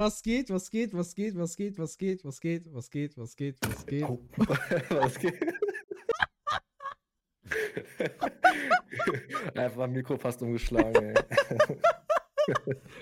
Was 0.00 0.22
geht, 0.22 0.48
was 0.48 0.70
geht, 0.70 0.94
was 0.94 1.12
geht, 1.12 1.36
was 1.36 1.56
geht, 1.56 1.76
was 1.76 1.98
geht, 1.98 2.24
was 2.24 2.40
geht, 2.40 2.72
was 2.72 2.88
geht, 2.88 3.16
was 3.16 3.34
geht, 3.34 3.56
was 3.66 3.84
geht. 3.84 4.06
Was 4.90 5.18
geht? 5.18 5.34
Einfach 9.56 9.82
am 9.82 9.90
Mikro 9.90 10.16
fast 10.16 10.40
umgeschlagen, 10.40 10.94
ey. 10.94 11.14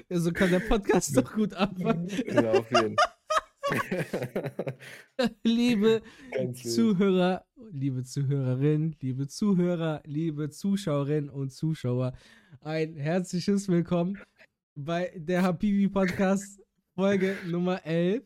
Ja, 0.08 0.18
so 0.18 0.32
kann 0.32 0.50
der 0.50 0.60
Podcast 0.60 1.14
doch 1.14 1.34
gut 1.34 1.52
anfangen. 1.52 2.08
Ja, 2.28 2.52
auf 2.52 2.70
jeden 2.70 2.96
liebe. 5.44 6.00
Zuhörer, 6.54 7.44
liebe 7.72 8.04
Zuhörerin, 8.04 8.96
liebe 9.02 9.28
Zuhörer, 9.28 10.00
liebe 10.06 10.48
Zuschauerinnen 10.48 11.28
und 11.28 11.52
Zuschauer, 11.52 12.14
ein 12.62 12.96
herzliches 12.96 13.68
Willkommen 13.68 14.18
bei 14.74 15.12
der 15.14 15.42
Habibi 15.42 15.88
Podcast 15.88 16.65
Folge 16.96 17.36
Nummer 17.44 17.84
11. 17.84 18.24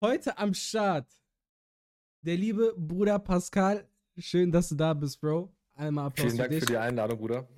Heute 0.00 0.38
am 0.38 0.54
Start 0.54 1.12
der 2.20 2.36
liebe 2.36 2.72
Bruder 2.78 3.18
Pascal. 3.18 3.88
Schön, 4.16 4.52
dass 4.52 4.68
du 4.68 4.76
da 4.76 4.94
bist, 4.94 5.20
Bro. 5.20 5.52
Einmal 5.74 6.06
Applaus 6.06 6.26
Vielen 6.26 6.38
Dank 6.38 6.52
für 6.52 6.54
dich. 6.54 6.64
für 6.64 6.72
die 6.74 6.78
Einladung, 6.78 7.18
Bruder. 7.18 7.48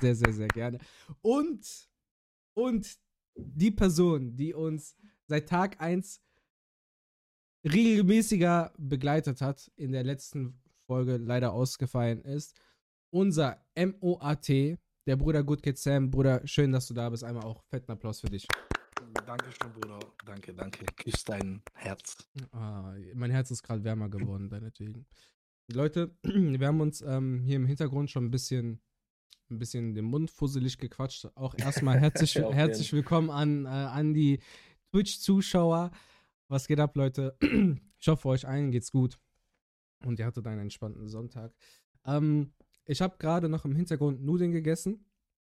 Sehr, 0.00 0.14
sehr, 0.14 0.32
sehr 0.32 0.48
gerne. 0.48 0.78
Und, 1.20 1.90
und 2.54 2.98
die 3.36 3.72
Person, 3.72 4.34
die 4.36 4.54
uns 4.54 4.96
seit 5.26 5.50
Tag 5.50 5.78
1 5.78 6.22
regelmäßiger 7.64 8.72
begleitet 8.78 9.42
hat, 9.42 9.70
in 9.76 9.92
der 9.92 10.04
letzten 10.04 10.58
Folge 10.86 11.18
leider 11.18 11.52
ausgefallen 11.52 12.22
ist, 12.22 12.58
unser 13.10 13.62
MOAT, 13.76 14.78
der 15.06 15.16
Bruder 15.16 15.42
Good 15.42 15.62
Kid 15.62 15.78
Sam. 15.78 16.10
Bruder, 16.10 16.40
schön, 16.46 16.72
dass 16.72 16.86
du 16.86 16.94
da 16.94 17.08
bist. 17.10 17.24
Einmal 17.24 17.44
auch 17.44 17.62
fetten 17.64 17.90
Applaus 17.90 18.20
für 18.20 18.28
dich. 18.28 18.46
Dankeschön, 19.26 19.72
Bruder. 19.72 19.98
Danke, 20.24 20.54
danke. 20.54 20.84
Küss 20.96 21.24
dein 21.24 21.62
Herz. 21.74 22.16
Ah, 22.52 22.94
mein 23.14 23.30
Herz 23.30 23.50
ist 23.50 23.62
gerade 23.62 23.84
wärmer 23.84 24.08
geworden, 24.08 24.48
deinetwegen. 24.48 25.06
Leute, 25.72 26.14
wir 26.22 26.66
haben 26.66 26.80
uns 26.80 27.02
ähm, 27.02 27.40
hier 27.40 27.56
im 27.56 27.66
Hintergrund 27.66 28.10
schon 28.10 28.26
ein 28.26 28.30
bisschen, 28.30 28.80
ein 29.50 29.58
bisschen 29.58 29.94
den 29.94 30.04
Mund 30.04 30.30
fusselig 30.30 30.78
gequatscht. 30.78 31.26
Auch 31.34 31.54
erstmal 31.56 31.98
herzlich, 31.98 32.34
Ja, 32.34 32.52
herzlich 32.52 32.92
willkommen 32.92 33.30
an, 33.30 33.64
äh, 33.64 33.68
an 33.68 34.14
die 34.14 34.40
Twitch-Zuschauer. 34.90 35.90
Was 36.48 36.66
geht 36.66 36.80
ab, 36.80 36.96
Leute? 36.96 37.36
Ich 38.02 38.08
hoffe, 38.08 38.30
euch 38.30 38.48
allen 38.48 38.72
geht's 38.72 38.90
gut. 38.90 39.20
Und 40.04 40.18
ihr 40.18 40.26
hattet 40.26 40.44
einen 40.48 40.62
entspannten 40.62 41.06
Sonntag. 41.06 41.54
Ähm, 42.04 42.52
ich 42.86 43.00
habe 43.00 43.16
gerade 43.18 43.48
noch 43.48 43.64
im 43.64 43.74
Hintergrund 43.76 44.22
Nudeln 44.22 44.52
gegessen. 44.52 45.04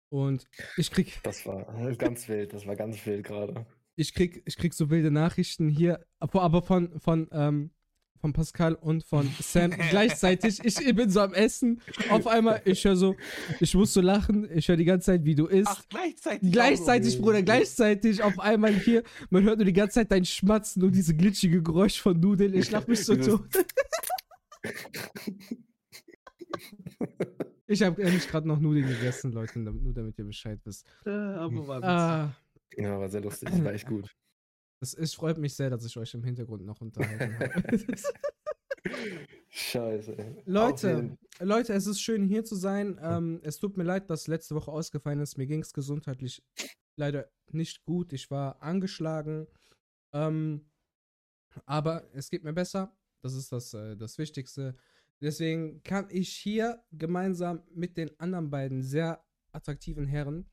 Und 0.10 0.48
ich 0.78 0.92
krieg, 0.92 1.20
Das 1.24 1.46
war 1.46 1.66
ganz 1.96 2.28
wild, 2.28 2.54
das 2.54 2.66
war 2.66 2.76
ganz 2.76 3.06
wild 3.06 3.26
gerade. 3.26 3.66
ich 3.96 4.14
krieg, 4.14 4.44
ich 4.46 4.58
krieg 4.58 4.74
so 4.74 4.90
wilde 4.90 5.12
Nachrichten 5.12 5.68
hier, 5.68 6.06
aber 6.20 6.62
von, 6.62 7.00
von, 7.00 7.28
ähm, 7.32 7.72
von 8.22 8.32
Pascal 8.32 8.76
und 8.76 9.04
von 9.04 9.30
Sam 9.42 9.72
gleichzeitig. 9.72 10.64
Ich, 10.64 10.80
ich 10.80 10.96
bin 10.96 11.10
so 11.10 11.22
am 11.22 11.34
Essen. 11.34 11.82
Auf 12.10 12.28
einmal, 12.28 12.62
ich 12.66 12.84
höre 12.86 12.96
so, 12.96 13.16
ich 13.60 13.74
muss 13.74 13.94
so 13.94 14.02
lachen. 14.02 14.48
Ich 14.56 14.68
höre 14.68 14.78
die 14.78 14.86
ganze 14.86 15.08
Zeit, 15.08 15.26
wie 15.26 15.36
du 15.36 15.48
isst. 15.48 15.70
Ach, 15.70 15.84
gleichzeitig. 15.90 16.52
Gleichzeitig, 16.52 17.18
auch. 17.18 17.22
Bruder, 17.22 17.42
gleichzeitig 17.42 18.24
auf 18.24 18.40
einmal 18.40 18.74
hier, 18.74 19.04
man 19.30 19.44
hört 19.44 19.58
nur 19.58 19.66
die 19.66 19.74
ganze 19.74 19.96
Zeit 19.96 20.12
dein 20.12 20.26
Schmatzen 20.26 20.84
und 20.84 20.96
diese 20.96 21.16
glitschige 21.16 21.62
Geräusch 21.62 22.00
von 22.00 22.20
Nudeln. 22.20 22.54
Ich 22.54 22.72
lach 22.72 22.88
mich 22.88 23.04
so 23.04 23.16
tot. 23.16 23.50
Ich 27.68 27.82
habe 27.82 28.02
ehrlich 28.02 28.28
gerade 28.28 28.48
noch 28.48 28.60
Nudeln 28.60 28.88
gegessen, 28.88 29.32
Leute, 29.32 29.60
nur 29.60 29.94
damit 29.94 30.18
ihr 30.20 30.26
Bescheid 30.26 30.60
wisst. 30.66 30.86
Äh, 31.06 31.10
aber 31.10 31.68
war. 31.68 31.84
Ah, 31.84 32.36
Ja, 32.76 33.00
war 33.00 33.10
sehr 33.10 33.22
lustig, 33.22 33.50
war 33.64 33.74
echt 33.74 33.88
gut. 33.88 34.16
es, 34.82 34.94
es 34.94 35.14
freut 35.14 35.38
mich 35.38 35.56
sehr, 35.56 35.70
dass 35.70 35.86
ich 35.86 35.98
euch 35.98 36.14
im 36.14 36.24
Hintergrund 36.24 36.66
noch 36.66 36.80
unterhalten 36.82 37.40
habe. 37.40 37.88
Scheiße. 39.50 40.44
Leute, 40.46 41.18
Leute, 41.40 41.74
es 41.74 41.88
ist 41.88 42.02
schön 42.02 42.24
hier 42.24 42.44
zu 42.44 42.56
sein. 42.56 43.00
Ähm, 43.02 43.40
es 43.44 43.58
tut 43.58 43.78
mir 43.78 43.84
leid, 43.84 44.10
dass 44.10 44.28
letzte 44.28 44.54
Woche 44.54 44.72
ausgefallen 44.72 45.22
ist. 45.22 45.38
Mir 45.38 45.48
ging 45.48 45.62
es 45.62 45.74
gesundheitlich 45.74 46.44
leider 46.98 47.30
nicht 47.52 47.84
gut. 47.84 48.14
Ich 48.14 48.30
war 48.30 48.62
angeschlagen. 48.62 49.48
Ähm, 50.14 50.70
aber 51.66 52.04
es 52.14 52.30
geht 52.30 52.44
mir 52.44 52.54
besser. 52.54 52.96
Das 53.22 53.34
ist 53.34 53.52
das, 53.52 53.74
äh, 53.74 53.96
das 53.96 54.18
Wichtigste. 54.18 54.76
Deswegen 55.26 55.82
kann 55.82 56.08
ich 56.12 56.30
hier 56.30 56.86
gemeinsam 56.92 57.64
mit 57.72 57.98
den 57.98 58.12
anderen 58.20 58.52
beiden 58.52 58.84
sehr 58.84 59.26
attraktiven 59.52 60.06
Herren 60.06 60.48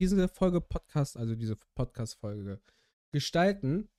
diese 0.00 0.26
Folge 0.26 0.62
Podcast, 0.62 1.18
also 1.18 1.34
diese 1.34 1.56
Podcast-Folge 1.74 2.62
gestalten. 3.12 3.90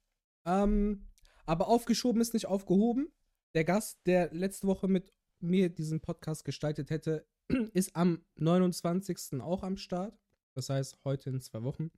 Ähm, 0.44 1.08
aber 1.46 1.68
aufgeschoben 1.68 2.20
ist 2.20 2.34
nicht 2.34 2.48
aufgehoben. 2.48 3.14
Der 3.54 3.64
Gast, 3.64 4.00
der 4.08 4.34
letzte 4.34 4.66
Woche 4.66 4.88
mit 4.88 5.14
mir 5.40 5.70
diesen 5.70 6.02
Podcast 6.02 6.46
gestaltet 6.46 6.90
hätte, 6.90 7.28
ist 7.74 7.96
am 7.96 8.26
29. 8.38 9.40
auch 9.40 9.62
am 9.62 9.78
Start. 9.78 10.20
Das 10.56 10.70
heißt, 10.70 10.98
heute 11.06 11.30
in 11.30 11.42
zwei 11.42 11.62
Wochen. 11.62 11.92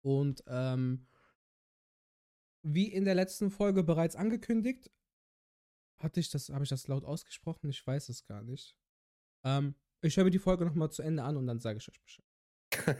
Und 0.00 0.42
ähm, 0.46 1.06
wie 2.62 2.90
in 2.90 3.04
der 3.04 3.16
letzten 3.16 3.50
Folge 3.50 3.82
bereits 3.82 4.16
angekündigt, 4.16 4.90
hatte 6.00 6.20
ich 6.20 6.30
das, 6.30 6.48
habe 6.48 6.64
ich 6.64 6.70
das 6.70 6.88
laut 6.88 7.04
ausgesprochen? 7.04 7.70
Ich 7.70 7.86
weiß 7.86 8.08
es 8.08 8.24
gar 8.24 8.42
nicht. 8.42 8.76
Ähm, 9.44 9.74
ich 10.02 10.16
höre 10.16 10.24
mir 10.24 10.30
die 10.30 10.38
Folge 10.38 10.64
nochmal 10.64 10.90
zu 10.90 11.02
Ende 11.02 11.22
an 11.22 11.36
und 11.36 11.46
dann 11.46 11.60
sage 11.60 11.78
ich 11.78 11.88
euch 11.88 12.00
Bescheid. 12.02 12.24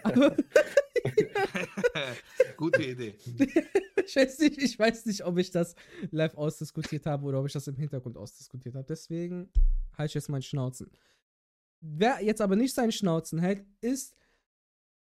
Aber 0.05 0.37
Gute 2.57 2.83
Idee. 2.83 3.15
ich, 4.07 4.17
weiß 4.17 4.39
nicht, 4.41 4.59
ich 4.63 4.79
weiß 4.79 5.07
nicht, 5.07 5.25
ob 5.25 5.39
ich 5.39 5.51
das 5.51 5.75
live 6.11 6.37
ausdiskutiert 6.37 7.07
habe 7.07 7.25
oder 7.25 7.41
ob 7.41 7.47
ich 7.47 7.53
das 7.53 7.67
im 7.69 7.77
Hintergrund 7.77 8.17
ausdiskutiert 8.17 8.75
habe. 8.75 8.87
Deswegen 8.87 9.51
halte 9.97 10.11
ich 10.11 10.15
jetzt 10.15 10.29
meinen 10.29 10.43
Schnauzen. 10.43 10.91
Wer 11.81 12.23
jetzt 12.23 12.41
aber 12.41 12.57
nicht 12.57 12.75
seinen 12.75 12.93
Schnauzen 12.93 13.39
hält, 13.39 13.65
ist, 13.81 14.15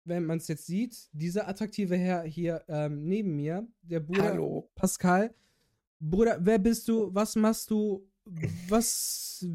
wenn 0.06 0.26
man 0.26 0.38
es 0.38 0.48
jetzt 0.48 0.66
sieht, 0.66 1.10
dieser 1.12 1.48
attraktive 1.48 1.98
Herr 1.98 2.24
hier 2.24 2.64
ähm, 2.68 3.04
neben 3.04 3.36
mir, 3.36 3.68
der 3.82 4.00
Bruder 4.00 4.24
Hallo. 4.24 4.72
Pascal. 4.76 5.34
Bruder, 6.04 6.40
wer 6.42 6.58
bist 6.58 6.88
du? 6.88 7.14
Was 7.14 7.36
machst 7.36 7.70
du? 7.70 8.04
Was? 8.68 9.46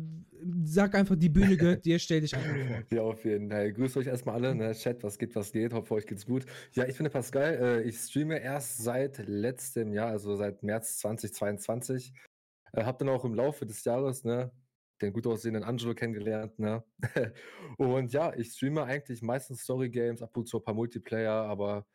Sag 0.64 0.94
einfach, 0.94 1.16
die 1.16 1.28
Bühne 1.28 1.56
gehört 1.56 1.84
dir, 1.84 1.98
stell 1.98 2.20
dich 2.20 2.32
vor. 2.32 2.42
Ja, 2.90 3.02
auf 3.02 3.24
jeden 3.24 3.50
Fall. 3.50 3.72
Grüßt 3.72 3.96
euch 3.96 4.06
erstmal 4.06 4.36
alle, 4.36 4.54
ne? 4.54 4.72
Chat, 4.72 5.02
was 5.02 5.18
geht, 5.18 5.34
was 5.34 5.52
geht. 5.52 5.72
Hoffe, 5.72 5.94
euch 5.94 6.06
geht's 6.06 6.24
gut. 6.24 6.46
Ja, 6.72 6.84
ich 6.86 6.96
bin 6.96 7.04
der 7.04 7.10
Pascal. 7.10 7.54
Äh, 7.54 7.82
ich 7.82 7.96
streame 7.98 8.38
erst 8.38 8.78
seit 8.78 9.26
letztem 9.26 9.92
Jahr, 9.92 10.10
also 10.10 10.36
seit 10.36 10.62
März 10.62 10.98
2022. 10.98 12.12
Äh, 12.72 12.84
hab 12.84 12.98
dann 12.98 13.08
auch 13.08 13.24
im 13.24 13.34
Laufe 13.34 13.66
des 13.66 13.84
Jahres, 13.84 14.22
ne, 14.24 14.52
den 15.02 15.12
gut 15.12 15.26
aussehenden 15.26 15.64
Angelo 15.64 15.94
kennengelernt, 15.94 16.58
ne? 16.58 16.84
und 17.78 18.12
ja, 18.12 18.34
ich 18.34 18.52
streame 18.52 18.84
eigentlich 18.84 19.20
meistens 19.22 19.62
Story 19.62 19.90
Games, 19.90 20.22
ab 20.22 20.36
und 20.36 20.46
zu 20.46 20.58
ein 20.58 20.64
paar 20.64 20.74
Multiplayer, 20.74 21.44
aber 21.44 21.86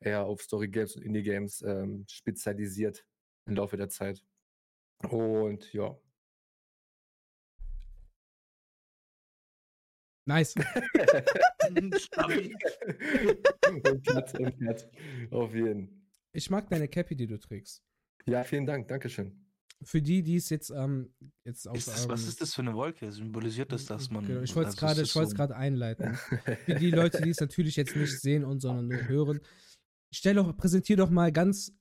eher 0.00 0.24
auf 0.24 0.42
Story 0.42 0.68
Games 0.68 0.96
und 0.96 1.02
Indie 1.02 1.22
Games 1.22 1.62
ähm, 1.62 2.04
spezialisiert 2.08 3.04
im 3.46 3.54
Laufe 3.56 3.76
der 3.76 3.88
Zeit. 3.88 4.24
Und 5.08 5.72
ja. 5.72 5.96
Nice. 10.24 10.54
Und 10.56 11.90
Cut, 14.06 14.38
und 14.38 14.58
Cut. 14.60 14.88
Auf 15.30 15.54
jeden. 15.54 16.08
Ich 16.32 16.48
mag 16.48 16.68
deine 16.70 16.88
Cappy, 16.88 17.16
die 17.16 17.26
du 17.26 17.38
trägst. 17.38 17.82
Ja, 18.26 18.44
vielen 18.44 18.66
Dank, 18.66 18.86
Dankeschön. 18.88 19.38
Für 19.84 20.00
die, 20.00 20.22
die 20.22 20.36
es 20.36 20.48
jetzt, 20.48 20.70
ähm, 20.70 21.12
jetzt 21.44 21.66
auf. 21.66 21.76
Ist 21.76 21.88
das, 21.88 22.08
was 22.08 22.22
ähm, 22.22 22.28
ist 22.28 22.40
das 22.40 22.54
für 22.54 22.62
eine 22.62 22.74
Wolke? 22.74 23.10
Symbolisiert 23.10 23.72
das, 23.72 23.84
dass 23.86 24.10
man. 24.10 24.24
Genau, 24.24 24.42
ich 24.42 24.54
wollte 24.54 24.68
es 24.70 24.76
also 24.76 24.86
gerade, 24.86 25.00
das 25.00 25.08
ich 25.08 25.14
wollte 25.16 25.24
es 25.26 25.30
so- 25.32 25.36
gerade 25.36 25.56
einleiten. 25.56 26.14
Für 26.66 26.74
die 26.76 26.90
Leute, 26.92 27.20
die 27.20 27.30
es 27.30 27.40
natürlich 27.40 27.74
jetzt 27.74 27.96
nicht 27.96 28.20
sehen 28.20 28.44
und 28.44 28.60
sondern 28.60 28.86
nur 28.86 29.08
hören. 29.08 29.40
Stell 30.14 30.34
doch, 30.34 30.56
präsentier 30.56 30.96
doch 30.96 31.10
mal 31.10 31.32
ganz 31.32 31.72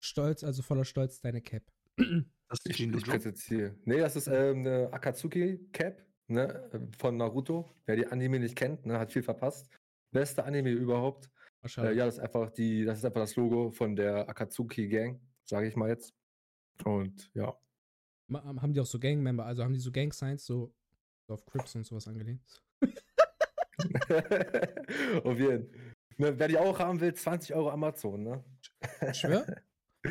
stolz, 0.00 0.42
also 0.44 0.62
voller 0.62 0.84
Stolz 0.84 1.20
deine 1.20 1.40
Cap. 1.42 1.62
Das 1.96 2.58
ist 2.64 2.66
Ich, 2.66 2.80
ich 2.80 2.90
Joe. 2.90 3.00
präsentiere. 3.02 3.76
Nee, 3.84 3.98
das 3.98 4.16
ist 4.16 4.26
ähm, 4.26 4.60
eine 4.60 4.92
Akatsuki-Cap 4.92 6.02
ne, 6.28 6.88
von 6.98 7.16
Naruto. 7.16 7.68
Wer 7.86 7.96
die 7.96 8.06
Anime 8.06 8.40
nicht 8.40 8.56
kennt, 8.56 8.86
ne, 8.86 8.98
hat 8.98 9.12
viel 9.12 9.22
verpasst. 9.22 9.68
Beste 10.12 10.44
Anime 10.44 10.70
überhaupt. 10.70 11.26
Äh, 11.26 11.28
Wahrscheinlich. 11.62 11.98
ja, 11.98 12.06
das 12.06 12.14
ist 12.14 12.20
einfach 12.20 12.50
die, 12.50 12.84
das 12.84 12.98
ist 12.98 13.04
einfach 13.04 13.20
das 13.20 13.36
Logo 13.36 13.70
von 13.70 13.94
der 13.94 14.28
Akatsuki-Gang, 14.28 15.20
sage 15.44 15.68
ich 15.68 15.76
mal 15.76 15.90
jetzt. 15.90 16.14
Und 16.84 17.30
ja. 17.34 17.54
Ma- 18.28 18.42
Haben 18.42 18.72
die 18.72 18.80
auch 18.80 18.86
so 18.86 18.98
Gang-Member, 18.98 19.44
also 19.44 19.62
haben 19.62 19.74
die 19.74 19.78
so 19.80 19.92
Gang-Signs, 19.92 20.46
so, 20.46 20.74
so 21.28 21.34
auf 21.34 21.44
Crips 21.44 21.74
und 21.74 21.84
sowas 21.84 22.08
angelehnt? 22.08 22.62
auf 25.24 25.38
jeden 25.38 25.68
Fall. 25.68 25.80
Ne, 26.18 26.38
wer 26.38 26.48
die 26.48 26.58
auch 26.58 26.78
haben 26.78 27.00
will, 27.00 27.14
20 27.14 27.54
Euro 27.54 27.70
Amazon, 27.70 28.22
ne? 28.22 28.44
Schwör? 29.12 29.46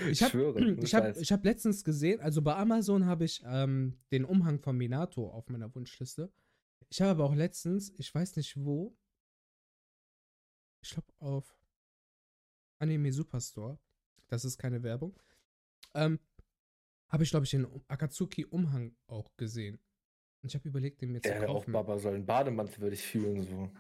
Ich 0.09 0.21
habe 0.21 0.77
ich 0.81 0.94
hab, 0.94 1.18
ich 1.18 1.31
hab 1.31 1.44
letztens 1.44 1.83
gesehen, 1.83 2.19
also 2.19 2.41
bei 2.41 2.56
Amazon 2.56 3.06
habe 3.06 3.25
ich 3.25 3.44
ähm, 3.45 3.97
den 4.12 4.25
Umhang 4.25 4.59
von 4.59 4.77
Minato 4.77 5.30
auf 5.30 5.50
meiner 5.50 5.74
Wunschliste. 5.74 6.31
Ich 6.89 7.01
habe 7.01 7.12
aber 7.12 7.25
auch 7.25 7.36
letztens, 7.36 7.94
ich 7.97 8.13
weiß 8.13 8.36
nicht 8.36 8.57
wo, 8.57 8.95
ich 10.81 10.91
glaube 10.91 11.07
auf 11.19 11.56
Anime 12.80 13.12
Superstore, 13.12 13.80
das 14.27 14.45
ist 14.45 14.57
keine 14.57 14.83
Werbung, 14.83 15.19
ähm, 15.94 16.19
habe 17.09 17.24
ich, 17.24 17.31
glaube 17.31 17.45
ich, 17.45 17.51
den 17.51 17.68
Akatsuki-Umhang 17.88 18.95
auch 19.07 19.35
gesehen. 19.35 19.80
Und 20.42 20.50
ich 20.50 20.56
habe 20.56 20.69
überlegt, 20.69 21.01
den 21.01 21.12
mir 21.12 21.21
zu 21.21 21.30
Ja, 21.30 21.42
auch 21.47 21.56
kaufen. 21.56 21.74
Baba 21.74 21.97
soll 21.97 22.15
einen 22.15 22.25
Bademantel, 22.25 22.80
würde 22.80 22.95
ich 22.95 23.01
fühlen. 23.01 23.44
So. 23.44 23.71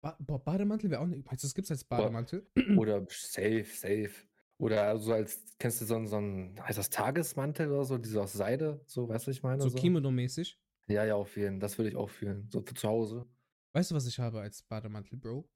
Ba 0.00 0.16
boah, 0.20 0.42
Bademantel 0.42 0.90
wäre 0.90 1.02
auch 1.02 1.06
nicht. 1.06 1.26
Das 1.30 1.54
gibt's 1.54 1.70
als 1.70 1.84
Bademantel. 1.84 2.46
Oder 2.76 3.04
safe, 3.10 3.64
safe. 3.64 4.12
Oder 4.58 4.98
so 4.98 5.12
als, 5.12 5.44
kennst 5.58 5.80
du 5.80 5.84
so, 5.86 6.04
so 6.04 6.16
einen, 6.16 6.60
heißt 6.62 6.78
das 6.78 6.90
Tagesmantel 6.90 7.70
oder 7.70 7.84
so, 7.84 7.96
diese 7.96 8.20
aus 8.20 8.32
Seide, 8.32 8.80
so, 8.86 9.08
weißt 9.08 9.26
du, 9.28 9.30
ich 9.30 9.42
meine? 9.42 9.62
So 9.62 9.70
Kimono-mäßig. 9.70 10.58
Ja, 10.88 11.04
ja, 11.04 11.14
auf 11.14 11.36
jeden 11.36 11.60
Das 11.60 11.78
würde 11.78 11.90
ich 11.90 11.96
auch 11.96 12.10
fühlen. 12.10 12.48
So 12.50 12.60
für 12.62 12.74
zu 12.74 12.88
Hause. 12.88 13.26
Weißt 13.72 13.90
du, 13.90 13.94
was 13.94 14.06
ich 14.06 14.18
habe 14.18 14.40
als 14.40 14.62
Bademantel, 14.62 15.18
Bro? 15.18 15.48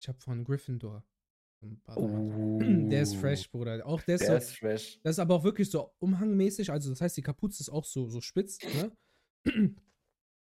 Ich 0.00 0.08
habe 0.08 0.18
von 0.20 0.44
Gryffindor. 0.44 1.04
einen 1.60 1.80
Bademantel. 1.82 2.78
Oh, 2.78 2.88
Der 2.90 3.02
ist 3.02 3.16
fresh, 3.16 3.50
Bruder. 3.50 3.84
Auch 3.84 4.00
der 4.02 4.14
ist 4.14 4.22
Der 4.22 4.28
so. 4.40 4.46
ist 4.46 4.56
fresh. 4.56 5.00
Das 5.02 5.16
ist 5.16 5.18
aber 5.18 5.34
auch 5.34 5.44
wirklich 5.44 5.68
so 5.70 5.92
umhangmäßig. 5.98 6.70
Also, 6.70 6.90
das 6.90 7.00
heißt, 7.00 7.16
die 7.16 7.22
Kapuze 7.22 7.60
ist 7.62 7.68
auch 7.68 7.84
so, 7.84 8.08
so 8.08 8.20
spitz, 8.20 8.58
ne? 8.62 8.92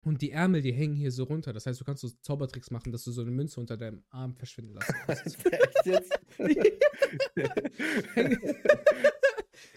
Und 0.07 0.21
die 0.21 0.31
Ärmel, 0.31 0.61
die 0.61 0.71
hängen 0.71 0.95
hier 0.95 1.11
so 1.11 1.23
runter. 1.25 1.53
Das 1.53 1.65
heißt, 1.65 1.79
du 1.81 1.85
kannst 1.85 2.01
so 2.01 2.09
Zaubertricks 2.21 2.71
machen, 2.71 2.91
dass 2.91 3.03
du 3.03 3.11
so 3.11 3.21
eine 3.21 3.31
Münze 3.31 3.59
unter 3.59 3.77
deinem 3.77 4.03
Arm 4.09 4.35
verschwinden 4.35 4.73
lassen 4.75 4.95
kannst. 5.05 5.37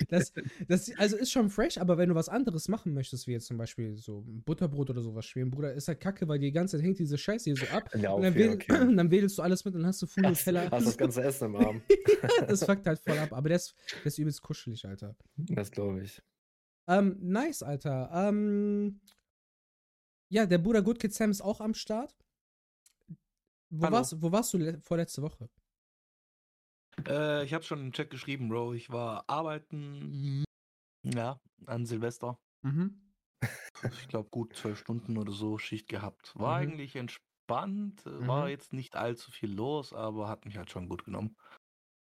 Das, 0.08 0.32
das, 0.68 0.92
also 0.96 1.16
ist 1.16 1.30
schon 1.30 1.50
fresh, 1.50 1.78
aber 1.78 1.96
wenn 1.98 2.08
du 2.08 2.14
was 2.14 2.28
anderes 2.28 2.68
machen 2.68 2.92
möchtest, 2.92 3.26
wie 3.26 3.32
jetzt 3.32 3.46
zum 3.46 3.56
Beispiel 3.56 3.96
so 3.96 4.24
ein 4.26 4.42
Butterbrot 4.42 4.90
oder 4.90 5.00
sowas 5.00 5.24
schweren, 5.24 5.50
Bruder, 5.50 5.72
ist 5.72 5.88
halt 5.88 6.00
kacke, 6.00 6.28
weil 6.28 6.38
die 6.38 6.52
ganze 6.52 6.76
Zeit 6.76 6.84
hängt 6.84 6.98
diese 6.98 7.16
Scheiße 7.16 7.44
hier 7.44 7.56
so 7.56 7.66
ab. 7.66 7.88
ja, 7.94 8.12
Und 8.12 8.22
dann, 8.22 8.32
okay, 8.32 8.40
wedel, 8.40 8.54
okay. 8.54 8.66
dann 8.96 9.10
wedelst 9.10 9.38
du 9.38 9.42
alles 9.42 9.64
mit 9.64 9.74
und 9.74 9.82
dann 9.82 9.88
hast 9.88 10.02
du 10.02 10.06
Full 10.06 10.26
Hast, 10.26 10.44
Teller. 10.44 10.70
hast 10.70 10.86
das 10.86 10.98
ganze 10.98 11.22
Essen 11.22 11.46
im 11.46 11.56
Arm. 11.56 11.82
das 12.48 12.64
fuckt 12.64 12.86
halt 12.86 12.98
voll 12.98 13.18
ab. 13.18 13.32
Aber 13.32 13.48
der 13.48 13.56
ist, 13.56 13.74
der 13.98 14.06
ist 14.06 14.18
übelst 14.18 14.42
kuschelig, 14.42 14.84
Alter. 14.84 15.16
Das 15.36 15.70
glaube 15.70 16.02
ich. 16.02 16.20
Ähm, 16.88 17.16
nice, 17.20 17.62
Alter. 17.62 18.10
Ähm, 18.12 19.00
ja, 20.30 20.46
der 20.46 20.58
Bruder 20.58 20.82
Good 20.82 20.98
Kid 21.00 21.12
Sam 21.12 21.30
ist 21.30 21.42
auch 21.42 21.60
am 21.60 21.74
Start. 21.74 22.14
Wo, 23.70 23.82
Hallo. 23.84 23.96
warst, 23.96 24.20
wo 24.22 24.30
warst 24.32 24.52
du 24.52 24.58
le 24.58 24.80
vorletzte 24.80 25.22
Woche? 25.22 25.48
Äh, 27.06 27.44
ich 27.44 27.54
habe 27.54 27.64
schon 27.64 27.80
im 27.80 27.92
Chat 27.92 28.10
geschrieben, 28.10 28.48
Bro. 28.48 28.74
Ich 28.74 28.90
war 28.90 29.24
arbeiten, 29.28 30.44
ja, 31.04 31.40
an 31.66 31.86
Silvester. 31.86 32.38
Mhm. 32.62 33.00
Ich 33.92 34.08
glaube, 34.08 34.28
gut 34.30 34.54
zwölf 34.56 34.78
Stunden 34.78 35.16
oder 35.16 35.32
so 35.32 35.58
Schicht 35.58 35.88
gehabt. 35.88 36.34
War 36.38 36.56
Mhm. 36.56 36.56
eigentlich 36.56 36.96
entspannt, 36.96 38.04
äh, 38.06 38.26
war 38.26 38.46
Mhm. 38.46 38.50
jetzt 38.50 38.72
nicht 38.72 38.96
allzu 38.96 39.30
viel 39.30 39.52
los, 39.52 39.92
aber 39.92 40.28
hat 40.28 40.44
mich 40.44 40.56
halt 40.56 40.70
schon 40.70 40.88
gut 40.88 41.04
genommen. 41.04 41.36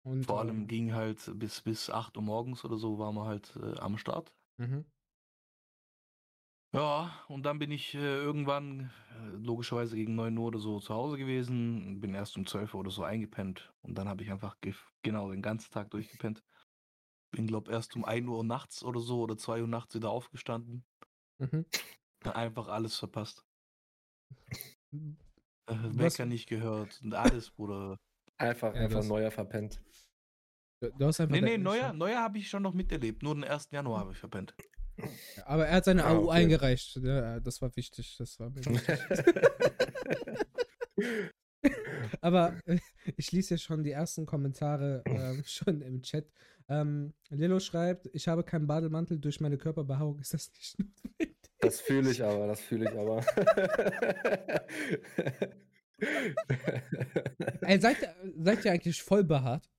Und, 0.03 0.27
Vor 0.27 0.39
allem 0.39 0.61
ähm, 0.61 0.67
ging 0.67 0.93
halt 0.93 1.31
bis, 1.39 1.61
bis 1.61 1.89
8 1.89 2.17
Uhr 2.17 2.23
morgens 2.23 2.63
oder 2.63 2.77
so 2.77 2.99
waren 2.99 3.15
wir 3.15 3.25
halt 3.25 3.55
äh, 3.55 3.79
am 3.79 3.97
Start. 3.97 4.31
Mhm. 4.59 4.85
Ja, 6.73 7.23
und 7.27 7.43
dann 7.43 7.59
bin 7.59 7.71
ich 7.71 7.95
äh, 7.95 7.99
irgendwann, 7.99 8.91
äh, 9.11 9.37
logischerweise 9.37 9.95
gegen 9.95 10.15
9 10.15 10.37
Uhr 10.37 10.47
oder 10.47 10.59
so 10.59 10.79
zu 10.79 10.93
Hause 10.93 11.17
gewesen, 11.17 11.99
bin 12.01 12.13
erst 12.13 12.37
um 12.37 12.45
12 12.45 12.73
Uhr 12.73 12.81
oder 12.81 12.91
so 12.91 13.03
eingepennt 13.03 13.73
und 13.81 13.95
dann 13.95 14.09
habe 14.09 14.23
ich 14.23 14.31
einfach 14.31 14.57
genau 15.01 15.31
den 15.31 15.41
ganzen 15.41 15.71
Tag 15.71 15.89
durchgepennt. 15.91 16.43
Bin, 17.31 17.47
glaub 17.47 17.69
erst 17.69 17.95
um 17.95 18.05
1 18.05 18.27
Uhr 18.27 18.43
nachts 18.43 18.83
oder 18.83 18.99
so 18.99 19.21
oder 19.21 19.37
2 19.37 19.61
Uhr 19.61 19.67
nachts 19.67 19.95
wieder 19.95 20.09
aufgestanden. 20.09 20.85
Mhm. 21.39 21.65
Einfach 22.23 22.67
alles 22.67 22.97
verpasst. 22.97 23.45
Äh, 24.91 25.75
Wecker 25.97 26.25
nicht 26.25 26.47
gehört 26.47 26.99
und 27.03 27.13
alles, 27.13 27.51
Bruder. 27.51 27.97
Einfach, 28.37 28.73
Ja, 28.75 28.81
einfach 28.81 29.03
neuer 29.03 29.31
verpennt. 29.31 29.81
Du, 30.79 31.05
hast 31.05 31.19
einfach 31.19 31.33
Nee, 31.35 31.41
nee, 31.41 31.57
neuer, 31.57 31.91
neuer 31.93 32.21
habe 32.21 32.37
ich 32.37 32.49
schon 32.49 32.63
noch 32.63 32.73
miterlebt. 32.73 33.23
Nur 33.23 33.35
den 33.35 33.43
1. 33.43 33.69
Januar 33.71 34.01
habe 34.01 34.11
ich 34.11 34.17
verpennt. 34.17 34.55
Aber 35.45 35.67
er 35.67 35.75
hat 35.77 35.85
seine 35.85 36.03
Ah, 36.05 36.11
AU 36.13 36.23
okay. 36.25 36.31
eingereicht. 36.41 36.95
Ja, 37.03 37.39
das 37.39 37.61
war 37.61 37.75
wichtig. 37.75 38.15
Das 38.17 38.39
war 38.39 38.49
mir 38.49 38.65
wichtig. 38.65 38.99
Aber 42.21 42.57
äh, 42.65 42.79
ich 43.17 43.31
lese 43.31 43.55
ja 43.55 43.57
schon 43.57 43.83
die 43.83 43.91
ersten 43.91 44.25
Kommentare 44.25 45.03
ähm, 45.05 45.43
schon 45.45 45.81
im 45.81 46.01
Chat. 46.01 46.25
Ähm, 46.69 47.13
Lilo 47.29 47.59
schreibt, 47.59 48.09
ich 48.13 48.27
habe 48.27 48.43
keinen 48.43 48.67
Bademantel, 48.67 49.19
durch 49.19 49.39
meine 49.39 49.57
Körperbehaarung 49.57 50.19
ist 50.19 50.33
das 50.33 50.51
nicht 50.53 50.79
notwendig. 50.79 51.37
Das 51.59 51.81
fühle 51.81 52.11
ich 52.11 52.23
aber, 52.23 52.47
das 52.47 52.59
fühle 52.61 52.89
ich 52.91 52.97
aber. 52.97 53.23
Ey, 57.61 57.79
seid, 57.79 58.01
ihr- 58.01 58.15
seid 58.37 58.65
ihr 58.65 58.71
eigentlich 58.71 59.01
voll 59.01 59.23
behaart? 59.23 59.69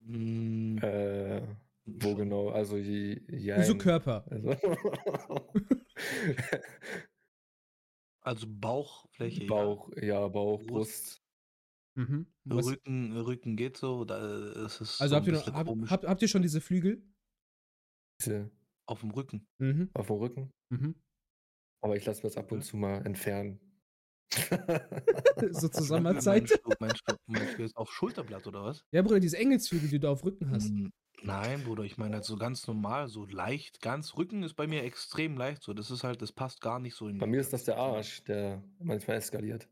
Mm, 0.00 0.78
äh, 0.82 1.42
wo 1.84 2.14
genau? 2.14 2.50
Also 2.50 2.76
je, 2.76 3.20
So 3.28 3.36
jein. 3.36 3.78
Körper. 3.78 4.24
Also 4.30 4.56
Also 8.24 8.46
Bauchfläche. 8.48 9.46
Bauch, 9.46 9.90
ja, 10.00 10.26
Bauch, 10.28 10.60
Brust. 10.62 10.68
Brust. 10.68 11.22
Mhm. 12.08 12.26
Ja. 12.44 12.56
Rücken, 12.56 13.16
Rücken 13.18 13.56
geht 13.56 13.76
so. 13.76 14.04
Da 14.04 14.64
ist 14.64 14.80
es 14.80 15.00
also 15.00 15.10
so 15.12 15.16
habt 15.16 15.26
ihr, 15.26 15.32
noch, 15.34 15.46
hab, 15.52 15.68
habt, 15.90 16.04
habt 16.06 16.22
ihr 16.22 16.28
schon 16.28 16.42
diese 16.42 16.60
Flügel? 16.60 17.02
Diese 18.20 18.50
auf 18.86 19.00
dem 19.00 19.10
Rücken. 19.10 19.46
Mhm. 19.58 19.90
Auf 19.94 20.06
dem 20.06 20.16
Rücken. 20.16 20.50
Mhm. 20.70 20.94
Aber 21.84 21.96
ich 21.96 22.04
lasse 22.06 22.20
mir 22.20 22.28
das 22.28 22.36
ab 22.36 22.50
und 22.52 22.58
Mhm. 22.58 22.62
zu 22.62 22.76
mal 22.76 23.04
entfernen. 23.06 23.60
So 25.50 25.68
zur 25.68 25.70
Meinst 25.70 25.88
Sommerzeit. 25.88 26.50
du, 26.50 26.72
meinst 26.80 27.02
du, 27.06 27.14
meinst 27.26 27.58
du 27.58 27.62
jetzt 27.62 27.76
auf 27.76 27.92
Schulterblatt 27.92 28.46
oder 28.46 28.64
was? 28.64 28.84
Ja, 28.92 29.02
Bruder, 29.02 29.20
diese 29.20 29.36
Engelsflügel, 29.36 29.88
die 29.88 29.98
du 29.98 30.08
auf 30.08 30.24
Rücken 30.24 30.48
hast. 30.50 30.70
Mm, 30.70 30.88
Nein, 31.24 31.62
Bruder, 31.64 31.84
ich 31.84 31.98
meine 31.98 32.16
halt 32.16 32.24
so 32.24 32.36
ganz 32.36 32.66
normal, 32.66 33.08
so 33.08 33.24
leicht, 33.26 33.80
ganz 33.80 34.16
Rücken 34.16 34.42
ist 34.42 34.54
bei 34.54 34.66
mir 34.66 34.82
extrem 34.82 35.36
leicht 35.36 35.62
so. 35.62 35.72
Das 35.72 35.90
ist 35.90 36.04
halt, 36.04 36.20
das 36.20 36.32
passt 36.32 36.60
gar 36.60 36.80
nicht 36.80 36.96
so 36.96 37.08
in 37.08 37.18
Bei 37.18 37.26
mir 37.26 37.40
ist 37.40 37.52
das 37.52 37.64
der 37.64 37.76
Arsch, 37.76 38.24
der 38.24 38.62
manchmal 38.80 39.18
eskaliert. 39.18 39.68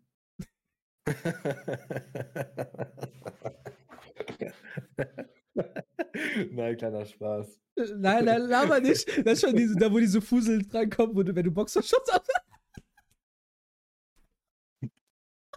Nein, 6.53 6.77
kleiner 6.77 7.05
Spaß. 7.05 7.59
Äh, 7.77 7.83
Nein, 7.97 8.25
nein, 8.25 8.43
laber 8.43 8.81
nicht. 8.81 9.09
Das 9.25 9.35
ist 9.35 9.41
schon 9.41 9.57
diese, 9.57 9.77
da, 9.77 9.91
wo 9.91 9.99
diese 9.99 10.21
Fusel 10.21 10.67
drankommen, 10.67 11.17
wo 11.17 11.23
du, 11.23 11.35
wenn 11.35 11.45
du 11.45 11.51
Boxershorts 11.51 12.13
hast. 12.13 12.31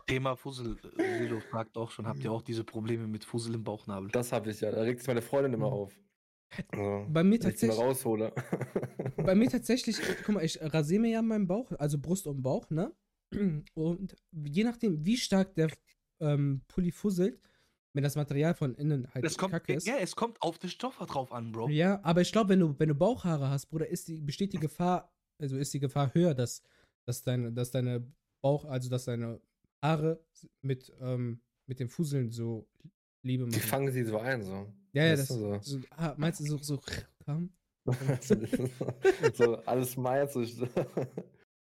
Thema 0.06 0.36
Fussel. 0.36 0.78
äh, 0.98 1.18
Silo 1.20 1.40
fragt 1.40 1.78
auch 1.78 1.92
schon, 1.92 2.08
habt 2.08 2.24
ihr 2.24 2.32
auch 2.32 2.42
diese 2.42 2.64
Probleme 2.64 3.08
mit 3.08 3.24
Fussel 3.26 3.56
im 3.56 3.64
Bauchnabel? 3.64 4.10
Das 4.12 4.32
habe 4.32 4.52
ich 4.52 4.62
ja. 4.62 4.72
Da 4.72 4.82
regt 4.82 5.00
sich 5.00 5.08
meine 5.08 5.22
Freundin 5.22 5.54
immer 5.54 5.68
Mhm. 5.68 5.74
auf. 5.74 5.94
So, 6.76 7.06
Bei 7.10 7.24
mir 7.24 7.42
wenn 7.42 7.50
ich 7.50 7.56
die 7.60 7.66
mal 7.68 7.76
tatsächlich. 7.76 7.80
raushole. 7.80 8.34
Bei 9.18 9.36
mir 9.36 9.50
tatsächlich, 9.50 10.00
äh, 10.00 10.16
guck 10.26 10.36
mal, 10.36 10.44
ich 10.46 10.60
rasiere 10.62 11.02
mir 11.02 11.10
ja 11.12 11.22
meinen 11.22 11.48
Bauch, 11.48 11.72
also 11.80 11.98
Brust 11.98 12.28
und 12.28 12.42
Bauch, 12.42 12.70
ne? 12.70 12.94
Und 13.74 14.16
je 14.32 14.64
nachdem, 14.64 15.04
wie 15.04 15.18
stark 15.18 15.56
der 15.56 15.70
ähm, 16.20 16.62
Pulli 16.68 16.92
fusselt, 16.92 17.40
wenn 17.94 18.04
das 18.04 18.16
Material 18.16 18.54
von 18.54 18.76
innen 18.76 19.08
halt 19.14 19.26
Es 19.26 19.38
kommt, 19.38 19.52
kacke 19.54 19.74
ist. 19.74 19.88
ja, 19.88 19.96
es 20.00 20.16
kommt 20.16 20.40
auf 20.42 20.60
den 20.60 20.70
Stoff 20.70 20.98
drauf 20.98 21.32
an, 21.32 21.52
Bro. 21.52 21.70
Ja, 21.70 22.00
aber 22.04 22.22
ich 22.22 22.32
glaube, 22.32 22.50
wenn 22.50 22.60
du, 22.60 22.76
wenn 22.80 22.90
du 22.90 22.96
Bauchhaare 22.96 23.50
hast, 23.50 23.68
Bruder, 23.68 23.88
ist 23.88 24.08
die, 24.08 24.22
besteht 24.22 24.54
die 24.54 24.60
Gefahr, 24.60 25.12
also 25.40 25.58
ist 25.58 25.74
die 25.74 25.80
Gefahr 25.80 26.14
höher, 26.14 26.36
dass, 26.36 26.62
dass, 27.06 27.24
deine, 27.24 27.52
dass 27.52 27.72
deine 27.72 28.06
Bauch, 28.42 28.66
also 28.66 28.90
dass 28.90 29.06
deine 29.06 29.40
Haare 29.84 30.24
mit, 30.62 30.92
ähm, 31.02 31.42
mit 31.68 31.80
dem 31.80 31.90
Fuseln 31.90 32.32
so 32.32 32.68
Liebe 33.22 33.46
Die 33.46 33.52
machen. 33.58 33.68
fangen 33.68 33.92
sie 33.92 34.04
so 34.04 34.18
ein, 34.18 34.42
so. 34.44 34.74
ja, 34.94 35.06
ja, 35.06 35.12
Weißt 35.14 35.30
das, 35.30 35.38
du, 35.38 35.60
so, 35.62 35.80
ah, 35.92 36.14
meinst 36.18 36.40
du 36.40 36.46
so, 36.46 36.58
so 36.58 36.82
so. 38.22 38.34
so 39.34 39.56
alles 39.66 39.98
meins. 39.98 40.34
So. 40.34 40.68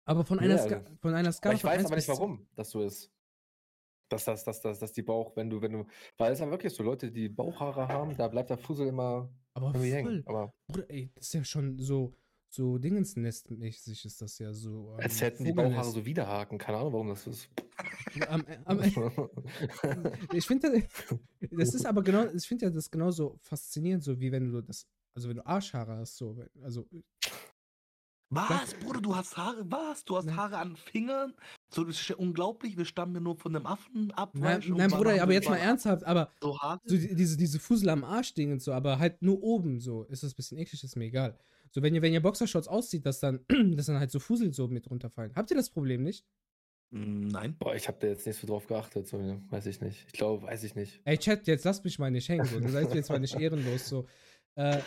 Aber 0.06 0.26
von 0.26 0.40
einer, 0.40 0.56
Ja, 0.56 0.64
Ska 0.64 0.80
das- 0.80 1.00
von 1.00 1.14
einer 1.14 1.32
Skala 1.32 1.56
ich 1.56 1.64
weiß 1.64 1.78
1 1.80 1.86
aber 1.88 1.96
nicht 1.96 2.08
warum 2.08 2.48
das 2.56 2.70
so 2.72 2.82
ist. 2.82 3.12
Dass 4.10 4.24
das, 4.24 4.44
dass 4.46 4.62
das, 4.62 4.80
dass 4.80 4.94
die 4.94 5.02
Bauch, 5.02 5.36
wenn 5.36 5.50
du, 5.50 5.62
wenn 5.62 5.74
du, 5.74 5.86
weil 6.18 6.32
es 6.32 6.40
ja 6.40 6.50
wirklich 6.50 6.74
so, 6.74 6.82
Leute, 6.82 7.12
die 7.12 7.28
Bauchhaare 7.28 7.88
haben, 7.90 8.16
da 8.16 8.28
bleibt 8.30 8.50
der 8.50 8.58
Fussel 8.58 8.88
immer 8.88 9.30
Aber 9.54 9.74
voll. 9.74 9.82
hängen. 9.92 10.24
Aber 10.26 10.54
Bruder, 10.68 10.90
ey, 10.90 11.12
das 11.14 11.26
ist 11.28 11.34
ja 11.34 11.44
schon 11.44 11.78
so, 11.78 12.14
so 12.50 12.78
Dingensnestmäßig 12.78 14.06
ist 14.06 14.22
das 14.22 14.40
ja 14.40 14.54
so. 14.54 14.94
ähm, 14.94 15.04
als 15.04 15.22
hätten 15.22 15.44
die. 15.46 15.54
Bauchhaare 15.54 15.92
so 15.92 16.06
Widerhaken. 16.06 16.58
Keine 16.58 16.78
Ahnung, 16.80 16.94
warum 16.94 17.08
das 17.10 17.24
so 17.24 17.32
ist. 17.32 17.50
Am, 18.30 18.44
am, 18.66 18.80
ich 20.34 20.48
finde, 20.48 20.84
das 21.52 21.76
ist 21.76 21.86
aber 21.86 22.02
genau, 22.02 22.26
ich 22.34 22.48
finde 22.48 22.66
ja 22.66 22.72
das 22.72 22.90
genauso 22.90 23.38
faszinierend, 23.44 24.04
so 24.04 24.20
wie 24.20 24.32
wenn 24.32 24.52
du 24.52 24.62
das, 24.62 24.88
also 25.14 25.30
wenn 25.30 25.36
du 25.36 25.46
Arschhaare 25.46 25.98
hast, 25.98 26.18
so, 26.18 26.36
also, 26.64 26.88
Was, 28.30 28.74
Bruder, 28.74 29.02
du 29.02 29.16
hast 29.16 29.38
Haare, 29.38 29.64
was? 29.70 30.04
Du 30.04 30.18
hast 30.18 30.26
Nein. 30.26 30.36
Haare 30.36 30.58
an 30.58 30.76
Fingern? 30.76 31.34
So, 31.70 31.84
das 31.84 32.00
ist 32.02 32.08
ja 32.08 32.16
unglaublich, 32.16 32.76
wir 32.76 32.86
stammen 32.86 33.14
ja 33.14 33.22
nur 33.22 33.38
von 33.38 33.56
einem 33.56 33.68
Affen 33.68 34.12
ab. 34.12 34.32
nein, 34.34 34.64
nein 34.68 34.90
Bruder, 34.90 35.22
aber 35.22 35.34
jetzt 35.34 35.50
mal 35.50 35.58
ernsthaft, 35.58 36.04
aber 36.04 36.32
So 36.42 36.58
so 36.86 36.98
die, 36.98 37.14
diese, 37.14 37.38
diese 37.38 37.60
Fusel 37.60 37.90
am 37.90 38.04
Arsch-Ding 38.04 38.52
und 38.52 38.62
so, 38.62 38.74
aber 38.74 38.98
halt 38.98 39.22
nur 39.22 39.44
oben 39.44 39.80
so, 39.80 40.04
ist 40.06 40.24
das 40.24 40.34
ein 40.34 40.36
bisschen 40.36 40.58
eklig, 40.58 40.84
ist 40.84 40.96
mir 40.96 41.06
egal. 41.06 41.38
So, 41.72 41.82
wenn 41.82 41.94
ihr, 41.96 42.02
wenn 42.02 42.14
ihr 42.14 42.22
Boxershorts 42.22 42.68
auszieht, 42.68 43.06
dass 43.06 43.20
dann, 43.20 43.46
dass 43.76 43.88
dann 43.88 44.00
halt 44.00 44.12
so 44.12 44.20
Fusel 44.20 44.54
so 44.54 44.68
mit 44.68 44.90
runterfallen. 44.90 45.36
Habt 45.36 45.52
ihr 45.52 45.58
das 45.58 45.70
Problem 45.70 46.04
nicht? 46.04 46.26
Hm, 46.94 47.28
nein. 47.28 47.58
Boah, 47.58 47.76
ich 47.76 47.88
habe 47.88 47.98
da 48.00 48.08
jetzt 48.08 48.26
nicht 48.26 48.40
so 48.40 48.48
drauf 48.48 48.68
geachtet, 48.68 49.08
so, 49.08 49.20
ja, 49.20 49.42
weiß 49.50 49.66
ich 49.66 49.82
nicht. 49.82 50.06
Ich 50.08 50.14
glaube, 50.14 50.44
weiß 50.48 50.64
ich 50.64 50.76
nicht. 50.76 51.02
Ey, 51.04 51.18
Chat, 51.18 51.48
jetzt 51.48 51.66
lasst 51.66 51.84
mich 51.84 52.00
mal 52.00 52.12
nicht 52.12 52.30
hängen. 52.30 52.46
So. 52.46 52.60
Du 52.60 52.70
seid 52.70 52.94
jetzt 52.96 53.10
mal 53.10 53.20
nicht 53.20 53.36
ehrenlos. 53.36 53.88
So. 53.90 54.08
Äh, 54.56 54.82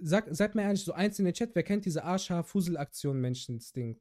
sag, 0.00 0.26
seid 0.30 0.54
mir 0.54 0.62
ehrlich, 0.62 0.84
so 0.84 0.92
eins 0.92 1.18
in 1.18 1.24
den 1.24 1.34
Chat, 1.34 1.54
wer 1.54 1.62
kennt 1.64 1.84
diese 1.84 2.04
Arschhaar-Fusel-Aktion 2.04 3.20
Menschens-Ding? 3.20 4.00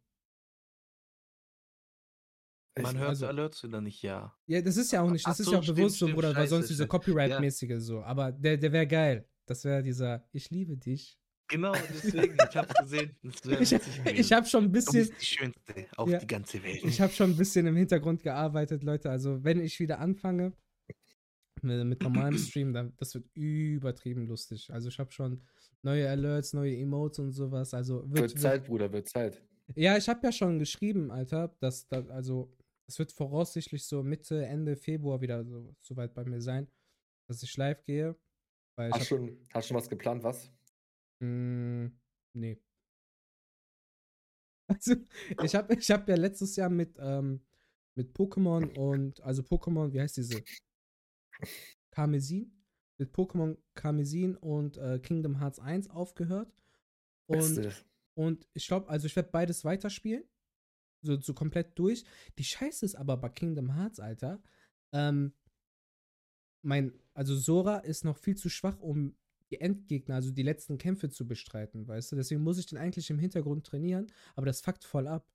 Man 2.80 2.98
hört 2.98 3.10
also- 3.10 3.28
Alerts 3.28 3.64
oder 3.64 3.82
nicht, 3.82 4.02
ja. 4.02 4.34
Ja, 4.46 4.62
das 4.62 4.78
ist 4.78 4.92
ja 4.92 5.02
auch 5.02 5.12
nicht, 5.12 5.26
das 5.26 5.36
Ach 5.36 5.40
ist 5.40 5.46
so, 5.48 5.52
ja 5.54 5.60
auch 5.60 5.64
stimmt, 5.64 5.78
bewusst 5.78 5.98
so, 5.98 6.06
stimmt, 6.06 6.16
Bruder, 6.16 6.36
weil 6.36 6.48
sonst 6.48 6.70
diese. 6.70 6.88
Copyright-mäßige 6.88 7.80
so. 7.80 8.02
Aber 8.04 8.32
der, 8.32 8.58
der 8.58 8.72
wäre 8.72 8.88
geil. 8.88 9.28
Das 9.46 9.66
wäre 9.66 9.84
dieser 9.84 10.26
Ich 10.32 10.50
liebe 10.50 10.78
dich. 10.78 11.21
Genau, 11.52 11.74
deswegen, 11.90 12.36
ich 12.50 12.56
hab's 12.58 12.74
gesehen. 12.74 13.16
Ich, 13.60 13.74
ich 14.20 14.32
habe 14.34 14.48
schon 14.48 14.64
ein 14.64 14.68
Du 14.68 14.72
bisschen, 14.72 15.08
bist 15.10 15.22
die 15.22 15.26
Schönste 15.26 15.86
auf 15.98 16.10
Ja. 16.10 16.20
die 16.20 16.28
ganze 16.28 16.64
Welt. 16.64 16.82
ich 16.84 17.00
habe 17.02 17.12
schon 17.12 17.32
ein 17.32 17.38
bisschen 17.38 17.68
im 17.68 17.76
Hintergrund 17.76 18.24
gearbeitet, 18.24 18.84
Leute. 18.84 19.10
Also, 19.10 19.44
wenn 19.44 19.60
ich 19.60 19.80
wieder 19.80 20.00
anfange 20.00 20.54
mit, 21.62 21.86
mit 21.86 22.02
normalem 22.02 22.38
Stream, 22.38 22.74
dann 22.74 22.94
das 22.98 23.14
wird 23.16 23.26
übertrieben 23.36 24.28
lustig. 24.28 24.72
Also, 24.72 24.88
ich 24.90 24.98
habe 24.98 25.12
schon 25.12 25.42
neue 25.82 26.10
Alerts, 26.10 26.54
neue 26.54 26.76
Emotes 26.78 27.20
und 27.20 27.32
sowas. 27.32 27.74
Also, 27.74 28.04
wird, 28.10 28.32
Wird 28.32 28.40
Zeit, 28.40 28.66
Bruder, 28.66 28.92
wird 28.92 29.10
Zeit. 29.10 29.42
Ja, 29.76 29.98
ich 29.98 30.08
habe 30.10 30.20
ja 30.24 30.32
schon 30.32 30.58
geschrieben, 30.60 31.12
Alter, 31.12 31.54
dass 31.60 31.88
da, 31.88 32.06
also, 32.10 32.56
es 32.88 32.98
wird 33.00 33.12
voraussichtlich 33.12 33.86
so 33.86 34.04
Mitte, 34.04 34.46
Ende 34.46 34.76
Februar 34.76 35.22
wieder 35.22 35.44
so, 35.46 35.74
so 35.80 35.96
weit 35.96 36.14
bei 36.14 36.26
mir 36.26 36.42
sein, 36.42 36.68
dass 37.28 37.42
ich 37.44 37.56
live 37.58 37.84
gehe. 37.84 38.16
Hast 38.78 38.94
hab, 38.94 39.04
schon, 39.04 39.38
hast 39.54 39.68
schon 39.68 39.78
was 39.78 39.88
geplant, 39.90 40.24
was? 40.24 40.50
Mm, 41.22 41.88
nee. 42.34 42.58
Also, 44.68 44.96
ich 45.44 45.54
habe 45.54 45.76
ich 45.76 45.92
hab 45.92 46.08
ja 46.08 46.16
letztes 46.16 46.56
Jahr 46.56 46.70
mit, 46.70 46.96
ähm, 46.98 47.42
mit 47.98 48.16
Pokémon 48.16 48.74
und, 48.78 49.20
also 49.22 49.42
Pokémon, 49.42 49.92
wie 49.92 50.00
heißt 50.00 50.16
diese? 50.16 50.42
Karmesin? 51.92 52.52
Mit 52.98 53.14
Pokémon 53.14 53.58
Karmesin 53.76 54.38
und 54.38 54.78
äh, 54.78 55.00
Kingdom 55.00 55.40
Hearts 55.42 55.60
1 55.60 55.90
aufgehört. 55.90 56.54
Und, 57.28 57.86
und 58.16 58.48
ich 58.54 58.68
glaube, 58.68 58.88
also 58.90 59.08
ich 59.08 59.16
werde 59.16 59.30
beides 59.30 59.66
weiterspielen. 59.66 60.24
So, 61.04 61.20
so 61.20 61.34
komplett 61.34 61.78
durch. 61.78 62.06
Die 62.38 62.44
Scheiße 62.44 62.86
ist 62.86 62.96
aber 62.96 63.18
bei 63.18 63.30
Kingdom 63.30 63.76
Hearts, 63.76 64.00
Alter. 64.00 64.42
Ähm, 64.94 65.34
mein, 66.64 66.94
also 67.14 67.36
Sora 67.36 67.80
ist 67.80 68.06
noch 68.06 68.18
viel 68.18 68.38
zu 68.38 68.50
schwach, 68.50 68.80
um 68.80 69.18
die 69.52 69.62
Endgegner, 69.62 70.16
also 70.16 70.32
die 70.32 70.44
letzten 70.44 70.78
Kämpfe 70.78 71.10
zu 71.10 71.28
bestreiten, 71.28 71.88
weißt 71.88 72.12
du? 72.12 72.16
Deswegen 72.16 72.42
muss 72.42 72.58
ich 72.58 72.66
den 72.68 72.78
eigentlich 72.78 73.10
im 73.10 73.20
Hintergrund 73.20 73.66
trainieren, 73.68 74.08
aber 74.36 74.46
das 74.48 74.62
fuckt 74.62 74.84
voll 74.84 75.08
ab. 75.08 75.28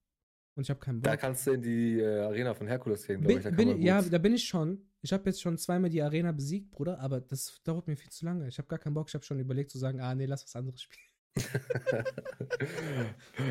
Und 0.54 0.62
ich 0.62 0.70
habe 0.70 0.80
keinen 0.80 1.02
Da 1.02 1.10
Bock. 1.10 1.20
kannst 1.20 1.46
du 1.46 1.50
in 1.52 1.60
die 1.60 2.00
äh, 2.00 2.20
Arena 2.20 2.54
von 2.54 2.66
Herkules 2.66 3.06
gehen, 3.06 3.20
glaube 3.20 3.38
ich. 3.38 3.44
Da 3.44 3.50
bin, 3.50 3.82
ja, 3.82 4.00
da 4.00 4.16
bin 4.16 4.32
ich 4.32 4.44
schon. 4.48 4.80
Ich 5.02 5.12
habe 5.12 5.28
jetzt 5.28 5.42
schon 5.42 5.58
zweimal 5.58 5.90
die 5.90 6.00
Arena 6.00 6.32
besiegt, 6.32 6.70
Bruder, 6.70 6.98
aber 6.98 7.20
das 7.20 7.60
dauert 7.62 7.86
mir 7.86 7.96
viel 7.96 8.10
zu 8.10 8.24
lange. 8.24 8.48
Ich 8.48 8.56
habe 8.56 8.66
gar 8.66 8.78
keinen 8.78 8.94
Bock. 8.94 9.08
Ich 9.08 9.14
habe 9.14 9.22
schon 9.24 9.38
überlegt 9.38 9.70
zu 9.70 9.76
sagen, 9.78 10.00
ah, 10.00 10.14
nee, 10.14 10.24
lass 10.24 10.42
was 10.44 10.56
anderes 10.56 10.80
spielen. 10.82 11.04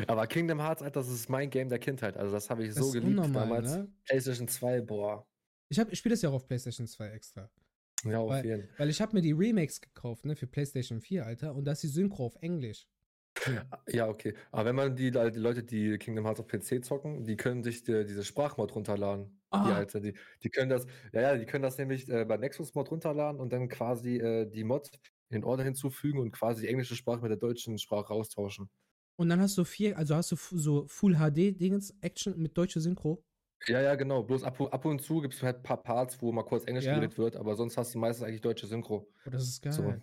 Aber 0.08 0.26
Kingdom 0.26 0.60
Hearts, 0.60 0.82
Alter, 0.82 1.00
das 1.00 1.08
ist 1.08 1.28
mein 1.28 1.48
Game 1.50 1.68
der 1.68 1.78
Kindheit. 1.78 2.16
Also, 2.16 2.32
das 2.32 2.50
habe 2.50 2.64
ich 2.64 2.74
Das 2.74 2.84
so 2.84 2.90
geliebt 2.90 3.10
unnormal, 3.10 3.44
damals. 3.62 3.76
ne? 3.76 3.92
PlayStation 4.04 4.48
2, 4.48 4.80
boah. 4.80 5.24
Ich, 5.68 5.78
hab- 5.78 5.92
ich 5.92 5.98
spiele 6.00 6.14
das 6.14 6.22
ja 6.22 6.30
auch 6.30 6.34
auf 6.34 6.46
PlayStation 6.46 6.86
2 6.86 7.08
extra. 7.10 7.50
Ja, 8.10 8.18
auf 8.20 8.30
Weil- 8.30 8.44
jeden 8.46 8.68
Weil 8.78 8.90
ich 8.90 9.00
habe 9.00 9.14
mir 9.14 9.22
die 9.22 9.32
Remakes 9.32 9.80
gekauft, 9.80 10.24
ne, 10.24 10.36
für 10.36 10.46
PlayStation 10.46 11.00
4, 11.00 11.26
Alter, 11.26 11.54
und 11.54 11.64
da 11.64 11.72
ist 11.72 11.82
die 11.82 11.88
Synchro 11.88 12.26
auf 12.26 12.36
Englisch. 12.40 12.86
Ja, 13.88 14.08
okay. 14.08 14.34
Aber 14.50 14.64
wenn 14.64 14.76
man 14.76 14.96
die, 14.96 15.10
die 15.10 15.38
Leute, 15.38 15.62
die 15.62 15.98
Kingdom 15.98 16.24
Hearts 16.24 16.40
auf 16.40 16.46
PC 16.48 16.82
zocken, 16.82 17.24
die 17.26 17.36
können 17.36 17.62
sich 17.62 17.84
die, 17.84 18.04
diese 18.06 18.24
Sprachmod 18.24 18.74
runterladen. 18.74 19.26
Die, 19.26 19.32
Ah. 19.50 19.76
Alter, 19.76 20.00
die, 20.00 20.14
die 20.42 20.50
können 20.50 20.70
das, 20.70 20.86
ja, 21.12 21.20
ja, 21.20 21.36
die 21.36 21.44
können 21.46 21.62
das 21.62 21.78
nämlich 21.78 22.08
äh, 22.08 22.24
bei 22.24 22.36
Nexus 22.38 22.74
Mod 22.74 22.90
runterladen 22.90 23.40
und 23.40 23.52
dann 23.52 23.68
quasi 23.68 24.16
äh, 24.16 24.46
die 24.50 24.64
Mod 24.64 24.90
in 25.28 25.40
den 25.40 25.44
Order 25.44 25.64
hinzufügen 25.64 26.18
und 26.18 26.30
quasi 26.32 26.62
die 26.62 26.68
englische 26.68 26.96
Sprache 26.96 27.20
mit 27.20 27.30
der 27.30 27.36
deutschen 27.38 27.78
Sprache 27.78 28.12
austauschen. 28.12 28.68
Und 29.16 29.28
dann 29.28 29.40
hast 29.40 29.56
du 29.58 29.64
vier, 29.64 29.96
also 29.98 30.14
hast 30.16 30.32
du 30.32 30.36
so 30.36 30.86
Full 30.88 31.14
HD-Dingens, 31.16 31.94
Action 32.00 32.36
mit 32.38 32.56
deutscher 32.58 32.80
Synchro. 32.80 33.22
Ja, 33.66 33.80
ja, 33.80 33.94
genau. 33.94 34.22
Bloß 34.22 34.42
ab, 34.44 34.60
ab 34.60 34.84
und 34.84 35.00
zu 35.02 35.20
gibt 35.20 35.34
es 35.34 35.42
halt 35.42 35.56
ein 35.58 35.62
paar 35.62 35.82
Parts, 35.82 36.20
wo 36.22 36.30
mal 36.32 36.44
kurz 36.44 36.66
Englisch 36.66 36.84
Ja. 36.84 36.94
geredet 36.94 37.18
wird, 37.18 37.36
aber 37.36 37.56
sonst 37.56 37.76
hast 37.76 37.94
du 37.94 37.98
meistens 37.98 38.26
eigentlich 38.26 38.40
deutsche 38.42 38.66
Synchro. 38.66 39.08
Oh, 39.26 39.30
das 39.30 39.42
ist 39.44 39.62
geil. 39.62 39.72
So, 39.72 39.94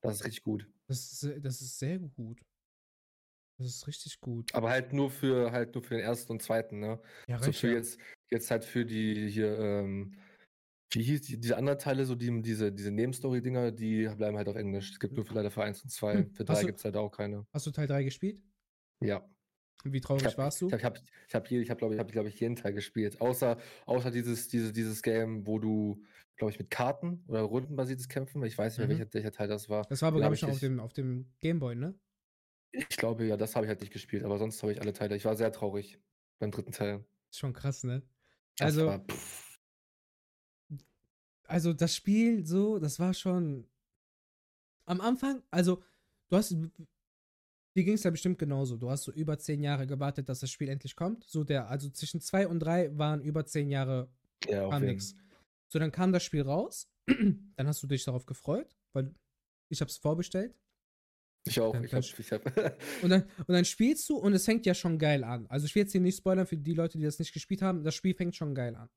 das 0.00 0.16
ist 0.16 0.24
richtig 0.24 0.42
gut. 0.42 0.66
Das, 0.88 0.98
ist, 1.22 1.44
das 1.44 1.60
ist 1.60 1.78
sehr 1.78 1.98
gut. 1.98 2.40
Das 3.58 3.68
ist 3.68 3.86
richtig 3.86 4.20
gut. 4.20 4.54
Aber 4.54 4.70
halt 4.70 4.92
nur 4.92 5.10
für 5.10 5.52
halt 5.52 5.74
nur 5.74 5.84
für 5.84 5.94
den 5.94 6.02
ersten 6.04 6.32
und 6.32 6.42
zweiten, 6.42 6.80
ne? 6.80 7.00
Ja, 7.28 7.38
So 7.38 7.52
für 7.52 7.70
jetzt, 7.72 7.98
jetzt 8.30 8.50
halt 8.50 8.64
für 8.64 8.84
die 8.84 9.28
hier, 9.28 9.56
ähm, 9.58 10.14
wie 10.90 11.02
hieß 11.02 11.22
die, 11.22 11.38
diese 11.38 11.56
anderen 11.56 11.78
Teile, 11.78 12.04
so 12.04 12.14
die, 12.14 12.42
diese, 12.42 12.72
diese 12.72 12.90
Nebenstory-Dinger, 12.90 13.70
die 13.72 14.08
bleiben 14.16 14.36
halt 14.36 14.48
auf 14.48 14.56
Englisch. 14.56 14.90
Es 14.92 14.98
gibt 15.00 15.14
nur 15.14 15.24
für 15.24 15.34
leider 15.34 15.50
für 15.50 15.62
1 15.62 15.82
und 15.82 15.90
2. 15.90 16.14
Hm, 16.24 16.34
Für 16.34 16.44
hast 16.48 16.56
3 16.58 16.60
du- 16.62 16.66
gibt 16.66 16.78
es 16.78 16.84
halt 16.84 16.96
auch 16.96 17.10
keine. 17.10 17.46
Hast 17.52 17.66
du 17.66 17.70
Teil 17.70 17.86
3 17.86 18.02
gespielt? 18.04 18.42
Ja. 19.00 19.28
Wie 19.84 20.00
traurig 20.00 20.24
hab- 20.24 20.38
warst 20.38 20.60
du? 20.60 20.66
Ich 20.68 20.72
habe 20.84 20.98
ich 21.28 21.34
hab, 21.34 21.50
ich 21.50 21.70
hab, 21.70 21.78
glaube 21.78 21.94
ich, 21.94 22.00
hab, 22.00 22.10
glaub 22.10 22.26
ich, 22.26 22.38
jeden 22.38 22.56
Teil 22.56 22.72
gespielt. 22.72 23.20
Außer, 23.20 23.58
außer 23.86 24.10
dieses, 24.10 24.48
dieses, 24.48 24.72
dieses 24.72 25.02
Game, 25.02 25.46
wo 25.46 25.58
du, 25.58 26.04
glaube 26.36 26.50
ich, 26.52 26.58
mit 26.58 26.70
Karten 26.70 27.24
oder 27.28 27.42
rundenbasiertes 27.42 28.08
Kämpfen, 28.08 28.42
ich 28.44 28.56
weiß 28.56 28.74
nicht 28.78 28.78
mehr, 28.86 28.96
Mhm. 28.96 29.00
welcher, 29.00 29.14
welcher 29.14 29.32
Teil 29.32 29.48
das 29.48 29.68
war. 29.68 29.84
Das 29.86 30.02
war 30.02 30.08
aber, 30.08 30.20
glaube 30.20 30.34
ich, 30.34 30.42
noch 30.42 30.50
auf 30.50 30.60
dem, 30.60 30.80
auf 30.80 30.92
dem 30.92 31.32
Gameboy, 31.40 31.74
ne? 31.74 31.98
Ich 32.72 32.96
glaube, 32.96 33.26
ja, 33.26 33.36
das 33.36 33.54
habe 33.54 33.66
ich 33.66 33.68
halt 33.68 33.80
nicht 33.80 33.92
gespielt, 33.92 34.24
aber 34.24 34.38
sonst 34.38 34.62
habe 34.62 34.72
ich 34.72 34.80
alle 34.80 34.92
Teile. 34.92 35.16
Ich 35.16 35.24
war 35.24 35.36
sehr 35.36 35.52
traurig 35.52 35.98
beim 36.38 36.50
dritten 36.50 36.72
Teil. 36.72 37.04
Ist 37.30 37.38
schon 37.38 37.52
krass, 37.52 37.84
ne? 37.84 38.02
Das 38.56 38.66
Also, 38.76 38.86
war, 38.86 39.04
also 41.44 41.72
das 41.72 41.94
Spiel 41.94 42.46
so, 42.46 42.78
das 42.78 42.98
war 42.98 43.14
schon 43.14 43.66
am 44.86 45.00
Anfang, 45.00 45.42
also 45.50 45.82
du 46.28 46.36
hast, 46.36 46.56
dir 47.74 47.84
ging 47.84 47.94
es 47.94 48.02
ja 48.02 48.10
bestimmt 48.10 48.38
genauso. 48.38 48.76
Du 48.76 48.90
hast 48.90 49.04
so 49.04 49.12
über 49.12 49.38
zehn 49.38 49.62
Jahre 49.62 49.86
gewartet, 49.86 50.28
dass 50.28 50.40
das 50.40 50.50
Spiel 50.50 50.68
endlich 50.68 50.96
kommt. 50.96 51.24
So 51.28 51.44
der, 51.44 51.68
also 51.68 51.88
zwischen 51.90 52.20
zwei 52.20 52.46
und 52.46 52.60
drei 52.60 52.96
waren 52.96 53.22
über 53.22 53.44
zehn 53.46 53.68
Jahre 53.70 54.08
ja, 54.46 54.68
jeden 54.72 54.86
nix. 54.86 55.14
So, 55.68 55.78
dann 55.78 55.92
kam 55.92 56.12
das 56.12 56.22
Spiel 56.22 56.42
raus. 56.42 56.88
dann 57.56 57.66
hast 57.66 57.82
du 57.82 57.86
dich 57.86 58.04
darauf 58.04 58.26
gefreut, 58.26 58.76
weil 58.92 59.14
ich 59.68 59.80
hab's 59.80 59.96
vorbestellt. 59.96 60.54
Ich 61.46 61.58
auch. 61.60 61.72
Dann- 61.72 61.84
Ich 61.84 61.92
hab, 61.92 62.02
ich 62.18 62.32
hab 62.32 62.44
Und 63.02 63.10
dann, 63.10 63.22
und 63.38 63.48
dann 63.48 63.64
spielst 63.64 64.08
du 64.08 64.16
und 64.16 64.32
es 64.34 64.44
fängt 64.44 64.66
ja 64.66 64.74
schon 64.74 64.98
geil 64.98 65.24
an. 65.24 65.46
Also 65.48 65.66
ich 65.66 65.74
will 65.74 65.82
jetzt 65.82 65.92
hier 65.92 66.00
nicht 66.00 66.18
spoilern 66.18 66.46
für 66.46 66.56
die 66.56 66.74
Leute, 66.74 66.98
die 66.98 67.04
das 67.04 67.18
nicht 67.18 67.32
gespielt 67.32 67.62
haben. 67.62 67.82
Das 67.82 67.94
Spiel 67.94 68.14
fängt 68.14 68.36
schon 68.36 68.54
geil 68.54 68.76
an. 68.76 68.88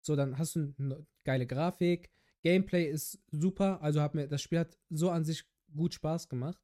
So, 0.00 0.16
dann 0.16 0.38
hast 0.38 0.56
du 0.56 0.74
eine 0.78 1.06
geile 1.24 1.46
Grafik. 1.46 2.10
Gameplay 2.42 2.86
ist 2.90 3.18
super. 3.30 3.80
Also 3.80 4.00
hat 4.02 4.14
mir, 4.14 4.26
das 4.28 4.42
Spiel 4.42 4.58
hat 4.58 4.76
so 4.90 5.10
an 5.10 5.24
sich 5.24 5.44
gut 5.74 5.94
Spaß 5.94 6.28
gemacht. 6.28 6.60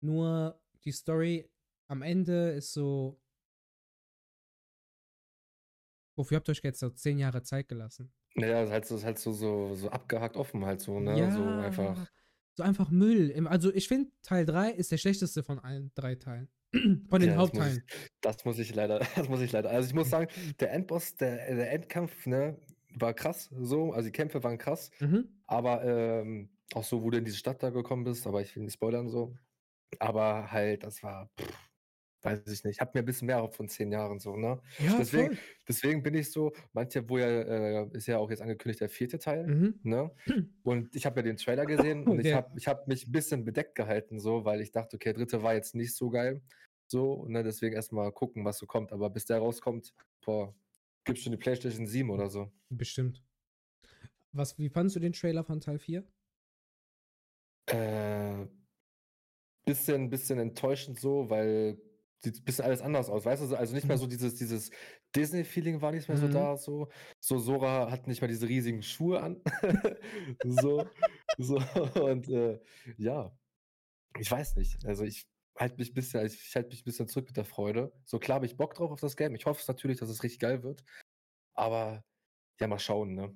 Nur 0.00 0.59
die 0.84 0.92
Story 0.92 1.48
am 1.88 2.02
Ende 2.02 2.50
ist 2.50 2.72
so. 2.72 3.20
Wofür 6.16 6.36
habt 6.36 6.48
ihr 6.48 6.52
euch 6.52 6.60
jetzt 6.62 6.80
so 6.80 6.90
zehn 6.90 7.18
Jahre 7.18 7.42
Zeit 7.42 7.68
gelassen? 7.68 8.12
Naja, 8.34 8.62
ist 8.62 8.70
halt 8.70 8.90
ist 8.90 9.04
halt 9.04 9.18
so, 9.18 9.32
so, 9.32 9.74
so 9.74 9.88
abgehakt 9.90 10.36
offen 10.36 10.64
halt 10.64 10.80
so, 10.80 11.00
ne? 11.00 11.32
So 11.32 11.60
einfach. 11.60 12.06
So 12.54 12.62
einfach 12.62 12.90
Müll. 12.90 13.32
Also 13.46 13.72
ich 13.72 13.88
finde, 13.88 14.10
Teil 14.22 14.44
3 14.44 14.70
ist 14.72 14.92
der 14.92 14.98
schlechteste 14.98 15.42
von 15.42 15.58
allen 15.58 15.92
drei 15.94 16.14
Teilen. 16.16 16.48
Von 17.08 17.20
den 17.20 17.30
Ja, 17.30 17.36
das 17.36 17.36
muss 17.36 17.36
Hauptteilen. 17.36 17.82
ich- 17.88 18.10
Das 18.20 18.44
muss 18.44 18.58
ich 18.60 18.72
leider, 18.74 19.00
das 19.16 19.28
muss 19.28 19.40
ich 19.40 19.50
leider. 19.50 19.70
Also 19.70 19.88
ich 19.88 19.94
muss 19.94 20.08
sagen, 20.10 20.28
der 20.60 20.72
Endboss, 20.72 21.16
der, 21.16 21.56
der 21.56 21.72
Endkampf, 21.72 22.26
ne, 22.26 22.56
war 22.94 23.12
krass, 23.12 23.50
so, 23.58 23.92
also 23.92 24.06
die 24.06 24.12
Kämpfe 24.12 24.42
waren 24.44 24.56
krass, 24.56 24.90
Mhm. 25.00 25.28
aber 25.46 25.82
ähm, 25.84 26.48
auch 26.74 26.84
so, 26.84 27.02
wo 27.02 27.10
du 27.10 27.18
in 27.18 27.24
diese 27.24 27.38
Stadt 27.38 27.60
da 27.64 27.70
gekommen 27.70 28.04
bist, 28.04 28.24
aber 28.28 28.40
ich 28.40 28.54
will 28.54 28.62
nicht 28.62 28.74
spoilern 28.74 29.08
so. 29.08 29.34
Aber 29.98 30.50
halt, 30.50 30.84
das 30.84 31.02
war, 31.02 31.28
pff, 31.38 31.58
weiß 32.22 32.46
ich 32.48 32.64
nicht, 32.64 32.76
ich 32.76 32.80
habe 32.80 32.90
mir 32.94 33.00
ein 33.02 33.06
bisschen 33.06 33.26
mehr 33.26 33.48
von 33.50 33.68
zehn 33.68 33.90
Jahren 33.90 34.18
so, 34.20 34.36
ne? 34.36 34.60
Ja, 34.78 34.96
Deswegen- 34.98 35.28
voll. 35.34 35.38
Deswegen 35.68 36.02
bin 36.02 36.14
ich 36.14 36.30
so, 36.30 36.52
manche, 36.72 37.08
wo 37.08 37.18
ja, 37.18 37.26
äh, 37.26 37.88
ist 37.92 38.06
ja 38.06 38.18
auch 38.18 38.30
jetzt 38.30 38.42
angekündigt 38.42 38.80
der 38.80 38.88
vierte 38.90 39.18
Teil, 39.18 39.46
Mhm. 39.46 39.80
ne? 39.82 40.10
Und 40.62 40.94
ich 40.94 41.06
habe 41.06 41.20
ja 41.20 41.22
den 41.24 41.36
Trailer 41.36 41.64
gesehen 41.66 42.06
und 42.06 42.18
ich 42.18 42.24
Der- 42.26 42.36
habe 42.36 42.52
ich 42.58 42.68
hab 42.68 42.86
mich 42.88 43.06
ein 43.06 43.12
bisschen 43.12 43.44
bedeckt 43.44 43.74
gehalten, 43.74 44.20
so, 44.20 44.44
weil 44.44 44.60
ich 44.60 44.70
dachte, 44.70 44.96
okay, 44.96 45.12
dritte 45.12 45.42
war 45.42 45.54
jetzt 45.54 45.74
nicht 45.74 45.94
so 45.96 46.10
geil. 46.10 46.42
So, 46.86 47.24
ne, 47.26 47.42
deswegen 47.42 47.74
erstmal 47.74 48.10
gucken, 48.12 48.44
was 48.44 48.58
so 48.58 48.66
kommt. 48.66 48.92
Aber 48.92 49.08
bis 49.10 49.24
der 49.24 49.38
rauskommt, 49.38 49.94
boah, 50.24 50.54
gibt's 51.04 51.22
schon 51.22 51.32
die 51.32 51.38
PlayStation 51.38 51.86
7 51.86 52.10
oder 52.10 52.28
so. 52.28 52.50
Bestimmt. 52.68 53.24
Was, 54.32 54.58
wie 54.58 54.68
fandest 54.68 54.96
du 54.96 55.00
den 55.00 55.12
Trailer 55.12 55.44
von 55.44 55.60
Teil 55.60 55.78
4? 55.78 56.04
Äh, 57.66 58.46
bisschen, 59.64 60.10
bisschen 60.10 60.38
enttäuschend 60.38 60.98
so, 60.98 61.28
weil 61.30 61.80
sieht 62.22 62.36
ein 62.36 62.44
bisschen 62.44 62.64
alles 62.66 62.82
anders 62.82 63.08
aus, 63.08 63.24
weißt 63.24 63.42
du? 63.42 63.46
so- 63.46 63.56
Also 63.56 63.74
nicht 63.74 63.88
mehr 63.88 63.96
so 63.96 64.06
dieses, 64.06 64.34
dieses 64.34 64.70
Disney-Feeling 65.16 65.80
war 65.80 65.90
nicht 65.92 66.06
mehr 66.08 66.18
so 66.18 66.26
Mhm. 66.26 66.32
da, 66.32 66.56
so. 66.56 66.88
So, 67.18 67.38
Sora 67.38 67.90
hat 67.90 68.06
nicht 68.06 68.20
mehr 68.20 68.28
diese 68.28 68.46
riesigen 68.46 68.82
Schuhe 68.82 69.20
an. 69.22 69.40
so, 70.44 70.86
so, 71.38 71.56
und 72.02 72.28
äh, 72.28 72.60
ja, 72.98 73.34
ich 74.18 74.30
weiß 74.30 74.56
nicht. 74.56 74.84
Also 74.84 75.04
ich 75.04 75.28
halte 75.56 75.76
mich 75.78 75.92
ein 75.92 75.94
bisschen, 75.94 76.26
ich 76.26 76.54
halte 76.54 76.68
mich 76.68 76.82
ein 76.82 76.84
bisschen 76.84 77.08
zurück 77.08 77.26
mit 77.28 77.36
der 77.38 77.44
Freude. 77.46 77.92
So 78.04 78.18
klar 78.18 78.36
habe 78.36 78.46
ich 78.46 78.56
Bock 78.56 78.74
drauf 78.74 78.90
auf 78.90 79.00
das 79.00 79.16
Game. 79.16 79.34
Ich 79.34 79.46
hoffe 79.46 79.60
es 79.60 79.68
natürlich, 79.68 79.98
dass 79.98 80.10
es 80.10 80.22
richtig 80.22 80.40
geil 80.40 80.62
wird. 80.62 80.84
Aber 81.54 82.04
ja, 82.60 82.66
mal 82.66 82.78
schauen, 82.78 83.14
ne? 83.14 83.34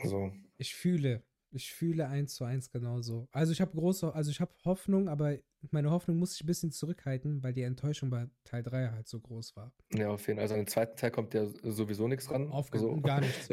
Also. 0.00 0.32
Ich 0.56 0.74
fühle, 0.76 1.24
ich 1.54 1.72
fühle 1.72 2.08
eins 2.08 2.34
zu 2.34 2.44
eins 2.44 2.70
genauso. 2.70 3.28
Also 3.32 3.52
ich 3.52 3.60
habe 3.60 3.76
große, 3.76 4.12
also 4.12 4.30
ich 4.30 4.40
habe 4.40 4.52
Hoffnung, 4.64 5.08
aber 5.08 5.38
meine 5.70 5.90
Hoffnung 5.90 6.18
muss 6.18 6.34
ich 6.34 6.42
ein 6.42 6.46
bisschen 6.46 6.72
zurückhalten, 6.72 7.42
weil 7.42 7.52
die 7.52 7.62
Enttäuschung 7.62 8.10
bei 8.10 8.28
Teil 8.42 8.62
3 8.62 8.90
halt 8.90 9.08
so 9.08 9.20
groß 9.20 9.56
war. 9.56 9.72
Ja, 9.92 10.10
auf 10.10 10.26
jeden 10.26 10.38
Fall. 10.38 10.42
Also 10.42 10.56
im 10.56 10.66
zweiten 10.66 10.96
Teil 10.96 11.10
kommt 11.10 11.32
ja 11.32 11.46
sowieso 11.62 12.08
nichts 12.08 12.30
ran. 12.30 12.50
Auf 12.50 12.70
so. 12.74 12.96
gar 13.00 13.20
nichts. 13.20 13.48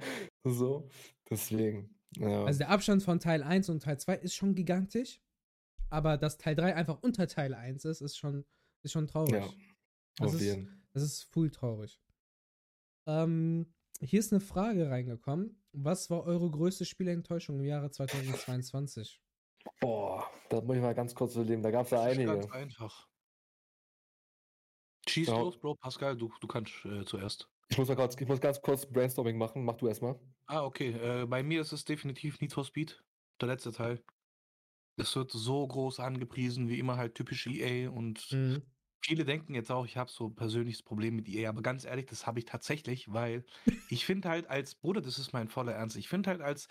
so, 0.44 0.88
deswegen. 1.30 1.94
Ja. 2.16 2.44
Also 2.44 2.58
der 2.58 2.70
Abstand 2.70 3.02
von 3.02 3.20
Teil 3.20 3.42
1 3.42 3.68
und 3.68 3.82
Teil 3.82 3.98
2 3.98 4.16
ist 4.16 4.34
schon 4.34 4.54
gigantisch, 4.54 5.20
aber 5.88 6.16
dass 6.16 6.38
Teil 6.38 6.56
3 6.56 6.74
einfach 6.74 7.00
unter 7.02 7.28
Teil 7.28 7.54
1 7.54 7.84
ist, 7.84 8.00
ist 8.00 8.18
schon, 8.18 8.44
ist 8.82 8.92
schon 8.92 9.06
traurig. 9.06 9.34
Ja, 9.34 9.48
das 10.18 10.34
auf 10.34 10.40
jeden. 10.40 10.66
Fall. 10.66 10.76
Das 10.94 11.02
ist 11.02 11.22
full 11.24 11.50
traurig. 11.50 12.00
Ähm, 13.06 13.72
hier 14.02 14.20
ist 14.20 14.32
eine 14.32 14.40
Frage 14.40 14.90
reingekommen. 14.90 15.62
Was 15.72 16.10
war 16.10 16.24
eure 16.24 16.50
größte 16.50 16.84
Spielenttäuschung 16.84 17.58
im 17.58 17.64
Jahre 17.64 17.90
2022? 17.90 19.20
Boah, 19.80 20.30
da 20.48 20.60
muss 20.60 20.76
ich 20.76 20.82
mal 20.82 20.94
ganz 20.94 21.14
kurz 21.14 21.34
überlegen. 21.34 21.62
Da 21.62 21.70
gab 21.70 21.86
es 21.86 21.90
ja 21.90 22.02
einige. 22.02 22.32
Ganz 22.32 22.50
einfach. 22.52 23.08
Schieß 25.08 25.28
ja. 25.28 25.38
los, 25.38 25.58
Bro. 25.58 25.76
Pascal, 25.76 26.16
du, 26.16 26.32
du 26.40 26.46
kannst 26.46 26.84
äh, 26.84 27.04
zuerst. 27.04 27.48
Ich 27.68 27.78
muss, 27.78 27.88
mal 27.88 27.96
kurz, 27.96 28.20
ich 28.20 28.28
muss 28.28 28.40
ganz 28.40 28.60
kurz 28.60 28.86
Brainstorming 28.86 29.36
machen. 29.36 29.64
Mach 29.64 29.76
du 29.76 29.88
erstmal. 29.88 30.18
Ah, 30.46 30.64
okay. 30.64 30.90
Äh, 30.90 31.26
bei 31.26 31.42
mir 31.42 31.60
ist 31.60 31.72
es 31.72 31.84
definitiv 31.84 32.40
Need 32.40 32.52
for 32.52 32.64
Speed. 32.64 33.02
Der 33.40 33.48
letzte 33.48 33.72
Teil. 33.72 34.02
Es 34.98 35.14
wird 35.14 35.30
so 35.30 35.66
groß 35.66 36.00
angepriesen, 36.00 36.68
wie 36.68 36.78
immer 36.78 36.96
halt 36.96 37.14
typisch 37.14 37.46
EA 37.46 37.90
und 37.90 38.32
mhm. 38.32 38.62
Viele 39.06 39.24
denken 39.24 39.54
jetzt 39.54 39.70
auch, 39.70 39.86
ich 39.86 39.96
habe 39.96 40.10
so 40.10 40.30
persönliches 40.30 40.82
Problem 40.82 41.14
mit 41.14 41.28
EA, 41.28 41.50
aber 41.50 41.62
ganz 41.62 41.84
ehrlich, 41.84 42.06
das 42.06 42.26
habe 42.26 42.40
ich 42.40 42.44
tatsächlich, 42.44 43.12
weil 43.12 43.44
ich 43.88 44.04
finde 44.04 44.28
halt 44.28 44.48
als 44.50 44.74
Bruder, 44.74 45.00
das 45.00 45.20
ist 45.20 45.32
mein 45.32 45.46
voller 45.48 45.72
Ernst, 45.74 45.96
ich 45.96 46.08
finde 46.08 46.30
halt 46.30 46.40
als 46.40 46.66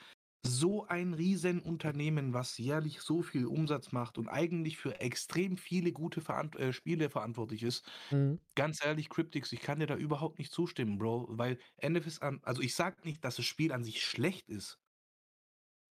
so 0.45 0.85
ein 0.85 1.13
Riesenunternehmen, 1.13 2.33
was 2.33 2.57
jährlich 2.57 2.99
so 2.99 3.21
viel 3.21 3.45
Umsatz 3.45 3.93
macht 3.93 4.17
und 4.17 4.27
eigentlich 4.27 4.77
für 4.77 4.99
extrem 4.99 5.55
viele 5.55 5.93
gute 5.93 6.19
Verant 6.19 6.57
äh, 6.57 6.73
Spiele 6.73 7.09
verantwortlich 7.09 7.63
ist. 7.63 7.89
Mhm. 8.11 8.39
Ganz 8.55 8.83
ehrlich, 8.83 9.09
Cryptics, 9.09 9.53
ich 9.53 9.61
kann 9.61 9.79
dir 9.79 9.87
da 9.87 9.95
überhaupt 9.95 10.37
nicht 10.37 10.51
zustimmen, 10.51 10.97
Bro, 10.97 11.27
weil 11.29 11.57
NFS 11.81 12.19
an, 12.19 12.41
also 12.43 12.61
ich 12.61 12.75
sag 12.75 13.05
nicht, 13.05 13.23
dass 13.23 13.37
das 13.37 13.45
Spiel 13.45 13.71
an 13.71 13.85
sich 13.85 14.03
schlecht 14.03 14.49
ist, 14.49 14.77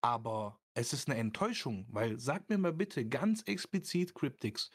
aber 0.03 0.61
es 0.75 0.93
ist 0.93 1.09
eine 1.09 1.19
Enttäuschung, 1.19 1.87
weil 1.89 2.19
sag 2.19 2.49
mir 2.49 2.59
mal 2.59 2.73
bitte 2.73 3.07
ganz 3.09 3.43
explizit 3.43 4.15
Cryptics, 4.15 4.71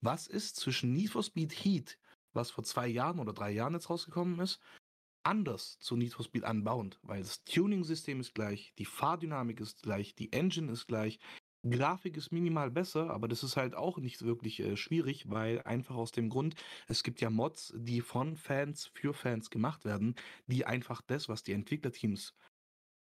was 0.00 0.26
ist 0.26 0.56
zwischen 0.56 0.92
Need 0.92 1.10
for 1.10 1.22
Speed 1.22 1.52
Heat, 1.52 1.98
was 2.32 2.50
vor 2.50 2.64
zwei 2.64 2.88
Jahren 2.88 3.18
oder 3.18 3.32
drei 3.32 3.50
Jahren 3.50 3.74
jetzt 3.74 3.90
rausgekommen 3.90 4.40
ist, 4.40 4.60
anders 5.22 5.78
zu 5.78 5.96
Need 5.96 6.14
for 6.14 6.24
Speed 6.24 6.44
Unbound? 6.44 6.98
Weil 7.02 7.22
das 7.22 7.44
Tuning-System 7.44 8.20
ist 8.20 8.34
gleich, 8.34 8.72
die 8.78 8.84
Fahrdynamik 8.84 9.60
ist 9.60 9.82
gleich, 9.82 10.14
die 10.14 10.32
Engine 10.32 10.72
ist 10.72 10.86
gleich, 10.86 11.18
Grafik 11.68 12.16
ist 12.16 12.32
minimal 12.32 12.70
besser, 12.70 13.10
aber 13.10 13.28
das 13.28 13.42
ist 13.42 13.56
halt 13.58 13.74
auch 13.74 13.98
nicht 13.98 14.22
wirklich 14.22 14.60
äh, 14.60 14.76
schwierig, 14.76 15.28
weil 15.28 15.60
einfach 15.62 15.94
aus 15.94 16.10
dem 16.10 16.30
Grund, 16.30 16.54
es 16.88 17.02
gibt 17.02 17.20
ja 17.20 17.28
Mods, 17.28 17.74
die 17.76 18.00
von 18.00 18.36
Fans 18.36 18.90
für 18.94 19.12
Fans 19.12 19.50
gemacht 19.50 19.84
werden, 19.84 20.14
die 20.46 20.64
einfach 20.64 21.02
das, 21.02 21.28
was 21.28 21.42
die 21.42 21.52
Entwicklerteams 21.52 22.34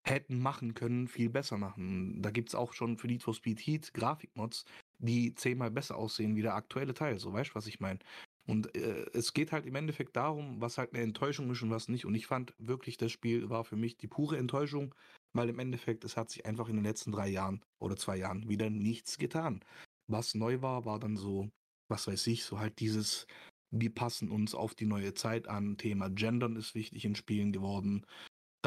hätten 0.06 0.39
machen 0.39 0.74
können, 0.74 1.10
viel 1.10 1.29
besser 1.29 1.58
machen. 1.58 2.22
Da 2.22 2.32
gibt 2.32 2.50
es 2.50 2.56
auch 2.56 2.72
schon 2.72 2.98
für 2.98 3.08
Need 3.08 3.24
for 3.24 3.34
Speed 3.34 3.60
Heat 3.60 3.94
Grafikmods, 3.94 4.63
die 5.00 5.36
zehnmal 5.36 5.72
besser 5.72 5.96
aussehen 5.96 6.36
wie 6.36 6.42
der 6.42 6.56
aktuelle 6.56 6.94
Teil. 6.94 7.20
So, 7.20 7.34
weißt 7.34 7.51
du, 7.51 7.56
was 7.56 7.68
ich 7.68 7.80
meine? 7.80 8.00
Und 8.48 8.75
äh, 8.75 9.06
es 9.13 9.34
geht 9.34 9.51
halt 9.51 9.66
im 9.66 9.75
Endeffekt 9.75 10.16
darum, 10.16 10.62
was 10.62 10.77
halt 10.77 10.94
eine 10.94 11.04
Enttäuschung 11.04 11.51
ist 11.51 11.62
und 11.62 11.70
was 11.70 11.89
nicht. 11.89 12.06
Und 12.06 12.16
ich 12.16 12.27
fand 12.27 12.54
wirklich, 12.58 12.98
das 12.98 13.12
Spiel 13.12 13.50
war 13.50 13.66
für 13.66 13.75
mich 13.75 13.98
die 13.98 14.08
pure 14.08 14.38
Enttäuschung, 14.38 14.96
weil 15.34 15.50
im 15.50 15.60
Endeffekt, 15.60 16.06
es 16.06 16.16
hat 16.16 16.30
sich 16.30 16.46
einfach 16.46 16.70
in 16.70 16.75
den 16.75 16.86
letzten 16.86 17.12
drei 17.12 17.27
Jahren 17.27 17.62
oder 17.80 17.98
zwei 17.98 18.16
Jahren 18.18 18.48
wieder 18.48 18.70
nichts 18.70 19.18
getan. 19.18 19.64
Was 20.07 20.33
neu 20.33 20.62
war, 20.62 20.86
war 20.86 21.00
dann 21.00 21.18
so, 21.18 21.50
was 21.90 22.07
weiß 22.07 22.25
ich, 22.27 22.46
so 22.46 22.60
halt 22.60 22.79
dieses, 22.79 23.27
wir 23.72 23.94
passen 23.94 24.31
uns 24.31 24.55
auf 24.55 24.75
die 24.75 24.86
neue 24.86 25.14
Zeit 25.14 25.50
an. 25.50 25.77
Thema 25.77 26.10
Gendern 26.10 26.55
ist 26.55 26.74
wichtig 26.74 27.03
in 27.03 27.16
Spielen 27.16 27.51
geworden. 27.51 28.05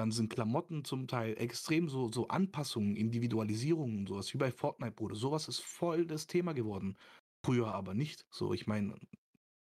Dann 0.00 0.12
sind 0.12 0.30
Klamotten 0.30 0.82
zum 0.82 1.08
Teil 1.08 1.34
extrem 1.36 1.90
so, 1.90 2.10
so 2.10 2.26
Anpassungen, 2.28 2.96
Individualisierungen, 2.96 4.06
sowas 4.06 4.32
wie 4.32 4.38
bei 4.38 4.50
Fortnite, 4.50 4.92
Bruder. 4.92 5.14
Sowas 5.14 5.46
ist 5.46 5.60
voll 5.60 6.06
das 6.06 6.26
Thema 6.26 6.54
geworden. 6.54 6.96
Früher 7.44 7.74
aber 7.74 7.92
nicht. 7.92 8.24
So, 8.30 8.54
ich 8.54 8.66
meine, 8.66 8.94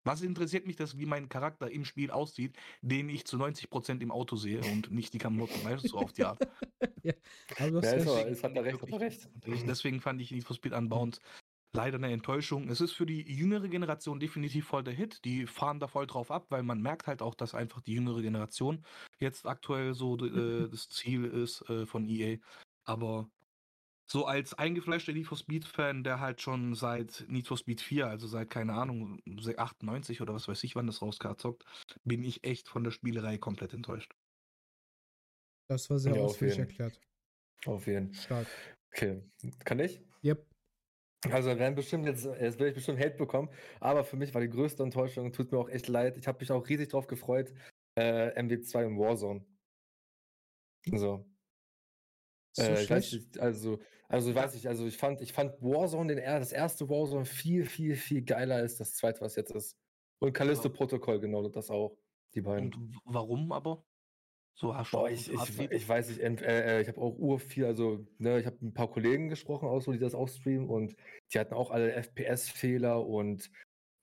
was 0.03 0.23
interessiert 0.23 0.67
mich 0.67 0.75
das, 0.75 0.99
wie 0.99 1.07
mein 1.07 1.29
Charakter 1.29 1.71
im 1.71 1.85
Spiel 1.85 2.11
aussieht, 2.11 2.57
den 2.83 3.09
ich 3.11 3.27
zu 3.27 3.37
90% 3.37 4.01
im 4.01 4.11
Auto 4.11 4.35
sehe 4.35 4.61
und 4.73 4.91
nicht 4.91 5.15
die 5.15 5.19
Klamotten, 5.19 5.63
weißt 5.63 5.85
du, 5.85 5.89
so 5.91 5.99
auf 5.99 6.13
die 6.13 6.25
Art. 6.25 6.41
ja, 7.05 7.13
aber 7.57 7.85
ja, 7.85 7.93
ist, 7.93 8.09
ist, 8.09 8.43
hat 8.43 8.57
er 8.57 8.65
recht, 8.65 8.83
hat 8.83 8.91
er 8.91 9.01
recht. 9.01 9.29
Deswegen 9.47 10.01
fand 10.01 10.21
ich 10.21 10.33
Need 10.33 10.43
for 10.43 10.57
Speed 10.57 10.73
Unbound 10.73 11.21
leider 11.75 11.97
eine 11.97 12.13
Enttäuschung. 12.13 12.69
Es 12.69 12.81
ist 12.81 12.93
für 12.93 13.07
die 13.07 13.23
jüngere 13.23 13.69
Generation 13.69 14.21
definitiv 14.21 14.67
voll 14.67 14.85
der 14.85 14.95
Hit. 14.95 15.25
Die 15.25 15.47
fahren 15.47 15.81
da 15.81 15.87
voll 15.87 16.07
drauf 16.07 16.31
ab, 16.31 16.47
weil 16.51 16.63
man 16.63 16.81
merkt 16.81 17.07
halt 17.07 17.21
auch, 17.23 17.35
dass 17.35 17.55
einfach 17.55 17.81
die 17.81 17.95
jüngere 17.95 18.23
Generation 18.23 18.85
jetzt 19.19 19.47
aktuell 19.47 19.95
so 19.95 20.17
äh, 20.17 20.69
das 20.69 20.89
Ziel 20.89 21.25
ist 21.25 21.69
äh, 21.69 21.87
von 21.87 22.07
EA. 22.07 22.39
Aber 22.85 23.29
so 24.07 24.27
als 24.27 24.55
eingefleischter 24.55 25.13
Need 25.13 25.27
for 25.27 25.39
Speed 25.39 25.65
Fan, 25.65 26.05
der 26.05 26.21
halt 26.21 26.41
schon 26.41 26.75
seit 26.75 27.25
Need 27.29 27.47
for 27.49 27.57
Speed 27.57 27.81
4, 27.81 28.07
also 28.07 28.27
seit 28.27 28.51
keine 28.51 28.75
Ahnung, 28.75 29.21
98 29.57 30.21
oder 30.21 30.35
was 30.35 30.47
weiß 30.47 30.63
ich, 30.65 30.77
wann 30.77 30.87
das 30.87 31.03
rauskam, 31.03 31.37
zockt, 31.37 31.65
bin 32.05 32.23
ich 32.23 32.45
echt 32.45 32.69
von 32.69 32.85
der 32.85 32.91
Spielerei 32.91 33.39
komplett 33.39 33.73
enttäuscht. 33.73 34.13
Das 35.69 35.89
war 35.89 35.99
sehr 35.99 36.17
ja, 36.17 36.23
ausführlich 36.23 36.59
erklärt. 36.59 37.01
Auf 37.65 37.87
jeden. 37.87 38.13
Stark. 38.13 38.47
Okay, 38.93 39.23
kann 39.65 39.79
ich? 39.81 40.03
Yep. 40.23 40.54
Also 41.31 41.59
werden 41.59 41.75
bestimmt 41.75 42.07
jetzt, 42.07 42.25
jetzt 42.25 42.59
werde 42.59 42.69
ich 42.69 42.75
bestimmt 42.75 42.99
Hate 42.99 43.17
bekommen, 43.17 43.49
aber 43.81 44.05
für 44.05 44.17
mich 44.17 44.35
war 44.35 44.41
die 44.41 44.49
größte 44.49 44.83
Enttäuschung, 44.83 45.33
tut 45.33 45.53
mir 45.53 45.59
auch 45.59 45.69
echt 45.69 45.89
leid. 45.89 46.17
Ich 46.17 46.27
habe 46.27 46.39
mich 46.41 46.51
auch 46.53 46.69
riesig 46.69 46.89
drauf 46.89 47.07
gefreut, 47.07 47.53
äh, 47.97 48.39
MW2 48.41 48.87
und 48.87 48.99
Warzone. 48.99 49.45
So. 50.87 51.25
So 52.57 52.63
äh, 52.63 52.95
nicht, 52.95 53.39
also, 53.41 53.81
also 54.09 54.31
ich 54.31 54.37
weiß 54.37 54.55
nicht, 54.55 54.69
also 54.69 54.87
ich 54.87 54.97
fand, 54.97 55.21
ich 55.21 55.33
fand 55.33 55.61
Warzone, 55.61 56.15
den, 56.15 56.25
das 56.25 56.53
erste 56.53 56.89
Warzone 56.89 57.25
viel, 57.25 57.65
viel, 57.65 57.97
viel 57.97 58.23
geiler 58.23 58.57
als 58.57 58.77
das 58.77 58.95
zweite, 58.95 59.21
was 59.23 59.35
jetzt 59.35 59.51
ist. 59.51 59.77
Und 60.21 60.33
Callisto 60.33 60.71
Protokoll, 60.71 61.19
genau, 61.19 61.49
das 61.49 61.71
auch. 61.71 61.99
Die 62.35 62.41
beiden. 62.41 62.73
Und 62.73 63.01
warum 63.05 63.51
aber? 63.53 63.85
So 64.57 64.75
hast 64.75 64.93
Boah, 64.93 65.11
ich, 65.11 65.33
ich, 65.33 65.59
ich, 65.59 65.89
weiß 65.89 66.09
nicht, 66.09 66.21
äh, 66.21 66.79
äh, 66.79 66.81
ich 66.81 66.87
habe 66.87 67.01
auch 67.01 67.19
ur 67.19 67.41
viel, 67.41 67.65
also 67.65 68.07
ne, 68.19 68.39
ich 68.39 68.47
habe 68.47 68.57
ein 68.63 68.73
paar 68.73 68.89
Kollegen 68.89 69.29
gesprochen, 69.29 69.69
auch 69.69 69.81
so, 69.81 69.91
die 69.91 69.99
das 69.99 70.15
auch 70.15 70.29
streamen 70.29 70.69
und 70.69 70.95
die 71.33 71.41
hatten 71.41 71.55
auch 71.55 71.73
alle 71.73 71.93
FPS-Fehler 71.93 73.05
und 73.05 73.51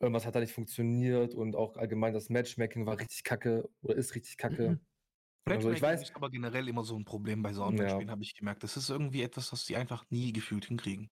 irgendwas 0.02 0.26
hat 0.26 0.36
da 0.36 0.42
nicht 0.42 0.54
funktioniert 0.54 1.36
und 1.36 1.56
auch 1.56 1.78
allgemein 1.78 2.14
das 2.14 2.30
Matchmaking 2.30 2.86
war 2.86 3.00
richtig 3.00 3.24
kacke 3.24 3.70
oder 3.82 3.96
ist 3.96 4.14
richtig 4.14 4.38
kacke. 4.38 4.72
Mhm. 4.72 4.80
Also 5.46 5.72
ich 5.72 5.82
weiß, 5.82 6.02
ist 6.02 6.16
aber 6.16 6.30
generell 6.30 6.68
immer 6.68 6.84
so 6.84 6.98
ein 6.98 7.06
Problem 7.06 7.42
bei 7.42 7.54
so 7.54 7.64
Online-Spielen, 7.64 8.08
ja. 8.08 8.12
habe 8.12 8.24
ich 8.24 8.36
gemerkt. 8.36 8.64
Das 8.64 8.78
ist 8.78 8.90
irgendwie 8.90 9.24
etwas, 9.24 9.52
was 9.52 9.66
sie 9.66 9.76
einfach 9.76 10.06
nie 10.10 10.34
gefühlt 10.34 10.66
hinkriegen. 10.66 11.10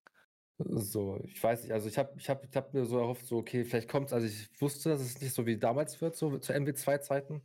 So, 0.58 1.18
ich 1.24 1.42
weiß 1.42 1.62
nicht, 1.62 1.72
also 1.72 1.88
ich 1.88 1.96
habe 1.96 2.12
ich 2.18 2.28
hab, 2.28 2.44
ich 2.44 2.54
hab 2.54 2.74
mir 2.74 2.84
so 2.84 2.98
erhofft, 2.98 3.26
so, 3.26 3.38
okay, 3.38 3.64
vielleicht 3.64 3.88
kommt 3.88 4.08
es, 4.08 4.12
also 4.12 4.26
ich 4.26 4.48
wusste, 4.60 4.90
dass 4.90 5.00
es 5.00 5.20
nicht 5.20 5.34
so 5.34 5.46
wie 5.46 5.56
damals 5.56 6.00
wird, 6.02 6.16
so 6.16 6.36
zu 6.38 6.52
MW2-Zeiten, 6.52 7.42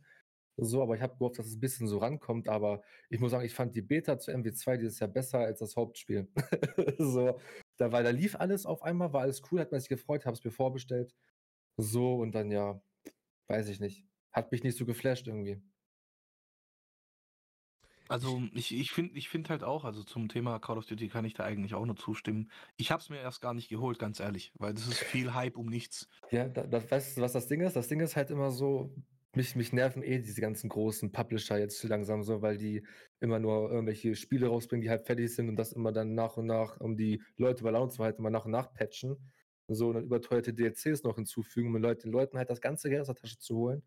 so, 0.58 0.82
aber 0.82 0.96
ich 0.96 1.02
habe 1.02 1.16
gehofft, 1.16 1.38
dass 1.38 1.46
es 1.46 1.56
ein 1.56 1.60
bisschen 1.60 1.86
so 1.86 1.98
rankommt. 1.98 2.48
Aber 2.48 2.82
ich 3.10 3.20
muss 3.20 3.30
sagen, 3.30 3.44
ich 3.44 3.54
fand 3.54 3.74
die 3.74 3.82
Beta 3.82 4.18
zu 4.18 4.32
MW2 4.32 4.78
dieses 4.78 4.98
Jahr 4.98 5.10
besser 5.10 5.40
als 5.40 5.58
das 5.58 5.76
Hauptspiel. 5.76 6.28
so, 6.98 7.38
da, 7.76 7.92
weil 7.92 8.04
da 8.04 8.10
lief 8.10 8.36
alles 8.36 8.64
auf 8.64 8.82
einmal, 8.82 9.12
war 9.12 9.22
alles 9.22 9.42
cool, 9.50 9.60
hat 9.60 9.70
man 9.72 9.80
sich 9.80 9.90
gefreut, 9.90 10.24
habe 10.24 10.36
es 10.36 10.44
mir 10.44 10.50
vorbestellt. 10.50 11.14
So, 11.76 12.16
und 12.16 12.34
dann 12.34 12.50
ja, 12.50 12.80
weiß 13.48 13.68
ich 13.68 13.80
nicht. 13.80 14.04
Hat 14.32 14.52
mich 14.52 14.62
nicht 14.64 14.78
so 14.78 14.86
geflasht 14.86 15.26
irgendwie. 15.26 15.60
Also 18.08 18.42
ich, 18.54 18.72
ich 18.72 18.92
finde 18.92 19.18
ich 19.18 19.28
find 19.28 19.50
halt 19.50 19.64
auch, 19.64 19.84
also 19.84 20.04
zum 20.04 20.28
Thema 20.28 20.60
Call 20.60 20.78
of 20.78 20.86
Duty 20.86 21.08
kann 21.08 21.24
ich 21.24 21.34
da 21.34 21.44
eigentlich 21.44 21.74
auch 21.74 21.84
nur 21.84 21.96
zustimmen. 21.96 22.50
Ich 22.76 22.92
habe 22.92 23.02
es 23.02 23.10
mir 23.10 23.18
erst 23.18 23.40
gar 23.40 23.52
nicht 23.52 23.68
geholt, 23.68 23.98
ganz 23.98 24.20
ehrlich, 24.20 24.52
weil 24.58 24.74
das 24.74 24.86
ist 24.86 24.98
viel 24.98 25.34
Hype 25.34 25.56
um 25.56 25.66
nichts. 25.66 26.08
Ja, 26.30 26.48
da, 26.48 26.62
das, 26.66 26.90
weißt 26.90 27.16
du, 27.16 27.22
was 27.22 27.32
das 27.32 27.48
Ding 27.48 27.60
ist? 27.62 27.74
Das 27.74 27.88
Ding 27.88 28.00
ist 28.00 28.14
halt 28.14 28.30
immer 28.30 28.52
so, 28.52 28.94
mich, 29.36 29.56
mich 29.56 29.72
nerven 29.72 30.02
eh 30.02 30.18
diese 30.18 30.40
ganzen 30.40 30.68
großen 30.68 31.12
Publisher 31.12 31.58
jetzt 31.58 31.82
langsam 31.84 32.22
so, 32.22 32.42
weil 32.42 32.56
die 32.56 32.86
immer 33.20 33.38
nur 33.38 33.70
irgendwelche 33.70 34.14
Spiele 34.16 34.48
rausbringen, 34.48 34.82
die 34.82 34.90
halt 34.90 35.06
fertig 35.06 35.34
sind 35.34 35.48
und 35.48 35.56
das 35.56 35.72
immer 35.72 35.92
dann 35.92 36.14
nach 36.14 36.36
und 36.36 36.46
nach, 36.46 36.80
um 36.80 36.96
die 36.96 37.22
Leute 37.36 37.62
bei 37.62 37.70
Laune 37.70 37.90
zu 37.90 38.02
halten, 38.02 38.20
immer 38.20 38.30
nach 38.30 38.46
und 38.46 38.52
nach 38.52 38.72
patchen. 38.72 39.16
So, 39.68 39.88
und 39.88 39.94
dann 39.94 40.04
überteuerte 40.04 40.54
DLCs 40.54 41.02
noch 41.02 41.16
hinzufügen, 41.16 41.68
um 41.68 41.82
den 41.82 42.12
Leuten 42.12 42.38
halt 42.38 42.50
das 42.50 42.60
ganze 42.60 42.88
Geld 42.88 43.00
aus 43.02 43.08
der 43.08 43.16
Tasche 43.16 43.38
zu 43.38 43.56
holen. 43.56 43.82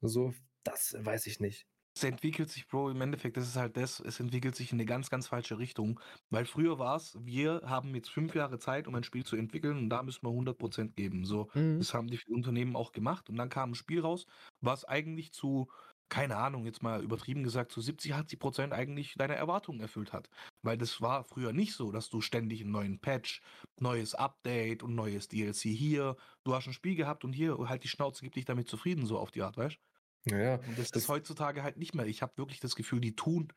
So, 0.00 0.32
das 0.64 0.96
weiß 0.98 1.26
ich 1.26 1.40
nicht 1.40 1.66
es 2.00 2.04
entwickelt 2.04 2.48
sich, 2.48 2.66
Bro, 2.66 2.90
im 2.90 3.00
Endeffekt, 3.02 3.36
das 3.36 3.46
ist 3.46 3.56
halt 3.56 3.76
das, 3.76 4.00
es 4.00 4.20
entwickelt 4.20 4.56
sich 4.56 4.72
in 4.72 4.76
eine 4.76 4.86
ganz, 4.86 5.10
ganz 5.10 5.26
falsche 5.28 5.58
Richtung. 5.58 6.00
Weil 6.30 6.46
früher 6.46 6.78
war 6.78 6.96
es, 6.96 7.16
wir 7.20 7.60
haben 7.66 7.94
jetzt 7.94 8.10
fünf 8.10 8.34
Jahre 8.34 8.58
Zeit, 8.58 8.88
um 8.88 8.94
ein 8.94 9.04
Spiel 9.04 9.24
zu 9.24 9.36
entwickeln 9.36 9.76
und 9.76 9.90
da 9.90 10.02
müssen 10.02 10.26
wir 10.26 10.30
100% 10.30 10.94
geben. 10.94 11.26
So, 11.26 11.50
mhm. 11.52 11.78
das 11.78 11.92
haben 11.92 12.08
die 12.08 12.18
Unternehmen 12.28 12.74
auch 12.74 12.92
gemacht 12.92 13.28
und 13.28 13.36
dann 13.36 13.50
kam 13.50 13.72
ein 13.72 13.74
Spiel 13.74 14.00
raus, 14.00 14.26
was 14.60 14.84
eigentlich 14.86 15.32
zu 15.32 15.68
keine 16.08 16.38
Ahnung, 16.38 16.66
jetzt 16.66 16.82
mal 16.82 17.04
übertrieben 17.04 17.44
gesagt, 17.44 17.70
zu 17.70 17.80
70, 17.80 18.14
80 18.14 18.38
Prozent 18.40 18.72
eigentlich 18.72 19.14
deine 19.16 19.36
Erwartungen 19.36 19.78
erfüllt 19.80 20.12
hat. 20.12 20.28
Weil 20.60 20.76
das 20.76 21.00
war 21.00 21.22
früher 21.22 21.52
nicht 21.52 21.74
so, 21.74 21.92
dass 21.92 22.10
du 22.10 22.20
ständig 22.20 22.62
einen 22.62 22.72
neuen 22.72 22.98
Patch, 22.98 23.42
neues 23.78 24.16
Update 24.16 24.82
und 24.82 24.96
neues 24.96 25.28
DLC 25.28 25.68
hier, 25.68 26.16
du 26.42 26.52
hast 26.52 26.66
ein 26.66 26.72
Spiel 26.72 26.96
gehabt 26.96 27.24
und 27.24 27.32
hier 27.32 27.56
halt 27.68 27.84
die 27.84 27.88
Schnauze, 27.88 28.24
gib 28.24 28.34
dich 28.34 28.44
damit 28.44 28.68
zufrieden, 28.68 29.06
so 29.06 29.20
auf 29.20 29.30
die 29.30 29.42
Art, 29.42 29.56
weißt 29.56 29.76
Ja, 29.76 29.80
ja. 30.26 30.56
Und 30.56 30.78
das, 30.78 30.90
Das- 30.90 31.02
ist 31.02 31.08
heutzutage 31.08 31.62
halt 31.62 31.76
nicht 31.76 31.94
mehr. 31.94 32.06
Ich 32.06 32.22
habe 32.22 32.36
wirklich 32.36 32.60
das 32.60 32.76
Gefühl, 32.76 33.00
die 33.00 33.16
tun 33.16 33.52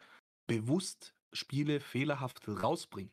bewusst 0.48 1.16
Spiele 1.32 1.80
fehlerhaft 1.80 2.48
rausbringen. 2.48 3.12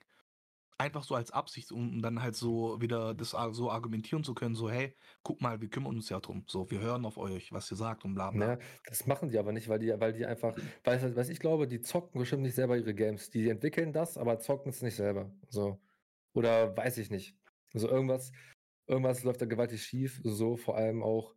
Einfach 0.79 1.03
so 1.05 1.15
als 1.15 1.31
Absicht, 1.31 1.73
um 1.73 2.01
dann 2.01 2.23
halt 2.23 2.35
so 2.37 2.81
wieder 2.81 3.13
das 3.15 3.31
so 3.51 3.71
argumentieren 3.71 4.25
zu 4.25 4.33
können, 4.35 4.55
so, 4.55 4.71
hey, 4.71 4.97
guck 5.23 5.43
mal, 5.43 5.61
wir 5.61 5.69
kümmern 5.69 5.95
uns 5.95 6.09
ja 6.09 6.21
drum. 6.21 6.45
So, 6.47 6.71
wir 6.71 6.81
hören 6.81 7.05
auf 7.05 7.19
euch, 7.19 7.53
was 7.53 7.71
ihr 7.71 7.77
sagt 7.77 8.07
und 8.07 8.15
bla 8.15 8.31
bla. 8.31 8.53
Ja, 8.53 8.59
das 8.87 9.07
machen 9.07 9.29
die 9.29 9.39
aber 9.39 9.53
nicht, 9.53 9.69
weil 9.69 9.79
die, 9.79 9.89
weil 10.01 10.15
die 10.15 10.25
einfach, 10.25 10.57
weil, 10.85 11.17
was 11.17 11.29
ich 11.29 11.39
glaube, 11.39 11.67
die 11.69 11.83
zocken 11.83 12.19
bestimmt 12.19 12.43
nicht 12.45 12.55
selber 12.55 12.79
ihre 12.79 12.95
Games. 12.95 13.29
Die 13.29 13.51
entwickeln 13.51 13.93
das, 13.93 14.17
aber 14.17 14.39
zocken 14.39 14.71
es 14.71 14.81
nicht 14.81 14.97
selber. 14.97 15.31
So. 15.51 15.83
Oder 16.33 16.75
weiß 16.75 16.97
ich 16.97 17.11
nicht. 17.11 17.37
Also 17.75 17.87
irgendwas, 17.89 18.33
irgendwas 18.87 19.23
läuft 19.23 19.43
da 19.43 19.47
gewaltig 19.47 19.83
schief. 19.83 20.21
So 20.25 20.57
vor 20.57 20.77
allem 20.79 21.03
auch, 21.03 21.35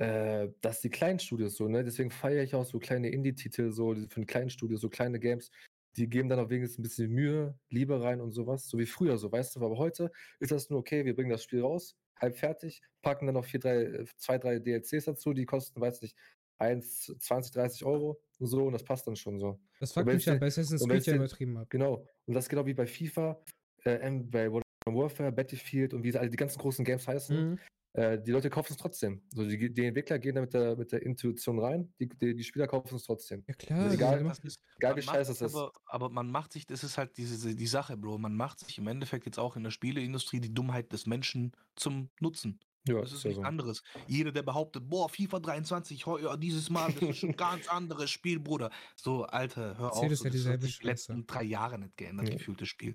äh, 0.00 0.48
dass 0.62 0.80
die 0.80 0.88
kleinen 0.88 1.18
Studios 1.18 1.56
so, 1.56 1.68
ne? 1.68 1.84
Deswegen 1.84 2.10
feiere 2.10 2.42
ich 2.42 2.54
auch 2.54 2.64
so 2.64 2.78
kleine 2.78 3.10
Indie-Titel, 3.10 3.70
so 3.70 3.94
von 4.08 4.24
kleinen 4.24 4.48
Studios, 4.48 4.80
so 4.80 4.88
kleine 4.88 5.20
Games. 5.20 5.50
Die 5.96 6.08
geben 6.08 6.30
dann 6.30 6.38
auch 6.38 6.48
wenigstens 6.48 6.78
ein 6.78 6.82
bisschen 6.82 7.10
Mühe, 7.10 7.54
Liebe 7.68 8.02
rein 8.02 8.22
und 8.22 8.32
sowas, 8.32 8.66
so 8.66 8.78
wie 8.78 8.86
früher, 8.86 9.18
so 9.18 9.30
weißt 9.30 9.56
du. 9.56 9.60
Aber 9.60 9.76
heute 9.76 10.10
ist 10.38 10.52
das 10.52 10.70
nur 10.70 10.78
okay, 10.78 11.04
wir 11.04 11.14
bringen 11.14 11.28
das 11.28 11.44
Spiel 11.44 11.60
raus, 11.60 11.98
halb 12.18 12.34
fertig, 12.34 12.80
packen 13.02 13.26
dann 13.26 13.34
noch 13.34 13.44
vier, 13.44 13.60
drei, 13.60 13.82
äh, 13.82 14.04
zwei, 14.16 14.38
drei 14.38 14.58
DLCs 14.58 15.04
dazu, 15.04 15.34
die 15.34 15.44
kosten, 15.44 15.78
weiß 15.82 16.00
nicht, 16.00 16.16
1, 16.60 17.16
20, 17.18 17.52
30 17.52 17.84
Euro 17.84 18.22
und 18.38 18.46
so, 18.46 18.64
und 18.64 18.72
das 18.72 18.84
passt 18.84 19.06
dann 19.06 19.16
schon 19.16 19.38
so. 19.38 19.60
Das 19.80 19.92
fuckt 19.92 20.06
mich 20.06 20.24
ja 20.24 20.36
bei 20.36 20.46
Assassin's 20.46 20.82
Creed 20.86 21.04
ja 21.04 21.16
übertrieben 21.16 21.58
ab. 21.58 21.68
Genau. 21.68 22.06
Und 22.24 22.32
das 22.32 22.44
ist 22.44 22.48
genau 22.48 22.64
wie 22.64 22.74
bei 22.74 22.86
FIFA, 22.86 23.38
äh, 23.84 24.10
bei 24.10 24.48
Modern 24.48 24.62
Warfare, 24.86 25.30
Battlefield 25.30 25.92
und 25.92 26.04
wie 26.04 26.16
alle 26.16 26.30
die 26.30 26.38
ganzen 26.38 26.58
großen 26.58 26.86
Games 26.86 27.06
heißen. 27.06 27.50
Mhm. 27.50 27.58
Äh, 27.92 28.22
die 28.22 28.30
Leute 28.30 28.50
kaufen 28.50 28.72
es 28.72 28.76
trotzdem. 28.78 29.20
So, 29.34 29.44
die, 29.44 29.72
die 29.72 29.84
Entwickler 29.86 30.18
gehen 30.20 30.36
da 30.36 30.40
mit 30.42 30.54
der, 30.54 30.76
mit 30.76 30.92
der 30.92 31.02
Intuition 31.02 31.58
rein, 31.58 31.92
die, 31.98 32.08
die, 32.08 32.36
die 32.36 32.44
Spieler 32.44 32.68
kaufen 32.68 32.94
es 32.94 33.02
trotzdem. 33.02 33.42
Ja 33.48 33.54
klar, 33.54 33.80
Also 33.80 33.94
egal- 33.96 34.22
Das 34.24 34.38
ist, 34.40 34.60
Egal 34.76 34.96
wie 34.96 35.02
scheiße 35.02 35.32
es 35.32 35.40
ist. 35.40 35.54
aber, 35.54 35.72
aber 35.86 36.08
man 36.08 36.30
macht 36.30 36.52
sich, 36.52 36.66
das 36.66 36.84
ist 36.84 36.96
halt 36.98 37.16
diese, 37.16 37.54
die 37.54 37.66
Sache, 37.66 37.96
Bro. 37.96 38.18
Man 38.18 38.36
macht 38.36 38.60
sich 38.60 38.78
im 38.78 38.86
Endeffekt 38.86 39.26
jetzt 39.26 39.38
auch 39.38 39.56
in 39.56 39.64
der 39.64 39.70
Spieleindustrie 39.72 40.40
die 40.40 40.54
Dummheit 40.54 40.92
des 40.92 41.06
Menschen 41.06 41.52
zum 41.74 42.10
Nutzen. 42.20 42.60
Ja, 42.88 43.00
Das 43.00 43.12
ist 43.12 43.24
ja 43.24 43.28
nichts 43.28 43.42
so. 43.42 43.46
anderes. 43.46 43.82
Jeder, 44.06 44.32
der 44.32 44.42
behauptet, 44.42 44.88
boah, 44.88 45.08
FIFA 45.08 45.40
23, 45.40 46.06
heu- 46.06 46.20
ja, 46.22 46.36
dieses 46.36 46.70
Mal, 46.70 46.92
das 46.92 47.02
ist 47.10 47.24
ein 47.24 47.32
ganz 47.36 47.68
anderes 47.68 48.08
Spiel, 48.10 48.38
Bruder. 48.40 48.70
So, 48.96 49.24
Alter, 49.24 49.76
hör 49.76 49.88
Erzähl 49.88 50.04
auf. 50.04 50.08
das 50.10 50.18
So, 50.20 50.24
ja 50.26 50.30
das 50.30 50.46
hat 50.46 50.62
sich 50.62 50.78
die 50.78 50.86
letzten 50.86 51.26
drei 51.26 51.42
Jahre 51.42 51.78
nicht 51.78 51.96
geändert, 51.96 52.28
Ja. 52.28 52.36
gefühltes 52.36 52.68
Spiel. 52.68 52.94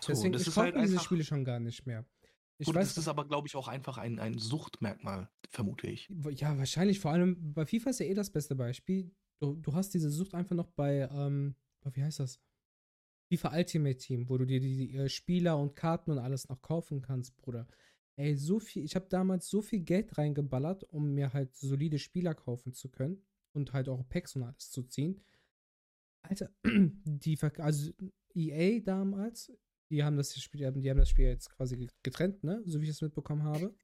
So, 0.00 0.12
Deswegen, 0.12 0.32
das 0.32 0.42
ich 0.42 0.48
ist 0.48 0.56
halt 0.56 0.76
diese 0.76 1.00
Spiele 1.00 1.24
schon 1.24 1.44
gar 1.44 1.58
nicht 1.60 1.84
mehr. 1.86 2.04
Ich 2.58 2.66
Bruder, 2.66 2.80
weiß, 2.80 2.88
das 2.94 3.04
ist 3.04 3.08
aber, 3.08 3.26
glaube 3.26 3.48
ich, 3.48 3.54
auch 3.56 3.68
einfach 3.68 3.98
ein, 3.98 4.18
ein 4.18 4.38
Suchtmerkmal, 4.38 5.28
vermute 5.50 5.88
ich. 5.88 6.10
ja, 6.30 6.56
wahrscheinlich, 6.56 7.00
vor 7.00 7.10
allem 7.10 7.52
bei 7.52 7.66
FIFA 7.66 7.90
ist 7.90 8.00
ja 8.00 8.06
eh 8.06 8.14
das 8.14 8.30
beste 8.30 8.54
Beispiel. 8.54 9.10
Du, 9.38 9.54
du 9.56 9.74
hast 9.74 9.92
diese 9.92 10.10
Sucht 10.10 10.34
einfach 10.34 10.56
noch 10.56 10.68
bei, 10.68 11.08
ähm, 11.12 11.54
wie 11.84 12.02
heißt 12.02 12.20
das? 12.20 12.40
FIFA 13.28 13.56
Ultimate 13.56 13.96
Team, 13.98 14.28
wo 14.28 14.38
du 14.38 14.44
dir 14.46 14.60
die, 14.60 14.76
die 14.76 14.96
äh, 14.96 15.08
Spieler 15.08 15.58
und 15.58 15.74
Karten 15.74 16.12
und 16.12 16.18
alles 16.18 16.48
noch 16.48 16.62
kaufen 16.62 17.02
kannst, 17.02 17.36
Bruder. 17.36 17.66
Ey, 18.16 18.34
so 18.36 18.58
viel, 18.58 18.84
ich 18.84 18.94
habe 18.94 19.06
damals 19.10 19.48
so 19.48 19.60
viel 19.60 19.80
Geld 19.80 20.16
reingeballert, 20.16 20.84
um 20.84 21.12
mir 21.12 21.34
halt 21.34 21.54
solide 21.54 21.98
Spieler 21.98 22.34
kaufen 22.34 22.72
zu 22.72 22.88
können 22.88 23.22
und 23.52 23.72
halt 23.74 23.88
auch 23.88 24.08
Packs 24.08 24.36
und 24.36 24.44
alles 24.44 24.70
zu 24.70 24.84
ziehen. 24.84 25.20
Alter, 26.22 26.50
die, 26.64 27.38
also 27.58 27.92
EA 28.34 28.80
damals, 28.80 29.52
die 29.90 30.02
haben 30.02 30.16
das 30.16 30.40
Spiel, 30.40 30.70
die 30.72 30.90
haben, 30.90 30.98
das 30.98 31.10
Spiel 31.10 31.26
jetzt 31.26 31.50
quasi 31.50 31.88
getrennt, 32.02 32.42
ne? 32.44 32.62
So 32.66 32.80
wie 32.80 32.84
ich 32.84 32.90
es 32.90 33.02
mitbekommen 33.02 33.44
habe. 33.44 33.74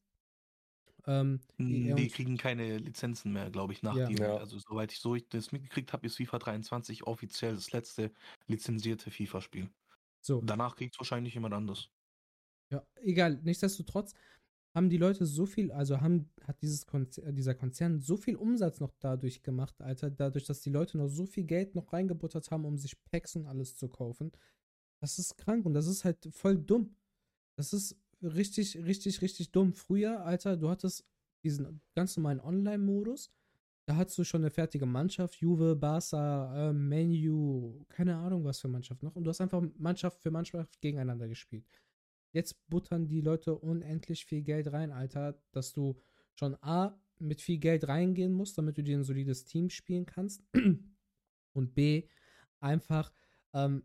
Ähm, 1.07 1.41
Die, 1.59 1.89
EA 1.89 1.95
die 1.97 2.09
kriegen 2.09 2.37
keine 2.37 2.79
Lizenzen 2.79 3.33
mehr, 3.33 3.51
glaube 3.51 3.73
ich, 3.73 3.83
nach 3.83 3.97
Ja. 3.97 4.09
Ja. 4.09 4.37
Also, 4.37 4.59
soweit 4.59 4.93
ich 4.93 5.01
so 5.01 5.15
ich 5.15 5.29
das 5.29 5.51
mitgekriegt 5.53 5.93
habe, 5.93 6.07
ist 6.07 6.17
FIFA 6.17 6.39
23 6.39 7.07
offiziell 7.07 7.55
das 7.55 7.73
letzte 7.73 8.13
lizenzierte 8.47 9.11
FIFA-Spiel. 9.11 9.69
so. 10.21 10.41
Danach 10.43 10.77
kriegt 10.77 10.95
es 10.95 11.01
wahrscheinlich 11.01 11.35
jemand 11.35 11.55
anders. 11.55 11.91
Ja, 12.71 12.87
egal. 13.03 13.41
Nichtsdestotrotz 13.43 14.15
haben 14.75 14.89
die 14.89 14.97
Leute 14.97 15.27
so 15.27 15.45
viel, 15.45 15.71
also 15.73 16.01
haben, 16.01 16.31
hat 16.43 16.63
dieses 16.63 16.87
Konzer 16.87 17.31
dieser 17.33 17.55
Konzern 17.55 18.01
so 18.01 18.17
viel 18.17 18.37
Umsatz 18.37 18.81
noch 18.81 18.93
dadurch 19.01 19.43
gemacht, 19.43 19.81
Alter, 19.83 20.11
dadurch, 20.11 20.45
dass 20.47 20.63
die 20.63 20.71
Leute 20.71 20.97
noch 20.97 21.09
so 21.09 21.27
viel 21.27 21.45
Geld 21.45 21.75
noch 21.75 21.93
reingebuttert 21.93 22.51
haben, 22.51 22.65
um 22.65 22.79
sich 22.79 22.97
Packs 23.05 23.37
und 23.37 23.47
alles 23.47 23.77
zu 23.77 23.89
kaufen. 23.89 24.33
Das 25.03 25.19
ist 25.19 25.37
krank 25.37 25.67
und 25.67 25.75
das 25.75 25.89
ist 25.89 26.05
halt 26.05 26.29
voll 26.31 26.57
dumm. 26.57 26.95
Das 27.57 27.73
ist 27.73 27.97
richtig, 28.23 28.77
richtig, 28.77 29.21
richtig 29.21 29.51
dumm. 29.51 29.73
Früher, 29.75 30.25
Alter, 30.25 30.57
du 30.57 30.71
hattest 30.71 31.05
diesen 31.43 31.81
ganz 31.97 32.17
normalen 32.17 32.39
Online-Modus. 32.39 33.33
Da 33.85 33.97
hattest 33.97 34.17
du 34.19 34.23
schon 34.23 34.43
eine 34.43 34.51
fertige 34.51 34.87
Mannschaft, 34.87 35.35
Juve, 35.41 35.75
Barca, 35.75 36.71
äh, 36.71 36.73
Menu, 36.73 37.85
keine 37.89 38.17
Ahnung 38.17 38.45
was 38.45 38.61
für 38.61 38.69
Mannschaft 38.69 39.03
noch. 39.03 39.17
Und 39.17 39.25
du 39.25 39.31
hast 39.31 39.41
einfach 39.41 39.61
Mannschaft 39.77 40.23
für 40.23 40.31
Mannschaft 40.31 40.81
gegeneinander 40.81 41.27
gespielt. 41.27 41.67
Jetzt 42.31 42.65
buttern 42.69 43.09
die 43.09 43.23
Leute 43.23 43.59
unendlich 43.59 44.25
viel 44.25 44.43
Geld 44.43 44.73
rein, 44.73 44.93
Alter, 44.93 45.37
dass 45.51 45.73
du 45.73 46.01
schon 46.37 46.55
A, 46.63 46.97
mit 47.19 47.41
viel 47.41 47.59
Geld 47.59 47.89
reingehen 47.89 48.33
musst, 48.33 48.57
damit 48.57 48.79
du 48.79 48.85
dir 48.85 48.97
ein 48.97 49.05
solides 49.05 49.45
Team 49.45 49.69
spielen 49.69 50.07
kannst. 50.07 50.45
Und 51.55 51.75
B, 51.75 52.09
einfach 52.61 53.13
ähm, 53.53 53.85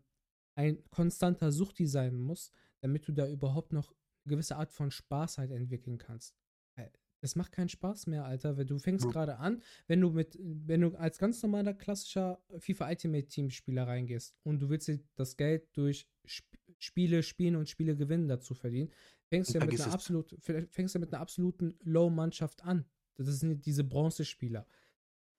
ein 0.58 0.82
konstanter 0.90 1.52
Suchti 1.52 1.86
sein 1.86 2.16
muss, 2.18 2.50
damit 2.80 3.06
du 3.06 3.12
da 3.12 3.28
überhaupt 3.28 3.72
noch 3.72 3.90
eine 3.92 4.30
gewisse 4.34 4.56
Art 4.56 4.72
von 4.72 4.90
Spaß 4.90 5.38
halt 5.38 5.52
entwickeln 5.52 5.98
kannst. 5.98 6.34
Äh, 6.74 6.88
Es 7.20 7.34
macht 7.36 7.50
keinen 7.52 7.68
Spaß 7.68 8.06
mehr, 8.06 8.24
Alter, 8.24 8.56
weil 8.56 8.64
du 8.66 8.78
fängst 8.78 9.04
Bro. 9.04 9.12
gerade 9.12 9.38
an, 9.38 9.62
wenn 9.88 10.00
du 10.00 10.10
mit, 10.10 10.36
wenn 10.40 10.80
du 10.82 10.94
als 10.96 11.18
ganz 11.18 11.42
normaler 11.42 11.74
klassischer 11.74 12.40
FIFA 12.58 12.88
Ultimate 12.90 13.26
Team 13.26 13.50
Spieler 13.50 13.86
reingehst 13.88 14.36
und 14.44 14.60
du 14.60 14.68
willst 14.68 14.86
dir 14.88 15.00
das 15.16 15.36
Geld 15.36 15.68
durch 15.76 16.06
Sp 16.26 16.46
Spiele 16.80 17.24
spielen 17.24 17.56
und 17.56 17.68
Spiele 17.68 17.96
gewinnen 17.96 18.28
dazu 18.28 18.54
verdienen, 18.54 18.92
fängst 19.26 19.52
du 19.52 19.58
ja 19.58 19.64
mit 19.66 19.80
einer 19.80 19.92
absolut, 19.92 20.36
fängst 20.70 20.94
du 20.94 21.00
mit 21.00 21.12
einer 21.12 21.20
absoluten 21.20 21.76
Low-Mannschaft 21.82 22.62
an. 22.62 22.84
Das 23.16 23.26
sind 23.40 23.66
diese 23.66 23.82
Bronzespieler. 23.82 24.64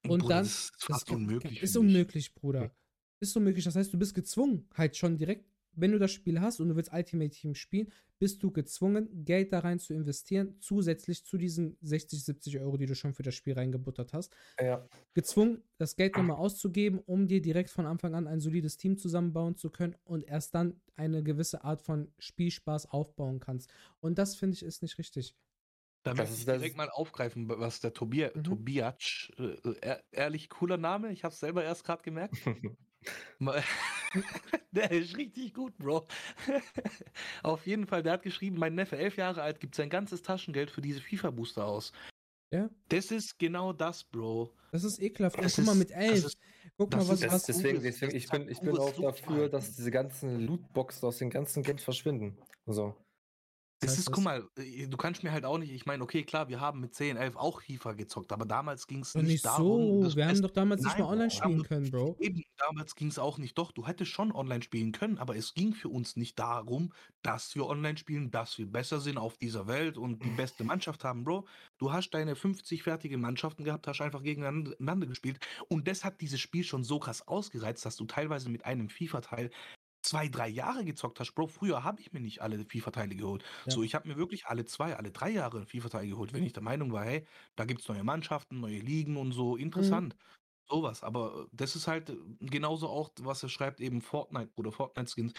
Und 0.06 0.20
Bruder, 0.20 0.34
dann- 0.36 0.44
Das 0.44 0.64
ist 0.64 0.84
fast 0.84 1.08
Das 1.08 1.16
unmöglich. 1.16 1.62
Ist 1.62 1.76
unmöglich, 1.78 2.34
Bruder. 2.34 2.74
Ist 3.20 3.36
unmöglich. 3.36 3.64
Das 3.64 3.76
heißt, 3.76 3.92
du 3.92 3.98
bist 3.98 4.14
gezwungen, 4.14 4.68
halt 4.74 4.96
schon 4.96 5.16
direkt, 5.18 5.46
wenn 5.72 5.92
du 5.92 5.98
das 5.98 6.10
Spiel 6.10 6.40
hast 6.40 6.60
und 6.60 6.68
du 6.68 6.76
willst 6.76 6.92
Ultimate 6.92 7.30
Team 7.30 7.54
spielen, 7.54 7.92
bist 8.18 8.42
du 8.42 8.50
gezwungen, 8.50 9.24
Geld 9.24 9.52
da 9.52 9.60
rein 9.60 9.78
zu 9.78 9.94
investieren, 9.94 10.56
zusätzlich 10.60 11.24
zu 11.24 11.38
diesen 11.38 11.76
60, 11.80 12.24
70 12.24 12.58
Euro, 12.60 12.76
die 12.76 12.86
du 12.86 12.94
schon 12.94 13.14
für 13.14 13.22
das 13.22 13.34
Spiel 13.34 13.54
reingebuttert 13.54 14.12
hast. 14.12 14.34
Ja. 14.60 14.88
Gezwungen, 15.14 15.62
das 15.78 15.96
Geld 15.96 16.16
nochmal 16.16 16.36
auszugeben, 16.36 17.00
um 17.00 17.26
dir 17.28 17.42
direkt 17.42 17.70
von 17.70 17.86
Anfang 17.86 18.14
an 18.14 18.26
ein 18.26 18.40
solides 18.40 18.76
Team 18.76 18.96
zusammenbauen 18.98 19.56
zu 19.56 19.70
können 19.70 19.96
und 20.04 20.24
erst 20.24 20.54
dann 20.54 20.80
eine 20.96 21.22
gewisse 21.22 21.64
Art 21.64 21.82
von 21.82 22.12
Spielspaß 22.18 22.86
aufbauen 22.90 23.40
kannst. 23.40 23.70
Und 24.00 24.18
das 24.18 24.36
finde 24.36 24.54
ich 24.54 24.62
ist 24.64 24.82
nicht 24.82 24.98
richtig. 24.98 25.36
Da 26.02 26.14
möchte 26.14 26.34
ich 26.34 26.46
direkt 26.46 26.76
mal 26.76 26.88
aufgreifen, 26.90 27.48
was 27.48 27.80
der 27.80 27.92
Tobia, 27.92 28.30
Mhm. 28.34 28.42
Tobiac, 28.42 29.30
äh, 29.38 29.70
äh, 29.82 30.02
ehrlich 30.12 30.48
cooler 30.48 30.78
Name, 30.78 31.12
ich 31.12 31.24
habe 31.24 31.34
es 31.34 31.40
selber 31.40 31.62
erst 31.62 31.84
gerade 31.84 32.02
gemerkt. 32.02 32.34
Mal- 33.38 33.62
der 34.72 34.90
ist 34.90 35.16
richtig 35.16 35.54
gut, 35.54 35.76
Bro. 35.78 36.06
Auf 37.42 37.66
jeden 37.66 37.86
Fall, 37.86 38.02
der 38.02 38.12
hat 38.14 38.22
geschrieben, 38.22 38.58
mein 38.58 38.74
Neffe, 38.74 38.96
elf 38.98 39.16
Jahre 39.16 39.42
alt, 39.42 39.60
gibt 39.60 39.74
sein 39.74 39.88
ganzes 39.90 40.22
Taschengeld 40.22 40.70
für 40.70 40.80
diese 40.80 41.00
FIFA-Booster 41.00 41.64
aus. 41.64 41.92
Ja, 42.52 42.68
Das 42.88 43.10
ist 43.12 43.38
genau 43.38 43.72
das, 43.72 44.02
Bro. 44.04 44.52
das 44.72 44.82
ist 44.84 45.00
ekelhaft. 45.00 45.38
Das 45.38 45.54
guck 45.56 45.66
mal, 45.66 45.72
ist- 45.72 45.78
mit 45.78 45.90
das 45.90 45.96
elf. 45.98 46.24
ist- 46.26 46.38
Guck 46.76 46.90
mal, 46.92 46.98
was, 47.00 47.10
ist- 47.10 47.22
Das, 47.24 47.32
was, 47.32 47.42
deswegen, 47.44 47.82
deswegen, 47.82 48.14
ich 48.16 48.28
bin, 48.28 48.48
ich 48.48 48.60
bin 48.60 48.70
auch 48.76 48.90
dafür, 48.90 49.10
Suchtverhalten. 49.10 49.50
dass 49.52 49.76
diese 49.76 49.90
ganzen 49.90 50.40
Lootboxen 50.40 51.06
aus 51.08 51.18
den 51.18 51.30
ganzen 51.30 51.62
Games 51.62 51.82
verschwinden. 51.84 52.36
So. 52.66 52.96
Das 53.80 53.92
heißt 53.92 53.98
ist, 54.00 54.08
das? 54.08 54.14
guck 54.14 54.24
mal, 54.24 54.46
äh, 54.58 54.86
du 54.86 54.96
kannst 54.98 55.22
mir 55.22 55.32
halt 55.32 55.46
auch 55.46 55.56
nicht, 55.56 55.72
ich 55.72 55.86
meine, 55.86 56.02
okay, 56.02 56.22
klar, 56.22 56.48
wir 56.48 56.60
haben 56.60 56.80
mit 56.80 56.94
10, 56.94 57.16
11 57.16 57.36
auch 57.36 57.62
FIFA 57.62 57.94
gezockt, 57.94 58.30
aber 58.30 58.44
damals 58.44 58.86
ging 58.86 59.00
es 59.00 59.14
nicht, 59.14 59.26
nicht 59.26 59.44
darum, 59.44 60.00
so. 60.00 60.04
das 60.04 60.16
Wir 60.16 60.28
haben 60.28 60.42
doch 60.42 60.50
damals 60.50 60.82
nicht 60.82 60.98
Nein, 60.98 61.06
mal 61.06 61.12
online 61.12 61.30
spielen 61.30 61.62
können, 61.62 61.90
Bro. 61.90 62.16
Eben, 62.20 62.44
damals 62.58 62.94
ging 62.94 63.08
es 63.08 63.18
auch 63.18 63.38
nicht. 63.38 63.56
Doch, 63.56 63.72
du 63.72 63.86
hättest 63.86 64.10
schon 64.10 64.32
online 64.32 64.62
spielen 64.62 64.92
können, 64.92 65.16
aber 65.16 65.34
es 65.34 65.54
ging 65.54 65.72
für 65.72 65.88
uns 65.88 66.16
nicht 66.16 66.38
darum, 66.38 66.92
dass 67.22 67.54
wir 67.54 67.66
online 67.66 67.96
spielen, 67.96 68.30
dass 68.30 68.58
wir 68.58 68.66
besser 68.66 69.00
sind 69.00 69.16
auf 69.16 69.38
dieser 69.38 69.66
Welt 69.66 69.96
und 69.96 70.22
die 70.22 70.30
beste 70.30 70.62
Mannschaft 70.62 71.02
haben, 71.02 71.24
Bro. 71.24 71.46
Du 71.78 71.90
hast 71.90 72.10
deine 72.10 72.36
50 72.36 72.82
fertige 72.82 73.16
Mannschaften 73.16 73.64
gehabt, 73.64 73.86
hast 73.86 74.02
einfach 74.02 74.22
gegeneinander 74.22 75.06
gespielt 75.06 75.38
und 75.68 75.88
das 75.88 76.04
hat 76.04 76.20
dieses 76.20 76.40
Spiel 76.40 76.64
schon 76.64 76.84
so 76.84 76.98
krass 76.98 77.26
ausgereizt, 77.26 77.86
dass 77.86 77.96
du 77.96 78.04
teilweise 78.04 78.50
mit 78.50 78.66
einem 78.66 78.90
FIFA-Teil 78.90 79.50
zwei, 80.02 80.28
drei 80.28 80.48
Jahre 80.48 80.84
gezockt 80.84 81.20
hast. 81.20 81.34
Bro, 81.34 81.48
früher 81.48 81.84
habe 81.84 82.00
ich 82.00 82.12
mir 82.12 82.20
nicht 82.20 82.42
alle 82.42 82.64
FIFA-Teile 82.64 83.14
geholt. 83.14 83.44
Ja. 83.66 83.72
So, 83.72 83.82
ich 83.82 83.94
habe 83.94 84.08
mir 84.08 84.16
wirklich 84.16 84.46
alle 84.46 84.64
zwei, 84.64 84.96
alle 84.96 85.10
drei 85.10 85.30
Jahre 85.30 85.58
einen 85.58 85.66
FIFA-Teil 85.66 86.08
geholt, 86.08 86.32
wenn 86.32 86.44
ich 86.44 86.52
der 86.52 86.62
Meinung 86.62 86.92
war, 86.92 87.04
hey, 87.04 87.26
da 87.56 87.64
gibt 87.64 87.80
es 87.82 87.88
neue 87.88 88.04
Mannschaften, 88.04 88.60
neue 88.60 88.78
Ligen 88.78 89.16
und 89.16 89.32
so, 89.32 89.56
interessant. 89.56 90.16
Sowas, 90.68 91.02
aber 91.02 91.48
das 91.50 91.74
ist 91.74 91.88
halt 91.88 92.10
äh, 92.10 92.16
genauso 92.40 92.88
auch, 92.88 93.10
was 93.20 93.42
er 93.42 93.48
schreibt, 93.48 93.80
eben 93.80 94.00
Fortnite 94.00 94.52
oder 94.54 94.70
Fortnite-Skins. 94.70 95.32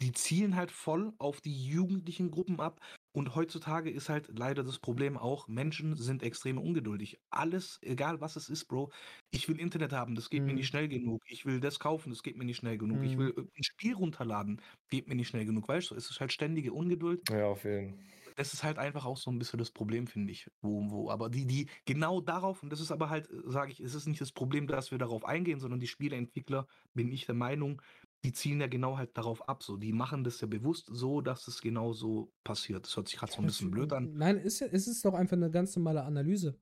die 0.00 0.12
zielen 0.12 0.54
halt 0.54 0.70
voll 0.70 1.12
auf 1.18 1.40
die 1.40 1.66
jugendlichen 1.66 2.30
Gruppen 2.30 2.60
ab. 2.60 2.80
Und 3.14 3.34
heutzutage 3.36 3.90
ist 3.90 4.08
halt 4.08 4.28
leider 4.36 4.64
das 4.64 4.78
Problem 4.80 5.16
auch, 5.16 5.46
Menschen 5.48 5.94
sind 5.96 6.22
extrem 6.22 6.58
ungeduldig. 6.58 7.20
Alles, 7.30 7.78
egal 7.82 8.20
was 8.20 8.36
es 8.36 8.48
ist, 8.48 8.66
Bro. 8.66 8.90
Ich 9.30 9.48
will 9.48 9.60
Internet 9.60 9.92
haben, 9.92 10.14
das 10.16 10.30
geht 10.30 10.46
mir 10.46 10.54
nicht 10.54 10.66
Mhm. 10.66 10.68
schnell 10.68 10.88
genug. 10.88 11.22
Ich 11.28 11.46
will 11.46 11.60
das 11.60 11.78
kaufen, 11.78 12.10
das 12.10 12.22
geht 12.24 12.36
mir 12.36 12.44
nicht 12.44 12.56
schnell 12.56 12.76
genug. 12.78 13.04
Ich 13.04 13.16
will 13.16 13.32
Mhm. 13.32 13.48
ein 13.56 13.62
Spiel 13.62 13.94
runterladen, 13.94 14.60
geht 14.90 15.06
mir 15.08 15.14
nicht 15.14 15.28
schnell 15.28 15.44
genug. 15.46 15.68
Weißt 15.68 15.90
du, 15.90 15.94
es 15.94 16.10
ist 16.10 16.20
halt 16.20 16.32
ständige 16.32 16.72
Ungeduld 16.72 17.22
Ja, 17.28 17.46
auf 17.48 17.64
jeden 17.64 18.14
das 18.36 18.52
ist 18.52 18.64
halt 18.64 18.78
einfach 18.78 19.04
auch 19.04 19.16
so 19.16 19.30
ein 19.30 19.38
bisschen 19.38 19.58
das 19.58 19.70
Problem, 19.70 20.06
finde 20.06 20.32
ich. 20.32 20.48
Wo, 20.60 20.90
wo, 20.90 21.10
aber 21.10 21.30
die, 21.30 21.46
die 21.46 21.68
genau 21.84 22.20
darauf, 22.20 22.62
und 22.62 22.70
das 22.70 22.80
ist 22.80 22.90
aber 22.90 23.08
halt, 23.10 23.28
äh, 23.30 23.42
sage 23.46 23.70
ich, 23.72 23.80
es 23.80 23.94
ist 23.94 24.06
nicht 24.06 24.20
das 24.20 24.32
Problem, 24.32 24.66
dass 24.66 24.90
wir 24.90 24.98
darauf 24.98 25.24
eingehen, 25.24 25.60
sondern 25.60 25.78
die 25.80 25.86
Spieleentwickler, 25.86 26.66
bin 26.94 27.12
ich 27.12 27.26
der 27.26 27.34
Meinung, 27.36 27.80
die 28.24 28.32
zielen 28.32 28.60
ja 28.60 28.66
genau 28.66 28.96
halt 28.98 29.16
darauf 29.16 29.48
ab. 29.48 29.62
So, 29.62 29.76
die 29.76 29.92
machen 29.92 30.24
das 30.24 30.40
ja 30.40 30.46
bewusst 30.48 30.88
so, 30.90 31.20
dass 31.20 31.46
es 31.48 31.60
genau 31.60 31.92
so 31.92 32.32
passiert. 32.44 32.86
Das 32.86 32.96
hört 32.96 33.08
sich 33.08 33.18
gerade 33.18 33.32
so 33.32 33.40
ein 33.42 33.46
bisschen 33.46 33.70
blöd 33.70 33.92
an. 33.92 34.10
Nein, 34.12 34.38
ist, 34.38 34.60
es 34.62 34.86
ist 34.86 35.04
doch 35.04 35.14
einfach 35.14 35.36
eine 35.36 35.50
ganz 35.50 35.74
normale 35.76 36.04
Analyse. 36.04 36.60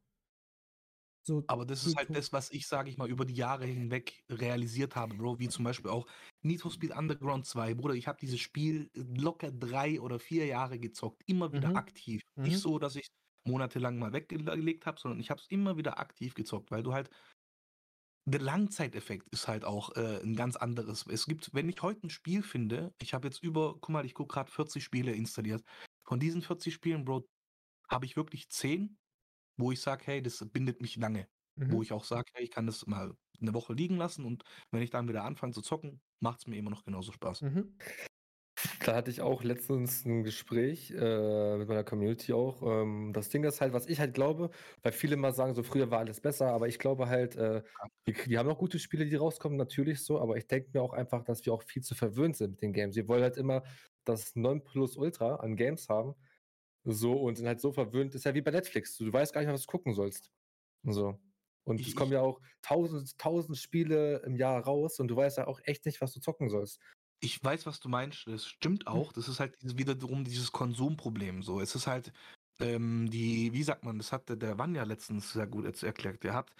So, 1.25 1.43
Aber 1.49 1.67
das 1.67 1.85
ist 1.85 1.97
halt 1.97 2.15
das, 2.15 2.33
was 2.33 2.51
ich, 2.51 2.67
sage 2.67 2.89
ich 2.89 2.97
mal, 2.97 3.09
über 3.11 3.25
die 3.25 3.35
Jahre 3.35 3.67
hinweg 3.67 4.25
realisiert 4.31 4.97
habe, 4.97 5.15
Bro. 5.17 5.39
Wie 5.39 5.49
zum 5.49 5.65
Beispiel 5.65 5.91
auch 5.91 6.07
Need 6.43 6.63
for 6.63 6.71
Speed 6.71 6.97
Underground 6.97 7.47
2. 7.47 7.75
Bruder, 7.75 7.95
ich 7.95 8.09
habe 8.09 8.19
dieses 8.21 8.41
Spiel 8.41 8.91
locker 8.95 9.51
drei 9.53 10.01
oder 10.01 10.19
vier 10.19 10.47
Jahre 10.47 10.79
gezockt. 10.79 11.23
Immer 11.27 11.53
wieder 11.53 11.69
Mhm. 11.69 11.77
aktiv. 11.77 12.23
Mhm. 12.37 12.45
Nicht 12.47 12.59
so, 12.59 12.79
dass 12.79 12.97
ich 12.97 13.09
monatelang 13.47 13.99
mal 13.99 14.13
weggelegt 14.13 14.87
habe, 14.87 15.01
sondern 15.01 15.21
ich 15.21 15.31
habe 15.31 15.41
es 15.41 15.49
immer 15.49 15.77
wieder 15.77 15.99
aktiv 15.99 16.35
gezockt, 16.35 16.71
weil 16.71 16.83
du 16.85 16.93
halt 16.95 17.11
der 18.25 18.41
Langzeiteffekt 18.41 19.29
ist 19.31 19.49
halt 19.49 19.65
auch 19.65 19.95
äh, 19.97 20.21
ein 20.23 20.37
ganz 20.37 20.57
anderes. 20.57 21.05
Es 21.11 21.27
gibt, 21.27 21.53
wenn 21.55 21.69
ich 21.69 21.83
heute 21.83 22.07
ein 22.07 22.11
Spiel 22.11 22.43
finde, 22.43 22.95
ich 23.01 23.15
habe 23.15 23.27
jetzt 23.29 23.43
über, 23.43 23.75
guck 23.81 23.89
mal, 23.91 24.07
ich 24.07 24.15
gucke 24.15 24.33
gerade 24.35 24.51
40 24.51 24.85
Spiele 24.85 25.13
installiert. 25.13 25.65
Von 26.05 26.21
diesen 26.21 26.43
40 26.43 26.75
Spielen, 26.75 27.05
Bro, 27.05 27.27
habe 27.91 28.07
ich 28.07 28.17
wirklich 28.17 28.51
10, 28.51 28.99
wo 29.59 29.73
ich 29.73 29.81
sage, 29.81 30.05
hey, 30.07 30.23
das 30.23 30.45
bindet 30.53 30.81
mich 30.83 30.97
lange. 30.97 31.29
Wo 31.69 31.83
Mhm. 31.83 31.83
ich 31.83 31.93
auch 31.93 32.05
sage, 32.05 32.31
hey, 32.35 32.45
ich 32.45 32.51
kann 32.51 32.67
das 32.67 32.87
mal 32.87 33.15
eine 33.41 33.55
Woche 33.55 33.75
liegen 33.75 33.97
lassen 33.97 34.25
und 34.27 34.45
wenn 34.73 34.83
ich 34.83 34.91
dann 34.91 35.09
wieder 35.09 35.25
anfange 35.25 35.53
zu 35.55 35.63
zocken, 35.63 36.03
macht 36.21 36.41
es 36.41 36.47
mir 36.49 36.57
immer 36.59 36.71
noch 36.71 36.85
genauso 36.85 37.13
Spaß. 37.13 37.43
Mhm. 37.43 37.83
Da 38.81 38.95
hatte 38.95 39.11
ich 39.11 39.23
auch 39.23 39.43
letztens 39.43 40.05
ein 40.05 40.25
Gespräch 40.25 40.91
äh, 40.91 41.57
mit 41.57 41.69
meiner 41.69 41.85
Community 41.85 42.33
auch. 42.35 42.63
Ähm, 42.63 43.13
das 43.15 43.31
Ding 43.31 43.45
ist 43.45 43.61
halt, 43.63 43.73
was 43.73 43.87
ich 43.87 43.99
halt 43.99 44.13
glaube, 44.15 44.51
weil 44.83 44.93
viele 44.93 45.17
mal 45.17 45.33
sagen, 45.33 45.55
so 45.55 45.63
früher 45.63 45.91
war 45.91 46.01
alles 46.01 46.21
besser, 46.21 46.49
aber 46.53 46.69
ich 46.69 46.79
glaube 46.79 47.09
halt, 47.09 47.35
äh, 47.37 47.63
wir, 48.05 48.15
wir 48.27 48.39
haben 48.39 48.49
auch 48.51 48.59
gute 48.59 48.79
Spiele, 48.79 49.07
die 49.07 49.17
rauskommen, 49.17 49.57
natürlich 49.57 50.05
so, 50.05 50.21
aber 50.21 50.37
ich 50.37 50.47
denke 50.49 50.71
mir 50.75 50.83
auch 50.83 50.93
einfach, 50.93 51.25
dass 51.25 51.45
wir 51.47 51.55
auch 51.55 51.63
viel 51.63 51.83
zu 51.83 51.95
verwöhnt 51.95 52.37
sind 52.37 52.51
mit 52.53 52.63
den 52.63 52.73
Games. 52.75 52.95
Wir 52.95 53.09
wollen 53.09 53.23
halt 53.23 53.37
immer 53.39 53.63
das 54.05 54.37
9 54.37 54.63
Plus 54.63 54.97
Ultra 54.97 55.37
an 55.37 55.57
Games 55.57 55.89
haben. 55.89 56.15
So 56.85 57.13
und 57.23 57.37
sind 57.37 57.47
halt 57.47 57.61
so 57.61 57.73
verwöhnt, 57.73 58.15
ist 58.15 58.25
ja 58.25 58.35
wie 58.35 58.43
bei 58.43 58.51
Netflix. 58.51 58.97
Du, 58.97 59.05
du 59.05 59.13
weißt 59.13 59.33
gar 59.33 59.41
nicht 59.43 59.53
was 59.53 59.63
du 59.63 59.67
gucken 59.71 59.95
sollst. 59.95 60.33
So. 60.85 61.21
Und 61.65 61.81
Ich- 61.81 61.89
es 61.89 61.97
kommen 61.97 62.13
ja 62.13 62.21
auch 62.23 62.41
tausend, 62.63 63.19
tausend 63.19 63.57
Spiele 63.59 64.23
im 64.27 64.37
Jahr 64.37 64.63
raus 64.65 64.99
und 65.01 65.09
du 65.09 65.17
weißt 65.17 65.39
ja 65.39 65.47
auch 65.47 65.61
echt 65.65 65.87
nicht, 65.87 66.01
was 66.01 66.13
du 66.13 66.21
zocken 66.21 66.49
sollst. 66.51 66.81
Ich 67.25 67.43
weiß, 67.43 67.67
was 67.67 67.79
du 67.81 67.89
meinst. 67.89 68.27
Das 68.27 68.47
stimmt 68.47 68.87
Hm. 68.93 69.03
auch. 69.03 69.13
Das 69.13 69.29
ist 69.29 69.39
halt 69.41 69.57
wiederum 69.63 70.25
dieses 70.25 70.51
Konsumproblem. 70.53 71.43
So, 71.43 71.61
es 71.61 71.75
ist 71.75 71.87
halt 71.87 72.13
ähm, 72.61 73.09
die, 73.11 73.53
wie 73.53 73.63
sagt 73.63 73.85
man, 73.85 73.99
das 73.99 74.13
hat 74.13 74.29
der- 74.29 74.37
der 74.37 74.59
Vanya 74.59 74.83
letztens 74.85 75.33
sehr 75.33 75.47
gut 75.47 75.65
erklärt 75.83 76.21
gehabt. 76.21 76.55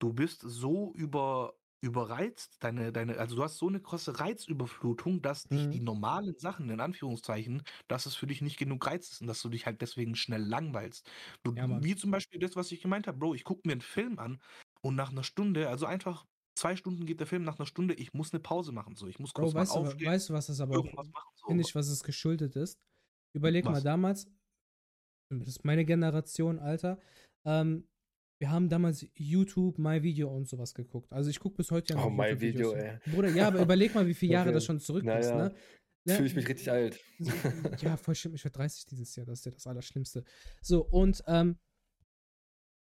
Du 0.00 0.12
bist 0.12 0.42
so 0.42 0.92
über 0.94 1.54
überreizt, 1.82 2.62
deine, 2.64 2.92
deine, 2.92 3.18
also 3.18 3.36
du 3.36 3.42
hast 3.44 3.58
so 3.58 3.68
eine 3.68 3.80
krasse 3.82 4.20
Reizüberflutung, 4.20 5.22
dass 5.22 5.48
dich 5.48 5.68
Mhm. 5.68 5.70
die 5.70 5.80
normalen 5.80 6.34
Sachen, 6.38 6.70
in 6.70 6.80
Anführungszeichen, 6.80 7.62
dass 7.88 8.06
es 8.06 8.16
für 8.16 8.26
dich 8.26 8.42
nicht 8.42 8.58
genug 8.58 8.86
Reiz 8.86 9.10
ist 9.12 9.20
und 9.22 9.28
dass 9.28 9.42
du 9.42 9.48
dich 9.50 9.66
halt 9.66 9.80
deswegen 9.82 10.14
schnell 10.16 10.42
langweilst. 10.42 11.08
Du, 11.44 11.54
Ja, 11.54 11.66
wie 11.68 11.96
zum 11.96 12.10
Beispiel 12.12 12.40
das, 12.40 12.56
was 12.56 12.72
ich 12.72 12.82
gemeint 12.82 13.06
habe, 13.06 13.18
Bro, 13.18 13.34
ich 13.34 13.44
gucke 13.44 13.62
mir 13.66 13.72
einen 13.72 13.80
Film 13.82 14.18
an 14.18 14.40
und 14.82 14.94
nach 14.94 15.10
einer 15.10 15.24
Stunde, 15.24 15.68
also 15.68 15.86
einfach 15.86 16.26
zwei 16.60 16.76
Stunden 16.76 17.06
geht 17.06 17.20
der 17.20 17.26
Film, 17.26 17.42
nach 17.42 17.58
einer 17.58 17.66
Stunde, 17.66 17.94
ich 17.94 18.12
muss 18.12 18.32
eine 18.32 18.40
Pause 18.40 18.72
machen. 18.72 18.94
So, 18.94 19.08
ich 19.08 19.18
muss 19.18 19.32
kurz 19.32 19.52
Bro, 19.52 19.60
weißt 19.60 19.74
mal 19.74 19.80
du, 19.80 19.86
aufstehen, 19.86 20.06
weißt 20.08 20.28
du, 20.28 20.32
was 20.34 20.46
das 20.46 20.60
aber 20.60 20.78
auch. 20.78 21.04
So. 21.34 21.46
finde 21.46 21.64
ich, 21.66 21.74
was 21.74 21.88
es 21.88 22.02
geschuldet 22.02 22.54
ist? 22.54 22.78
Überleg 23.34 23.64
mal 23.64 23.74
Was? 23.74 23.82
damals, 23.82 24.30
das 25.30 25.48
ist 25.48 25.64
meine 25.64 25.84
Generation, 25.84 26.58
Alter, 26.58 27.00
ähm, 27.46 27.88
wir 28.40 28.50
haben 28.50 28.68
damals 28.68 29.06
YouTube, 29.14 29.78
MyVideo 29.78 30.28
und 30.34 30.48
sowas 30.48 30.74
geguckt. 30.74 31.12
Also 31.12 31.28
ich 31.30 31.38
gucke 31.38 31.56
bis 31.56 31.70
heute 31.70 31.94
ja 31.94 32.00
Oh, 32.00 32.08
noch 32.08 32.16
MyVideo, 32.16 32.74
YouTube-Videos. 32.74 33.14
Bruder, 33.14 33.28
ja, 33.30 33.48
aber 33.48 33.60
überleg 33.60 33.94
mal, 33.94 34.06
wie 34.06 34.14
viele 34.14 34.32
Jahre 34.32 34.52
das 34.52 34.64
schon 34.64 34.80
zurück 34.80 35.04
Na 35.04 35.18
ist, 35.18 35.28
ja. 35.28 35.36
ne? 35.36 35.54
Ne? 36.06 36.14
Fühle 36.14 36.26
ich 36.28 36.34
mich 36.34 36.48
richtig 36.48 36.70
alt. 36.70 36.98
Ja, 37.82 37.98
voll 37.98 38.14
schlimm. 38.14 38.34
Ich 38.34 38.42
werde 38.42 38.56
30 38.56 38.86
dieses 38.86 39.14
Jahr. 39.16 39.26
Das 39.26 39.40
ist 39.40 39.44
ja 39.44 39.52
das 39.52 39.66
Allerschlimmste. 39.66 40.24
So, 40.62 40.86
und 40.86 41.22
ähm, 41.26 41.58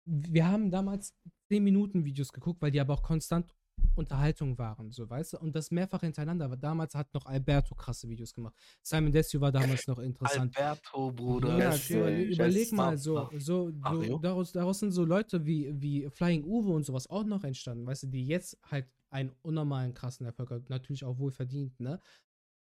wir 0.05 0.45
haben 0.47 0.69
damals 0.69 1.15
10 1.49 1.63
Minuten 1.63 2.03
Videos 2.03 2.33
geguckt, 2.33 2.61
weil 2.61 2.71
die 2.71 2.81
aber 2.81 2.93
auch 2.93 3.03
konstant 3.03 3.49
Unterhaltung 3.95 4.57
waren, 4.57 4.91
so 4.91 5.09
weißt 5.09 5.33
du? 5.33 5.37
Und 5.39 5.55
das 5.55 5.71
mehrfach 5.71 6.01
hintereinander. 6.01 6.45
Aber 6.45 6.57
damals 6.57 6.95
hat 6.95 7.13
noch 7.13 7.25
Alberto 7.25 7.75
krasse 7.75 8.09
Videos 8.09 8.33
gemacht. 8.33 8.53
Simon 8.81 9.11
Desue 9.11 9.39
war 9.39 9.51
damals 9.51 9.87
noch 9.87 9.99
interessant. 9.99 10.55
Alberto, 10.57 11.11
Bruder. 11.11 11.57
Ja, 11.57 11.75
über, 11.89 12.11
überleg 12.11 12.71
mal, 12.73 12.97
so, 12.97 13.29
so, 13.37 13.71
so 13.71 14.19
daraus, 14.19 14.51
daraus 14.51 14.79
sind 14.79 14.91
so 14.91 15.05
Leute 15.05 15.45
wie, 15.45 15.71
wie 15.81 16.09
Flying 16.09 16.43
Uwe 16.43 16.71
und 16.71 16.85
sowas 16.85 17.09
auch 17.09 17.23
noch 17.23 17.43
entstanden, 17.43 17.85
weißt 17.85 18.03
du, 18.03 18.07
die 18.07 18.25
jetzt 18.25 18.57
halt 18.63 18.87
einen 19.09 19.31
unnormalen 19.43 19.93
krassen 19.93 20.25
Erfolg 20.25 20.51
haben, 20.51 20.65
natürlich 20.67 21.05
auch 21.05 21.17
wohl 21.17 21.31
verdient, 21.31 21.79
ne? 21.79 22.01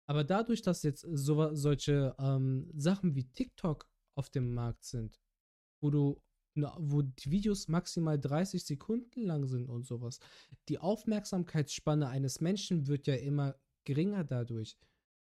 Aber 0.06 0.24
dadurch, 0.24 0.62
dass 0.62 0.82
jetzt 0.82 1.06
so, 1.10 1.54
solche 1.54 2.14
ähm, 2.18 2.70
Sachen 2.74 3.14
wie 3.14 3.24
TikTok 3.24 3.88
auf 4.14 4.28
dem 4.28 4.52
Markt 4.52 4.84
sind, 4.84 5.20
wo 5.80 5.90
du, 5.90 6.20
wo 6.54 7.02
die 7.02 7.30
Videos 7.30 7.68
maximal 7.68 8.18
30 8.18 8.64
Sekunden 8.64 9.22
lang 9.22 9.46
sind 9.46 9.68
und 9.68 9.86
sowas, 9.86 10.18
die 10.68 10.78
Aufmerksamkeitsspanne 10.78 12.08
eines 12.08 12.40
Menschen 12.40 12.86
wird 12.86 13.06
ja 13.06 13.14
immer 13.14 13.56
geringer 13.84 14.24
dadurch. 14.24 14.76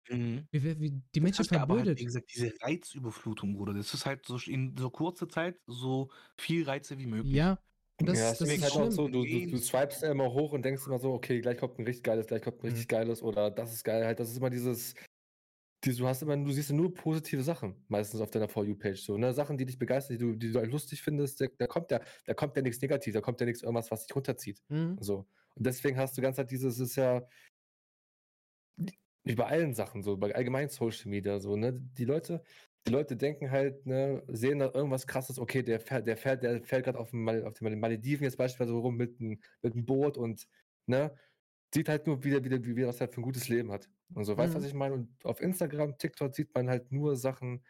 Mhm. 0.09 0.47
Wie, 0.51 0.63
wie, 0.65 0.81
wie, 0.81 1.03
die 1.15 1.21
Menschen 1.21 1.47
aber 1.51 1.59
halt, 1.59 1.69
verblödet. 1.69 2.01
wie 2.01 2.05
gesagt, 2.05 2.31
diese 2.35 2.53
Reizüberflutung, 2.63 3.55
Bruder. 3.55 3.75
Das 3.75 3.93
ist 3.93 4.07
halt 4.07 4.25
so 4.25 4.39
in 4.47 4.77
so 4.77 4.91
kurzer 4.91 5.29
Zeit 5.29 5.61
so 5.67 6.11
viel 6.39 6.65
Reize 6.65 6.99
wie 6.99 7.07
möglich. 7.07 7.35
ja, 7.35 7.59
das, 7.99 8.19
ja, 8.19 8.31
das 8.31 8.41
es 8.41 8.53
ist 8.53 8.63
halt 8.63 8.73
auch 8.73 8.77
schlimm. 8.77 8.91
so, 8.93 9.09
du, 9.09 9.25
du, 9.25 9.47
du 9.51 9.59
swipest 9.59 10.03
ja 10.03 10.13
immer 10.13 10.33
hoch 10.33 10.53
und 10.53 10.65
denkst 10.65 10.87
immer 10.87 10.99
so, 10.99 11.13
okay, 11.13 11.41
gleich 11.41 11.59
kommt 11.59 11.79
ein 11.79 11.85
richtig 11.85 12.05
geiles, 12.05 12.27
gleich 12.27 12.43
kommt 12.43 12.63
ein 12.63 12.69
richtig 12.69 12.89
geiles 12.89 13.23
oder 13.23 13.51
das 13.51 13.73
ist 13.73 13.85
geil. 13.85 14.05
Halt, 14.07 14.21
das 14.21 14.31
ist 14.31 14.37
immer 14.39 14.51
dieses, 14.51 14.95
die, 14.95 15.01
du 15.85 16.07
hast 16.07 16.23
immer, 16.23 16.37
du 16.37 16.51
siehst 16.51 16.73
nur 16.73 16.93
positive 16.93 17.43
Sachen, 17.43 17.85
meistens 17.89 18.21
auf 18.21 18.31
deiner 18.31 18.49
For 18.49 18.65
You-Page. 18.65 19.01
So, 19.01 19.17
ne? 19.17 19.33
Sachen, 19.33 19.57
die 19.57 19.67
dich 19.67 19.79
begeistern, 19.79 20.19
die 20.19 20.25
du, 20.25 20.35
die 20.35 20.53
du 20.53 20.59
halt 20.59 20.71
lustig 20.71 21.03
findest, 21.03 21.41
da, 21.59 21.67
kommt 21.67 21.91
ja, 21.91 22.01
da 22.27 22.35
kommt 22.35 22.57
ja 22.57 22.63
nichts 22.63 22.81
negativ, 22.81 23.15
da 23.15 23.21
kommt 23.21 23.41
ja 23.41 23.47
nichts 23.47 23.63
irgendwas, 23.63 23.91
was 23.91 24.07
dich 24.07 24.15
runterzieht. 24.15 24.63
Mhm. 24.69 24.99
So. 25.01 25.27
Und 25.55 25.67
deswegen 25.67 25.97
hast 25.97 26.17
du 26.17 26.23
ganze 26.23 26.39
Zeit 26.39 26.51
dieses, 26.51 26.79
ist 26.79 26.97
ja 26.97 27.27
wie 29.25 29.35
bei 29.35 29.47
allen 29.47 29.75
Sachen, 29.75 30.03
so, 30.03 30.17
bei 30.17 30.35
allgemein 30.35 30.71
Social 30.71 31.11
Media, 31.11 31.39
so, 31.39 31.55
ne? 31.57 31.75
Die 31.75 32.05
Leute, 32.07 32.43
die 32.87 32.93
Leute 32.93 33.17
denken 33.17 33.51
halt, 33.51 33.85
ne, 33.85 34.23
sehen 34.29 34.61
da 34.61 34.71
irgendwas 34.73 35.07
krasses, 35.07 35.39
okay, 35.39 35.63
der 35.63 35.81
fährt, 35.81 36.07
der 36.07 36.17
fährt, 36.17 36.43
der 36.43 36.63
fährt 36.63 36.85
gerade 36.85 36.99
auf, 36.99 37.11
dem 37.11 37.29
auf 37.29 37.53
den 37.53 37.79
Malediven 37.79 38.25
jetzt 38.25 38.39
beispielsweise 38.39 38.73
rum 38.73 38.97
mit 38.97 39.21
einem 39.21 39.41
mit 39.63 39.75
einem 39.75 39.85
Boot 39.85 40.17
und 40.17 40.49
ne, 40.87 41.15
sieht 41.75 41.89
halt 41.89 42.07
nur 42.07 42.23
wieder, 42.25 42.43
wieder, 42.45 42.63
wie 42.65 42.77
wie 42.77 42.83
er 42.83 42.87
das 42.89 43.01
halt 43.01 43.13
für 43.15 43.21
ein 43.21 43.25
gutes 43.25 43.49
Leben 43.49 43.71
hat. 43.73 43.89
Und 44.15 44.25
so, 44.25 44.37
weißt 44.37 44.55
du, 44.55 44.59
Mhm. 44.59 44.63
was 44.63 44.69
ich 44.69 44.75
meine? 44.75 44.95
Und 44.95 45.25
auf 45.25 45.41
Instagram, 45.41 45.99
TikTok 45.99 46.35
sieht 46.35 46.55
man 46.55 46.69
halt 46.71 46.93
nur 46.93 47.17
Sachen, 47.17 47.65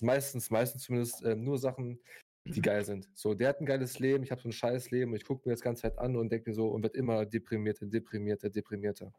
meistens, 0.00 0.50
meistens 0.50 0.82
zumindest, 0.84 1.24
ähm, 1.24 1.44
nur 1.44 1.58
Sachen, 1.58 2.00
die 2.46 2.60
geil 2.62 2.84
sind. 2.84 3.08
So, 3.14 3.34
der 3.34 3.48
hat 3.50 3.60
ein 3.60 3.66
geiles 3.66 3.98
Leben, 4.00 4.24
ich 4.24 4.30
habe 4.30 4.42
so 4.42 4.48
ein 4.48 4.52
scheiß 4.52 4.90
Leben 4.90 5.12
und 5.12 5.16
ich 5.16 5.24
gucke 5.24 5.48
mir 5.48 5.54
das 5.54 5.62
ganze 5.62 5.82
Zeit 5.82 5.98
an 5.98 6.16
und 6.16 6.30
denke 6.30 6.50
mir 6.50 6.54
so 6.54 6.68
und 6.68 6.82
wird 6.82 6.94
immer 6.96 7.24
deprimierter, 7.26 7.86
deprimierter, 7.86 8.50
deprimierter. 8.50 9.12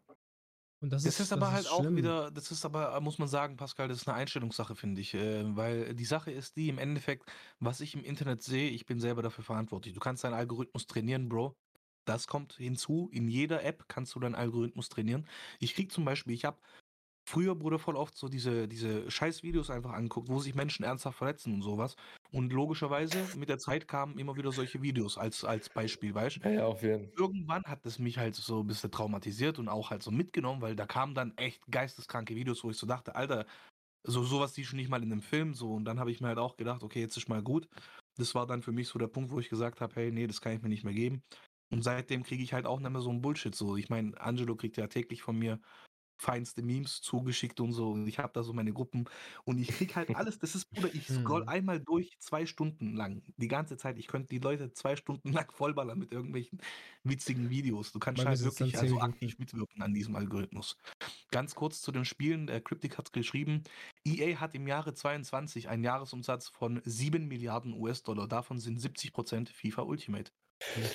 Und 0.82 0.92
das, 0.92 1.04
Das 1.04 1.20
ist, 1.20 1.32
aber 1.34 1.52
halt 1.52 1.68
auch 1.68 1.82
schlimm. 1.82 1.96
wieder, 1.96 2.30
das 2.32 2.52
ist 2.52 2.66
aber, 2.66 3.00
muss 3.02 3.18
man 3.18 3.28
sagen, 3.28 3.58
Pascal, 3.58 3.88
das 3.88 4.00
ist 4.02 4.08
eine 4.08 4.18
Einstellungssache, 4.18 4.76
finde 4.76 5.02
ich. 5.02 5.14
Äh, 5.14 5.56
weil 5.56 5.96
die 5.96 6.06
Sache 6.06 6.32
ist 6.32 6.58
die, 6.58 6.70
im 6.70 6.78
Endeffekt, 6.78 7.32
was 7.60 7.80
ich 7.82 7.96
im 7.96 8.04
Internet 8.04 8.44
sehe, 8.44 8.70
ich 8.70 8.86
bin 8.86 9.00
selber 9.00 9.22
dafür 9.24 9.44
verantwortlich. 9.44 9.94
Du 9.94 10.00
kannst 10.02 10.24
deinen 10.24 10.34
Algorithmus 10.34 10.86
trainieren, 10.86 11.30
Bro. 11.30 11.56
Das 12.06 12.28
kommt 12.28 12.54
hinzu. 12.54 13.10
In 13.12 13.28
jeder 13.28 13.64
App 13.64 13.86
kannst 13.88 14.16
du 14.16 14.20
deinen 14.20 14.36
Algorithmus 14.36 14.90
trainieren. 14.90 15.28
Ich 15.60 15.74
krieg 15.76 15.92
zum 15.92 16.06
Beispiel, 16.06 16.34
ich 16.34 16.46
habe 16.46 16.58
früher, 17.28 17.56
Bruder, 17.56 17.80
voll 17.80 17.96
oft 17.96 18.16
so 18.18 18.30
diese, 18.30 18.68
diese 18.68 19.10
scheiß 19.10 19.44
Videos 19.44 19.70
einfach 19.70 19.94
angeguckt, 19.94 20.30
wo 20.30 20.40
sich 20.40 20.56
Menschen 20.56 20.86
ernsthaft 20.86 21.18
verletzen 21.18 21.54
und 21.54 21.62
sowas. 21.64 21.96
Und 22.32 22.54
logischerweise, 22.54 23.32
mit 23.34 23.50
der 23.50 23.58
Zeit 23.58 23.88
kamen 23.88 24.20
immer 24.20 24.36
wieder 24.38 24.52
solche 24.52 24.82
Videos 24.82 25.18
als, 25.18 25.44
als 25.44 25.70
Beispiel, 25.70 26.14
weißt 26.14 26.38
du? 26.38 26.50
Ja, 26.50 26.52
ja, 26.52 26.66
auf 26.68 26.82
jeden 26.84 27.06
Fall. 27.06 27.14
irgendwann 27.18 27.64
hat 27.66 27.86
es 27.86 28.00
mich 28.00 28.18
halt 28.18 28.36
so 28.36 28.62
ein 28.62 28.68
bisschen 28.68 28.92
traumatisiert 28.92 29.60
und 29.60 29.70
auch 29.70 29.90
halt 29.90 30.04
so 30.04 30.12
mitgenommen, 30.12 30.62
weil 30.62 30.76
da 30.76 30.86
kamen 30.86 31.16
dann 31.16 31.36
echt 31.38 31.66
geisteskranke 31.68 32.36
Videos, 32.36 32.64
wo 32.64 32.72
ich 32.72 32.78
so 32.78 32.88
dachte, 32.88 33.16
Alter, 33.16 33.46
so 34.04 34.24
sowas 34.24 34.54
siehst 34.54 34.74
du 34.74 34.76
nicht 34.76 34.90
mal 34.90 35.04
in 35.04 35.12
einem 35.12 35.22
Film 35.22 35.54
so 35.54 35.74
und 35.74 35.86
dann 35.86 36.00
habe 36.00 36.12
ich 36.12 36.22
mir 36.22 36.28
halt 36.28 36.38
auch 36.38 36.58
gedacht, 36.58 36.84
okay, 36.84 37.02
jetzt 37.02 37.18
ist 37.18 37.30
mal 37.30 37.42
gut. 37.42 37.68
Das 38.18 38.36
war 38.36 38.48
dann 38.48 38.62
für 38.62 38.72
mich 38.72 38.88
so 38.88 39.00
der 39.00 39.08
Punkt, 39.08 39.32
wo 39.32 39.40
ich 39.40 39.50
gesagt 39.50 39.82
habe, 39.82 39.96
hey, 39.96 40.12
nee, 40.12 40.28
das 40.28 40.42
kann 40.42 40.54
ich 40.54 40.62
mir 40.62 40.70
nicht 40.70 40.84
mehr 40.84 40.94
geben. 40.94 41.24
Und 41.72 41.84
seitdem 41.84 42.24
kriege 42.24 42.44
ich 42.44 42.54
halt 42.54 42.66
auch 42.66 42.80
nicht 42.80 42.90
mehr 42.92 43.02
so 43.02 43.10
ein 43.12 43.22
Bullshit. 43.22 43.56
So, 43.56 43.76
ich 43.78 43.90
meine, 43.90 44.20
Angelo 44.22 44.56
kriegt 44.56 44.78
ja 44.78 44.88
täglich 44.88 45.22
von 45.24 45.38
mir 45.38 45.60
feinste 46.18 46.62
Memes 46.64 47.02
zugeschickt 47.02 47.60
und 47.60 47.74
so. 47.74 47.92
Und 47.92 48.08
ich 48.08 48.20
habe 48.20 48.32
da 48.34 48.42
so 48.44 48.54
meine 48.54 48.72
Gruppen 48.74 49.06
und 49.44 49.60
ich 49.60 49.74
krieg 49.74 49.96
halt 49.96 50.10
alles. 50.16 50.40
Das 50.40 50.56
ist, 50.56 50.70
Bruder, 50.72 50.94
ich 50.94 51.08
scroll 51.10 51.44
Mhm. 51.44 51.50
einmal 51.50 51.82
durch 51.82 52.18
zwei 52.20 52.46
Stunden 52.46 52.96
lang. 52.96 53.24
Die 53.38 53.48
ganze 53.50 53.76
Zeit. 53.78 53.98
Ich 54.00 54.08
könnte 54.08 54.30
die 54.30 54.40
Leute 54.40 54.72
zwei 54.72 54.96
Stunden 54.96 55.32
lang 55.34 55.52
vollballern 55.52 56.00
mit 56.00 56.12
irgendwelchen 56.14 56.62
witzigen 57.04 57.50
Videos. 57.50 57.92
Du 57.92 58.00
kannst 58.00 58.26
halt 58.26 58.44
wirklich 58.44 58.78
10 58.78 58.80
also 58.80 59.00
aktiv 59.02 59.38
mitwirken 59.40 59.82
an 59.82 59.94
diesem 59.94 60.16
Algorithmus. 60.16 60.78
Ganz 61.32 61.54
kurz 61.56 61.82
zu 61.82 61.92
den 61.92 62.06
Spielen. 62.06 62.48
Der 62.48 62.62
Cryptic 62.62 62.98
hat 62.98 63.12
geschrieben, 63.14 63.64
EA 64.06 64.40
hat 64.40 64.56
im 64.56 64.68
Jahre 64.68 64.94
22 64.94 65.68
einen 65.70 65.84
Jahresumsatz 65.84 66.48
von 66.48 66.82
7 66.86 67.28
Milliarden 67.28 67.74
US-Dollar. 67.74 68.28
Davon 68.28 68.58
sind 68.60 68.80
70% 68.80 69.50
FIFA 69.50 69.82
Ultimate. 69.84 70.32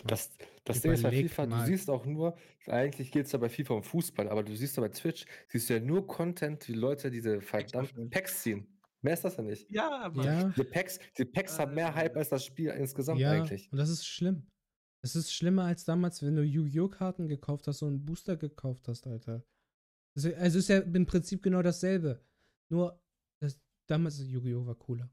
Das, 0.07 0.31
das 0.65 0.81
Ding 0.81 0.93
ist 0.93 1.03
bei 1.03 1.11
FIFA, 1.11 1.47
mal. 1.47 1.61
du 1.61 1.67
siehst 1.67 1.91
auch 1.91 2.05
nur, 2.07 2.37
eigentlich 2.67 3.13
geht 3.13 3.27
es 3.27 3.33
ja 3.33 3.39
bei 3.39 3.49
FIFA 3.49 3.75
um 3.75 3.83
Fußball, 3.83 4.29
aber 4.29 4.43
du 4.43 4.55
siehst 4.57 4.77
ja 4.77 4.83
bei 4.83 4.89
Twitch, 4.89 5.27
siehst 5.49 5.69
du 5.69 5.75
ja 5.75 5.81
nur 5.81 6.07
Content, 6.07 6.67
wie 6.69 6.75
Leute 6.75 7.11
diese 7.11 7.41
verdammten. 7.41 8.11
Packs 8.11 8.43
ziehen. 8.43 8.67
Mehr 9.03 9.15
ist 9.15 9.25
das 9.25 9.37
ja 9.37 9.43
nicht. 9.43 9.71
Ja, 9.71 10.01
aber 10.03 10.25
Ja, 10.25 10.49
Die 10.51 10.65
Packs, 10.65 10.99
die 11.17 11.25
Packs 11.25 11.59
haben 11.59 11.75
mehr 11.75 11.95
Hype 11.95 12.17
als 12.17 12.29
das 12.29 12.45
Spiel 12.45 12.71
insgesamt 12.71 13.21
ja, 13.21 13.31
eigentlich. 13.33 13.71
und 13.73 13.79
das 13.79 13.89
ist 13.89 14.07
schlimm. 14.07 14.47
Das 15.03 15.17
ist 15.17 15.33
schlimmer 15.33 15.65
als 15.65 15.85
damals, 15.85 16.23
wenn 16.23 16.37
du 16.37 16.43
Yu-Gi-Oh! 16.43 16.89
Karten 16.89 17.27
gekauft 17.27 17.67
hast 17.67 17.83
und 17.83 17.89
einen 17.89 18.05
Booster 18.05 18.37
gekauft 18.37 18.87
hast, 18.89 19.07
Alter. 19.07 19.43
Ist, 20.15 20.27
also 20.35 20.59
ist 20.59 20.69
ja 20.69 20.79
im 20.81 21.07
Prinzip 21.07 21.43
genau 21.43 21.63
dasselbe. 21.63 22.23
Nur, 22.69 23.03
das, 23.41 23.59
damals 23.89 24.19
Yu-Gi-Oh! 24.21 24.67
war 24.67 24.75
cooler. 24.75 25.11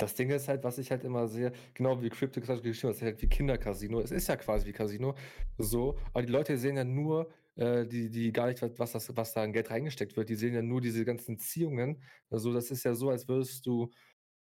Das 0.00 0.14
Ding 0.14 0.30
ist 0.30 0.48
halt, 0.48 0.64
was 0.64 0.78
ich 0.78 0.90
halt 0.90 1.04
immer 1.04 1.28
sehe, 1.28 1.52
genau 1.74 2.00
wie 2.02 2.08
gesagt 2.08 2.34
geschrieben 2.34 2.54
hat, 2.54 2.64
es 2.64 2.84
ist 2.96 3.02
halt 3.02 3.22
wie 3.22 3.28
Kindercasino. 3.28 4.00
Es 4.00 4.10
ist 4.10 4.28
ja 4.28 4.36
quasi 4.36 4.66
wie 4.66 4.72
Casino. 4.72 5.14
So, 5.58 5.96
aber 6.12 6.22
die 6.24 6.32
Leute 6.32 6.56
sehen 6.58 6.76
ja 6.76 6.84
nur, 6.84 7.30
äh, 7.56 7.86
die, 7.86 8.10
die 8.10 8.32
gar 8.32 8.46
nicht, 8.48 8.62
was, 8.62 8.92
das, 8.92 9.14
was 9.16 9.32
da 9.34 9.42
an 9.42 9.52
Geld 9.52 9.70
reingesteckt 9.70 10.16
wird, 10.16 10.28
die 10.28 10.34
sehen 10.36 10.54
ja 10.54 10.62
nur 10.62 10.80
diese 10.80 11.04
ganzen 11.04 11.38
Ziehungen. 11.38 12.02
Also, 12.30 12.52
das 12.52 12.70
ist 12.70 12.84
ja 12.84 12.94
so, 12.94 13.10
als 13.10 13.28
würdest 13.28 13.66
du 13.66 13.90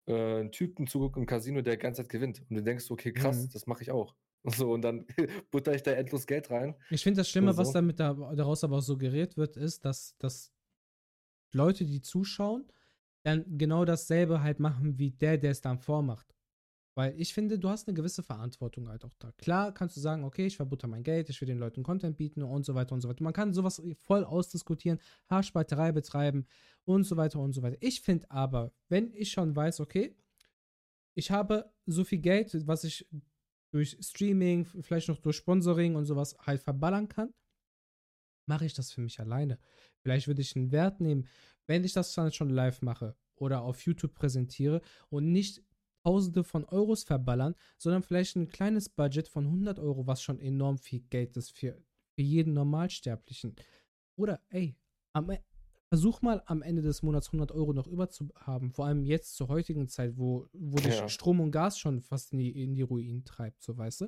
äh, 0.07 0.13
einen 0.41 0.51
Typen 0.51 0.87
zugucken 0.87 1.23
im 1.23 1.27
Casino, 1.27 1.61
der 1.61 1.75
die 1.75 1.81
ganze 1.81 2.03
Zeit 2.03 2.09
gewinnt. 2.09 2.41
Und 2.49 2.55
du 2.57 2.63
denkst, 2.63 2.89
okay, 2.91 3.13
krass, 3.13 3.45
Mhm. 3.45 3.49
das 3.53 3.67
mache 3.67 3.83
ich 3.83 3.91
auch. 3.91 4.15
So, 4.45 4.71
und 4.71 4.81
dann 4.83 5.05
butter 5.51 5.75
ich 5.75 5.83
da 5.83 5.91
endlos 5.91 6.25
Geld 6.25 6.49
rein. 6.49 6.75
Ich 6.89 7.03
finde 7.03 7.19
das 7.21 7.29
Schlimme, 7.29 7.49
Oder 7.51 7.57
was 7.57 7.67
so. 7.69 7.73
damit 7.73 7.99
da, 7.99 8.13
daraus 8.35 8.63
aber 8.63 8.77
auch 8.77 8.81
suggeriert 8.81 9.35
wird, 9.35 9.57
ist, 9.57 9.83
dass, 9.83 10.15
dass 10.17 10.53
Leute, 11.51 11.85
die 11.85 12.01
zuschauen, 12.01 12.71
dann 13.23 13.57
genau 13.57 13.85
dasselbe 13.85 14.41
halt 14.41 14.59
machen 14.59 14.97
wie 14.97 15.11
der, 15.11 15.37
der 15.37 15.51
es 15.51 15.61
dann 15.61 15.79
vormacht. 15.79 16.33
Weil 16.95 17.19
ich 17.19 17.33
finde, 17.33 17.57
du 17.57 17.69
hast 17.69 17.87
eine 17.87 17.95
gewisse 17.95 18.23
Verantwortung 18.23 18.89
halt 18.89 19.05
auch 19.05 19.15
da. 19.19 19.31
Klar 19.33 19.73
kannst 19.73 19.95
du 19.95 20.01
sagen, 20.01 20.23
okay, 20.23 20.47
ich 20.47 20.57
verbutter 20.57 20.87
mein 20.87 21.03
Geld, 21.03 21.29
ich 21.29 21.39
will 21.39 21.47
den 21.47 21.59
Leuten 21.59 21.83
Content 21.83 22.17
bieten 22.17 22.43
und 22.43 22.65
so 22.65 22.75
weiter 22.75 22.93
und 22.93 23.01
so 23.01 23.07
weiter. 23.07 23.23
Man 23.23 23.33
kann 23.33 23.53
sowas 23.53 23.81
voll 23.99 24.25
ausdiskutieren, 24.25 24.99
Haarspalterei 25.27 25.91
betreiben 25.91 26.45
und 26.85 27.03
so 27.03 27.15
weiter 27.15 27.39
und 27.39 27.53
so 27.53 27.61
weiter. 27.61 27.77
Ich 27.79 28.01
finde 28.01 28.29
aber, 28.31 28.73
wenn 28.89 29.13
ich 29.13 29.31
schon 29.31 29.55
weiß, 29.55 29.79
okay, 29.79 30.15
ich 31.13 31.31
habe 31.31 31.71
so 31.85 32.03
viel 32.03 32.19
Geld, 32.19 32.67
was 32.67 32.83
ich 32.83 33.07
durch 33.71 33.97
Streaming, 34.01 34.65
vielleicht 34.65 35.07
noch 35.07 35.19
durch 35.19 35.37
Sponsoring 35.37 35.95
und 35.95 36.05
sowas 36.05 36.35
halt 36.39 36.61
verballern 36.61 37.07
kann, 37.07 37.33
mache 38.45 38.65
ich 38.65 38.73
das 38.73 38.91
für 38.91 39.01
mich 39.01 39.19
alleine. 39.19 39.59
Vielleicht 40.01 40.27
würde 40.27 40.41
ich 40.41 40.55
einen 40.55 40.71
Wert 40.71 41.01
nehmen, 41.01 41.27
wenn 41.67 41.83
ich 41.83 41.93
das 41.93 42.13
dann 42.13 42.31
schon 42.31 42.49
live 42.49 42.81
mache 42.81 43.15
oder 43.35 43.61
auf 43.61 43.81
YouTube 43.85 44.13
präsentiere 44.15 44.81
und 45.09 45.31
nicht 45.31 45.63
Tausende 46.05 46.45
von 46.45 46.63
Euros 46.65 47.03
verballern, 47.03 47.55
sondern 47.77 48.03
vielleicht 48.03 48.37
ein 48.37 48.47
kleines 48.47 48.87
Budget 48.87 49.27
von 49.27 49.45
100 49.45 49.79
Euro, 49.79 50.07
was 50.07 50.23
schon 50.23 50.39
enorm 50.39 50.77
viel 50.77 51.01
Geld 51.01 51.35
ist 51.35 51.51
für, 51.51 51.73
für 52.15 52.21
jeden 52.21 52.53
Normalsterblichen. 52.53 53.53
Oder, 54.15 54.41
ey, 54.49 54.77
am, 55.13 55.29
E- 55.29 55.43
versuch 55.89 56.21
mal 56.21 56.41
am 56.45 56.61
Ende 56.61 56.81
des 56.81 57.03
Monats 57.03 57.27
100 57.27 57.51
Euro 57.51 57.73
noch 57.73 57.85
überzuhaben, 57.85 58.71
vor 58.71 58.85
allem 58.85 59.03
jetzt 59.03 59.35
zur 59.35 59.49
heutigen 59.49 59.89
Zeit, 59.89 60.17
wo, 60.17 60.47
wo 60.53 60.77
dich 60.77 60.95
Ja. 60.95 61.09
Strom 61.09 61.41
und 61.41 61.51
Gas 61.51 61.77
schon 61.77 62.01
fast 62.01 62.31
in 62.31 62.39
die, 62.39 62.63
in 62.63 62.75
die 62.75 62.81
Ruinen 62.81 63.25
treibt, 63.25 63.61
so 63.61 63.77
weißt 63.77 64.01
du. 64.01 64.07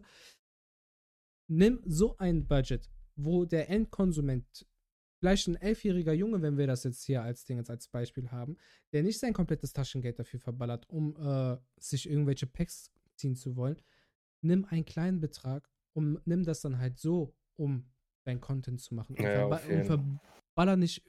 Nimm 1.49 1.82
so 1.86 2.17
ein 2.17 2.47
Budget, 2.47 2.89
wo 3.17 3.43
der 3.43 3.69
Endkonsument, 3.69 4.65
vielleicht 5.21 5.47
ein 5.47 5.55
elfjähriger 5.55 6.13
Junge, 6.13 6.41
wenn 6.41 6.57
wir 6.57 6.65
das 6.65 6.84
jetzt 6.84 7.03
hier 7.03 7.21
als 7.21 7.45
Ding 7.45 7.63
als 7.69 7.88
Beispiel 7.88 8.31
haben, 8.31 8.57
der 8.91 9.03
nicht 9.03 9.19
sein 9.19 9.34
komplettes 9.34 9.71
Taschengeld 9.71 10.17
dafür 10.17 10.39
verballert, 10.39 10.89
um 10.89 11.15
äh, 11.15 11.57
sich 11.77 12.10
irgendwelche 12.10 12.47
Packs 12.47 12.91
ziehen 13.15 13.36
zu 13.36 13.55
wollen, 13.55 13.79
nimm 14.41 14.65
einen 14.65 14.84
kleinen 14.84 15.19
Betrag 15.19 15.69
und 15.93 16.25
nimm 16.25 16.43
das 16.43 16.62
dann 16.62 16.79
halt 16.79 16.97
so, 16.97 17.36
um 17.55 17.86
dein 18.23 18.41
Content 18.41 18.81
zu 18.81 18.95
machen. 18.95 19.15
Und, 19.15 19.23
Ja, 19.23 19.47
verba 19.47 19.62
und 19.69 19.86
verballer 19.86 20.75
nicht 20.75 21.03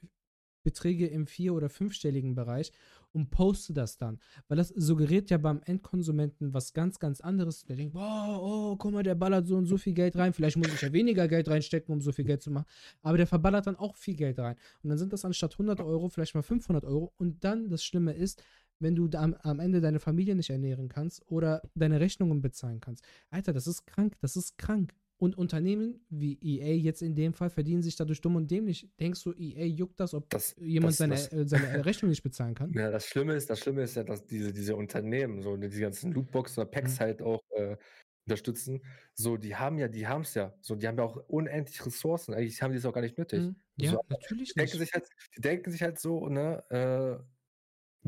Beträge 0.63 1.07
im 1.07 1.27
vier- 1.27 1.53
oder 1.53 1.69
fünfstelligen 1.69 2.35
Bereich 2.35 2.71
und 3.11 3.29
poste 3.29 3.73
das 3.73 3.97
dann. 3.97 4.19
Weil 4.47 4.57
das 4.57 4.69
suggeriert 4.69 5.29
ja 5.29 5.37
beim 5.37 5.61
Endkonsumenten 5.65 6.53
was 6.53 6.73
ganz, 6.73 6.99
ganz 6.99 7.21
anderes. 7.21 7.63
Der 7.65 7.75
denkt, 7.75 7.93
boah, 7.93 8.39
oh, 8.41 8.75
guck 8.75 8.91
mal, 8.91 9.03
der 9.03 9.15
ballert 9.15 9.47
so 9.47 9.55
und 9.55 9.65
so 9.65 9.77
viel 9.77 9.93
Geld 9.93 10.15
rein. 10.15 10.33
Vielleicht 10.33 10.57
muss 10.57 10.73
ich 10.73 10.81
ja 10.81 10.91
weniger 10.91 11.27
Geld 11.27 11.47
reinstecken, 11.47 11.93
um 11.93 12.01
so 12.01 12.11
viel 12.11 12.25
Geld 12.25 12.41
zu 12.41 12.51
machen. 12.51 12.65
Aber 13.01 13.17
der 13.17 13.27
verballert 13.27 13.67
dann 13.67 13.75
auch 13.75 13.95
viel 13.95 14.15
Geld 14.15 14.39
rein. 14.39 14.55
Und 14.81 14.89
dann 14.89 14.97
sind 14.97 15.13
das 15.13 15.25
anstatt 15.25 15.53
100 15.53 15.79
Euro 15.81 16.09
vielleicht 16.09 16.35
mal 16.35 16.41
500 16.41 16.83
Euro. 16.85 17.13
Und 17.17 17.43
dann, 17.43 17.69
das 17.69 17.83
Schlimme 17.83 18.13
ist, 18.13 18.41
wenn 18.79 18.95
du 18.95 19.09
am, 19.17 19.33
am 19.41 19.59
Ende 19.59 19.81
deine 19.81 19.99
Familie 19.99 20.35
nicht 20.35 20.49
ernähren 20.49 20.89
kannst 20.89 21.23
oder 21.27 21.61
deine 21.75 21.99
Rechnungen 21.99 22.41
bezahlen 22.41 22.79
kannst. 22.79 23.03
Alter, 23.29 23.53
das 23.53 23.67
ist 23.67 23.85
krank, 23.85 24.17
das 24.19 24.35
ist 24.35 24.57
krank. 24.57 24.93
Und 25.23 25.37
Unternehmen 25.37 26.05
wie 26.09 26.37
EA 26.41 26.73
jetzt 26.75 27.01
in 27.01 27.15
dem 27.15 27.33
Fall 27.33 27.49
verdienen 27.49 27.81
sich 27.81 27.95
dadurch 27.95 28.19
dumm 28.21 28.35
und 28.35 28.51
dämlich. 28.51 28.91
Denkst 28.99 29.23
du, 29.23 29.31
EA 29.33 29.65
juckt 29.65 29.99
das, 29.99 30.13
ob 30.13 30.29
Das, 30.29 30.53
jemand 30.59 30.91
das, 30.91 30.97
seine, 30.97 31.13
das, 31.15 31.31
äh, 31.31 31.47
seine 31.47 31.85
Rechnung 31.85 32.09
nicht 32.09 32.23
bezahlen 32.23 32.55
kann? 32.55 32.73
Ja, 32.77 32.91
das 32.91 33.05
Schlimme 33.07 33.33
ist, 33.35 33.49
das 33.49 33.59
Schlimme 33.59 33.83
ist 33.83 33.95
ja, 33.95 34.03
dass 34.03 34.25
diese, 34.25 34.51
diese 34.51 34.75
Unternehmen, 34.75 35.41
so 35.41 35.55
die 35.55 35.69
ganzen 35.79 36.11
Lootboxen 36.11 36.61
oder 36.63 36.71
Packs 36.71 36.99
Mhm. 36.99 36.99
halt 36.99 37.21
auch 37.21 37.41
äh, 37.51 37.77
unterstützen. 38.25 38.83
So, 39.13 39.37
die 39.37 39.55
haben 39.55 39.77
ja, 39.77 39.87
die 39.87 40.07
haben 40.07 40.21
es 40.23 40.33
ja. 40.33 40.57
So, 40.61 40.75
die 40.75 40.87
haben 40.87 40.97
ja 40.97 41.03
auch 41.05 41.17
unendlich 41.27 41.85
Ressourcen. 41.85 42.33
Eigentlich 42.33 42.61
haben 42.61 42.71
die 42.71 42.77
es 42.79 42.85
auch 42.85 42.93
gar 42.93 43.01
nicht 43.01 43.17
nötig. 43.17 43.39
Mhm. 43.41 43.55
Ja, 43.77 43.91
So, 43.91 44.01
natürlich 44.09 44.55
die 44.55 44.59
denken 44.59 44.79
nicht. 44.79 44.79
sich 44.79 44.93
halt, 44.93 45.07
die 45.37 45.41
denken 45.41 45.71
sich 45.71 45.81
halt 45.83 45.99
so, 45.99 46.27
ne, 46.29 46.63
äh, 46.69 47.23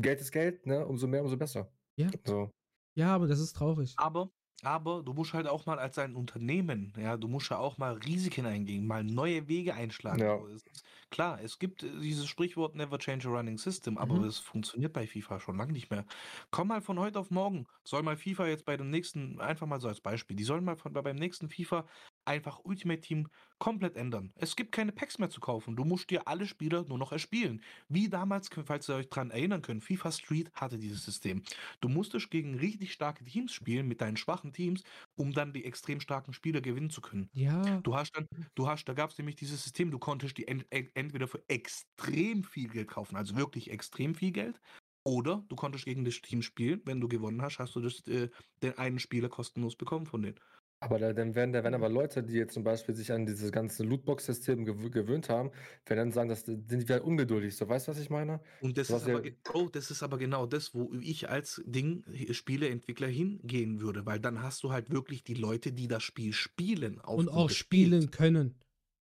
Geld 0.02 0.20
ist 0.20 0.32
Geld, 0.32 0.66
ne, 0.66 0.86
umso 0.86 1.06
mehr, 1.08 1.22
umso 1.22 1.36
besser. 1.36 1.72
Ja. 1.96 2.10
So. 2.26 2.50
Ja, 2.94 3.14
aber 3.14 3.26
das 3.26 3.40
ist 3.40 3.54
traurig. 3.54 3.94
Aber, 3.98 4.30
aber 4.62 5.02
du 5.02 5.12
musst 5.12 5.32
halt 5.34 5.46
auch 5.46 5.66
mal 5.66 5.78
als 5.78 5.98
ein 5.98 6.16
Unternehmen, 6.16 6.92
ja, 6.98 7.16
du 7.16 7.28
musst 7.28 7.50
ja 7.50 7.58
auch 7.58 7.78
mal 7.78 7.94
Risiken 7.94 8.46
eingehen, 8.46 8.86
mal 8.86 9.04
neue 9.04 9.48
Wege 9.48 9.74
einschlagen. 9.74 10.28
Ja. 10.28 10.46
Es 10.54 10.62
klar, 11.10 11.40
es 11.42 11.58
gibt 11.58 11.82
äh, 11.82 12.00
dieses 12.00 12.26
Sprichwort 12.26 12.74
Never 12.74 12.98
change 12.98 13.28
a 13.28 13.30
running 13.32 13.58
system, 13.58 13.98
aber 13.98 14.18
Mhm. 14.18 14.24
das 14.24 14.38
funktioniert 14.38 14.92
bei 14.92 15.06
FIFA 15.06 15.40
schon 15.40 15.56
lange 15.58 15.72
nicht 15.72 15.90
mehr. 15.90 16.06
Komm 16.50 16.68
mal 16.68 16.80
von 16.82 16.98
heute 16.98 17.18
auf 17.20 17.30
morgen, 17.30 17.66
soll 17.84 18.02
mal 18.02 18.16
FIFA 18.16 18.46
jetzt 18.46 18.64
bei 18.64 18.76
dem 18.76 18.90
nächsten, 18.90 19.40
einfach 19.40 19.66
mal 19.66 19.80
so 19.80 19.88
als 19.88 20.00
Beispiel, 20.00 20.36
die 20.36 20.44
sollen 20.44 20.64
mal 20.64 20.76
von, 20.76 20.92
bei- 20.92 21.02
beim 21.02 21.16
nächsten 21.16 21.48
FIFA 21.48 21.86
einfach 22.26 22.60
Ultimate 22.64 23.00
Team 23.00 23.28
komplett 23.58 23.96
ändern. 23.96 24.32
Es 24.36 24.56
gibt 24.56 24.72
keine 24.72 24.92
Packs 24.92 25.18
mehr 25.18 25.30
zu 25.30 25.40
kaufen. 25.40 25.76
Du 25.76 25.84
musst 25.84 26.10
dir 26.10 26.28
alle 26.28 26.46
Spieler 26.46 26.84
nur 26.84 26.98
noch 26.98 27.12
erspielen. 27.12 27.62
Wie 27.88 28.08
damals, 28.08 28.50
falls 28.64 28.88
ihr 28.88 28.96
euch 28.96 29.08
dran 29.08 29.30
erinnern 29.30 29.62
könnt, 29.62 29.84
FIFA 29.84 30.12
Street 30.12 30.50
hatte 30.54 30.78
dieses 30.78 31.04
System. 31.04 31.42
Du 31.80 31.88
musstest 31.88 32.30
gegen 32.30 32.54
richtig 32.56 32.92
starke 32.92 33.24
Teams 33.24 33.52
spielen 33.52 33.88
mit 33.88 34.00
deinen 34.00 34.16
schwachen 34.16 34.52
Teams, 34.52 34.82
um 35.16 35.32
dann 35.32 35.52
die 35.52 35.64
extrem 35.64 36.00
starken 36.00 36.32
Spieler 36.32 36.60
gewinnen 36.60 36.90
zu 36.90 37.00
können. 37.00 37.30
Ja, 37.32 37.82
Du 37.82 37.94
hast 37.94 38.16
dann, 38.16 38.26
du 38.54 38.68
hast, 38.68 38.84
da 38.86 38.94
gab 38.94 39.10
es 39.10 39.18
nämlich 39.18 39.36
dieses 39.36 39.62
System, 39.62 39.90
du 39.90 39.98
konntest 39.98 40.36
die 40.38 40.48
ent, 40.48 40.66
ent, 40.70 40.90
entweder 40.94 41.28
für 41.28 41.44
extrem 41.48 42.42
viel 42.44 42.68
Geld 42.68 42.88
kaufen, 42.88 43.16
also 43.16 43.36
wirklich 43.36 43.70
extrem 43.70 44.14
viel 44.14 44.32
Geld, 44.32 44.60
oder 45.04 45.44
du 45.48 45.56
konntest 45.56 45.84
gegen 45.84 46.04
das 46.04 46.20
Team 46.20 46.42
spielen. 46.42 46.82
Wenn 46.84 47.00
du 47.00 47.06
gewonnen 47.08 47.40
hast, 47.42 47.58
hast 47.60 47.76
du 47.76 47.80
das, 47.80 48.00
äh, 48.08 48.28
den 48.62 48.76
einen 48.78 48.98
Spieler 48.98 49.28
kostenlos 49.28 49.76
bekommen 49.76 50.06
von 50.06 50.22
denen. 50.22 50.40
Aber 50.80 50.98
da, 50.98 51.12
dann 51.14 51.34
werden, 51.34 51.52
da 51.52 51.62
werden 51.64 51.74
Mhm. 51.78 51.84
aber 51.84 51.88
Leute, 51.88 52.22
die 52.22 52.34
jetzt 52.34 52.52
zum 52.52 52.62
Beispiel 52.62 52.94
sich 52.94 53.10
an 53.10 53.24
dieses 53.24 53.50
ganze 53.50 53.82
Lootbox-System 53.82 54.64
gewö 54.66 54.90
gewöhnt 54.90 55.28
haben, 55.30 55.50
werden 55.86 55.98
dann 55.98 56.12
sagen, 56.12 56.28
das 56.28 56.42
sind 56.44 56.70
die 56.70 56.78
wieder 56.80 57.02
ungeduldig. 57.02 57.56
So, 57.56 57.66
weißt 57.66 57.86
du, 57.88 57.92
was 57.92 57.98
ich 57.98 58.10
meine? 58.10 58.40
Und 58.60 58.76
das 58.76 58.90
ist, 58.90 59.08
aber, 59.08 59.22
Bro, 59.42 59.70
das 59.70 59.90
ist 59.90 60.02
aber 60.02 60.18
genau 60.18 60.44
das, 60.46 60.74
wo 60.74 60.92
ich 61.00 61.30
als 61.30 61.62
Ding, 61.66 62.04
äh, 62.12 62.34
Spieleentwickler 62.34 63.08
hingehen 63.08 63.80
würde, 63.80 64.04
weil 64.04 64.20
dann 64.20 64.42
hast 64.42 64.62
du 64.64 64.70
halt 64.70 64.90
wirklich 64.90 65.24
die 65.24 65.34
Leute, 65.34 65.72
die 65.72 65.88
das 65.88 66.02
Spiel 66.02 66.34
spielen. 66.34 67.00
Und 67.00 67.30
auch 67.30 67.48
spielen 67.48 68.10
können. 68.10 68.56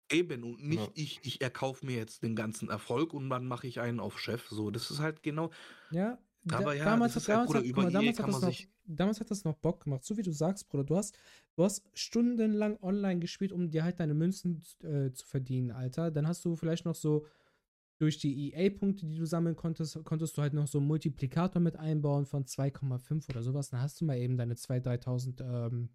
Eben, 0.10 0.44
und 0.44 0.64
nicht 0.64 0.80
Ja. 0.86 0.92
ich, 0.94 1.20
ich 1.24 1.42
erkaufe 1.42 1.86
mir 1.86 1.98
jetzt 1.98 2.24
den 2.24 2.36
ganzen 2.36 2.70
Erfolg 2.70 3.14
und 3.14 3.30
dann 3.30 3.48
mache 3.48 3.68
ich 3.68 3.82
einen 3.82 4.00
auf 4.00 4.18
Chef. 4.20 4.48
So, 4.48 4.72
das 4.72 4.92
ist 4.92 5.00
halt 5.00 5.24
genau. 5.24 5.50
Ja, 5.90 6.20
Aber 6.52 6.76
ja, 6.76 6.86
damals, 6.86 7.16
das 7.16 7.28
hat, 7.28 7.28
ist 7.28 7.28
halt, 7.30 7.36
damals, 7.36 7.48
Bruder, 7.48 7.60
hat, 7.60 7.66
über 7.66 7.82
mal, 7.84 7.90
EA 7.90 7.92
damals, 7.94 8.20
hat 8.20 8.26
kann 8.26 8.32
das 8.32 8.42
man 8.42 8.50
noch, 8.52 8.58
sich- 8.58 8.70
damals 8.88 9.20
hat 9.20 9.32
das 9.32 9.44
noch 9.44 9.56
Bock 9.56 9.84
gemacht. 9.84 10.04
So 10.04 10.18
wie 10.18 10.22
du 10.24 10.32
sagst, 10.32 10.68
Bruder, 10.70 10.84
du 10.84 10.96
hast, 10.98 11.18
du 11.56 11.64
hast 11.64 11.84
stundenlang 11.94 12.78
online 12.82 13.20
gespielt, 13.20 13.52
um 13.52 13.70
dir 13.70 13.84
halt 13.84 14.00
deine 14.00 14.14
Münzen 14.14 14.62
äh, 14.84 15.12
zu 15.12 15.26
verdienen, 15.26 15.72
Alter. 15.72 16.12
Dann 16.12 16.28
hast 16.28 16.44
du 16.46 16.56
vielleicht 16.56 16.86
noch 16.86 16.96
so 16.96 17.26
durch 17.98 18.18
die 18.18 18.52
EA-Punkte, 18.54 19.06
die 19.06 19.18
du 19.18 19.26
sammeln 19.26 19.56
konntest, 19.56 20.04
konntest 20.04 20.38
du 20.38 20.42
halt 20.42 20.54
noch 20.54 20.68
so 20.68 20.80
einen 20.80 20.88
Multiplikator 20.88 21.62
mit 21.62 21.78
einbauen 21.78 22.26
von 22.26 22.44
2,5 22.46 23.30
oder 23.30 23.42
sowas. 23.42 23.70
Dann 23.70 23.80
hast 23.82 24.02
du 24.02 24.06
mal 24.06 24.18
eben 24.18 24.36
deine 24.38 24.56
2.000, 24.56 24.84
3.000 25.38 25.68
ähm, 25.68 25.90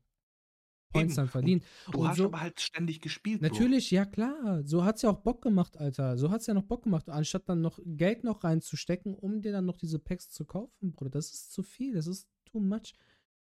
Points 0.93 1.15
dann 1.15 1.29
verdienen. 1.29 1.63
Du 1.93 1.99
Und 2.01 2.09
hast 2.09 2.17
so- 2.17 2.25
aber 2.25 2.41
halt 2.41 2.61
ständig 2.61 3.01
gespielt. 3.01 3.41
Bro. 3.41 3.49
Natürlich, 3.49 3.91
ja 3.91 4.05
klar. 4.05 4.63
So 4.65 4.83
hat's 4.85 5.03
ja 5.03 5.11
auch 5.11 5.19
Bock 5.19 5.43
gemacht, 5.43 5.77
Alter. 5.77 6.17
So 6.19 6.31
hat's 6.31 6.47
ja 6.47 6.55
noch 6.55 6.65
Bock 6.65 6.83
gemacht, 6.85 7.09
anstatt 7.09 7.49
dann 7.49 7.61
noch 7.61 7.79
Geld 7.85 8.25
noch 8.25 8.43
reinzustecken, 8.45 9.15
um 9.15 9.41
dir 9.41 9.53
dann 9.53 9.67
noch 9.67 9.77
diese 9.77 9.99
Packs 9.99 10.31
zu 10.31 10.45
kaufen, 10.45 10.93
Bruder. 10.93 11.11
Das 11.11 11.31
ist 11.33 11.53
zu 11.53 11.63
viel. 11.63 11.95
Das 11.95 12.07
ist 12.09 12.27
too 12.53 12.61
much. 12.61 12.95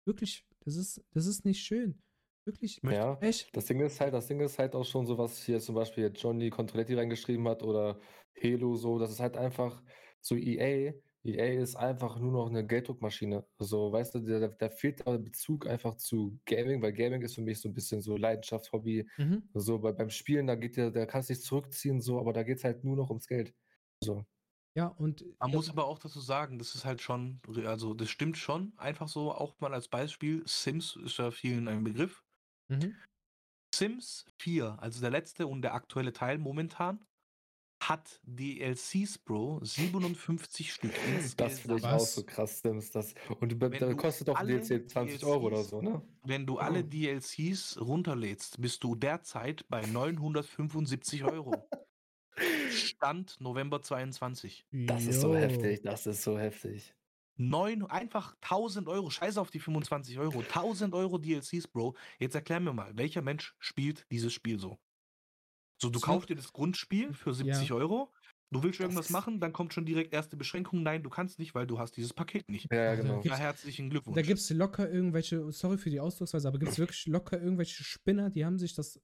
Wirklich, 0.04 0.46
das 0.60 0.76
ist, 0.76 1.04
das 1.12 1.26
ist 1.26 1.44
nicht 1.44 1.60
schön. 1.62 2.02
Wirklich, 2.44 2.82
Ja, 2.82 3.20
echt. 3.20 3.50
das 3.52 3.66
Ding 3.66 3.80
ist 3.80 4.00
halt, 4.00 4.12
das 4.12 4.26
Ding 4.26 4.40
ist 4.40 4.58
halt 4.58 4.74
auch 4.74 4.84
schon 4.84 5.06
so, 5.06 5.16
was 5.16 5.42
hier 5.44 5.60
zum 5.60 5.74
Beispiel 5.76 6.12
Johnny 6.14 6.50
Controletti 6.50 6.94
reingeschrieben 6.94 7.46
hat 7.48 7.62
oder 7.62 8.00
Halo 8.42 8.74
so, 8.74 8.98
das 8.98 9.10
ist 9.12 9.20
halt 9.20 9.36
einfach 9.36 9.82
so 10.20 10.36
EA. 10.36 10.94
EA 11.24 11.60
ist 11.62 11.76
einfach 11.76 12.18
nur 12.18 12.32
noch 12.32 12.48
eine 12.48 12.66
Gelddruckmaschine. 12.66 13.46
Also, 13.56 13.92
weißt 13.92 14.16
du, 14.16 14.20
da, 14.20 14.48
da 14.48 14.68
fehlt 14.70 15.06
der 15.06 15.18
Bezug 15.18 15.68
einfach 15.68 15.94
zu 15.96 16.40
Gaming, 16.46 16.82
weil 16.82 16.92
Gaming 16.92 17.22
ist 17.22 17.36
für 17.36 17.42
mich 17.42 17.60
so 17.60 17.68
ein 17.68 17.74
bisschen 17.74 18.00
so 18.00 18.16
Leidenschaft, 18.16 18.72
Hobby. 18.72 19.08
Mhm. 19.18 19.52
So 19.54 19.78
bei, 19.78 19.92
beim 19.92 20.10
Spielen, 20.10 20.48
da 20.48 20.56
geht 20.56 20.76
ja, 20.76 20.90
da 20.90 21.06
kannst 21.06 21.30
du 21.30 21.34
dich 21.34 21.44
zurückziehen, 21.44 22.00
so, 22.00 22.18
aber 22.18 22.32
da 22.32 22.42
geht 22.42 22.58
es 22.58 22.64
halt 22.64 22.82
nur 22.82 22.96
noch 22.96 23.10
ums 23.10 23.28
Geld. 23.28 23.54
So. 24.02 24.24
Ja, 24.74 24.86
und 24.86 25.24
Man 25.40 25.50
muss 25.50 25.68
aber 25.68 25.84
auch 25.86 25.98
dazu 25.98 26.20
sagen, 26.20 26.58
das 26.58 26.74
ist 26.74 26.84
halt 26.84 27.02
schon, 27.02 27.40
also 27.66 27.92
das 27.94 28.08
stimmt 28.08 28.38
schon, 28.38 28.72
einfach 28.78 29.08
so, 29.08 29.32
auch 29.32 29.60
mal 29.60 29.74
als 29.74 29.88
Beispiel, 29.88 30.42
Sims 30.46 30.96
ist 30.96 31.18
ja 31.18 31.30
vielen 31.30 31.68
ein 31.68 31.84
Begriff. 31.84 32.22
mhm. 32.68 33.02
Sims 33.74 34.26
4, 34.38 34.78
also 34.80 35.00
der 35.00 35.10
letzte 35.10 35.46
und 35.46 35.62
der 35.62 35.74
aktuelle 35.74 36.12
Teil 36.12 36.38
momentan, 36.38 37.04
hat 37.82 38.20
DLCs, 38.24 39.18
Bro, 39.18 39.60
57 39.64 40.72
Stück 40.72 40.94
Das 41.36 41.60
finde 41.60 41.78
ich 41.78 41.84
auch 41.92 41.92
Was? 41.92 42.14
so 42.14 42.24
krass, 42.24 42.60
Sims. 42.60 42.90
Das, 42.92 43.14
und 43.40 43.60
da 43.60 43.68
Wenn 43.68 43.80
da 43.80 43.88
du 43.88 43.96
kostet 43.96 44.28
doch 44.28 44.40
ein 44.40 44.46
alle 44.46 44.54
DLC 44.60 44.88
20 44.88 45.24
Euro 45.24 45.46
oder 45.46 45.64
DLCs 45.64 45.70
so, 45.70 45.82
ne? 45.82 46.02
Wenn 46.24 46.46
du 46.46 46.58
alle 46.58 46.84
DLCs 46.84 47.80
runterlädst, 47.80 48.60
bist 48.60 48.84
du 48.84 48.94
derzeit 48.94 49.68
bei 49.68 49.86
975 49.86 51.24
Euro. 51.24 51.68
Stand 52.72 53.40
November 53.40 53.82
22. 53.82 54.64
Das 54.72 55.06
ist 55.06 55.20
so 55.20 55.34
heftig, 55.36 55.82
das 55.82 56.06
ist 56.06 56.22
so 56.22 56.38
heftig. 56.38 56.94
Neun, 57.36 57.84
einfach 57.86 58.36
1000 58.42 58.88
Euro. 58.88 59.10
Scheiß 59.10 59.38
auf 59.38 59.50
die 59.50 59.58
25 59.60 60.18
Euro. 60.18 60.40
1000 60.40 60.94
Euro 60.94 61.18
DLCs, 61.18 61.66
Bro. 61.68 61.96
Jetzt 62.18 62.34
erklär 62.34 62.60
mir 62.60 62.72
mal, 62.72 62.96
welcher 62.96 63.22
Mensch 63.22 63.54
spielt 63.58 64.06
dieses 64.10 64.32
Spiel 64.32 64.58
so? 64.58 64.78
So, 65.80 65.88
du 65.90 65.98
So- 65.98 66.06
kaufst 66.06 66.28
dir 66.28 66.36
das 66.36 66.52
Grundspiel 66.52 67.12
für 67.14 67.32
70 67.34 67.70
Ja. 67.70 67.74
Euro. 67.76 68.12
Du 68.50 68.62
willst 68.62 68.80
irgendwas 68.80 69.08
machen, 69.08 69.40
dann 69.40 69.54
kommt 69.54 69.72
schon 69.72 69.86
direkt 69.86 70.12
erste 70.12 70.36
Beschränkung. 70.36 70.82
Nein, 70.82 71.02
du 71.02 71.08
kannst 71.08 71.38
nicht, 71.38 71.54
weil 71.54 71.66
du 71.66 71.78
hast 71.78 71.96
dieses 71.96 72.12
Paket 72.12 72.50
nicht. 72.50 72.70
Ja, 72.70 72.90
Also, 72.90 73.02
genau. 73.02 73.14
gibt's- 73.22 73.38
Ja, 73.38 73.42
herzlichen 73.42 73.88
Glückwunsch. 73.88 74.14
Da 74.14 74.20
gibt 74.20 74.38
es 74.40 74.50
locker 74.50 74.90
irgendwelche, 74.90 75.50
sorry 75.52 75.78
für 75.78 75.88
die 75.88 76.00
Ausdrucksweise, 76.00 76.48
aber 76.48 76.58
gibt 76.58 76.72
es 76.72 76.78
wirklich 76.78 77.06
locker 77.06 77.40
irgendwelche 77.40 77.82
Spinner, 77.82 78.28
die 78.28 78.44
haben 78.44 78.58
sich 78.58 78.74
das 78.74 79.00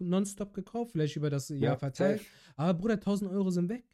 nonstop 0.00 0.54
gekauft, 0.54 0.92
vielleicht 0.92 1.16
über 1.16 1.30
das 1.30 1.48
Jahr 1.48 1.76
Ja, 1.76 1.76
verteilt. 1.76 2.20
safe. 2.20 2.30
Aber 2.56 2.74
Bruder, 2.74 3.00
1000 3.00 3.30
Euro 3.30 3.50
sind 3.50 3.68
weg. 3.68 3.84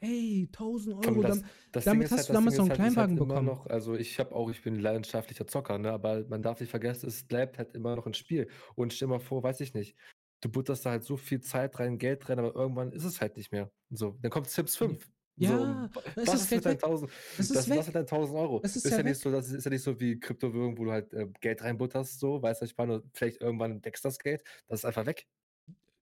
Ey, 0.00 0.48
1000 0.52 0.96
Komm, 1.02 1.14
Euro. 1.16 1.22
das, 1.22 1.42
das 1.72 1.84
damit 1.84 2.10
hast 2.10 2.16
halt, 2.18 2.28
du 2.28 2.32
damals 2.34 2.56
so 2.56 2.62
einen 2.62 2.70
halt, 2.70 2.80
halt 2.80 2.86
Kleinwagen 2.94 3.16
immer 3.16 3.34
bekommen. 3.34 3.46
Noch, 3.46 3.66
also 3.66 3.94
ich 3.94 4.18
habe 4.18 4.34
auch, 4.34 4.50
ich 4.50 4.62
bin 4.62 4.74
ein 4.74 4.80
leidenschaftlicher 4.80 5.46
Zocker, 5.46 5.78
ne? 5.78 5.92
Aber 5.92 6.24
man 6.28 6.42
darf 6.42 6.60
nicht 6.60 6.70
vergessen, 6.70 7.08
es 7.08 7.22
bleibt 7.26 7.58
halt 7.58 7.74
immer 7.74 7.96
noch 7.96 8.06
ein 8.06 8.14
Spiel. 8.14 8.48
Und 8.76 8.92
stell 8.92 9.08
mal 9.08 9.20
vor, 9.20 9.42
weiß 9.42 9.60
ich 9.60 9.74
nicht, 9.74 9.96
du 10.42 10.50
butterst 10.50 10.86
da 10.86 10.90
halt 10.90 11.04
so 11.04 11.16
viel 11.16 11.40
Zeit 11.40 11.78
rein, 11.78 11.98
Geld 11.98 12.28
rein, 12.28 12.38
aber 12.38 12.54
irgendwann 12.54 12.92
ist 12.92 13.04
es 13.04 13.20
halt 13.20 13.36
nicht 13.36 13.52
mehr. 13.52 13.72
So, 13.90 14.18
dann 14.22 14.30
kommt 14.30 14.48
Sims 14.48 14.76
5. 14.76 15.10
Ja, 15.36 15.88
so, 15.94 16.00
ist 16.16 16.16
was 16.16 16.24
das 16.26 16.42
ist 16.42 16.48
Geld 16.50 16.64
mit 16.64 16.64
deinen 16.66 16.74
weg. 16.74 16.84
1000? 16.84 17.10
Das 17.36 17.50
ist 17.50 17.56
was 17.56 17.86
mit 17.86 17.94
deinen 17.96 18.06
1000 18.06 18.38
Euro? 18.38 18.60
Das 18.60 18.76
ist 18.76 18.84
ist 18.84 18.90
ja 18.92 18.98
ja 18.98 19.02
nicht 19.02 19.20
so, 19.20 19.30
das 19.30 19.50
ist 19.50 19.64
ja 19.64 19.70
nicht 19.70 19.82
so 19.82 19.98
wie 20.00 20.20
Kryptowährung, 20.20 20.76
wo 20.78 20.84
du 20.84 20.92
halt 20.92 21.12
äh, 21.14 21.28
Geld 21.40 21.62
reinbutterst, 21.62 22.18
so, 22.20 22.42
weißt 22.42 22.60
du, 22.60 22.66
ich 22.66 22.76
meine, 22.76 23.02
vielleicht 23.14 23.40
irgendwann 23.40 23.80
deckst 23.80 24.04
das 24.04 24.18
Geld, 24.18 24.42
das 24.68 24.80
ist 24.80 24.84
einfach 24.84 25.06
weg. 25.06 25.26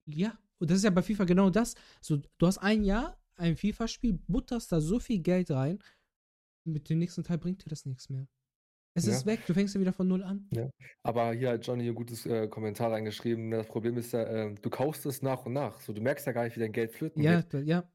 Ja, 0.07 0.39
und 0.59 0.71
das 0.71 0.79
ist 0.79 0.85
ja 0.85 0.91
bei 0.91 1.03
FIFA 1.03 1.25
genau 1.25 1.51
das. 1.51 1.75
So, 2.01 2.17
du 2.17 2.47
hast 2.47 2.59
ein 2.59 2.83
Jahr, 2.83 3.19
ein 3.37 3.57
FIFA-Spiel, 3.57 4.19
butterst 4.27 4.73
da 4.73 4.81
so 4.81 4.99
viel 4.99 5.21
Geld 5.21 5.51
rein, 5.51 5.79
mit 6.65 6.89
dem 6.91 6.99
nächsten 6.99 7.23
Teil 7.25 7.39
bringt 7.39 7.65
dir 7.65 7.69
das 7.71 7.87
nichts 7.87 8.09
mehr. 8.09 8.27
Es 8.95 9.07
Ja. 9.07 9.13
ist 9.13 9.27
weg, 9.27 9.41
du 9.47 9.55
fängst 9.55 9.75
ja 9.75 9.81
wieder 9.81 9.93
von 9.93 10.09
null 10.09 10.25
an. 10.25 10.49
Aber 11.05 11.33
hier 11.33 11.51
hat 11.51 11.67
Johnny 11.67 11.89
ein 11.89 11.95
gutes 11.95 12.27
äh, 12.27 12.49
Kommentar 12.49 12.91
reingeschrieben. 12.91 13.51
Das 13.51 13.67
Problem 13.69 13.97
ist 13.97 14.13
ja, 14.13 14.27
ähm, 14.27 14.57
du 14.61 14.71
kaufst 14.71 15.07
es 15.07 15.23
nach 15.23 15.47
und 15.47 15.53
nach. 15.53 15.81
So, 15.81 15.93
du 15.93 16.01
merkst 16.03 16.27
ja 16.27 16.33
gar 16.33 16.45
nicht, 16.45 16.57
wie 16.57 16.61
dein 16.61 16.73
Geld 16.73 16.93
flöten 16.93 17.23
Ja, 17.23 17.41
geht. 17.43 17.67
ja. 17.67 17.89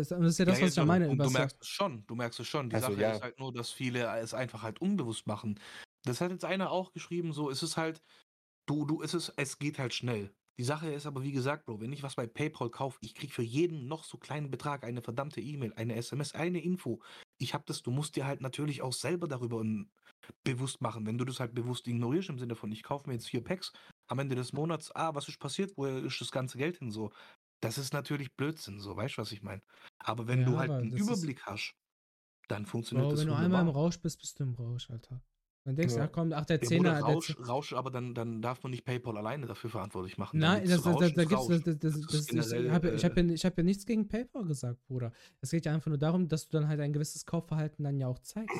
Das, 0.00 0.08
das 0.08 0.20
ist 0.32 0.38
ja 0.38 0.44
das, 0.46 0.54
was 0.56 0.60
jetzt 0.60 0.70
ich 0.72 0.76
ja 0.76 0.84
meine. 0.84 1.08
Und 1.08 1.18
du 1.18 1.24
was 1.24 1.32
ja- 1.32 1.38
merkst 1.40 1.58
es 1.60 1.68
schon, 1.68 2.06
du 2.06 2.14
merkst 2.14 2.40
es 2.40 2.46
schon. 2.46 2.70
Die 2.70 2.76
Also, 2.76 2.88
Sache 2.92 3.00
ja. 3.00 3.12
ist 3.12 3.22
halt 3.22 3.38
nur, 3.38 3.52
dass 3.52 3.70
viele 3.70 4.04
es 4.18 4.32
einfach 4.34 4.62
halt 4.62 4.80
unbewusst 4.80 5.26
machen. 5.26 5.58
Das 6.04 6.20
hat 6.20 6.30
jetzt 6.30 6.44
einer 6.44 6.70
auch 6.70 6.92
geschrieben, 6.92 7.32
so, 7.32 7.50
es 7.50 7.62
ist 7.62 7.76
halt, 7.76 8.02
du, 8.66 8.84
du, 8.86 9.02
es 9.02 9.12
ist, 9.14 9.32
es 9.36 9.58
geht 9.58 9.78
halt 9.78 9.92
schnell. 9.94 10.32
Die 10.58 10.64
Sache 10.64 10.90
ist 10.92 11.06
aber, 11.06 11.22
wie 11.22 11.32
gesagt, 11.32 11.64
Bro, 11.66 11.80
wenn 11.80 11.92
ich 11.92 12.02
was 12.02 12.16
bei 12.16 12.26
PayPal 12.26 12.70
kaufe, 12.70 12.98
ich 13.00 13.14
krieg 13.14 13.32
für 13.32 13.42
jeden 13.42 13.88
noch 13.88 14.04
so 14.04 14.18
kleinen 14.18 14.50
Betrag 14.50 14.84
eine 14.84 15.00
verdammte 15.00 15.40
E-Mail, 15.40 15.72
eine 15.74 15.94
SMS, 15.96 16.34
eine 16.34 16.60
Info. 16.62 17.00
Ich 17.38 17.54
hab 17.54 17.64
das, 17.66 17.82
du 17.82 17.90
musst 17.90 18.16
dir 18.16 18.26
halt 18.26 18.42
natürlich 18.42 18.82
auch 18.82 18.92
selber 18.92 19.26
darüber 19.26 19.62
bewusst 20.44 20.80
machen. 20.82 21.06
Wenn 21.06 21.16
du 21.18 21.24
das 21.24 21.40
halt 21.40 21.54
bewusst 21.54 21.86
ignorierst, 21.88 22.28
im 22.28 22.38
Sinne 22.38 22.54
von, 22.56 22.70
ich 22.72 22.82
kaufe 22.82 23.08
mir 23.08 23.14
jetzt 23.14 23.28
vier 23.28 23.42
Packs, 23.42 23.72
am 24.08 24.18
Ende 24.18 24.36
des 24.36 24.52
Monats, 24.52 24.94
ah, 24.94 25.14
was 25.14 25.28
ist 25.28 25.38
passiert, 25.38 25.72
wo 25.76 25.86
ist 25.86 26.20
das 26.20 26.30
ganze 26.30 26.58
Geld 26.58 26.78
hin, 26.78 26.90
so. 26.90 27.10
Das 27.60 27.76
ist 27.78 27.92
natürlich 27.92 28.34
Blödsinn, 28.34 28.80
so, 28.80 28.96
weißt 28.96 29.16
du, 29.16 29.22
was 29.22 29.32
ich 29.32 29.42
meine? 29.42 29.62
Aber 29.98 30.26
wenn 30.26 30.40
Ja, 30.40 30.46
du 30.46 30.58
halt 30.58 30.70
einen 30.70 30.90
das 30.92 31.00
ist- 31.00 31.06
Überblick 31.08 31.42
hast, 31.46 31.74
dann 32.48 32.66
funktioniert 32.66 33.06
Bro, 33.06 33.12
das 33.12 33.20
wenn 33.20 33.28
du 33.28 33.34
einmal 33.34 33.60
im. 33.62 33.68
Rausch 33.68 34.00
bist, 34.00 34.20
bist 34.20 34.38
du 34.40 34.44
im 34.44 34.54
Rausch, 34.54 34.90
Alter. 34.90 35.20
Dann 35.64 35.76
denkst 35.76 35.92
du, 35.92 36.00
Ja. 36.00 36.06
ach 36.06 36.12
komm, 36.12 36.32
ach, 36.32 36.46
der 36.46 36.60
Zehner. 36.62 36.94
Bruder, 36.94 37.06
der 37.06 37.14
Rausch, 37.14 37.36
Rausch, 37.46 37.72
aber 37.74 37.90
dann, 37.90 38.14
dann 38.14 38.40
darf 38.40 38.62
man 38.62 38.70
nicht 38.70 38.84
PayPal 38.84 39.18
alleine 39.18 39.46
dafür 39.46 39.68
verantwortlich 39.68 40.16
machen. 40.16 40.38
Nein, 40.38 40.66
das, 40.66 40.82
da, 40.82 40.90
Rausch 40.90 41.00
da, 41.00 41.08
da 41.10 41.24
gibt's, 41.24 41.34
Rausch. 41.34 41.48
das, 41.48 41.62
das, 41.62 41.78
das, 41.78 42.00
Das 42.00 42.14
ist 42.14 42.34
das, 42.34 42.52
ich 42.52 42.70
habe 42.70 42.90
ich 42.90 43.04
hab 43.04 43.16
äh, 43.16 43.22
ja, 43.22 43.32
ich 43.34 43.44
hab 43.44 43.58
ja 43.58 43.62
nichts 43.62 43.84
gegen 43.84 44.08
PayPal 44.08 44.46
gesagt, 44.46 44.82
Bruder. 44.86 45.12
Es 45.42 45.50
geht 45.50 45.66
ja 45.66 45.74
einfach 45.74 45.88
nur 45.88 45.98
darum, 45.98 46.28
dass 46.28 46.48
du 46.48 46.58
dann 46.58 46.66
halt 46.66 46.80
ein 46.80 46.94
gewisses 46.94 47.26
Kaufverhalten 47.26 47.84
dann 47.84 47.98
ja 47.98 48.06
auch 48.06 48.18
zeigst. 48.20 48.56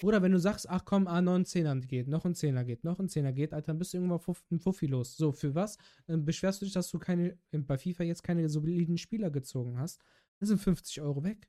Bruder, 0.00 0.22
wenn 0.22 0.32
du 0.32 0.40
sagst, 0.40 0.68
ach 0.68 0.84
komm, 0.84 1.06
ah, 1.06 1.20
noch 1.22 1.34
ein 1.34 1.44
Zehner 1.44 1.76
geht, 1.76 2.08
noch 2.08 2.24
ein 2.24 2.34
Zehner 2.34 2.64
geht, 2.64 2.82
noch 2.82 2.98
ein 2.98 3.08
Zehner 3.08 3.32
geht, 3.32 3.52
Alter, 3.52 3.68
dann 3.68 3.78
bist 3.78 3.92
du 3.92 3.98
irgendwann 3.98 4.18
Fuff, 4.18 4.42
ein 4.50 4.58
Fuffi 4.58 4.86
los. 4.86 5.16
So, 5.16 5.30
für 5.30 5.54
was? 5.54 5.78
Dann 6.06 6.24
beschwerst 6.24 6.60
du 6.60 6.64
dich, 6.64 6.74
dass 6.74 6.90
du 6.90 6.98
keine, 6.98 7.38
bei 7.52 7.78
FIFA 7.78 8.02
jetzt 8.04 8.24
keine 8.24 8.48
soliden 8.48 8.98
Spieler 8.98 9.30
gezogen 9.30 9.78
hast. 9.78 10.00
Dann 10.40 10.48
sind 10.48 10.58
50 10.58 11.00
Euro 11.00 11.22
weg. 11.22 11.48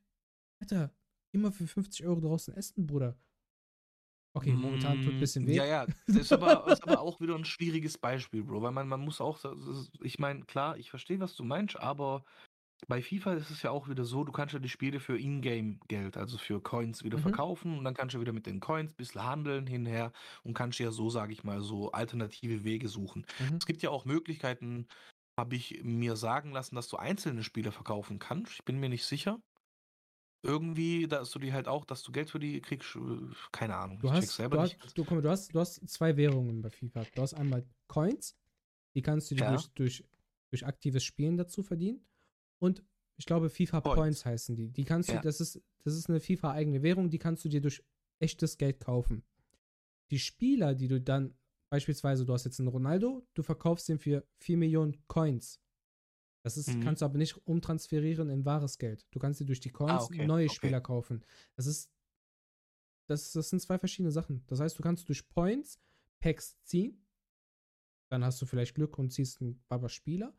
Alter, 0.60 0.94
immer 1.32 1.50
für 1.50 1.66
50 1.66 2.06
Euro 2.06 2.20
draußen 2.20 2.54
essen, 2.54 2.86
Bruder. 2.86 3.18
Okay, 4.34 4.56
momentan 4.56 5.00
tut 5.00 5.14
ein 5.14 5.18
bisschen 5.18 5.46
weh. 5.46 5.52
Mm, 5.52 5.56
Ja, 5.56 5.64
ja, 5.66 5.86
das 6.06 6.16
ist 6.16 6.32
aber, 6.32 6.66
ist 6.70 6.82
aber 6.82 7.00
auch 7.00 7.20
wieder 7.20 7.34
ein 7.34 7.44
schwieriges 7.44 7.98
Beispiel, 7.98 8.42
Bro, 8.44 8.62
weil 8.62 8.72
man, 8.72 8.88
man 8.88 9.00
muss 9.00 9.20
auch, 9.20 9.44
ist- 9.44 9.90
ich 10.02 10.18
meine, 10.18 10.44
klar, 10.44 10.76
ich 10.78 10.88
verstehe, 10.90 11.20
was 11.20 11.34
du 11.36 11.44
meinst, 11.44 11.78
aber 11.78 12.24
bei 12.88 13.02
FIFA 13.02 13.34
ist 13.34 13.50
es 13.50 13.62
ja 13.62 13.70
auch 13.70 13.88
wieder 13.88 14.04
so, 14.04 14.24
du 14.24 14.32
kannst 14.32 14.54
ja 14.54 14.60
die 14.60 14.68
Spiele 14.70 15.00
für 15.00 15.18
Ingame-Geld, 15.18 16.16
also 16.16 16.38
für 16.38 16.62
Coins 16.62 17.04
wieder 17.04 17.16
Mhm. 17.16 17.20
verkaufen 17.20 17.78
und 17.78 17.84
dann 17.84 17.94
kannst 17.94 18.14
du 18.16 18.20
wieder 18.20 18.32
mit 18.32 18.46
den 18.46 18.60
Coins 18.60 18.92
ein 18.92 18.96
bisschen 18.96 19.24
handeln 19.24 19.66
hinher 19.68 20.12
und 20.44 20.54
kannst 20.54 20.78
ja 20.80 20.90
so, 20.92 21.10
sage 21.10 21.32
ich 21.32 21.44
mal, 21.44 21.62
so 21.62 21.92
alternative 21.92 22.64
Wege 22.64 22.88
suchen. 22.88 23.26
Mhm. 23.38 23.60
Es 23.60 23.66
gibt 23.66 23.82
ja 23.82 23.90
auch 23.90 24.04
Möglichkeiten, 24.06 24.88
habe 25.38 25.56
ich 25.56 25.82
mir 25.84 26.16
sagen 26.16 26.52
lassen, 26.52 26.76
dass 26.76 26.88
du 26.88 26.96
einzelne 26.98 27.44
Spiele 27.44 27.72
verkaufen 27.72 28.18
kannst. 28.18 28.54
Ich 28.54 28.64
bin 28.64 28.80
mir 28.80 28.88
nicht 28.90 29.06
sicher. 29.06 29.40
Irgendwie, 30.44 31.06
dass 31.06 31.30
du 31.30 31.38
die 31.38 31.52
halt 31.52 31.68
auch, 31.68 31.84
dass 31.84 32.02
du 32.02 32.10
Geld 32.10 32.28
für 32.30 32.40
die 32.40 32.60
kriegst, 32.60 32.96
äh, 32.96 33.00
keine 33.52 33.76
Ahnung. 33.76 34.00
Du 34.00 34.10
hast, 34.10 34.34
selber 34.34 34.56
du, 34.56 34.62
nicht. 34.64 34.78
hast, 34.82 34.98
du, 34.98 35.04
mal, 35.04 35.22
du, 35.22 35.30
hast, 35.30 35.54
du 35.54 35.60
hast 35.60 35.88
zwei 35.88 36.16
Währungen 36.16 36.60
bei 36.62 36.70
FIFA. 36.70 37.04
Du 37.14 37.22
hast 37.22 37.34
einmal 37.34 37.64
Coins, 37.86 38.36
die 38.94 39.02
kannst 39.02 39.30
du 39.30 39.36
dir 39.36 39.42
Ja. 39.44 39.50
durch, 39.52 39.68
durch, 39.74 40.04
durch 40.50 40.66
aktives 40.66 41.04
Spielen 41.04 41.36
dazu 41.36 41.62
verdienen. 41.62 42.04
Und 42.58 42.82
ich 43.16 43.26
glaube, 43.26 43.50
FIFA 43.50 43.80
Points. 43.82 43.96
Points, 43.96 44.24
heißen 44.24 44.56
die. 44.56 44.68
Die 44.70 44.84
kannst 44.84 45.10
du, 45.10 45.14
Ja. 45.14 45.20
das 45.20 45.40
ist, 45.40 45.62
das 45.84 45.94
ist 45.94 46.08
eine 46.10 46.18
FIFA-eigene 46.18 46.82
Währung, 46.82 47.08
die 47.08 47.18
kannst 47.18 47.44
du 47.44 47.48
dir 47.48 47.60
durch 47.60 47.84
echtes 48.18 48.58
Geld 48.58 48.80
kaufen. 48.80 49.22
Die 50.10 50.18
Spieler, 50.18 50.74
die 50.74 50.88
du 50.88 51.00
dann, 51.00 51.34
beispielsweise, 51.70 52.26
du 52.26 52.32
hast 52.32 52.44
jetzt 52.44 52.58
einen 52.58 52.68
Ronaldo, 52.68 53.24
du 53.34 53.42
verkaufst 53.44 53.88
den 53.88 53.98
für 54.00 54.26
4 54.38 54.56
Millionen 54.56 55.06
Coins. 55.06 55.60
Das 56.42 56.56
ist, 56.56 56.68
Mhm. 56.68 56.80
kannst 56.80 57.02
du 57.02 57.06
aber 57.06 57.18
nicht 57.18 57.36
umtransferieren 57.46 58.28
in 58.30 58.44
wahres 58.44 58.78
Geld. 58.78 59.06
Du 59.12 59.18
kannst 59.20 59.38
dir 59.40 59.44
durch 59.46 59.60
die 59.60 59.70
Coins 59.70 59.90
Ah, 59.92 60.04
okay, 60.04 60.26
neue 60.26 60.46
okay. 60.46 60.54
Spieler 60.54 60.80
kaufen. 60.80 61.24
Das 61.56 61.66
ist 61.66 61.90
das, 63.08 63.32
das 63.32 63.50
sind 63.50 63.60
zwei 63.60 63.78
verschiedene 63.78 64.10
Sachen. 64.12 64.44
Das 64.46 64.60
heißt, 64.60 64.78
du 64.78 64.82
kannst 64.82 65.08
durch 65.08 65.28
Points 65.28 65.80
Packs 66.20 66.56
ziehen. 66.64 67.04
Dann 68.08 68.24
hast 68.24 68.40
du 68.40 68.46
vielleicht 68.46 68.74
Glück 68.74 68.98
und 68.98 69.10
ziehst 69.12 69.40
einen 69.40 69.62
Baba 69.68 69.88
Spieler. 69.88 70.36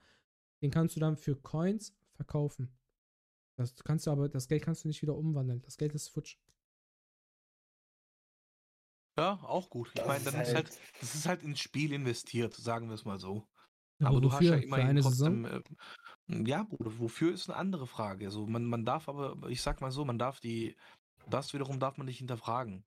Den 0.61 0.71
kannst 0.71 0.95
du 0.95 0.99
dann 0.99 1.17
für 1.17 1.35
Coins 1.35 1.95
verkaufen. 2.13 2.75
Das 3.55 3.75
kannst 3.83 4.07
du 4.07 4.11
aber, 4.11 4.29
das 4.29 4.47
Geld 4.47 4.63
kannst 4.63 4.83
du 4.83 4.87
nicht 4.87 5.01
wieder 5.01 5.15
umwandeln. 5.15 5.61
Das 5.61 5.77
Geld 5.77 5.93
ist 5.93 6.07
futsch. 6.09 6.37
Ja, 9.17 9.39
auch 9.43 9.69
gut. 9.69 9.91
Ich 9.93 10.05
meine, 10.05 10.23
dann 10.23 10.35
ist 10.41 10.49
ist 10.49 10.55
halt, 10.55 10.69
halt- 10.69 10.79
das 11.01 11.15
ist 11.15 11.27
halt 11.27 11.43
ins 11.43 11.59
Spiel 11.59 11.93
investiert, 11.93 12.55
sagen 12.55 12.87
wir 12.87 12.95
es 12.95 13.05
mal 13.05 13.19
so. 13.19 13.47
Aber, 14.03 14.17
Aber 14.17 14.21
du 14.21 14.31
wofür? 14.31 14.33
hast 14.33 14.51
ja 14.51 14.57
immerhin 14.57 14.97
trotzdem, 14.97 15.45
Saison? 15.45 15.45
äh, 15.45 15.61
ja, 16.29 16.63
Bruder, 16.63 16.99
wofür 16.99 17.33
ist 17.33 17.49
eine 17.49 17.57
andere 17.57 17.87
Frage. 17.87 18.25
Also 18.25 18.47
man, 18.47 18.65
man 18.65 18.85
darf 18.85 19.09
aber, 19.09 19.49
ich 19.49 19.61
sag 19.61 19.81
mal 19.81 19.91
so, 19.91 20.05
man 20.05 20.19
darf 20.19 20.39
die, 20.39 20.75
das 21.29 21.53
wiederum 21.53 21.79
darf 21.79 21.97
man 21.97 22.07
nicht 22.07 22.19
hinterfragen. 22.19 22.85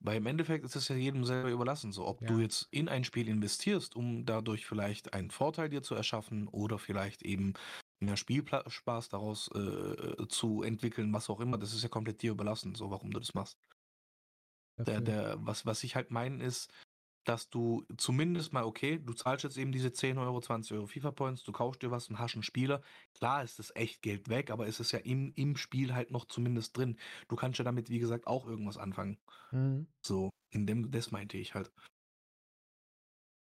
Weil 0.00 0.18
im 0.18 0.26
Endeffekt 0.26 0.64
ist 0.64 0.76
es 0.76 0.88
ja 0.88 0.96
jedem 0.96 1.24
selber 1.24 1.50
überlassen, 1.50 1.92
so 1.92 2.06
ob 2.06 2.26
du 2.26 2.38
Ja. 2.38 2.40
jetzt 2.40 2.68
in 2.70 2.88
ein 2.88 3.04
Spiel 3.04 3.28
investierst, 3.28 3.96
um 3.96 4.26
dadurch 4.26 4.66
vielleicht 4.66 5.14
einen 5.14 5.30
Vorteil 5.30 5.70
dir 5.70 5.82
zu 5.82 5.94
erschaffen 5.94 6.48
oder 6.48 6.78
vielleicht 6.78 7.22
eben 7.22 7.54
mehr 8.00 8.16
Spielspaß 8.18 9.08
daraus 9.10 9.48
äh, 9.54 10.28
zu 10.28 10.62
entwickeln, 10.62 11.12
was 11.14 11.30
auch 11.30 11.40
immer. 11.40 11.58
Das 11.58 11.74
ist 11.74 11.82
ja 11.82 11.88
komplett 11.88 12.22
dir 12.22 12.32
überlassen, 12.32 12.74
so 12.74 12.90
warum 12.90 13.10
du 13.12 13.20
das 13.20 13.34
machst. 13.34 13.58
Der, 14.86 15.00
der, 15.00 15.36
was, 15.40 15.64
was 15.66 15.82
ich 15.84 15.96
halt 15.96 16.10
meine 16.10 16.42
ist, 16.44 16.72
dass 17.26 17.50
du 17.50 17.84
zumindest 17.96 18.52
mal, 18.52 18.64
okay, 18.64 18.98
du 18.98 19.12
zahlst 19.12 19.44
jetzt 19.44 19.58
eben 19.58 19.72
diese 19.72 19.92
10 19.92 20.16
Euro, 20.16 20.40
20 20.40 20.76
Euro 20.76 20.86
FIFA-Points, 20.86 21.42
du 21.42 21.52
kaufst 21.52 21.82
dir 21.82 21.90
was 21.90 22.08
und 22.08 22.18
hast 22.18 22.34
einen 22.34 22.44
Spieler. 22.44 22.82
Klar 23.14 23.42
ist 23.42 23.58
das 23.58 23.74
echt 23.74 24.00
Geld 24.00 24.28
weg, 24.28 24.50
aber 24.50 24.68
es 24.68 24.78
ist 24.78 24.92
ja 24.92 25.00
im, 25.00 25.32
im 25.34 25.56
Spiel 25.56 25.92
halt 25.92 26.12
noch 26.12 26.26
zumindest 26.26 26.76
drin. 26.76 26.96
Du 27.28 27.34
kannst 27.34 27.58
ja 27.58 27.64
damit, 27.64 27.90
wie 27.90 27.98
gesagt, 27.98 28.28
auch 28.28 28.46
irgendwas 28.46 28.78
anfangen. 28.78 29.18
Mhm. 29.50 29.88
So, 30.04 30.30
in 30.50 30.66
dem, 30.66 30.90
das 30.92 31.10
meinte 31.10 31.36
ich 31.36 31.54
halt. 31.54 31.72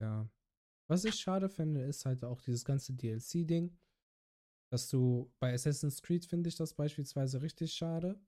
Ja. 0.02 0.28
Was 0.90 1.06
ich 1.06 1.16
schade 1.16 1.50
finde, 1.50 1.82
ist 1.82 2.06
halt 2.06 2.24
auch 2.24 2.42
dieses 2.42 2.66
ganze 2.66 2.94
DLC-Ding. 2.94 3.78
Dass 4.72 4.90
du 4.90 5.32
bei 5.40 5.54
Assassin's 5.54 6.02
Creed 6.02 6.26
finde 6.26 6.50
ich 6.50 6.56
das 6.56 6.74
beispielsweise 6.74 7.42
richtig 7.42 7.74
schade, 7.74 8.20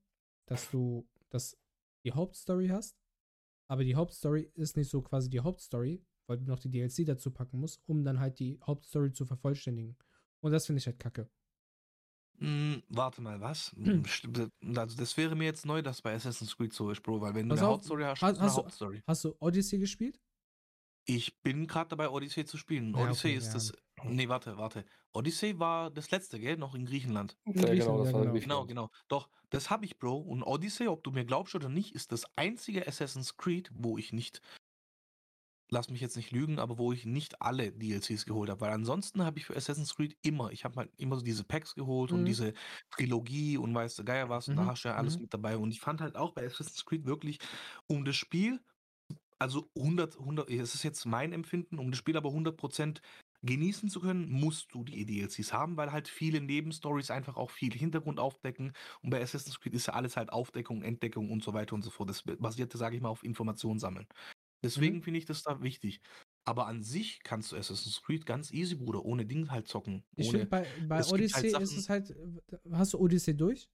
dass 0.46 0.70
du 0.70 1.06
das 1.28 1.58
die 2.04 2.12
Hauptstory 2.12 2.68
hast, 2.68 2.99
aber 3.70 3.84
die 3.84 3.94
Hauptstory 3.94 4.50
ist 4.54 4.76
nicht 4.76 4.90
so 4.90 5.00
quasi 5.00 5.30
die 5.30 5.38
Hauptstory, 5.40 6.02
weil 6.26 6.38
du 6.38 6.44
noch 6.44 6.58
die 6.58 6.68
DLC 6.70 7.06
dazu 7.06 7.30
packen 7.30 7.60
musst, 7.60 7.80
um 7.86 8.02
dann 8.04 8.18
halt 8.18 8.40
die 8.40 8.58
Hauptstory 8.66 9.12
zu 9.12 9.24
vervollständigen. 9.24 9.96
Und 10.40 10.50
das 10.50 10.66
finde 10.66 10.80
ich 10.80 10.86
halt 10.86 10.98
kacke. 10.98 11.30
Hm, 12.38 12.82
warte 12.88 13.20
mal, 13.22 13.40
was? 13.40 13.70
Hm. 13.76 14.02
Also 14.76 14.96
das 14.96 15.16
wäre 15.16 15.36
mir 15.36 15.44
jetzt 15.44 15.66
neu, 15.66 15.82
dass 15.82 16.02
bei 16.02 16.14
Assassin's 16.14 16.56
Creed 16.56 16.72
so 16.72 16.90
ist, 16.90 17.02
Bro, 17.02 17.20
weil 17.20 17.34
wenn 17.34 17.48
du 17.48 17.54
eine 17.54 17.64
auf, 17.66 17.74
Hauptstory 17.74 18.02
hast, 18.02 18.22
hast- 18.22 18.40
hast 18.40 18.56
du- 18.56 18.62
Hauptstory. 18.62 19.02
Hast 19.06 19.24
du 19.24 19.36
Odyssey 19.38 19.78
gespielt? 19.78 20.20
Ich 21.04 21.38
bin 21.42 21.66
gerade 21.66 21.90
dabei, 21.90 22.08
Odyssey 22.08 22.44
zu 22.44 22.56
spielen. 22.56 22.92
Ja, 22.94 23.04
Odyssey 23.04 23.30
okay, 23.30 23.36
ist 23.38 23.46
ja. 23.48 23.52
das. 23.54 23.72
Nee, 24.02 24.28
warte, 24.28 24.56
warte. 24.58 24.84
Odyssey 25.12 25.58
war 25.58 25.90
das 25.90 26.10
letzte, 26.10 26.38
gell? 26.40 26.56
Noch 26.56 26.74
in 26.74 26.86
Griechenland. 26.86 27.38
In 27.44 27.54
Ja, 27.54 27.74
genau, 27.74 27.98
das 27.98 28.12
ja, 28.12 28.12
war 28.12 28.24
genau. 28.24 28.38
Genau, 28.38 28.64
Griechenland. 28.64 28.66
genau. 28.66 28.90
Doch, 29.08 29.28
das 29.50 29.70
habe 29.70 29.84
ich, 29.84 29.98
Bro. 29.98 30.18
Und 30.18 30.42
Odyssey, 30.42 30.88
ob 30.88 31.02
du 31.04 31.10
mir 31.10 31.24
glaubst 31.24 31.54
oder 31.54 31.68
nicht, 31.68 31.94
ist 31.94 32.12
das 32.12 32.24
einzige 32.36 32.86
Assassin's 32.86 33.36
Creed, 33.36 33.70
wo 33.74 33.98
ich 33.98 34.12
nicht, 34.12 34.40
lass 35.72 35.88
mich 35.88 36.00
jetzt 36.00 36.16
nicht 36.16 36.32
lügen, 36.32 36.58
aber 36.58 36.78
wo 36.78 36.92
ich 36.92 37.04
nicht 37.06 37.40
alle 37.42 37.70
DLCs 37.72 38.26
geholt 38.26 38.50
habe. 38.50 38.60
Weil 38.60 38.72
ansonsten 38.72 39.24
habe 39.24 39.38
ich 39.38 39.46
für 39.46 39.56
Assassin's 39.56 39.94
Creed 39.94 40.16
immer, 40.22 40.50
ich 40.50 40.64
habe 40.64 40.76
halt 40.80 40.92
immer 40.96 41.16
so 41.16 41.22
diese 41.22 41.44
Packs 41.44 41.74
geholt 41.76 42.10
und 42.12 42.24
Mhm. 42.24 42.24
diese 42.24 42.54
Trilogie 42.90 43.56
und 43.56 43.72
weißt 43.74 43.98
du, 44.00 44.04
Geier 44.04 44.28
was, 44.28 44.50
und 44.50 44.56
da 44.56 44.64
Mhm, 44.64 44.66
hast 44.66 44.84
du 44.84 44.88
ja 44.88 44.96
alles 44.96 45.16
mhm. 45.16 45.20
mit 45.20 45.32
dabei. 45.32 45.56
Und 45.58 45.70
ich 45.70 45.80
fand 45.80 46.00
halt 46.00 46.16
auch 46.16 46.32
bei 46.32 46.44
Assassin's 46.44 46.84
Creed 46.84 47.06
wirklich, 47.06 47.38
um 47.86 48.04
das 48.04 48.16
Spiel, 48.16 48.60
also 49.38 49.70
100, 49.76 50.18
100, 50.18 50.50
es 50.50 50.74
ist 50.74 50.84
jetzt 50.84 51.06
mein 51.06 51.32
Empfinden, 51.32 51.78
um 51.78 51.90
das 51.90 51.98
Spiel 51.98 52.16
aber 52.16 52.32
100% 52.32 53.02
genießen 53.42 53.88
zu 53.88 54.00
können, 54.00 54.30
musst 54.30 54.74
du 54.74 54.84
die 54.84 55.06
DLCs 55.06 55.52
haben, 55.52 55.76
weil 55.76 55.92
halt 55.92 56.08
viele 56.08 56.40
Nebenstories 56.40 57.10
einfach 57.10 57.36
auch 57.36 57.50
viel 57.50 57.72
Hintergrund 57.72 58.20
aufdecken. 58.20 58.72
Und 59.02 59.10
bei 59.10 59.20
Assassin's 59.22 59.60
Creed 59.60 59.74
ist 59.74 59.86
ja 59.86 59.94
alles 59.94 60.16
halt 60.16 60.30
Aufdeckung, 60.32 60.82
Entdeckung 60.82 61.30
und 61.30 61.42
so 61.42 61.52
weiter 61.54 61.74
und 61.74 61.82
so 61.82 61.90
fort. 61.90 62.10
Das 62.10 62.22
basiert, 62.22 62.72
sage 62.72 62.96
ich 62.96 63.02
mal, 63.02 63.08
auf 63.08 63.24
Informationen 63.24 63.78
sammeln. 63.78 64.06
Deswegen 64.64 64.96
Mhm. 64.98 65.02
finde 65.02 65.18
ich 65.18 65.24
das 65.26 65.42
da 65.42 65.62
wichtig. 65.62 66.00
Aber 66.46 66.66
an 66.66 66.82
sich 66.82 67.20
kannst 67.22 67.52
du 67.52 67.56
Assassin's 67.56 68.02
Creed 68.02 68.26
ganz 68.26 68.50
easy, 68.50 68.74
Bruder, 68.76 69.04
ohne 69.04 69.26
Ding 69.26 69.50
halt 69.50 69.68
zocken. 69.68 70.04
Ich 70.16 70.28
Ohne, 70.28 70.40
finde, 70.40 70.46
bei, 70.46 70.64
bei 70.80 70.96
halt 70.96 71.08
Odyssey 71.08 71.46
ist 71.48 71.52
Sachen- 71.52 71.78
es 71.78 71.88
halt. 71.88 72.14
Hast 72.72 72.92
du 72.94 72.98
Odyssey 72.98 73.36
durch? 73.36 73.70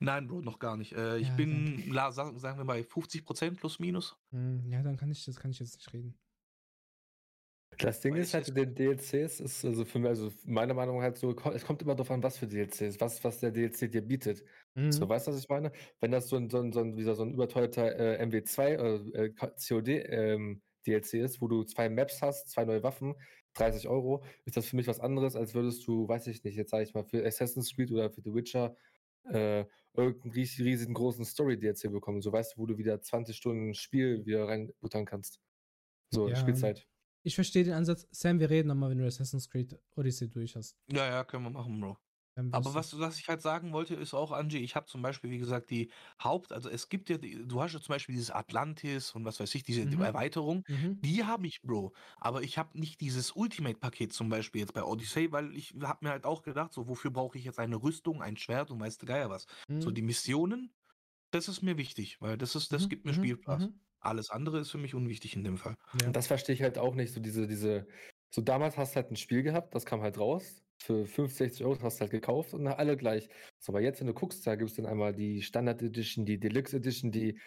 Nein, 0.00 0.28
Bro, 0.28 0.42
noch 0.42 0.58
gar 0.58 0.76
nicht. 0.76 0.92
Äh, 0.92 1.18
ich 1.18 1.28
Ja, 1.28 1.36
bin, 1.36 1.90
la, 1.90 2.12
sagen, 2.12 2.38
sagen 2.38 2.58
wir 2.58 2.64
mal, 2.64 2.84
50% 2.84 3.58
plus 3.58 3.78
minus. 3.78 4.16
Hm, 4.32 4.70
ja, 4.70 4.82
dann 4.82 4.96
kann 4.96 5.10
ich, 5.10 5.24
das 5.24 5.36
kann 5.36 5.50
ich 5.50 5.58
jetzt 5.58 5.76
nicht 5.76 5.92
reden. 5.92 6.18
Das 7.78 8.00
Ding 8.00 8.14
Weil 8.14 8.22
ist 8.22 8.34
halt, 8.34 8.56
den 8.56 8.74
DLCs 8.74 9.38
ist 9.40 9.64
also 9.64 9.84
für 9.84 9.98
mich, 10.00 10.08
also 10.08 10.32
meiner 10.44 10.74
Meinung 10.74 10.96
nach 10.96 11.02
halt 11.04 11.16
so, 11.18 11.36
es 11.54 11.64
kommt 11.64 11.80
immer 11.82 11.94
darauf 11.94 12.10
an, 12.10 12.22
was 12.22 12.38
für 12.38 12.48
DLCs, 12.48 13.00
was, 13.00 13.22
was 13.22 13.38
der 13.40 13.52
DLC 13.52 13.86
dir 13.88 14.02
bietet. 14.02 14.44
Mhm. 14.74 14.92
So, 14.92 15.08
weißt 15.08 15.28
du, 15.28 15.32
was 15.32 15.38
ich 15.40 15.48
meine? 15.48 15.70
Wenn 16.00 16.10
das 16.10 16.28
so 16.28 16.36
ein, 16.36 16.50
so 16.50 16.58
ein, 16.60 16.72
so 16.72 16.80
ein, 16.80 16.96
wie 16.96 17.02
so 17.04 17.22
ein 17.22 17.32
überteuerter 17.34 17.94
äh, 17.98 18.16
MW2 18.18 18.78
oder 18.80 19.04
äh, 19.14 19.30
K- 19.30 19.52
COD 19.56 19.88
ähm, 20.08 20.62
DLC 20.86 21.14
ist, 21.20 21.40
wo 21.40 21.46
du 21.48 21.62
zwei 21.64 21.88
Maps 21.88 22.20
hast, 22.22 22.50
zwei 22.50 22.64
neue 22.64 22.82
Waffen, 22.82 23.14
30 23.54 23.88
Euro, 23.88 24.24
ist 24.44 24.56
das 24.56 24.66
für 24.66 24.76
mich 24.76 24.86
was 24.88 24.98
anderes, 25.00 25.36
als 25.36 25.54
würdest 25.54 25.86
du, 25.86 26.08
weiß 26.08 26.26
ich 26.28 26.42
nicht, 26.44 26.56
jetzt 26.56 26.70
sage 26.70 26.84
ich 26.84 26.94
mal, 26.94 27.04
für 27.04 27.24
Assassin's 27.24 27.74
Creed 27.74 27.92
oder 27.92 28.10
für 28.10 28.22
The 28.22 28.34
Witcher 28.34 28.76
äh, 29.24 29.66
irgendeinen 29.94 30.32
ries- 30.32 30.58
riesigen 30.58 30.94
großen 30.94 31.24
Story-DLC 31.24 31.90
bekommen. 31.92 32.22
So 32.22 32.32
weißt 32.32 32.56
du, 32.56 32.60
wo 32.62 32.66
du 32.66 32.78
wieder 32.78 33.00
20 33.00 33.36
Stunden 33.36 33.74
Spiel 33.74 34.24
wieder 34.26 34.48
reinbuttern 34.48 35.04
kannst. 35.04 35.40
So, 36.10 36.28
Ja. 36.28 36.36
Spielzeit. 36.36 36.86
Ich 37.28 37.34
verstehe 37.34 37.62
den 37.62 37.74
Ansatz. 37.74 38.08
Sam, 38.10 38.40
wir 38.40 38.48
reden 38.48 38.68
nochmal, 38.68 38.88
wenn 38.88 38.96
du 38.96 39.06
Assassin's 39.06 39.50
Creed 39.50 39.78
Odyssey 39.96 40.30
durch 40.30 40.56
hast. 40.56 40.78
Ja, 40.90 41.06
ja, 41.06 41.24
können 41.24 41.44
wir 41.44 41.50
machen, 41.50 41.80
Bro. 41.80 41.98
Aber 42.50 42.72
was, 42.74 42.98
was 42.98 43.18
ich 43.18 43.28
halt 43.28 43.42
sagen 43.42 43.72
wollte, 43.74 43.94
ist 43.94 44.14
auch, 44.14 44.32
Angie, 44.32 44.58
ich 44.58 44.74
habe 44.74 44.86
zum 44.86 45.02
Beispiel, 45.02 45.30
wie 45.30 45.38
gesagt, 45.38 45.68
die 45.70 45.90
Haupt, 46.22 46.50
also 46.52 46.70
es 46.70 46.88
gibt 46.88 47.10
ja, 47.10 47.18
die, 47.18 47.46
du 47.46 47.60
hast 47.60 47.74
ja 47.74 47.80
zum 47.80 47.92
Beispiel 47.92 48.14
dieses 48.14 48.30
Atlantis 48.30 49.12
und 49.14 49.24
was 49.26 49.38
weiß 49.38 49.54
ich, 49.54 49.64
diese 49.64 49.82
Mhm. 49.82 50.00
Erweiterung, 50.00 50.64
Mhm. 50.68 51.04
die 51.04 51.24
habe 51.24 51.46
ich, 51.46 51.60
Bro. 51.62 51.92
Aber 52.16 52.42
ich 52.42 52.56
habe 52.56 52.78
nicht 52.78 53.02
dieses 53.02 53.32
Ultimate-Paket 53.32 54.14
zum 54.14 54.30
Beispiel 54.30 54.62
jetzt 54.62 54.72
bei 54.72 54.82
Odyssey, 54.82 55.30
weil 55.30 55.54
ich 55.56 55.74
habe 55.82 56.06
mir 56.06 56.10
halt 56.12 56.24
auch 56.24 56.42
gedacht, 56.42 56.72
so, 56.72 56.88
wofür 56.88 57.10
brauche 57.10 57.36
ich 57.36 57.44
jetzt 57.44 57.58
eine 57.58 57.76
Rüstung, 57.82 58.22
ein 58.22 58.36
Schwert 58.38 58.70
und 58.70 58.80
weißt 58.80 59.02
du 59.02 59.06
Geier 59.06 59.28
was. 59.30 59.46
So 59.78 59.90
Mhm. 59.90 59.92
die 59.92 60.02
Missionen, 60.02 60.74
das 61.32 61.48
ist 61.48 61.62
mir 61.62 61.78
wichtig, 61.78 62.20
weil 62.22 62.38
das 62.38 62.56
ist, 62.56 62.72
das 62.72 62.88
Mhm, 62.88 62.90
gibt 62.90 63.04
mir 63.06 63.12
mhm, 63.12 63.14
Spielspaß. 63.14 63.70
Alles 64.00 64.30
andere 64.30 64.60
ist 64.60 64.70
für 64.70 64.78
mich 64.78 64.94
unwichtig 64.94 65.34
in 65.36 65.44
dem 65.44 65.56
Fall. 65.56 65.74
Ja. 66.00 66.06
Und 66.06 66.16
das 66.16 66.26
verstehe 66.26 66.54
ich 66.54 66.62
halt 66.62 66.78
auch 66.78 66.94
nicht, 66.94 67.12
so 67.12 67.20
diese, 67.20 67.46
diese, 67.46 67.86
so 68.30 68.42
damals 68.42 68.76
hast 68.76 68.92
du 68.92 68.96
halt 68.96 69.10
ein 69.10 69.16
Spiel 69.16 69.42
gehabt, 69.42 69.74
das 69.74 69.86
kam 69.86 70.02
halt 70.02 70.18
raus, 70.18 70.62
für 70.80 71.06
50, 71.06 71.36
60 71.36 71.66
Euro 71.66 71.82
hast 71.82 71.96
du 71.96 72.02
halt 72.02 72.12
gekauft 72.12 72.54
und 72.54 72.66
alle 72.66 72.96
gleich. 72.96 73.28
So, 73.58 73.72
aber 73.72 73.80
jetzt, 73.80 74.00
wenn 74.00 74.06
du 74.06 74.14
guckst, 74.14 74.46
da 74.46 74.54
gibt 74.54 74.70
es 74.70 74.76
dann 74.76 74.86
einmal 74.86 75.12
die 75.12 75.42
Standard 75.42 75.82
Edition, 75.82 76.24
die 76.24 76.38
Deluxe 76.38 76.76
Edition, 76.76 77.10
die 77.10 77.38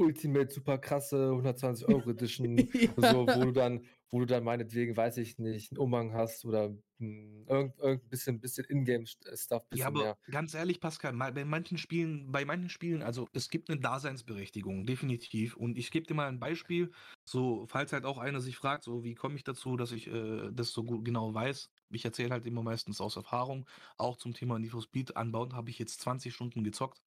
Ultimate 0.00 0.50
super 0.52 0.78
krasse 0.78 1.30
120 1.32 1.86
Euro 1.86 2.10
Edition, 2.10 2.70
so, 2.96 3.32
wo 3.34 3.44
du 3.46 3.52
dann, 3.52 3.86
wo 4.10 4.20
du 4.20 4.26
dann 4.26 4.44
meinetwegen, 4.44 4.96
weiß 4.96 5.18
ich 5.18 5.38
nicht, 5.38 5.72
einen 5.72 5.78
Umhang 5.78 6.12
hast 6.14 6.44
oder 6.44 6.70
mh, 6.98 7.44
irgend, 7.48 7.78
irgend 7.78 8.08
bisschen, 8.10 8.40
bisschen 8.40 8.64
Ingame-Stuff, 8.68 9.68
bisschen 9.68 9.70
Ja, 9.72 9.86
aber 9.86 10.08
mehr. 10.08 10.18
ganz 10.28 10.52
ehrlich, 10.54 10.80
Pascal, 10.80 11.12
bei 11.12 11.44
manchen 11.44 11.78
Spielen, 11.78 12.32
bei 12.32 12.44
manchen 12.44 12.68
Spielen, 12.70 13.02
also 13.02 13.28
es 13.32 13.48
gibt 13.50 13.70
eine 13.70 13.78
Daseinsberechtigung, 13.80 14.84
definitiv. 14.84 15.56
Und 15.56 15.78
ich 15.78 15.92
gebe 15.92 16.06
dir 16.06 16.14
mal 16.14 16.26
ein 16.28 16.40
Beispiel, 16.40 16.90
so, 17.24 17.66
falls 17.68 17.92
halt 17.92 18.04
auch 18.04 18.18
einer 18.18 18.40
sich 18.40 18.56
fragt, 18.56 18.82
so, 18.82 19.04
wie 19.04 19.14
komme 19.14 19.36
ich 19.36 19.44
dazu, 19.44 19.76
dass 19.76 19.92
ich 19.92 20.08
äh, 20.08 20.50
das 20.52 20.72
so 20.72 20.82
gut 20.82 21.04
genau 21.04 21.32
weiß. 21.34 21.70
Ich 21.90 22.04
erzähle 22.04 22.30
halt 22.30 22.46
immer 22.46 22.64
meistens 22.64 23.00
aus 23.00 23.14
Erfahrung. 23.14 23.68
Auch 23.96 24.16
zum 24.16 24.34
Thema 24.34 24.58
Need 24.58 24.72
for 24.72 24.82
Speed 24.82 25.16
anbauen 25.16 25.52
habe 25.54 25.70
ich 25.70 25.78
jetzt 25.78 26.00
20 26.00 26.34
Stunden 26.34 26.64
gezockt. 26.64 27.00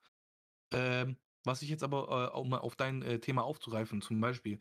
Ähm, 0.74 1.18
was 1.44 1.62
ich 1.62 1.70
jetzt 1.70 1.84
aber, 1.84 2.32
äh, 2.34 2.38
um 2.38 2.50
mal 2.50 2.60
auf 2.60 2.76
dein 2.76 3.02
äh, 3.02 3.20
Thema 3.20 3.44
aufzugreifen, 3.44 4.02
zum 4.02 4.20
Beispiel, 4.20 4.60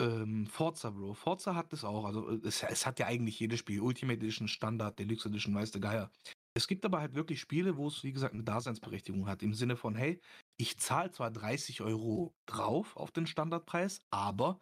ähm, 0.00 0.46
Forza, 0.46 0.90
Bro. 0.90 1.14
Forza 1.14 1.54
hat 1.54 1.72
das 1.72 1.84
auch. 1.84 2.04
Also 2.04 2.28
äh, 2.28 2.40
es, 2.46 2.62
es 2.62 2.86
hat 2.86 2.98
ja 2.98 3.06
eigentlich 3.06 3.40
jedes 3.40 3.60
Spiel. 3.60 3.80
Ultimate 3.80 4.18
Edition, 4.18 4.48
Standard, 4.48 4.98
Deluxe 4.98 5.28
Edition, 5.28 5.54
weißt 5.54 5.74
du, 5.74 5.80
Geier. 5.80 6.10
Es 6.54 6.66
gibt 6.66 6.84
aber 6.84 7.00
halt 7.00 7.14
wirklich 7.14 7.40
Spiele, 7.40 7.76
wo 7.76 7.88
es, 7.88 8.02
wie 8.02 8.12
gesagt, 8.12 8.34
eine 8.34 8.44
Daseinsberechtigung 8.44 9.28
hat. 9.28 9.42
Im 9.42 9.54
Sinne 9.54 9.76
von, 9.76 9.94
hey, 9.94 10.20
ich 10.58 10.78
zahle 10.78 11.10
zwar 11.10 11.30
30 11.30 11.82
Euro 11.82 12.34
drauf 12.46 12.96
auf 12.96 13.10
den 13.10 13.26
Standardpreis, 13.26 14.00
aber 14.10 14.58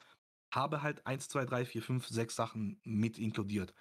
habe 0.52 0.82
halt 0.82 1.06
1, 1.06 1.28
2, 1.28 1.44
3, 1.44 1.64
4, 1.64 1.82
5, 1.82 2.06
6 2.08 2.34
Sachen 2.34 2.80
mit 2.84 3.18
inkludiert. 3.18 3.74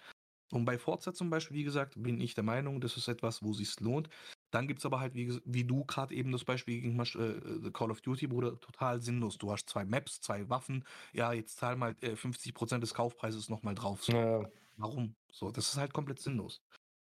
Und 0.52 0.66
bei 0.66 0.78
Forza 0.78 1.14
zum 1.14 1.30
Beispiel, 1.30 1.58
wie 1.58 1.64
gesagt, 1.64 1.96
bin 1.98 2.22
ich 2.22 2.36
der 2.36 2.44
Meinung, 2.44 2.82
das 2.82 2.98
ist 2.98 3.08
etwas, 3.08 3.42
wo 3.42 3.54
sich 3.54 3.80
lohnt. 3.80 4.10
Dann 4.54 4.68
gibt 4.68 4.80
es 4.80 4.86
aber 4.86 5.00
halt, 5.00 5.16
wie, 5.16 5.42
wie 5.46 5.64
du 5.64 5.84
gerade 5.84 6.14
eben 6.14 6.32
das 6.32 6.44
Beispiel 6.44 6.96
hast, 7.00 7.16
äh, 7.16 7.38
äh, 7.38 7.72
Call 7.72 7.90
of 7.90 8.02
Duty, 8.02 8.28
Bruder, 8.28 8.60
total 8.60 9.02
sinnlos. 9.02 9.40
Du 9.40 9.52
hast 9.52 9.68
zwei 9.68 9.84
Maps, 9.84 10.22
zwei 10.22 10.48
Waffen, 10.48 10.86
ja, 11.12 11.34
jetzt 11.34 11.58
zahl 11.58 11.76
mal 11.76 11.96
äh, 12.02 12.16
50% 12.16 12.80
des 12.80 12.94
Kaufpreises 12.94 13.50
nochmal 13.50 13.74
drauf. 13.74 14.04
So, 14.04 14.12
Ja, 14.12 14.48
Warum? 14.78 15.16
So, 15.32 15.50
das 15.50 15.70
ist 15.70 15.78
halt 15.78 15.92
komplett 15.92 16.20
sinnlos. 16.20 16.62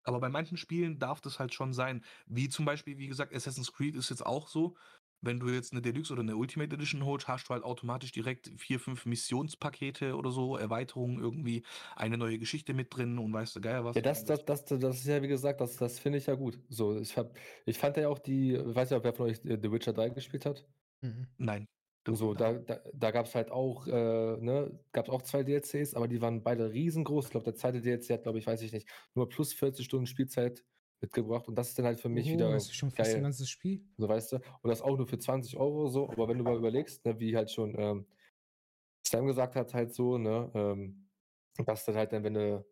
Aber 0.03 0.19
bei 0.19 0.31
manchen 0.31 0.57
Spielen 0.57 0.99
darf 0.99 1.21
das 1.21 1.39
halt 1.39 1.53
schon 1.53 1.75
sein. 1.75 2.03
Wie 2.25 2.49
zum 2.49 2.65
Beispiel, 2.65 2.97
wie 2.97 3.09
gesagt, 3.09 3.35
Assassin's 3.35 3.71
Creed 3.71 3.97
ist 3.97 4.09
jetzt 4.09 4.25
auch 4.25 4.49
so. 4.49 4.75
Wenn 5.21 5.41
du 5.41 5.49
jetzt 5.49 5.73
eine 5.73 5.83
Deluxe 5.83 6.13
oder 6.13 6.23
eine 6.23 6.37
Ultimate 6.37 6.75
Edition 6.75 7.05
holst, 7.05 7.29
hast 7.29 7.49
du 7.49 7.55
halt 7.55 7.65
automatisch 7.65 8.13
direkt 8.13 8.51
vier, 8.57 8.79
fünf 8.79 9.07
Missionspakete 9.07 10.17
oder 10.17 10.31
so, 10.31 10.57
Erweiterungen 10.57 11.19
irgendwie, 11.19 11.65
eine 11.95 12.19
neue 12.19 12.39
Geschichte 12.39 12.75
mit 12.75 12.95
drin 12.95 13.19
und 13.19 13.33
weißt 13.33 13.57
du, 13.57 13.61
geil 13.61 13.85
was. 13.85 13.97
Ja, 13.97 14.03
das, 14.03 14.25
das, 14.25 14.45
das, 14.45 14.65
das 14.65 14.97
ist 14.97 15.07
ja, 15.07 15.23
wie 15.23 15.29
gesagt, 15.29 15.61
das, 15.61 15.77
das 15.77 15.99
finde 15.99 16.19
ich 16.19 16.27
ja 16.27 16.35
gut. 16.35 16.59
So, 16.69 16.99
ich, 16.99 17.17
hab, 17.17 17.37
ich 17.65 17.79
fand 17.79 17.97
ja 17.97 18.09
auch 18.09 18.19
die, 18.19 18.55
ich 18.55 18.75
weiß 18.75 18.91
ja, 18.91 19.03
wer 19.03 19.13
von 19.13 19.27
euch 19.27 19.45
äh, 19.45 19.59
The 19.61 19.73
Witcher 19.73 19.93
3 19.93 20.11
gespielt 20.11 20.47
hat. 20.47 20.67
Mhm. 21.03 21.27
Nein. 21.39 21.67
So, 22.09 22.35
da, 22.35 22.53
da, 22.53 22.79
da 22.95 23.11
gab 23.11 23.27
es 23.27 23.35
halt 23.35 23.51
auch, 23.51 23.89
äh, 23.89 23.91
ne, 23.91 24.79
gab 24.93 25.07
es 25.07 25.11
auch 25.11 25.23
zwei 25.23 25.43
DLCs, 25.43 25.95
aber 25.95 26.07
die 26.07 26.21
waren 26.21 26.43
beide 26.43 26.73
riesengroß. 26.73 27.25
Ich 27.27 27.31
glaube, 27.33 27.45
der 27.45 27.57
zweite 27.57 27.81
DLC 27.81 28.11
hat, 28.11 28.23
glaube 28.23 28.39
ich, 28.39 28.47
weiß 28.47 28.63
ich 28.63 28.73
nicht, 28.73 28.89
nur 29.15 29.29
plus 29.29 29.53
40 29.53 29.85
Stunden 29.85 30.07
Spielzeit 30.07 30.63
mitgebracht 31.01 31.47
und 31.49 31.55
das 31.57 31.69
ist 31.69 31.79
dann 31.79 31.87
halt 31.87 32.01
für 32.01 32.09
mich 32.09 32.29
oh, 32.29 32.33
wieder 32.33 32.51
das 32.51 32.65
ist 32.65 32.75
schon 32.75 32.91
fast 32.91 33.15
ein 33.15 33.23
ganzes 33.23 33.49
Spiel. 33.49 33.85
So 33.97 34.09
weißt 34.09 34.33
du. 34.33 34.37
Und 34.37 34.69
das 34.71 34.81
auch 34.83 34.97
nur 34.97 35.07
für 35.07 35.19
20 35.19 35.57
Euro 35.57 35.89
so. 35.89 36.09
Aber 36.09 36.29
wenn 36.29 36.39
du 36.39 36.45
mal 36.45 36.57
überlegst, 36.57 37.05
ne, 37.05 37.19
wie 37.21 37.37
halt 37.37 37.51
schon 37.51 37.75
ähm, 37.79 38.07
Sam 39.07 39.27
gesagt 39.27 39.55
hat, 39.57 39.75
halt 39.75 39.95
so, 39.95 40.19
ne, 40.19 40.51
ähm, 40.55 41.09
dass 41.65 41.85
dann 41.85 41.97
halt 41.97 42.13
dann, 42.13 42.25
wenn 42.25 42.35
du 42.35 42.67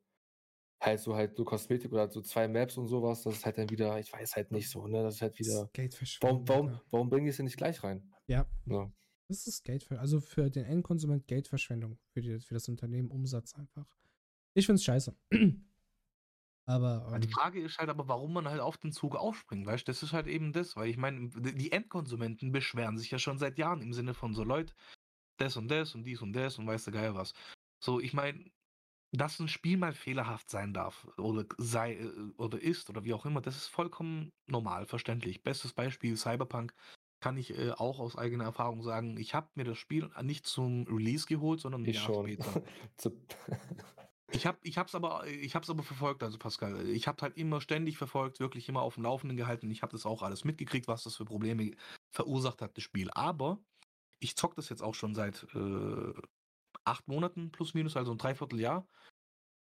halt 0.80 1.00
so 1.00 1.14
halt 1.14 1.36
so 1.36 1.44
Kosmetik 1.44 1.92
oder 1.92 2.10
so 2.10 2.20
zwei 2.20 2.48
Maps 2.48 2.76
und 2.76 2.86
sowas, 2.88 3.22
das 3.22 3.34
ist 3.36 3.46
halt 3.46 3.58
dann 3.58 3.70
wieder, 3.70 3.98
ich 3.98 4.12
weiß 4.12 4.36
halt 4.36 4.50
nicht 4.52 4.68
so, 4.68 4.86
ne, 4.86 5.02
das 5.02 5.16
ist 5.16 5.22
halt 5.22 5.38
Das 5.38 5.40
ist 5.40 5.46
wieder. 5.46 5.56
Warum, 5.60 5.72
Geldverschwendung. 5.72 6.48
warum, 6.48 6.80
warum 6.90 7.10
bringen 7.10 7.24
die 7.24 7.30
es 7.30 7.36
denn 7.36 7.44
nicht 7.44 7.56
gleich 7.56 7.82
rein? 7.82 8.10
Ja, 8.26 8.46
So. 8.66 8.92
das 9.28 9.46
ist 9.46 9.64
Geldver 9.64 10.00
also 10.00 10.20
für 10.20 10.50
den 10.50 10.64
Endkonsument 10.64 11.26
Geldverschwendung. 11.26 11.98
Für, 12.12 12.20
die, 12.20 12.40
für 12.40 12.54
das 12.54 12.68
Unternehmen 12.68 13.10
Umsatz 13.10 13.54
einfach. 13.54 13.86
Ich 14.54 14.66
find's 14.66 14.84
scheiße. 14.84 15.14
Aber 16.66 17.06
Ja, 17.12 17.18
Die 17.18 17.28
ähm, 17.28 17.32
Frage 17.32 17.60
ist 17.62 17.78
halt 17.78 17.90
aber, 17.90 18.08
warum 18.08 18.32
man 18.32 18.48
halt 18.48 18.60
auf 18.60 18.76
den 18.78 18.92
Zug 18.92 19.14
aufspringt, 19.16 19.66
weißt 19.66 19.86
du? 19.86 19.90
Das 19.90 20.02
ist 20.02 20.12
halt 20.12 20.26
eben 20.26 20.52
das, 20.52 20.76
weil 20.76 20.88
ich 20.88 20.96
meine, 20.96 21.28
die 21.30 21.72
Endkonsumenten 21.72 22.50
beschweren 22.52 22.98
sich 22.98 23.10
ja 23.10 23.18
schon 23.18 23.38
seit 23.38 23.58
Jahren 23.58 23.82
im 23.82 23.92
Sinne 23.92 24.14
von 24.14 24.34
so, 24.34 24.42
Leute, 24.44 24.74
das 25.38 25.56
und 25.56 25.68
das 25.68 25.94
und 25.94 26.04
dies 26.04 26.22
und 26.22 26.32
das 26.34 26.58
und 26.58 26.66
weiß 26.66 26.84
der 26.84 26.92
Geil 26.94 27.14
was. 27.14 27.34
So, 27.82 28.00
ich 28.00 28.14
meine, 28.14 28.50
dass 29.12 29.40
ein 29.40 29.48
Spiel 29.48 29.78
mal 29.78 29.94
fehlerhaft 29.94 30.50
sein 30.50 30.74
darf 30.74 31.08
oder 31.18 31.46
sei 31.58 31.94
äh, 31.96 32.10
oder 32.38 32.60
ist 32.60 32.90
oder 32.90 33.04
wie 33.04 33.14
auch 33.14 33.26
immer, 33.26 33.40
das 33.42 33.56
ist 33.56 33.68
vollkommen 33.68 34.32
normal, 34.46 34.86
verständlich. 34.86 35.42
Bestes 35.44 35.72
Beispiel 35.74 36.16
Cyberpunk 36.16 36.74
kann 37.20 37.36
ich 37.38 37.56
äh, 37.58 37.72
auch 37.72 38.00
aus 38.00 38.16
eigener 38.16 38.44
Erfahrung 38.44 38.82
sagen. 38.82 39.16
Ich 39.18 39.34
habe 39.34 39.50
mir 39.56 39.64
das 39.64 39.78
Spiel 39.78 40.10
nicht 40.22 40.46
zum 40.46 40.84
Release 40.88 41.26
geholt, 41.26 41.60
sondern 41.60 41.84
ein 41.84 41.90
Ich 41.90 41.92
Jahr 41.92 42.12
schon. 42.12 42.14
später. 42.14 42.46
Ich 44.34 44.46
habe 44.46 44.58
ich 44.62 44.78
hab's 44.78 44.94
aber 44.94 45.24
aber 45.24 45.82
verfolgt, 45.82 46.22
also 46.24 46.38
Pascal. 46.38 46.88
Ich 46.88 47.06
habe 47.06 47.22
halt 47.22 47.36
immer 47.36 47.60
ständig 47.60 47.96
verfolgt, 47.96 48.40
wirklich 48.40 48.68
immer 48.68 48.82
auf 48.82 48.94
dem 48.94 49.04
Laufenden 49.04 49.36
gehalten. 49.36 49.70
Ich 49.70 49.82
habe 49.82 49.92
das 49.92 50.06
auch 50.06 50.22
alles 50.22 50.44
mitgekriegt, 50.44 50.88
was 50.88 51.04
das 51.04 51.16
für 51.16 51.24
Probleme 51.24 51.70
verursacht 52.10 52.60
hat, 52.60 52.76
das 52.76 52.82
Spiel. 52.82 53.10
Aber 53.12 53.60
ich 54.18 54.36
zock 54.36 54.56
das 54.56 54.68
jetzt 54.68 54.82
auch 54.82 54.94
schon 54.94 55.14
seit 55.14 55.46
äh, 55.54 56.12
acht 56.84 57.06
Monaten 57.06 57.52
plus 57.52 57.74
minus, 57.74 57.96
also 57.96 58.10
ein 58.10 58.18
Dreivierteljahr. 58.18 58.88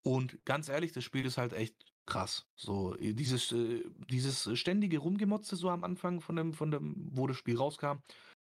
Und 0.04 0.44
ganz 0.44 0.70
ehrlich, 0.70 0.92
das 0.92 1.04
Spiel 1.04 1.26
ist 1.26 1.38
halt 1.38 1.54
echt 1.54 1.76
krass. 2.08 2.48
So 2.56 2.96
äh, 2.98 3.14
dieses 3.14 3.52
äh, 3.52 3.84
dieses 4.10 4.58
ständige 4.58 4.98
Rumgemotze 4.98 5.56
so 5.56 5.70
am 5.70 5.84
Anfang 5.84 6.20
von 6.20 6.36
dem 6.36 6.54
von 6.54 6.72
dem, 6.72 7.10
wo 7.12 7.28
das 7.28 7.38
Spiel 7.38 7.58
rauskam, 7.58 8.00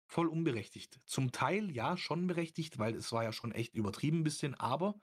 voll 0.08 0.28
unberechtigt. 0.28 1.00
Zum 1.06 1.34
Teil 1.34 1.72
ja 1.72 1.98
schon 1.98 2.28
berechtigt, 2.28 2.80
weil 2.80 2.96
es 2.96 3.12
war 3.12 3.24
ja 3.24 3.34
schon 3.34 3.52
echt 3.52 3.76
übertrieben 3.76 4.20
ein 4.20 4.24
bisschen. 4.24 4.56
Aber 4.56 4.96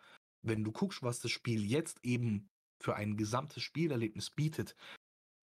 wenn 0.49 0.65
du 0.65 0.73
guckst, 0.73 1.03
was 1.03 1.21
das 1.21 1.31
Spiel 1.31 1.65
jetzt 1.65 2.05
eben 2.05 2.51
für 2.81 2.97
ein 2.97 3.17
gesamtes 3.17 3.63
Spielerlebnis 3.63 4.31
bietet, 4.31 4.77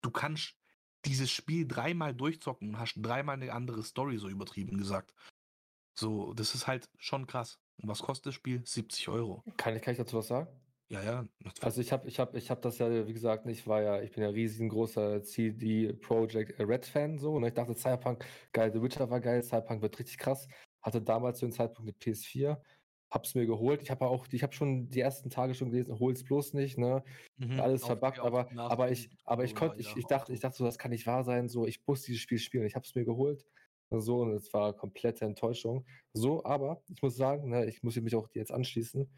du 0.02 0.12
kannst 0.12 0.56
dieses 1.06 1.32
Spiel 1.32 1.68
dreimal 1.68 2.14
durchzocken 2.14 2.70
und 2.70 2.80
hast 2.80 2.96
dreimal 2.98 3.36
eine 3.36 3.54
andere 3.54 3.84
Story, 3.84 4.18
so 4.18 4.30
übertrieben 4.30 4.78
gesagt. 4.78 5.14
So, 5.98 6.34
das 6.34 6.56
ist 6.56 6.68
halt 6.68 6.90
schon 6.98 7.28
krass. 7.28 7.60
Und 7.78 7.90
was 7.90 8.02
kostet 8.02 8.28
das 8.28 8.36
Spiel? 8.36 8.62
70 8.66 9.10
Euro. 9.10 9.44
Kann 9.58 9.76
ich, 9.76 9.82
kann 9.82 9.94
ich 9.94 9.98
dazu 9.98 10.18
was 10.18 10.28
sagen? 10.28 10.48
Ja, 10.88 11.02
ja. 11.02 11.28
Also 11.62 11.82
ich 11.82 11.92
habe 11.92 12.08
ich 12.08 12.20
hab, 12.20 12.36
ich 12.36 12.52
hab 12.52 12.62
das 12.62 12.78
ja, 12.78 13.08
wie 13.08 13.14
gesagt, 13.14 13.48
ich 13.48 13.66
war 13.66 13.82
ja, 13.82 14.02
ich 14.02 14.12
bin 14.12 14.24
ja 14.24 14.30
riesengroßer 14.30 15.24
CD 15.24 15.94
Projekt 15.94 16.60
Red 16.60 16.86
Fan 16.86 17.18
so 17.18 17.34
und 17.34 17.44
ich 17.44 17.54
dachte 17.54 17.76
Cyberpunk, 17.76 18.24
geil, 18.54 18.72
The 18.72 18.82
Witcher 18.82 19.10
war 19.10 19.20
geil, 19.20 19.42
Cyberpunk 19.42 19.82
wird 19.82 19.98
richtig 19.98 20.20
krass. 20.20 20.48
Hatte 20.82 21.02
damals 21.02 21.40
zu 21.40 21.48
dem 21.48 21.54
Zeitpunkt 21.54 21.90
eine 21.90 21.98
PS4, 21.98 22.62
hab's 23.16 23.34
mir 23.34 23.46
geholt. 23.48 23.82
Ich 23.82 23.90
habe 23.90 24.06
auch, 24.08 24.28
ich 24.30 24.44
habe 24.44 24.54
schon 24.54 24.90
die 24.90 25.00
ersten 25.00 25.30
Tage 25.32 25.56
schon 25.56 25.72
gelesen, 25.72 25.98
hol's 26.00 26.24
bloß 26.24 26.54
nicht, 26.54 26.78
ne? 26.78 27.04
Mhm, 27.38 27.60
Alles 27.60 27.86
verbuggt, 27.86 28.20
aber, 28.20 28.50
aber 28.58 28.92
ich, 28.92 29.10
aber 29.24 29.44
ich 29.46 29.56
konnte, 29.56 29.80
ich, 29.80 29.88
ja, 29.88 29.98
ich 29.98 30.06
dachte, 30.06 30.34
ich 30.34 30.40
dachte 30.42 30.58
so, 30.58 30.66
das 30.66 30.78
kann 30.78 30.92
nicht 30.92 31.08
wahr 31.08 31.24
sein, 31.24 31.48
so, 31.50 31.66
ich 31.66 31.86
muss 31.88 32.04
dieses 32.04 32.22
Spiel 32.22 32.38
spielen. 32.38 32.66
Ich 32.68 32.76
habe 32.76 32.86
es 32.86 32.94
mir 32.94 33.06
geholt. 33.06 33.46
So, 33.92 34.22
und 34.22 34.32
es 34.34 34.52
war 34.54 34.74
komplette 34.74 35.26
Enttäuschung. 35.26 35.86
So, 36.14 36.44
aber 36.44 36.84
ich 36.90 37.02
muss 37.02 37.16
sagen, 37.16 37.50
ne, 37.50 37.66
ich 37.66 37.82
muss 37.84 37.96
mich 37.96 38.16
auch 38.16 38.28
jetzt 38.34 38.52
anschließen. 38.52 39.10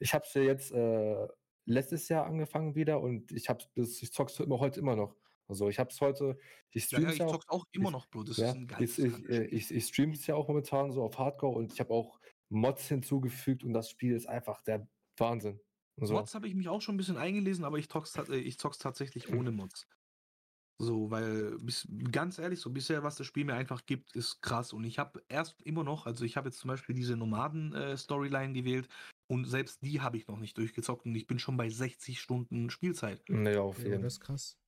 Ich 0.00 0.14
habe 0.14 0.24
es 0.26 0.34
ja 0.34 0.42
jetzt 0.42 0.72
äh, 0.72 1.28
letztes 1.66 2.08
Jahr 2.08 2.26
angefangen 2.26 2.74
wieder 2.74 3.00
und 3.00 3.32
ich 3.32 3.48
habe 3.48 3.64
bis, 3.74 4.02
ich 4.02 4.12
zock's 4.12 4.40
immer 4.40 4.58
heute 4.60 4.80
immer 4.80 4.96
noch. 4.96 5.16
Also 5.48 5.68
ich 5.68 5.78
habe 5.78 5.90
es 5.90 6.00
heute, 6.00 6.38
ich 6.70 6.90
Ja, 6.90 7.00
ja, 7.00 7.10
stream's 7.10 7.14
ich 7.14 7.18
ja, 7.20 7.26
auch. 7.26 7.44
auch 7.48 7.64
immer 7.72 7.88
ich- 7.88 7.92
noch, 7.92 8.06
Bro. 8.06 8.22
Das 8.24 8.36
Ja, 8.38 8.50
ist 8.50 8.54
ein 8.56 8.62
ich, 8.62 8.68
geiles 8.68 8.98
ich, 8.98 9.04
äh, 9.04 9.18
Spiel. 9.44 9.48
ich, 9.52 9.70
ich 9.74 9.86
streame 9.86 10.12
es 10.14 10.26
ja 10.26 10.34
auch 10.36 10.48
momentan 10.48 10.92
so 10.92 11.02
auf 11.02 11.18
Hardcore 11.18 11.58
und 11.58 11.72
ich 11.72 11.80
habe 11.80 11.92
auch 11.92 12.20
Mods 12.52 12.88
hinzugefügt 12.88 13.64
und 13.64 13.72
das 13.72 13.90
Spiel 13.90 14.14
ist 14.14 14.26
einfach 14.26 14.62
der 14.62 14.88
Wahnsinn. 15.16 15.60
So. 15.96 16.14
Mods 16.14 16.34
habe 16.34 16.48
ich 16.48 16.54
mich 16.54 16.68
auch 16.68 16.80
schon 16.80 16.94
ein 16.94 16.98
bisschen 16.98 17.16
eingelesen, 17.16 17.64
aber 17.64 17.78
ich 17.78 17.88
zock's, 17.88 18.16
äh, 18.16 18.36
ich 18.36 18.58
zock's 18.58 18.78
tatsächlich 18.78 19.32
ohne 19.32 19.50
Mods. 19.52 19.86
So, 20.78 21.10
weil 21.10 21.58
bis, 21.60 21.86
ganz 22.10 22.38
ehrlich, 22.38 22.58
so 22.58 22.70
bisher, 22.70 23.04
was 23.04 23.16
das 23.16 23.26
Spiel 23.26 23.44
mir 23.44 23.54
einfach 23.54 23.86
gibt, 23.86 24.16
ist 24.16 24.40
krass. 24.42 24.72
Und 24.72 24.84
ich 24.84 24.98
habe 24.98 25.22
erst 25.28 25.62
immer 25.62 25.84
noch, 25.84 26.06
also 26.06 26.24
ich 26.24 26.36
habe 26.36 26.48
jetzt 26.48 26.58
zum 26.58 26.68
Beispiel 26.68 26.94
diese 26.94 27.16
Nomaden-Storyline 27.16 28.52
gewählt 28.52 28.88
und 29.28 29.44
selbst 29.44 29.82
die 29.82 30.00
habe 30.00 30.16
ich 30.16 30.26
noch 30.26 30.38
nicht 30.38 30.58
durchgezockt 30.58 31.06
und 31.06 31.14
ich 31.14 31.26
bin 31.26 31.38
schon 31.38 31.56
bei 31.56 31.68
60 31.68 32.20
Stunden 32.20 32.68
Spielzeit. 32.68 33.22
Naja, 33.28 33.60
auf 33.60 33.78
ja, 33.78 33.90
jeden 33.90 34.02
das 34.02 34.14
ist 34.14 34.20
krass. 34.20 34.58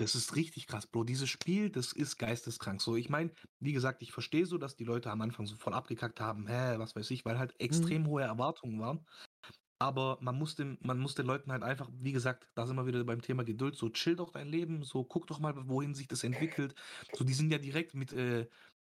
Das 0.00 0.14
ist 0.14 0.34
richtig 0.34 0.66
krass, 0.66 0.86
Bro. 0.86 1.04
Dieses 1.04 1.28
Spiel, 1.28 1.68
das 1.68 1.92
ist 1.92 2.16
geisteskrank. 2.16 2.80
So, 2.80 2.96
ich 2.96 3.10
meine, 3.10 3.32
wie 3.58 3.74
gesagt, 3.74 4.00
ich 4.00 4.12
verstehe 4.12 4.46
so, 4.46 4.56
dass 4.56 4.74
die 4.74 4.84
Leute 4.84 5.10
am 5.10 5.20
Anfang 5.20 5.44
so 5.44 5.56
voll 5.56 5.74
abgekackt 5.74 6.20
haben, 6.20 6.46
hä, 6.46 6.78
was 6.78 6.96
weiß 6.96 7.10
ich, 7.10 7.26
weil 7.26 7.38
halt 7.38 7.54
extrem 7.60 8.06
hohe 8.06 8.22
Erwartungen 8.22 8.80
waren. 8.80 9.06
Aber 9.78 10.16
man 10.22 10.36
muss, 10.38 10.54
den, 10.56 10.78
man 10.80 10.98
muss 10.98 11.14
den 11.16 11.26
Leuten 11.26 11.52
halt 11.52 11.62
einfach, 11.62 11.90
wie 11.92 12.12
gesagt, 12.12 12.48
da 12.54 12.66
sind 12.66 12.76
wir 12.76 12.86
wieder 12.86 13.04
beim 13.04 13.20
Thema 13.20 13.44
Geduld, 13.44 13.76
so 13.76 13.90
chill 13.90 14.16
doch 14.16 14.30
dein 14.30 14.48
Leben, 14.48 14.84
so 14.84 15.04
guck 15.04 15.26
doch 15.26 15.38
mal, 15.38 15.54
wohin 15.68 15.94
sich 15.94 16.08
das 16.08 16.24
entwickelt. 16.24 16.74
So, 17.12 17.22
die 17.24 17.34
sind 17.34 17.50
ja 17.52 17.58
direkt 17.58 17.94
mit, 17.94 18.14
äh, 18.14 18.48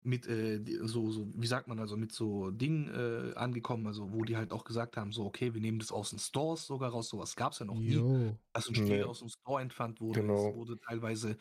mit 0.05 0.27
äh, 0.27 0.61
so, 0.83 1.11
so, 1.11 1.27
wie 1.35 1.47
sagt 1.47 1.67
man, 1.67 1.79
also 1.79 1.97
mit 1.97 2.11
so 2.11 2.51
Dingen 2.51 2.89
äh, 2.89 3.35
angekommen, 3.35 3.87
also 3.87 4.11
wo 4.13 4.23
die 4.23 4.37
halt 4.37 4.51
auch 4.51 4.63
gesagt 4.65 4.97
haben, 4.97 5.11
so, 5.11 5.25
okay, 5.25 5.53
wir 5.53 5.61
nehmen 5.61 5.79
das 5.79 5.91
aus 5.91 6.11
den 6.11 6.19
Stores 6.19 6.65
sogar 6.65 6.91
raus, 6.91 7.09
sowas 7.09 7.35
gab 7.35 7.53
es 7.53 7.59
ja 7.59 7.65
noch 7.65 7.79
nie 7.79 7.93
Jo. 7.93 8.37
dass 8.53 8.67
ein 8.69 8.75
Spiel 8.75 8.97
Nee. 8.97 9.03
aus 9.03 9.19
dem 9.19 9.29
Store 9.29 9.61
entfernt 9.61 10.01
wurde. 10.01 10.21
Genau. 10.21 10.49
Es 10.49 10.55
wurde 10.55 10.79
teilweise 10.79 11.37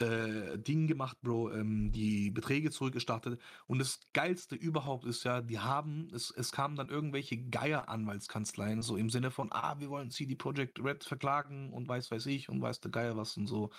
äh, 0.00 0.58
Dinge 0.58 0.86
gemacht, 0.86 1.18
Bro, 1.22 1.52
ähm, 1.52 1.92
die 1.92 2.30
Beträge 2.30 2.70
zurückgestartet. 2.70 3.40
Und 3.66 3.78
das 3.80 4.00
Geilste 4.14 4.54
überhaupt 4.56 5.04
ist 5.04 5.24
ja, 5.24 5.42
die 5.42 5.58
haben, 5.58 6.08
es, 6.14 6.30
es 6.30 6.52
kamen 6.52 6.76
dann 6.76 6.88
irgendwelche 6.88 7.36
Geier-Anwaltskanzleien, 7.36 8.82
so 8.82 8.96
im 8.96 9.10
Sinne 9.10 9.30
von, 9.30 9.48
ah, 9.52 9.78
wir 9.78 9.90
wollen 9.90 10.10
CD 10.10 10.34
Projekt 10.36 10.82
Red 10.82 11.04
verklagen 11.04 11.72
und 11.72 11.86
weiß, 11.88 12.10
weiß 12.10 12.26
ich 12.26 12.48
und 12.48 12.60
weiß 12.62 12.80
der 12.80 12.90
Geier 12.90 13.16
was 13.16 13.36
und 13.36 13.46
so, 13.46 13.70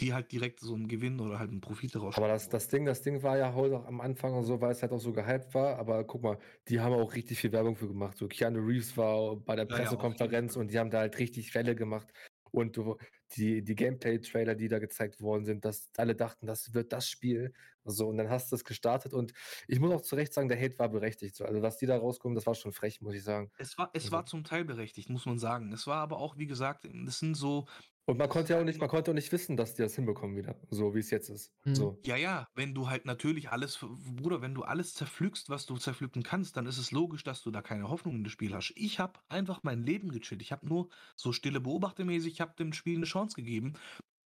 die 0.00 0.12
halt 0.14 0.32
direkt 0.32 0.60
so 0.60 0.74
einen 0.74 0.88
Gewinn 0.88 1.20
oder 1.20 1.38
halt 1.38 1.50
einen 1.50 1.60
Profit 1.60 1.94
daraus 1.94 2.16
Aber 2.16 2.28
das, 2.28 2.48
das 2.50 2.68
Ding, 2.68 2.84
das 2.84 3.00
Ding 3.02 3.22
war 3.22 3.38
ja 3.38 3.54
heute 3.54 3.78
auch 3.78 3.86
am 3.86 4.00
Anfang 4.02 4.34
und 4.34 4.44
so, 4.44 4.60
weil 4.60 4.72
es 4.72 4.82
halt 4.82 4.92
auch 4.92 4.98
so 4.98 5.12
gehypt 5.12 5.54
war. 5.54 5.78
Aber 5.78 6.04
guck 6.04 6.22
mal, 6.22 6.38
die 6.68 6.78
haben 6.80 6.92
auch 6.92 7.14
richtig 7.14 7.38
viel 7.40 7.52
Werbung 7.52 7.74
für 7.74 7.88
gemacht. 7.88 8.18
So 8.18 8.28
Keanu 8.28 8.60
Reeves 8.60 8.96
war 8.98 9.36
bei 9.36 9.56
der 9.56 9.64
Ja, 9.68 9.78
ja, 9.80 9.92
Pressekonferenz 9.92 10.56
Fall. 10.56 10.56
und 10.56 10.70
die 10.70 10.78
haben 10.78 10.90
da 10.90 10.98
halt 11.00 11.18
richtig 11.18 11.54
Welle 11.54 11.74
gemacht. 11.74 12.12
Und 12.50 12.76
du, 12.76 12.96
die, 13.36 13.62
die 13.62 13.74
Gameplay-Trailer, 13.74 14.54
die 14.54 14.68
da 14.68 14.78
gezeigt 14.78 15.20
worden 15.20 15.44
sind, 15.44 15.64
dass 15.64 15.90
alle 15.96 16.14
dachten, 16.14 16.46
das 16.46 16.74
wird 16.74 16.92
das 16.92 17.08
Spiel. 17.08 17.52
So, 17.84 18.08
und 18.08 18.16
dann 18.16 18.28
hast 18.30 18.52
du 18.52 18.56
es 18.56 18.64
gestartet 18.64 19.12
und 19.12 19.32
ich 19.66 19.80
muss 19.80 19.90
auch 19.92 20.02
zu 20.02 20.14
Recht 20.14 20.32
sagen, 20.32 20.48
der 20.48 20.60
Hate 20.60 20.78
war 20.78 20.88
berechtigt. 20.88 21.34
So. 21.34 21.44
Also 21.44 21.62
was 21.62 21.78
die 21.78 21.86
da 21.86 21.96
rauskommen, 21.98 22.36
das 22.36 22.46
war 22.46 22.54
schon 22.54 22.72
frech, 22.72 23.00
muss 23.00 23.14
ich 23.14 23.24
sagen. 23.24 23.50
Es 23.58 23.76
war, 23.76 23.90
es 23.92 24.04
Also- 24.04 24.12
war 24.12 24.26
zum 24.26 24.44
Teil 24.44 24.64
berechtigt, 24.64 25.10
muss 25.10 25.26
man 25.26 25.38
sagen. 25.38 25.72
Es 25.72 25.86
war 25.88 25.96
aber 25.96 26.18
auch, 26.18 26.38
wie 26.38 26.46
gesagt, 26.46 26.88
das 27.04 27.18
sind 27.18 27.34
so, 27.34 27.66
Und 28.04 28.18
man 28.18 28.28
konnte 28.28 28.52
ja 28.52 28.60
auch 28.60 28.64
nicht, 28.64 28.78
man 28.80 28.88
konnte 28.88 29.10
auch 29.12 29.14
nicht 29.14 29.30
wissen, 29.32 29.56
dass 29.56 29.74
die 29.74 29.82
das 29.82 29.94
hinbekommen 29.94 30.36
wieder, 30.36 30.56
so 30.70 30.92
wie 30.94 30.98
es 31.00 31.10
jetzt 31.10 31.28
ist. 31.28 31.52
Mhm. 31.64 31.74
So. 31.76 31.98
Ja, 32.04 32.16
ja, 32.16 32.48
wenn 32.54 32.74
du 32.74 32.88
halt 32.90 33.04
natürlich 33.04 33.50
alles, 33.50 33.78
Bruder, 33.80 34.42
wenn 34.42 34.54
du 34.54 34.62
alles 34.62 34.94
zerpflückst, 34.94 35.50
was 35.50 35.66
du 35.66 35.76
zerpflücken 35.76 36.22
kannst, 36.24 36.56
dann 36.56 36.66
ist 36.66 36.78
es 36.78 36.90
logisch, 36.90 37.22
dass 37.24 37.42
du 37.42 37.50
da 37.52 37.62
keine 37.62 37.88
Hoffnung 37.88 38.16
in 38.16 38.24
das 38.24 38.32
Spiel 38.32 38.54
hast. 38.54 38.72
Ich 38.76 38.98
habe 38.98 39.20
einfach 39.28 39.62
mein 39.62 39.84
Leben 39.84 40.10
gechillt. 40.10 40.42
Ich 40.42 40.50
habe 40.52 40.66
nur 40.66 40.88
so 41.16 41.32
stille 41.32 41.60
Beobachtermäßig, 41.60 42.32
ich 42.34 42.40
habe 42.40 42.54
dem 42.58 42.72
Spiel 42.72 42.96
eine 42.96 43.06
Chance 43.06 43.21
gegeben. 43.34 43.74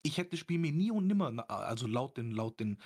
Ich 0.03 0.18
hätte 0.18 0.30
das 0.30 0.40
Spiel 0.40 0.59
mir 0.59 0.72
nie 0.72 0.90
und 0.90 1.07
nimmer, 1.07 1.49
also 1.51 1.86
laut 1.86 2.16
den, 2.16 2.30
laut 2.32 2.61
den 2.61 2.78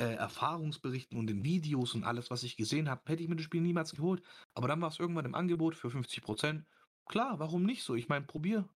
äh, 0.00 0.14
Erfahrungsberichten 0.14 1.16
und 1.18 1.28
den 1.28 1.44
Videos 1.44 1.94
und 1.94 2.04
alles, 2.04 2.30
was 2.30 2.42
ich 2.42 2.56
gesehen 2.56 2.88
habe, 2.90 3.02
hätte 3.06 3.22
ich 3.22 3.28
mir 3.28 3.36
das 3.36 3.44
Spiel 3.44 3.60
niemals 3.60 3.92
geholt. 3.92 4.22
Aber 4.54 4.66
dann 4.68 4.80
war 4.80 4.88
es 4.88 4.98
irgendwann 4.98 5.24
im 5.24 5.34
Angebot 5.34 5.74
für 5.76 5.90
50 5.90 6.22
Prozent. 6.22 6.64
Klar, 7.06 7.38
warum 7.38 7.64
nicht 7.64 7.82
so? 7.84 7.94
Ich 7.94 8.08
meine, 8.08 8.24
probier. 8.24 8.68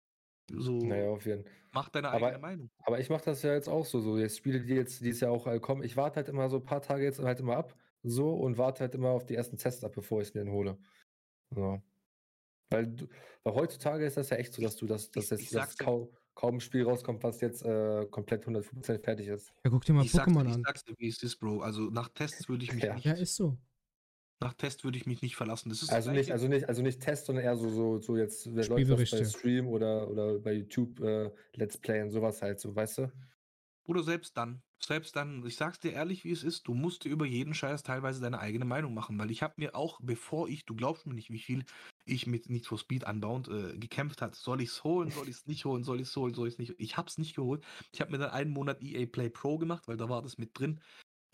So, 0.50 0.78
Naja, 0.78 1.10
auf 1.10 1.26
jeden 1.26 1.42
Fall. 1.42 1.52
mach 1.72 1.88
deine 1.90 2.10
Aber- 2.10 2.26
eigene 2.28 2.40
Meinung. 2.40 2.70
Aber 2.84 3.00
ich 3.00 3.10
mache 3.10 3.24
das 3.24 3.42
ja 3.42 3.52
jetzt 3.52 3.68
auch 3.68 3.84
so. 3.84 4.00
So, 4.00 4.16
jetzt 4.16 4.38
Spiele, 4.38 4.60
die 4.60 4.74
jetzt 4.74 5.00
dieses 5.00 5.20
Jahr 5.20 5.32
auch 5.32 5.46
äh, 5.46 5.58
kommen. 5.60 5.82
Ich 5.82 5.96
warte 5.96 6.16
halt 6.16 6.28
immer 6.28 6.48
so 6.48 6.56
ein 6.58 6.64
paar 6.64 6.80
Tage 6.82 7.02
jetzt 7.04 7.18
halt 7.18 7.40
immer 7.40 7.56
ab. 7.56 7.74
So 8.04 8.32
und 8.32 8.56
warte 8.56 8.80
halt 8.80 8.94
immer 8.94 9.08
auf 9.10 9.26
die 9.26 9.34
ersten 9.34 9.58
Tests 9.58 9.82
ab, 9.84 9.92
bevor 9.94 10.22
ich 10.22 10.28
es 10.28 10.34
mir 10.34 10.44
dann 10.44 10.52
hole. 10.52 10.78
So. 11.54 11.82
Weil, 12.70 12.86
du, 12.86 13.08
weil 13.42 13.54
heutzutage 13.54 14.04
ist 14.06 14.16
das 14.16 14.30
ja 14.30 14.36
echt 14.36 14.52
so, 14.52 14.62
dass 14.62 14.76
du 14.76 14.86
das, 14.86 15.10
Ich- 15.16 15.30
jetzt 15.30 15.40
ich 15.40 15.48
dir. 15.50 15.66
kaum, 15.78 16.08
kaum 16.38 16.56
ein 16.56 16.60
Spiel 16.60 16.84
rauskommt, 16.84 17.22
was 17.24 17.40
jetzt 17.40 17.64
äh, 17.64 18.06
komplett 18.10 18.46
100% 18.46 19.04
fertig 19.04 19.26
ist. 19.28 19.52
Ja, 19.64 19.70
guck 19.70 19.84
dir 19.84 19.92
mal 19.92 20.04
Ich 20.04 20.12
Pokémon 20.12 20.46
ich 20.46 20.54
an. 20.54 20.62
sag's 20.64 20.84
dir, 20.84 20.94
wie 20.98 21.08
es 21.08 21.22
ist, 21.22 21.36
Bro. 21.38 21.60
Also 21.62 21.82
nach 21.90 22.08
Tests 22.08 22.48
würde 22.48 22.64
ich 22.64 22.72
mich 22.72 22.84
Ja. 22.84 22.94
nicht 22.94 23.04
Ja, 23.04 23.12
ist 23.14 23.34
so. 23.36 23.58
Nach 24.40 24.54
Test 24.54 24.84
würde 24.84 24.96
ich 24.98 25.06
mich 25.06 25.20
nicht 25.20 25.34
verlassen. 25.36 25.68
Das 25.68 25.82
ist 25.82 25.90
Also 25.90 26.10
das 26.10 26.16
nicht, 26.16 26.30
also 26.32 26.46
nicht, 26.48 26.68
also 26.68 26.82
nicht 26.82 27.00
Test, 27.00 27.26
sondern 27.26 27.44
eher 27.44 27.56
so, 27.56 27.68
so, 27.70 27.98
so 27.98 28.16
jetzt 28.16 28.54
wer 28.54 28.66
läuft 28.66 28.88
das 28.90 29.10
bei. 29.10 29.24
Stream 29.24 29.66
oder, 29.68 30.08
oder 30.08 30.38
bei 30.38 30.52
YouTube 30.52 31.00
äh, 31.00 31.30
Let's 31.54 31.76
Play 31.78 32.02
und 32.02 32.10
sowas 32.10 32.40
halt, 32.40 32.60
so, 32.60 32.74
weißt 32.74 32.98
du? 32.98 33.12
Oder 33.88 34.02
selbst 34.02 34.36
dann, 34.36 34.62
selbst 34.78 35.16
dann, 35.16 35.44
ich 35.46 35.56
sag's 35.56 35.80
dir 35.80 35.94
ehrlich, 35.94 36.22
wie 36.22 36.30
es 36.30 36.44
ist, 36.44 36.68
du 36.68 36.74
musst 36.74 37.04
dir 37.04 37.08
über 37.08 37.24
jeden 37.24 37.54
Scheiß 37.54 37.82
teilweise 37.82 38.20
deine 38.20 38.38
eigene 38.38 38.66
Meinung 38.66 38.92
machen, 38.92 39.18
weil 39.18 39.30
ich 39.30 39.42
habe 39.42 39.54
mir 39.56 39.74
auch, 39.74 39.98
bevor 40.02 40.46
ich, 40.46 40.66
du 40.66 40.76
glaubst 40.76 41.06
mir 41.06 41.14
nicht, 41.14 41.30
wie 41.30 41.38
viel 41.38 41.64
ich 42.04 42.26
mit 42.26 42.50
Need 42.50 42.66
for 42.66 42.78
Speed 42.78 43.04
anbauend 43.04 43.48
äh, 43.48 43.78
gekämpft 43.78 44.20
hat, 44.20 44.34
soll 44.34 44.60
ich's 44.60 44.84
holen, 44.84 45.10
soll 45.10 45.26
ich's 45.26 45.46
nicht 45.46 45.64
holen, 45.64 45.84
soll 45.84 46.00
ich's 46.00 46.14
holen, 46.14 46.34
soll 46.34 46.48
ich's 46.48 46.58
nicht, 46.58 46.74
ich 46.76 46.98
hab's 46.98 47.16
nicht 47.16 47.34
geholt. 47.34 47.64
Ich 47.90 48.02
habe 48.02 48.10
mir 48.10 48.18
dann 48.18 48.30
einen 48.30 48.50
Monat 48.50 48.82
EA 48.82 49.06
Play 49.06 49.30
Pro 49.30 49.56
gemacht, 49.56 49.88
weil 49.88 49.96
da 49.96 50.10
war 50.10 50.20
das 50.20 50.36
mit 50.36 50.58
drin. 50.58 50.82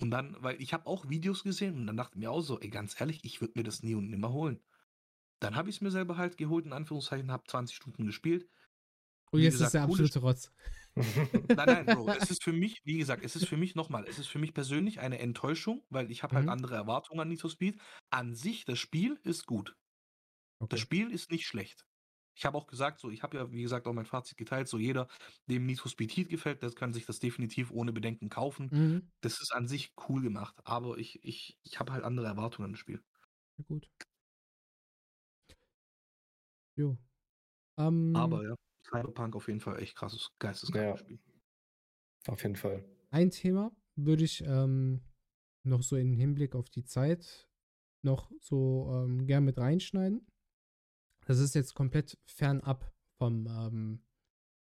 Und 0.01 0.13
dann, 0.13 0.37
weil 0.39 0.63
ich 0.63 0.73
habe 0.73 0.87
auch 0.87 1.09
Videos 1.09 1.43
gesehen 1.43 1.75
und 1.75 1.89
dann 1.89 1.97
dachte 1.97 2.15
ich 2.15 2.21
mir 2.21 2.31
auch 2.31 2.41
so, 2.41 2.61
ey, 2.61 2.71
ganz 2.71 3.01
ehrlich, 3.01 3.25
ich 3.25 3.41
würde 3.41 3.55
mir 3.57 3.65
das 3.65 3.83
nie 3.83 3.97
und 3.97 4.11
nimmer 4.11 4.33
holen. 4.33 4.63
Dann 5.41 5.57
habe 5.57 5.71
ich 5.71 5.77
es 5.77 5.81
mir 5.81 5.91
selber 5.91 6.17
halt 6.17 6.37
geholt, 6.37 6.67
in 6.67 6.73
Anführungszeichen, 6.73 7.33
habe 7.33 7.43
20 7.49 7.75
Stunden 7.75 8.07
gespielt. 8.07 8.49
Und 9.33 9.41
jetzt 9.41 9.55
gesagt, 9.55 9.69
ist 9.69 9.75
der 9.75 9.83
absolute 9.83 10.19
Rotz. 10.21 10.53
Nein, 11.57 11.69
nein, 11.69 11.89
Bro. 11.89 12.11
Es 12.13 12.31
ist 12.31 12.43
für 12.45 12.53
mich, 12.53 12.81
wie 12.85 12.99
gesagt, 12.99 13.25
es 13.25 13.37
ist 13.37 13.47
für 13.47 13.57
mich 13.57 13.75
nochmal, 13.75 14.07
es 14.09 14.19
ist 14.19 14.29
für 14.29 14.39
mich 14.39 14.55
persönlich 14.55 15.01
eine 15.01 15.19
Enttäuschung, 15.19 15.85
weil 15.91 16.11
ich 16.11 16.23
habe 16.23 16.35
halt 16.35 16.47
Mhm. 16.47 16.49
andere 16.49 16.75
Erwartungen 16.77 17.21
an 17.21 17.29
Need 17.29 17.41
for 17.41 17.51
Speed. 17.51 17.81
An 18.11 18.35
sich, 18.35 18.65
das 18.65 18.79
Spiel 18.79 19.19
ist 19.25 19.47
gut. 19.47 19.77
Das 20.71 20.81
Okay. 20.81 20.81
Spiel 20.81 21.11
ist 21.13 21.31
nicht 21.31 21.47
schlecht. 21.47 21.87
Ich 22.37 22.45
habe 22.47 22.59
auch 22.59 22.67
gesagt, 22.67 23.01
so, 23.01 23.11
ich 23.11 23.23
habe 23.23 23.37
ja, 23.39 23.53
wie 23.53 23.63
gesagt, 23.63 23.87
auch 23.87 23.93
mein 23.93 24.07
Fazit 24.07 24.37
geteilt, 24.39 24.69
so 24.69 24.79
jeder, 24.79 25.09
dem 25.49 25.67
Need 25.67 25.81
for 25.81 25.91
Speed 25.91 26.17
Heat 26.17 26.29
gefällt, 26.31 26.63
der 26.63 26.73
kann 26.73 26.93
sich 26.93 27.07
das 27.07 27.21
definitiv 27.21 27.71
ohne 27.71 27.93
Bedenken 27.93 28.29
kaufen. 28.31 28.71
Mhm. 28.71 29.09
Das 29.23 29.35
ist 29.41 29.53
an 29.55 29.69
sich 29.69 29.95
cool 30.09 30.23
gemacht, 30.23 30.57
aber 30.65 30.99
ich, 30.99 31.25
ich, 31.25 31.59
ich 31.63 31.79
habe 31.81 31.93
halt 31.93 32.05
andere 32.05 32.27
Erwartungen 32.27 32.67
an 32.67 32.73
das 32.73 32.81
Spiel. 32.81 33.03
Ja, 33.59 33.65
gut. 33.65 33.89
Jo. 36.77 36.97
Ähm, 37.79 38.05
Aber 38.13 38.45
ja, 38.45 38.55
Cyberpunk 38.85 39.35
auf 39.37 39.49
jeden 39.49 39.61
Fall 39.61 39.81
echt 39.81 39.97
krasses, 39.97 40.31
geisteskrankes 40.39 41.01
Ja. 41.01 41.05
Spiel. 41.05 41.19
Auf 42.27 42.43
jeden 42.43 42.57
Fall. 42.57 42.85
ein 43.11 43.31
Thema 43.31 43.71
würde 43.97 44.25
ich 44.25 44.43
ähm, 44.45 45.03
noch 45.65 45.83
so 45.83 45.97
im 45.97 46.13
Hinblick 46.13 46.55
auf 46.55 46.69
die 46.71 46.85
Zeit 46.85 47.49
noch 48.03 48.31
so 48.41 48.91
ähm, 48.93 49.27
gern 49.27 49.45
mit 49.45 49.59
reinschneiden. 49.59 50.27
Das 51.27 51.39
ist 51.39 51.55
jetzt 51.55 51.75
komplett 51.75 52.19
fernab 52.27 52.93
vom, 53.19 53.47
ähm, 53.47 54.03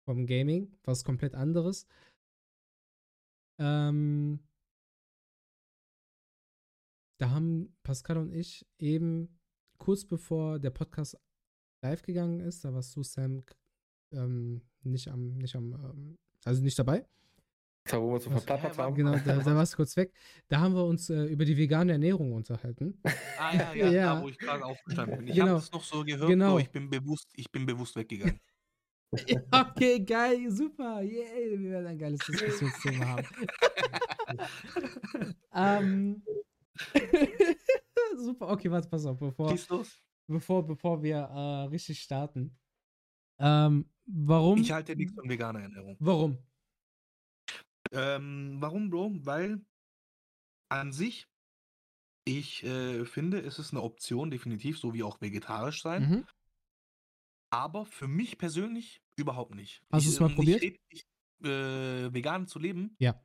vom 0.04 0.26
Gaming, 0.26 0.76
was 0.84 1.04
komplett 1.04 1.34
anderes. 1.34 1.86
Ähm, 3.58 4.40
da 7.20 7.30
haben 7.30 7.76
Pascal 7.82 8.18
und 8.18 8.32
ich 8.32 8.66
eben 8.78 9.40
kurz 9.78 10.04
bevor 10.04 10.58
der 10.58 10.70
Podcast 10.70 11.16
live 11.82 12.02
gegangen 12.02 12.40
ist, 12.40 12.64
da 12.64 12.72
warst 12.74 12.94
du, 12.96 13.02
Sam, 13.02 13.44
ähm, 14.14 14.62
nicht 14.82 15.08
am, 15.08 15.36
nicht 15.38 15.54
am, 15.56 15.72
ähm, 15.74 16.18
also 16.44 16.62
nicht 16.62 16.78
dabei. 16.78 17.04
Da, 17.86 18.00
wo 18.00 18.12
wir 18.12 18.20
so 18.20 18.30
verplappert 18.30 18.78
haben. 18.78 18.94
Genau, 18.94 19.12
da, 19.18 19.36
da 19.36 19.54
warst 19.54 19.74
du 19.74 19.76
kurz 19.76 19.94
weg. 19.98 20.10
Da 20.48 20.58
haben 20.60 20.74
wir 20.74 20.84
uns 20.86 21.10
äh, 21.10 21.24
über 21.24 21.44
die 21.44 21.54
vegane 21.56 21.92
Ernährung 21.92 22.32
unterhalten. 22.32 22.98
Ah 23.38 23.52
ja, 23.54 23.74
ja, 23.74 23.90
Ja. 23.90 24.14
da 24.14 24.22
wo 24.22 24.28
ich 24.28 24.38
gerade 24.38 24.64
aufgestanden 24.64 25.18
bin. 25.18 25.28
Ich 25.28 25.34
Genau. 25.34 25.48
habe 25.48 25.58
es 25.58 25.70
noch 25.70 25.84
so 25.84 26.02
gehört, 26.02 26.28
Genau. 26.30 26.58
Ich 26.58 26.70
bin 26.70 26.88
bewusst, 26.88 27.28
ich 27.34 27.50
bin 27.52 27.66
bewusst 27.66 27.94
weggegangen. 27.96 28.40
okay, 29.52 30.00
geil, 30.00 30.50
super. 30.50 31.02
Yay, 31.02 31.58
wir 31.58 31.70
werden 31.72 31.86
ein 31.88 31.98
geiles 31.98 32.20
Diskussionsthema 32.20 33.06
haben. 33.06 33.26
ähm, 35.54 36.22
super, 38.16 38.48
okay, 38.50 38.70
warte, 38.70 38.88
pass 38.88 39.04
auf, 39.06 39.18
bevor, 39.18 39.54
bevor, 40.26 40.66
bevor 40.66 41.02
wir 41.02 41.16
äh, 41.18 41.64
richtig 41.68 42.00
starten. 42.00 42.56
Ähm, 43.38 43.88
warum? 44.06 44.58
Ich 44.58 44.72
halte 44.72 44.96
nichts 44.96 45.14
von 45.14 45.28
veganer 45.28 45.60
Ernährung. 45.60 45.96
Warum? 46.00 46.38
Ähm, 47.92 48.56
warum, 48.60 48.90
Bro? 48.90 49.12
Weil 49.24 49.64
an 50.68 50.92
sich, 50.92 51.26
ich 52.24 52.64
äh, 52.64 53.04
finde, 53.04 53.40
es 53.40 53.58
ist 53.58 53.72
eine 53.72 53.82
Option, 53.82 54.30
definitiv, 54.30 54.78
so 54.78 54.94
wie 54.94 55.02
auch 55.02 55.20
vegetarisch 55.20 55.82
sein. 55.82 56.08
Mhm. 56.08 56.26
Aber 57.50 57.86
für 57.86 58.08
mich 58.08 58.38
persönlich 58.38 59.02
überhaupt 59.16 59.54
nicht. 59.54 59.82
Hast 59.92 60.04
Ich, 60.04 60.10
du's 60.10 60.20
mal 60.20 60.30
ähm, 60.30 60.34
probiert? 60.34 60.62
Ich, 60.62 61.06
äh, 61.42 62.12
vegan 62.12 62.46
zu 62.46 62.58
leben. 62.58 62.96
Ja. 62.98 63.20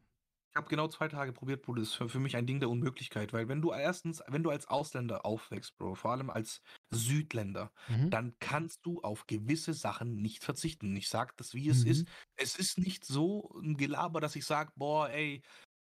Ich 0.51 0.55
habe 0.55 0.67
genau 0.67 0.87
zwei 0.87 1.07
Tage 1.07 1.31
probiert, 1.31 1.61
Bro. 1.61 1.75
Das 1.75 1.89
ist 1.89 1.93
für, 2.11 2.19
mich 2.19 2.35
ein 2.35 2.47
Ding 2.47 2.59
der 2.59 2.69
Unmöglichkeit, 2.69 3.33
weil 3.33 3.47
wenn 3.47 3.61
du 3.61 3.71
erstens, 3.71 4.23
wenn 4.27 4.41
du 4.41 4.49
als 4.49 4.67
Ausländer 4.67 5.23
aufwächst, 5.23 5.77
Bro, 5.77 5.93
vor 5.93 6.11
allem 6.11 6.31
als 6.31 6.61
Südländer, 6.89 7.71
Mhm. 7.87 8.09
dann 8.09 8.35
kannst 8.39 8.83
du 8.85 8.99
auf 9.01 9.27
gewisse 9.27 9.73
Sachen 9.75 10.15
nicht 10.15 10.43
verzichten. 10.43 10.95
Ich 10.95 11.07
sag 11.07 11.37
das, 11.37 11.53
wie 11.53 11.69
es 11.69 11.83
Mhm. 11.83 11.89
ist. 11.91 12.07
Es 12.35 12.55
ist 12.57 12.79
nicht 12.79 13.05
so 13.05 13.51
ein 13.61 13.77
Gelaber, 13.77 14.21
dass 14.21 14.35
ich 14.35 14.45
sage, 14.45 14.71
boah, 14.75 15.09
ey, 15.09 15.43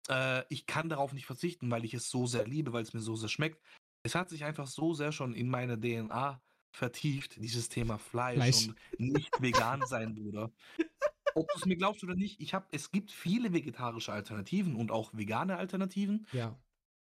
äh, 0.09 0.45
ich 0.51 0.67
kann 0.67 0.89
darauf 0.89 1.13
nicht 1.13 1.27
verzichten, 1.27 1.71
weil 1.71 1.85
ich 1.85 1.95
es 1.95 2.11
so 2.11 2.27
sehr 2.27 2.47
liebe, 2.47 2.73
weil 2.73 2.83
es 2.83 2.95
mir 2.95 3.01
so 3.01 3.17
sehr 3.17 3.29
schmeckt. 3.31 3.63
Es 4.05 4.15
hat 4.17 4.31
sich 4.31 4.45
einfach 4.45 4.67
so 4.69 4.95
sehr 4.95 5.13
schon 5.13 5.35
in 5.35 5.51
meine 5.51 5.79
DNA 5.81 6.43
vertieft, 6.75 7.37
dieses 7.43 7.69
Thema 7.69 7.99
Fleisch, 7.99 8.51
Fleisch. 8.51 8.53
und 8.53 8.77
nicht 8.99 9.41
vegan 9.41 9.85
sein, 9.87 10.15
Bruder. 10.15 10.53
Ob 11.35 11.51
du 11.53 11.59
es 11.59 11.67
mir 11.67 11.77
glaubst 11.77 12.03
oder 12.05 12.15
nicht, 12.17 12.41
ich 12.41 12.55
hab, 12.55 12.69
es 12.75 12.91
gibt 12.91 13.11
viele 13.13 13.53
vegetarische 13.53 14.13
Alternativen 14.13 14.77
und 14.77 14.91
auch 14.91 15.13
vegane 15.15 15.57
Alternativen, 15.57 16.27
Ja. 16.33 16.59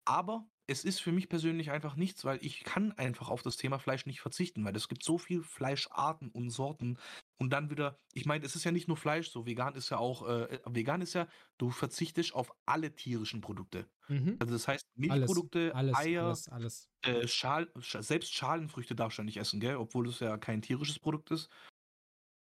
aber 0.05 0.49
es 0.69 0.85
ist 0.85 1.01
für 1.01 1.13
mich 1.13 1.29
persönlich 1.29 1.71
einfach 1.71 1.97
nichts, 1.97 2.25
weil 2.25 2.39
ich 2.45 2.65
kann 2.65 2.93
einfach 2.93 3.29
auf 3.29 3.43
das 3.43 3.57
Thema 3.57 3.79
Fleisch 3.79 4.07
nicht 4.07 4.21
verzichten, 4.21 4.65
weil 4.65 4.77
es 4.77 4.89
gibt 4.89 5.03
so 5.05 5.19
viel 5.19 5.43
Fleischarten 5.43 6.31
und 6.31 6.51
Sorten 6.51 6.99
und 7.39 7.51
dann 7.51 7.71
wieder, 7.71 7.99
ich 8.15 8.27
meine, 8.27 8.45
es 8.47 8.55
ist 8.57 8.65
ja 8.65 8.73
nicht 8.73 8.89
nur 8.89 8.97
Fleisch, 8.97 9.31
so 9.31 9.45
vegan 9.47 9.75
ist 9.75 9.91
ja 9.91 9.99
auch, 9.99 10.27
äh, 10.29 10.61
vegan 10.67 11.03
ist 11.03 11.15
ja, 11.15 11.29
du 11.59 11.71
verzichtest 11.71 12.35
auf 12.35 12.53
alle 12.67 12.95
tierischen 12.95 13.41
Produkte. 13.41 13.91
Mhm. 14.09 14.37
Also 14.39 14.55
das 14.55 14.69
heißt 14.69 14.87
Alles, 15.09 15.29
Milchprodukte, 15.29 15.75
alles, 15.75 15.97
Eier, 15.97 16.23
alles, 16.27 16.49
alles. 16.49 16.89
äh, 17.03 17.27
Schal, 17.29 17.65
Sch- 17.79 18.03
selbst 18.03 18.33
Schalenfrüchte 18.35 18.95
darfst 18.95 19.19
du 19.19 19.23
ja 19.23 19.27
nicht 19.27 19.37
essen, 19.39 19.61
gell? 19.61 19.77
Obwohl 19.77 20.09
es 20.09 20.21
ja 20.21 20.39
kein 20.39 20.63
tierisches 20.63 20.99
Produkt 20.99 21.31
ist. 21.33 21.49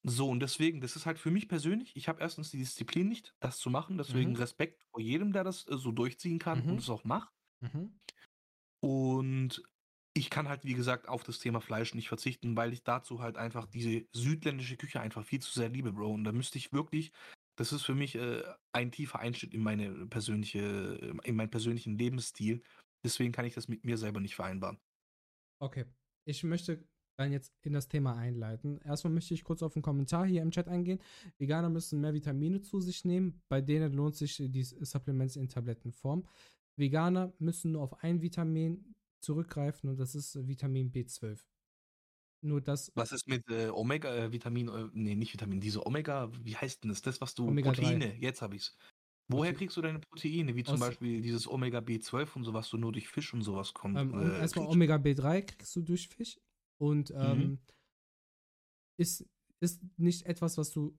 So, 0.04 0.28
und 0.30 0.40
deswegen, 0.40 0.80
das 0.80 0.96
ist 0.96 1.06
halt 1.06 1.18
für 1.18 1.30
mich 1.30 1.48
persönlich, 1.48 1.96
ich 1.96 2.08
habe 2.08 2.20
erstens 2.20 2.50
die 2.50 2.58
Disziplin 2.58 3.08
nicht, 3.08 3.34
das 3.40 3.58
zu 3.58 3.68
machen, 3.70 3.98
deswegen 3.98 4.34
Mhm. 4.34 4.36
Respekt 4.36 4.84
vor 4.90 5.00
jedem, 5.00 5.32
der 5.32 5.44
das 5.44 5.66
äh, 5.68 5.76
so 5.76 5.92
durchziehen 5.92 6.38
kann 6.38 6.62
Mhm. 6.62 6.68
und 6.68 6.80
es 6.80 6.88
auch 6.90 7.04
macht. 7.04 7.32
Mhm. 7.62 7.98
Und 8.80 9.62
ich 10.14 10.30
kann 10.30 10.48
halt, 10.48 10.64
wie 10.64 10.74
gesagt, 10.74 11.08
auf 11.08 11.22
das 11.22 11.38
Thema 11.38 11.60
Fleisch 11.60 11.94
nicht 11.94 12.08
verzichten, 12.08 12.56
weil 12.56 12.72
ich 12.72 12.82
dazu 12.84 13.20
halt 13.20 13.36
einfach 13.36 13.66
diese 13.66 14.06
südländische 14.12 14.76
Küche 14.76 15.00
einfach 15.00 15.24
viel 15.24 15.40
zu 15.40 15.52
sehr 15.52 15.68
liebe, 15.68 15.92
Bro. 15.92 16.12
Und 16.12 16.24
da 16.24 16.32
müsste 16.32 16.58
ich 16.58 16.72
wirklich, 16.72 17.12
das 17.56 17.72
ist 17.72 17.82
für 17.82 17.94
mich 17.94 18.14
äh, 18.16 18.42
ein 18.72 18.90
tiefer 18.92 19.20
Einschnitt 19.20 19.54
in 19.54 19.62
meine 19.62 20.06
persönliche, 20.06 20.60
in 21.24 21.36
meinen 21.36 21.50
persönlichen 21.50 21.98
Lebensstil. 21.98 22.62
Deswegen 23.04 23.32
kann 23.32 23.44
ich 23.44 23.54
das 23.54 23.68
mit 23.68 23.84
mir 23.84 23.96
selber 23.98 24.20
nicht 24.20 24.34
vereinbaren. 24.36 24.78
Okay. 25.60 25.86
Ich 26.24 26.44
möchte 26.44 26.86
dann 27.18 27.32
jetzt 27.32 27.52
in 27.62 27.72
das 27.72 27.88
Thema 27.88 28.16
einleiten. 28.16 28.80
Erstmal 28.84 29.12
möchte 29.12 29.34
ich 29.34 29.44
kurz 29.44 29.62
auf 29.62 29.74
einen 29.74 29.82
Kommentar 29.82 30.26
hier 30.26 30.40
im 30.40 30.50
Chat 30.50 30.68
eingehen. 30.68 31.00
Veganer 31.38 31.68
müssen 31.68 32.00
mehr 32.00 32.14
Vitamine 32.14 32.62
zu 32.62 32.80
sich 32.80 33.04
nehmen. 33.04 33.42
Bei 33.48 33.60
denen 33.60 33.92
lohnt 33.92 34.16
sich 34.16 34.36
die 34.36 34.62
Supplements 34.62 35.36
in 35.36 35.48
Tablettenform. 35.48 36.26
Veganer 36.76 37.32
müssen 37.38 37.72
nur 37.72 37.82
auf 37.82 38.02
ein 38.04 38.22
Vitamin 38.22 38.94
zurückgreifen 39.20 39.90
und 39.90 39.98
das 39.98 40.14
ist 40.14 40.46
Vitamin 40.46 40.92
B12. 40.92 41.40
Nur 42.40 42.60
das 42.60 42.92
Was 42.94 43.10
ist 43.10 43.26
mit 43.26 43.42
äh, 43.50 43.68
Omega, 43.70 44.14
äh, 44.14 44.30
Vitamin, 44.30 44.68
äh, 44.68 44.88
nee, 44.92 45.16
nicht 45.16 45.32
Vitamin, 45.32 45.60
diese 45.60 45.84
Omega, 45.84 46.30
wie 46.44 46.54
heißt 46.54 46.84
denn 46.84 46.90
das? 46.90 47.02
Das, 47.02 47.20
was 47.20 47.34
du, 47.34 47.48
Omega-3. 47.48 47.74
Proteine, 47.74 48.14
jetzt 48.20 48.42
habe 48.42 48.54
ich's. 48.54 48.76
Woher 49.30 49.52
kriegst 49.52 49.76
du 49.76 49.82
deine 49.82 49.98
Proteine? 49.98 50.54
Wie 50.54 50.62
zum 50.62 50.74
Aus- 50.74 50.80
Beispiel 50.80 51.20
dieses 51.20 51.48
Omega 51.48 51.80
B12 51.80 52.36
und 52.36 52.44
so, 52.44 52.54
was 52.54 52.70
du 52.70 52.76
nur 52.78 52.92
durch 52.92 53.08
Fisch 53.08 53.34
und 53.34 53.42
sowas 53.42 53.74
kommt. 53.74 53.98
Ähm, 53.98 54.14
äh, 54.14 54.38
erstmal. 54.38 54.68
Omega 54.68 54.94
B3 54.96 55.42
kriegst 55.42 55.74
du 55.74 55.82
durch 55.82 56.08
Fisch 56.08 56.38
und 56.78 57.12
ähm, 57.16 57.58
ist, 58.96 59.28
ist 59.60 59.82
nicht 59.96 60.26
etwas, 60.26 60.58
was 60.58 60.70
du, 60.70 60.96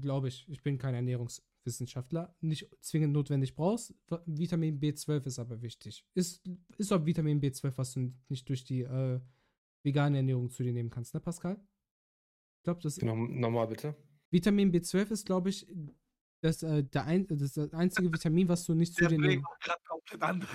glaube 0.00 0.28
ich, 0.28 0.48
ich 0.48 0.62
bin 0.62 0.78
kein 0.78 0.94
Ernährungswissenschaftler, 0.94 2.34
nicht 2.40 2.68
zwingend 2.80 3.12
notwendig 3.12 3.54
brauchst. 3.54 3.94
Vitamin 4.26 4.80
B12 4.80 5.26
ist 5.26 5.38
aber 5.38 5.62
wichtig. 5.62 6.04
Ist, 6.14 6.42
ist 6.78 6.92
auch 6.92 7.04
Vitamin 7.04 7.40
B12, 7.40 7.72
was 7.76 7.92
du 7.92 8.12
nicht 8.28 8.48
durch 8.48 8.64
die 8.64 8.82
äh, 8.82 9.20
vegane 9.82 10.18
Ernährung 10.18 10.50
zu 10.50 10.62
dir 10.62 10.72
nehmen 10.72 10.90
kannst, 10.90 11.14
ne, 11.14 11.20
Pascal? 11.20 11.60
Ich 12.58 12.64
glaube, 12.64 12.80
das 12.82 13.00
Noch, 13.02 13.16
nochmal 13.16 13.68
bitte. 13.68 13.94
Vitamin 14.30 14.72
B12 14.72 15.10
ist, 15.12 15.26
glaube 15.26 15.50
ich, 15.50 15.66
das, 16.46 16.62
äh, 16.62 16.82
der 16.84 17.04
ein, 17.04 17.26
das, 17.26 17.40
ist 17.40 17.56
das 17.56 17.72
einzige 17.72 18.12
Vitamin, 18.12 18.48
was 18.48 18.64
du 18.64 18.74
nicht 18.74 18.94
zu 18.94 19.06
dir 19.06 19.42
andere. 20.20 20.50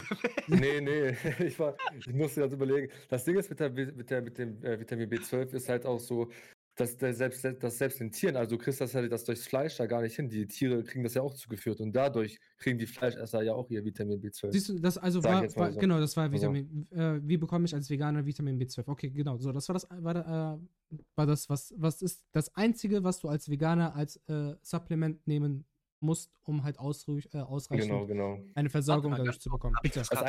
Nee, 0.48 0.82
nee, 0.82 1.16
ich, 1.46 1.60
war, 1.60 1.76
ich 1.98 2.08
musste 2.14 2.42
jetzt 2.42 2.54
überlegen. 2.54 2.92
Das 3.10 3.26
Ding 3.26 3.38
ist 3.38 3.50
mit, 3.50 3.60
der, 3.60 3.70
mit, 3.70 4.10
der, 4.10 4.22
mit 4.22 4.38
dem 4.38 4.64
äh, 4.64 4.80
Vitamin 4.80 5.10
B12 5.10 5.54
ist 5.54 5.70
halt 5.70 5.86
auch 5.86 6.00
so, 6.00 6.30
dass 6.76 6.98
der 6.98 7.14
selbst, 7.14 7.44
dass 7.44 7.78
selbst 7.78 8.00
den 8.00 8.12
Tieren, 8.12 8.38
also 8.38 8.56
du 8.56 8.64
kriegst 8.64 8.80
das 8.80 8.94
ja 8.94 9.06
das 9.06 9.26
durchs 9.26 9.46
Fleisch 9.46 9.76
da 9.76 9.86
gar 9.86 10.02
nicht 10.02 10.16
hin. 10.16 10.30
Die 10.30 10.48
Tiere 10.48 10.84
kriegen 10.84 11.04
das 11.04 11.16
ja 11.16 11.22
auch 11.22 11.34
zugeführt 11.34 11.82
und 11.82 11.94
dadurch 11.94 12.40
kriegen 12.58 12.80
die 12.80 12.88
Fleischesser 12.88 13.44
ja 13.44 13.54
auch 13.54 13.70
ihr 13.70 13.84
Vitamin 13.84 14.22
B12. 14.22 14.52
Siehst 14.52 14.70
du, 14.70 14.80
das 14.80 14.98
also 14.98 15.22
war, 15.24 15.44
war 15.56 15.72
so. 15.74 15.80
genau, 15.80 16.00
das 16.00 16.16
war 16.16 16.24
Also. 16.24 16.54
Vitamin. 16.54 16.88
Äh, 16.92 17.20
wie 17.24 17.38
bekomme 17.38 17.66
ich 17.66 17.76
als 17.76 17.90
Veganer 17.90 18.26
Vitamin 18.26 18.58
B12? 18.58 18.84
Okay, 18.88 19.10
genau. 19.10 19.38
So, 19.38 19.52
das 19.52 19.68
war 19.68 19.74
das, 19.74 19.88
war, 19.90 20.14
da, 20.14 20.60
äh, 20.92 20.98
war 21.16 21.26
das, 21.26 21.50
was, 21.50 21.74
was 21.78 22.02
ist 22.02 22.26
das 22.32 22.56
einzige, 22.56 23.04
was 23.04 23.20
du 23.20 23.28
als 23.28 23.50
Veganer 23.50 23.94
als 23.94 24.16
äh, 24.28 24.56
Supplement 24.62 25.28
nehmen 25.28 25.66
musst, 26.02 26.32
um 26.44 26.64
halt 26.64 26.78
äh, 26.78 26.80
ausreichend 26.80 27.90
Genau, 27.90 28.06
genau. 28.06 28.40
eine 28.56 28.70
Versorgung 28.70 29.16
dadurch 29.16 29.40
zu 29.40 29.50
bekommen. 29.50 29.78
Das 29.84 30.10
Das, 30.10 30.20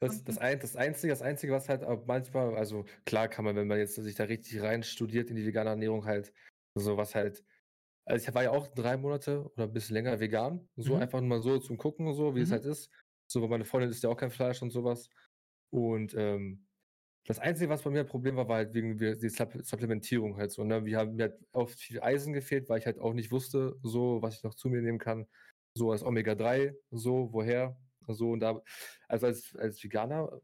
das, 0.00 0.24
das, 0.24 0.38
ein, 0.38 0.58
das, 0.60 0.76
Einzige, 0.76 1.12
das 1.12 1.22
Einzige, 1.22 1.52
was 1.52 1.68
halt 1.68 1.84
auch 1.84 2.04
manchmal, 2.06 2.56
also 2.56 2.84
klar 3.04 3.28
kann 3.28 3.44
man, 3.44 3.56
wenn 3.56 3.68
man 3.68 3.78
jetzt 3.78 3.94
sich 3.94 4.14
da 4.14 4.24
richtig 4.24 4.60
rein 4.62 4.82
studiert 4.82 5.30
in 5.30 5.36
die 5.36 5.46
vegane 5.46 5.70
Ernährung, 5.70 6.04
halt 6.04 6.32
so 6.74 6.96
was 6.96 7.14
halt. 7.14 7.44
Also 8.06 8.26
ich 8.28 8.34
war 8.34 8.42
ja 8.42 8.50
auch 8.52 8.68
drei 8.68 8.96
Monate 8.96 9.44
oder 9.52 9.64
ein 9.64 9.72
bisschen 9.72 9.94
länger 9.94 10.18
vegan. 10.20 10.68
So 10.76 10.94
Mhm. 10.94 11.00
einfach 11.00 11.20
nur 11.20 11.28
mal 11.28 11.42
so 11.42 11.58
zum 11.58 11.76
Gucken, 11.76 12.14
so 12.14 12.34
wie 12.34 12.40
es 12.40 12.48
Mhm. 12.48 12.52
halt 12.52 12.64
ist. 12.64 12.90
So, 13.30 13.42
weil 13.42 13.48
meine 13.50 13.66
Freundin 13.66 13.90
isst 13.90 14.02
ja 14.02 14.08
auch 14.10 14.16
kein 14.16 14.30
Fleisch 14.30 14.62
und 14.62 14.70
sowas. 14.70 15.10
Und 15.70 16.14
ähm, 16.14 16.67
das 17.28 17.38
Einzige, 17.38 17.70
was 17.70 17.82
bei 17.82 17.90
mir 17.90 18.00
ein 18.00 18.06
Problem 18.06 18.36
war, 18.36 18.48
war 18.48 18.56
halt 18.58 18.74
wegen 18.74 18.96
die 18.98 19.06
Supp- 19.30 19.62
Supplementierung 19.64 20.36
halt 20.38 20.50
so. 20.52 20.64
Ne? 20.64 20.84
Wir 20.86 20.98
haben 20.98 21.16
mir 21.16 21.26
hat 21.26 21.34
oft 21.52 21.78
viel 21.78 22.00
Eisen 22.02 22.32
gefehlt, 22.32 22.68
weil 22.68 22.78
ich 22.80 22.86
halt 22.86 22.98
auch 22.98 23.14
nicht 23.14 23.30
wusste, 23.32 23.76
so 23.82 24.22
was 24.22 24.36
ich 24.38 24.42
noch 24.44 24.54
zu 24.54 24.68
mir 24.70 24.82
nehmen 24.82 24.98
kann. 24.98 25.26
So 25.74 25.92
als 25.92 26.02
Omega-3, 26.04 26.74
so, 26.90 27.32
woher? 27.32 27.78
So 28.08 28.30
und 28.32 28.40
da. 28.40 28.62
Also 29.08 29.26
als, 29.26 29.54
als 29.56 29.82
Veganer, 29.84 30.40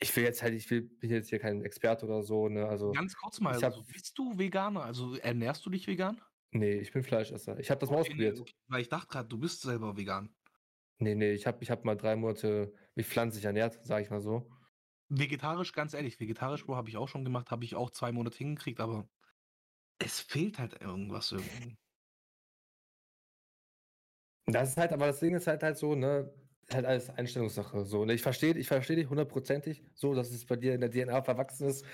ich 0.00 0.14
will 0.16 0.24
jetzt 0.24 0.42
halt, 0.42 0.54
ich 0.54 0.70
will, 0.70 0.82
bin 0.82 1.10
jetzt 1.10 1.30
hier 1.30 1.40
kein 1.40 1.62
Experte 1.64 2.06
oder 2.06 2.22
so, 2.24 2.48
ne? 2.48 2.66
Also, 2.68 2.98
Ganz 2.98 3.14
kurz 3.16 3.40
mal, 3.40 3.54
ich 3.54 3.62
hab- 3.64 3.74
also, 3.74 3.84
bist 3.84 4.18
du 4.18 4.36
Veganer? 4.38 4.82
Also 4.82 5.14
ernährst 5.16 5.64
du 5.64 5.70
dich 5.70 5.86
vegan? 5.86 6.20
nee, 6.52 6.74
ich 6.80 6.92
bin 6.92 7.02
Fleischesser. 7.02 7.58
Ich 7.58 7.70
habe 7.70 7.80
das 7.80 7.90
mal 7.90 7.98
Okay, 7.98 8.14
nee, 8.14 8.30
ausprobiert. 8.30 8.38
okay. 8.40 8.52
Weil 8.68 8.82
ich 8.82 8.88
dachte 8.88 9.08
gerade, 9.08 9.28
du 9.28 9.38
bist 9.38 9.62
selber 9.62 9.96
vegan. 9.96 10.34
Nee, 11.00 11.14
nee, 11.14 11.32
ich 11.32 11.46
habe 11.46 11.62
ich 11.62 11.70
hab 11.70 11.84
mal 11.84 11.96
drei 11.96 12.16
Monate 12.16 12.74
mich 12.96 13.06
pflanzlich 13.06 13.44
ernährt, 13.44 13.84
sage 13.84 14.02
ich 14.04 14.10
mal 14.10 14.20
so. 14.20 14.50
Vegetarisch, 15.08 15.72
ganz 15.72 15.94
ehrlich, 15.94 16.20
vegetarisch, 16.20 16.66
Bro, 16.66 16.76
habe 16.76 16.88
ich 16.88 16.96
auch 16.96 17.08
schon 17.08 17.24
gemacht, 17.24 17.50
habe 17.50 17.64
ich 17.64 17.74
auch 17.74 17.90
zwei 17.90 18.12
Monate 18.12 18.36
hingekriegt, 18.36 18.80
aber 18.80 19.08
es 19.98 20.20
fehlt 20.20 20.58
halt 20.58 20.80
irgendwas 20.80 21.32
irgendwie. 21.32 21.76
Das 24.46 24.70
ist 24.70 24.76
halt, 24.78 24.92
aber 24.92 25.06
das 25.06 25.20
Ding 25.20 25.34
ist 25.34 25.46
halt 25.46 25.62
halt 25.62 25.76
so, 25.76 25.94
ne, 25.94 26.32
halt 26.72 26.86
alles 26.86 27.10
Einstellungssache. 27.10 27.84
So, 27.84 28.04
ne? 28.04 28.14
Ich 28.14 28.22
verstehe, 28.22 28.56
ich 28.56 28.68
verstehe 28.68 28.96
dich 28.96 29.08
hundertprozentig, 29.10 29.84
so, 29.94 30.14
dass 30.14 30.30
es 30.30 30.46
bei 30.46 30.56
dir 30.56 30.74
in 30.74 30.80
der 30.80 30.90
DNA 30.90 31.22
verwachsen 31.22 31.68
ist. 31.68 31.84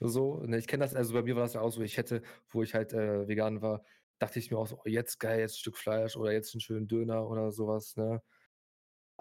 So, 0.00 0.38
ne? 0.44 0.58
Ich 0.58 0.66
kenne 0.66 0.84
das, 0.84 0.94
also 0.94 1.14
bei 1.14 1.22
mir 1.22 1.36
war 1.36 1.42
das 1.44 1.54
ja 1.54 1.60
auch 1.62 1.70
so, 1.70 1.82
ich 1.82 1.96
hätte, 1.96 2.22
wo 2.48 2.62
ich 2.62 2.74
halt 2.74 2.92
äh, 2.92 3.28
vegan 3.28 3.62
war, 3.62 3.84
dachte 4.18 4.38
ich 4.38 4.50
mir 4.50 4.58
auch 4.58 4.66
so, 4.66 4.78
oh, 4.84 4.88
jetzt 4.88 5.18
geil, 5.20 5.40
jetzt 5.40 5.54
ein 5.54 5.58
Stück 5.60 5.78
Fleisch 5.78 6.16
oder 6.16 6.32
jetzt 6.32 6.54
einen 6.54 6.60
schönen 6.60 6.88
Döner 6.88 7.26
oder 7.28 7.50
sowas, 7.52 7.96
ne? 7.96 8.22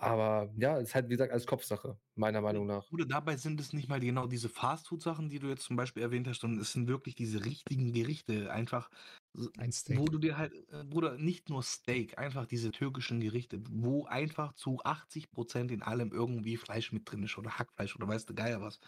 Aber 0.01 0.51
ja, 0.57 0.77
ist 0.77 0.95
halt, 0.95 1.07
wie 1.07 1.11
gesagt, 1.11 1.31
alles 1.31 1.45
Kopfsache, 1.45 1.97
meiner 2.15 2.41
Meinung 2.41 2.65
nach. 2.65 2.87
Bruder, 2.89 3.05
dabei 3.05 3.37
sind 3.37 3.59
es 3.59 3.71
nicht 3.71 3.87
mal 3.87 3.99
genau 3.99 4.27
diese 4.27 4.49
Fastfood-Sachen, 4.49 5.29
die 5.29 5.39
du 5.39 5.47
jetzt 5.47 5.63
zum 5.63 5.75
Beispiel 5.75 6.03
erwähnt 6.03 6.27
hast, 6.27 6.41
sondern 6.41 6.59
es 6.59 6.73
sind 6.73 6.87
wirklich 6.87 7.15
diese 7.15 7.45
richtigen 7.45 7.93
Gerichte, 7.93 8.51
einfach, 8.51 8.89
Ein 9.57 9.71
Steak. 9.71 9.99
wo 9.99 10.05
du 10.05 10.17
dir 10.17 10.37
halt, 10.37 10.53
äh, 10.69 10.83
Bruder, 10.83 11.17
nicht 11.17 11.49
nur 11.49 11.63
Steak, 11.63 12.17
einfach 12.17 12.45
diese 12.47 12.71
türkischen 12.71 13.19
Gerichte, 13.21 13.61
wo 13.69 14.05
einfach 14.05 14.53
zu 14.53 14.79
80% 14.83 15.71
in 15.71 15.83
allem 15.83 16.11
irgendwie 16.11 16.57
Fleisch 16.57 16.91
mit 16.91 17.09
drin 17.09 17.23
ist 17.23 17.37
oder 17.37 17.57
Hackfleisch 17.59 17.95
oder 17.95 18.07
weißt 18.07 18.29
du 18.29 18.33
Geier 18.33 18.61
was. 18.61 18.79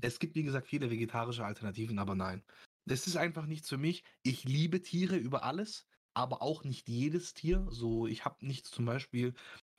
Es 0.00 0.18
gibt, 0.18 0.34
wie 0.36 0.44
gesagt, 0.44 0.66
viele 0.66 0.90
vegetarische 0.90 1.44
Alternativen, 1.44 1.98
aber 1.98 2.14
nein. 2.14 2.44
Das 2.86 3.06
ist 3.06 3.16
einfach 3.16 3.46
nichts 3.46 3.68
für 3.68 3.78
mich. 3.78 4.04
Ich 4.22 4.44
liebe 4.44 4.80
Tiere 4.80 5.16
über 5.16 5.42
alles, 5.42 5.86
aber 6.14 6.40
auch 6.42 6.64
nicht 6.64 6.88
jedes 6.88 7.34
Tier. 7.34 7.66
So, 7.70 8.06
ich 8.06 8.24
habe 8.24 8.44
nichts 8.46 8.70
zum 8.70 8.84
Beispiel, 8.84 9.34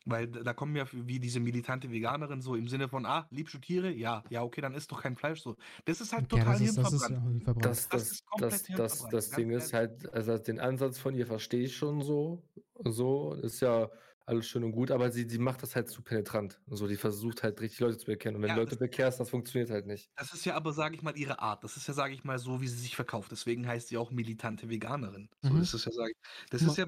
weil 0.06 0.28
da 0.28 0.54
kommen 0.54 0.76
ja 0.76 0.86
wie 0.92 1.20
diese 1.20 1.40
militante 1.40 1.92
Veganerin 1.92 2.42
so 2.42 2.56
im 2.56 2.68
Sinne 2.68 2.90
von, 2.90 3.06
ah, 3.06 3.28
liebst 3.32 3.54
du 3.54 3.60
Tiere? 3.60 3.92
Ja, 3.92 4.24
ja, 4.30 4.44
okay, 4.44 4.62
dann 4.62 4.74
isst 4.74 4.92
doch 4.92 5.02
kein 5.02 5.16
Fleisch 5.16 5.42
so. 5.42 5.58
Das 5.86 6.02
ist 6.02 6.14
halt 6.14 6.32
ja, 6.32 6.40
total 6.40 6.60
das 6.60 6.62
ist, 6.62 6.78
das 6.78 6.94
ist 6.94 7.08
hirnverbrannt. 7.08 7.66
ja. 7.66 7.70
Das, 7.70 7.88
Das 7.90 7.90
das, 7.90 8.12
ist 8.12 8.26
komplett 8.26 8.80
das, 8.80 9.08
das, 9.10 9.30
Ding 9.32 9.50
ist 9.52 9.74
halt, 9.74 10.12
also 10.14 10.38
den 10.38 10.60
Ansatz 10.60 10.98
von 11.00 11.16
ihr 11.16 11.28
verstehe 11.28 11.66
ich 11.66 11.76
schon 11.76 12.02
so. 12.02 12.44
So, 12.84 13.34
ist 13.34 13.60
ja 13.62 13.90
alles 14.30 14.48
schön 14.48 14.64
und 14.64 14.72
gut, 14.72 14.92
aber 14.92 15.12
sie, 15.12 15.28
sie 15.28 15.40
macht 15.40 15.62
das 15.64 15.76
halt 15.76 15.90
zu 15.90 16.02
penetrant. 16.02 16.60
So, 16.70 16.88
die 16.88 16.96
versucht 16.96 17.44
halt 17.44 17.60
richtig 17.60 17.80
Leute 17.82 17.98
zu 17.98 18.06
bekennen. 18.06 18.38
Und 18.38 18.44
wenn 18.44 18.50
Ja, 18.50 18.56
Leute 18.56 18.72
das- 18.72 18.80
bekehrst, 18.80 19.20
das 19.20 19.30
funktioniert 19.30 19.70
halt 19.70 19.86
nicht. 19.88 20.10
Das 20.16 20.34
ist 20.34 20.46
ja 20.46 20.56
aber, 20.56 20.72
sage 20.72 20.96
ich 20.96 21.02
mal, 21.02 21.18
ihre 21.18 21.40
Art. 21.40 21.64
Das 21.64 21.76
ist 21.78 21.88
ja, 21.88 21.94
sage 21.94 22.14
ich 22.14 22.24
mal, 22.24 22.40
so, 22.40 22.62
wie 22.62 22.68
sie 22.68 22.78
sich 22.80 22.96
verkauft. 22.96 23.32
Deswegen 23.32 23.68
heißt 23.68 23.90
sie 23.90 23.98
auch 23.98 24.12
militante 24.12 24.70
Veganerin. 24.70 25.30
So 25.42 25.54
Mhm. 25.54 25.62
ist 25.62 25.74
es 25.74 25.86
ja, 25.86 25.92
sage 25.92 26.12
ich. 26.12 26.50
Das 26.52 26.62
ist 26.62 26.78
ja, 26.78 26.86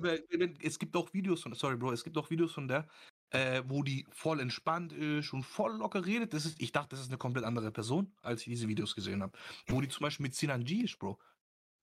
es 0.61 0.79
gibt 0.79 0.95
auch 0.95 1.13
Videos 1.13 1.41
von, 1.41 1.53
sorry, 1.53 1.75
Bro, 1.77 1.91
es 1.93 2.03
gibt 2.03 2.17
auch 2.17 2.29
Videos 2.29 2.53
von 2.53 2.67
der, 2.67 2.87
äh, 3.31 3.63
wo 3.65 3.81
die 3.83 4.05
voll 4.11 4.39
entspannt 4.39 4.93
ist 4.93 5.33
und 5.33 5.43
voll 5.43 5.77
locker 5.77 6.05
redet. 6.05 6.33
Das 6.33 6.45
ist, 6.45 6.61
ich 6.61 6.71
dachte, 6.71 6.89
das 6.89 6.99
ist 7.01 7.07
eine 7.09 7.17
komplett 7.17 7.45
andere 7.45 7.71
Person, 7.71 8.13
als 8.21 8.41
ich 8.41 8.47
diese 8.47 8.67
Videos 8.67 8.93
gesehen 8.95 9.21
habe. 9.23 9.37
Wo 9.67 9.81
die 9.81 9.87
zum 9.87 10.03
Beispiel 10.03 10.25
mit 10.25 10.35
Sinan 10.35 10.63
G 10.65 10.81
ist, 10.81 10.99
Bro. 10.99 11.17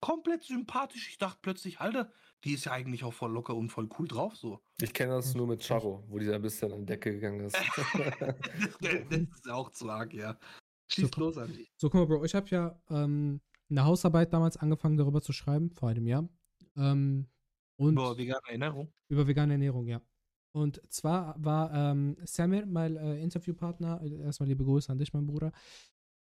Komplett 0.01 0.45
sympathisch. 0.45 1.09
Ich 1.09 1.19
dachte 1.19 1.39
plötzlich, 1.43 1.81
Alter, 1.81 2.11
die 2.45 2.53
ist 2.53 2.65
ja 2.67 2.73
eigentlich 2.73 3.05
auch 3.05 3.13
voll 3.13 3.33
locker 3.33 3.55
und 3.55 3.71
voll 3.71 3.89
cool 3.99 4.07
drauf, 4.07 4.37
so. 4.37 4.61
Ich 4.81 4.95
kenne 4.95 5.15
das 5.15 5.33
Hm, 5.33 5.39
nur 5.39 5.47
mit 5.49 5.67
Charo, 5.67 6.05
wo 6.09 6.19
die 6.19 6.27
da 6.27 6.37
ein 6.37 6.43
bisschen 6.43 6.73
an 6.73 6.81
die 6.81 6.87
Decke 6.87 7.13
gegangen 7.13 7.41
ist. 7.41 7.57
das, 8.81 9.19
ist 9.19 9.51
auch 9.51 9.71
zu 9.71 9.91
arg, 9.91 10.15
ja. 10.15 10.39
Schießt 10.89 11.15
So, 11.15 11.21
los 11.21 11.39
an 11.39 11.53
dich. 11.53 11.71
So, 11.77 11.91
guck 11.91 12.01
mal, 12.01 12.07
Bro, 12.07 12.25
ich 12.25 12.35
habe 12.35 12.49
ja 12.49 12.81
ähm, 12.91 13.41
eine 13.71 13.85
Hausarbeit 13.85 14.33
damals 14.33 14.57
angefangen, 14.57 14.97
darüber 14.97 15.21
zu 15.21 15.33
schreiben, 15.33 15.71
vor 15.71 15.89
einem 15.89 16.07
Jahr. 16.07 16.29
Ähm, 16.77 17.27
und 17.77 17.95
Boah, 17.97 18.17
vegane 18.17 18.41
Erinnerung. 18.49 18.93
über 19.09 19.27
vegane 19.27 19.55
Ernährung, 19.55 19.87
ja. 19.87 20.01
Und 20.53 20.81
zwar 20.91 21.35
war 21.39 21.73
ähm, 21.75 22.17
Samir 22.25 22.67
mein 22.67 22.97
äh, 22.97 23.21
Interviewpartner, 23.21 24.01
äh, 24.03 24.23
erstmal 24.23 24.49
liebe 24.49 24.65
Grüße 24.65 24.91
an 24.91 24.99
dich, 24.99 25.13
mein 25.13 25.27
Bruder. 25.27 25.53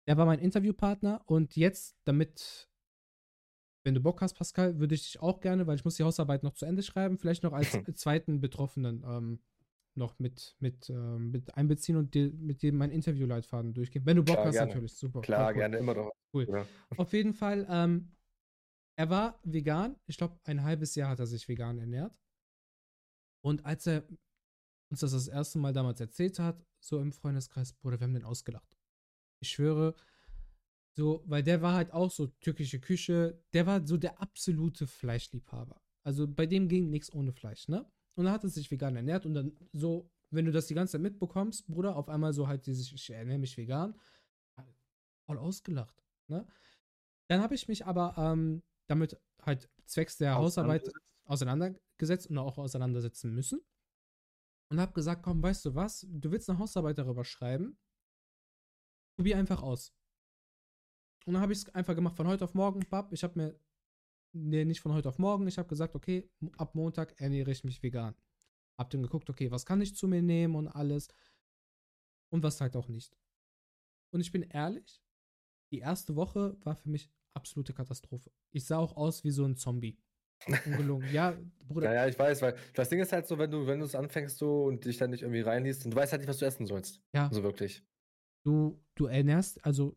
Der 0.08 0.18
war 0.18 0.26
mein 0.26 0.40
Interviewpartner 0.40 1.22
und 1.26 1.56
jetzt, 1.56 1.96
damit, 2.04 2.70
wenn 3.90 3.96
du 3.96 4.02
Bock 4.02 4.22
hast, 4.22 4.36
Pascal, 4.36 4.78
würde 4.78 4.94
ich 4.94 5.02
dich 5.02 5.20
auch 5.20 5.40
gerne, 5.40 5.66
weil 5.66 5.76
ich 5.76 5.84
muss 5.84 5.96
die 5.96 6.04
Hausarbeit 6.04 6.44
noch 6.44 6.54
zu 6.54 6.68
Ende 6.68 6.84
schreiben, 6.84 7.18
vielleicht 7.18 7.42
noch 7.42 7.54
als 7.54 7.72
zweiten 7.96 8.40
Betroffenen 8.40 9.04
ähm, 9.04 9.40
noch 9.96 10.20
mit, 10.20 10.56
mit, 10.60 10.92
ähm, 10.92 11.32
mit 11.32 11.58
einbeziehen 11.58 11.98
und 11.98 12.14
dir, 12.14 12.32
mit 12.32 12.62
dir 12.62 12.72
meinen 12.72 12.92
Interviewleitfaden 12.92 13.74
durchgehen. 13.74 14.06
Wenn 14.06 14.18
du 14.18 14.24
Bock 14.24 14.36
Klar, 14.36 14.46
hast, 14.46 14.54
gerne. 14.54 14.68
natürlich, 14.68 14.94
super. 14.94 15.22
Klar, 15.22 15.50
cool. 15.50 15.54
gerne, 15.56 15.78
immer 15.78 15.96
doch. 15.96 16.12
Cool. 16.32 16.48
Ja. 16.48 16.68
Auf 16.98 17.12
jeden 17.14 17.34
Fall, 17.34 17.66
ähm, 17.68 18.12
er 18.96 19.10
war 19.10 19.40
vegan. 19.44 19.96
Ich 20.06 20.18
glaube, 20.18 20.40
ein 20.44 20.62
halbes 20.62 20.94
Jahr 20.94 21.10
hat 21.10 21.20
er 21.20 21.26
sich 21.26 21.48
vegan 21.48 21.80
ernährt. 21.80 22.16
Und 23.44 23.66
als 23.66 23.88
er 23.88 24.04
uns 24.92 25.00
das 25.00 25.14
das 25.14 25.28
erste 25.28 25.58
Mal 25.58 25.74
damals 25.74 26.00
erzählt 26.00 26.38
hat, 26.38 26.64
so 26.80 27.00
im 27.00 27.12
Freundeskreis, 27.12 27.74
Bruder, 27.74 28.00
wir 28.00 28.06
haben 28.06 28.14
den 28.14 28.24
ausgelacht. 28.24 28.78
Ich 29.42 29.50
schwöre, 29.50 29.96
so, 31.00 31.24
weil 31.28 31.44
der 31.44 31.62
war 31.62 31.76
halt 31.76 31.94
auch 31.94 32.12
so 32.12 32.28
türkische 32.28 32.82
Küche, 32.82 33.42
der 33.54 33.66
war 33.66 33.88
so 33.88 33.96
der 33.96 34.20
absolute 34.20 34.86
Fleischliebhaber. 34.86 35.82
Also 36.04 36.28
bei 36.28 36.46
dem 36.46 36.68
ging 36.68 36.90
nichts 36.90 37.14
ohne 37.14 37.32
Fleisch, 37.32 37.70
ne? 37.70 37.90
Und 38.16 38.26
dann 38.26 38.34
hat 38.34 38.44
er 38.44 38.50
sich 38.50 38.70
vegan 38.70 38.98
ernährt 38.98 39.26
und 39.26 39.34
dann 39.34 39.58
so, 39.72 40.12
wenn 40.30 40.44
du 40.44 40.52
das 40.52 40.68
die 40.68 40.74
ganze 40.74 40.94
Zeit 40.94 41.02
mitbekommst, 41.02 41.68
Bruder, 41.68 41.96
auf 41.96 42.10
einmal 42.10 42.34
so 42.34 42.50
halt 42.50 42.66
dieses, 42.66 42.92
ich 42.92 43.10
ernähre 43.12 43.40
mich 43.40 43.56
vegan, 43.56 43.98
voll 45.26 45.38
ausgelacht, 45.38 46.04
ne? 46.28 46.46
Dann 47.30 47.42
habe 47.42 47.56
ich 47.56 47.70
mich 47.70 47.86
aber 47.86 48.16
ähm, 48.18 48.62
damit 48.88 49.18
halt 49.42 49.70
zwecks 49.86 50.18
der 50.18 50.36
Hausarbeit 50.36 50.92
auseinandergesetzt 51.24 52.30
und 52.30 52.40
auch 52.40 52.58
auseinandersetzen 52.58 53.34
müssen. 53.34 53.62
Und 54.70 54.82
habe 54.82 54.92
gesagt, 54.92 55.24
komm, 55.24 55.42
weißt 55.42 55.64
du 55.64 55.76
was, 55.76 56.06
du 56.10 56.30
willst 56.30 56.50
eine 56.50 56.60
Hausarbeit 56.60 56.98
darüber 56.98 57.24
schreiben, 57.24 57.80
probier 59.16 59.38
einfach 59.38 59.62
aus. 59.62 59.94
Und 61.30 61.34
dann 61.34 61.44
habe 61.44 61.54
ich 61.54 61.60
es 61.60 61.76
einfach 61.76 61.94
gemacht 61.94 62.16
von 62.16 62.26
heute 62.26 62.44
auf 62.44 62.56
morgen, 62.56 62.80
bab, 62.90 63.14
ich 63.14 63.24
habe 63.24 63.38
mir, 63.38 63.60
nee, 64.34 64.66
nicht 64.66 64.82
von 64.82 64.94
heute 64.94 65.10
auf 65.10 65.20
morgen, 65.20 65.48
ich 65.48 65.60
habe 65.60 65.70
gesagt, 65.70 65.94
okay, 65.94 66.28
ab 66.58 66.74
Montag 66.74 67.22
ernähre 67.22 67.52
ich 67.52 67.64
mich 67.64 67.84
vegan. 67.84 68.16
Hab 68.80 68.90
dann 68.90 69.04
geguckt, 69.04 69.30
okay, 69.30 69.52
was 69.52 69.64
kann 69.64 69.80
ich 69.80 69.96
zu 69.96 70.08
mir 70.08 70.24
nehmen 70.24 70.56
und 70.56 70.68
alles. 70.70 71.08
Und 72.32 72.42
was 72.42 72.60
halt 72.62 72.76
auch 72.76 72.88
nicht. 72.88 73.16
Und 74.12 74.22
ich 74.22 74.32
bin 74.32 74.42
ehrlich, 74.42 75.04
die 75.72 75.78
erste 75.78 76.16
Woche 76.16 76.58
war 76.64 76.76
für 76.76 76.90
mich 76.90 77.12
absolute 77.36 77.74
Katastrophe. 77.74 78.32
Ich 78.50 78.66
sah 78.66 78.80
auch 78.80 78.98
aus 78.98 79.24
wie 79.24 79.30
so 79.30 79.46
ein 79.46 79.56
Zombie. 79.56 80.00
Ungelungen. 80.66 81.08
ja, 81.14 81.38
Bruder, 81.68 81.94
Ja, 81.94 82.06
ja, 82.06 82.08
ich 82.08 82.18
weiß, 82.18 82.42
weil 82.42 82.58
das 82.74 82.90
Ding 82.90 83.02
ist 83.02 83.12
halt 83.12 83.28
so, 83.28 83.38
wenn 83.38 83.52
du, 83.52 83.68
wenn 83.68 83.78
du 83.78 83.86
es 83.86 83.94
anfängst 83.94 84.40
so 84.40 84.64
und 84.64 84.84
dich 84.84 84.98
dann 84.98 85.12
nicht 85.12 85.22
irgendwie 85.22 85.42
reinliest, 85.42 85.86
und 85.86 85.92
du 85.92 85.98
weißt 85.98 86.12
halt 86.12 86.22
nicht, 86.22 86.30
was 86.30 86.40
du 86.40 86.46
essen 86.46 86.66
sollst. 86.66 87.04
Ja. 87.14 87.28
Also 87.28 87.44
wirklich. 87.44 87.84
du, 88.44 88.84
du 88.96 89.06
ernährst, 89.06 89.64
also 89.64 89.96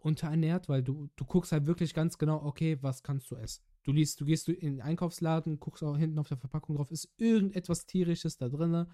unterernährt, 0.00 0.68
weil 0.68 0.82
du, 0.82 1.08
du 1.16 1.24
guckst 1.24 1.52
halt 1.52 1.66
wirklich 1.66 1.94
ganz 1.94 2.18
genau, 2.18 2.42
okay, 2.44 2.78
was 2.80 3.02
kannst 3.02 3.30
du 3.30 3.36
essen. 3.36 3.64
Du 3.82 3.92
liest, 3.92 4.20
du 4.20 4.24
gehst 4.24 4.48
du 4.48 4.52
in 4.52 4.74
den 4.76 4.80
Einkaufsladen, 4.80 5.60
guckst 5.60 5.82
auch 5.82 5.96
hinten 5.96 6.18
auf 6.18 6.28
der 6.28 6.36
Verpackung 6.36 6.76
drauf, 6.76 6.90
ist 6.90 7.08
irgendetwas 7.18 7.86
tierisches 7.86 8.36
da 8.36 8.48
drin. 8.48 8.86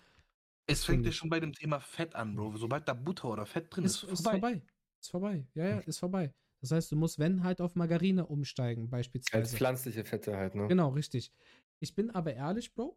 Es 0.67 0.85
fängt 0.85 1.05
ja 1.07 1.13
schon 1.13 1.31
bei 1.31 1.41
dem 1.41 1.53
Thema 1.53 1.81
Fett 1.81 2.15
an, 2.15 2.37
Bro. 2.37 2.57
Sobald 2.57 2.87
da 2.87 2.95
Butter 2.95 3.31
oder 3.31 3.47
Fett 3.47 3.75
drin 3.75 3.85
Ist, 3.85 4.05
ist, 4.05 4.13
ist 4.13 4.29
vorbei. 4.29 4.63
Ist 5.01 5.11
vorbei. 5.11 5.47
Ja, 5.55 5.69
ja, 5.69 5.79
ist 5.81 5.99
vorbei. 5.99 6.33
Das 6.61 6.71
heißt, 6.71 6.93
du 6.93 6.97
musst, 6.97 7.19
wenn 7.19 7.43
halt 7.43 7.61
auf 7.61 7.75
Margarine 7.75 8.27
umsteigen, 8.27 8.85
Als 8.85 8.91
beispielsweise. 8.91 9.57
pflanzliche 9.57 10.05
Fette 10.05 10.37
halt, 10.37 10.55
ne? 10.55 10.69
Genau, 10.69 10.91
richtig. 10.91 11.33
Ich 11.81 11.95
bin 11.95 12.11
aber 12.11 12.35
ehrlich, 12.35 12.73
Bro. 12.75 12.97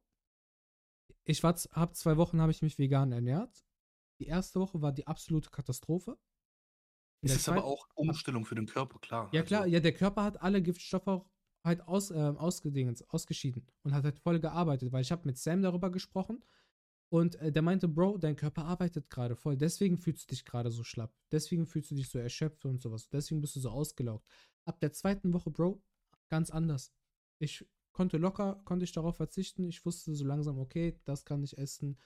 Ich 1.24 1.42
war, 1.42 1.56
hab 1.72 1.96
zwei 1.96 2.18
Wochen 2.18 2.40
habe 2.40 2.52
ich 2.52 2.62
mich 2.62 2.78
vegan 2.78 3.12
ernährt. 3.12 3.66
Die 4.20 4.28
erste 4.28 4.60
Woche 4.60 4.82
war 4.82 4.92
die 4.92 5.08
absolute 5.08 5.50
Katastrophe. 5.50 6.18
Es 7.22 7.36
ist 7.36 7.50
aber 7.50 7.64
auch 7.64 7.88
Umstellung 7.96 8.46
für 8.46 8.56
den 8.56 8.68
Körper, 8.68 9.00
klar. 9.00 9.30
Ja 9.34 9.44
klar, 9.44 9.62
Also, 9.64 9.74
ja, 9.74 9.80
der 9.80 9.94
Körper 9.94 10.24
hat 10.24 10.42
alle 10.42 10.62
Giftstoffe 10.62 11.08
auch 11.08 11.26
halt 11.64 11.82
aus, 11.88 12.12
äh, 12.12 12.16
ausgedingens, 12.16 13.02
ausgeschieden 13.10 13.66
und 13.84 13.94
hat 13.94 14.04
halt 14.04 14.20
voll 14.20 14.40
gearbeitet, 14.40 14.92
weil 14.92 15.02
ich 15.02 15.12
habe 15.12 15.24
mit 15.26 15.38
Sam 15.38 15.64
darüber 15.64 15.90
gesprochen 15.90 16.44
und 17.10 17.36
äh, 17.36 17.52
der 17.52 17.64
meinte, 17.64 17.88
Bro, 17.88 18.20
dein 18.20 18.36
Körper 18.36 18.66
arbeitet 18.66 19.10
gerade 19.10 19.36
voll, 19.36 19.58
deswegen 19.58 19.98
fühlst 19.98 20.24
du 20.24 20.36
dich 20.36 20.46
gerade 20.46 20.70
so 20.70 20.84
schlapp, 20.84 21.16
deswegen 21.32 21.66
fühlst 21.66 21.90
du 21.90 21.96
dich 21.96 22.10
so 22.10 22.20
erschöpft 22.20 22.66
und 22.66 22.82
sowas, 22.82 23.10
deswegen 23.10 23.42
bist 23.42 23.56
du 23.56 23.60
so 23.60 23.70
ausgelaugt. 23.72 24.28
Ab 24.66 24.80
der 24.80 24.94
zweiten 24.94 25.34
Woche, 25.34 25.50
Bro, 25.50 25.82
ganz 26.30 26.52
anders. 26.52 26.94
Ich 27.40 27.66
konnte 27.96 28.18
locker, 28.18 28.62
konnte 28.66 28.84
ich 28.84 28.92
darauf 28.92 29.16
verzichten. 29.16 29.64
Ich 29.64 29.86
wusste 29.86 30.14
so 30.14 30.26
langsam, 30.26 30.60
okay, 30.60 31.00
das 31.06 31.26
kann 31.26 31.44
ich 31.44 31.58
essen, 31.58 31.98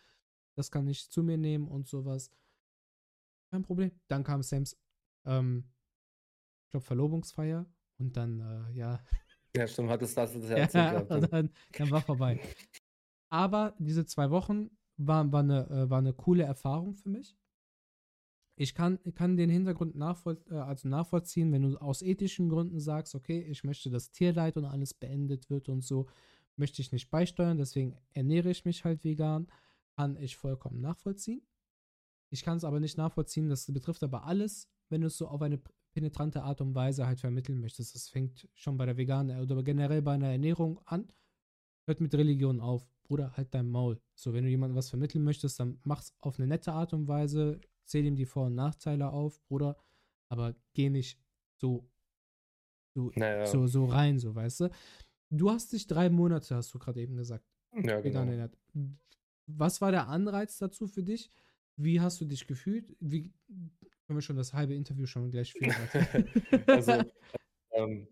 das 0.55 0.71
kann 0.71 0.87
ich 0.87 1.09
zu 1.09 1.23
mir 1.23 1.37
nehmen 1.37 1.67
und 1.67 1.87
sowas. 1.87 2.31
Kein 3.51 3.63
Problem. 3.63 3.91
Dann 4.07 4.23
kam 4.23 4.43
Sams, 4.43 4.77
ähm, 5.25 5.65
ich 6.65 6.71
glaube, 6.71 6.85
Verlobungsfeier 6.85 7.65
und 7.97 8.15
dann, 8.15 8.39
äh, 8.39 8.77
ja. 8.77 8.99
Ja, 9.55 9.67
stimmt, 9.67 9.89
hattest 9.89 10.15
das, 10.15 10.33
das 10.33 10.73
ja, 10.73 10.93
ja 10.93 11.01
dann, 11.01 11.49
dann 11.71 11.89
war 11.89 12.01
vorbei. 12.01 12.39
Aber 13.29 13.73
diese 13.79 14.05
zwei 14.05 14.29
Wochen 14.29 14.69
war, 14.97 15.31
war, 15.31 15.39
eine, 15.39 15.67
äh, 15.69 15.89
war 15.89 15.97
eine 15.97 16.13
coole 16.13 16.43
Erfahrung 16.43 16.93
für 16.93 17.09
mich. 17.09 17.35
Ich 18.55 18.75
kann, 18.75 18.99
kann 19.15 19.37
den 19.37 19.49
Hintergrund 19.49 19.95
nachvoll, 19.95 20.43
äh, 20.51 20.55
also 20.55 20.87
nachvollziehen, 20.87 21.51
wenn 21.51 21.63
du 21.63 21.77
aus 21.77 22.01
ethischen 22.01 22.49
Gründen 22.49 22.79
sagst, 22.79 23.15
okay, 23.15 23.41
ich 23.41 23.63
möchte, 23.63 23.89
dass 23.89 24.11
Tierleid 24.11 24.57
und 24.57 24.65
alles 24.65 24.93
beendet 24.93 25.49
wird 25.49 25.69
und 25.69 25.81
so, 25.81 26.07
möchte 26.57 26.81
ich 26.81 26.91
nicht 26.91 27.09
beisteuern, 27.09 27.57
deswegen 27.57 27.97
ernähre 28.11 28.49
ich 28.49 28.65
mich 28.65 28.83
halt 28.83 29.03
vegan, 29.03 29.47
kann 29.95 30.17
ich 30.17 30.35
vollkommen 30.35 30.81
nachvollziehen. 30.81 31.41
Ich 32.29 32.43
kann 32.43 32.57
es 32.57 32.63
aber 32.63 32.79
nicht 32.79 32.97
nachvollziehen, 32.97 33.49
das 33.49 33.65
betrifft 33.71 34.03
aber 34.03 34.25
alles, 34.25 34.69
wenn 34.89 35.01
du 35.01 35.07
es 35.07 35.17
so 35.17 35.27
auf 35.27 35.41
eine 35.41 35.59
penetrante 35.91 36.43
Art 36.43 36.61
und 36.61 36.75
Weise 36.75 37.07
halt 37.07 37.19
vermitteln 37.19 37.59
möchtest. 37.59 37.95
Das 37.95 38.09
fängt 38.09 38.47
schon 38.53 38.77
bei 38.77 38.85
der 38.85 38.97
veganen 38.97 39.41
oder 39.41 39.61
generell 39.63 40.01
bei 40.01 40.13
einer 40.13 40.31
Ernährung 40.31 40.79
an, 40.85 41.11
hört 41.85 42.01
mit 42.01 42.13
Religion 42.13 42.59
auf. 42.59 42.87
Bruder, 43.03 43.35
halt 43.35 43.53
dein 43.55 43.67
Maul. 43.67 43.99
So, 44.13 44.33
wenn 44.33 44.43
du 44.43 44.51
jemandem 44.51 44.77
was 44.77 44.89
vermitteln 44.89 45.23
möchtest, 45.23 45.59
dann 45.59 45.79
mach's 45.83 46.15
auf 46.19 46.37
eine 46.37 46.47
nette 46.47 46.73
Art 46.73 46.93
und 46.93 47.07
Weise, 47.07 47.59
zähl 47.85 48.05
ihm 48.05 48.15
die 48.15 48.27
Vor- 48.27 48.45
und 48.47 48.55
Nachteile 48.55 49.09
auf, 49.09 49.41
Bruder, 49.45 49.77
aber 50.27 50.55
geh 50.73 50.91
nicht 50.91 51.19
so, 51.57 51.89
so, 52.93 53.11
naja. 53.15 53.47
so, 53.47 53.65
so 53.65 53.85
rein, 53.85 54.19
so, 54.19 54.35
weißt 54.35 54.59
du. 54.61 54.69
Du 55.31 55.49
hast 55.49 55.73
dich 55.73 55.87
drei 55.87 56.09
Monate, 56.09 56.55
hast 56.55 56.71
du 56.73 56.77
gerade 56.77 57.01
eben 57.01 57.15
gesagt, 57.15 57.45
ja, 57.73 57.99
genau. 57.99 58.19
ernährt. 58.19 58.55
Was 59.47 59.81
war 59.81 59.91
der 59.91 60.07
Anreiz 60.07 60.59
dazu 60.59 60.85
für 60.85 61.03
dich? 61.03 61.31
Wie 61.77 61.99
hast 61.99 62.21
du 62.21 62.25
dich 62.25 62.45
gefühlt? 62.45 62.95
Wie 62.99 63.33
können 64.09 64.17
wir 64.17 64.23
schon 64.23 64.37
das 64.37 64.53
halbe 64.53 64.73
Interview 64.73 65.05
schon 65.05 65.29
gleich 65.29 65.53
führen? 65.53 65.71
also, 66.65 66.93
ähm, 67.73 68.07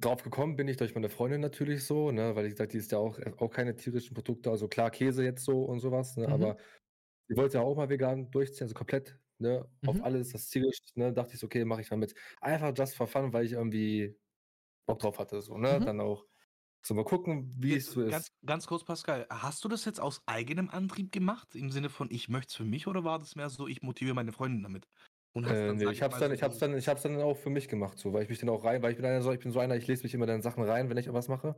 drauf 0.00 0.24
gekommen 0.24 0.56
bin 0.56 0.66
ich 0.66 0.78
durch 0.78 0.96
meine 0.96 1.08
Freundin 1.08 1.40
natürlich 1.40 1.84
so, 1.84 2.10
ne, 2.10 2.34
weil 2.34 2.46
ich 2.46 2.54
gesagt, 2.54 2.72
die 2.72 2.78
ist 2.78 2.90
ja 2.90 2.98
auch, 2.98 3.16
auch 3.38 3.50
keine 3.50 3.76
tierischen 3.76 4.14
Produkte, 4.14 4.50
also 4.50 4.66
klar 4.66 4.90
Käse 4.90 5.22
jetzt 5.22 5.44
so 5.44 5.62
und 5.62 5.78
sowas, 5.78 6.16
ne, 6.16 6.26
mhm. 6.26 6.32
aber 6.32 6.56
die 7.30 7.36
wollte 7.36 7.58
ja 7.58 7.62
auch 7.62 7.76
mal 7.76 7.88
vegan 7.88 8.32
durchziehen, 8.32 8.64
also 8.64 8.74
komplett, 8.74 9.16
ne, 9.38 9.64
mhm. 9.82 9.88
auf 9.88 10.02
alles, 10.02 10.30
das 10.30 10.48
tierisch, 10.48 10.80
ne, 10.96 11.12
dachte 11.12 11.34
ich 11.34 11.38
so, 11.38 11.46
okay, 11.46 11.64
mache 11.64 11.82
ich 11.82 11.90
mal 11.92 11.98
mit. 11.98 12.16
Einfach 12.40 12.72
just 12.76 12.96
for 12.96 13.06
fun, 13.06 13.32
weil 13.32 13.46
ich 13.46 13.52
irgendwie 13.52 14.18
Bock 14.86 14.98
drauf 14.98 15.20
hatte, 15.20 15.40
so, 15.40 15.56
ne, 15.56 15.78
mhm. 15.78 15.84
dann 15.84 16.00
auch 16.00 16.26
so 16.84 16.94
mal 16.94 17.04
gucken, 17.04 17.54
wie 17.58 17.76
es 17.76 17.92
so 17.92 18.02
ist. 18.02 18.10
Ganz, 18.10 18.32
ganz 18.44 18.66
kurz, 18.66 18.82
Pascal, 18.84 19.26
hast 19.30 19.64
du 19.64 19.68
das 19.68 19.84
jetzt 19.84 20.00
aus 20.00 20.20
eigenem 20.26 20.68
Antrieb 20.68 21.12
gemacht, 21.12 21.54
im 21.54 21.70
Sinne 21.70 21.90
von, 21.90 22.10
ich 22.10 22.28
möchte 22.28 22.50
es 22.50 22.56
für 22.56 22.64
mich, 22.64 22.88
oder 22.88 23.04
war 23.04 23.20
das 23.20 23.36
mehr 23.36 23.48
so, 23.50 23.68
ich 23.68 23.82
motiviere 23.82 24.16
meine 24.16 24.32
Freundin 24.32 24.64
damit? 24.64 24.88
Und 25.34 25.46
hast 25.46 25.54
Äh, 25.54 25.66
dann, 25.68 25.76
nee, 25.76 25.90
ich 25.90 26.02
hab's 26.02 26.18
dann, 26.18 26.32
ich 26.32 26.42
hab's 26.42 26.58
dann, 26.58 26.76
ich 26.76 26.88
hab's 26.88 27.02
dann 27.02 27.20
auch 27.20 27.36
für 27.36 27.50
mich 27.50 27.68
gemacht, 27.68 27.98
so, 27.98 28.12
weil 28.12 28.22
ich 28.22 28.28
mich 28.28 28.38
dann 28.38 28.50
auch 28.50 28.64
rein, 28.64 28.82
weil 28.82 28.90
ich 28.90 28.96
bin 28.96 29.06
einer 29.06 29.22
so, 29.22 29.32
ich 29.32 29.40
bin 29.40 29.50
so 29.50 29.60
einer, 29.60 29.76
ich 29.76 29.86
lese 29.86 30.02
mich 30.02 30.12
immer 30.14 30.26
dann 30.26 30.42
Sachen 30.42 30.62
rein, 30.62 30.90
wenn 30.90 30.98
ich 30.98 31.10
was 31.12 31.28
mache. 31.28 31.56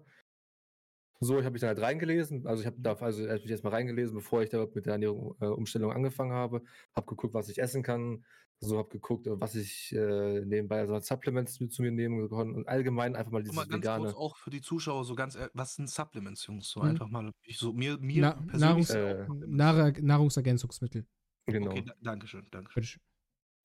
So, 1.20 1.39
ich 1.39 1.45
habe 1.45 1.55
mich 1.55 1.61
dann 1.61 1.68
halt 1.68 1.81
reingelesen. 1.81 2.47
Also 2.47 2.61
ich 2.61 2.66
habe 2.66 2.77
da 2.81 2.93
also 2.95 3.25
ich 3.25 3.43
mich 3.43 3.51
erstmal 3.51 3.72
reingelesen, 3.72 4.14
bevor 4.14 4.43
ich 4.43 4.51
da 4.51 4.66
mit 4.75 4.85
der 4.85 4.95
Ernährung, 4.95 5.37
äh, 5.41 5.47
Umstellung 5.47 5.93
angefangen 5.93 6.33
habe. 6.33 6.62
Habe 6.95 7.07
geguckt, 7.07 7.35
was 7.35 7.49
ich 7.49 7.59
essen 7.59 7.83
kann. 7.83 8.25
So 8.61 8.79
habe 8.79 8.89
geguckt, 8.89 9.27
was 9.29 9.55
ich 9.55 9.93
äh, 9.95 10.41
nebenbei 10.41 10.81
also 10.81 10.99
Supplements 10.99 11.59
zu 11.70 11.83
mir 11.83 11.91
nehmen 11.91 12.29
kann 12.31 12.55
und 12.55 12.68
allgemein 12.68 13.16
einfach 13.16 13.33
mal 13.33 13.43
dieses 13.43 13.57
mal 13.57 13.66
ganz 13.66 13.85
vegane. 13.85 14.05
Kurz 14.05 14.16
auch 14.16 14.37
für 14.37 14.51
die 14.51 14.61
Zuschauer 14.61 15.05
so 15.05 15.14
ganz, 15.14 15.37
was 15.55 15.75
sind 15.75 15.91
Supplements, 15.91 16.47
Jungs? 16.47 16.70
So 16.70 16.81
hm. 16.81 16.91
einfach 16.91 17.09
mal, 17.09 17.31
ich 17.43 17.59
so 17.59 17.72
mir, 17.72 17.99
mir 17.99 18.22
Na, 18.22 18.33
persönlich. 18.33 18.61
Nahrungs 18.61 18.91
äh, 18.91 19.27
Nahr 19.47 19.93
Nahrungsergänzungsmittel. 20.01 21.07
Genau. 21.47 21.70
Okay, 21.70 21.85
danke 22.01 22.27
schön, 22.27 22.47
danke 22.51 22.70
schön. 22.72 22.85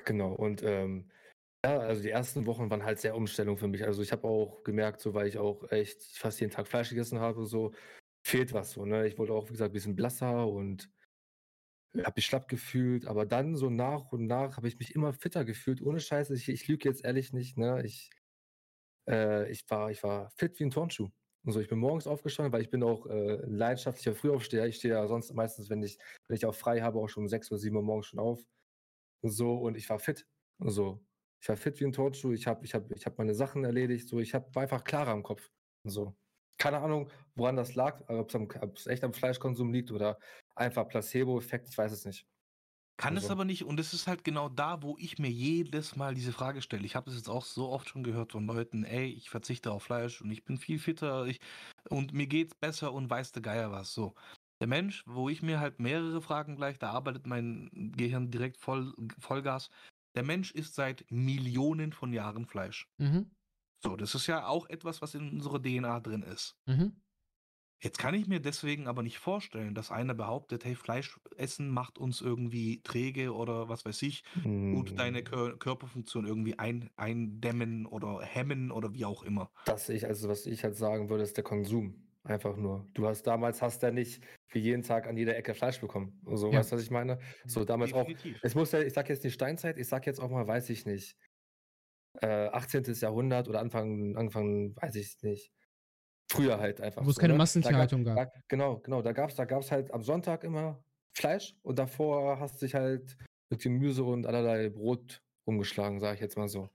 Genau, 0.05 0.33
und 0.33 0.63
ähm, 0.63 1.11
ja, 1.65 1.79
also 1.79 2.01
die 2.01 2.09
ersten 2.09 2.45
Wochen 2.45 2.69
waren 2.69 2.83
halt 2.85 2.99
sehr 2.99 3.15
Umstellung 3.15 3.57
für 3.57 3.67
mich. 3.67 3.85
Also 3.85 4.01
ich 4.01 4.11
habe 4.11 4.27
auch 4.27 4.63
gemerkt, 4.63 5.01
so 5.01 5.13
weil 5.13 5.27
ich 5.27 5.37
auch 5.37 5.69
echt 5.71 6.01
fast 6.17 6.39
jeden 6.39 6.51
Tag 6.53 6.67
Fleisch 6.67 6.89
gegessen 6.89 7.19
habe, 7.19 7.45
so 7.45 7.73
fehlt 8.25 8.53
was 8.53 8.71
so, 8.73 8.85
ne? 8.85 9.07
Ich 9.07 9.17
wurde 9.19 9.33
auch, 9.33 9.47
wie 9.49 9.53
gesagt, 9.53 9.71
ein 9.71 9.73
bisschen 9.73 9.95
blasser 9.95 10.47
und 10.47 10.89
habe 11.97 12.13
mich 12.17 12.25
schlapp 12.25 12.47
gefühlt, 12.47 13.05
aber 13.07 13.25
dann 13.25 13.55
so 13.55 13.69
nach 13.69 14.11
und 14.11 14.27
nach 14.27 14.57
habe 14.57 14.67
ich 14.67 14.77
mich 14.79 14.95
immer 14.95 15.13
fitter 15.13 15.43
gefühlt. 15.45 15.81
Ohne 15.81 15.99
Scheiße, 15.99 16.33
ich, 16.35 16.47
ich 16.49 16.67
lüge 16.67 16.87
jetzt 16.87 17.03
ehrlich 17.03 17.33
nicht, 17.33 17.57
ne? 17.57 17.83
Ich, 17.85 18.09
äh, 19.09 19.49
ich, 19.51 19.69
war, 19.69 19.91
ich 19.91 20.03
war 20.03 20.31
fit 20.31 20.59
wie 20.59 20.65
ein 20.65 20.71
Turnschuh. 20.71 21.09
Also 21.45 21.59
ich 21.61 21.69
bin 21.69 21.79
morgens 21.79 22.07
aufgestanden, 22.07 22.53
weil 22.53 22.61
ich 22.61 22.69
bin 22.69 22.83
auch 22.83 23.05
äh, 23.07 23.37
leidenschaftlicher 23.45 24.15
Frühaufsteher. 24.15 24.67
Ich 24.67 24.77
stehe 24.77 24.93
ja 24.95 25.07
sonst 25.07 25.33
meistens, 25.33 25.69
wenn 25.69 25.83
ich, 25.83 25.97
wenn 26.27 26.37
ich 26.37 26.45
auch 26.45 26.55
frei 26.55 26.81
habe, 26.81 26.99
auch 26.99 27.07
schon 27.09 27.23
um 27.23 27.29
6 27.29 27.51
oder 27.51 27.59
7 27.59 27.75
Uhr 27.77 27.83
morgens 27.83 28.07
schon 28.07 28.19
auf. 28.19 28.41
So, 29.21 29.55
und 29.55 29.75
ich 29.75 29.89
war 29.89 29.99
fit. 29.99 30.25
So, 30.59 31.03
ich 31.41 31.49
war 31.49 31.57
fit 31.57 31.79
wie 31.79 31.85
ein 31.85 31.91
Turnschuh. 31.91 32.33
Ich 32.33 32.47
habe 32.47 32.65
ich 32.65 32.73
hab, 32.73 32.91
ich 32.91 33.05
hab 33.05 33.17
meine 33.17 33.35
Sachen 33.35 33.63
erledigt. 33.63 34.07
So, 34.07 34.19
ich 34.19 34.33
hab, 34.33 34.53
war 34.55 34.63
einfach 34.63 34.83
klarer 34.83 35.13
im 35.13 35.23
Kopf. 35.23 35.49
So. 35.83 36.15
Keine 36.57 36.79
Ahnung, 36.79 37.09
woran 37.35 37.55
das 37.55 37.75
lag, 37.75 38.01
ob 38.09 38.77
es 38.77 38.87
echt 38.87 39.03
am 39.05 39.13
Fleischkonsum 39.13 39.71
liegt 39.71 39.91
oder 39.91 40.19
einfach 40.55 40.87
Placebo-Effekt, 40.89 41.69
ich 41.69 41.77
weiß 41.77 41.93
es 41.93 42.05
nicht. 42.05 42.27
Kann 42.97 43.15
also. 43.15 43.27
es 43.27 43.31
aber 43.31 43.45
nicht, 43.45 43.63
und 43.63 43.79
es 43.79 43.93
ist 43.93 44.07
halt 44.07 44.25
genau 44.25 44.49
da, 44.49 44.83
wo 44.83 44.97
ich 44.99 45.19
mir 45.19 45.29
jedes 45.29 45.95
Mal 45.95 46.13
diese 46.13 46.33
Frage 46.33 46.61
stelle. 46.61 46.85
Ich 46.85 46.97
habe 46.97 47.05
das 47.05 47.15
jetzt 47.15 47.29
auch 47.29 47.45
so 47.45 47.69
oft 47.69 47.87
schon 47.87 48.03
gehört 48.03 48.33
von 48.33 48.45
Leuten, 48.45 48.83
ey, 48.83 49.05
ich 49.05 49.29
verzichte 49.29 49.71
auf 49.71 49.83
Fleisch 49.83 50.21
und 50.21 50.29
ich 50.31 50.43
bin 50.43 50.57
viel 50.57 50.79
fitter 50.79 51.25
ich, 51.25 51.39
und 51.89 52.11
mir 52.11 52.27
geht's 52.27 52.55
besser 52.55 52.91
und 52.91 53.09
weiß 53.09 53.31
der 53.31 53.41
Geier 53.41 53.71
was. 53.71 53.93
So. 53.93 54.15
Der 54.59 54.67
Mensch, 54.67 55.03
wo 55.07 55.29
ich 55.29 55.41
mir 55.41 55.59
halt 55.59 55.79
mehrere 55.79 56.21
Fragen 56.21 56.55
gleich, 56.55 56.77
da 56.79 56.91
arbeitet 56.91 57.25
mein 57.25 57.69
Gehirn 57.95 58.29
direkt 58.29 58.57
voll, 58.57 58.93
Vollgas. 59.17 59.69
Der 60.15 60.23
Mensch 60.23 60.51
isst 60.51 60.75
seit 60.75 61.05
Millionen 61.09 61.93
von 61.93 62.11
Jahren 62.11 62.45
Fleisch. 62.45 62.89
Mhm. 62.97 63.31
So, 63.81 63.95
das 63.95 64.15
ist 64.15 64.27
ja 64.27 64.47
auch 64.47 64.67
etwas, 64.69 65.01
was 65.01 65.15
in 65.15 65.29
unserer 65.29 65.61
DNA 65.61 66.01
drin 66.01 66.23
ist. 66.23 66.57
Mhm. 66.65 67.01
Jetzt 67.81 67.97
kann 67.97 68.13
ich 68.13 68.27
mir 68.27 68.41
deswegen 68.41 68.87
aber 68.87 69.03
nicht 69.03 69.19
vorstellen, 69.19 69.73
dass 69.73 69.89
einer 69.89 70.13
behauptet, 70.13 70.65
hey, 70.65 70.75
Fleisch 70.75 71.17
essen 71.37 71.69
macht 71.69 71.97
uns 71.97 72.19
irgendwie 72.19 72.81
träge 72.83 73.33
oder 73.33 73.69
was 73.69 73.85
weiß 73.85 74.01
ich, 74.01 74.25
mm. 74.43 74.73
gut 74.73 74.99
deine 74.99 75.23
Kör 75.23 75.57
Körperfunktion 75.57 76.27
irgendwie 76.27 76.59
ein 76.59 76.89
eindämmen 76.97 77.85
oder 77.85 78.19
hemmen 78.21 78.71
oder 78.71 78.93
wie 78.93 79.05
auch 79.05 79.23
immer. 79.23 79.49
Das 79.63 79.87
ich, 79.87 80.05
also 80.05 80.27
was 80.27 80.45
ich 80.45 80.65
halt 80.65 80.75
sagen 80.75 81.09
würde, 81.09 81.23
ist 81.23 81.37
der 81.37 81.45
Konsum. 81.45 82.08
Einfach 82.29 82.55
nur. 82.55 82.87
Du 82.93 83.07
hast 83.07 83.23
damals 83.23 83.59
hast 83.59 83.81
ja 83.81 83.89
nicht 83.89 84.23
für 84.45 84.59
jeden 84.59 84.83
Tag 84.83 85.07
an 85.07 85.17
jeder 85.17 85.35
Ecke 85.35 85.55
Fleisch 85.55 85.81
bekommen. 85.81 86.21
So, 86.31 86.51
ja. 86.51 86.59
weißt 86.59 86.71
du, 86.71 86.75
was 86.75 86.83
ich 86.83 86.91
meine? 86.91 87.17
So 87.47 87.65
damals 87.65 87.91
Definitiv. 87.91 88.37
auch. 88.37 88.43
Es 88.43 88.53
muss 88.53 88.71
ja, 88.71 88.81
ich 88.81 88.93
sag 88.93 89.09
jetzt 89.09 89.23
nicht 89.23 89.33
Steinzeit, 89.33 89.79
ich 89.79 89.87
sag 89.87 90.05
jetzt 90.05 90.19
auch 90.19 90.29
mal, 90.29 90.47
weiß 90.47 90.69
ich 90.69 90.85
nicht. 90.85 91.17
Äh, 92.21 92.49
18. 92.49 92.83
Jahrhundert 93.01 93.47
oder 93.47 93.61
Anfang, 93.61 94.15
Anfang, 94.15 94.75
weiß 94.75 94.93
ich 94.95 95.17
nicht. 95.23 95.51
Früher 96.31 96.59
halt 96.59 96.81
einfach. 96.81 97.03
Wo 97.03 97.09
es 97.09 97.15
so, 97.15 97.21
keine 97.21 97.33
ne? 97.33 97.39
Massentierhaltung 97.39 98.03
gab. 98.03 98.15
Da, 98.15 98.31
genau, 98.47 98.77
genau. 98.77 99.01
Da 99.01 99.11
gab 99.11 99.31
es 99.31 99.35
da 99.35 99.45
gab's 99.45 99.71
halt 99.71 99.91
am 99.91 100.03
Sonntag 100.03 100.43
immer 100.43 100.83
Fleisch 101.13 101.55
und 101.63 101.79
davor 101.79 102.39
hast 102.39 102.61
du 102.61 102.67
dich 102.67 102.75
halt 102.75 103.17
mit 103.49 103.59
Gemüse 103.63 104.03
und 104.03 104.27
allerlei 104.27 104.69
Brot 104.69 105.23
umgeschlagen, 105.45 105.99
sage 105.99 106.13
ich 106.13 106.21
jetzt 106.21 106.37
mal 106.37 106.47
so. 106.47 106.69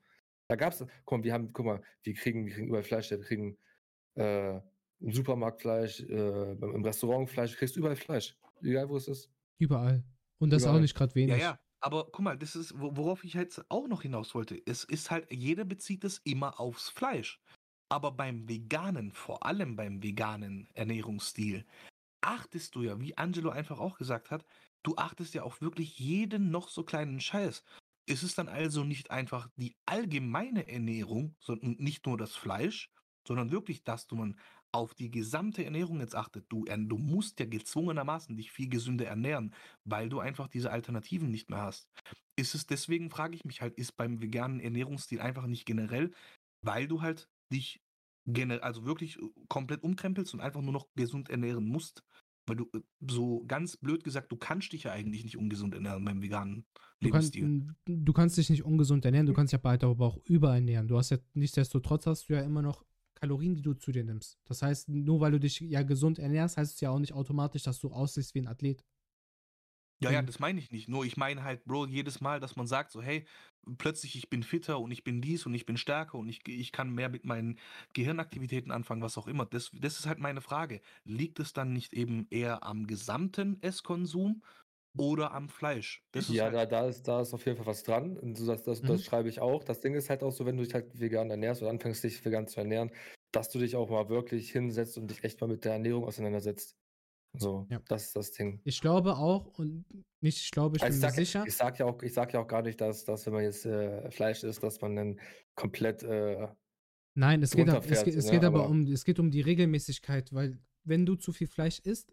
Da 0.49 0.57
gab 0.57 0.73
es, 0.73 0.81
mal, 0.81 1.23
wir 1.23 1.33
haben, 1.33 1.53
guck 1.53 1.65
mal, 1.65 1.81
wir 2.03 2.15
kriegen, 2.15 2.45
wir 2.45 2.55
kriegen 2.55 2.67
überall 2.67 2.83
Fleisch, 2.83 3.09
wir 3.11 3.21
kriegen 3.21 3.57
äh, 4.17 4.61
im 5.05 5.13
Supermarkt 5.13 5.61
Fleisch, 5.61 6.01
äh, 6.01 6.53
im 6.53 6.83
Restaurant 6.83 7.29
Fleisch, 7.29 7.57
kriegst 7.57 7.77
überall 7.77 7.97
Fleisch. 7.97 8.37
Egal 8.63 8.89
wo 8.89 8.97
es 8.97 9.07
ist. 9.07 9.31
Überall. 9.59 10.03
Und 10.39 10.51
das 10.51 10.63
überall. 10.63 10.79
auch 10.79 10.81
nicht 10.81 10.97
gerade 10.97 11.15
wenig. 11.15 11.37
Ja, 11.37 11.37
ja. 11.37 11.61
Aber 11.81 12.07
guck 12.11 12.21
mal, 12.21 12.39
das 12.39 12.57
ist, 12.57 12.73
worauf 12.75 13.23
ich 13.25 13.35
jetzt 13.35 13.63
auch 13.71 13.87
noch 13.87 14.01
hinaus 14.01 14.35
wollte. 14.35 14.59
Es 14.65 14.85
ist 14.85 15.11
halt, 15.11 15.31
jeder 15.31 15.67
bezieht 15.67 16.05
es 16.05 16.19
immer 16.25 16.59
aufs 16.59 16.89
Fleisch. 16.89 17.39
Aber 17.91 18.13
beim 18.13 18.49
Veganen, 18.49 19.13
vor 19.13 19.45
allem 19.45 19.77
beim 19.77 20.03
veganen 20.03 20.69
Ernährungsstil, 20.73 21.67
achtest 22.23 22.75
du 22.75 22.83
ja, 22.83 22.99
wie 22.99 23.19
Angelo 23.19 23.51
einfach 23.51 23.79
auch 23.79 23.99
gesagt 23.99 24.31
hat, 24.31 24.47
du 24.83 24.97
achtest 24.97 25.35
ja 25.35 25.43
auf 25.43 25.61
wirklich 25.61 25.99
jeden 25.99 26.51
noch 26.51 26.71
so 26.71 26.85
kleinen 26.85 27.21
Scheiß. 27.21 27.63
Ist 28.07 28.23
es 28.23 28.35
dann 28.35 28.49
also 28.49 28.85
nicht 28.85 29.11
einfach 29.11 29.51
die 29.57 29.77
allgemeine 29.85 30.67
Ernährung 30.67 31.37
sondern 31.41 31.77
nicht 31.79 32.07
nur 32.07 32.17
das 32.17 32.35
Fleisch, 32.35 32.91
sondern 33.29 33.51
wirklich, 33.51 33.85
dass 33.85 34.07
du 34.07 34.17
man 34.17 34.39
auf 34.75 34.93
die 34.93 35.11
gesamte 35.11 35.65
Ernährung 35.65 36.01
jetzt 36.01 36.17
achtet. 36.17 36.47
Du, 36.49 36.65
du 36.65 36.99
musst 36.99 37.39
ja 37.39 37.47
gezwungenermaßen 37.47 38.37
dich 38.37 38.51
viel 38.51 38.69
gesünder 38.69 39.07
ernähren, 39.07 39.55
weil 39.85 40.09
du 40.09 40.19
einfach 40.19 40.49
diese 40.49 40.73
Alternativen 40.73 41.31
nicht 41.31 41.49
mehr 41.49 41.63
hast. 41.63 41.89
Ist 42.37 42.57
es 42.57 42.67
deswegen, 42.67 43.09
frage 43.09 43.37
ich 43.37 43.45
mich 43.45 43.61
halt, 43.63 43.75
ist 43.75 43.97
beim 43.97 44.21
veganen 44.21 44.59
Ernährungsstil 44.59 45.21
einfach 45.21 45.47
nicht 45.47 45.65
generell, 45.65 46.13
weil 46.63 46.89
du 46.89 47.03
halt 47.03 47.29
dich 47.53 47.81
also 48.61 48.85
wirklich 48.85 49.19
äh, 49.19 49.29
komplett 49.49 49.83
umkrempelst 49.83 50.35
und 50.35 50.41
einfach 50.41 50.63
nur 50.63 50.73
noch 50.73 50.89
gesund 50.97 51.29
ernähren 51.29 51.67
musst, 51.67 52.03
weil 52.47 52.57
du 52.57 52.69
äh, 52.75 52.81
so 53.09 53.45
ganz 53.47 53.77
blöd 53.77 54.03
gesagt, 54.03 54.33
du 54.33 54.37
kannst 54.37 54.73
dich 54.73 54.85
ja 54.85 54.93
eigentlich 54.93 55.25
nicht 55.25 55.37
ungesund 55.37 55.75
ernähren 55.75 56.05
beim 56.05 56.21
veganen 56.23 56.65
Du, 57.01 57.09
Lebensstil. 57.09 57.69
du 57.87 58.13
kannst 58.15 58.39
dich 58.39 58.49
nicht 58.49 58.65
ungesund 58.65 59.05
ernähren, 59.05 59.27
du 59.27 59.35
kannst 59.35 59.53
dich 59.53 59.61
aber 59.63 59.87
aber 59.87 60.07
auch 60.07 60.19
überernähren. 60.25 60.89
Du 60.89 60.97
hast 60.97 61.11
ja 61.11 61.19
nichtsdestotrotz 61.35 62.07
hast 62.07 62.29
du 62.29 62.33
ja 62.33 62.41
immer 62.41 62.63
noch 62.63 62.85
Kalorien, 63.25 63.55
die 63.55 63.63
du 63.63 63.75
zu 63.75 63.93
dir 63.93 64.05
nimmst. 64.05 64.39
Das 64.45 64.63
heißt, 64.63 64.89
nur 64.89 65.21
weil 65.21 65.33
du 65.33 65.41
dich 65.41 65.61
ja 65.61 65.83
gesund 65.83 66.19
ernährst, 66.19 66.57
heißt 66.57 66.75
es 66.75 66.81
ja 66.81 66.91
auch 66.91 66.99
nicht 66.99 67.13
automatisch, 67.15 67.63
dass 67.65 67.81
du 67.81 67.91
aussiehst 67.93 68.35
wie 68.35 68.41
ein 68.41 68.49
Athlet. 68.49 68.85
Ja, 70.03 70.11
ja, 70.11 70.21
Mhm. 70.21 70.23
das 70.23 70.39
meine 70.41 70.59
ich 70.59 70.71
nicht. 70.71 70.89
Nur 70.89 71.05
ich 71.05 71.17
meine 71.17 71.45
halt, 71.45 71.65
Bro, 71.65 71.87
jedes 71.87 72.21
Mal, 72.21 72.41
dass 72.41 72.57
man 72.57 72.67
sagt 72.67 72.91
so: 72.91 73.01
„Hey, 73.01 73.27
plötzlich 73.79 74.17
ich 74.17 74.29
bin 74.29 74.43
fitter 74.43 74.81
und 74.81 74.91
ich 74.91 75.05
bin 75.05 75.23
dies 75.23 75.47
und 75.47 75.55
ich 75.55 75.67
bin 75.67 75.77
stärker 75.79 76.19
und 76.19 76.29
ich 76.29 76.47
ich 76.49 76.73
kann 76.73 76.91
mehr 76.91 77.09
mit 77.09 77.25
meinen 77.25 77.59
Gehirnaktivitäten 77.95 78.71
anfangen“, 78.73 79.03
was 79.03 79.17
auch 79.17 79.27
immer. 79.29 79.47
Das 79.47 79.71
das 79.73 79.99
ist 80.01 80.07
halt 80.07 80.19
meine 80.19 80.41
Frage. 80.41 80.81
Liegt 81.05 81.39
es 81.41 81.53
dann 81.53 81.73
nicht 81.73 81.93
eben 81.95 82.27
eher 82.31 82.65
am 82.65 82.87
gesamten 82.87 83.63
Esskonsum 83.63 84.43
oder 84.97 85.33
am 85.33 85.49
Fleisch? 85.49 86.05
Das 86.13 86.31
ist 86.31 86.31
Ja, 86.31 86.45
halt 86.45 86.55
da 86.55 86.67
da 86.67 86.87
ist 86.89 87.03
da 87.09 87.21
ist 87.21 87.35
auf 87.35 87.45
jeden 87.45 87.57
Fall 87.59 87.67
was 87.67 87.83
dran. 87.83 88.17
Und 88.17 88.39
das 88.47 88.63
das 88.63 88.83
Mhm. 88.83 88.87
das 88.87 89.05
schreibe 89.05 89.29
ich 89.29 89.41
auch. 89.41 89.65
Das 89.65 89.81
Ding 89.81 89.95
ist 89.95 90.11
halt 90.11 90.23
auch 90.23 90.31
so, 90.31 90.47
wenn 90.47 90.57
du 90.57 90.63
dich 90.65 90.75
halt 90.75 90.99
vegan 90.99 91.31
ernährst 91.31 91.61
oder 91.63 91.71
anfängst, 91.71 92.05
dich 92.05 92.25
vegan 92.25 92.47
zu 92.47 92.61
ernähren, 92.61 92.91
dass 93.33 93.51
du 93.51 93.59
dich 93.59 93.77
auch 93.77 93.91
mal 93.91 94.09
wirklich 94.09 94.51
hinsetzt 94.53 94.97
und 94.97 95.09
dich 95.11 95.25
echt 95.25 95.41
mal 95.41 95.49
mit 95.49 95.65
der 95.65 95.73
Ernährung 95.75 96.05
auseinandersetzt. 96.05 96.77
So, 97.39 97.69
Ja. 97.71 97.81
das 97.89 98.07
ist 98.07 98.17
das 98.17 98.33
Ding. 98.33 98.63
Ich 98.65 98.81
glaube 98.81 99.17
auch 99.17 99.47
und 99.59 99.87
nicht 100.21 100.41
ich 100.43 100.51
glaube, 100.53 100.79
ich 100.79 100.83
Also, 100.83 100.89
bin 100.89 100.99
ich 100.99 101.03
mir 101.03 101.11
sage 101.11 101.17
sicher. 101.27 101.45
ich 101.49 101.57
sage 101.57 101.79
ja 101.81 101.87
auch 101.87 102.03
ich 102.03 102.13
sage 102.15 102.33
ja 102.35 102.41
auch 102.41 102.47
gar 102.49 102.63
nicht, 102.63 102.81
dass 102.81 103.05
dass, 103.05 103.27
wenn 103.27 103.35
man 103.35 103.43
jetzt, 103.45 103.65
äh, 103.67 104.11
Fleisch 104.11 104.43
isst, 104.45 104.63
dass 104.63 104.81
man 104.81 104.97
dann 104.97 105.21
komplett, 105.55 106.03
äh 106.03 106.49
Nein, 107.17 107.43
es 107.43 107.55
geht, 107.55 107.69
ab, 107.69 107.85
es, 107.89 108.03
es 108.03 108.25
ne, 108.27 108.31
geht 108.33 108.45
aber 108.45 108.65
aber- 108.65 108.69
um, 108.71 108.87
es 108.87 109.05
geht 109.05 109.21
um 109.21 109.31
die 109.31 109.41
Regelmäßigkeit, 109.41 110.33
weil 110.33 110.59
wenn 110.85 111.07
du 111.07 111.15
zu 111.15 111.33
viel 111.33 111.47
Fleisch 111.47 111.79
isst, 111.81 112.13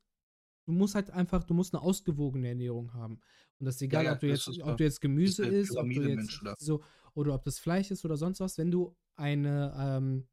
du 0.72 0.78
musst 0.78 0.96
halt 0.96 1.12
einfach, 1.12 1.44
du 1.44 1.54
musst 1.54 1.74
eine 1.74 1.84
ausgewogene 1.84 2.48
Ernährung 2.48 2.94
haben. 2.94 3.20
Und 3.60 3.66
das 3.66 3.76
ist 3.76 3.82
egal, 3.82 4.06
ja, 4.06 4.14
ob 4.14 4.20
du 4.20 4.28
jetzt, 4.28 4.48
ob 4.62 4.78
du 4.78 4.84
jetzt 4.84 5.02
Gemüse 5.02 5.46
isst, 5.46 5.76
ob 5.76 5.86
du 5.86 6.02
jetzt 6.02 6.42
da. 6.44 6.56
so, 6.58 6.82
oder 7.14 7.36
ob 7.36 7.44
das 7.44 7.60
Fleisch 7.60 7.92
ist 7.92 8.06
oder 8.06 8.16
sonst 8.18 8.40
was, 8.40 8.58
wenn 8.58 8.72
du 8.72 8.96
eine 9.16 9.74
ähm, 9.78 10.28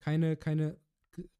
keine, 0.00 0.36
keine 0.36 0.78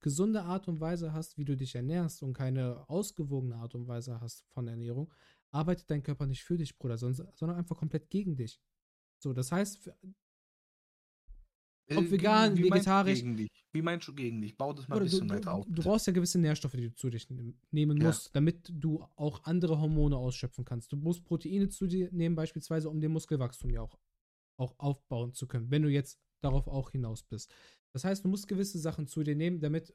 gesunde 0.01 0.43
Art 0.43 0.69
und 0.69 0.81
Weise 0.81 1.13
hast, 1.13 1.37
wie 1.37 1.45
du 1.45 1.57
dich 1.57 1.75
ernährst 1.75 2.23
und 2.23 2.33
keine 2.33 2.89
ausgewogene 2.89 3.57
Art 3.57 3.75
und 3.75 3.89
Weise 3.89 4.21
hast 4.21 4.45
von 4.49 4.69
Ernährung, 4.69 5.13
arbeitet 5.51 5.91
dein 5.91 6.03
Körper 6.03 6.27
nicht 6.27 6.45
für 6.45 6.57
dich, 6.57 6.79
Bruder, 6.79 6.97
sondern, 6.97 7.29
sondern 7.35 7.59
einfach 7.59 7.77
komplett 7.77 8.11
gegen 8.11 8.37
dich. 8.37 8.61
So, 9.19 9.33
das 9.33 9.53
heißt, 9.53 9.91
Ob 11.91 12.05
Äh, 12.05 12.11
vegan, 12.11 12.57
wie 12.57 12.65
vegetarisch- 12.65 13.19
Gegen 13.21 13.37
dich? 13.37 13.51
Wie 13.73 13.83
meinst 13.83 14.07
du 14.09 14.15
gegen 14.15 14.41
dich? 14.41 14.57
Bau 14.57 14.73
das 14.73 14.87
mal 14.89 14.97
ein 14.97 15.03
Oder 15.03 15.11
du, 15.11 15.17
bisschen 15.17 15.31
weiter 15.31 15.53
auf. 15.55 15.67
du, 15.69 15.83
brauchst 15.83 16.07
ja 16.07 16.13
gewisse 16.13 16.39
Nährstoffe, 16.39 16.73
die 16.73 16.89
du 16.89 16.95
zu 16.95 17.11
dich 17.11 17.29
nehm- 17.31 17.59
nehmen 17.71 17.97
Ja. 18.01 18.07
musst, 18.09 18.35
damit 18.35 18.71
du 18.73 19.03
auch 19.17 19.43
andere 19.45 19.81
Hormone 19.81 20.17
ausschöpfen 20.17 20.65
kannst. 20.65 20.93
Du 20.93 20.97
musst 20.97 21.25
Proteine 21.25 21.69
zu 21.69 21.87
dir 21.87 22.11
nehmen, 22.13 22.35
beispielsweise, 22.37 22.89
um 22.89 23.01
den 23.01 23.13
Muskelwachstum 23.13 23.71
ja 23.71 23.83
auch, 23.83 23.99
auch 24.59 24.75
aufbauen 24.79 25.33
zu 25.35 25.47
können, 25.47 25.71
wenn 25.71 25.83
du 25.83 25.89
jetzt 25.89 26.19
darauf 26.43 26.69
auch 26.69 26.91
hinaus 26.91 27.23
bist. 27.25 27.53
Das 27.93 28.05
heißt, 28.05 28.25
du 28.25 28.29
musst 28.29 28.47
gewisse 28.49 28.79
Sachen 28.79 29.07
zu 29.07 29.23
dir 29.23 29.35
nehmen, 29.37 29.61
damit 29.61 29.95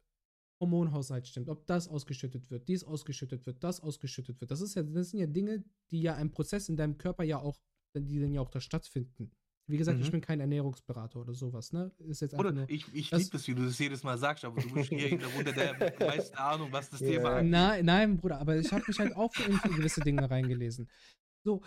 Hormonhaushalt 0.60 1.28
stimmt. 1.28 1.50
Ob 1.50 1.66
das 1.68 1.88
ausgeschüttet 1.88 2.50
wird, 2.50 2.68
dies 2.68 2.84
ausgeschüttet 2.84 3.46
wird, 3.46 3.64
das 3.64 3.80
ausgeschüttet 3.82 4.42
wird. 4.42 4.50
Das, 4.50 4.62
ist 4.62 4.76
ja, 4.76 4.84
das 4.84 5.12
sind 5.12 5.20
ja 5.20 5.28
Dinge, 5.28 5.64
die 5.92 6.02
ja 6.02 6.16
ein 6.16 6.32
Prozess 6.32 6.68
in 6.70 6.78
deinem 6.78 6.98
Körper 6.98 7.24
ja 7.24 7.40
auch, 7.40 7.60
die 7.96 8.20
dann 8.20 8.34
ja 8.34 8.42
auch 8.42 8.50
da 8.50 8.60
stattfinden. 8.60 9.32
Wie 9.70 9.78
gesagt, 9.78 10.00
ich 10.00 10.08
Mhm. 10.08 10.12
bin 10.12 10.22
kein 10.22 10.40
Ernährungsberater 10.40 11.20
oder 11.20 11.34
sowas, 11.34 11.74
ne? 11.74 11.92
Ist 12.00 12.22
jetzt 12.22 12.34
Oder 12.40 12.54
nur. 12.54 12.70
ich, 12.70 12.86
ich 12.94 13.10
das- 13.10 13.24
liebe 13.24 13.36
es, 13.38 13.48
wie 13.48 13.56
du 13.56 13.66
das 13.66 13.78
jedes 13.78 14.02
Mal 14.04 14.18
sagst, 14.18 14.46
aber 14.46 14.62
du 14.62 14.74
bist 14.74 14.90
hier 14.90 15.10
in 15.10 15.20
der 15.20 16.08
meisten 16.08 16.36
Ahnung, 16.38 16.72
was 16.72 16.90
das 16.90 17.02
Ja. 17.02 17.08
Thema 17.08 17.36
angeht. 17.36 17.52
Nein, 17.52 17.86
nein, 17.86 18.18
Bruder, 18.18 18.40
aber 18.40 18.56
ich 18.58 18.72
habe 18.72 18.86
mich 18.88 18.98
halt 19.00 19.14
auch 19.16 19.34
in 19.36 19.60
gewisse 19.76 20.02
Dinge 20.02 20.30
reingelesen. 20.30 20.90
So, 21.44 21.62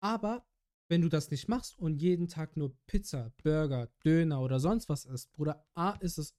aber 0.00 0.44
wenn 0.90 1.00
du 1.00 1.08
das 1.08 1.30
nicht 1.30 1.48
machst 1.48 1.78
und 1.78 1.96
jeden 2.02 2.28
Tag 2.28 2.56
nur 2.56 2.76
Pizza, 2.86 3.32
Burger, 3.42 3.88
Döner 4.04 4.42
oder 4.42 4.60
sonst 4.60 4.90
was 4.90 5.06
isst, 5.06 5.32
Bruder, 5.32 5.64
A, 5.74 5.92
ist 6.00 6.18
es 6.18 6.34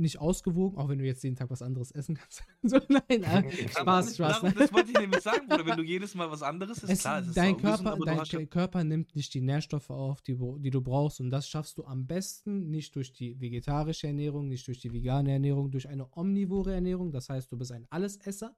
nicht 0.00 0.18
ausgewogen, 0.18 0.78
auch 0.78 0.88
wenn 0.88 0.98
du 0.98 1.04
jetzt 1.04 1.22
jeden 1.22 1.36
Tag 1.36 1.50
was 1.50 1.62
anderes 1.62 1.90
essen 1.92 2.16
kannst. 2.16 2.42
so, 2.62 2.78
nein, 2.88 3.22
äh, 3.22 3.24
Aber 3.76 4.02
Spaß, 4.02 4.14
Spaß. 4.16 4.40
Darum, 4.40 4.54
das 4.58 4.72
wollte 4.72 4.90
ich 4.90 4.98
nämlich 4.98 5.20
sagen, 5.20 5.46
Bruder, 5.48 5.66
wenn 5.66 5.76
du 5.76 5.82
jedes 5.82 6.14
Mal 6.14 6.30
was 6.30 6.42
anderes 6.42 6.82
isst, 6.82 7.02
klar, 7.02 7.20
es 7.20 7.28
ist 7.28 7.36
dein, 7.36 7.54
ungesund, 7.54 7.82
Körper, 7.84 7.96
du 7.96 8.04
dein 8.04 8.18
hast 8.18 8.32
ja 8.32 8.38
K- 8.40 8.46
Körper 8.46 8.84
nimmt 8.84 9.14
nicht 9.14 9.32
die 9.34 9.40
Nährstoffe 9.40 9.90
auf, 9.90 10.22
die, 10.22 10.36
die 10.58 10.70
du 10.70 10.80
brauchst. 10.80 11.20
Und 11.20 11.30
das 11.30 11.48
schaffst 11.48 11.78
du 11.78 11.84
am 11.84 12.06
besten 12.06 12.70
nicht 12.70 12.94
durch 12.96 13.12
die 13.12 13.40
vegetarische 13.40 14.06
Ernährung, 14.06 14.48
nicht 14.48 14.66
durch 14.66 14.80
die 14.80 14.92
vegane 14.92 15.32
Ernährung, 15.32 15.70
durch 15.70 15.88
eine 15.88 16.08
omnivore 16.16 16.72
Ernährung. 16.74 17.12
Das 17.12 17.28
heißt, 17.28 17.52
du 17.52 17.56
bist 17.56 17.72
ein 17.72 17.86
Allesesser. 17.90 18.54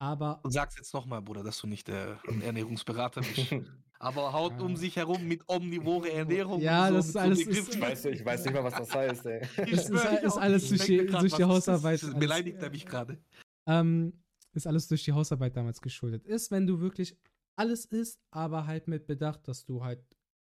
Aber 0.00 0.40
Und 0.42 0.50
sag's 0.52 0.76
jetzt 0.76 0.94
nochmal, 0.94 1.20
Bruder, 1.20 1.42
dass 1.44 1.58
du 1.60 1.66
nicht 1.66 1.86
der 1.88 2.18
Ernährungsberater 2.42 3.20
bist. 3.20 3.52
Aber 4.02 4.32
haut 4.32 4.52
Ja. 4.52 4.60
um 4.60 4.76
sich 4.76 4.96
herum 4.96 5.28
mit 5.28 5.42
omnivore 5.46 6.10
Ernährung. 6.10 6.62
Ja, 6.62 6.88
und 6.88 6.94
das 6.94 7.04
so, 7.08 7.10
ist 7.10 7.16
alles- 7.18 7.44
So 7.44 7.50
ist- 7.50 7.74
Ich 7.74 7.80
weiß 7.80 8.04
nicht 8.04 8.20
ich 8.20 8.24
weiß 8.24 8.44
nicht 8.46 8.54
mal, 8.54 8.64
was 8.64 8.74
das 8.74 8.94
heißt, 8.94 9.26
ey. 9.26 9.40
Das 9.58 9.68
ist- 9.68 9.90
ist 9.90 10.36
alles 10.38 10.68
durch 10.70 10.84
die- 10.86 11.06
durch 11.06 11.34
die 11.34 11.42
ist? 11.42 11.48
Hausarbeit, 11.48 12.02
Das 12.02 12.08
alles- 12.08 12.18
Beleidigt 12.18 12.62
er 12.62 12.70
mich 12.70 12.86
gerade. 12.86 13.18
ähm, 13.66 14.14
ist 14.54 14.66
alles 14.66 14.88
durch 14.88 15.04
die 15.04 15.12
Hausarbeit 15.12 15.54
damals 15.54 15.82
geschuldet. 15.82 16.24
Ist, 16.26 16.50
wenn 16.50 16.66
du 16.66 16.80
wirklich 16.80 17.14
alles 17.56 17.84
isst, 17.84 18.20
aber 18.30 18.66
halt 18.66 18.88
mit 18.88 19.06
Bedacht, 19.06 19.46
dass 19.46 19.66
du 19.66 19.84
halt 19.84 20.02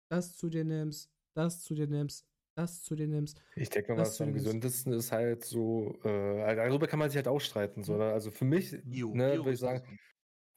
das 0.10 0.38
zu 0.38 0.50
dir 0.50 0.64
nimmst, 0.64 1.12
das 1.36 1.62
zu 1.64 1.76
dir 1.76 1.88
nimmst, 1.88 2.26
das 2.56 2.84
zu 2.84 2.96
dir 2.96 3.08
nimmst. 3.08 3.42
Ich 3.56 3.70
denke 3.70 3.94
mal, 3.94 3.98
Das 3.98 4.10
was 4.10 4.22
am 4.22 4.34
gesündesten 4.34 4.94
ist 4.94 5.12
halt 5.12 5.44
so, 5.44 6.00
äh, 6.04 6.56
darüber 6.56 6.88
kann 6.88 7.00
man 7.00 7.10
sich 7.10 7.18
halt 7.18 7.28
auch 7.28 7.42
streiten. 7.42 7.84
So, 7.84 7.98
ne? 7.98 8.12
Also 8.12 8.32
für 8.32 8.46
mich, 8.46 8.76
Bio, 8.84 9.14
ne, 9.14 9.38
würde 9.38 9.54
ich 9.54 9.60
sagen, 9.60 10.00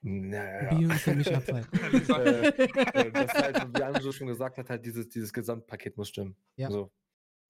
naja, 0.03 0.75
Bio 0.75 0.91
ist 0.91 1.03
für 1.03 1.15
mich 1.15 1.27
Abfall. 1.35 1.67
äh, 1.73 2.49
äh, 2.49 3.13
das 3.13 3.25
ist 3.25 3.35
halt, 3.43 3.77
wie 3.79 3.83
Anjo 3.83 4.13
schon 4.13 4.27
gesagt 4.29 4.59
hat, 4.59 4.71
halt 4.71 4.85
dieses, 4.85 5.09
dieses 5.09 5.33
Gesamtpaket 5.33 5.97
muss 5.97 6.09
stimmen. 6.11 6.37
Ja. 6.57 6.71
So, 6.71 6.93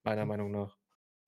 meiner 0.05 0.25
Meinung 0.25 0.51
nach. 0.51 0.79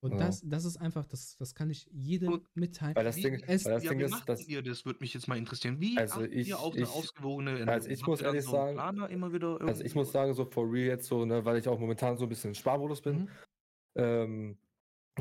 Und 0.01 0.13
Ja. 0.13 0.17
das, 0.27 0.41
das 0.45 0.63
ist 0.63 0.77
einfach, 0.77 1.05
das, 1.05 1.35
das 1.37 1.53
kann 1.53 1.69
ich 1.69 1.89
jedem 1.91 2.31
Und- 2.33 2.55
mitteilen. 2.55 2.95
Weil 2.95 3.03
das 3.03 3.17
Wie- 3.17 3.21
Ding, 3.23 3.43
es- 3.45 3.65
weil 3.65 3.73
das 3.73 3.83
ja, 3.83 3.89
Ding 3.91 3.99
ist, 3.99 4.11
macht 4.11 4.29
dass, 4.29 4.47
ihr 4.47 4.61
das? 4.61 4.85
Würde 4.85 4.99
mich 5.01 5.13
jetzt 5.13 5.27
mal 5.27 5.37
interessieren. 5.37 5.81
Wie 5.81 5.97
Also 5.97 6.23
ich- 6.23 6.47
ihr 6.47 6.59
auf 6.59 6.73
eine 6.73 6.83
ich- 6.83 6.89
ausgewogene 6.89 7.49
Ernährung? 7.51 7.69
also 7.73 7.89
ich 7.89 8.05
muss 8.05 8.21
ehrlich 8.21 8.45
so 8.45 8.51
sagen- 8.51 8.75
Planer 8.75 9.09
immer 9.09 9.33
wieder 9.33 9.59
also 9.59 9.83
ich 9.83 9.95
muss 9.95 10.11
sagen, 10.13 10.33
so 10.33 10.45
for 10.45 10.71
real 10.71 10.87
jetzt 10.87 11.07
so, 11.07 11.25
ne, 11.25 11.43
weil 11.43 11.57
ich 11.57 11.67
auch 11.67 11.79
momentan 11.79 12.17
so 12.17 12.23
ein 12.25 12.29
bisschen 12.29 12.51
im 12.51 12.55
Sparmodus 12.55 13.01
bin, 13.01 13.19
Mhm. 13.23 13.29
ähm, 13.95 14.57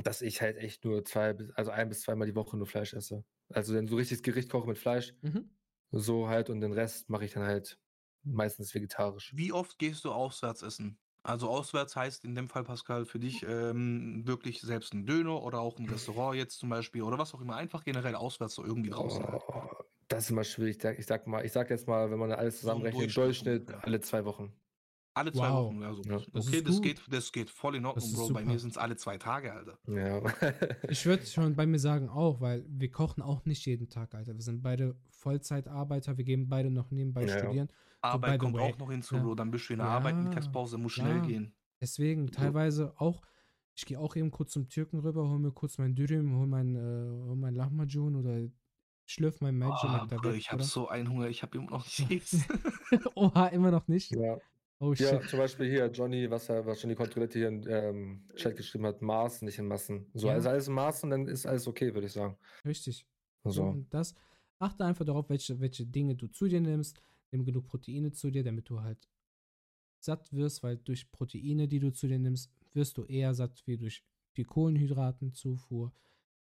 dass 0.05 0.23
ich 0.23 0.41
halt 0.43 0.57
echt 0.59 0.85
nur 0.85 1.05
zwei, 1.05 1.33
bis- 1.33 1.51
also 1.53 1.73
ein 1.73 1.89
bis 1.89 2.03
zweimal 2.03 2.29
die 2.29 2.37
Woche 2.37 2.57
nur 2.57 2.67
Fleisch 2.67 2.95
esse. 2.95 3.25
Also 3.49 3.75
dann 3.75 3.89
so 3.89 3.97
richtiges 3.97 4.23
Gericht 4.23 4.49
koche 4.49 4.69
mit 4.69 4.79
Fleisch, 4.79 5.13
Mhm. 5.23 5.51
so 5.91 6.29
halt 6.29 6.51
und 6.51 6.61
den 6.61 6.73
Rest 6.73 7.11
mache 7.11 7.25
ich 7.25 7.33
dann 7.33 7.43
halt 7.43 7.81
meistens 8.23 8.73
vegetarisch. 8.75 9.33
Wie 9.35 9.51
oft 9.53 9.77
gehst 9.79 10.05
du 10.05 10.13
auswärts 10.13 10.63
essen? 10.63 10.99
Also 11.29 11.49
auswärts 11.51 11.95
heißt 11.95 12.25
in 12.25 12.35
dem 12.35 12.49
Fall, 12.49 12.65
Pascal, 12.65 13.05
für 13.05 13.19
dich 13.19 13.45
ähm, 13.47 14.27
wirklich 14.27 14.61
selbst 14.63 14.95
ein 14.95 15.05
Döner 15.05 15.43
oder 15.43 15.61
auch 15.61 15.79
ein 15.79 15.87
Restaurant 15.89 16.37
jetzt 16.37 16.59
zum 16.59 16.71
Beispiel 16.71 17.03
oder 17.03 17.19
was 17.19 17.35
auch 17.35 17.41
immer. 17.43 17.55
Einfach 17.57 17.85
generell 17.85 18.15
auswärts 18.15 18.55
so 18.55 18.65
irgendwie 18.65 18.89
draußen. 18.91 19.23
Oh, 19.25 19.65
das 20.09 20.25
ist 20.25 20.31
immer 20.31 20.45
schwierig. 20.45 20.83
Ich 20.99 21.05
sag- 21.07 21.27
mal, 21.27 21.45
ich 21.45 21.53
sag 21.53 21.69
jetzt 21.69 21.87
mal, 21.87 22.11
wenn 22.11 22.19
man 22.19 22.33
alles 22.33 22.55
So 22.55 22.61
zusammenrechnet, 22.61 23.09
im 23.09 23.13
Durchschnitt 23.15 23.61
ungefähr. 23.61 23.85
alle 23.85 24.01
zwei 24.01 24.25
Wochen. 24.25 24.53
Alle 25.13 25.33
zwei 25.33 25.51
Wow. 25.51 25.67
Wochen. 25.67 25.83
Also, 25.83 26.03
Ja. 26.05 26.19
Das 26.33 26.47
okay, 26.49 26.63
das 26.63 26.81
geht, 26.81 27.03
das 27.11 27.31
geht 27.33 27.51
voll 27.51 27.75
in 27.77 27.85
Ordnung, 27.85 28.11
Bro. 28.13 28.21
Bei 28.21 28.41
super. 28.41 28.41
mir 28.53 28.59
sind 28.59 28.71
es 28.71 28.79
alle 28.79 28.97
zwei 28.97 29.19
Tage, 29.19 29.53
Alter. 29.53 29.79
Ja. 29.87 30.23
Ich 30.91 31.05
würde 31.05 31.27
schon 31.27 31.55
bei 31.57 31.67
mir 31.67 31.79
sagen 31.79 32.09
auch, 32.09 32.41
weil 32.41 32.65
wir 32.69 32.91
kochen 32.91 33.23
auch 33.23 33.45
nicht 33.45 33.67
jeden 33.67 33.91
Tag, 33.91 34.15
Alter. 34.15 34.33
Wir 34.35 34.43
sind 34.43 34.63
beide 34.63 34.97
Vollzeitarbeiter, 35.11 36.17
wir 36.17 36.25
gehen 36.25 36.49
beide 36.49 36.71
noch 36.71 36.91
nebenbei 36.91 37.27
Ja. 37.27 37.39
studieren. 37.39 37.67
by 37.67 37.75
Arbeit 38.01 38.35
the 38.35 38.39
kommt 38.47 38.55
way, 38.57 38.73
auch 38.73 38.79
noch 38.79 38.91
hinzu, 38.91 39.17
ja. 39.17 39.23
Bro. 39.23 39.35
Dann 39.35 39.51
bist 39.51 39.69
du 39.69 39.73
in 39.75 39.79
der 39.81 39.89
Arbeit, 39.89 40.15
Ja, 40.15 40.23
Mittagspause, 40.23 40.79
muss 40.79 40.93
schnell 40.93 41.17
klar. 41.17 41.27
gehen. 41.27 41.55
Deswegen 41.81 42.31
teilweise 42.31 42.93
auch, 43.01 43.23
ich 43.75 43.87
gehe 43.87 43.99
auch 43.99 44.17
eben 44.17 44.31
kurz 44.31 44.53
zum 44.53 44.69
Türken 44.69 44.99
rüber, 45.01 45.29
hol 45.29 45.39
mir 45.39 45.53
kurz 45.53 45.79
mein 45.79 45.95
Dürüm, 45.95 46.37
hol 46.37 46.47
mein, 46.47 46.75
äh, 46.75 46.79
hol 47.27 47.37
mein 47.37 47.55
Lahmacun 47.55 48.17
oder 48.17 48.49
schlürf 49.07 49.41
mein 49.41 49.57
Magic 49.57 49.77
Oh, 49.85 49.93
da 49.93 50.05
Bruder, 50.05 50.31
weg, 50.33 50.39
ich 50.39 50.51
habe 50.53 50.63
so 50.63 50.89
einen 50.89 51.09
Hunger, 51.09 51.29
ich 51.29 51.43
habe 51.43 51.57
immer 51.59 51.71
noch 51.71 51.87
nichts. 52.11 52.39
Oha, 53.15 53.47
immer 53.49 53.71
noch 53.71 53.87
nicht? 53.89 54.11
ja. 54.13 54.39
Oh 54.81 54.95
shit. 54.95 55.11
ja, 55.11 55.21
zum 55.27 55.41
Beispiel 55.41 55.69
hier, 55.69 55.87
Johnny, 55.91 56.31
was, 56.31 56.49
er, 56.49 56.65
was 56.65 56.81
Johnny 56.81 56.95
Kontrollette 56.95 57.37
hier 57.41 57.49
in 57.49 57.67
ähm, 57.69 58.29
Chat 58.37 58.57
geschrieben 58.57 58.87
hat, 58.87 59.03
Maß, 59.03 59.43
nicht 59.43 59.59
in 59.59 59.67
Massen. 59.67 60.09
So, 60.15 60.29
Ja. 60.29 60.35
also 60.35 60.51
alles 60.51 60.69
in 60.69 60.75
Maßen, 60.75 61.11
dann 61.11 61.27
ist 61.27 61.47
alles 61.47 61.67
okay, 61.67 61.93
würde 61.95 62.07
ich 62.07 62.13
sagen. 62.13 62.39
Richtig. 62.65 63.05
So. 63.43 63.51
So, 63.51 63.63
und 63.65 63.93
das, 63.93 64.15
achte 64.61 64.85
einfach 64.85 65.05
darauf, 65.05 65.29
welche, 65.31 65.59
welche 65.59 65.85
Dinge 65.85 66.15
du 66.15 66.29
zu 66.29 66.47
dir 66.47 66.61
nimmst. 66.61 67.01
Nimm 67.31 67.45
genug 67.45 67.67
Proteine 67.67 68.13
zu 68.13 68.31
dir, 68.31 68.43
damit 68.43 68.69
du 68.71 68.81
halt 68.81 69.09
satt 70.01 70.33
wirst, 70.33 70.63
weil 70.63 70.79
durch 70.79 71.11
Proteine, 71.11 71.69
die 71.69 71.81
du 71.81 71.93
zu 71.93 72.07
dir 72.07 72.19
nimmst, 72.19 72.51
wirst 72.73 72.97
du 72.99 73.05
eher 73.05 73.35
satt 73.35 73.63
wie 73.67 73.77
durch 73.77 74.05
die 74.37 74.45
Kohlenhydratenzufuhr. 74.45 75.93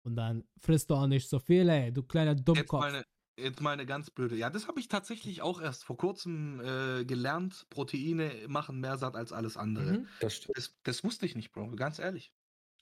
Und 0.02 0.16
dann 0.16 0.44
frisst 0.58 0.90
du 0.90 0.94
auch 0.94 1.06
nicht 1.06 1.28
so 1.28 1.38
viel, 1.38 1.68
ey, 1.68 1.92
du 1.92 2.02
kleiner 2.02 2.32
Jetzt 2.32 2.46
Dummkopf. 2.48 2.80
mal, 2.80 2.94
eine, 2.94 3.04
jetzt 3.38 3.60
mal 3.60 3.72
eine 3.72 3.86
ganz 3.86 4.10
blöde. 4.10 4.36
Ja, 4.36 4.50
das 4.50 4.68
habe 4.68 4.80
ich 4.80 4.88
tatsächlich 4.88 5.42
auch 5.42 5.60
erst 5.60 5.84
vor 5.84 5.96
kurzem 5.96 6.60
äh, 6.60 7.04
gelernt. 7.04 7.66
Proteine 7.70 8.32
machen 8.48 8.80
mehr 8.80 8.96
satt 8.98 9.16
als 9.16 9.32
alles 9.32 9.56
andere. 9.56 9.98
Mhm. 9.98 10.06
Das 10.20 10.36
stimmt. 10.36 10.56
Das, 10.56 10.74
das 10.82 11.04
wusste 11.04 11.26
ich 11.26 11.34
nicht, 11.34 11.52
Bro. 11.52 11.70
Ganz 11.76 11.98
ehrlich. 11.98 12.32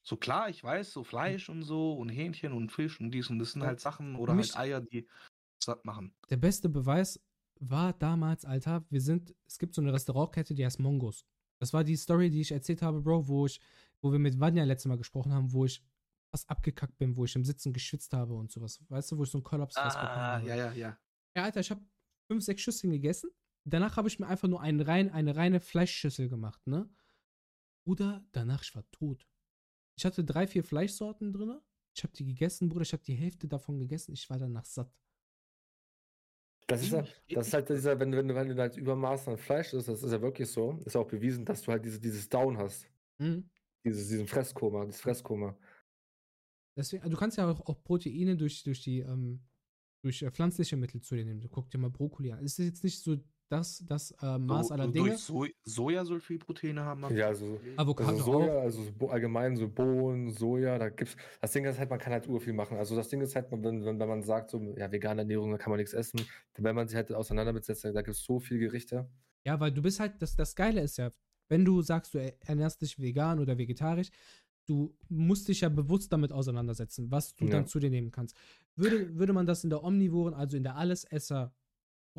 So 0.03 0.17
klar, 0.17 0.49
ich 0.49 0.63
weiß, 0.65 0.93
so 0.93 1.05
Fleisch 1.05 1.49
und 1.49 1.63
so 1.63 1.93
und 1.95 2.09
Hähnchen 2.09 2.53
und 2.53 2.71
Fisch 2.73 3.01
und 3.01 3.11
dies 3.11 3.31
und 3.31 3.39
das 3.41 3.53
sind 3.53 3.63
halt 3.63 3.81
Sachen 3.81 4.17
oder 4.17 4.35
Mich- 4.35 4.55
halt 4.55 4.69
Eier, 4.69 4.81
die 4.81 5.07
satt 5.63 5.85
machen. 5.85 6.15
Der 6.31 6.37
beste 6.39 6.69
Beweis 6.69 7.21
war 7.61 7.93
damals, 7.93 8.45
Alter, 8.45 8.85
wir 8.91 9.01
sind, 9.01 9.35
es 9.47 9.59
gibt 9.59 9.75
so 9.75 9.83
eine 9.83 9.93
Restaurantkette, 9.93 10.55
die 10.55 10.65
heißt 10.65 10.79
Mongos. 10.79 11.25
Das 11.59 11.73
war 11.73 11.85
die 11.85 11.97
Story, 11.97 12.31
die 12.31 12.41
ich 12.41 12.53
erzählt 12.53 12.83
habe, 12.83 13.01
Bro, 13.01 13.29
wo 13.29 13.47
ich, 13.47 13.61
wo 14.01 14.13
wir 14.13 14.19
mit 14.19 14.39
Vanya 14.39 14.65
letztes 14.65 14.89
Mal 14.89 14.99
gesprochen 14.99 15.33
haben, 15.33 15.53
wo 15.53 15.65
ich 15.65 15.83
fast 16.31 16.49
abgekackt 16.49 16.97
bin, 16.99 17.17
wo 17.17 17.25
ich 17.25 17.35
im 17.35 17.45
Sitzen 17.45 17.73
geschwitzt 17.73 18.13
habe 18.13 18.35
und 18.35 18.51
sowas. 18.51 18.81
Weißt 18.89 19.11
du, 19.11 19.19
wo 19.19 19.25
ich 19.25 19.31
so 19.31 19.39
einen 19.39 19.45
Kollaps 19.45 19.75
fast 19.75 19.99
bekommen 19.99 20.17
habe. 20.17 20.45
Ah, 20.45 20.47
ja, 20.47 20.55
ja, 20.55 20.73
ja. 20.73 20.99
Ja, 21.37 21.45
Alter, 21.45 21.61
ich 21.61 21.71
habe 21.71 21.81
fünf, 22.31 22.45
sechs 22.45 22.63
Schüsseln 22.63 22.93
gegessen. 22.93 23.31
Danach 23.65 23.97
habe 23.97 24.09
ich 24.09 24.19
mir 24.19 24.27
einfach 24.27 24.49
nur 24.49 24.61
einen 24.61 24.81
rein, 24.81 25.11
eine 25.11 25.37
reine 25.37 25.61
Fleischschüssel 25.61 26.29
gemacht, 26.29 26.67
ne? 26.67 26.89
Bruder, 27.85 28.25
danach, 28.33 28.63
ich 28.63 28.75
war 28.75 28.89
tot. 28.91 29.27
Ich 29.97 30.05
hatte 30.05 30.25
drei, 30.25 30.47
vier 30.47 30.63
Fleischsorten 30.63 31.33
drin. 31.33 31.59
Ich 31.95 32.05
habe 32.05 32.13
die 32.13 32.25
gegessen, 32.25 32.69
Bruder. 32.69 32.83
Ich 32.83 32.93
habe 32.93 33.03
die 33.03 33.15
Hälfte 33.15 33.49
davon 33.49 33.79
gegessen. 33.79 34.13
Ich 34.13 34.29
war 34.31 34.39
danach 34.39 34.65
satt. 34.65 34.93
Das 36.69 36.83
ist, 36.83 36.93
ja, 36.93 37.03
Geht 37.27 37.39
das 37.39 37.49
ist 37.49 37.55
halt 37.55 37.69
dieser, 37.71 37.99
wenn, 37.99 38.13
du- 38.13 38.19
wenn, 38.19 38.29
du- 38.29 38.35
wenn 38.35 38.49
du 38.49 38.57
halt 38.61 38.77
Übermaß 38.77 39.29
an 39.29 39.39
Fleisch 39.39 39.73
isst, 39.73 39.89
das 39.89 40.03
ist 40.03 40.13
ja 40.13 40.21
wirklich 40.21 40.49
so, 40.51 40.79
ist 40.85 40.97
auch 40.97 41.09
bewiesen, 41.09 41.45
dass 41.45 41.63
du 41.63 41.73
halt 41.73 41.85
diese, 41.85 41.99
dieses 41.99 42.29
Down 42.29 42.59
hast. 42.59 42.87
Mhm. 43.19 43.49
Dieses, 43.85 44.09
diesen 44.09 44.27
Fresskoma, 44.27 44.85
das 44.85 45.01
Fresskoma. 45.01 45.57
Deswegen, 46.77 47.03
also 47.03 47.13
du 47.15 47.19
kannst 47.19 47.39
ja 47.39 47.51
auch, 47.51 47.61
auch 47.67 47.83
Proteine 47.83 48.37
durch, 48.37 48.63
durch 48.63 48.83
die, 48.83 49.01
ähm, 49.01 49.41
durch 50.03 50.23
äh, 50.23 50.31
pflanzliche 50.31 50.77
Mittel 50.77 51.01
zu 51.01 51.17
dir 51.17 51.25
nehmen. 51.25 51.41
Du 51.41 51.49
guck 51.49 51.71
dir 51.71 51.79
mal 51.79 51.91
Brokkoli 51.91 52.33
an. 52.33 52.45
Es 52.45 52.59
ist 52.59 52.67
jetzt 52.67 52.85
nicht 52.85 53.01
so 53.03 53.17
das, 53.49 53.83
das 53.87 54.11
äh, 54.23 54.39
Maß 54.39 54.69
So, 54.69 54.75
aller 54.75 54.85
so 54.87 54.91
Dinge. 54.93 55.09
durch 55.11 55.21
so 55.21 55.47
Soja 55.65 56.05
soll 56.05 56.21
viel 56.21 56.39
Proteine 56.39 56.83
haben. 56.85 57.03
Ja, 57.17 57.35
so- 57.35 57.57
gelesen. 57.57 57.79
Avocado 57.79 58.11
Also 58.11 58.25
Soja, 58.25 58.53
auch. 58.59 58.63
also 58.63 58.83
allgemein 59.09 59.57
so 59.57 59.69
Bohnen, 59.69 60.31
Soja, 60.31 60.79
da 60.79 60.89
gibt's. 60.91 61.17
Das 61.41 61.53
Ding 61.53 61.65
ist 61.65 61.79
halt, 61.79 61.91
man 61.91 61.99
kann 61.99 62.13
halt 62.13 62.29
ur 62.29 62.41
viel 62.41 62.53
machen. 62.53 62.77
Also 62.77 62.95
das 62.97 63.09
Ding 63.09 63.21
ist 63.21 63.35
halt, 63.35 63.51
wenn, 63.51 63.63
wenn, 63.85 63.99
wenn 63.99 64.09
man 64.09 64.23
sagt, 64.23 64.51
so, 64.51 64.61
ja, 64.77 64.91
vegane 64.93 65.23
Ernährung, 65.23 65.51
da 65.51 65.59
kann 65.59 65.71
man 65.71 65.79
nichts 65.79 65.93
essen, 65.95 66.21
wenn 66.57 66.75
man 66.77 66.89
sich 66.89 66.97
halt 66.97 67.13
auseinandersetzt, 67.13 67.85
da 67.85 68.03
gibt 68.03 68.17
es 68.17 68.23
so 68.23 68.39
viele 68.39 68.61
Gerichte. 68.61 69.09
Ja, 69.45 69.59
weil 69.61 69.73
du 69.73 69.83
bist 69.83 69.99
halt, 70.01 70.21
das, 70.21 70.37
das 70.37 70.55
Geile 70.55 70.81
ist 70.83 70.99
ja, 70.99 71.11
wenn 71.49 71.65
du 71.65 71.81
sagst, 71.81 72.13
du 72.15 72.19
ernährst 72.41 72.83
dich 72.83 72.99
vegan 73.01 73.39
oder 73.39 73.57
vegetarisch, 73.57 74.11
du 74.67 74.95
musst 75.09 75.49
dich 75.49 75.63
ja 75.63 75.71
bewusst 75.71 76.13
damit 76.13 76.31
auseinandersetzen, 76.31 77.11
was 77.11 77.35
du 77.35 77.47
Ja. 77.47 77.53
dann 77.53 77.67
zu 77.67 77.79
dir 77.79 77.89
nehmen 77.89 78.11
kannst. 78.11 78.37
Würde, 78.77 79.17
würde 79.17 79.33
man 79.33 79.47
das 79.47 79.65
in 79.65 79.71
der 79.71 79.83
Omnivoren, 79.83 80.35
also 80.35 80.59
in 80.59 80.63
der 80.63 80.77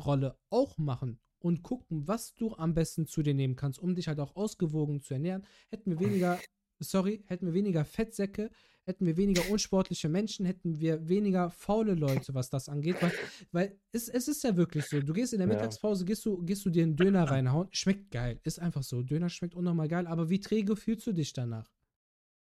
Allesesser-Rolle 0.00 0.38
auch 0.50 0.78
machen 0.78 1.20
und 1.40 1.62
gucken, 1.62 2.06
was 2.06 2.34
du 2.34 2.54
am 2.56 2.74
besten 2.74 3.06
zu 3.06 3.22
dir 3.22 3.34
nehmen 3.34 3.56
kannst, 3.56 3.78
um 3.78 3.94
dich 3.94 4.08
halt 4.08 4.20
auch 4.20 4.36
ausgewogen 4.36 5.00
zu 5.00 5.14
ernähren, 5.14 5.46
hätten 5.70 5.90
wir 5.90 5.98
weniger, 5.98 6.44
sorry, 6.80 7.24
hätten 7.26 7.46
wir 7.46 7.54
weniger 7.54 7.84
Fettsäcke, 7.84 8.50
hätten 8.84 9.06
wir 9.06 9.16
weniger 9.16 9.46
unsportliche 9.46 10.08
Menschen, 10.08 10.46
hätten 10.46 10.80
wir 10.80 11.08
weniger 11.08 11.50
faule 11.50 11.94
Leute, 11.94 12.34
was 12.34 12.50
das 12.50 12.68
angeht, 12.68 13.00
weil, 13.00 13.14
weil 13.52 13.80
es, 13.92 14.08
es 14.08 14.28
ist 14.28 14.44
ja 14.44 14.56
wirklich 14.56 14.88
so, 14.88 15.00
du 15.00 15.12
gehst 15.12 15.32
in 15.32 15.38
der 15.38 15.46
Ja. 15.46 15.48
Mittagspause, 15.48 16.04
gehst 16.04 16.24
du, 16.26 16.42
gehst 16.44 16.64
du 16.64 16.70
dir 16.70 16.82
einen 16.82 16.96
Döner 16.96 17.24
reinhauen, 17.30 17.68
schmeckt 17.72 18.10
geil, 18.10 18.40
ist 18.44 18.58
einfach 18.60 18.82
so, 18.82 19.02
Döner 19.02 19.28
schmeckt 19.30 19.54
unnormal 19.54 19.88
geil, 19.88 20.06
aber 20.06 20.28
wie 20.30 20.40
träge 20.40 20.76
fühlst 20.76 21.06
du 21.06 21.12
dich 21.12 21.32
danach? 21.32 21.70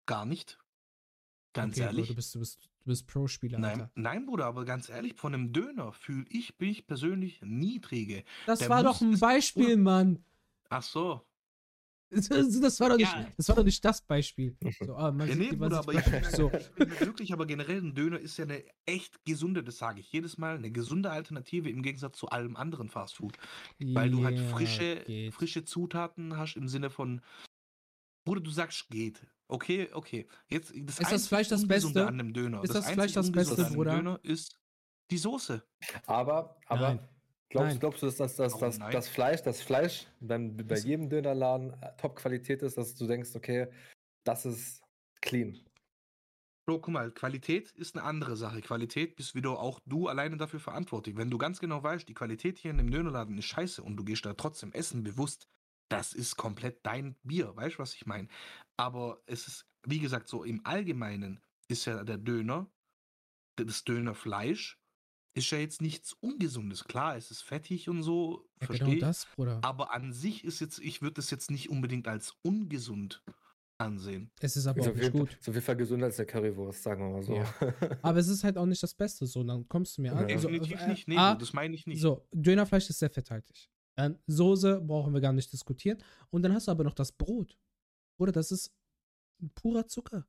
Gar 0.06 0.24
nicht. 0.24 0.58
Ganz 1.54 1.76
Okay, 1.76 1.86
ehrlich. 1.86 2.08
du 2.08 2.14
bist, 2.16 2.34
du 2.34 2.40
bist, 2.40 2.58
du 2.62 2.86
bist 2.90 3.06
Pro-Spieler, 3.06 3.58
Nein, 3.58 3.88
nein, 3.94 4.26
Bruder, 4.26 4.44
aber 4.46 4.64
ganz 4.64 4.88
ehrlich, 4.88 5.14
von 5.14 5.32
einem 5.32 5.52
Döner 5.52 5.92
fühle 5.92 6.26
ich, 6.28 6.58
bin 6.58 6.68
ich 6.68 6.86
persönlich 6.86 7.40
nie 7.42 7.80
träge. 7.80 8.24
Das 8.44 8.58
der 8.58 8.68
war 8.68 8.82
doch 8.82 9.00
ein 9.00 9.18
Beispiel, 9.18 9.76
Mann. 9.76 10.22
Ach 10.68 10.82
so. 10.82 11.24
Das, 12.10 12.28
das, 12.28 12.78
war 12.80 12.90
doch 12.90 12.96
nicht, 12.96 13.12
Ja. 13.12 13.26
das 13.36 13.48
war 13.48 13.56
doch 13.56 13.64
nicht 13.64 13.84
das 13.84 14.00
Beispiel. 14.02 14.56
So, 14.84 14.94
ah, 14.94 15.10
man 15.10 15.28
Ja, 15.28 15.34
nee, 15.34 15.50
Bruder, 15.52 15.78
aber 15.78 15.94
ich, 15.94 16.04
so. 16.30 16.48
bin 16.76 16.90
wirklich, 17.00 17.32
aber 17.32 17.44
generell 17.46 17.78
ein 17.78 17.94
Döner 17.94 18.20
ist 18.20 18.36
ja 18.36 18.44
eine 18.44 18.62
echt 18.86 19.24
gesunde, 19.24 19.64
das 19.64 19.78
sage 19.78 20.00
ich 20.00 20.12
jedes 20.12 20.38
Mal, 20.38 20.56
eine 20.56 20.70
gesunde 20.70 21.10
Alternative 21.10 21.70
im 21.70 21.82
Gegensatz 21.82 22.18
zu 22.18 22.28
allem 22.28 22.54
anderen 22.56 22.88
Fastfood. 22.88 23.36
Weil 23.80 24.10
du 24.10 24.24
halt 24.24 24.38
frische, 24.38 25.02
geht. 25.06 25.34
frische 25.34 25.64
Zutaten 25.64 26.36
hast 26.36 26.56
im 26.56 26.68
Sinne 26.68 26.90
von, 26.90 27.20
Bruder, 28.24 28.40
du 28.40 28.50
sagst 28.50 28.88
geht. 28.90 29.26
Okay, 29.48 29.88
okay. 29.92 30.26
Jetzt, 30.48 30.72
das 30.74 30.98
Ist 31.00 31.12
das 31.12 31.28
Fleisch 31.28 31.48
das 31.48 31.66
Beste? 31.68 32.06
an 32.06 32.14
einem 32.20 32.32
Döner. 32.32 32.62
Ist 32.64 32.74
das 32.74 32.86
einzig 32.86 32.94
Fleisch 32.94 33.12
das 33.12 33.30
Beste, 33.32 33.54
an 33.58 33.64
einem 33.66 33.74
Bruder? 33.74 33.96
Döner 33.96 34.20
ist 34.22 34.58
die 35.10 35.18
Soße. 35.18 35.62
Aber, 36.06 36.56
aber 36.66 36.88
Nein. 36.94 37.08
glaubst, 37.50 37.70
Nein. 37.70 37.80
glaubst 37.80 38.02
du, 38.02 38.06
dass 38.06 38.16
das, 38.16 38.36
das, 38.36 38.52
Warum 38.54 38.78
das, 38.78 38.90
das 38.90 39.08
Fleisch, 39.08 39.42
das 39.42 39.60
Fleisch 39.60 40.06
beim, 40.20 40.56
bei 40.56 40.62
Das- 40.64 40.84
jedem 40.84 41.10
Dönerladen 41.10 41.74
äh, 41.82 41.96
Top-Qualität 41.98 42.62
ist, 42.62 42.78
dass 42.78 42.94
du 42.94 43.06
denkst, 43.06 43.30
okay, 43.34 43.68
das 44.24 44.46
ist 44.46 44.82
clean. 45.20 45.60
Bro, 46.66 46.78
guck 46.80 46.88
mal, 46.94 47.10
Qualität 47.12 47.70
ist 47.72 47.94
eine 47.94 48.04
andere 48.04 48.36
Sache. 48.38 48.62
Qualität 48.62 49.16
bist 49.16 49.34
wieder 49.34 49.58
auch 49.58 49.80
du 49.84 50.08
alleine 50.08 50.38
dafür 50.38 50.60
verantwortlich. 50.60 51.14
Wenn 51.14 51.28
du 51.30 51.36
ganz 51.36 51.60
genau 51.60 51.82
weißt, 51.82 52.08
die 52.08 52.14
Qualität 52.14 52.56
hier 52.56 52.70
in 52.70 52.78
dem 52.78 52.90
Dönerladen 52.90 53.36
ist 53.36 53.44
scheiße 53.44 53.82
und 53.82 53.98
du 53.98 54.04
gehst 54.04 54.24
da 54.24 54.32
trotzdem 54.32 54.72
essen 54.72 55.04
bewusst, 55.04 55.46
das 55.90 56.14
ist 56.14 56.36
komplett 56.36 56.78
dein 56.86 57.16
Bier. 57.22 57.54
Weißt 57.54 57.74
du, 57.74 57.80
was 57.80 57.94
ich 57.94 58.06
meine? 58.06 58.28
Aber 58.76 59.22
es 59.26 59.46
ist, 59.46 59.66
wie 59.86 60.00
gesagt, 60.00 60.28
so 60.28 60.44
im 60.44 60.64
Allgemeinen 60.64 61.40
ist 61.68 61.84
ja 61.86 62.04
der 62.04 62.18
Döner, 62.18 62.70
das 63.56 63.84
Dönerfleisch, 63.84 64.80
ist 65.36 65.50
ja 65.50 65.58
jetzt 65.58 65.82
nichts 65.82 66.12
Ungesundes. 66.14 66.84
Klar, 66.84 67.16
es 67.16 67.30
ist 67.30 67.42
fettig 67.42 67.88
und 67.88 68.02
so, 68.02 68.48
Ja, 68.60 68.66
verstehe 68.66 68.88
genau 68.88 69.00
das, 69.06 69.26
Bruder. 69.34 69.60
Aber 69.62 69.92
an 69.92 70.12
sich 70.12 70.44
ist 70.44 70.60
jetzt, 70.60 70.78
ich 70.78 71.02
würde 71.02 71.20
es 71.20 71.30
jetzt 71.30 71.50
nicht 71.50 71.70
unbedingt 71.70 72.06
als 72.06 72.36
ungesund 72.42 73.22
ansehen. 73.78 74.30
Es 74.40 74.56
ist 74.56 74.66
aber 74.66 74.80
Ist 74.80 74.88
auch 74.88 74.94
nicht 74.94 75.12
gut. 75.12 75.30
ist 75.32 75.48
auf 75.48 75.54
jeden 75.54 75.66
Fall 75.66 75.76
gesünder 75.76 76.06
als 76.06 76.16
der 76.16 76.26
Currywurst, 76.26 76.82
sagen 76.82 77.04
wir 77.04 77.12
mal 77.12 77.22
so. 77.22 77.34
Ja. 77.34 77.54
Aber 78.02 78.18
es 78.18 78.28
ist 78.28 78.44
halt 78.44 78.56
auch 78.56 78.66
nicht 78.66 78.82
das 78.82 78.94
Beste. 78.94 79.26
So, 79.26 79.42
dann 79.42 79.68
kommst 79.68 79.98
du 79.98 80.02
mir 80.02 80.14
an. 80.14 80.28
Ja. 80.28 80.38
So, 80.38 80.48
Definitiv 80.48 80.80
äh, 80.80 80.88
nicht. 80.88 81.08
Nee, 81.08 81.16
A, 81.16 81.32
Bro, 81.32 81.40
das 81.40 81.52
meine 81.52 81.74
ich 81.74 81.86
nicht. 81.86 82.00
So, 82.00 82.26
Dönerfleisch 82.32 82.88
ist 82.88 83.00
sehr 83.00 83.10
fetthaltig. 83.10 83.68
Dann 83.96 84.18
Soße 84.26 84.80
brauchen 84.80 85.12
wir 85.12 85.20
gar 85.20 85.32
nicht 85.32 85.52
diskutieren. 85.52 85.98
Und 86.30 86.42
dann 86.42 86.52
hast 86.52 86.68
du 86.68 86.72
aber 86.72 86.84
noch 86.84 86.94
das 86.94 87.12
Brot. 87.12 87.58
Oder 88.18 88.32
das 88.32 88.50
ist 88.52 88.72
purer 89.54 89.86
Zucker. 89.86 90.26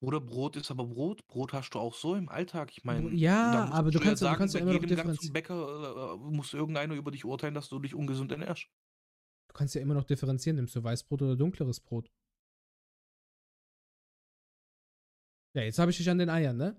Oder 0.00 0.20
Brot 0.20 0.56
ist 0.56 0.70
aber 0.70 0.84
Brot. 0.86 1.26
Brot 1.28 1.52
hast 1.52 1.70
du 1.70 1.78
auch 1.78 1.94
so 1.94 2.14
im 2.14 2.28
Alltag. 2.28 2.70
Ich 2.72 2.84
meine, 2.84 3.10
Ja, 3.14 3.66
aber 3.70 3.90
du 3.90 3.98
ja 3.98 4.04
kannst- 4.04 4.22
du 4.22 4.26
kannst 4.26 4.54
ja 4.54 4.60
immer 4.60 4.72
noch 4.74 4.80
jedem 4.82 4.96
Gang 4.96 5.08
differenzi- 5.10 5.24
zum 5.26 5.32
Bäcker 5.32 6.14
äh, 6.14 6.16
muss 6.18 6.52
irgendeiner 6.52 6.94
über 6.94 7.10
dich 7.10 7.24
urteilen, 7.24 7.54
dass 7.54 7.68
du 7.68 7.78
dich 7.78 7.94
ungesund 7.94 8.30
ernährst. 8.32 8.66
Du 9.48 9.54
kannst 9.54 9.74
ja 9.74 9.80
immer 9.80 9.94
noch 9.94 10.04
differenzieren. 10.04 10.56
Nimmst 10.56 10.74
du 10.76 10.82
Weißbrot 10.82 11.22
oder 11.22 11.36
dunkleres 11.36 11.80
Brot? 11.80 12.10
Ja, 15.56 15.62
jetzt 15.62 15.78
habe 15.78 15.92
ich 15.92 15.96
dich 15.96 16.10
an 16.10 16.18
den 16.18 16.28
Eiern, 16.30 16.56
ne? 16.56 16.76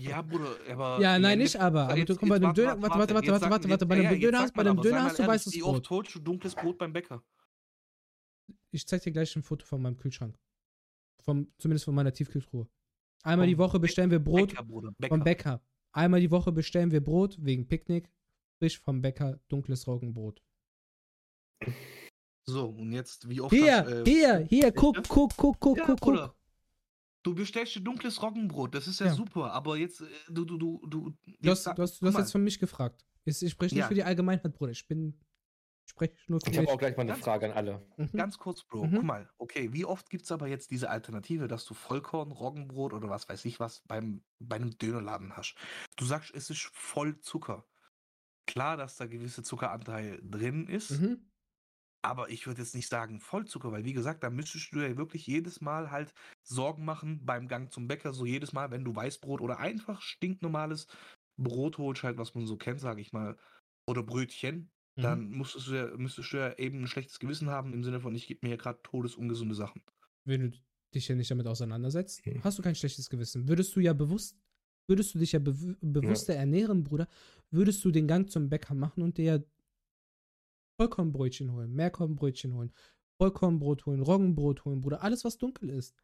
Ja, 0.00 0.20
Bruder, 0.22 0.56
aber. 0.68 0.98
Ja, 1.00 1.16
nein, 1.18 1.38
nicht 1.38 1.54
aber. 1.56 1.84
Aber 1.84 1.96
Jetzt- 1.96 2.08
du 2.08 2.16
komm 2.16 2.28
bei 2.30 2.38
dem 2.40 2.48
warte, 2.48 2.60
Döner. 2.62 2.82
Warte, 2.82 2.98
warte, 2.98 3.14
warte, 3.14 3.30
warte, 3.30 3.50
warte, 3.50 3.68
warte. 3.70 3.86
Bei 3.86 3.96
ja, 4.02 4.10
dem 4.10 4.20
ja, 4.20 4.30
Döner 4.74 5.02
hast 5.04 5.18
du 5.18 5.26
weißes 5.26 5.54
Wie 5.54 5.62
oft 5.62 5.74
Brot. 5.84 5.90
holst 5.90 6.14
du 6.16 6.18
dunkles 6.18 6.56
Brot 6.56 6.76
beim 6.78 6.92
Bäcker? 6.92 7.22
Ich 8.70 8.86
zeig 8.86 9.02
dir 9.02 9.12
gleich 9.12 9.34
ein 9.36 9.42
Foto 9.42 9.64
von 9.64 9.80
meinem 9.82 9.96
Kühlschrank. 9.96 10.38
Vom, 11.24 11.52
zumindest 11.58 11.84
von 11.84 11.94
meiner 11.94 12.12
Tiefkühltruhe. 12.12 12.68
Einmal 13.22 13.46
die 13.46 13.54
Vom 13.56 13.64
Woche 13.64 13.80
bestellen 13.80 14.10
wir 14.10 14.18
Brot 14.20 14.50
Bäcker, 14.50 14.62
Bruder. 14.64 14.88
vom 15.08 15.20
Bäcker. 15.20 15.24
Bäcker. 15.24 15.62
Einmal 15.92 16.20
die 16.20 16.30
Woche 16.30 16.52
bestellen 16.52 16.90
wir 16.90 17.02
Brot 17.02 17.36
wegen 17.40 17.66
Picknick. 17.66 18.10
Frisch 18.58 18.78
vom 18.78 19.00
Bäcker, 19.02 19.38
dunkles 19.48 19.86
Roggenbrot. 19.86 20.42
So, 22.46 22.66
und 22.70 22.92
jetzt, 22.92 23.28
wie 23.28 23.40
oft 23.40 23.54
Hier, 23.54 23.84
hast, 23.84 23.88
äh, 23.92 24.04
hier, 24.04 24.38
hier, 24.48 24.72
guck, 24.72 24.96
Ja. 24.96 25.02
guck, 25.06 25.36
guck, 25.36 25.60
guck, 25.60 25.76
Ja, 25.78 25.84
guck, 25.86 26.00
Bruder. 26.00 26.28
guck. 26.28 26.38
Du 27.24 27.34
bestellst 27.34 27.74
dir 27.74 27.80
dunkles 27.80 28.22
Roggenbrot, 28.22 28.74
das 28.74 28.86
ist 28.88 29.00
ja, 29.00 29.06
Ja. 29.06 29.14
super, 29.14 29.52
aber 29.52 29.76
jetzt, 29.76 30.00
äh, 30.00 30.06
du, 30.30 30.44
du, 30.44 30.56
du, 30.56 30.86
du. 30.86 31.10
Du 31.40 31.50
hast, 31.50 31.66
du 31.66 31.82
hast, 31.82 32.00
du 32.00 32.06
hast 32.06 32.16
jetzt 32.16 32.32
von 32.32 32.42
mich 32.42 32.58
gefragt. 32.58 33.04
Ich, 33.24 33.42
ich 33.42 33.50
spreche 33.50 33.74
nicht 33.74 33.84
für 33.86 33.94
die 33.94 34.04
Allgemeinheit, 34.04 34.52
Bruder. 34.54 34.72
Ich 34.72 34.86
bin. 34.88 35.18
Ich 35.88 35.92
spreche 35.92 36.16
nur 36.28 36.40
für 36.40 36.50
Ich 36.50 36.58
habe 36.58 36.68
auch 36.70 36.78
gleich 36.78 36.96
mal 36.96 37.02
eine 37.02 37.12
Ganz 37.12 37.14
Frage 37.14 37.46
an 37.46 37.52
alle. 37.52 37.86
Mhm. 37.96 38.12
Ganz 38.16 38.38
kurz, 38.38 38.64
Bro, 38.64 38.90
Mhm. 38.90 38.96
guck 38.96 39.06
mal, 39.06 39.30
okay, 39.38 39.72
wie 39.72 39.84
oft 39.84 40.10
gibt 40.10 40.24
es 40.24 40.32
aber 40.32 40.48
jetzt 40.48 40.70
diese 40.72 40.90
Alternative, 40.90 41.48
dass 41.48 41.64
du 41.64 41.74
Vollkorn, 41.74 42.32
Roggenbrot 42.32 42.92
oder 42.92 43.08
was 43.10 43.28
weiß 43.28 43.44
ich 43.44 43.60
was 43.60 43.82
beim, 43.86 44.24
bei 44.40 44.56
einem 44.56 44.76
Dönerladen 44.78 45.36
hast? 45.36 45.54
Du 45.96 46.04
sagst, 46.04 46.34
es 46.34 46.50
ist 46.50 46.70
voll 46.74 47.20
Zucker. 47.20 47.66
Klar, 48.46 48.76
dass 48.76 48.96
da 48.96 49.06
gewisse 49.06 49.42
Zuckeranteil 49.44 50.20
drin 50.24 50.68
ist, 50.68 50.90
Mhm. 50.90 51.28
aber 52.02 52.30
ich 52.30 52.46
würde 52.46 52.62
jetzt 52.62 52.74
nicht 52.74 52.88
sagen 52.88 53.20
Vollzucker, 53.20 53.72
weil 53.72 53.84
wie 53.84 53.92
gesagt, 53.92 54.22
da 54.22 54.30
müsstest 54.30 54.72
du 54.74 54.80
ja 54.80 54.96
wirklich 54.96 55.26
jedes 55.26 55.60
Mal 55.60 55.90
halt 55.90 56.14
Sorgen 56.42 56.84
machen 56.84 57.26
beim 57.26 57.48
Gang 57.48 57.72
zum 57.72 57.88
Bäcker, 57.88 58.12
so 58.12 58.24
jedes 58.24 58.52
Mal, 58.52 58.70
wenn 58.70 58.84
du 58.84 58.94
Weißbrot 58.94 59.40
oder 59.40 59.58
einfach 59.58 60.00
stinknormales 60.02 60.86
Brot 61.36 61.78
holst, 61.78 62.02
halt, 62.04 62.18
was 62.18 62.34
man 62.34 62.46
so 62.46 62.56
kennt, 62.56 62.80
sage 62.80 63.00
ich 63.00 63.12
mal, 63.12 63.36
oder 63.86 64.02
Brötchen, 64.02 64.70
Mhm. 64.98 65.02
dann 65.02 65.30
musstest 65.30 65.68
du 65.68 65.74
ja, 65.74 65.96
müsstest 65.96 66.32
du 66.32 66.36
ja 66.38 66.56
eben 66.58 66.82
ein 66.82 66.86
schlechtes 66.88 67.18
Gewissen 67.18 67.48
haben 67.50 67.72
im 67.72 67.84
Sinne 67.84 68.00
von, 68.00 68.14
ich 68.14 68.26
gebe 68.26 68.40
mir 68.42 68.48
hier 68.48 68.58
gerade 68.58 68.80
todesungesunde 68.82 69.54
Sachen. 69.54 69.82
Wenn 70.24 70.50
du 70.50 70.58
dich 70.94 71.08
ja 71.08 71.14
nicht 71.14 71.30
damit 71.30 71.46
auseinandersetzt, 71.46 72.26
Mhm. 72.26 72.42
hast 72.44 72.58
du 72.58 72.62
kein 72.62 72.74
schlechtes 72.74 73.08
Gewissen. 73.08 73.48
Würdest 73.48 73.74
du 73.76 73.80
ja 73.80 73.92
bewusst, 73.92 74.36
würdest 74.88 75.14
du 75.14 75.18
dich 75.18 75.32
ja 75.32 75.38
bew 75.38 75.74
bewusster 75.80 76.34
ernähren, 76.34 76.84
Bruder, 76.84 77.08
würdest 77.50 77.84
du 77.84 77.90
den 77.90 78.06
Gang 78.08 78.30
zum 78.30 78.48
Bäcker 78.48 78.74
machen 78.74 79.02
und 79.02 79.16
dir 79.18 79.24
ja 79.24 79.38
Vollkornbrötchen 80.80 81.52
holen, 81.52 81.72
Mehrkornbrötchen 81.74 82.54
holen, 82.54 82.72
Vollkornbrot 83.20 83.86
holen, 83.86 84.02
Roggenbrot 84.02 84.64
holen, 84.64 84.80
Bruder, 84.80 85.02
alles 85.02 85.24
was 85.24 85.38
dunkel 85.38 85.70
ist. 85.70 85.94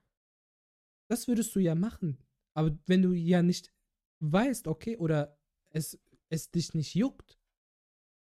Das 1.08 1.28
würdest 1.28 1.54
du 1.54 1.60
ja 1.60 1.74
machen. 1.74 2.18
Aber 2.54 2.76
wenn 2.86 3.02
du 3.02 3.12
ja 3.12 3.42
nicht 3.42 3.72
weißt, 4.20 4.66
okay, 4.68 4.96
oder 4.96 5.38
es, 5.70 5.98
es 6.28 6.50
dich 6.50 6.74
nicht 6.74 6.94
juckt, 6.94 7.38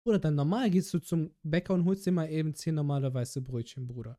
oder 0.07 0.19
dann 0.19 0.35
normal 0.35 0.69
gehst 0.69 0.93
du 0.93 0.99
zum 0.99 1.31
Bäcker 1.43 1.73
und 1.73 1.85
holst 1.85 2.05
dir 2.05 2.11
mal 2.11 2.29
eben 2.29 2.53
10 2.53 2.75
normale 2.75 3.13
weiße 3.13 3.41
Brötchen, 3.41 3.88
Bruder. 3.88 4.17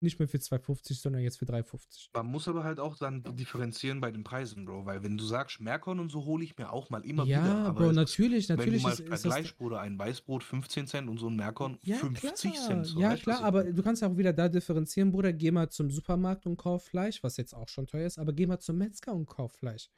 Nicht 0.00 0.18
mehr 0.18 0.28
für 0.28 0.36
2,50, 0.36 1.00
sondern 1.00 1.22
jetzt 1.22 1.38
für 1.38 1.46
3,50. 1.46 2.10
Man 2.12 2.26
muss 2.26 2.46
aber 2.46 2.62
halt 2.62 2.78
auch 2.78 2.96
dann 2.98 3.22
differenzieren 3.36 4.00
bei 4.02 4.10
den 4.10 4.22
Preisen, 4.22 4.66
Bro. 4.66 4.84
Weil 4.84 5.02
wenn 5.02 5.16
du 5.16 5.24
sagst, 5.24 5.60
Merkon 5.60 5.98
und 5.98 6.10
so 6.10 6.24
hole 6.26 6.44
ich 6.44 6.58
mir 6.58 6.70
auch 6.72 6.90
mal 6.90 7.02
immer 7.06 7.24
ja, 7.24 7.42
wieder. 7.42 7.54
Ja, 7.64 7.72
Bro, 7.72 7.90
ist- 7.90 7.96
natürlich, 7.96 8.48
Wenn 8.48 8.56
du 8.56 8.62
natürlich 8.64 8.82
mal 8.82 8.92
ist, 8.92 9.00
ist 9.00 9.08
vergleichst, 9.08 9.56
Bruder, 9.56 9.80
ein 9.80 9.98
Weißbrot 9.98 10.44
15 10.44 10.86
Cent 10.88 11.08
und 11.08 11.18
so 11.18 11.28
ein 11.28 11.36
Merkon 11.36 11.78
Ja, 11.82 11.96
50 11.96 12.52
klar, 12.52 12.66
Cent. 12.66 12.86
So, 12.86 13.00
ja, 13.00 13.10
weißt 13.10 13.22
klar, 13.22 13.42
aber 13.44 13.64
du 13.64 13.82
kannst 13.82 14.02
ja 14.02 14.08
auch 14.08 14.16
wieder 14.16 14.34
da 14.34 14.48
differenzieren, 14.48 15.10
Bruder. 15.10 15.32
Geh 15.32 15.50
mal 15.50 15.70
zum 15.70 15.90
Supermarkt 15.90 16.44
und 16.44 16.58
kauf 16.58 16.84
Fleisch, 16.84 17.22
was 17.22 17.38
jetzt 17.38 17.54
auch 17.54 17.68
schon 17.68 17.86
teuer 17.86 18.06
ist, 18.06 18.18
aber 18.18 18.34
geh 18.34 18.46
mal 18.46 18.58
zum 18.58 18.76
Metzger 18.76 19.14
und 19.14 19.26
kauf 19.26 19.52
Fleisch. 19.54 19.88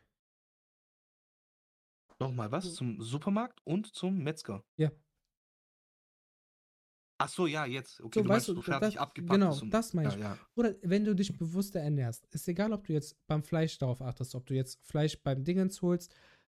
Nochmal 2.18 2.50
was? 2.50 2.74
Zum 2.74 3.02
Supermarkt 3.02 3.60
und 3.64 3.94
zum 3.94 4.22
Metzger. 4.22 4.64
Ja. 4.76 4.90
Ach 7.18 7.28
so, 7.28 7.46
ja, 7.46 7.64
jetzt. 7.64 8.00
Okay, 8.02 8.18
So, 8.18 8.22
du 8.24 8.28
weißt 8.28 8.48
meinst 8.48 8.58
du, 8.58 8.62
fertig 8.62 8.94
das- 8.94 9.02
abgepackt. 9.02 9.40
genau, 9.40 9.58
und- 9.58 9.72
das 9.72 9.94
meine 9.94 10.08
ja, 10.10 10.14
ich. 10.14 10.20
Ja. 10.20 10.38
Oder 10.54 10.74
wenn 10.82 11.04
du 11.04 11.14
dich 11.14 11.36
bewusster 11.36 11.80
ernährst, 11.80 12.26
ist 12.30 12.46
egal, 12.48 12.72
ob 12.72 12.86
du 12.86 12.92
jetzt 12.92 13.16
beim 13.26 13.42
Fleisch 13.42 13.78
darauf 13.78 14.02
achtest, 14.02 14.34
ob 14.34 14.44
du 14.46 14.54
jetzt 14.54 14.78
Fleisch 14.84 15.18
beim 15.22 15.42
Dingens 15.42 15.80
holst, 15.80 16.14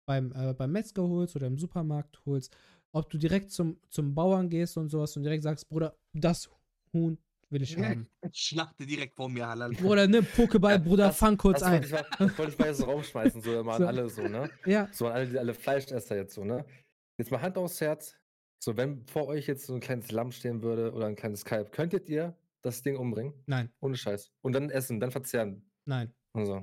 beim, 0.07 0.33
äh, 0.35 0.55
beim 0.55 0.73
Metzger 0.73 1.03
holst 1.03 1.37
oder 1.37 1.47
im 1.47 1.59
Supermarkt 1.59 2.21
holst, 2.25 2.57
ob 2.93 3.11
du 3.11 3.19
direkt 3.19 3.51
zum, 3.51 3.79
zum 3.91 4.15
Bauern 4.15 4.49
gehst 4.49 4.79
und 4.79 4.89
sowas 4.89 5.17
und 5.17 5.25
direkt 5.25 5.43
sagst, 5.43 5.69
Bruder, 5.69 5.95
das 6.15 6.49
Huhn 6.95 7.19
will 7.51 7.61
ich 7.63 7.77
haben. 7.77 8.09
Schlachte 8.33 8.87
direkt 8.87 9.15
vor 9.15 9.29
mir, 9.29 9.47
halal. 9.47 9.73
Bruder, 9.73 10.07
ne, 10.09 10.21
Pokéball, 10.23 10.79
Bruder, 10.79 11.09
Das- 11.09 11.19
fang 11.19 11.37
kurz 11.37 11.61
Das 11.61 11.69
ein. 11.69 11.83
wollte 11.83 11.87
ich 11.87 11.93
mal, 12.19 12.39
wollte 12.39 12.53
ich 12.53 12.59
mal 12.59 12.69
jetzt 12.69 12.79
so 12.79 12.85
rausschmeißen, 12.87 13.43
so 13.43 13.61
immer 13.61 13.73
an 13.75 13.79
So. 13.83 13.87
alle 13.89 14.09
so, 14.09 14.23
ne? 14.23 14.51
Ja, 14.65 14.89
So 14.93 15.07
an 15.07 15.13
alle, 15.13 15.27
die 15.29 15.39
alle 15.39 15.53
Fleischesser 15.55 16.17
jetzt 16.17 16.35
so, 16.35 16.45
ne? 16.45 16.65
Jetzt 17.19 17.31
mal 17.31 17.43
Hand 17.43 17.59
aufs 17.59 17.81
Herz. 17.81 18.17
So, 18.59 18.77
wenn 18.77 19.07
vor 19.07 19.27
euch 19.29 19.47
jetzt 19.47 19.67
so 19.67 19.75
ein 19.75 19.81
kleines 19.81 20.11
Lamm 20.11 20.33
stehen 20.33 20.63
würde 20.63 20.93
oder 20.93 21.07
ein 21.07 21.17
kleines 21.17 21.45
Kalb, 21.45 21.73
könntet 21.73 22.09
ihr 22.09 22.37
das 22.63 22.83
Ding 22.83 22.97
umbringen? 22.97 23.35
nein, 23.47 23.71
Ohne 23.81 23.97
Scheiß. 23.97 24.33
Und 24.43 24.53
dann 24.55 24.71
essen, 24.71 24.99
dann 24.99 25.11
verzehren. 25.11 25.71
nein, 25.85 26.13
Und 26.33 26.47
so. 26.47 26.63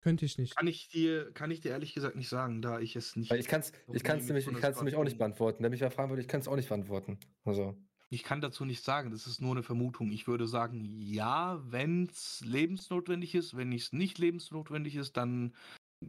könnte 0.00 0.24
ich 0.24 0.38
nicht. 0.38 0.56
Kann 0.56 0.66
ich 0.66 0.88
dir, 0.88 1.30
kann 1.32 1.50
ich 1.50 1.60
dir 1.60 1.70
ehrlich 1.70 1.94
gesagt 1.94 2.16
nicht 2.16 2.28
sagen, 2.28 2.62
da 2.62 2.80
ich 2.80 2.96
es 2.96 3.16
nicht. 3.16 3.30
Weil 3.30 3.38
ich 3.38 3.46
kann 3.48 3.60
es 3.60 3.72
ich 3.92 4.02
kann's 4.02 4.26
nämlich, 4.26 4.46
ich 4.46 4.60
kann's 4.60 4.76
nämlich 4.78 4.96
auch 4.96 5.04
nicht 5.04 5.18
beantworten. 5.18 5.62
Wenn 5.62 5.70
mich 5.70 5.80
wer 5.80 5.90
fragen 5.90 6.10
würde, 6.10 6.22
ich 6.22 6.28
kann 6.28 6.40
es 6.40 6.48
auch 6.48 6.56
nicht 6.56 6.68
beantworten. 6.68 7.18
Also. 7.44 7.76
Ich 8.10 8.22
kann 8.22 8.40
dazu 8.40 8.64
nicht 8.64 8.84
sagen, 8.84 9.10
das 9.10 9.26
ist 9.26 9.40
nur 9.40 9.52
eine 9.52 9.62
Vermutung. 9.62 10.10
Ich 10.12 10.26
würde 10.28 10.46
sagen, 10.46 10.84
ja, 10.84 11.60
wenn 11.70 12.04
es 12.04 12.42
lebensnotwendig 12.44 13.34
ist. 13.34 13.56
Wenn 13.56 13.72
es 13.72 13.92
nicht 13.92 14.18
lebensnotwendig 14.18 14.94
ist, 14.96 15.16
dann 15.16 15.54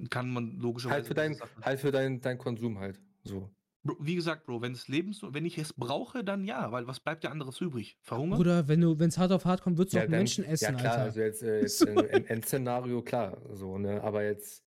kann 0.10 0.32
man 0.32 0.58
logischerweise. 0.60 1.16
Halt 1.16 1.34
für 1.34 1.36
Sache- 1.38 1.62
halt 1.62 1.80
für 1.80 1.92
dein, 1.92 2.22
dein 2.22 2.38
Konsum 2.38 2.80
halt. 2.80 3.02
So. 3.24 3.55
Wie 4.00 4.16
gesagt, 4.16 4.46
Bro, 4.46 4.62
wenn 4.62 4.72
es 4.72 4.88
lebens, 4.88 5.22
wenn 5.22 5.46
ich 5.46 5.58
es 5.60 5.72
brauche, 5.74 6.24
dann 6.24 6.44
ja, 6.44 6.72
weil 6.72 6.88
was 6.88 7.00
bleibt 7.00 7.24
ja 7.24 7.30
anderes 7.30 7.62
übrig? 7.62 7.98
Verhungern? 8.02 8.38
Bruder, 8.38 8.68
wenn 8.68 8.82
du, 8.82 8.98
wenn 8.98 9.10
es 9.10 9.18
hart 9.20 9.32
auf 9.32 9.46
hart 9.46 9.62
kommt, 9.62 9.78
würdest 9.78 9.94
du 9.94 10.00
auch 10.00 10.04
dann- 10.04 10.12
Menschen 10.12 10.44
essen, 10.44 10.74
ja 10.74 10.80
klar, 10.80 10.92
Alter. 10.94 11.04
also 11.04 11.20
jetzt, 11.22 11.44
äh, 11.44 11.62
jetzt 11.62 11.78
So. 11.78 11.86
im, 11.88 12.00
im 12.00 12.26
Endszenario, 12.26 13.02
klar, 13.04 13.38
so, 13.54 13.78
ne? 13.78 14.02
Aber 14.02 14.24
jetzt, 14.24 14.64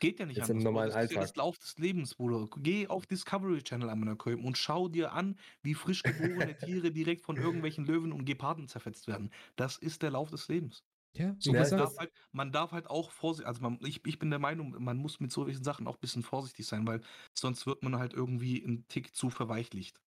Geht 0.00 0.18
ja 0.18 0.26
nicht 0.26 0.36
Jetzt 0.38 0.48
im 0.50 0.56
anders. 0.56 0.64
Bro. 0.64 0.70
normalen 0.72 0.90
das 0.92 1.04
ist 1.04 1.10
ja 1.12 1.20
das 1.20 1.28
Alltag. 1.30 1.36
Lauf 1.36 1.58
des 1.58 1.78
Lebens, 1.78 2.14
Bruder. 2.16 2.48
Geh 2.58 2.88
auf 2.88 3.06
Discovery 3.06 3.62
Channel 3.62 3.88
einmal 3.88 4.16
Köln 4.16 4.44
und 4.44 4.58
schau 4.58 4.88
dir 4.88 5.12
an, 5.12 5.38
wie 5.62 5.74
frisch 5.74 6.02
geborene 6.02 6.56
Tiere 6.58 6.90
direkt 6.90 7.22
von 7.22 7.36
irgendwelchen 7.36 7.86
Löwen 7.86 8.10
und 8.10 8.24
Geparden 8.24 8.66
zerfetzt 8.66 9.06
werden. 9.06 9.30
Das 9.54 9.78
ist 9.78 10.02
der 10.02 10.10
Lauf 10.10 10.28
des 10.30 10.48
Lebens. 10.48 10.82
Ja, 11.14 11.36
So, 11.38 11.52
man, 11.52 11.70
darf 11.70 11.96
halt, 11.98 12.12
man 12.32 12.52
darf 12.52 12.72
halt 12.72 12.86
auch 12.88 13.10
vorsichtig, 13.10 13.46
also 13.46 13.60
man, 13.60 13.78
ich, 13.82 14.04
ich 14.06 14.18
bin 14.18 14.30
der 14.30 14.38
Meinung, 14.38 14.82
man 14.82 14.96
muss 14.96 15.20
mit 15.20 15.30
solchen 15.30 15.62
Sachen 15.62 15.86
auch 15.86 15.96
ein 15.96 16.00
bisschen 16.00 16.22
vorsichtig 16.22 16.66
sein, 16.66 16.86
weil 16.86 17.02
sonst 17.34 17.66
wird 17.66 17.82
man 17.82 17.98
halt 17.98 18.14
irgendwie 18.14 18.64
einen 18.64 18.86
Tick 18.88 19.14
zu 19.14 19.30
verweichlicht. 19.30 20.00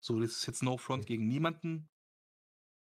So, 0.00 0.18
das 0.18 0.32
ist 0.32 0.46
jetzt 0.46 0.62
no 0.62 0.78
front 0.78 1.06
gegen 1.06 1.28
niemanden. 1.28 1.88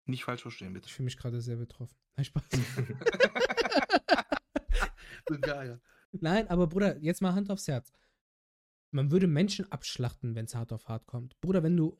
Nicht 0.05 0.23
falsch 0.25 0.41
verstehen, 0.41 0.73
bitte. 0.73 0.87
ich 0.87 0.93
fühle 0.93 1.05
mich 1.05 1.17
gerade 1.17 1.41
sehr 1.41 1.57
betroffen. 1.57 1.95
Nein, 2.15 2.25
Spaß. 2.25 2.43
Geil. 5.41 5.81
Nein, 6.11 6.47
aber 6.49 6.67
Bruder, 6.67 6.97
jetzt 6.99 7.21
mal 7.21 7.33
Hand 7.33 7.49
aufs 7.49 7.67
Herz. 7.67 7.91
Man 8.91 9.09
würde 9.11 9.27
Menschen 9.27 9.71
abschlachten, 9.71 10.35
wenn 10.35 10.45
es 10.45 10.53
hart 10.53 10.71
auf 10.73 10.87
hart 10.87 11.07
kommt. 11.07 11.39
Bruder, 11.41 11.63
wenn 11.63 11.75
du. 11.75 11.99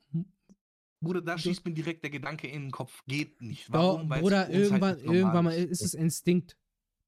Bruder, 1.04 1.22
da 1.22 1.38
schießt 1.38 1.66
mir 1.66 1.74
direkt 1.74 2.04
der 2.04 2.10
Gedanke 2.10 2.48
in 2.48 2.64
den 2.64 2.72
Kopf. 2.72 3.04
Geht 3.08 3.42
nicht. 3.42 3.72
Warum? 3.72 4.10
Weil's 4.10 4.22
Bruder, 4.22 4.40
halt 4.40 4.54
irgendwann, 4.54 4.96
nicht 4.96 5.06
normal 5.06 5.16
irgendwann 5.20 5.46
mal 5.46 5.54
ist 5.56 5.82
es 5.82 5.94
Instinkt, 5.94 6.58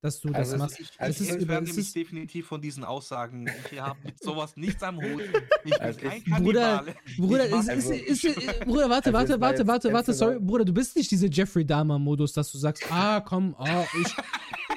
dass 0.01 0.19
du 0.21 0.27
das 0.29 0.37
Also 0.37 0.53
es- 0.55 0.59
machst. 0.59 0.79
Ich, 0.79 0.91
Also 0.99 1.23
ich 1.23 1.29
es 1.29 1.35
ist 1.35 1.41
über- 1.43 1.57
entferne 1.57 1.73
mich 1.79 1.93
definitiv 1.93 2.45
von 2.47 2.61
diesen 2.61 2.83
Aussagen. 2.83 3.49
Ich 3.71 3.79
habe 3.79 3.97
mit 4.03 4.19
sowas 4.23 4.55
nichts 4.57 4.83
am 4.83 4.97
Hut. 4.97 5.21
Ich 5.63 5.71
bin 5.71 5.73
Also 5.81 5.99
kein 5.99 6.17
ich- 6.17 6.25
Bruder. 6.25 6.85
Bruder, 7.17 7.45
Ich 7.47 7.51
ist, 7.53 7.59
ist, 7.61 7.69
also- 7.69 7.93
ist, 7.93 8.23
ist, 8.23 8.59
Bruder, 8.65 8.89
warte, 8.89 9.13
Also 9.13 9.13
warte, 9.13 9.41
warte, 9.41 9.67
warte, 9.67 9.93
warte, 9.93 10.13
sorry, 10.13 10.39
Bruder, 10.39 10.65
du 10.65 10.73
bist 10.73 10.95
nicht 10.95 11.09
diese 11.09 11.27
Jeffrey 11.27 11.65
Dahmer-Modus, 11.65 12.33
dass 12.33 12.51
du 12.51 12.57
sagst, 12.57 12.83
ah, 12.91 13.21
komm, 13.21 13.55
ah, 13.57 13.83
ich, 13.99 14.15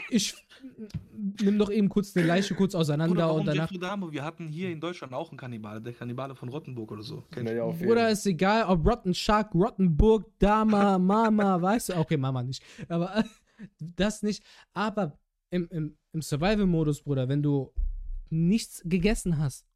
ich 0.10 0.34
nimm 1.42 1.58
doch 1.58 1.70
eben 1.70 1.88
kurz 1.88 2.16
eine 2.16 2.26
Leiche 2.26 2.54
kurz 2.54 2.74
auseinander 2.74 3.32
und 3.32 3.46
danach. 3.46 3.70
Dahmer? 3.72 4.12
Wir 4.12 4.24
hatten 4.24 4.48
hier 4.48 4.70
in 4.70 4.80
Deutschland 4.80 5.12
auch 5.14 5.30
einen 5.30 5.38
Kannibale, 5.38 5.80
der 5.80 5.92
Kannibale 5.92 6.34
von 6.34 6.48
Rottenburg 6.48 6.92
oder 6.92 7.02
so. 7.02 7.24
Kennst 7.30 7.52
naja, 7.52 7.64
auf 7.64 7.76
jeden 7.76 7.88
Bruder, 7.88 8.10
ist 8.10 8.26
egal, 8.26 8.64
ob 8.64 8.86
Rotten 8.86 9.14
Shark, 9.14 9.54
Rottenburg, 9.54 10.26
Dama, 10.38 10.98
Mama, 10.98 11.60
weißt 11.60 11.90
du, 11.90 11.96
okay, 11.96 12.16
Mama 12.16 12.42
nicht, 12.42 12.62
aber 12.88 13.24
das 13.78 14.22
nicht, 14.22 14.42
aber 14.72 15.18
im, 15.50 15.68
im, 15.70 15.96
im 16.12 16.22
Survival-Modus, 16.22 17.02
Bruder, 17.02 17.28
wenn 17.28 17.42
du 17.42 17.72
nichts 18.30 18.82
gegessen 18.84 19.38
hast 19.38 19.67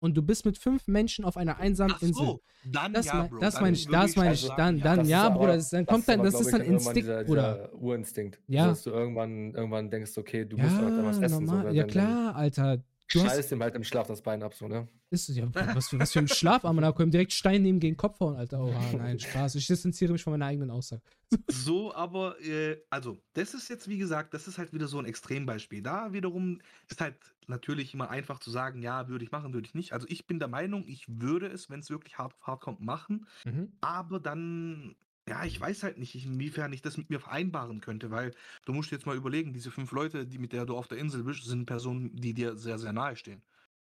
und 0.00 0.16
du 0.16 0.22
bist 0.22 0.44
mit 0.44 0.58
fünf 0.58 0.86
Menschen 0.88 1.24
auf 1.24 1.36
einer 1.36 1.58
einsamen 1.58 1.94
Ach 1.96 2.02
Insel, 2.02 2.26
so, 2.26 2.40
dann 2.70 2.92
Das, 2.92 3.06
ja, 3.06 3.14
mein, 3.14 3.30
Bro. 3.30 3.38
das 3.38 3.54
dann 3.54 3.62
meine 3.62 3.76
ich, 3.76 3.86
das 3.88 4.16
meine 4.16 4.34
ich, 4.34 4.48
dann, 4.56 4.76
ja. 4.78 4.84
dann, 4.84 4.98
Das 4.98 5.08
ja, 5.08 5.22
aber- 5.26 5.34
Bruder, 5.38 5.56
das, 5.56 5.70
dann 5.70 5.86
kommt 5.86 6.08
dann, 6.08 6.22
das 6.22 6.34
ist 6.40 6.52
dann 6.52 6.60
irgendwann 6.60 6.74
Instinkt, 6.74 6.96
dieser, 6.98 7.24
Bruder. 7.24 7.54
Dieser 7.54 7.74
Urinstinkt. 7.82 8.40
Ja. 8.48 8.66
Dass 8.68 8.82
du 8.82 8.90
irgendwann, 8.90 9.54
irgendwann 9.54 9.90
denkst, 9.90 10.16
okay, 10.18 10.44
du 10.44 10.56
musst 10.56 10.72
Ja, 10.76 10.82
heute 10.84 11.04
was 11.04 11.18
essen. 11.20 11.44
normal, 11.44 11.66
so, 11.68 11.74
ja 11.74 11.84
klar, 11.84 12.36
Alter. 12.36 12.78
Du 13.10 13.20
schneidest 13.20 13.52
ihm 13.52 13.62
halt 13.62 13.74
im 13.74 13.84
Schlaf 13.84 14.06
das 14.08 14.22
Bein 14.22 14.42
ab, 14.42 14.54
so, 14.54 14.66
ne? 14.66 14.88
ist, 15.10 15.28
ja, 15.28 15.46
was, 15.52 15.88
für, 15.88 15.98
was 15.98 16.12
für 16.12 16.18
ein 16.20 16.28
Schlafarm, 16.28 16.80
kommt 16.94 17.14
direkt 17.14 17.32
Stein 17.32 17.62
neben 17.62 17.78
gegen 17.78 17.96
Kopf 17.96 18.18
hauen, 18.20 18.36
Alter. 18.36 18.60
Oha, 18.60 18.92
nein, 18.96 19.18
Spaß. 19.18 19.54
Ich 19.54 19.66
distanziere 19.66 20.12
mich 20.12 20.22
von 20.22 20.32
meiner 20.32 20.46
eigenen 20.46 20.70
Aussage. 20.70 21.02
So, 21.48 21.92
aber, 21.92 22.40
äh, 22.40 22.80
also, 22.88 23.18
das 23.32 23.54
ist 23.54 23.68
jetzt, 23.68 23.88
wie 23.88 23.98
gesagt, 23.98 24.32
das 24.32 24.46
ist 24.46 24.58
halt 24.58 24.72
wieder 24.72 24.86
so 24.86 24.98
ein 24.98 25.06
Extrembeispiel. 25.06 25.82
Da 25.82 26.12
wiederum 26.12 26.60
ist 26.88 27.00
halt 27.00 27.16
natürlich 27.48 27.94
immer 27.94 28.10
einfach 28.10 28.38
zu 28.38 28.50
sagen, 28.52 28.80
ja, 28.80 29.08
würde 29.08 29.24
ich 29.24 29.32
machen, 29.32 29.52
würde 29.52 29.66
ich 29.66 29.74
nicht. 29.74 29.92
Also, 29.92 30.06
ich 30.08 30.28
bin 30.28 30.38
der 30.38 30.46
Meinung, 30.46 30.84
ich 30.86 31.04
würde 31.08 31.48
es, 31.48 31.68
wenn 31.68 31.80
es 31.80 31.90
wirklich 31.90 32.18
hart 32.18 32.34
hart 32.42 32.60
kommt, 32.60 32.80
machen. 32.80 33.26
Mhm. 33.44 33.72
Aber 33.80 34.20
dann, 34.20 34.94
ja, 35.28 35.44
ich 35.44 35.60
weiß 35.60 35.82
halt 35.82 35.98
nicht, 35.98 36.14
inwiefern 36.24 36.72
ich 36.72 36.82
das 36.82 36.96
mit 36.96 37.10
mir 37.10 37.18
vereinbaren 37.20 37.80
könnte, 37.80 38.10
weil 38.10 38.32
du 38.64 38.72
musst 38.72 38.92
jetzt 38.92 39.06
mal 39.06 39.16
überlegen, 39.16 39.52
diese 39.52 39.70
fünf 39.70 39.90
Leute, 39.92 40.24
die 40.26 40.38
mit 40.38 40.52
der 40.52 40.66
du 40.66 40.76
auf 40.76 40.86
der 40.88 40.98
Insel 40.98 41.24
bist, 41.24 41.44
sind 41.44 41.66
Personen, 41.66 42.14
die 42.14 42.32
dir 42.32 42.56
sehr, 42.56 42.78
sehr 42.78 42.92
nahe 42.92 43.16
stehen. 43.16 43.42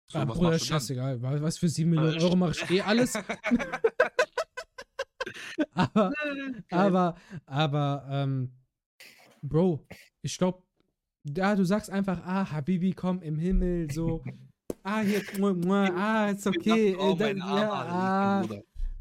So, 0.09 0.19
ah, 0.21 0.29
was 0.29 0.39
Bruder, 0.39 0.59
scheißegal. 0.59 1.21
wa- 1.21 1.41
Was 1.43 1.59
für 1.59 1.69
7 1.69 1.91
Millionen 1.91 2.17
Äh, 2.17 2.23
Euro 2.23 2.37
mache 2.37 2.53
ich 2.53 2.71
eh 2.71 2.81
alles. 2.81 3.15
aber, 5.75 6.13
aber, 6.71 7.17
aber, 7.47 8.07
ähm, 8.11 8.53
Bro, 9.43 9.85
ich 10.23 10.39
glaube, 10.39 10.63
da 11.25 11.57
du 11.57 11.65
sagst 11.65 11.91
einfach, 11.91 12.21
ah, 12.25 12.51
Habibi, 12.53 12.93
komm 12.93 13.21
im 13.23 13.39
Himmel, 13.39 13.91
so, 13.93 14.23
ah, 14.85 15.01
hier, 15.01 15.23
mua, 15.39 15.53
mua, 15.55 15.89
ah, 15.89 16.31
ist 16.31 16.47
okay, 16.47 16.93
äh, 16.93 17.17
dann, 17.17 17.39
ja, 17.39 17.73
ah. 17.73 18.49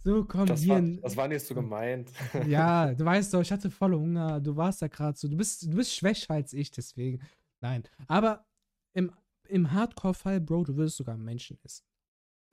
So, 0.05 0.23
komm, 0.23 0.45
Das 0.45 0.61
hier, 0.61 0.75
war, 0.75 0.81
das 0.81 1.17
war 1.17 1.27
nicht 1.27 1.45
so 1.45 1.55
gemeint. 1.55 2.11
ja, 2.47 2.93
du 2.93 3.03
weißt 3.03 3.33
doch, 3.33 3.41
ich 3.41 3.51
hatte 3.51 3.71
voll 3.71 3.95
Hunger, 3.95 4.39
du 4.39 4.55
warst 4.55 4.81
da 4.81 4.87
gerade 4.87 5.17
so, 5.17 5.27
du 5.27 5.35
bist, 5.35 5.63
du 5.63 5.75
bist 5.75 5.95
schwächer 5.95 6.35
als 6.35 6.53
ich, 6.53 6.69
deswegen, 6.71 7.21
nein, 7.59 7.83
aber 8.07 8.45
im, 8.93 9.11
im 9.47 9.71
Hardcore-Fall, 9.71 10.39
Bro, 10.41 10.65
du 10.65 10.75
würdest 10.75 10.97
sogar 10.97 11.17
Menschen 11.17 11.57
essen. 11.63 11.83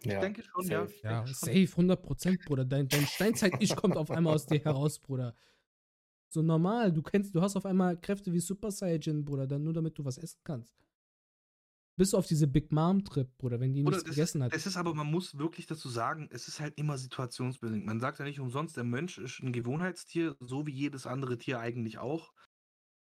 Ja, 0.04 0.14
Ich 0.14 0.20
denke 0.20 0.42
schon, 0.42 0.66
ja. 0.66 0.86
safe. 0.86 0.94
Ja, 1.04 1.26
schon. 1.26 1.34
safe, 1.34 1.80
100%, 1.80 2.44
Bruder. 2.46 2.64
Dein, 2.64 2.88
dein 2.88 3.06
Steinzeit-Ich 3.06 3.76
kommt 3.76 3.96
auf 3.96 4.10
einmal 4.10 4.34
aus 4.34 4.46
dir 4.46 4.58
heraus, 4.58 4.98
Bruder. 4.98 5.34
So 6.28 6.42
normal, 6.42 6.92
du 6.92 7.02
kennst, 7.02 7.34
du 7.34 7.40
hast 7.42 7.54
auf 7.56 7.66
einmal 7.66 7.96
Kräfte 8.00 8.32
wie 8.32 8.40
Super 8.40 8.70
Saiyan, 8.70 9.24
Bruder, 9.24 9.46
dann 9.46 9.62
nur 9.62 9.74
damit 9.74 9.96
du 9.98 10.04
was 10.04 10.18
essen 10.18 10.40
kannst. 10.42 10.74
Bist 11.96 12.12
du 12.12 12.16
auf 12.16 12.26
diese 12.26 12.46
Big 12.46 12.72
Mom-Trip, 12.72 13.36
Bruder, 13.38 13.60
wenn 13.60 13.74
die 13.74 13.82
Bruder, 13.82 13.96
nichts 13.96 14.04
gegessen 14.04 14.40
ist, 14.40 14.44
hat. 14.46 14.54
Es 14.54 14.66
ist 14.66 14.76
aber, 14.76 14.94
man 14.94 15.10
muss 15.10 15.38
wirklich 15.38 15.66
dazu 15.66 15.88
sagen, 15.88 16.28
es 16.30 16.48
ist 16.48 16.60
halt 16.60 16.78
immer 16.78 16.96
situationsbedingt. 16.98 17.84
Man 17.84 18.00
sagt 18.00 18.18
ja 18.18 18.24
nicht 18.24 18.40
umsonst, 18.40 18.76
der 18.76 18.84
Mensch 18.84 19.18
ist 19.18 19.40
ein 19.40 19.52
Gewohnheitstier, 19.52 20.36
so 20.40 20.66
wie 20.66 20.72
jedes 20.72 21.06
andere 21.06 21.38
Tier 21.38 21.60
eigentlich 21.60 21.98
auch. 21.98 22.32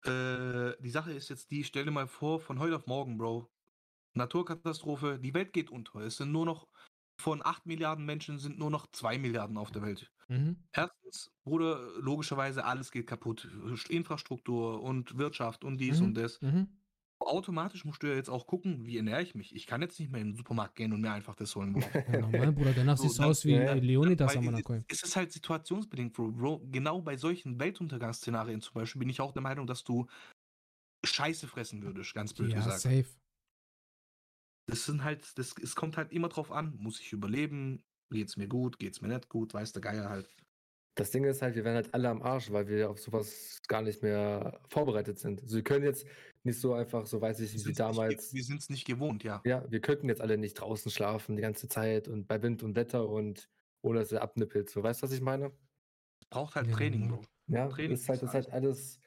Äh, 0.04 0.72
die 0.80 0.90
Sache 0.90 1.12
ist 1.12 1.28
jetzt 1.30 1.50
die, 1.50 1.64
stell 1.64 1.84
dir 1.84 1.90
mal 1.92 2.08
vor, 2.08 2.40
von 2.40 2.58
heute 2.58 2.76
auf 2.76 2.86
morgen, 2.86 3.18
Bro. 3.18 3.48
Naturkatastrophe, 4.14 5.18
die 5.20 5.34
Welt 5.34 5.52
geht 5.52 5.70
unter. 5.70 6.00
Es 6.00 6.16
sind 6.16 6.32
nur 6.32 6.46
noch 6.46 6.66
von 7.20 7.44
8 7.44 7.66
Milliarden 7.66 8.04
Menschen 8.04 8.38
sind 8.38 8.58
nur 8.58 8.70
noch 8.70 8.86
2 8.92 9.18
Milliarden 9.18 9.56
auf 9.58 9.70
der 9.70 9.82
Welt. 9.82 10.10
Mhm. 10.28 10.68
Erstens, 10.72 11.30
Bruder, 11.44 11.92
logischerweise 12.00 12.64
alles 12.64 12.90
geht 12.90 13.06
kaputt. 13.06 13.48
Infrastruktur 13.88 14.82
und 14.82 15.18
Wirtschaft 15.18 15.64
und 15.64 15.78
dies 15.78 16.00
Mhm. 16.00 16.06
und 16.06 16.14
das. 16.14 16.40
Mhm. 16.40 16.81
Automatisch 17.26 17.84
musst 17.84 18.02
du 18.02 18.08
ja 18.08 18.14
jetzt 18.14 18.28
auch 18.30 18.46
gucken, 18.46 18.86
wie 18.86 18.96
ernähre 18.96 19.22
ich 19.22 19.34
mich. 19.34 19.54
Ich 19.54 19.66
kann 19.66 19.82
jetzt 19.82 19.98
nicht 20.00 20.10
mehr 20.12 20.20
in 20.20 20.28
den 20.28 20.36
Supermarkt 20.36 20.74
gehen 20.76 20.92
und 20.92 21.00
mir 21.00 21.12
einfach 21.12 21.34
das 21.34 21.54
holen. 21.56 21.74
Ja, 22.06 22.16
normal, 22.18 22.52
Bruder. 22.52 22.74
Danach 22.74 22.96
So, 22.96 23.04
siehst 23.04 23.18
du 23.18 23.22
aus 23.24 23.44
wie 23.44 23.54
ja. 23.54 23.74
Leonidas 23.74 24.36
am 24.36 24.44
es, 24.44 24.46
Monaco. 24.46 24.84
es 24.88 25.02
ist 25.02 25.16
halt 25.16 25.32
situationsbedingt, 25.32 26.12
Bro. 26.12 26.32
Bro. 26.32 26.68
Genau 26.70 27.00
bei 27.02 27.16
solchen 27.16 27.58
Weltuntergangsszenarien 27.58 28.60
zum 28.60 28.74
Beispiel 28.74 29.00
bin 29.00 29.08
ich 29.08 29.20
auch 29.20 29.32
der 29.32 29.42
Meinung, 29.42 29.66
dass 29.66 29.84
du 29.84 30.06
Scheiße 31.04 31.48
fressen 31.48 31.82
würdest, 31.82 32.14
ganz 32.14 32.32
blöd 32.34 32.50
Ja, 32.50 32.60
gesagt. 32.60 32.82
safe. 32.82 33.06
Das 34.66 34.84
sind 34.84 35.02
halt, 35.04 35.36
das, 35.38 35.54
es 35.60 35.74
kommt 35.74 35.96
halt 35.96 36.12
immer 36.12 36.28
drauf 36.28 36.52
an, 36.52 36.76
muss 36.76 37.00
ich 37.00 37.12
überleben, 37.12 37.82
geht's 38.10 38.36
mir 38.36 38.48
gut, 38.48 38.78
geht's 38.78 39.00
mir 39.00 39.08
nicht 39.08 39.28
gut, 39.28 39.54
weiß 39.54 39.72
der 39.72 39.82
Geier 39.82 40.08
halt. 40.08 40.34
Das 40.94 41.10
Ding 41.10 41.24
ist 41.24 41.40
halt, 41.40 41.54
wir 41.54 41.64
werden 41.64 41.76
halt 41.76 41.94
alle 41.94 42.08
am 42.10 42.22
Arsch, 42.22 42.50
weil 42.50 42.68
wir 42.68 42.90
auf 42.90 42.98
sowas 42.98 43.60
gar 43.66 43.80
nicht 43.80 44.02
mehr 44.02 44.60
vorbereitet 44.68 45.18
sind. 45.18 45.40
Also 45.42 45.56
wir 45.56 45.64
können 45.64 45.84
jetzt 45.84 46.06
nicht 46.44 46.60
so 46.60 46.74
einfach, 46.74 47.06
so 47.06 47.20
weiß 47.20 47.40
ich, 47.40 47.54
Wir 47.54 47.66
wie 47.66 47.72
damals. 47.72 48.14
Nicht, 48.14 48.34
wir 48.34 48.44
sind 48.44 48.60
es 48.60 48.68
nicht 48.68 48.86
gewohnt, 48.86 49.24
ja. 49.24 49.40
Ja, 49.44 49.64
wir 49.70 49.80
könnten 49.80 50.08
jetzt 50.08 50.20
alle 50.20 50.36
nicht 50.36 50.54
draußen 50.54 50.90
schlafen 50.90 51.36
die 51.36 51.42
ganze 51.42 51.68
Zeit 51.68 52.08
und 52.08 52.26
bei 52.26 52.42
Wind 52.42 52.62
und 52.62 52.76
Wetter 52.76 53.08
und 53.08 53.48
ohne 53.82 54.00
dass 54.00 54.12
er 54.12 54.22
abnippelt. 54.22 54.68
So, 54.68 54.82
weißt 54.82 55.02
du, 55.02 55.06
was 55.06 55.12
ich 55.12 55.20
meine? 55.20 55.52
Es 56.20 56.28
braucht 56.28 56.56
halt 56.56 56.70
Training, 56.70 57.04
ja. 57.04 57.08
Bro. 57.08 57.22
Ja, 57.48 57.68
Training 57.68 57.92
ist 57.92 58.08
halt, 58.08 58.22
ist 58.22 58.28
ist 58.28 58.34
halt 58.34 58.50
alles. 58.50 59.00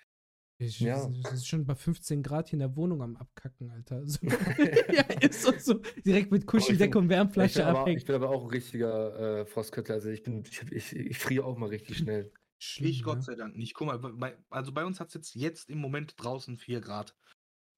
Ich, 0.57 0.80
Ja. 0.80 1.10
Das 1.23 1.34
ist 1.34 1.48
schon 1.48 1.65
bei 1.65 1.76
15 1.76 2.23
Grad 2.23 2.48
hier 2.49 2.53
in 2.53 2.60
der 2.60 2.76
Wohnung 2.76 3.02
am 3.02 3.18
Abkacken, 3.18 3.69
Alter. 3.72 4.07
So. 4.07 4.19
ja, 4.94 5.03
ist 5.22 5.41
so, 5.41 5.52
so. 5.57 5.82
Direkt 6.06 6.32
mit 6.32 6.48
Kuscheldecke 6.48 6.98
und 6.98 7.06
Ich 7.06 7.10
Wärmflasche 7.10 7.65
aber, 7.65 7.82
abhängen. 7.82 7.98
ich 7.98 8.06
bin 8.06 8.15
aber 8.15 8.30
auch 8.30 8.44
ein 8.44 8.49
richtiger 8.49 9.41
äh, 9.41 9.45
Frostköttler. 9.45 9.95
Also 9.95 10.10
ich 10.10 10.23
bin, 10.23 10.44
ich, 10.45 10.61
ich, 10.72 10.95
ich 10.95 11.18
friere 11.18 11.45
auch 11.45 11.57
mal 11.57 11.69
richtig 11.69 11.98
schnell. 11.98 12.32
Schlimm, 12.57 12.90
Ich 12.90 13.03
Gott 13.03 13.18
ja. 13.18 13.22
sei 13.22 13.36
Dank 13.36 13.57
nicht. 13.57 13.73
Guck 13.73 13.88
mal, 13.88 13.98
bei, 13.98 14.38
also 14.49 14.72
bei 14.72 14.86
uns 14.86 14.99
hat 15.02 15.10
es 15.10 15.14
jetzt, 15.15 15.36
jetzt 15.36 15.69
im 15.69 15.80
Moment 15.80 16.14
draußen 16.18 16.57
4 16.57 16.80
Grad. 16.80 17.15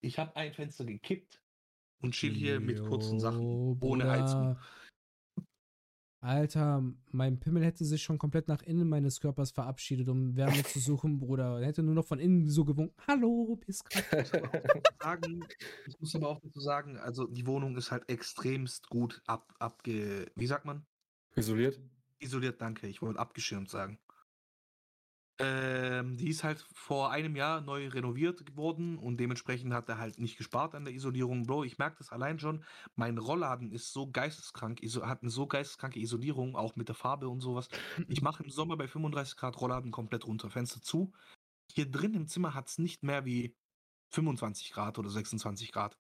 Ich 0.02 0.20
habe 0.20 0.36
ein 0.36 0.54
Fenster 0.54 0.86
gekippt 0.86 1.42
und 2.02 2.14
chill 2.14 2.34
hier 2.34 2.60
mit 2.60 2.84
kurzen 2.84 3.20
Sachen. 3.20 3.42
Jo, 3.42 3.78
ohne 3.82 4.10
Heizung. 4.10 4.58
Alter, 6.20 6.84
mein 7.12 7.40
Pimmel 7.40 7.64
hätte 7.64 7.86
sich 7.86 8.02
schon 8.02 8.18
komplett 8.18 8.48
nach 8.48 8.64
innen 8.64 8.90
meines 8.90 9.20
Körpers 9.20 9.52
verabschiedet, 9.52 10.10
um 10.10 10.36
Wärme 10.36 10.64
zu 10.64 10.80
suchen, 10.80 11.20
Bruder. 11.20 11.60
Er 11.60 11.68
hätte 11.68 11.84
nur 11.84 11.94
noch 11.94 12.06
von 12.06 12.20
innen 12.20 12.50
so 12.50 12.66
gewunken. 12.66 12.96
Hallo, 13.08 13.60
bis 13.66 13.84
sagen, 15.00 15.46
ich 15.86 16.00
muss 16.00 16.16
aber 16.16 16.30
auch 16.30 16.40
dazu 16.40 16.60
sagen, 16.60 16.98
also 16.98 17.28
die 17.28 17.46
Wohnung 17.46 17.78
ist 17.78 17.92
halt 17.92 18.10
extremst 18.10 18.90
gut 18.90 19.22
ab, 19.28 19.54
abge, 19.60 20.26
wie 20.36 20.48
sagt 20.48 20.66
man? 20.66 20.86
Isoliert? 21.36 21.80
Isoliert, 22.20 22.62
danke. 22.62 22.88
Ich 22.88 23.04
wollte 23.04 23.20
abgeschirmt 23.20 23.70
sagen. 23.70 24.00
Ähm, 25.40 26.18
die 26.18 26.30
ist 26.30 26.44
halt 26.44 26.66
vor 26.74 27.12
einem 27.12 27.36
Jahr 27.36 27.62
neu 27.62 27.88
renoviert 27.90 28.56
worden 28.58 28.98
und 28.98 29.18
dementsprechend 29.18 29.72
hat 29.72 29.88
er 29.88 30.00
halt 30.00 30.18
nicht 30.18 30.38
gespart 30.38 30.74
an 30.74 30.84
der 30.84 30.94
Isolierung. 30.96 31.46
Bro, 31.46 31.64
ich 31.64 31.78
merke 31.78 31.98
das 32.00 32.12
allein 32.12 32.40
schon. 32.40 32.64
Mein 32.96 33.20
Rollladen 33.20 33.72
ist 33.72 33.94
so 33.94 34.10
geisteskrank, 34.10 34.80
hat 35.04 35.22
eine 35.22 35.30
so 35.30 35.46
geisteskranke 35.46 36.00
Isolierung, 36.00 36.56
auch 36.56 36.76
mit 36.76 36.88
der 36.88 36.96
Farbe 36.96 37.30
und 37.30 37.42
sowas. 37.42 37.70
Ich 38.08 38.22
mache 38.24 38.44
im 38.44 38.50
Sommer 38.50 38.78
bei 38.78 38.88
35 38.88 39.38
Grad 39.38 39.62
Rollladen 39.62 39.92
komplett 39.92 40.26
runter, 40.26 40.50
Fenster 40.50 40.82
zu. 40.82 41.14
Hier 41.72 41.90
drin 41.90 42.16
im 42.16 42.28
Zimmer 42.28 42.56
hat 42.56 42.70
es 42.70 42.80
nicht 42.80 43.04
mehr 43.04 43.26
wie 43.26 43.56
25 44.10 44.72
Grad 44.72 44.98
oder 44.98 45.10
26 45.10 45.72
Grad. 45.72 46.00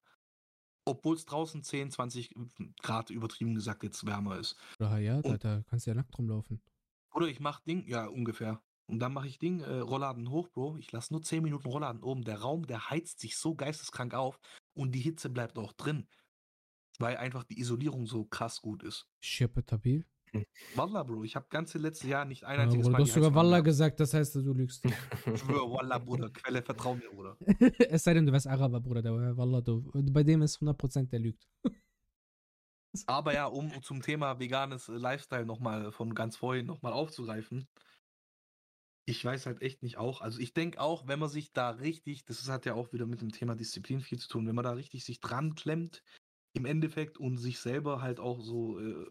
Obwohl 0.85 1.15
es 1.15 1.26
draußen 1.26 1.61
10, 1.61 1.91
20 1.91 2.34
Grad 2.81 3.09
übertrieben 3.11 3.53
gesagt 3.53 3.84
jetzt 3.84 4.05
wärmer 4.05 4.38
ist. 4.39 4.55
Ja, 4.80 5.22
da, 5.22 5.30
Und- 5.30 5.43
da 5.43 5.61
kannst 5.69 5.85
du 5.85 5.91
ja 5.91 5.95
nackt 5.95 6.18
rumlaufen. 6.18 6.61
Oder 7.14 7.27
ich 7.27 7.39
mach 7.39 7.59
Ding, 7.59 7.85
ja, 7.88 8.07
ungefähr. 8.07 8.61
Und 8.89 8.99
dann 8.99 9.14
mache 9.14 9.27
ich 9.27 9.38
Ding, 9.38 9.59
äh, 9.61 9.80
Rollladen 9.80 10.30
hoch, 10.31 10.47
Bro. 10.49 10.77
Ich 10.77 10.91
lasse 10.91 11.14
nur 11.14 11.22
10 11.22 11.43
Minuten 11.43 11.68
Rollladen 11.68 12.03
oben. 12.03 12.23
Der 12.23 12.39
Raum, 12.39 12.65
der 12.65 12.89
heizt 12.89 13.19
sich 13.19 13.38
so 13.38 13.53
geisteskrank 13.53 14.14
auf 14.14 14.39
und 14.73 14.93
die 14.93 15.01
Hitze 15.01 15.30
bleibt 15.30 15.57
auch 15.57 15.73
drin. 15.73 16.07
Weil 16.99 17.18
einfach 17.18 17.43
die 17.43 17.59
Isolierung 17.59 18.07
so 18.07 18.26
krass 18.26 18.61
gut 18.61 18.84
ist. 18.84 19.07
Schirpetabil. 19.22 20.05
Wallah, 20.76 21.03
Bro, 21.03 21.23
ich 21.23 21.35
habe 21.35 21.47
ganze 21.49 21.77
letzte 21.77 22.07
Jahr 22.07 22.26
nicht 22.26 22.43
ein 22.43 22.55
Ja, 22.57 22.64
einziges 22.64 22.85
Bruder, 22.85 22.91
Mal 22.91 22.97
du 22.97 23.03
hast 23.03 23.14
sogar 23.14 23.31
angelassen. 23.38 23.64
gesagt, 23.65 23.99
das 23.99 24.14
heißt, 24.14 24.35
du 24.35 24.53
lügst. 24.53 24.84
Ich 25.34 25.39
schwöre, 25.41 25.72
Wallah, 25.72 25.97
Bruder, 25.99 26.30
Quelle, 26.30 26.61
vertrau 26.61 26.95
mir, 26.95 27.09
Bruder. 27.09 27.38
es 27.91 28.03
sei 28.03 28.14
denn, 28.14 28.26
du 28.26 28.31
wärst 28.31 28.47
Araber, 28.47 28.80
Bruder. 28.80 29.01
Der 29.01 29.38
Wallah, 29.38 29.61
du, 29.61 29.89
bei 29.93 30.23
dem 30.23 30.41
ist 30.41 30.61
100% 30.61 31.09
der 31.09 31.19
lügt. 31.19 31.47
Aber 33.05 33.34
ja, 33.34 33.45
um 33.45 33.72
zum 33.84 34.01
Thema 34.01 34.39
veganes 34.39 34.89
äh, 34.89 34.93
Lifestyle 34.93 35.45
nochmal 35.45 35.91
von 35.91 36.14
ganz 36.15 36.35
vorhin 36.35 36.65
nochmal 36.65 36.93
aufzugreifen. 36.93 37.68
Ich 39.09 39.23
weiß 39.23 39.45
halt 39.45 39.61
echt 39.61 39.84
nicht 39.84 39.97
auch. 39.97 40.19
Also 40.21 40.39
ich 40.39 40.53
denke 40.53 40.81
auch, 40.81 41.07
wenn 41.07 41.19
man 41.19 41.29
sich 41.29 41.53
da 41.53 41.69
richtig, 41.69 42.25
das 42.25 42.47
hat 42.49 42.65
ja 42.65 42.73
auch 42.73 42.91
wieder 42.91 43.05
mit 43.05 43.21
dem 43.21 43.31
Thema 43.31 43.55
Disziplin 43.55 44.01
viel 44.01 44.19
zu 44.19 44.27
tun, 44.27 44.45
wenn 44.47 44.55
man 44.55 44.65
da 44.65 44.71
richtig 44.73 45.05
sich 45.05 45.21
dran 45.21 45.55
klemmt 45.55 46.03
im 46.53 46.65
Endeffekt 46.65 47.17
und 47.19 47.38
sich 47.38 47.59
selber 47.59 48.01
halt 48.01 48.19
auch 48.19 48.41
so 48.41 48.79
äh, 48.79 49.07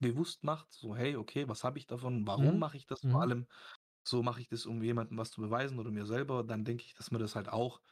bewusst 0.00 0.44
macht, 0.44 0.72
so 0.72 0.96
hey, 0.96 1.16
okay, 1.16 1.48
was 1.48 1.64
habe 1.64 1.78
ich 1.78 1.86
davon? 1.86 2.26
Warum 2.26 2.58
Mhm. 2.58 2.60
mache 2.60 2.76
ich 2.78 2.86
das 2.86 3.00
Mhm. 3.02 3.10
vor 3.10 3.22
allem? 3.22 3.46
So 4.06 4.22
mache 4.22 4.40
ich 4.42 4.48
das, 4.48 4.66
um 4.66 4.82
jemandem 4.82 5.18
was 5.18 5.30
zu 5.32 5.42
beweisen 5.42 5.78
oder 5.80 5.90
mir 5.92 6.06
selber, 6.06 6.44
dann 6.44 6.64
denke 6.64 6.84
ich, 6.86 6.94
dass 6.94 7.10
man 7.12 7.20
das 7.22 7.36
halt 7.36 7.48
auch 7.50 7.82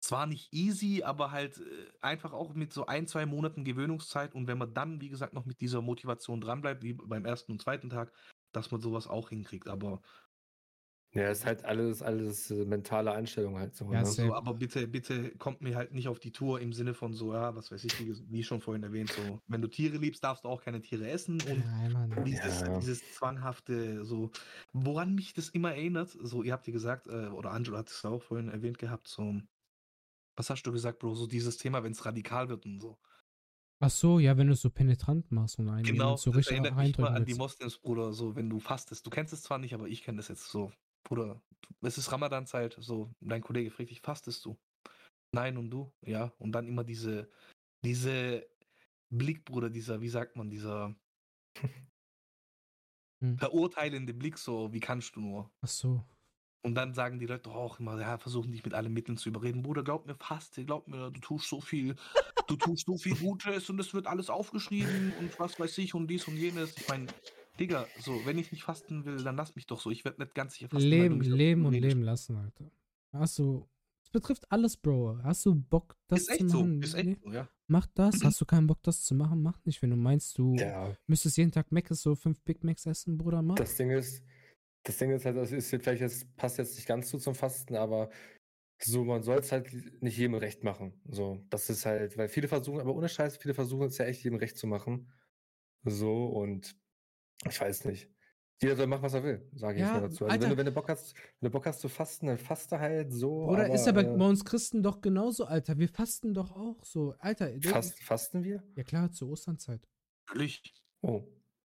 zwar 0.00 0.26
nicht 0.26 0.52
easy, 0.52 1.02
aber 1.02 1.30
halt 1.32 1.58
äh, 1.58 1.90
einfach 2.00 2.32
auch 2.32 2.54
mit 2.54 2.72
so 2.72 2.86
ein, 2.86 3.06
zwei 3.06 3.26
Monaten 3.26 3.64
Gewöhnungszeit 3.64 4.34
und 4.34 4.46
wenn 4.46 4.58
man 4.58 4.74
dann, 4.74 5.00
wie 5.00 5.08
gesagt, 5.08 5.32
noch 5.34 5.44
mit 5.46 5.60
dieser 5.60 5.82
Motivation 5.82 6.40
dranbleibt, 6.40 6.82
wie 6.82 6.94
beim 6.94 7.24
ersten 7.24 7.52
und 7.52 7.62
zweiten 7.62 7.90
Tag, 7.90 8.12
dass 8.52 8.70
man 8.70 8.80
sowas 8.80 9.06
auch 9.08 9.30
hinkriegt. 9.30 9.68
Aber, 9.68 10.02
Ja, 11.16 11.30
ist 11.30 11.46
halt 11.46 11.64
alles, 11.64 12.02
alles 12.02 12.50
äh, 12.50 12.64
mentale 12.64 13.12
Einstellung 13.12 13.58
halt 13.58 13.74
so. 13.74 13.90
Ja, 13.92 14.00
ne? 14.00 14.06
so, 14.06 14.34
aber 14.34 14.54
bitte, 14.54 14.86
bitte 14.86 15.30
kommt 15.36 15.62
mir 15.62 15.74
halt 15.74 15.92
nicht 15.92 16.08
auf 16.08 16.18
die 16.18 16.32
Tour 16.32 16.60
im 16.60 16.72
Sinne 16.72 16.94
von 16.94 17.12
so, 17.12 17.32
ja, 17.32 17.54
was 17.54 17.70
weiß 17.70 17.84
ich, 17.84 17.98
wie, 17.98 18.14
wie 18.30 18.42
schon 18.42 18.60
vorhin 18.60 18.82
erwähnt, 18.82 19.10
so, 19.10 19.40
wenn 19.48 19.62
du 19.62 19.68
Tiere 19.68 19.96
liebst, 19.96 20.22
darfst 20.22 20.44
du 20.44 20.48
auch 20.48 20.62
keine 20.62 20.80
Tiere 20.80 21.08
essen 21.08 21.40
und 21.50 21.64
Nein, 21.64 21.92
Mann. 21.92 22.24
dieses, 22.24 22.60
Ja. 22.60 22.78
dieses 22.78 23.02
zwanghafte, 23.14 24.04
so, 24.04 24.30
woran 24.72 25.14
mich 25.14 25.32
das 25.32 25.48
immer 25.48 25.72
erinnert, 25.72 26.10
so, 26.10 26.42
ihr 26.42 26.52
habt 26.52 26.66
ja 26.66 26.72
gesagt, 26.72 27.06
äh, 27.06 27.28
oder 27.28 27.52
Angelo 27.52 27.78
hat 27.78 27.88
es 27.88 28.04
auch 28.04 28.22
vorhin 28.22 28.48
erwähnt 28.48 28.78
gehabt, 28.78 29.08
so, 29.08 29.40
was 30.36 30.50
hast 30.50 30.62
du 30.64 30.72
gesagt, 30.72 30.98
Bro, 30.98 31.14
so 31.14 31.26
dieses 31.26 31.56
Thema, 31.56 31.82
wenn 31.82 31.92
es 31.92 32.04
radikal 32.04 32.48
wird 32.48 32.66
und 32.66 32.80
so. 32.80 32.98
Ach 33.78 33.90
so, 33.90 34.18
ja, 34.18 34.36
wenn 34.38 34.46
du 34.46 34.54
es 34.54 34.62
so 34.62 34.70
penetrant 34.70 35.30
machst 35.32 35.58
und 35.58 35.68
einen 35.68 35.84
Genau, 35.84 36.16
so 36.16 36.30
das 36.30 36.38
richtig 36.38 36.58
erinnert 36.58 36.76
mich 36.76 36.96
mal 36.98 37.12
an 37.12 37.24
die. 37.26 37.34
Moslems, 37.34 37.78
Bruder, 37.78 38.12
so, 38.12 38.34
wenn 38.34 38.48
du 38.48 38.58
fastest. 38.58 39.06
Du 39.06 39.10
kennst 39.10 39.32
es 39.32 39.42
zwar 39.42 39.58
nicht, 39.58 39.74
aber 39.74 39.86
ich 39.88 40.02
kenne 40.02 40.16
das 40.16 40.28
jetzt 40.28 40.50
so. 40.50 40.72
Bruder, 41.06 41.40
es 41.82 41.98
ist 41.98 42.10
Ramadan-Zeit, 42.10 42.76
so, 42.80 43.14
dein 43.20 43.42
Kollege 43.42 43.70
fragt 43.70 43.90
dich, 43.90 44.00
fastest 44.00 44.44
du? 44.44 44.58
Nein, 45.32 45.56
und 45.56 45.70
du? 45.70 45.92
Ja, 46.02 46.32
und 46.38 46.52
dann 46.52 46.66
immer 46.66 46.82
diese, 46.82 47.30
diese 47.84 48.46
Blick, 49.10 49.44
Bruder, 49.44 49.70
dieser, 49.70 50.00
wie 50.00 50.08
sagt 50.08 50.36
man, 50.36 50.50
dieser 50.50 50.96
Hm. 53.22 53.38
verurteilende 53.38 54.12
Blick, 54.12 54.36
so, 54.36 54.72
wie 54.72 54.80
kannst 54.80 55.16
du 55.16 55.20
nur? 55.20 55.50
Ach 55.62 55.68
so. 55.68 56.04
Und 56.62 56.74
dann 56.74 56.94
sagen 56.94 57.18
die 57.18 57.26
Leute 57.26 57.50
auch 57.50 57.78
immer, 57.78 57.98
ja, 58.00 58.18
versuchen 58.18 58.50
dich 58.50 58.64
mit 58.64 58.74
allen 58.74 58.92
Mitteln 58.92 59.16
zu 59.16 59.28
überreden. 59.28 59.62
Bruder, 59.62 59.84
glaub 59.84 60.06
mir 60.06 60.16
fast, 60.16 60.56
glaub 60.56 60.88
mir, 60.88 61.10
du 61.12 61.20
tust 61.20 61.48
so 61.48 61.60
viel, 61.60 61.94
du 62.48 62.56
tust 62.56 62.86
so 62.86 62.98
viel 62.98 63.14
Gutes 63.20 63.70
und 63.70 63.78
es 63.78 63.94
wird 63.94 64.06
alles 64.06 64.28
aufgeschrieben 64.28 65.14
und 65.20 65.38
was 65.38 65.58
weiß 65.58 65.78
ich 65.78 65.94
und 65.94 66.08
dies 66.08 66.26
und 66.26 66.36
jenes. 66.36 66.76
Ich 66.76 66.88
meine, 66.88 67.06
Digga, 67.58 67.86
so, 68.00 68.24
wenn 68.26 68.38
ich 68.38 68.52
nicht 68.52 68.64
fasten 68.64 69.04
will, 69.04 69.22
dann 69.22 69.36
lass 69.36 69.54
mich 69.56 69.66
doch 69.66 69.80
so. 69.80 69.90
Ich 69.90 70.04
werde 70.04 70.22
nicht 70.22 70.34
ganz 70.34 70.54
sicher 70.54 70.68
fasten. 70.68 70.90
weil 70.90 71.08
du 71.08 71.14
Leben, 71.16 71.20
leben 71.20 71.66
und 71.66 71.74
leben 71.74 72.02
lassen, 72.02 72.36
Alter. 72.36 72.70
Hast 73.12 73.38
du. 73.38 73.68
Es 74.02 74.10
betrifft 74.10 74.50
alles, 74.52 74.76
Bro. 74.76 75.18
Hast 75.24 75.44
du 75.46 75.54
Bock, 75.54 75.96
das 76.06 76.20
Ist 76.20 76.26
zu 76.26 76.32
echt 76.34 76.50
so, 76.50 76.60
machen? 76.60 76.82
ist 76.82 76.94
echt 76.94 77.06
Nee, 77.06 77.16
so, 77.24 77.32
ja. 77.32 77.48
Mach 77.66 77.86
das. 77.94 78.14
Hast 78.24 78.40
du 78.40 78.44
keinen 78.44 78.66
Bock, 78.66 78.82
das 78.82 79.02
zu 79.02 79.14
machen? 79.14 79.42
Mach 79.42 79.58
nicht. 79.64 79.82
Wenn 79.82 79.90
du 79.90 79.96
meinst, 79.96 80.36
du 80.38 80.54
Ja, 80.56 80.94
müsstest 81.06 81.36
jeden 81.38 81.50
Tag 81.50 81.72
Mac 81.72 81.88
so 81.90 82.14
fünf 82.14 82.40
Big 82.42 82.62
Macs 82.62 82.86
essen, 82.86 83.18
Bruder, 83.18 83.42
mach. 83.42 83.56
das 83.56 83.74
Ding 83.76 83.90
ist, 83.90 84.22
das 84.84 84.98
Ding 84.98 85.10
ist 85.10 85.24
halt, 85.24 85.36
das 85.36 85.50
ist 85.50 85.70
jetzt 85.72 85.82
vielleicht 85.82 86.02
jetzt, 86.02 86.36
passt 86.36 86.58
jetzt 86.58 86.76
nicht 86.76 86.86
ganz 86.86 87.10
so 87.10 87.18
zum 87.18 87.34
Fasten, 87.34 87.74
aber 87.74 88.10
so, 88.80 89.04
man 89.04 89.22
soll 89.22 89.38
es 89.38 89.50
halt 89.50 89.72
nicht 90.02 90.18
jedem 90.18 90.34
recht 90.34 90.62
machen. 90.62 91.00
So, 91.08 91.44
das 91.50 91.68
ist 91.70 91.84
halt, 91.86 92.16
weil 92.18 92.28
viele 92.28 92.46
versuchen, 92.46 92.80
aber 92.80 92.94
ohne 92.94 93.08
Scheiß, 93.08 93.38
viele 93.38 93.54
versuchen 93.54 93.86
es 93.86 93.98
ja 93.98 94.04
echt 94.04 94.22
jedem 94.22 94.38
recht 94.38 94.56
zu 94.58 94.66
machen. 94.66 95.10
So, 95.84 96.26
und 96.26 96.76
ich 97.48 97.60
weiß 97.60 97.84
nicht. 97.86 98.08
Jeder 98.62 98.74
soll 98.76 98.86
machen, 98.86 99.02
was 99.02 99.12
er 99.12 99.22
will, 99.22 99.46
sage 99.54 99.74
ich 99.76 99.80
Ja, 99.82 99.86
jetzt 99.88 99.94
mal 99.94 100.08
dazu. 100.08 100.24
Also 100.24 100.32
Alter. 100.32 100.42
wenn 100.44 100.50
du, 100.50 100.56
wenn 100.56 100.66
du 100.66 100.72
Bock 100.72 100.88
hast, 100.88 101.14
wenn 101.40 101.48
du 101.48 101.50
Bock 101.50 101.66
hast 101.66 101.80
zu 101.80 101.90
fasten, 101.90 102.26
dann 102.26 102.38
faste 102.38 102.78
halt 102.78 103.12
so. 103.12 103.44
Oder 103.44 103.70
ist 103.70 103.84
ja 103.86 103.92
bei, 103.92 104.00
äh, 104.02 104.16
bei 104.16 104.24
uns 104.26 104.44
Christen 104.46 104.82
doch 104.82 105.02
genauso, 105.02 105.44
Alter. 105.44 105.76
Wir 105.76 105.90
fasten 105.90 106.32
doch 106.32 106.52
auch 106.52 106.82
so. 106.82 107.14
Alter, 107.18 107.50
du- 107.52 107.68
fast, 107.68 108.02
fasten 108.02 108.44
wir? 108.44 108.62
ja 108.74 108.82
klar, 108.82 109.12
zur 109.12 109.28
Osternzeit. 109.28 109.86
Natürlich. 110.28 110.62
Oh, 111.02 111.22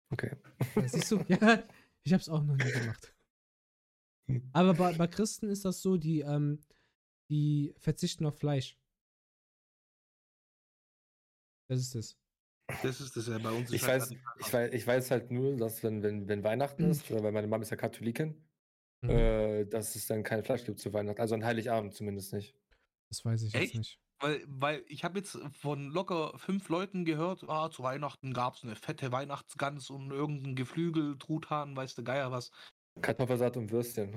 okay. 0.09 0.31
Ja, 0.75 0.87
siehst 0.87 1.11
du? 1.11 1.17
ja, 1.27 1.63
ich 2.03 2.11
hab's 2.13 2.27
auch 2.27 2.43
noch 2.43 2.55
nie 2.55 2.71
gemacht. 2.71 3.13
Hm. 4.27 4.49
Aber 4.53 4.73
bei, 4.73 4.93
bei 4.93 5.05
Christen 5.07 5.47
ist 5.47 5.65
das 5.65 5.83
so, 5.83 5.95
die, 5.95 6.21
ähm, 6.21 6.59
die 7.29 7.75
verzichten 7.77 8.25
auf 8.25 8.39
Fleisch. 8.39 8.79
Das 11.67 11.79
ist 11.81 11.93
es. 11.93 12.17
Das 12.81 13.01
ist 13.01 13.15
das 13.17 13.27
ja 13.27 13.37
bei 13.39 13.51
uns. 13.51 13.71
Ich 13.71 13.87
halt 13.87 14.01
weiß, 14.01 14.11
ich, 14.39 14.53
weiß, 14.53 14.73
ich 14.73 14.87
weiß 14.87 15.11
halt 15.11 15.31
nur, 15.31 15.57
dass 15.57 15.83
wenn, 15.83 16.03
wenn, 16.03 16.27
wenn 16.27 16.43
Weihnachten 16.43 16.83
Mhm. 16.83 16.91
ist, 16.91 17.09
oder 17.11 17.23
weil 17.23 17.31
meine 17.31 17.47
Mama 17.47 17.61
ist 17.63 17.71
ja 17.71 17.77
Katholikin, 17.77 18.47
Mhm. 19.01 19.09
äh, 19.09 19.65
dass 19.65 19.95
es 19.95 20.07
dann 20.07 20.23
kein 20.23 20.43
Fleisch 20.43 20.65
gibt 20.65 20.79
zu 20.79 20.93
Weihnachten. 20.93 21.21
Also 21.21 21.35
an 21.35 21.45
Heiligabend 21.45 21.93
zumindest 21.93 22.33
nicht. 22.33 22.55
Das 23.09 23.25
weiß 23.25 23.43
ich 23.43 23.53
jetzt 23.53 23.61
Echt? 23.63 23.75
nicht. 23.75 23.99
Weil, 24.21 24.43
weil 24.47 24.83
ich 24.87 25.03
habe 25.05 25.17
jetzt 25.19 25.37
von 25.53 25.89
locker 25.91 26.37
fünf 26.37 26.67
Leuten 26.67 27.05
gehört, 27.05 27.45
ah, 27.47 27.69
zu 27.71 27.83
Weihnachten 27.83 28.33
gab 28.33 28.55
es 28.55 28.63
eine 28.63 28.75
fette 28.75 29.11
Weihnachtsgans 29.13 29.89
und 29.89 30.11
irgendein 30.11 30.55
Geflügel, 30.55 31.17
Truthahn, 31.17 31.75
weißt 31.75 31.97
du, 31.97 32.03
Geier 32.03 32.29
was. 32.31 32.51
Kartoffelsalat 33.01 33.57
und 33.57 33.71
Würstchen. 33.71 34.13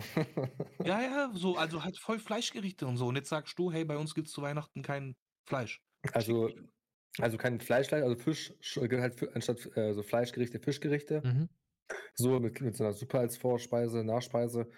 Ja, 0.84 1.00
ja, 1.02 1.30
so, 1.34 1.56
also 1.56 1.84
halt 1.84 1.98
voll 1.98 2.18
Fleischgerichte 2.18 2.86
und 2.86 2.96
so. 2.96 3.06
Und 3.06 3.16
jetzt 3.16 3.28
sagst 3.28 3.58
du, 3.58 3.70
hey, 3.72 3.84
bei 3.84 3.96
uns 3.96 4.14
gibt 4.14 4.26
es 4.28 4.32
zu 4.34 4.42
Weihnachten 4.42 4.82
kein 4.82 5.14
Fleisch. 5.48 5.80
also, 6.12 6.48
also 7.18 7.36
kein 7.36 7.60
Fleisch, 7.60 7.92
also 7.92 8.16
Fisch, 8.16 8.52
sch- 8.62 8.86
gibt 8.88 9.00
halt 9.02 9.34
anstatt 9.34 9.76
äh, 9.76 9.92
so 9.92 10.02
Fleischgerichte, 10.02 10.58
Fischgerichte. 10.58 11.22
Mhm. 11.24 11.48
So 12.14 12.40
mit, 12.40 12.60
mit 12.60 12.76
so 12.76 12.84
einer 12.84 12.92
Suppe 12.94 13.18
als 13.18 13.36
Vorspeise, 13.36 14.02
Nachspeise. 14.04 14.70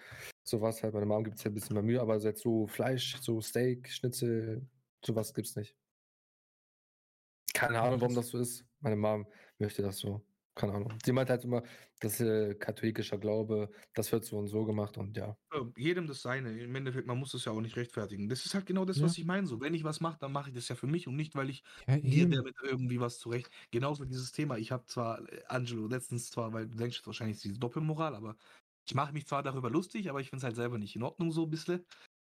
Sowas 0.43 0.83
halt. 0.83 0.93
Meine 0.93 1.05
Mom 1.05 1.23
gibt 1.23 1.37
es 1.37 1.43
ja 1.43 1.51
ein 1.51 1.53
bisschen 1.53 1.73
mehr 1.75 1.83
Mühe, 1.83 2.01
aber 2.01 2.19
so 2.19 2.27
jetzt 2.27 2.41
so 2.41 2.67
Fleisch, 2.67 3.17
so 3.21 3.41
Steak, 3.41 3.89
Schnitzel, 3.89 4.67
sowas 5.03 5.33
gibt's 5.33 5.55
nicht. 5.55 5.75
Keine 7.53 7.79
Ahnung, 7.79 8.01
warum 8.01 8.15
das 8.15 8.27
so 8.27 8.37
ist. 8.37 8.65
Meine 8.81 8.97
Mom 8.97 9.27
möchte 9.59 9.81
das 9.81 9.97
so. 9.97 10.25
Keine 10.55 10.73
Ahnung. 10.73 10.93
Sie 11.03 11.11
meint 11.11 11.29
halt 11.29 11.43
immer, 11.43 11.63
dass 11.99 12.19
äh, 12.21 12.55
katholischer 12.55 13.17
Glaube, 13.17 13.71
das 13.93 14.11
wird 14.11 14.23
so 14.25 14.37
und 14.37 14.47
so 14.47 14.65
gemacht 14.65 14.97
und 14.97 15.15
ja. 15.17 15.37
Jedem 15.77 16.05
das 16.07 16.21
seine. 16.21 16.59
Im 16.59 16.75
Endeffekt, 16.75 17.07
man 17.07 17.17
muss 17.17 17.31
das 17.31 17.45
ja 17.45 17.51
auch 17.53 17.61
nicht 17.61 17.77
rechtfertigen. 17.77 18.27
Das 18.27 18.45
ist 18.45 18.53
halt 18.53 18.65
genau 18.65 18.83
das, 18.83 19.01
Ja. 19.01 19.01
was 19.01 19.17
ich 19.17 19.23
meine. 19.25 19.47
So, 19.47 19.61
wenn 19.61 19.73
ich 19.73 19.83
was 19.85 20.01
mache, 20.01 20.17
dann 20.19 20.33
mache 20.33 20.49
ich 20.49 20.55
das 20.55 20.67
ja 20.67 20.75
für 20.75 20.87
mich 20.87 21.07
und 21.07 21.15
nicht, 21.15 21.33
weil 21.35 21.49
ich 21.49 21.63
Ja, 21.87 21.97
dir 22.01 22.27
damit 22.27 22.55
irgendwie 22.61 22.99
was 22.99 23.19
zurecht. 23.19 23.49
Genauso 23.71 24.03
dieses 24.05 24.31
Thema. 24.33 24.57
Ich 24.57 24.71
habe 24.73 24.85
zwar, 24.85 25.21
äh, 25.31 25.43
Angelo, 25.47 25.87
letztens 25.87 26.29
zwar, 26.29 26.51
weil 26.51 26.67
du 26.67 26.75
denkst 26.75 26.97
jetzt 26.97 27.07
wahrscheinlich 27.07 27.39
diese 27.41 27.57
Doppelmoral, 27.59 28.15
aber 28.15 28.35
ich 28.87 28.95
mache 28.95 29.13
mich 29.13 29.27
zwar 29.27 29.43
darüber 29.43 29.69
lustig, 29.69 30.09
aber 30.09 30.19
ich 30.19 30.29
finde 30.29 30.39
es 30.39 30.43
halt 30.43 30.55
selber 30.57 30.77
nicht 30.77 30.95
in 30.95 31.03
Ordnung 31.03 31.31
so 31.31 31.43
ein 31.43 31.49
bisschen. 31.51 31.85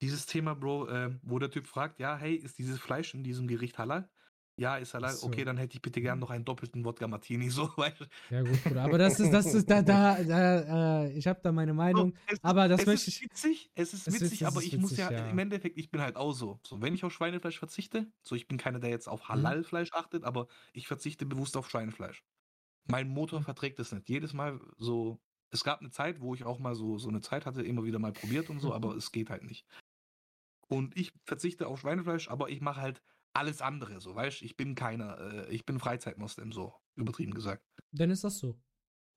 Dieses 0.01 0.25
Thema, 0.27 0.55
Bro, 0.55 0.87
äh, 0.89 1.19
wo 1.23 1.39
der 1.39 1.51
Typ 1.51 1.67
fragt, 1.67 1.99
ja, 1.99 2.17
hey, 2.17 2.35
ist 2.35 2.59
dieses 2.59 2.79
Fleisch 2.79 3.13
in 3.15 3.23
diesem 3.23 3.47
Gericht 3.47 3.77
halal? 3.79 4.09
Ja, 4.57 4.77
ist 4.77 4.94
halal. 4.94 5.11
Ach 5.14 5.18
so. 5.18 5.27
Okay, 5.27 5.44
dann 5.44 5.57
hätte 5.57 5.76
ich 5.76 5.82
bitte 5.82 5.99
gern 6.02 6.18
noch 6.19 6.30
einen 6.30 6.45
doppelten 6.45 6.86
Wodka 6.86 7.07
Martini, 7.07 7.49
so, 7.49 7.68
du. 7.68 7.82
Ja, 8.30 8.41
gut, 8.41 8.64
Bruder. 8.64 8.84
Aber 8.84 8.98
das 8.98 9.19
ist, 9.19 9.32
das 9.34 9.53
ist, 9.53 9.69
da, 9.69 9.82
da, 9.82 10.23
da 10.23 11.03
äh, 11.03 11.11
ich 11.18 11.27
habe 11.27 11.40
da 11.44 11.52
meine 11.52 11.73
Meinung. 11.73 12.11
So, 12.30 12.34
es, 12.36 12.44
aber 12.44 12.68
das 12.69 12.82
es 12.82 12.88
möchte 12.88 13.10
ist 13.10 13.18
ich- 13.18 13.22
witzig, 13.23 13.72
es 13.76 13.94
ist 13.94 14.07
Es 14.07 14.14
ist- 14.15 14.22
witzig, 14.22 14.41
es 14.44 14.48
aber 14.48 14.61
ist 14.61 14.68
ich 14.68 14.77
muss 14.77 14.91
witzig, 14.91 15.06
ja, 15.06 15.11
ja. 15.11 15.27
im 15.30 15.38
Endeffekt, 15.40 15.77
ich 15.77 15.91
bin 15.91 15.99
halt 16.02 16.15
auch 16.15 16.32
so. 16.32 16.60
So, 16.64 16.82
wenn 16.82 16.94
ich 16.94 17.03
auf 17.03 17.11
Schweinefleisch 17.11 17.60
verzichte, 17.60 18.07
so 18.22 18.36
ich 18.36 18.48
bin 18.48 18.57
keiner, 18.57 18.80
der 18.80 18.91
jetzt 18.91 19.07
Mhm. 19.07 19.14
auf 19.14 19.27
Halalfleisch 19.27 19.91
achtet, 19.91 20.23
aber 20.23 20.48
ich 20.72 20.88
verzichte 20.88 21.26
bewusst 21.26 21.57
auf 21.57 21.69
Schweinefleisch. 21.69 22.23
Mein 22.88 23.10
Motor 23.10 23.41
Mhm. 23.41 23.45
verträgt 23.45 23.80
es 23.80 23.91
nicht. 23.91 24.07
Jedes 24.07 24.32
Mal 24.34 24.61
so, 24.77 25.19
es 25.52 25.64
gab 25.65 25.82
eine 25.82 25.90
Zeit, 25.91 26.22
wo 26.22 26.34
ich 26.34 26.45
auch 26.45 26.60
mal 26.60 26.76
so, 26.76 26.98
so 26.98 27.10
eine 27.10 27.19
Zeit 27.19 27.45
hatte, 27.45 27.61
immer 27.61 27.84
wieder 27.84 27.99
mal 27.99 28.14
probiert 28.14 28.49
und 28.49 28.60
so, 28.61 28.68
Mhm. 28.69 28.73
aber 28.73 28.95
es 28.95 29.11
geht 29.11 29.30
halt 29.30 29.44
nicht. 29.44 29.65
Und 30.69 30.98
ich 30.98 31.11
verzichte 31.26 31.68
auf 31.68 31.82
Schweinefleisch, 31.82 32.30
aber 32.30 32.49
ich 32.49 32.61
mache 32.61 32.80
halt 32.82 33.02
alles 33.36 33.62
andere, 33.62 33.99
so, 34.02 34.16
weißt 34.16 34.41
ich 34.41 34.57
bin 34.57 34.76
keiner, 34.76 35.20
äh, 35.20 35.53
ich 35.53 35.66
bin 35.66 35.80
Freizeitmoslem, 35.80 36.52
so, 36.52 36.74
übertrieben 36.95 37.34
gesagt. 37.34 37.64
Dann 37.91 38.10
ist 38.10 38.24
das 38.24 38.38
so. 38.40 38.60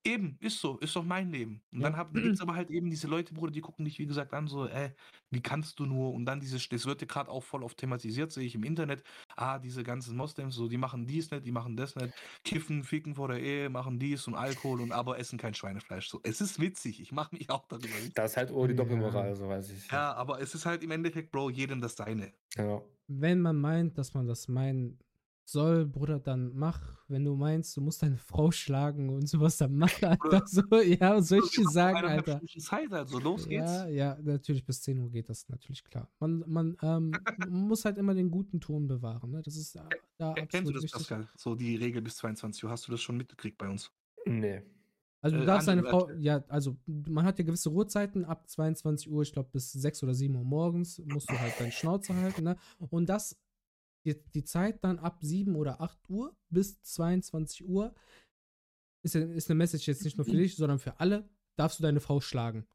Eben, 0.05 0.37
ist 0.41 0.61
so, 0.61 0.79
ist 0.79 0.95
doch 0.97 1.05
mein 1.05 1.31
Leben. 1.31 1.63
Und 1.73 1.83
Ja. 1.83 1.91
dann 1.91 2.13
gibt 2.13 2.35
es 2.35 2.41
aber 2.41 2.55
halt 2.55 2.71
eben 2.71 2.89
diese 2.89 3.09
Leute, 3.09 3.35
Bruder, 3.35 3.51
die 3.53 3.61
gucken 3.61 3.85
dich, 3.85 3.99
wie 3.99 4.07
gesagt, 4.07 4.33
an, 4.33 4.47
so, 4.47 4.67
äh, 4.67 4.95
wie 5.31 5.43
kannst 5.43 5.79
du 5.81 5.87
nur? 5.87 6.13
Und 6.15 6.25
dann 6.25 6.41
dieses, 6.41 6.69
das 6.69 6.87
wird 6.87 7.01
ja 7.03 7.07
gerade 7.07 7.31
auch 7.31 7.43
voll 7.43 7.63
oft 7.63 7.77
thematisiert, 7.77 8.31
sehe 8.33 8.45
ich 8.47 8.55
im 8.55 8.63
Internet. 8.65 9.03
Ah, 9.37 9.59
diese 9.59 9.83
ganzen 9.83 10.17
Moslems, 10.17 10.55
so, 10.55 10.69
die 10.69 10.79
machen 10.79 11.07
dies 11.07 11.31
nicht, 11.31 11.45
die 11.45 11.53
machen 11.53 11.77
das 11.77 11.97
nicht, 11.97 12.15
kiffen, 12.45 12.85
ficken 12.85 13.17
vor 13.17 13.29
der 13.29 13.41
Ehe, 13.41 13.69
machen 13.71 13.99
dies 13.99 14.27
und 14.29 14.35
Alkohol 14.35 14.81
und 14.81 14.93
aber 14.93 15.19
essen 15.19 15.39
kein 15.39 15.55
Schweinefleisch. 15.55 16.09
So, 16.09 16.21
es 16.23 16.41
ist 16.41 16.61
witzig, 16.61 17.01
ich 17.01 17.13
mache 17.13 17.35
mich 17.35 17.51
auch 17.51 17.67
darüber 17.67 18.03
witzig. 18.05 18.15
Das 18.15 18.33
ist 18.33 18.37
halt 18.37 18.51
oh, 18.53 18.67
die 18.67 18.75
Ja. 18.75 18.77
Doppelmoral, 18.77 19.35
so 19.35 19.49
weiß 19.49 19.71
ich. 19.71 19.91
Ja, 19.91 20.15
aber 20.15 20.41
es 20.41 20.55
ist 20.55 20.67
halt 20.67 20.83
im 20.83 20.91
Endeffekt, 20.91 21.31
Bro, 21.33 21.51
jedem 21.51 21.81
das 21.81 21.97
seine. 21.97 22.33
Ja. 22.57 22.83
Wenn 23.07 23.41
man 23.41 23.57
meint, 23.61 23.97
dass 23.99 24.15
man 24.15 24.27
das 24.27 24.49
meinen 24.49 24.99
soll, 25.51 25.87
Bruder, 25.87 26.19
dann 26.21 26.53
mach. 26.55 26.81
Wenn 27.09 27.25
du 27.25 27.35
meinst, 27.35 27.77
du 27.77 27.81
musst 27.81 28.03
deine 28.03 28.19
Frau 28.19 28.51
schlagen 28.51 29.09
und 29.09 29.27
sowas, 29.29 29.57
dann 29.57 29.77
mach, 29.77 29.91
Alter. 30.03 30.43
So, 30.47 30.63
ja, 30.83 31.17
was 31.17 31.29
soll 31.29 31.39
ich 31.45 31.51
dir 31.53 31.69
sagen, 31.69 31.97
Alter? 32.07 32.41
Zeit, 32.59 32.93
also 32.93 33.19
los 33.19 33.49
geht's. 33.49 33.71
Ja, 33.71 33.87
ja, 33.89 34.19
natürlich 34.23 34.65
bis 34.65 34.83
10 34.83 34.99
Uhr 34.99 35.11
geht 35.11 35.29
das 35.29 35.49
natürlich 35.49 35.83
klar. 35.85 36.09
Man, 36.21 36.45
man, 36.47 36.77
ähm, 36.83 37.11
man 37.39 37.69
muss 37.69 37.85
halt 37.85 37.97
immer 37.99 38.15
den 38.15 38.31
guten 38.31 38.61
Ton 38.61 38.87
bewahren. 38.87 39.31
Ne? 39.31 39.43
Das 39.43 39.57
ist 39.57 39.75
da, 39.75 39.89
da 40.19 40.35
Ken- 40.35 40.49
Kennst 40.49 40.55
du 40.55 40.59
absolut 40.59 40.77
das, 40.77 40.83
wichtig. 40.85 40.99
Pascal? 41.09 41.29
So 41.37 41.55
die 41.55 41.77
Regel 41.77 42.03
bis 42.03 42.17
22 42.17 42.65
Uhr. 42.65 42.71
Hast 42.71 42.87
du 42.87 42.93
das 42.93 43.01
schon 43.01 43.17
mitgekriegt 43.17 43.57
bei 43.59 43.69
uns? 43.69 43.91
Nee. 44.27 44.63
Also 45.21 45.37
du 45.37 45.43
Äh, 45.43 45.47
darfst 45.47 45.67
deine 45.67 45.83
Frau, 45.83 46.11
ja, 46.19 46.45
also 46.49 46.77
man 46.87 47.25
hat 47.25 47.39
ja 47.41 47.45
gewisse 47.45 47.71
Ruhezeiten, 47.71 48.25
ab 48.25 48.49
22 48.49 49.11
Uhr, 49.11 49.23
ich 49.23 49.33
glaube 49.33 49.49
bis 49.53 49.73
6 49.73 50.03
oder 50.05 50.15
7 50.15 50.37
Uhr 50.37 50.45
morgens 50.45 51.03
musst 51.07 51.29
du 51.31 51.39
halt 51.41 51.55
deine 51.59 51.73
Schnauze 51.73 52.15
halten, 52.15 52.45
ne? 52.45 52.57
Und 52.91 53.09
das, 53.09 53.37
die, 54.15 54.23
die 54.35 54.45
Zeit 54.45 54.83
dann 54.85 54.99
ab 54.99 55.19
7 55.21 55.55
oder 55.57 55.81
8 55.81 55.99
Uhr 56.09 56.37
bis 56.49 56.81
22 56.83 57.67
Uhr 57.67 57.95
ist, 59.03 59.15
ist 59.15 59.51
eine 59.51 59.59
Message 59.59 59.87
jetzt 59.87 60.05
nicht 60.05 60.17
nur 60.17 60.25
für 60.25 60.37
dich, 60.37 60.57
sondern 60.57 60.79
für 60.79 60.99
alle, 61.01 61.29
darfst 61.57 61.79
du 61.79 61.83
deine 61.83 62.01
Frau 62.01 62.21
schlagen. 62.21 62.67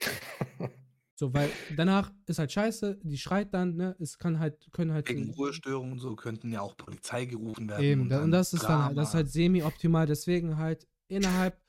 So, 1.16 1.32
weil 1.32 1.48
danach 1.76 2.12
ist 2.26 2.40
halt 2.40 2.50
scheiße, 2.50 2.98
die 3.04 3.18
schreit 3.18 3.54
dann, 3.54 3.76
ne? 3.76 3.94
Es 4.00 4.18
kann 4.18 4.40
halt, 4.40 4.68
können 4.72 4.92
halt. 4.92 5.08
Wegen 5.08 5.30
Ruhestörungen 5.30 5.92
und 5.92 5.98
so 6.00 6.16
könnten 6.16 6.50
ja 6.50 6.60
auch 6.60 6.76
Polizei 6.76 7.24
gerufen 7.24 7.68
werden. 7.68 7.84
Eben, 7.84 8.08
da- 8.08 8.24
und 8.24 8.32
das 8.32 8.52
ist 8.52 8.64
dann 8.64 8.86
halt, 8.86 8.96
das 8.96 9.08
ist 9.08 9.12
Drama. 9.12 9.22
halt 9.22 9.32
semi-optimal. 9.32 10.06
Deswegen 10.06 10.56
halt 10.56 10.88
innerhalb 11.06 11.62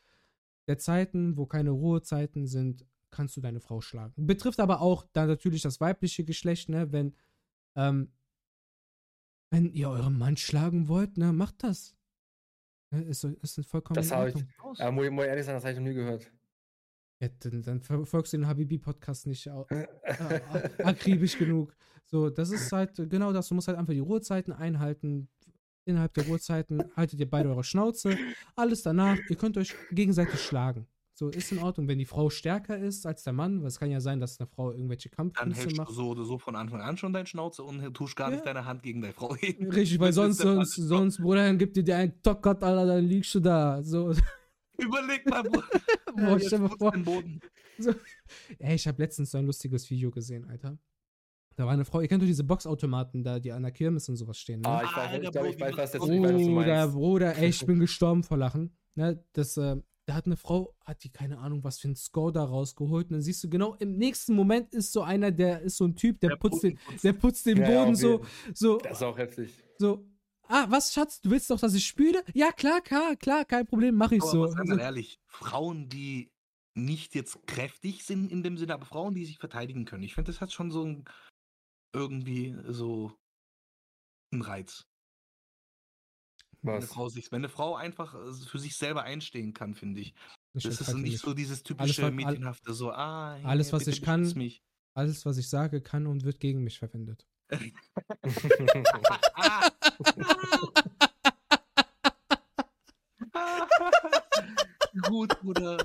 der 0.67 0.80
Zeiten, 0.80 1.38
wo 1.38 1.45
keine 1.45 1.69
Ruhezeiten 1.69 2.47
sind, 2.47 2.88
kannst 3.11 3.38
du 3.38 3.41
deine 3.41 3.59
Frau 3.59 3.81
schlagen. 3.81 4.13
Betrifft 4.26 4.59
aber 4.59 4.81
auch 4.81 5.05
dann 5.13 5.27
natürlich 5.27 5.61
das 5.61 5.80
weibliche 5.80 6.23
Geschlecht, 6.23 6.69
ne? 6.69 6.91
Wenn, 6.91 7.15
ähm, 7.76 8.11
wenn 9.56 9.72
ihr 9.73 9.90
euren 9.90 10.18
Mann 10.18 10.36
schlagen 10.38 10.88
wollt, 10.90 11.18
ne, 11.18 11.32
macht 11.32 11.64
das. 11.64 11.95
Ne, 12.91 13.03
ist, 13.03 13.23
ist 13.23 13.65
vollkommen 13.65 13.95
Das 13.95 14.11
habe 14.11 14.30
ich, 14.30 14.36
ja, 14.80 14.91
muss, 14.91 15.06
ich- 15.06 15.11
muss 15.11 15.23
ich 15.26 15.30
ehrlich 15.30 15.45
sagen, 15.45 15.56
das 15.57 15.64
habe 15.64 15.72
ich 15.73 15.80
noch 15.80 15.86
nie 15.86 15.94
gehört. 15.94 16.32
Ja, 17.22 17.30
dann, 17.40 17.61
dann 17.61 17.82
verfolgst 17.82 18.34
du 18.34 18.38
den 18.38 18.48
Habibi-Podcast 18.48 19.27
nicht 19.27 19.48
äh, 19.69 19.88
akribisch 20.84 21.38
genug. 21.38 21.73
So, 22.06 22.30
das 22.30 22.52
ist 22.52 22.72
halt 22.72 22.95
genau 23.10 23.32
das. 23.32 23.48
Du 23.48 23.56
musst 23.56 23.68
halt 23.69 23.77
einfach 23.77 23.94
die 23.94 23.99
Ruhezeiten 23.99 24.52
einhalten. 24.53 25.30
Innerhalb 25.86 26.14
der 26.15 26.26
Ruhezeiten 26.27 26.84
haltet 26.95 27.19
ihr 27.19 27.30
beide 27.30 27.49
eure 27.49 27.64
Schnauze. 27.64 28.18
Alles 28.56 28.84
danach, 28.84 29.18
ihr 29.30 29.36
könnt 29.38 29.57
euch 29.57 29.73
gegenseitig 29.91 30.41
schlagen. 30.41 30.88
So, 31.17 31.29
ist 31.29 31.49
in 31.53 31.59
Ordnung, 31.59 31.87
wenn 31.87 31.97
die 31.97 32.05
Frau 32.05 32.29
stärker 32.29 32.77
ist 32.77 33.05
als 33.05 33.23
der 33.23 33.31
Mann, 33.31 33.61
weil 33.61 33.69
es 33.69 33.79
kann 33.79 33.89
ja 33.89 34.01
sein, 34.01 34.19
dass 34.19 34.37
eine 34.37 34.47
Frau 34.47 34.71
irgendwelche 34.73 35.07
Dann 35.07 35.15
Kampfkünste 35.31 35.61
hältst 35.61 35.77
du 35.77 35.81
macht. 35.81 35.93
so 35.93 36.09
oder 36.09 36.25
so 36.25 36.37
von 36.37 36.57
Anfang 36.57 36.81
an 36.81 36.97
schon 36.97 37.13
deine 37.13 37.25
Schnauze 37.25 37.63
und 37.63 37.81
tust 37.93 38.17
gar 38.17 38.27
Ja. 38.29 38.35
nicht 38.35 38.45
deine 38.45 38.65
Hand 38.65 38.83
gegen 38.83 38.99
deine 39.01 39.13
Frau 39.13 39.33
heben. 39.37 39.71
Richtig, 39.71 39.97
weil 39.99 40.11
Das 40.11 40.17
ist 40.17 40.37
sonst, 40.39 40.75
sonst, 40.75 40.75
sonst, 40.75 41.17
Bruder, 41.21 41.43
dann 41.47 41.57
gibt 41.57 41.77
dir 41.77 41.95
einen 41.95 42.21
Tockgott, 42.21 42.61
Alter, 42.61 42.85
dann 42.85 43.05
liegst 43.05 43.33
du 43.33 43.39
da. 43.39 43.81
So, 43.81 44.11
Überleg 44.77 45.25
mal, 45.29 45.41
Bruder. 45.43 45.63
Boah, 46.17 46.37
stell 46.39 46.59
putzt 46.59 46.77
vor. 46.79 46.91
den 46.91 47.03
Boden. 47.05 47.39
Ey, 48.59 48.75
ich 48.75 48.85
habe 48.85 49.01
letztens 49.01 49.31
so 49.31 49.37
ein 49.37 49.45
lustiges 49.45 49.89
Video 49.89 50.11
gesehen, 50.11 50.45
Alter. 50.49 50.77
Da 51.55 51.65
war 51.65 51.71
eine 51.71 51.85
Frau, 51.85 52.01
ihr 52.01 52.09
kennt 52.09 52.21
doch 52.21 52.27
diese 52.27 52.43
Boxautomaten 52.43 53.23
da, 53.23 53.39
die 53.39 53.53
an 53.53 53.61
der 53.63 53.71
Kirmes 53.71 54.09
und 54.09 54.17
sowas 54.17 54.37
stehen, 54.37 54.59
ne? 54.59 54.67
Ah, 54.67 54.81
ich 54.83 54.97
weiß, 54.97 55.11
der 55.11 55.23
ich 55.23 55.31
glaube, 55.31 55.47
ich 55.49 55.59
weiß, 55.61 55.77
was 55.77 55.93
jetzt, 55.93 56.01
macht- 56.01 56.11
ich 56.11 56.21
weiß, 56.21 56.33
was 56.33 56.41
du 56.41 56.47
Bruder, 56.53 56.75
meinst. 56.75 56.93
Bruder, 56.93 57.37
ey, 57.37 57.47
ich 57.49 57.65
bin 57.65 57.79
gestorben 57.79 58.23
vor 58.23 58.35
Lachen. 58.37 58.75
Ne, 58.95 59.23
das, 59.31 59.55
äh, 59.55 59.77
da 60.06 60.14
hat 60.15 60.26
eine 60.27 60.38
Frau, 60.38 60.76
hat 60.86 61.03
die 61.03 61.10
keine 61.10 61.40
Ahnung, 61.40 61.64
was 61.64 61.80
für 61.80 61.88
ein 61.90 61.95
Score 61.95 62.32
da 62.32 62.44
rausgeholt. 62.44 63.07
Und 63.07 63.14
dann 63.14 63.22
siehst 63.22 63.44
du 63.44 63.49
genau, 63.49 63.73
im 63.76 63.98
nächsten 63.98 64.36
Moment 64.36 64.73
ist 64.73 64.91
so 64.94 65.02
einer, 65.02 65.32
der 65.32 65.61
ist 65.61 65.77
so 65.77 65.86
ein 65.86 65.95
Typ, 65.95 66.19
der, 66.19 66.32
Der 66.32 66.36
putzt, 66.38 66.64
den, 66.64 66.77
putzt. 66.77 67.03
der 67.03 67.14
putzt 67.14 67.45
den 67.45 67.57
Ja, 67.57 67.68
Boden 67.84 67.95
so, 67.95 68.23
so, 68.53 68.77
Das 68.77 68.98
ist 68.98 69.03
auch 69.03 69.18
heftig. 69.18 69.57
so. 69.77 70.06
Ah, 70.48 70.68
was, 70.69 70.94
Schatz, 70.94 71.22
du 71.22 71.32
willst 71.32 71.49
doch, 71.49 71.60
dass 71.60 71.73
ich 71.73 71.88
spüle? 71.88 72.23
Ja, 72.36 72.52
klar, 72.52 72.80
klar, 72.82 73.15
klar, 73.15 73.45
kein 73.45 73.65
Problem, 73.65 73.95
mach 73.95 74.11
ich 74.11 74.22
Aber 74.22 74.32
so. 74.32 74.41
was, 74.41 74.56
ganz 74.56 74.69
so. 74.69 74.77
ehrlich, 74.77 75.19
Frauen, 75.26 75.90
die 75.90 76.30
nicht 76.76 77.15
jetzt 77.15 77.48
kräftig 77.48 78.03
sind 78.03 78.32
in 78.32 78.44
dem 78.44 78.57
Sinne, 78.57 78.76
aber 78.76 78.86
Frauen, 78.86 79.15
die 79.15 79.26
sich 79.26 79.40
verteidigen 79.40 79.86
können. 79.86 80.03
Ich 80.03 80.14
finde, 80.14 80.32
das 80.32 80.41
hat 80.41 80.52
schon 80.53 80.69
so 80.69 80.84
ein 80.84 81.06
irgendwie 81.95 82.56
so 82.68 83.11
einen 84.32 84.41
Reiz. 84.44 84.86
Wenn 86.65 86.75
eine? 86.75 86.87
Frau 86.87 87.09
sich, 87.09 87.31
wenn 87.31 87.39
eine 87.41 87.49
Frau 87.49 87.75
einfach 87.75 88.13
äh, 88.15 88.33
für 88.33 88.59
sich 88.59 88.75
selber 88.75 89.03
einstehen 89.03 89.53
kann, 89.53 89.73
finde 89.75 90.01
ich. 90.01 90.13
Ich 90.53 90.63
Das 90.63 90.73
ist 90.73 90.79
enthalte 90.81 91.01
nicht 91.01 91.19
so 91.19 91.33
dieses 91.33 91.57
Alles, 91.59 91.63
typische 91.63 92.01
was- 92.01 92.05
all- 92.07 92.11
Mädchenhafte, 92.11 92.73
so, 92.73 92.91
ah, 92.91 93.35
hey, 93.35 93.45
alles, 93.45 93.73
was 93.73 93.87
ich 93.87 94.01
kann, 94.01 94.21
Mich. 94.35 94.63
Alles, 94.93 95.25
was 95.25 95.37
ich 95.37 95.49
sage, 95.49 95.81
kann 95.81 96.07
und 96.07 96.23
wird 96.23 96.39
gegen 96.39 96.63
mich 96.63 96.79
verwendet. 96.79 97.25
Gut, 105.03 105.39
Bruder. 105.41 105.77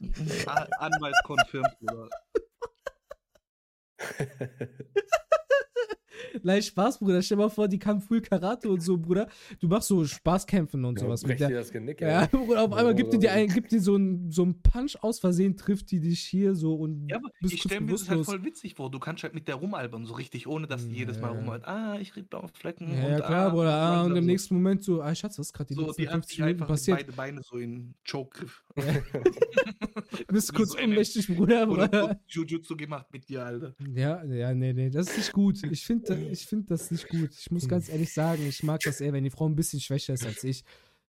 Anwalt 0.78 1.14
confirmed, 1.24 1.78
Bruder. 1.80 2.08
Leicht 6.42 6.68
Spaß, 6.68 6.98
Bruder. 6.98 7.22
Stell 7.22 7.36
mal 7.38 7.48
vor, 7.50 7.68
die 7.68 7.78
kann 7.78 8.00
Full 8.00 8.20
Karate 8.20 8.68
und 8.68 8.80
so, 8.80 8.96
Bruder. 8.98 9.28
Du 9.60 9.68
machst 9.68 9.88
so 9.88 10.04
Spaßkämpfen 10.04 10.84
und 10.84 10.98
Ja, 10.98 11.04
sowas 11.06 11.24
mit 11.24 11.38
dir 11.40 11.48
der. 11.48 11.58
das 11.58 11.70
Genick, 11.70 12.00
Ja. 12.00 12.26
Bruder, 12.26 12.64
auf 12.64 12.72
einmal 12.72 12.94
gibt 12.94 13.12
die 13.12 13.18
dir 13.18 13.32
ein, 13.32 13.48
gibt 13.48 13.72
dir 13.72 13.80
so 13.80 13.94
einen 13.94 14.30
so 14.30 14.42
einen 14.42 14.60
Punch 14.62 14.96
aus 15.02 15.20
Versehen, 15.20 15.56
trifft 15.56 15.90
die 15.90 16.00
dich 16.00 16.20
hier 16.20 16.54
so 16.54 16.74
und 16.74 17.08
Ja, 17.08 17.16
aber 17.16 17.30
bist 17.40 17.54
ich 17.54 17.62
stelle 17.62 17.80
mir 17.82 17.92
das 17.92 18.08
halt 18.08 18.24
voll 18.24 18.44
witzig 18.44 18.74
vor. 18.74 18.90
Du 18.90 18.98
kannst 18.98 19.22
halt 19.22 19.34
mit 19.34 19.46
der 19.48 19.56
rumalbern, 19.56 20.06
so 20.06 20.14
richtig, 20.14 20.46
ohne 20.46 20.66
dass 20.66 20.88
die 20.88 20.94
jedes 20.96 21.20
Mal 21.20 21.28
Ja. 21.32 21.38
rumalt. 21.38 21.64
Ah, 21.66 21.98
ich 22.00 22.10
krieg 22.12 22.28
blaue 22.28 22.48
Flecken. 22.52 22.92
Ja, 22.92 23.08
ja, 23.08 23.16
und, 23.16 23.22
klar, 23.24 23.46
ah, 23.46 23.48
Bruder. 23.50 23.72
Ah, 23.74 24.02
und 24.04 24.16
im 24.16 24.24
so. 24.24 24.26
nächsten 24.26 24.54
Moment 24.54 24.82
so, 24.84 25.02
ah, 25.02 25.14
Schatz, 25.14 25.38
was 25.38 25.46
ist 25.46 25.52
gerade 25.52 25.68
die 25.68 25.74
So, 25.74 25.86
letzten 25.86 26.02
die 26.02 26.08
hat 26.08 26.14
50 26.14 26.36
sich 26.36 26.44
Minuten 26.44 26.66
passiert? 26.66 26.98
beide 26.98 27.12
Beine 27.12 27.42
so 27.42 27.56
in 27.58 27.94
Choke-Griff. 28.10 28.64
Du 29.14 30.24
bist 30.34 30.54
kurz 30.54 30.72
so 30.72 30.78
ohnmächtig, 30.78 31.28
Bruder. 31.28 31.66
Bruder. 31.66 32.18
Jujutsu 32.28 32.76
gemacht 32.76 33.06
mit 33.12 33.28
dir, 33.28 33.44
Alter. 33.44 33.74
Ja, 33.94 34.24
ja, 34.24 34.52
nee, 34.54 34.72
nee, 34.72 34.90
das 34.90 35.08
ist 35.10 35.16
nicht 35.18 35.32
gut. 35.32 35.62
Ich 35.70 35.84
finde 35.86 36.04
ich 36.30 36.46
find 36.46 36.70
das 36.70 36.90
nicht 36.90 37.08
gut. 37.08 37.30
Ich 37.32 37.50
muss 37.50 37.68
ganz 37.68 37.88
ehrlich 37.88 38.12
sagen, 38.12 38.46
ich 38.46 38.62
mag 38.62 38.80
das 38.80 39.00
eher, 39.00 39.12
wenn 39.12 39.24
die 39.24 39.30
Frau 39.30 39.48
ein 39.48 39.56
bisschen 39.56 39.80
schwächer 39.80 40.14
ist 40.14 40.26
als 40.26 40.44
ich. 40.44 40.64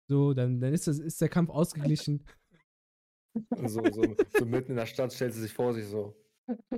So, 0.07 0.33
dann, 0.33 0.59
dann 0.59 0.73
ist, 0.73 0.87
das, 0.87 0.99
ist 0.99 1.19
der 1.21 1.29
Kampf 1.29 1.49
ausgeglichen. 1.49 2.23
So, 3.65 3.83
so, 3.91 4.15
so 4.37 4.45
mitten 4.45 4.71
in 4.71 4.77
der 4.77 4.85
Stadt 4.85 5.11
stellt 5.11 5.33
sie 5.33 5.41
sich 5.41 5.51
vor 5.51 5.73
sich 5.73 5.87
so. 5.87 6.15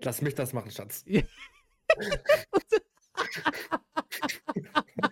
Lass 0.01 0.23
mich 0.23 0.33
das 0.33 0.53
machen, 0.53 0.71
Schatz. 0.71 1.05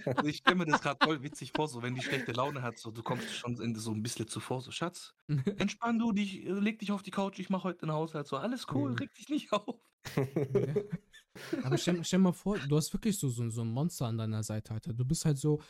Also 0.05 0.25
ich 0.27 0.37
stelle 0.37 0.55
mir 0.55 0.65
das 0.65 0.81
gerade 0.81 0.97
voll 1.03 1.21
witzig 1.23 1.51
vor, 1.55 1.67
so 1.67 1.81
wenn 1.83 1.95
die 1.95 2.01
schlechte 2.01 2.31
Laune 2.31 2.61
hat, 2.61 2.79
so 2.79 2.91
du 2.91 3.03
kommst 3.03 3.31
schon 3.31 3.59
in 3.61 3.75
so 3.75 3.91
ein 3.91 4.01
bisschen 4.01 4.27
zuvor, 4.27 4.61
so 4.61 4.71
Schatz, 4.71 5.13
entspann 5.57 5.99
du 5.99 6.11
dich, 6.11 6.43
leg 6.45 6.79
dich 6.79 6.91
auf 6.91 7.03
die 7.03 7.11
Couch, 7.11 7.39
ich 7.39 7.49
mache 7.49 7.65
heute 7.65 7.79
den 7.85 7.91
Haushalt, 7.91 8.27
so 8.27 8.37
alles 8.37 8.65
cool, 8.73 8.91
Mhm. 8.91 8.97
reg 8.97 9.13
dich 9.13 9.29
nicht 9.29 9.51
auf. 9.53 9.79
Aber 11.63 11.77
stell, 11.77 12.03
stell 12.03 12.19
mal 12.19 12.33
vor, 12.33 12.57
du 12.57 12.77
hast 12.77 12.93
wirklich 12.93 13.17
so, 13.17 13.29
so, 13.29 13.49
so 13.49 13.61
ein 13.61 13.71
Monster 13.71 14.07
an 14.07 14.17
deiner 14.17 14.43
Seite, 14.43 14.73
Alter. 14.73 14.93
Du 14.93 15.05
bist 15.05 15.25
halt 15.25 15.37
so. 15.37 15.61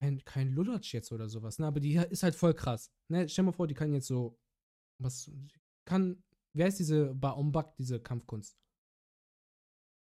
Kein, 0.00 0.24
kein 0.24 0.52
Lulatsch 0.52 0.94
jetzt 0.94 1.10
oder 1.10 1.28
sowas, 1.28 1.58
ne? 1.58 1.66
Aber 1.66 1.80
die 1.80 1.96
ist 1.96 2.22
halt 2.22 2.36
voll 2.36 2.54
krass. 2.54 2.92
Ne? 3.08 3.28
Stell 3.28 3.44
mal 3.44 3.52
vor, 3.52 3.66
die 3.66 3.74
kann 3.74 3.92
jetzt 3.92 4.06
so. 4.06 4.38
Was. 4.98 5.30
Kann. 5.84 6.22
Wer 6.54 6.68
ist 6.68 6.78
diese 6.78 7.14
Baombak, 7.14 7.76
diese 7.76 8.00
Kampfkunst? 8.00 8.56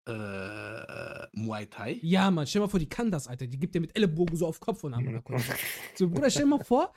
Äh, 0.07 1.27
Muay 1.33 1.67
Thai? 1.67 1.99
Ja, 2.01 2.31
Mann, 2.31 2.47
stell 2.47 2.61
mal 2.61 2.67
vor, 2.67 2.79
die 2.79 2.89
kann 2.89 3.11
das, 3.11 3.27
Alter. 3.27 3.45
Die 3.45 3.59
gibt 3.59 3.75
dir 3.75 3.81
mit 3.81 3.95
Ellenbogen 3.95 4.35
so 4.35 4.47
auf 4.47 4.59
Kopf 4.59 4.83
und 4.83 4.95
Hammer. 4.95 5.23
So, 5.95 6.09
Bruder, 6.09 6.29
stell 6.29 6.45
mal 6.45 6.63
vor, 6.63 6.93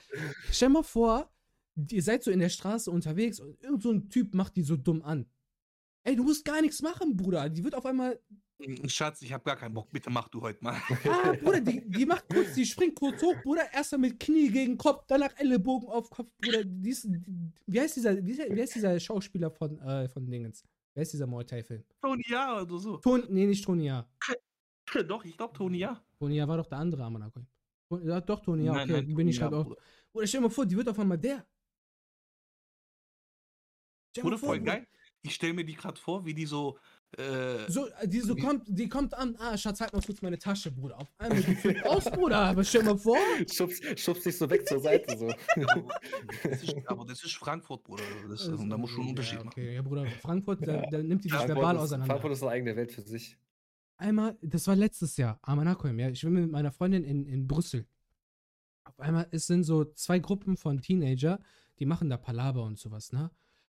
stell 0.51 0.69
mal 0.71 0.83
vor, 0.83 1.31
ihr 1.91 2.03
seid 2.03 2.23
so 2.23 2.31
in 2.31 2.39
der 2.39 2.49
Straße 2.49 2.91
unterwegs 2.91 3.41
und 3.41 3.61
irgend 3.63 3.83
so 3.83 3.91
ein 3.91 4.09
Typ 4.09 4.35
macht 4.35 4.57
die 4.57 4.63
so 4.63 4.77
dumm 4.77 5.03
an. 5.03 5.27
Ey, 6.05 6.17
du 6.17 6.25
musst 6.25 6.45
gar 6.45 6.61
nichts 6.61 6.83
machen, 6.83 7.17
Bruder. 7.17 7.49
Die 7.49 7.63
wird 7.63 7.75
auf 7.75 7.87
einmal. 7.87 8.21
Mm, 8.59 8.89
Schatz, 8.89 9.23
ich 9.23 9.33
habe 9.33 9.45
gar 9.45 9.57
keinen 9.57 9.75
Bock, 9.75 9.91
bitte 9.91 10.11
mach 10.11 10.29
du 10.29 10.41
heute 10.41 10.63
mal. 10.63 10.81
Ah, 11.09 11.33
Bruder, 11.43 11.61
die, 11.61 11.89
die 11.89 12.07
macht 12.07 12.29
kurz, 12.29 12.55
die 12.55 12.67
springt 12.67 12.97
kurz 12.99 13.23
hoch, 13.23 13.37
Bruder. 13.43 13.73
Erstmal 13.73 14.01
mit 14.01 14.19
Knie 14.21 14.51
gegen 14.51 14.77
Kopf, 14.77 15.05
danach 15.07 15.37
Ellenbogen 15.39 15.89
auf 15.89 16.11
Kopf, 16.11 16.29
Bruder. 16.41 16.65
Die 16.65 16.91
ist, 16.91 17.05
die, 17.05 17.53
wie, 17.67 17.81
heißt 17.81 17.97
dieser, 17.97 18.25
wie, 18.25 18.35
heißt- 18.35 18.75
dieser 18.75 18.99
Schauspieler 18.99 19.51
von, 19.51 19.79
äh, 19.81 20.09
von 20.09 20.29
Dingens? 20.29 20.65
Wer 20.95 21.03
ist 21.05 21.13
dieser 21.13 21.27
Muay 21.27 21.45
Thai-Film? 21.45 21.85
Tony 22.01 22.25
Ja 22.29 22.61
oder 22.61 22.79
so. 22.79 22.97
Ton, 22.99 23.25
nee, 23.31 23.47
nicht 23.47 23.65
Tony 23.65 23.87
Ja. 23.87 24.07
Doch, 25.09 25.25
ich 25.25 25.37
glaube 25.37 25.55
Tony 25.57 25.79
Ja. 25.79 26.05
Tony 26.19 26.37
Ja 26.37 26.47
war 26.47 26.59
doch 26.59 26.67
der 26.67 26.79
andere 26.79 27.03
Amanakoi. 27.05 27.41
Ja, 28.05 28.21
doch, 28.21 28.41
Tony 28.41 28.65
Ja, 28.65 28.73
Nein, 28.73 28.83
okay, 28.91 28.93
nein, 28.93 29.07
bin 29.07 29.17
Tony 29.17 29.31
ich 29.31 29.41
halt 29.41 29.53
Ja, 29.53 29.59
auch. 29.59 29.65
Bruder. 29.65 29.81
Bruder, 30.13 30.27
stell 30.27 30.41
dir 30.41 30.47
mal 30.49 30.51
vor, 30.53 30.67
die 30.67 30.77
wird 30.77 30.89
auf 30.89 30.99
einmal 30.99 31.17
der. 31.19 31.47
Stell 34.11 34.25
Bruder, 34.25 34.39
voll 34.39 34.59
Bruder. 34.59 34.83
Ich 35.25 35.35
stelle 35.35 35.55
mir 35.55 35.65
die 35.65 35.75
gerade 35.75 35.99
vor, 35.99 36.25
wie 36.25 36.35
die 36.35 36.47
so. 36.47 36.79
Äh, 37.17 37.71
So, 37.71 37.87
äh, 37.89 38.09
die 38.09 38.21
so 38.21 38.35
kommt, 38.35 38.65
die 38.67 38.89
kommt 38.89 39.15
an, 39.15 39.37
ah, 39.39 39.57
Schatz, 39.57 39.81
halt 39.81 39.93
mal 39.93 40.03
kurz 40.03 40.21
meine 40.23 40.39
Tasche, 40.39 40.71
Bruder. 40.73 40.99
Auf 40.99 41.09
einmal 41.19 41.43
die 41.43 41.55
flippt 41.55 41.87
aus, 41.87 42.05
Bruder, 42.11 42.39
aber 42.39 42.65
stell 42.65 42.83
mal 42.83 42.97
vor. 42.99 43.19
schubst, 43.53 43.83
schubst 44.01 44.27
dich 44.27 44.37
so 44.37 44.49
weg 44.51 44.67
zur 44.67 44.81
Seite. 44.81 45.17
So. 45.17 45.29
das 46.43 46.63
ist, 46.63 46.75
aber 46.87 47.05
das 47.05 47.23
ist 47.23 47.35
Frankfurt, 47.35 47.85
Bruder. 47.85 48.03
Das, 48.29 48.49
und 48.49 48.69
da 48.69 48.77
muss 48.77 48.91
schon 48.91 49.01
einen 49.03 49.11
Unterschied 49.11 49.39
ja, 49.39 49.45
machen. 49.45 49.53
okay, 49.61 49.75
ja, 49.75 49.83
Bruder, 49.83 50.07
Frankfurt, 50.21 50.67
da, 50.67 50.83
da 50.91 50.99
nimmt 51.03 51.25
die 51.25 51.29
das 51.29 51.39
Frankfurt 51.39 51.57
verbal 51.57 51.77
ist, 51.77 51.83
auseinander. 51.83 52.15
Frankfurt 52.15 52.33
ist 52.33 52.43
eine 52.43 52.53
eigene 52.53 52.77
Welt 52.77 52.93
für 52.93 53.03
sich. 53.03 53.37
Einmal, 53.99 54.37
das 54.41 54.67
war 54.67 54.75
letztes 54.75 55.17
Jahr, 55.17 55.39
Amanakoim, 55.43 55.99
ja, 56.01 56.09
ich 56.09 56.23
bin 56.23 56.33
mit 56.33 56.51
meiner 56.51 56.73
Freundin 56.73 57.05
in, 57.05 57.27
in 57.27 57.47
Brüssel. 57.47 57.87
Auf 58.85 58.99
einmal, 58.99 59.29
es 59.31 59.47
sind 59.47 59.63
so 59.63 59.85
zwei 59.85 60.19
Gruppen 60.19 60.57
von 60.57 60.81
Teenager, 60.81 61.39
die 61.79 61.87
machen 61.87 62.11
da 62.11 62.17
Palaber 62.17 62.65
und 62.65 62.79
sowas, 62.79 63.13
ne? 63.13 63.31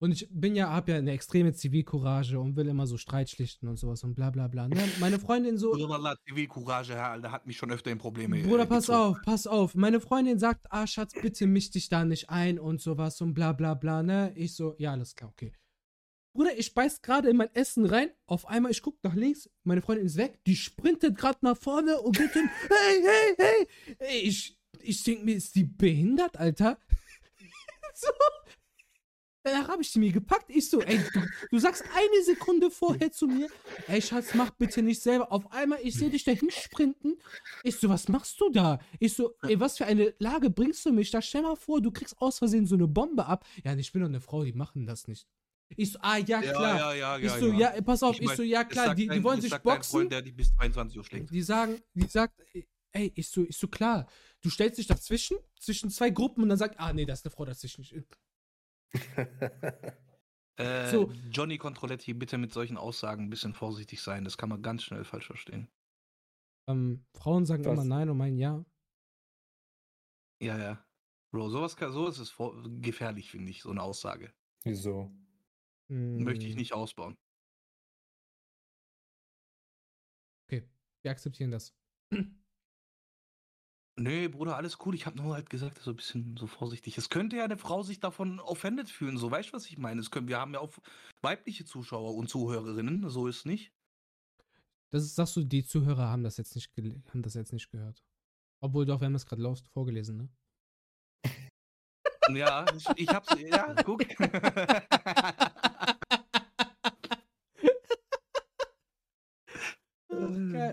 Und 0.06 0.12
ich 0.12 0.28
bin 0.30 0.56
ja, 0.56 0.70
hab 0.70 0.88
ja 0.88 0.98
eine 0.98 1.14
extreme 1.14 1.52
Zivilcourage 1.52 2.40
und 2.40 2.56
will 2.56 2.68
immer 2.68 2.86
so 2.86 2.96
Streit 2.96 3.28
schlichten 3.28 3.68
und 3.68 3.78
sowas 3.78 4.04
und 4.04 4.14
bla 4.14 4.30
bla 4.30 4.48
bla. 4.48 4.68
Ne? 4.68 4.78
Meine 5.00 5.18
Freundin 5.18 5.58
so, 5.58 5.72
Bruder, 5.72 6.16
Zivilcourage, 6.28 6.94
Herr, 6.94 7.10
Alter, 7.10 7.32
hat 7.32 7.48
mich 7.48 7.58
schon 7.58 7.72
öfter 7.72 7.90
in 7.90 7.98
Probleme. 7.98 8.44
Bruder, 8.44 8.64
äh, 8.64 8.68
pass 8.68 8.86
gezogen. 8.86 9.00
auf, 9.00 9.18
pass 9.26 9.48
auf. 9.48 9.74
Meine 9.74 10.00
Freundin 10.00 10.38
sagt, 10.38 10.68
ah, 10.70 10.86
Schatz, 10.86 11.12
bitte 11.20 11.48
misch 11.48 11.72
dich 11.72 11.90
da 11.90 12.06
nicht 12.06 12.30
ein 12.30 12.60
und 12.60 12.82
sowas 12.82 13.20
und 13.20 13.34
bla 13.34 13.52
bla 13.54 13.74
bla, 13.74 14.04
ne? 14.04 14.32
Ich 14.36 14.56
so, 14.56 14.76
ja, 14.78 14.92
alles 14.92 15.16
klar, 15.16 15.32
okay. 15.32 15.54
Bruder, 16.36 16.56
ich 16.56 16.76
beiß 16.76 17.02
gerade 17.02 17.32
in 17.32 17.38
mein 17.38 17.50
Essen 17.56 17.88
rein. 17.88 18.12
Auf 18.28 18.48
einmal, 18.48 18.70
ich 18.70 18.84
guck 18.84 19.04
nach 19.04 19.16
links, 19.16 19.50
meine 19.64 19.82
Freundin 19.82 20.06
ist 20.06 20.18
weg. 20.18 20.40
Die 20.46 20.56
sprintet 20.56 21.18
gerade 21.18 21.40
nach 21.42 21.58
vorne 21.58 22.00
und 22.00 22.16
geht 22.16 22.32
hin. 22.32 22.48
Hey, 22.70 23.02
hey, 23.02 23.36
hey. 23.40 23.68
Ey, 23.98 24.20
ich, 24.20 24.56
ich 24.82 25.04
denk 25.04 25.26
mir, 25.26 25.36
ist 25.36 25.56
die 25.56 25.64
behindert, 25.64 26.38
Alter? 26.38 26.78
so. 27.96 28.10
Danach 29.46 29.68
habe 29.68 29.84
ich 29.84 29.92
sie 29.92 30.00
mir 30.00 30.12
gepackt. 30.12 30.50
Ich 30.50 30.72
so, 30.72 30.82
ey, 30.82 30.98
du, 30.98 31.22
du 31.52 31.60
sagst 31.60 31.84
eine 31.94 32.24
Sekunde 32.24 32.72
vorher 32.72 33.12
zu 33.12 33.28
mir, 33.28 33.48
ey, 33.88 34.02
Schatz, 34.02 34.34
mach 34.34 34.50
bitte 34.50 34.82
nicht 34.82 35.04
selber. 35.04 35.32
Auf 35.32 35.52
einmal, 35.52 35.78
ich 35.84 35.94
sehe 35.94 36.10
dich 36.10 36.24
dahin 36.24 36.50
sprinten. 36.50 37.20
Ich 37.62 37.76
so, 37.76 37.88
was 37.88 38.08
machst 38.08 38.42
du 38.42 38.50
da? 38.50 38.80
Ich 39.00 39.14
so, 39.14 39.36
ey, 39.44 39.60
was 39.60 39.78
für 39.78 39.86
eine 39.86 40.16
Lage 40.18 40.50
bringst 40.50 40.84
du 40.88 40.92
mich 40.92 41.12
da? 41.12 41.22
Stell 41.22 41.44
mal 41.44 41.56
vor, 41.56 41.80
du 41.80 41.92
kriegst 41.92 42.20
aus 42.20 42.40
Versehen 42.40 42.66
so 42.66 42.74
eine 42.74 42.88
Bombe 42.88 43.28
ab. 43.28 43.46
Ja, 43.64 43.76
ich 43.76 43.92
bin 43.92 44.02
doch 44.02 44.10
eine 44.10 44.20
Frau, 44.20 44.44
die 44.44 44.54
machen 44.54 44.88
das 44.88 45.08
nicht. 45.08 45.28
Ich 45.78 45.92
so, 45.92 46.00
ah, 46.02 46.18
ja, 46.18 46.42
klar. 46.42 46.78
ja, 46.78 46.94
ja, 46.94 47.18
ich 47.20 47.26
ja. 47.26 47.40
so, 47.40 47.52
ja, 47.52 47.82
pass 47.84 48.02
auf, 48.02 48.20
ich, 48.20 48.26
mein, 48.26 48.38
so, 48.38 48.42
ja, 48.42 48.64
klar, 48.64 48.96
die, 48.96 49.08
die 49.08 49.24
wollen 49.24 49.42
sich 49.42 49.56
boxen. 49.58 49.92
Freund, 49.92 50.12
der 50.12 50.24
dich 50.24 50.36
bis 50.36 50.56
22 50.56 50.98
Uhr 50.98 51.04
schlägt. 51.04 51.30
Die 51.30 51.42
sagen, 51.44 51.80
die 51.94 52.08
sagt, 52.08 52.34
ey, 52.94 53.12
ich 53.14 53.30
so, 53.30 53.44
ich 53.44 53.58
so, 53.58 53.68
klar, 53.68 54.08
du 54.42 54.50
stellst 54.50 54.80
dich 54.80 54.88
dazwischen, 54.88 55.38
zwischen 55.60 55.92
zwei 55.92 56.10
Gruppen 56.10 56.42
und 56.42 56.50
dann 56.50 56.58
sagt, 56.58 56.80
ah, 56.80 56.92
nee, 56.94 57.06
da 57.06 57.14
ist 57.14 57.26
eine 57.26 57.32
Frau 57.32 57.46
dazwischen. 57.46 57.86
Äh, 60.58 60.98
So. 60.98 61.12
Johnny 61.32 61.58
Controletti, 61.58 62.14
bitte 62.14 62.38
mit 62.38 62.54
solchen 62.54 62.78
Aussagen 62.78 63.26
ein 63.26 63.30
bisschen 63.30 63.54
vorsichtig 63.54 64.02
sein. 64.02 64.24
Das 64.24 64.38
kann 64.38 64.50
man 64.50 64.62
ganz 64.62 64.84
schnell 64.84 65.04
falsch 65.04 65.28
verstehen. 65.28 65.70
Ähm, 66.68 67.06
Frauen 67.16 67.46
sagen 67.48 67.66
Was? 67.66 67.70
immer 67.72 67.84
nein 67.84 68.10
und 68.10 68.18
meinen 68.18 68.38
ja. 68.38 68.64
Ja, 70.42 70.58
ja. 70.58 70.86
Bro, 71.32 71.50
sowas 71.50 71.76
kann, 71.76 71.92
so 71.92 72.08
ist 72.08 72.20
es 72.20 72.30
vor, 72.30 72.64
gefährlich, 72.82 73.30
finde 73.32 73.52
ich, 73.52 73.62
so 73.62 73.72
eine 73.72 73.82
Aussage. 73.84 74.34
Wieso? 74.64 75.12
Möchte 76.18 76.48
ich 76.48 76.56
Hm, 76.56 76.58
nicht 76.58 76.74
ausbauen. 76.74 77.16
Okay, 80.48 80.68
wir 81.04 81.12
akzeptieren 81.12 81.52
das. 81.52 81.76
Nee, 83.98 84.28
Bruder, 84.28 84.58
alles 84.58 84.78
cool. 84.86 84.94
Ich 84.94 85.06
habe 85.06 85.16
nur 85.18 85.34
halt 85.36 85.50
gesagt, 85.50 85.80
so 85.82 85.92
ein 85.92 85.96
bisschen 85.96 86.36
so 86.38 86.48
vorsichtig. 86.48 86.98
Es 86.98 87.10
könnte 87.10 87.38
ja 87.38 87.46
eine 87.46 87.58
Frau 87.58 87.82
sich 87.82 88.02
davon 88.02 88.42
offended 88.42 88.90
fühlen. 88.90 89.18
So, 89.18 89.32
weißt 89.32 89.50
du, 89.50 89.54
was 89.54 89.68
ich 89.68 89.78
meine? 89.78 90.02
Es 90.02 90.12
können, 90.12 90.28
wir 90.28 90.38
haben 90.40 90.54
ja 90.54 90.60
auch 90.60 90.74
weibliche 91.22 91.64
Zuschauer 91.64 92.14
und 92.16 92.28
Zuhörerinnen. 92.30 93.10
So 93.10 93.28
ist 93.28 93.46
nicht. 93.46 93.72
Das 94.92 95.04
ist, 95.04 95.16
sagst 95.16 95.36
du, 95.38 95.44
die 95.46 95.64
Zuhörer 95.64 96.10
haben 96.10 96.24
das 96.24 96.36
jetzt 96.38 96.56
nicht, 96.56 96.72
haben 96.78 97.22
das 97.22 97.36
jetzt 97.36 97.54
nicht 97.54 97.70
gehört. 97.72 98.04
Obwohl 98.62 98.86
doch, 98.86 99.00
wir 99.00 99.06
haben 99.06 99.14
das 99.14 99.26
gerade 99.26 99.42
laut 99.42 99.60
vorgelesen, 99.74 100.18
ne? 100.18 100.30
Ja, 102.36 102.66
ich, 102.76 102.86
ich 102.96 103.08
hab's. 103.10 103.34
Ja, 103.40 103.76
guck. 103.84 104.04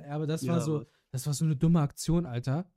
Aber 0.09 0.27
das 0.27 0.43
Ja, 0.43 0.53
war 0.55 0.61
so, 0.61 0.77
aber- 0.77 0.87
das 1.11 1.27
war 1.27 1.35
so 1.35 1.45
eine 1.45 1.57
dumme 1.57 1.81
Aktion, 1.81 2.27
Alter. 2.27 2.71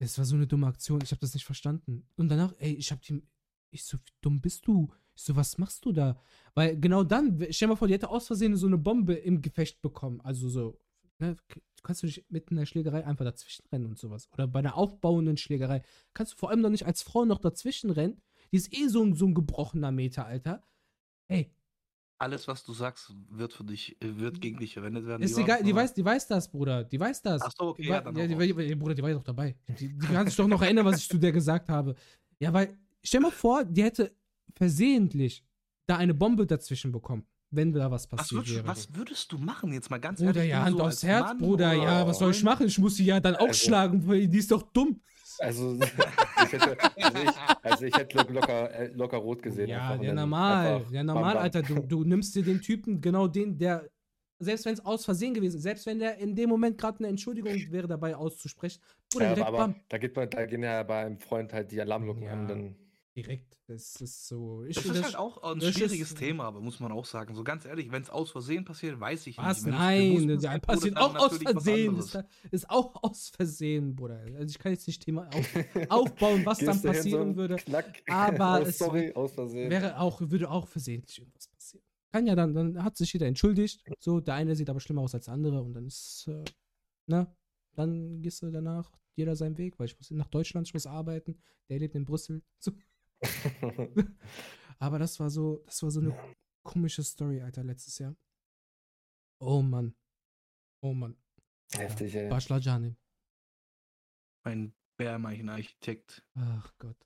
Das 0.00 0.16
war 0.16 0.24
so 0.24 0.34
eine 0.34 0.46
dumme 0.46 0.66
Aktion. 0.66 1.00
Ich 1.02 1.10
habe 1.10 1.20
das 1.20 1.34
nicht 1.34 1.44
verstanden. 1.44 2.08
Und 2.16 2.30
danach, 2.30 2.54
ey, 2.58 2.72
ich 2.72 2.90
hab 2.90 3.02
die, 3.02 3.22
ich 3.70 3.84
so, 3.84 3.98
wie 3.98 4.12
dumm 4.22 4.40
bist 4.40 4.66
du? 4.66 4.90
Ich 5.14 5.22
so, 5.22 5.36
was 5.36 5.58
machst 5.58 5.84
du 5.84 5.92
da? 5.92 6.18
Weil 6.54 6.80
genau 6.80 7.04
dann, 7.04 7.36
stell 7.50 7.66
dir 7.66 7.68
mal 7.68 7.76
vor, 7.76 7.86
die 7.86 7.94
hätte 7.94 8.08
aus 8.08 8.26
Versehen 8.26 8.56
so 8.56 8.66
eine 8.66 8.78
Bombe 8.78 9.14
im 9.14 9.42
Gefecht 9.42 9.82
bekommen. 9.82 10.22
Also 10.22 10.48
so, 10.48 10.80
ne, 11.18 11.36
kannst 11.82 12.02
du 12.02 12.06
nicht 12.06 12.30
mitten 12.30 12.54
in 12.54 12.60
der 12.60 12.66
Schlägerei 12.66 13.06
einfach 13.06 13.26
dazwischen 13.26 13.66
rennen 13.70 13.86
und 13.86 13.98
sowas. 13.98 14.30
Oder 14.32 14.46
bei 14.46 14.60
einer 14.60 14.76
aufbauenden 14.76 15.36
Schlägerei. 15.36 15.82
Kannst 16.14 16.32
du 16.32 16.36
vor 16.38 16.48
allem 16.48 16.62
noch 16.62 16.70
nicht 16.70 16.86
als 16.86 17.02
Frau 17.02 17.26
noch 17.26 17.38
dazwischen 17.38 17.90
rennen. 17.90 18.22
Die 18.52 18.56
ist 18.56 18.74
eh 18.74 18.88
so, 18.88 19.14
so 19.14 19.26
ein 19.26 19.34
gebrochener 19.34 19.92
Meter, 19.92 20.24
Alter. 20.24 20.62
Ey, 21.28 21.52
Alles, 22.20 22.46
was 22.46 22.62
du 22.64 22.74
sagst, 22.74 23.12
wird 23.30 23.52
für 23.54 23.64
dich, 23.64 23.96
äh, 24.02 24.16
wird 24.18 24.40
gegen 24.42 24.58
dich 24.58 24.74
verwendet 24.74 25.06
werden. 25.06 25.22
Ist 25.22 25.30
Johann, 25.32 25.44
egal, 25.44 25.62
die 25.64 25.74
weiß, 25.74 25.94
die 25.94 26.04
weiß 26.04 26.26
das, 26.28 26.48
Bruder. 26.50 26.84
Die 26.84 27.00
weiß 27.00 27.22
das. 27.22 27.40
Ach 27.42 27.50
so, 27.58 27.68
okay, 27.68 27.82
die, 27.82 27.88
ja, 27.88 28.00
dann 28.02 28.14
ja, 28.14 28.26
die, 28.26 28.54
die, 28.68 28.74
Bruder, 28.74 28.94
die 28.94 29.02
war 29.02 29.08
ja 29.08 29.14
doch 29.16 29.24
dabei. 29.24 29.56
Die, 29.78 29.88
die 29.88 30.06
kann 30.06 30.26
sich 30.26 30.36
doch 30.36 30.46
noch 30.46 30.60
erinnern, 30.60 30.84
was 30.84 30.98
ich 30.98 31.08
zu 31.08 31.16
der 31.18 31.32
gesagt 31.32 31.70
habe. 31.70 31.94
Ja, 32.38 32.52
weil, 32.52 32.76
stell 33.02 33.20
mal 33.20 33.30
vor, 33.30 33.64
die 33.64 33.82
hätte 33.82 34.12
versehentlich 34.54 35.42
da 35.86 35.96
eine 35.96 36.14
Bombe 36.14 36.46
dazwischen 36.46 36.92
bekommen. 36.92 37.24
wenn 37.52 37.72
da 37.72 37.90
was 37.90 38.04
Was 38.12 38.18
passiert 38.20 38.40
würdest, 38.42 38.54
wäre. 38.56 38.66
was 38.68 38.94
würdest 38.94 39.32
du 39.32 39.38
machen 39.38 39.72
jetzt 39.72 39.90
mal 39.90 39.98
ganz 39.98 40.20
Bruder, 40.20 40.36
ehrlich? 40.36 40.50
ja, 40.50 40.58
du 40.60 40.64
Hand 40.66 40.76
so 40.78 40.84
aufs 40.84 41.02
Herz, 41.02 41.26
Mann 41.26 41.38
Bruder, 41.38 41.72
ja, 41.72 42.06
was 42.06 42.18
soll 42.20 42.30
ich 42.30 42.44
machen? 42.44 42.66
Ich 42.66 42.78
muss 42.78 42.94
sie 42.96 43.04
ja 43.06 43.18
dann 43.18 43.34
auch 43.36 43.48
Also- 43.48 43.64
schlagen, 43.66 44.06
weil 44.06 44.28
die 44.28 44.38
ist 44.38 44.50
doch 44.52 44.62
dumm. 44.62 45.00
Also, 45.40 45.78
ich 46.44 46.52
hätte, 46.52 46.76
also, 46.96 47.18
ich, 47.22 47.30
also 47.62 47.84
ich 47.86 47.96
hätte 47.96 48.18
lo- 48.18 48.32
locker, 48.34 48.70
äh, 48.72 48.86
locker 48.88 49.16
rot 49.16 49.42
gesehen. 49.42 49.68
Ja, 49.68 49.94
ja, 49.96 50.12
normal. 50.12 50.82
Ja, 50.90 51.02
bam, 51.02 51.06
normal, 51.06 51.34
bam. 51.34 51.42
Alter. 51.42 51.62
Du, 51.62 51.74
du 51.80 52.04
nimmst 52.04 52.34
dir 52.34 52.42
den 52.44 52.60
Typen, 52.60 53.00
genau 53.00 53.26
den, 53.26 53.56
der, 53.56 53.88
selbst 54.38 54.66
wenn 54.66 54.74
es 54.74 54.84
aus 54.84 55.04
Versehen 55.04 55.34
gewesen 55.34 55.60
selbst 55.60 55.86
wenn 55.86 55.98
der 55.98 56.18
in 56.18 56.34
dem 56.34 56.48
Moment 56.50 56.76
gerade 56.78 56.98
eine 56.98 57.08
Entschuldigung 57.08 57.52
wäre 57.70 57.86
dabei 57.88 58.14
auszusprechen, 58.16 58.80
Bruder, 59.10 59.26
Ja, 59.26 59.34
direkt 59.34 59.48
aber 59.48 59.58
bam. 59.58 59.74
da, 59.88 59.98
geht 59.98 60.14
man, 60.16 60.28
da 60.30 60.46
gehen 60.46 60.62
ja 60.62 60.82
bei 60.82 61.04
einem 61.06 61.18
Freund 61.18 61.52
halt 61.52 61.72
die 61.72 61.80
Alarmglocken 61.80 62.22
Ja. 62.22 62.32
an. 62.32 62.46
Dann, 62.48 62.76
Direkt. 63.22 63.58
Das 63.66 64.00
ist 64.00 64.26
so. 64.26 64.64
Ich 64.64 64.74
Das 64.74 64.84
finde 64.84 64.98
ist 64.98 65.04
halt 65.04 65.16
auch 65.16 65.42
ein 65.42 65.60
das 65.60 65.74
schwieriges 65.74 66.10
ist- 66.10 66.18
Thema, 66.18 66.44
aber 66.44 66.60
muss 66.60 66.80
man 66.80 66.90
auch 66.92 67.04
sagen. 67.04 67.34
So 67.34 67.44
ganz 67.44 67.64
ehrlich, 67.64 67.90
wenn 67.92 68.02
es 68.02 68.10
aus 68.10 68.30
Versehen 68.30 68.64
passiert, 68.64 68.98
weiß 68.98 69.26
ich 69.28 69.38
Was? 69.38 69.64
nicht. 69.64 69.72
Nein, 69.72 70.26
das 70.28 70.42
passiert, 70.42 70.62
passiert 70.66 70.96
auch 70.96 71.14
aus 71.16 71.36
Versehen. 71.38 71.96
Ist, 71.98 72.18
ist 72.50 72.70
auch 72.70 73.02
aus 73.02 73.28
Versehen, 73.28 73.94
Bruder. 73.94 74.20
Also 74.36 74.46
ich 74.50 74.58
kann 74.58 74.72
jetzt 74.72 74.86
nicht 74.86 75.02
Thema 75.04 75.28
auf, 75.32 75.54
aufbauen, 75.88 76.44
was 76.44 76.58
dann 76.64 76.82
passieren 76.82 77.30
so, 77.34 77.36
würde. 77.36 77.56
Knack, 77.56 78.02
Aber 78.08 78.60
oh, 78.64 78.66
es 78.68 78.78
sorry, 78.78 79.12
aus 79.14 79.32
Versehen. 79.32 79.70
Wäre 79.70 80.00
auch, 80.00 80.20
würde 80.20 80.50
auch 80.50 80.66
versehentlich 80.66 81.18
irgendwas 81.20 81.46
passieren. 81.48 81.84
Kann 82.12 82.26
ja 82.26 82.34
dann, 82.34 82.54
dann 82.54 82.82
hat 82.82 82.96
sich 82.96 83.12
jeder 83.12 83.26
entschuldigt. 83.26 83.84
So, 84.00 84.18
der 84.20 84.34
eine 84.34 84.56
sieht 84.56 84.68
aber 84.68 84.80
schlimmer 84.80 85.02
aus 85.02 85.14
als 85.14 85.26
der 85.26 85.34
andere 85.34 85.62
und 85.62 85.74
dann 85.74 85.86
ist, 85.86 86.26
äh, 86.28 86.42
ne, 87.06 87.32
dann 87.76 88.20
gehst 88.20 88.42
du 88.42 88.50
danach 88.50 88.90
jeder 89.14 89.36
seinen 89.36 89.56
Weg, 89.58 89.78
weil 89.78 89.86
ich 89.86 89.96
muss 89.96 90.10
nach 90.10 90.26
Deutschland, 90.28 90.66
ich 90.66 90.74
muss 90.74 90.86
arbeiten, 90.86 91.38
der 91.68 91.78
lebt 91.78 91.94
in 91.94 92.04
Brüssel. 92.04 92.42
So. 92.58 92.72
Aber 94.78 94.98
das 94.98 95.20
war 95.20 95.30
so, 95.30 95.62
das 95.66 95.82
war 95.82 95.90
so 95.90 96.00
eine 96.00 96.16
komische 96.62 97.02
Story, 97.02 97.40
Alter, 97.40 97.64
letztes 97.64 97.98
Jahr. 97.98 98.16
Oh 99.40 99.62
Mann. 99.62 99.94
Oh 100.82 100.94
Mann. 100.94 101.16
Heftig, 101.72 102.14
ey. 102.14 102.28
Bashla 102.28 102.58
Janim. 102.58 102.96
Ein 104.44 104.74
Bärmeichen-Architekt. 104.96 106.22
Ach 106.34 106.72
Gott. 106.78 106.96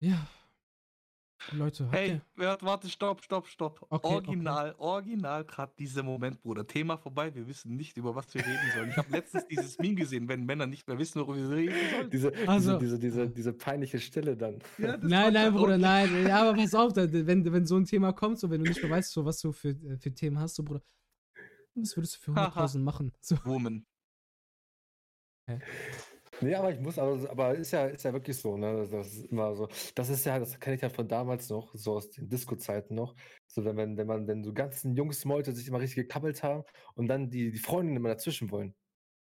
Ja. 0.00 0.28
Leute, 1.52 1.88
Hey, 1.90 2.08
ihr- 2.10 2.20
warte, 2.36 2.66
warte, 2.66 2.88
stopp, 2.90 3.22
stopp, 3.22 3.46
stopp. 3.46 3.86
Okay, 3.88 4.06
original, 4.06 4.74
original 4.78 5.44
gerade 5.44 5.72
dieser 5.78 6.02
Moment, 6.02 6.42
Bruder. 6.42 6.66
Thema 6.66 6.96
vorbei, 6.98 7.34
wir 7.34 7.46
wissen 7.46 7.74
nicht, 7.76 7.96
über 7.96 8.14
was 8.14 8.32
wir 8.34 8.42
reden 8.44 8.58
sollen. 8.74 8.90
Ich 8.90 8.96
habe 8.96 9.10
letztens 9.10 9.46
dieses 9.46 9.78
Meme 9.78 9.94
gesehen, 9.94 10.28
wenn 10.28 10.44
Männer 10.44 10.66
nicht 10.66 10.86
mehr 10.86 10.98
wissen, 10.98 11.20
worüber 11.20 11.48
wir 11.50 11.56
reden 11.56 11.74
sollen. 11.90 12.10
Diese, 12.10 12.32
Also- 12.46 12.78
diese, 12.78 12.98
diese, 12.98 13.22
diese, 13.24 13.30
diese 13.30 13.52
peinliche 13.52 13.98
Stille 13.98 14.36
dann. 14.36 14.58
Ja, 14.78 14.96
Nein, 14.98 15.32
nein, 15.32 15.52
Bruder, 15.54 15.78
nein. 15.78 16.26
Ja, 16.26 16.42
aber 16.48 16.54
pass 16.60 16.74
auf, 16.74 16.94
wenn, 16.96 17.52
wenn 17.52 17.66
so 17.66 17.76
ein 17.76 17.84
Thema 17.84 18.12
kommt, 18.12 18.38
so 18.38 18.50
wenn 18.50 18.62
du 18.62 18.68
nicht 18.68 18.82
mehr 18.82 18.90
weißt, 18.90 19.10
so, 19.12 19.24
was 19.24 19.40
du 19.40 19.52
für, 19.52 19.70
äh, 19.70 19.96
für 19.98 20.12
Themen 20.12 20.38
hast, 20.38 20.56
so 20.56 20.62
Bruder, 20.62 20.82
was 21.74 21.96
würdest 21.96 22.16
du 22.16 22.20
für 22.20 22.34
Haha. 22.34 22.64
100.000 22.66 22.82
machen? 22.82 23.12
So. 23.20 23.36
Woman. 23.44 23.86
Nee, 26.40 26.54
aber 26.54 26.72
ich 26.72 26.80
muss, 26.80 26.98
aber, 26.98 27.28
aber 27.30 27.54
ist 27.54 27.70
ja, 27.72 27.86
ist 27.86 28.04
ja 28.04 28.12
wirklich 28.12 28.36
so, 28.38 28.56
ne? 28.56 28.86
Das 28.90 29.06
ist 29.12 29.26
immer 29.30 29.54
so. 29.56 29.68
Das 29.94 30.08
ist 30.08 30.24
ja, 30.24 30.38
das 30.38 30.58
kenne 30.60 30.76
ich 30.76 30.82
ja 30.82 30.88
von 30.90 31.08
damals 31.08 31.48
noch, 31.50 31.74
so 31.74 31.94
aus 31.94 32.10
den 32.10 32.28
Disco-Zeiten 32.28 32.94
noch. 32.94 33.14
So, 33.46 33.64
wenn 33.64 33.76
man, 33.76 33.96
wenn 33.96 34.06
man, 34.06 34.26
wenn 34.26 34.44
so 34.44 34.52
ganzen 34.52 34.94
Jungs 34.94 35.24
Meute 35.24 35.52
sich 35.52 35.66
immer 35.68 35.80
richtig 35.80 35.96
gekabbelt 36.06 36.42
haben 36.42 36.62
und 36.94 37.08
dann 37.08 37.30
die, 37.30 37.50
die 37.50 37.58
Freundinnen 37.58 37.96
immer 37.96 38.10
dazwischen 38.10 38.50
wollen. 38.50 38.74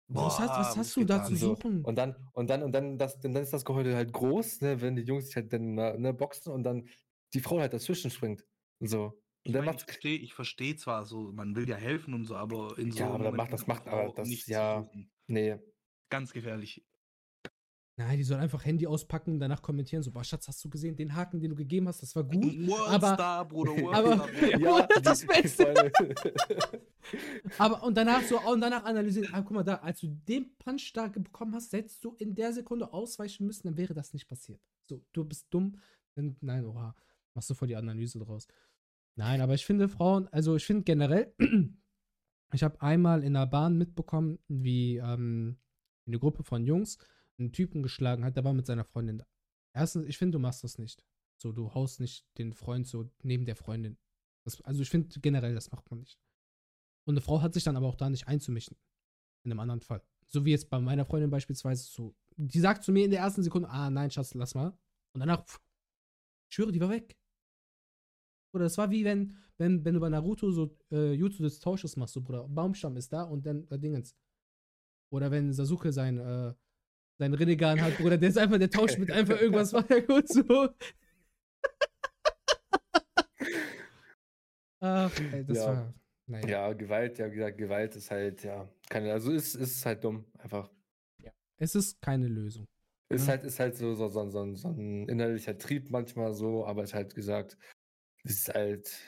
was 0.07 0.39
hast, 0.39 0.49
was 0.49 0.73
Boah, 0.73 0.77
hast 0.79 0.95
du 0.95 1.05
da 1.05 1.23
zu 1.23 1.31
nicht. 1.31 1.41
So, 1.41 1.55
suchen? 1.55 1.83
und 1.85 1.95
dann, 1.97 2.15
und 2.33 2.49
dann, 2.49 2.63
und 2.63 2.71
dann, 2.71 2.97
das, 2.97 3.19
dann 3.19 3.35
ist 3.35 3.53
das 3.53 3.63
Geheule 3.65 3.95
halt 3.95 4.11
groß, 4.13 4.61
ne, 4.61 4.81
wenn 4.81 4.95
die 4.95 5.03
Jungs 5.03 5.27
sich 5.27 5.35
halt 5.35 5.51
dann 5.53 5.75
ne, 5.75 6.13
boxen 6.13 6.51
und 6.51 6.63
dann 6.63 6.87
die 7.33 7.39
Frau 7.39 7.59
halt 7.59 7.73
dazwischen 7.73 8.11
springt. 8.11 8.45
So. 8.79 9.19
Ich, 9.45 9.53
Und 9.55 9.65
mein, 9.65 9.75
ich 9.75 9.83
verstehe 9.83 10.17
ich 10.19 10.33
versteh 10.33 10.75
zwar 10.75 11.05
so, 11.05 11.31
man 11.33 11.55
will 11.55 11.67
ja 11.67 11.75
helfen 11.75 12.13
und 12.13 12.25
so, 12.25 12.35
aber 12.35 12.77
in 12.77 12.91
so 12.91 12.99
Ja, 12.99 13.09
aber 13.11 13.31
macht 13.31 13.51
das- 13.53 13.67
macht 13.67 13.87
aber 13.87 14.13
das- 14.13 14.47
ja. 14.47 14.83
suchen. 14.83 15.11
Nee. 15.27 15.57
Ganz 16.09 16.31
gefährlich. 16.31 16.85
Nein, 17.95 18.17
die 18.17 18.23
soll 18.23 18.39
einfach 18.39 18.65
Handy 18.65 18.87
auspacken 18.87 19.33
und 19.33 19.39
danach 19.39 19.61
kommentieren, 19.61 20.01
so, 20.01 20.09
boah, 20.11 20.23
Schatz, 20.23 20.47
hast 20.47 20.65
du 20.65 20.69
gesehen, 20.69 20.95
den 20.95 21.13
Haken, 21.15 21.39
den 21.39 21.51
du 21.51 21.55
gegeben 21.55 21.87
hast, 21.87 22.01
das 22.01 22.15
war 22.15 22.23
gut. 22.23 22.43
Worldstar, 22.67 23.47
Bruder, 23.47 23.71
aber- 23.93 24.17
Worldstar. 24.17 24.27
Bruder. 24.57 24.59
Ja, 24.59 24.87
das 25.01 25.25
Beste. 25.27 25.91
Aber 27.57 27.83
und 27.83 27.95
danach 27.95 28.21
so, 28.23 28.39
und 28.41 28.61
danach 28.61 28.85
analysieren, 28.85 29.29
ah, 29.33 29.41
guck 29.41 29.51
mal 29.51 29.63
da, 29.63 29.75
als 29.75 29.99
du 29.99 30.07
den 30.07 30.55
Punch 30.57 30.91
da 30.93 31.07
bekommen 31.07 31.53
hast, 31.53 31.73
hättest 31.73 32.03
du 32.03 32.15
in 32.17 32.33
der 32.33 32.53
Sekunde 32.53 32.91
ausweichen 32.93 33.45
müssen, 33.45 33.67
dann 33.67 33.77
wäre 33.77 33.93
das 33.93 34.13
nicht 34.13 34.27
passiert. 34.27 34.61
So, 34.85 35.03
du 35.11 35.25
bist 35.25 35.47
dumm. 35.49 35.77
Dann, 36.15 36.37
nein, 36.41 36.65
oha, 36.65 36.95
machst 37.33 37.49
du 37.49 37.53
voll 37.53 37.67
die 37.67 37.75
Analyse 37.75 38.19
draus. 38.19 38.47
Nein, 39.15 39.41
aber 39.41 39.53
ich 39.53 39.65
finde 39.65 39.89
Frauen, 39.89 40.27
also 40.29 40.55
ich 40.55 40.65
finde 40.65 40.83
generell, 40.83 41.33
ich 42.53 42.63
habe 42.63 42.81
einmal 42.81 43.23
in 43.23 43.33
der 43.33 43.45
Bahn 43.47 43.77
mitbekommen, 43.77 44.39
wie 44.47 44.97
ähm, 44.97 45.57
eine 46.07 46.19
Gruppe 46.19 46.43
von 46.43 46.65
Jungs 46.65 46.97
einen 47.39 47.51
Typen 47.51 47.83
geschlagen 47.83 48.23
hat, 48.23 48.35
der 48.35 48.43
war 48.43 48.53
mit 48.53 48.65
seiner 48.65 48.83
Freundin 48.83 49.19
da. 49.19 49.25
Erstens, 49.75 50.05
ich 50.07 50.17
finde, 50.17 50.37
du 50.37 50.39
machst 50.39 50.63
das 50.63 50.77
nicht. 50.77 51.03
So, 51.41 51.51
du 51.51 51.73
haust 51.73 51.99
nicht 51.99 52.25
den 52.37 52.53
Freund 52.53 52.87
so 52.87 53.09
neben 53.23 53.45
der 53.45 53.55
Freundin. 53.55 53.97
Das, 54.45 54.61
also 54.61 54.81
ich 54.81 54.89
finde 54.89 55.19
generell, 55.19 55.55
das 55.55 55.71
macht 55.71 55.89
man 55.89 55.99
nicht. 55.99 56.19
Und 57.05 57.15
eine 57.15 57.21
Frau 57.21 57.41
hat 57.41 57.53
sich 57.53 57.63
dann 57.63 57.75
aber 57.75 57.87
auch 57.87 57.95
da 57.95 58.09
nicht 58.09 58.27
einzumischen. 58.27 58.77
In 59.43 59.51
einem 59.51 59.59
anderen 59.59 59.81
Fall. 59.81 60.01
So 60.27 60.45
wie 60.45 60.51
jetzt 60.51 60.69
bei 60.69 60.79
meiner 60.79 61.05
Freundin 61.05 61.29
beispielsweise 61.29 61.83
so. 61.83 62.15
Die 62.37 62.59
sagt 62.59 62.83
zu 62.83 62.91
mir 62.91 63.05
in 63.05 63.11
der 63.11 63.19
ersten 63.19 63.43
Sekunde, 63.43 63.69
ah 63.69 63.89
nein, 63.89 64.09
Schatz, 64.09 64.33
lass 64.33 64.55
mal. 64.55 64.69
Und 65.13 65.19
danach, 65.19 65.45
pff, 65.45 65.61
ich 66.49 66.55
schwöre, 66.55 66.71
die 66.71 66.79
war 66.79 66.89
weg. 66.89 67.17
Oder 68.53 68.65
das 68.65 68.77
war 68.77 68.91
wie 68.91 69.03
wenn, 69.03 69.35
wenn, 69.57 69.83
wenn 69.83 69.95
du 69.95 69.99
bei 69.99 70.09
Naruto 70.09 70.51
so 70.51 70.77
äh, 70.91 71.13
Jutsu 71.13 71.43
des 71.43 71.59
Tausches 71.59 71.95
machst, 71.97 72.13
so 72.13 72.21
Bruder, 72.21 72.47
Baumstamm 72.47 72.95
ist 72.97 73.11
da 73.11 73.23
und 73.23 73.45
dann 73.45 73.67
äh, 73.69 73.79
Dingens. 73.79 74.15
Oder 75.11 75.31
wenn 75.31 75.51
Sasuke 75.53 75.91
sein, 75.91 76.17
äh, 76.17 76.53
sein 77.17 77.33
Rinnegan 77.33 77.81
hat, 77.81 77.97
Bruder, 77.97 78.17
der 78.17 78.29
ist 78.29 78.37
einfach, 78.37 78.57
der 78.57 78.69
tauscht 78.69 78.97
mit 78.97 79.11
einfach 79.11 79.39
irgendwas, 79.39 79.73
war 79.73 79.89
ja 79.89 79.99
gut 79.99 80.27
so. 80.27 80.69
Ach, 84.79 85.17
ey, 85.31 85.45
das 85.45 85.57
Ja. 85.57 85.67
war, 85.67 85.93
naja. 86.27 86.47
Ja, 86.47 86.73
Gewalt, 86.73 87.17
ja, 87.19 87.31
wie 87.31 87.35
gesagt, 87.35 87.57
Gewalt 87.57 87.95
ist 87.95 88.11
halt, 88.11 88.43
ja, 88.43 88.67
keine, 88.89 89.13
also 89.13 89.31
ist, 89.31 89.55
ist 89.55 89.85
halt 89.85 90.03
dumm, 90.03 90.25
einfach. 90.39 90.69
Es 91.57 91.75
ist 91.75 92.01
keine 92.01 92.27
Lösung. 92.27 92.65
Ist 93.09 93.27
Ja. 93.27 93.33
halt, 93.33 93.43
ist 93.43 93.59
halt 93.59 93.77
so, 93.77 93.93
so, 93.93 94.09
so, 94.09 94.27
so, 94.29 94.55
so 94.55 94.67
ein 94.69 95.07
innerlicher 95.07 95.57
Trieb 95.57 95.91
manchmal 95.91 96.33
so, 96.33 96.65
aber 96.65 96.83
ist 96.83 96.93
halt 96.93 97.13
gesagt, 97.15 97.57
es 98.23 98.39
ist 98.39 98.53
halt 98.53 99.07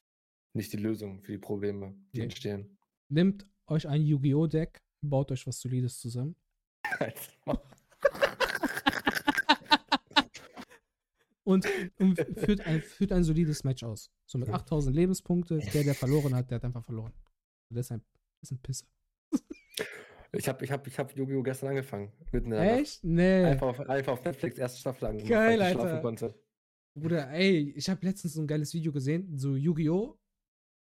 nicht 0.53 0.72
die 0.72 0.77
Lösung 0.77 1.22
für 1.23 1.34
die 1.34 1.38
Probleme, 1.38 1.95
die 2.14 2.19
Nee. 2.19 2.23
entstehen. 2.26 2.77
Nehmt 3.10 3.45
euch 3.68 3.88
ein 3.88 4.02
Yu-Gi-Oh! 4.02 4.48
Deck, 4.48 4.80
baut 5.02 5.32
euch 5.32 5.45
was 5.48 5.60
Solides 5.60 5.99
zusammen. 5.99 6.36
Und, 11.45 11.67
und 11.99 12.17
führt, 12.38 12.61
ein, 12.61 12.81
führt 12.81 13.11
ein 13.11 13.23
solides 13.23 13.63
Match 13.63 13.84
aus. 13.84 14.11
So 14.26 14.38
mit 14.38 14.49
8000 14.49 14.95
Lebenspunkte. 14.95 15.59
Der, 15.59 15.84
der 15.84 15.95
verloren 15.95 16.35
hat, 16.35 16.49
der 16.49 16.55
hat 16.55 16.65
einfach 16.65 16.84
verloren. 16.84 17.13
Und 17.69 17.77
das 17.77 17.85
ist 17.85 17.91
ein, 17.91 18.01
ist 18.41 18.51
ein 18.51 18.59
Pisser. 18.59 18.88
Ich 20.31 20.49
habe 20.49 20.65
ich 20.65 20.72
hab, 20.72 20.85
ich 20.85 20.99
hab 20.99 21.15
Yu-Gi-Oh! 21.15 21.43
gestern 21.43 21.69
angefangen. 21.69 22.11
Mitten 22.31 22.51
in 22.51 22.57
der 22.57 22.65
Nacht. 22.65 22.80
Echt? 22.81 23.03
Nee. 23.03 23.43
Einfach 23.45 23.67
auf, 23.67 23.80
einfach 23.80 24.13
auf 24.13 24.26
Netflix, 24.26 24.57
erste 24.57 24.80
Staffel 24.80 25.05
angemacht, 25.05 25.30
Geil, 25.30 25.61
Alter. 25.61 25.80
schlafen 25.80 26.01
konnte. 26.01 26.35
Bruder, 26.95 27.30
ey, 27.31 27.72
ich 27.76 27.89
habe 27.89 28.05
letztens 28.05 28.34
so 28.34 28.41
ein 28.41 28.47
geiles 28.47 28.73
Video 28.73 28.91
gesehen. 28.91 29.38
So 29.38 29.55
Yu-Gi-Oh! 29.55 30.17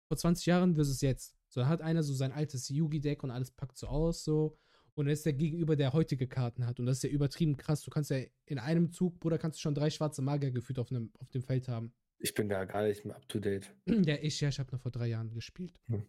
vor 0.08 0.16
20 0.16 0.46
Jahren 0.46 0.74
versus 0.74 1.00
jetzt. 1.00 1.36
So 1.48 1.60
da 1.60 1.68
hat 1.68 1.82
einer 1.82 2.02
so 2.02 2.14
sein 2.14 2.32
altes 2.32 2.68
Yu-Gi-Deck 2.68 3.22
und 3.24 3.30
alles 3.30 3.50
packt 3.50 3.76
so 3.76 3.88
aus, 3.88 4.24
so. 4.24 4.56
Und 4.96 5.04
dann 5.06 5.12
ist 5.12 5.26
der 5.26 5.34
Gegenüber, 5.34 5.76
der 5.76 5.92
heutige 5.92 6.26
Karten 6.26 6.66
hat. 6.66 6.80
Und 6.80 6.86
das 6.86 6.96
ist 6.98 7.02
ja 7.04 7.10
übertrieben 7.10 7.56
krass. 7.56 7.82
Du 7.82 7.90
kannst 7.90 8.10
ja 8.10 8.18
in 8.46 8.58
einem 8.58 8.90
Zug, 8.92 9.20
Bruder, 9.20 9.36
kannst 9.38 9.58
du 9.58 9.62
schon 9.62 9.74
drei 9.74 9.90
schwarze 9.90 10.22
Magier 10.22 10.50
gefühlt 10.50 10.78
auf, 10.78 10.90
einem, 10.90 11.10
auf 11.18 11.28
dem 11.30 11.42
Feld 11.42 11.68
haben. 11.68 11.92
Ich 12.18 12.32
bin 12.32 12.48
da 12.48 12.64
gar 12.64 12.82
nicht 12.82 13.04
mehr 13.04 13.14
up 13.14 13.28
to 13.28 13.38
date. 13.38 13.70
Ja, 13.86 14.16
ich, 14.20 14.40
ja, 14.40 14.48
ich 14.48 14.58
habe 14.58 14.72
noch 14.72 14.80
vor 14.80 14.90
drei 14.90 15.08
Jahren 15.08 15.30
gespielt. 15.34 15.78
Hm. 15.88 16.02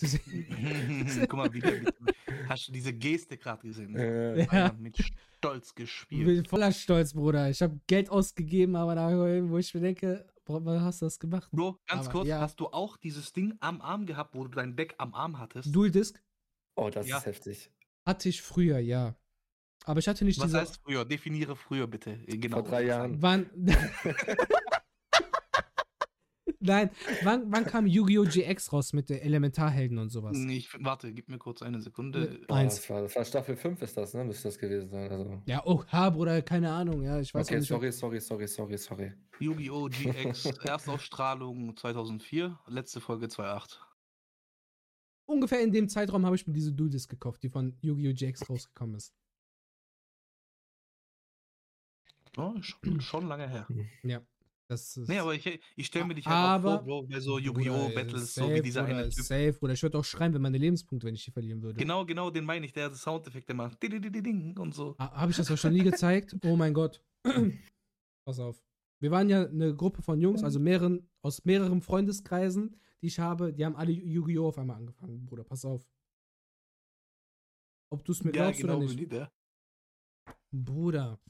Guck 1.28 1.32
mal, 1.34 1.52
wie 1.52 1.60
der, 1.60 1.80
mit- 1.80 1.94
hast 2.48 2.68
du 2.68 2.72
diese 2.72 2.92
Geste 2.92 3.36
gerade 3.38 3.66
gesehen? 3.66 3.96
Äh, 3.96 4.44
Ja. 4.44 4.72
Mit 4.78 4.98
Stolz 5.38 5.68
Ich 5.70 5.74
gespielt. 5.74 6.26
bin 6.26 6.44
voller 6.44 6.72
Stolz, 6.72 7.14
Bruder. 7.14 7.48
Ich 7.50 7.62
habe 7.62 7.80
Geld 7.86 8.10
ausgegeben, 8.10 8.76
aber 8.76 8.94
da, 8.94 9.08
wo 9.48 9.56
ich 9.58 9.72
mir 9.74 9.80
denke, 9.80 10.26
warum 10.46 10.68
hast 10.68 11.00
du 11.00 11.06
das 11.06 11.18
gemacht? 11.18 11.48
Bro, 11.52 11.78
ganz 11.86 12.06
Aber 12.06 12.12
kurz, 12.18 12.28
ja. 12.28 12.40
hast 12.40 12.60
du 12.60 12.66
auch 12.68 12.96
dieses 12.98 13.32
Ding 13.32 13.54
am 13.60 13.80
Arm 13.80 14.04
gehabt, 14.06 14.34
wo 14.34 14.44
du 14.44 14.50
dein 14.50 14.76
Deck 14.76 14.94
am 14.98 15.14
Arm 15.14 15.38
hattest? 15.38 15.74
Dual 15.74 15.90
Disc 15.90 16.22
oh, 16.76 16.90
das 16.90 17.06
Ja. 17.08 17.18
ist 17.18 17.26
heftig. 17.26 17.70
Hatte 18.06 18.28
ich 18.28 18.42
früher, 18.42 18.78
ja. 18.78 19.14
Aber 19.86 20.00
ich 20.00 20.08
hatte 20.08 20.24
nicht 20.24 20.38
Was 20.38 20.46
diese. 20.46 20.60
heißt 20.60 20.80
früher? 20.82 21.04
Definiere 21.04 21.56
früher 21.56 21.86
bitte. 21.86 22.10
Äh, 22.26 22.38
Genau. 22.38 22.56
Vor 22.58 22.64
drei 22.68 22.84
Jahren. 22.84 23.20
Wann. 23.20 23.50
Nein, 26.66 26.88
wann, 27.24 27.52
wann 27.52 27.64
kam 27.66 27.86
Yu-Gi-Oh! 27.86 28.24
GX 28.24 28.72
raus 28.72 28.94
mit 28.94 29.10
den 29.10 29.18
Elementarhelden 29.18 29.98
und 29.98 30.08
sowas? 30.08 30.34
Nee, 30.34 30.56
ich, 30.56 30.70
warte, 30.82 31.12
gib 31.12 31.28
mir 31.28 31.36
kurz 31.36 31.60
eine 31.60 31.82
Sekunde. 31.82 32.20
Ne, 32.20 32.38
Boah, 32.48 32.56
Eins. 32.56 32.76
das, 32.76 32.88
war, 32.90 33.02
das 33.02 33.14
war 33.16 33.24
Staffel 33.26 33.54
5 33.56 33.82
ist 33.82 33.96
das, 33.98 34.14
ne? 34.14 34.24
Müsste 34.24 34.48
das 34.48 34.58
gewesen 34.58 34.88
sein. 34.88 35.10
Also. 35.10 35.42
Ja, 35.44 35.60
oh, 35.66 35.84
ha, 35.92 36.08
Bruder, 36.08 36.40
keine 36.40 36.72
Ahnung, 36.72 37.02
ja, 37.02 37.20
ich 37.20 37.34
weiß 37.34 37.46
Okay, 37.48 37.58
nicht. 37.58 37.68
sorry, 37.68 37.92
sorry, 37.92 38.18
sorry, 38.20 38.46
sorry, 38.48 38.78
sorry. 38.78 39.12
Yu-Gi-Oh! 39.40 39.88
GX, 39.90 40.46
Erstausstrahlung 40.64 41.76
2004, 41.76 42.58
letzte 42.68 43.00
Folge 43.02 43.26
2.8. 43.26 43.76
Ungefähr 45.26 45.62
in 45.62 45.72
dem 45.72 45.88
Zeitraum 45.88 46.26
habe 46.26 46.36
ich 46.36 46.46
mir 46.46 46.52
diese 46.52 46.72
Dudes 46.72 47.08
gekauft, 47.08 47.42
die 47.42 47.48
von 47.48 47.76
Yu-Gi-Oh! 47.80 48.12
GX 48.14 48.48
rausgekommen 48.50 48.96
ist. 48.96 49.14
Oh, 52.36 52.54
schon, 52.60 52.78
schon 53.00 53.26
lange 53.26 53.48
her. 53.48 53.66
Ja. 54.02 54.20
Das 54.66 54.96
ist 54.96 55.08
Nee, 55.08 55.18
aber 55.18 55.34
ich, 55.34 55.60
ich 55.76 55.86
stelle 55.86 56.06
mir 56.06 56.14
dich 56.14 56.26
Aber- 56.26 56.54
einfach 56.54 56.84
vor, 56.84 57.02
Bro, 57.02 57.02
bei 57.08 57.20
so 57.20 57.38
Yu-Gi-Oh! 57.38 57.90
Battles, 57.94 58.34
safe, 58.34 58.48
so 58.48 58.54
wie 58.54 58.62
dieser 58.62 58.84
eine 58.84 59.08
Typ. 59.10 59.24
Safe, 59.24 59.56
oder 59.60 59.74
ich 59.74 59.82
würde 59.82 59.98
auch 59.98 60.04
schreien, 60.04 60.32
wenn 60.32 60.40
meine 60.40 60.56
Lebenspunkte, 60.56 61.06
wenn 61.06 61.14
ich 61.14 61.24
die 61.24 61.30
verlieren 61.30 61.62
würde. 61.62 61.78
Genau, 61.78 62.04
genau, 62.06 62.30
den 62.30 62.44
meine 62.44 62.64
ich, 62.64 62.72
der 62.72 62.86
hat 62.86 62.96
Soundeffekte 62.96 63.52
macht. 63.52 63.82
Und 63.84 64.74
so. 64.74 64.96
Habe 64.98 65.30
ich 65.30 65.36
das 65.36 65.50
auch 65.50 65.58
schon 65.58 65.72
nie 65.74 65.82
gezeigt? 65.84 66.34
Oh 66.44 66.56
mein 66.56 66.72
Gott. 66.72 67.02
Pass 68.26 68.38
auf. 68.38 68.62
Wir 69.00 69.10
waren 69.10 69.28
ja 69.28 69.44
eine 69.46 69.74
Gruppe 69.76 70.00
von 70.00 70.18
Jungs, 70.18 70.42
also 70.42 70.58
mehreren, 70.58 71.10
aus 71.22 71.44
mehreren 71.44 71.82
Freundeskreisen, 71.82 72.80
die 73.02 73.06
ich 73.08 73.18
habe, 73.18 73.52
die 73.52 73.64
haben 73.64 73.76
alle 73.76 73.92
Yu-Gi-Oh! 73.92 74.48
auf 74.48 74.58
einmal 74.58 74.76
angefangen, 74.76 75.24
Bruder. 75.26 75.44
Pass 75.44 75.64
auf. 75.64 75.86
Ob 77.90 78.04
du 78.04 78.12
es 78.12 78.24
mir 78.24 78.32
Ja, 78.32 78.44
glaubst 78.44 78.60
genau, 78.60 78.76
oder 78.78 78.86
nicht. 78.94 79.12
der. 79.12 79.32
Bruder. 80.52 81.20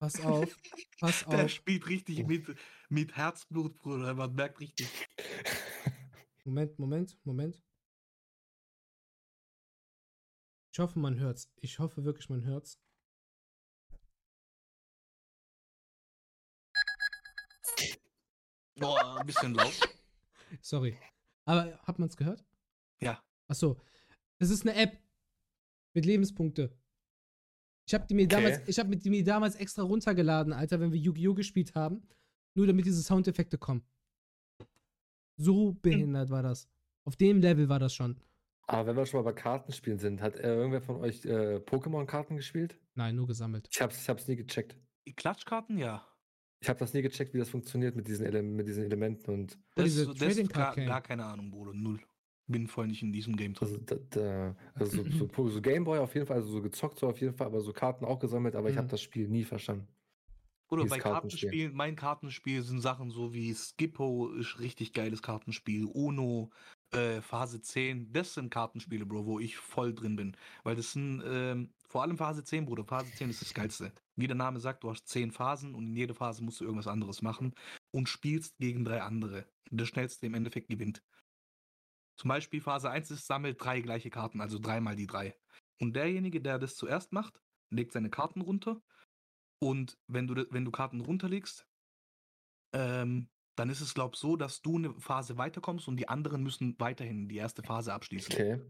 Pass 0.00 0.20
auf. 0.20 0.56
Pass 1.00 1.24
Der 1.24 1.44
auf. 1.44 1.50
spielt 1.50 1.86
richtig 1.88 2.26
mit, 2.26 2.54
mit 2.88 3.16
Herzblut, 3.16 3.76
Bruder. 3.78 4.14
Man 4.14 4.34
merkt 4.34 4.60
richtig. 4.60 4.88
Moment, 6.44 6.78
Moment, 6.78 7.18
Moment. 7.24 7.62
Ich 10.72 10.78
hoffe, 10.78 10.98
man 10.98 11.18
hört's. 11.18 11.50
Ich 11.60 11.78
hoffe 11.78 12.04
wirklich, 12.04 12.28
man 12.28 12.44
hört's. 12.44 12.78
Boah, 18.76 19.18
ein 19.20 19.26
bisschen 19.26 19.54
laut. 19.54 19.80
Sorry. 20.62 20.96
Aber 21.44 21.78
hat 21.82 21.98
man's 21.98 22.16
gehört? 22.16 22.44
Ja. 23.00 23.22
Achso. 23.48 23.80
Das 24.38 24.50
ist 24.50 24.62
eine 24.66 24.74
App 24.76 24.98
mit 25.94 26.06
Lebenspunkte. 26.06 26.76
Ich 27.86 27.94
habe 27.94 28.06
die 28.06 28.14
mir 28.14 28.24
Okay. 28.24 28.36
damals, 28.36 28.68
ich 28.68 28.78
habe 28.78 28.96
die 28.96 29.10
mir 29.10 29.22
damals 29.24 29.56
extra 29.56 29.82
runtergeladen, 29.82 30.52
Alter, 30.52 30.80
wenn 30.80 30.92
wir 30.92 30.98
Yu-Gi-Oh 30.98 31.34
gespielt 31.34 31.74
haben, 31.74 32.06
nur 32.56 32.66
damit 32.66 32.86
diese 32.86 33.02
Soundeffekte 33.02 33.58
kommen. 33.58 33.84
So 35.36 35.72
behindert 35.72 36.30
war 36.30 36.42
das. 36.42 36.68
Auf 37.04 37.16
dem 37.16 37.40
Level 37.40 37.68
war 37.68 37.78
das 37.78 37.94
schon. 37.94 38.20
Aber 38.66 38.86
wenn 38.86 38.96
wir 38.96 39.04
schon 39.04 39.22
mal 39.22 39.30
bei 39.30 39.38
Kartenspielen 39.38 39.98
sind, 39.98 40.22
hat 40.22 40.36
äh, 40.36 40.54
irgendwer 40.54 40.80
von 40.80 40.96
euch 40.96 41.24
äh, 41.26 41.56
Pokémon-Karten 41.56 42.36
gespielt? 42.36 42.78
Nein, 42.94 43.16
nur 43.16 43.26
gesammelt. 43.26 43.68
Ich 43.70 43.80
hab's, 43.82 44.00
ich 44.00 44.08
hab's 44.08 44.26
nie 44.26 44.36
gecheckt. 44.36 44.76
Klatschkarten, 45.16 45.76
ja. 45.76 46.06
Ich 46.64 46.68
habe 46.70 46.78
das 46.78 46.94
nie 46.94 47.02
gecheckt, 47.02 47.34
wie 47.34 47.38
das 47.38 47.50
funktioniert 47.50 47.94
mit 47.94 48.08
diesen, 48.08 48.24
Ele 48.24 48.42
mit 48.42 48.66
diesen 48.66 48.84
Elementen 48.84 49.30
und 49.30 49.58
Das, 49.74 49.84
diese 49.84 50.06
das 50.06 50.16
Trading 50.16 50.46
ist 50.46 50.54
gar, 50.54 50.74
gar 50.74 51.02
keine 51.02 51.24
Ahnung, 51.26 51.50
Bruder. 51.50 51.74
Null. 51.74 52.00
Bin 52.46 52.66
voll 52.68 52.86
nicht 52.86 53.02
in 53.02 53.12
diesem 53.12 53.36
Game 53.36 53.54
also, 53.60 53.76
drin. 53.76 53.86
da, 53.86 53.96
da, 54.10 54.56
also 54.74 55.02
so, 55.04 55.26
so, 55.28 55.48
so 55.48 55.60
Gameboy 55.62 55.98
auf 55.98 56.14
jeden 56.14 56.26
Fall, 56.26 56.36
also 56.36 56.50
so 56.50 56.62
gezockt 56.62 56.98
so 56.98 57.08
auf 57.08 57.20
jeden 57.20 57.34
Fall, 57.34 57.46
aber 57.48 57.60
so 57.60 57.72
Karten 57.72 58.04
auch 58.04 58.18
gesammelt, 58.18 58.56
aber 58.56 58.70
ich 58.70 58.76
habe 58.76 58.86
Mhm. 58.86 58.90
das 58.90 59.00
Spiel 59.02 59.28
nie 59.28 59.44
verstanden. 59.44 59.88
Oder 60.70 60.86
bei 60.86 60.98
Kartenspiel. 60.98 61.58
Kartenspielen, 61.58 61.74
mein 61.74 61.94
Kartenspiel 61.96 62.62
sind 62.62 62.80
Sachen 62.80 63.10
so 63.10 63.32
wie 63.34 63.54
Skippo, 63.54 64.30
ist 64.32 64.58
richtig 64.60 64.92
geiles 64.92 65.22
Kartenspiel, 65.22 65.84
Uno, 65.84 66.50
äh, 66.92 67.20
Phase 67.20 67.60
10, 67.60 68.12
das 68.12 68.34
sind 68.34 68.50
Kartenspiele, 68.50 69.06
Bro, 69.06 69.26
wo 69.26 69.38
ich 69.40 69.56
voll 69.56 69.94
drin 69.94 70.16
bin. 70.16 70.36
Weil 70.62 70.76
das 70.76 70.92
sind, 70.92 71.22
ähm, 71.26 71.72
vor 71.88 72.02
allem 72.02 72.16
Phase 72.16 72.44
10, 72.44 72.66
Bruder, 72.66 72.84
Phase 72.84 73.12
10 73.12 73.30
ist 73.30 73.42
das 73.42 73.54
Geilste. 73.54 73.92
Wie 74.16 74.26
der 74.26 74.36
Name 74.36 74.60
sagt, 74.60 74.84
du 74.84 74.90
hast 74.90 75.08
10 75.08 75.32
Phasen 75.32 75.74
und 75.74 75.86
in 75.86 75.96
jeder 75.96 76.14
Phase 76.14 76.42
musst 76.42 76.60
du 76.60 76.64
irgendwas 76.64 76.86
anderes 76.86 77.22
machen 77.22 77.54
und 77.92 78.08
spielst 78.08 78.56
gegen 78.58 78.84
drei 78.84 79.02
andere. 79.02 79.46
Der 79.70 79.86
schnellste 79.86 80.26
im 80.26 80.34
Endeffekt 80.34 80.68
gewinnt. 80.68 81.02
Zum 82.16 82.28
Beispiel 82.28 82.60
Phase 82.60 82.90
1 82.90 83.10
ist, 83.10 83.26
sammelt 83.26 83.62
drei 83.62 83.80
gleiche 83.80 84.10
Karten, 84.10 84.40
also 84.40 84.58
dreimal 84.58 84.94
die 84.94 85.06
drei. 85.06 85.36
Und 85.80 85.96
derjenige, 85.96 86.40
der 86.40 86.58
das 86.58 86.76
zuerst 86.76 87.12
macht, 87.12 87.40
legt 87.70 87.92
seine 87.92 88.10
Karten 88.10 88.40
runter 88.40 88.80
und 89.60 89.98
wenn 90.06 90.26
du, 90.26 90.46
wenn 90.50 90.64
du 90.64 90.70
Karten 90.70 91.00
runterlegst, 91.00 91.66
ähm, 92.74 93.28
dann 93.56 93.70
ist 93.70 93.80
es, 93.80 93.94
glaub 93.94 94.16
so, 94.16 94.36
dass 94.36 94.62
du 94.62 94.76
eine 94.78 94.94
Phase 95.00 95.36
weiterkommst 95.38 95.86
und 95.88 95.96
die 95.96 96.08
anderen 96.08 96.42
müssen 96.42 96.78
weiterhin 96.80 97.28
die 97.28 97.36
erste 97.36 97.62
Phase 97.62 97.92
abschließen. 97.92 98.32
Okay. 98.34 98.60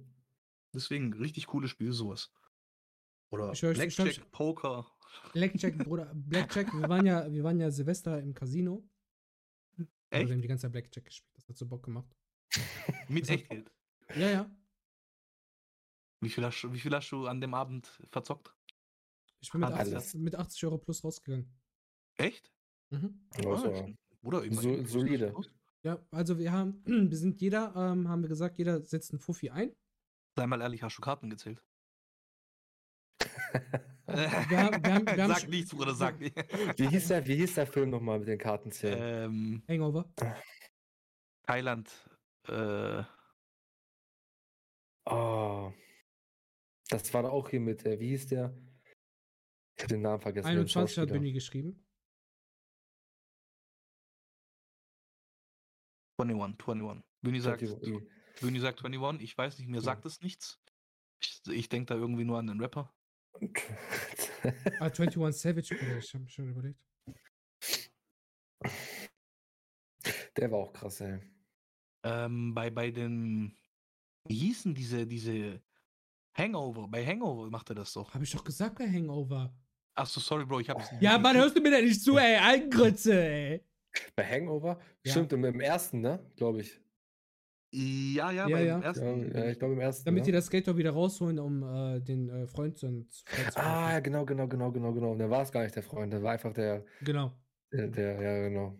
Deswegen 0.74 1.12
richtig 1.14 1.46
cooles 1.46 1.70
Spiel, 1.70 1.92
sowas. 1.92 2.32
Oder 3.30 3.52
Ich 3.52 3.62
ich 3.62 3.74
Blackjack, 3.74 4.06
hör's- 4.06 4.20
Poker. 4.30 4.86
Blackjack, 5.32 5.78
Bruder, 5.78 6.10
Blackjack, 6.14 6.72
wir 6.72 6.88
waren 6.88 7.06
ja, 7.06 7.30
wir 7.32 7.44
waren 7.44 7.60
ja 7.60 7.70
Silvester 7.70 8.20
im 8.20 8.34
Casino. 8.34 8.82
Also 9.78 9.88
Echt? 10.10 10.28
wir 10.28 10.34
haben 10.34 10.42
die 10.42 10.48
ganze 10.48 10.62
Zeit 10.62 10.72
Blackjack 10.72 11.04
gespielt. 11.04 11.30
Das 11.36 11.48
hat 11.48 11.56
so 11.56 11.66
Bock 11.66 11.82
gemacht. 11.84 12.14
Mit 13.08 13.24
das 13.24 13.30
hat- 13.30 13.36
Echtgeld. 13.40 13.70
Ja, 14.16 14.28
ja. 14.30 14.56
Wie 16.20 16.28
viel, 16.30 16.44
hast, 16.44 16.60
du- 16.62 16.72
wie 16.72 16.78
viel 16.80 16.94
hast 16.94 17.10
du 17.10 17.26
an 17.26 17.40
dem 17.40 17.54
Abend 17.54 17.86
verzockt? 18.10 18.54
Ich 19.40 19.50
bin 19.50 19.60
mit 19.60 19.70
Alles. 19.72 19.92
80, 19.94 20.20
mit 20.20 20.34
80 20.34 20.64
Euro 20.64 20.78
plus 20.78 21.04
rausgegangen. 21.04 21.52
Echt? 22.16 22.50
Mhm. 22.90 23.28
Also, 23.44 23.94
Bruder, 24.24 24.42
So- 24.52 24.84
solide. 24.84 25.34
Ja, 25.82 25.98
also 26.10 26.38
wir 26.38 26.50
haben, 26.50 26.82
wir 27.10 27.16
sind 27.16 27.40
jeder, 27.40 27.74
ähm, 27.76 28.08
haben 28.08 28.22
wir 28.22 28.28
gesagt, 28.28 28.56
jeder 28.58 28.80
setzt 28.82 29.12
einen 29.12 29.20
Fuffi 29.20 29.50
ein. 29.50 29.76
Sei 30.36 30.46
mal 30.46 30.60
ehrlich, 30.62 30.82
hast 30.82 30.96
du 30.98 31.02
Karten 31.02 31.28
gezählt? 31.30 31.62
Wir 34.06 34.28
haben- 34.28 34.50
wir 34.84 34.94
haben- 34.94 35.06
wir 35.06 35.22
haben 35.24 35.32
sag 35.34 35.48
nichts, 35.48 35.70
Bruder, 35.70 35.94
sag 35.94 36.20
nicht. 36.20 36.36
wie, 36.78 36.88
hieß 36.88 37.08
der, 37.08 37.26
wie 37.26 37.36
hieß 37.36 37.54
der 37.54 37.66
Film 37.66 37.88
nochmal 37.88 38.18
mit 38.18 38.28
den 38.28 38.38
Kartenzählen? 38.38 39.30
ähm, 39.32 39.62
Hangover. 39.68 40.12
Thailand. 41.46 41.90
Äh, 42.48 43.02
Oh. 45.06 45.72
Das 46.90 47.12
war 47.14 47.22
da 47.22 47.28
auch 47.30 47.48
hier 47.48 47.60
mit, 47.60 47.84
äh, 47.86 47.98
wie 47.98 48.08
hieß 48.08 48.26
der? 48.28 48.54
Ich 49.76 49.82
habe 49.84 49.94
den 49.94 50.02
Namen 50.02 50.20
vergessen. 50.20 50.48
den 50.48 50.58
21 50.58 50.98
hat. 50.98 51.08
Benny 51.10 51.32
geschrieben. 51.32 51.84
21, 56.18 56.60
21. 56.66 57.04
Bühni 57.22 57.40
sagt, 57.40 57.62
21. 57.62 58.08
Bühni 58.40 58.60
sagt 58.60 58.84
21, 58.84 59.22
ich 59.22 59.36
weiß 59.36 59.58
nicht, 59.58 59.68
mir 59.68 59.80
sagt 59.80 60.04
es 60.06 60.20
nichts. 60.20 60.60
Ich, 61.20 61.40
ich 61.50 61.68
denke 61.68 61.94
da 61.94 62.00
irgendwie 62.00 62.24
nur 62.24 62.38
an 62.38 62.46
den 62.46 62.60
Rapper. 62.60 62.92
Ah, 64.78 64.90
21 64.90 65.40
Savage, 65.40 65.74
Bruder, 65.74 65.96
ich 65.96 66.14
habe 66.14 66.28
schon 66.28 66.50
überlegt. 66.50 66.78
der 70.36 70.50
war 70.50 70.58
auch 70.58 70.72
krass, 70.72 71.00
ey. 71.00 71.18
Ähm, 72.04 72.52
bei, 72.54 72.68
bei 72.68 72.90
den, 72.90 73.56
wie 74.28 74.34
hießen 74.34 74.74
diese, 74.74 75.06
diese 75.06 75.62
Hangover? 76.36 76.86
Bei 76.88 77.04
Hangover 77.06 77.48
macht 77.48 77.70
er 77.70 77.76
das 77.76 77.94
doch. 77.94 78.12
Habe 78.12 78.24
ich 78.24 78.30
doch 78.32 78.44
gesagt 78.44 78.76
bei 78.76 78.86
Hangover. 78.86 79.56
Achso, 79.94 80.20
sorry, 80.20 80.44
Bro, 80.44 80.60
ich 80.60 80.68
hab's. 80.68 80.90
Ja, 81.00 81.18
Mann, 81.18 81.36
hörst 81.36 81.56
du 81.56 81.62
mir 81.62 81.70
da 81.70 81.80
nicht 81.80 82.02
zu, 82.02 82.18
ey? 82.18 82.36
Eigengrütze, 82.36 83.24
ey. 83.24 83.64
Bei 84.16 84.24
Hangover? 84.24 84.80
Ja. 85.04 85.12
Stimmt, 85.12 85.32
im, 85.32 85.44
im 85.44 85.60
ersten, 85.60 86.00
ne? 86.00 86.18
Glaube 86.36 86.60
ich. 86.60 86.80
Ja, 87.72 88.30
ja, 88.30 88.48
Ja, 88.48 88.56
beim 88.56 88.66
ja. 88.66 88.78
Ja, 88.78 88.80
ersten. 88.80 89.36
ja, 89.36 89.46
ich 89.50 89.58
glaube 89.58 89.74
im 89.74 89.80
ersten. 89.80 90.04
Damit 90.04 90.20
ne? 90.22 90.26
die 90.26 90.32
das 90.32 90.48
Geld 90.48 90.68
doch 90.68 90.76
wieder 90.76 90.92
rausholen, 90.92 91.40
um 91.40 91.62
äh, 91.62 92.00
den 92.00 92.28
äh, 92.28 92.46
Freund 92.46 92.78
zu, 92.78 93.04
zu 93.08 93.24
Ah, 93.56 93.92
ja, 93.92 94.00
genau, 94.00 94.24
genau, 94.24 94.46
genau, 94.46 94.70
genau, 94.70 94.92
genau. 94.92 95.10
Und 95.12 95.18
der 95.18 95.28
war 95.30 95.42
es 95.42 95.50
gar 95.50 95.64
nicht, 95.64 95.74
der 95.74 95.82
Freund. 95.82 96.12
Der 96.12 96.22
war 96.22 96.32
einfach 96.32 96.52
der, 96.52 96.84
Genau. 97.02 97.32
der, 97.72 97.88
der 97.88 98.22
ja, 98.22 98.48
genau. 98.48 98.78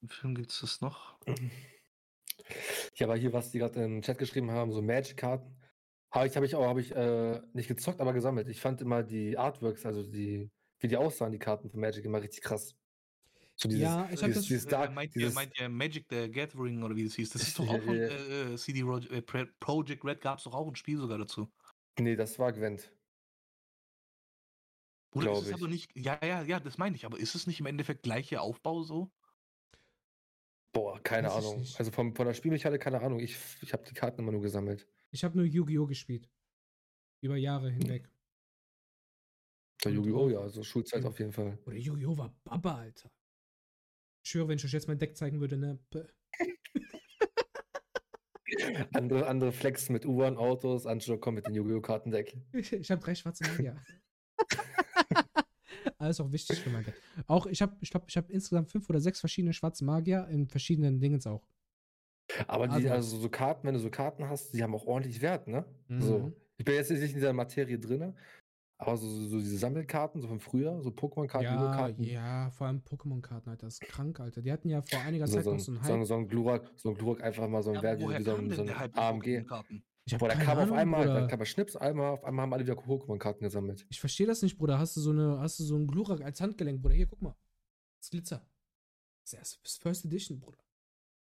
Im 0.00 0.08
Film 0.08 0.34
gibt's 0.36 0.60
das 0.60 0.80
noch. 0.80 1.18
ja, 2.94 3.06
aber 3.06 3.16
hier, 3.16 3.32
was 3.32 3.50
die 3.50 3.58
gerade 3.58 3.82
im 3.82 4.02
Chat 4.02 4.18
geschrieben 4.18 4.50
haben, 4.52 4.70
so 4.72 4.80
Magic-Karten. 4.80 5.56
Habe 6.12 6.26
ich, 6.28 6.36
habe 6.36 6.46
ich 6.46 6.54
auch, 6.54 6.66
habe 6.66 6.80
ich 6.80 6.94
äh, 6.94 7.40
nicht 7.52 7.68
gezockt, 7.68 8.00
aber 8.00 8.12
gesammelt. 8.12 8.48
Ich 8.48 8.60
fand 8.60 8.80
immer 8.80 9.02
die 9.02 9.36
Artworks, 9.36 9.84
also 9.84 10.02
die, 10.02 10.50
wie 10.80 10.88
die 10.88 10.96
aussahen, 10.96 11.32
die 11.32 11.38
Karten 11.38 11.70
von 11.70 11.80
Magic, 11.80 12.04
immer 12.04 12.22
richtig 12.22 12.42
krass. 12.42 12.74
So 13.56 13.68
dieses, 13.68 13.82
Ja, 13.82 14.08
ich 14.12 14.20
hab 14.22 14.26
dieses, 14.26 14.34
das- 14.34 14.44
dieses 14.46 14.66
Äh, 14.66 14.70
Dark, 14.70 14.94
meint, 14.94 15.14
ihr, 15.16 15.20
dieses, 15.22 15.34
meint 15.34 15.58
ihr 15.58 15.68
Magic 15.68 16.06
the 16.10 16.30
Gathering 16.30 16.82
oder 16.82 16.94
wie 16.94 17.04
das 17.04 17.14
hieß? 17.14 17.30
Das 17.30 17.42
ist 17.42 17.58
doch 17.58 17.68
auch 17.68 17.82
von 17.82 17.96
äh, 17.96 18.52
äh, 18.52 18.56
CD 18.56 18.80
äh, 18.80 19.22
Project 19.58 20.04
Red 20.04 20.20
gab's 20.20 20.44
doch 20.44 20.54
auch 20.54 20.68
ein 20.68 20.76
Spiel 20.76 20.98
sogar 20.98 21.18
dazu. 21.18 21.50
nee, 21.98 22.14
das 22.14 22.38
war 22.38 22.52
Gwent. 22.52 22.92
Oder 25.14 25.32
ist 25.32 25.42
es 25.42 25.48
ich. 25.48 25.54
aber 25.54 25.68
nicht. 25.68 25.90
Ja, 25.96 26.18
ja, 26.24 26.42
ja, 26.42 26.60
das 26.60 26.78
meine 26.78 26.94
ich. 26.94 27.04
Aber 27.06 27.18
ist 27.18 27.34
es 27.34 27.46
nicht 27.46 27.58
im 27.60 27.66
Endeffekt 27.66 28.02
gleicher 28.02 28.42
Aufbau 28.42 28.82
so? 28.82 29.10
Boah, 30.72 31.02
keine 31.02 31.28
Weiß 31.28 31.38
ich 31.44 31.50
Ahnung. 31.50 31.66
Also 31.78 31.90
vom, 31.90 32.14
von 32.14 32.26
der 32.26 32.34
Spielmechanik 32.34 32.80
keine 32.80 33.00
Ahnung. 33.00 33.18
Ich, 33.18 33.36
ich 33.62 33.72
habe 33.72 33.84
die 33.88 33.94
Karten 33.94 34.20
immer 34.20 34.32
nur 34.32 34.42
gesammelt. 34.42 34.86
Ich 35.10 35.24
habe 35.24 35.36
nur 35.36 35.46
Yu-Gi-Oh! 35.46 35.86
gespielt. 35.86 36.28
Über 37.20 37.36
Jahre 37.36 37.70
hinweg. 37.70 38.08
Bei 39.84 39.90
Und 39.90 39.96
Yu-Gi-Oh! 39.96 40.28
ja, 40.30 40.40
also 40.40 40.62
Schulzeit 40.62 41.02
Ja. 41.02 41.08
auf 41.08 41.18
jeden 41.18 41.32
Fall. 41.32 41.58
Oder 41.66 41.76
Yu-Gi-Oh! 41.76 42.16
war 42.18 42.34
Baba, 42.44 42.78
Alter. 42.78 43.10
Ich 44.24 44.30
schwöre, 44.30 44.48
wenn 44.48 44.58
ich 44.58 44.64
euch 44.64 44.72
jetzt 44.72 44.88
mein 44.88 44.98
Deck 44.98 45.16
zeigen 45.16 45.40
würde, 45.40 45.56
ne? 45.56 45.78
Andere, 48.94 49.26
andere 49.26 49.52
Flex 49.52 49.88
mit 49.90 50.06
U-Bahn, 50.06 50.36
Autos, 50.36 50.86
Angelo 50.86 51.18
kommt 51.18 51.36
mit 51.36 51.46
dem 51.46 51.54
Yu-Gi-Oh! 51.54 51.80
Kartendeck. 51.80 52.36
Ich, 52.52 52.72
ich 52.72 52.90
habe 52.90 53.00
drei 53.02 53.14
schwarze 53.14 53.44
Magier. 53.44 53.76
Alles 55.98 56.20
auch 56.20 56.30
wichtig 56.32 56.60
für 56.60 56.70
mein 56.70 56.84
Deck. 56.84 56.94
Auch, 57.26 57.46
ich 57.46 57.60
habe, 57.62 57.76
ich 57.80 57.90
glaube, 57.90 58.06
ich 58.08 58.16
habe 58.16 58.32
insgesamt 58.32 58.70
fünf 58.70 58.88
oder 58.88 59.00
sechs 59.00 59.20
verschiedene 59.20 59.52
schwarze 59.52 59.84
Magier 59.84 60.26
in 60.28 60.46
verschiedenen 60.48 61.00
Dingens 61.00 61.26
auch. 61.26 61.46
Aber 62.46 62.68
die, 62.68 62.74
Also- 62.74 62.90
also 62.90 63.18
so 63.18 63.28
Karten, 63.28 63.66
wenn 63.66 63.74
du 63.74 63.80
so 63.80 63.90
Karten 63.90 64.28
hast, 64.28 64.52
die 64.54 64.62
haben 64.62 64.74
auch 64.74 64.86
ordentlich 64.86 65.20
Wert, 65.20 65.48
ne? 65.48 65.64
Mhm. 65.88 66.00
So. 66.02 66.32
Ich 66.56 66.64
bin 66.64 66.74
jetzt 66.74 66.90
nicht 66.90 67.00
in 67.02 67.14
dieser 67.14 67.32
Materie 67.32 67.78
drin, 67.78 68.14
aber 68.78 68.96
so, 68.96 69.08
so, 69.08 69.28
so 69.28 69.38
diese 69.38 69.58
Sammelkarten, 69.58 70.20
so 70.20 70.28
von 70.28 70.38
früher, 70.40 70.80
so 70.82 70.90
Pokémon-Karten, 70.90 72.02
Ja, 72.04 72.44
ja, 72.44 72.50
vor 72.50 72.68
allem 72.68 72.78
Pokémon-Karten, 72.78 73.50
Alter. 73.50 73.66
Das 73.66 73.74
ist 73.74 73.80
krank, 73.80 74.20
Alter. 74.20 74.40
Die 74.40 74.52
hatten 74.52 74.68
ja 74.68 74.82
vor 74.82 75.00
einiger 75.00 75.26
So, 75.26 75.34
Zeit 75.34 75.44
so, 75.44 75.52
noch 75.52 75.58
so 75.58 75.72
einen 75.72 75.82
so, 75.82 75.92
ein, 75.92 75.98
Hype. 76.00 76.06
so 76.06 76.14
ein 76.14 76.28
Glurak, 76.28 76.70
so 76.76 76.88
ein 76.90 76.94
Glurak 76.94 77.22
einfach 77.22 77.48
mal 77.48 77.62
so 77.62 77.70
ein 77.70 77.76
Ja, 77.76 77.82
Wert, 77.82 77.98
wie, 77.98 78.22
so 78.22 78.34
ein, 78.36 78.50
so 78.50 78.62
ein 78.62 78.70
auf 78.70 78.96
AMG. 78.96 79.44
Ich 80.04 80.16
Boah, 80.16 80.28
keine 80.28 80.44
kam 80.44 80.56
auf 80.56 80.62
Ahnung, 80.64 80.78
einmal, 80.78 81.02
Bruder. 81.06 81.20
dann 81.20 81.28
kam 81.28 81.40
er 81.40 81.44
Schnips, 81.46 81.76
einmal, 81.76 82.12
auf 82.12 82.24
einmal 82.24 82.44
haben 82.44 82.52
alle 82.54 82.62
wieder 82.64 82.74
Pokémon-Karten 82.74 83.44
gesammelt. 83.44 83.84
Ich 83.90 84.00
verstehe 84.00 84.26
das 84.26 84.40
nicht, 84.42 84.56
Bruder. 84.56 84.78
Hast 84.78 84.96
du 84.96 85.00
so 85.00 85.10
eine, 85.10 85.38
hast 85.40 85.58
du 85.58 85.64
so 85.64 85.74
einen 85.74 85.86
Glurak 85.86 86.22
als 86.22 86.40
Handgelenk, 86.40 86.80
Bruder? 86.80 86.94
Hier, 86.94 87.06
guck 87.06 87.20
mal. 87.20 87.36
Das 88.00 88.10
Glitzer. 88.10 88.46
Das 89.30 89.58
ist 89.62 89.82
First 89.82 90.04
Edition, 90.06 90.38
Bruder. 90.40 90.58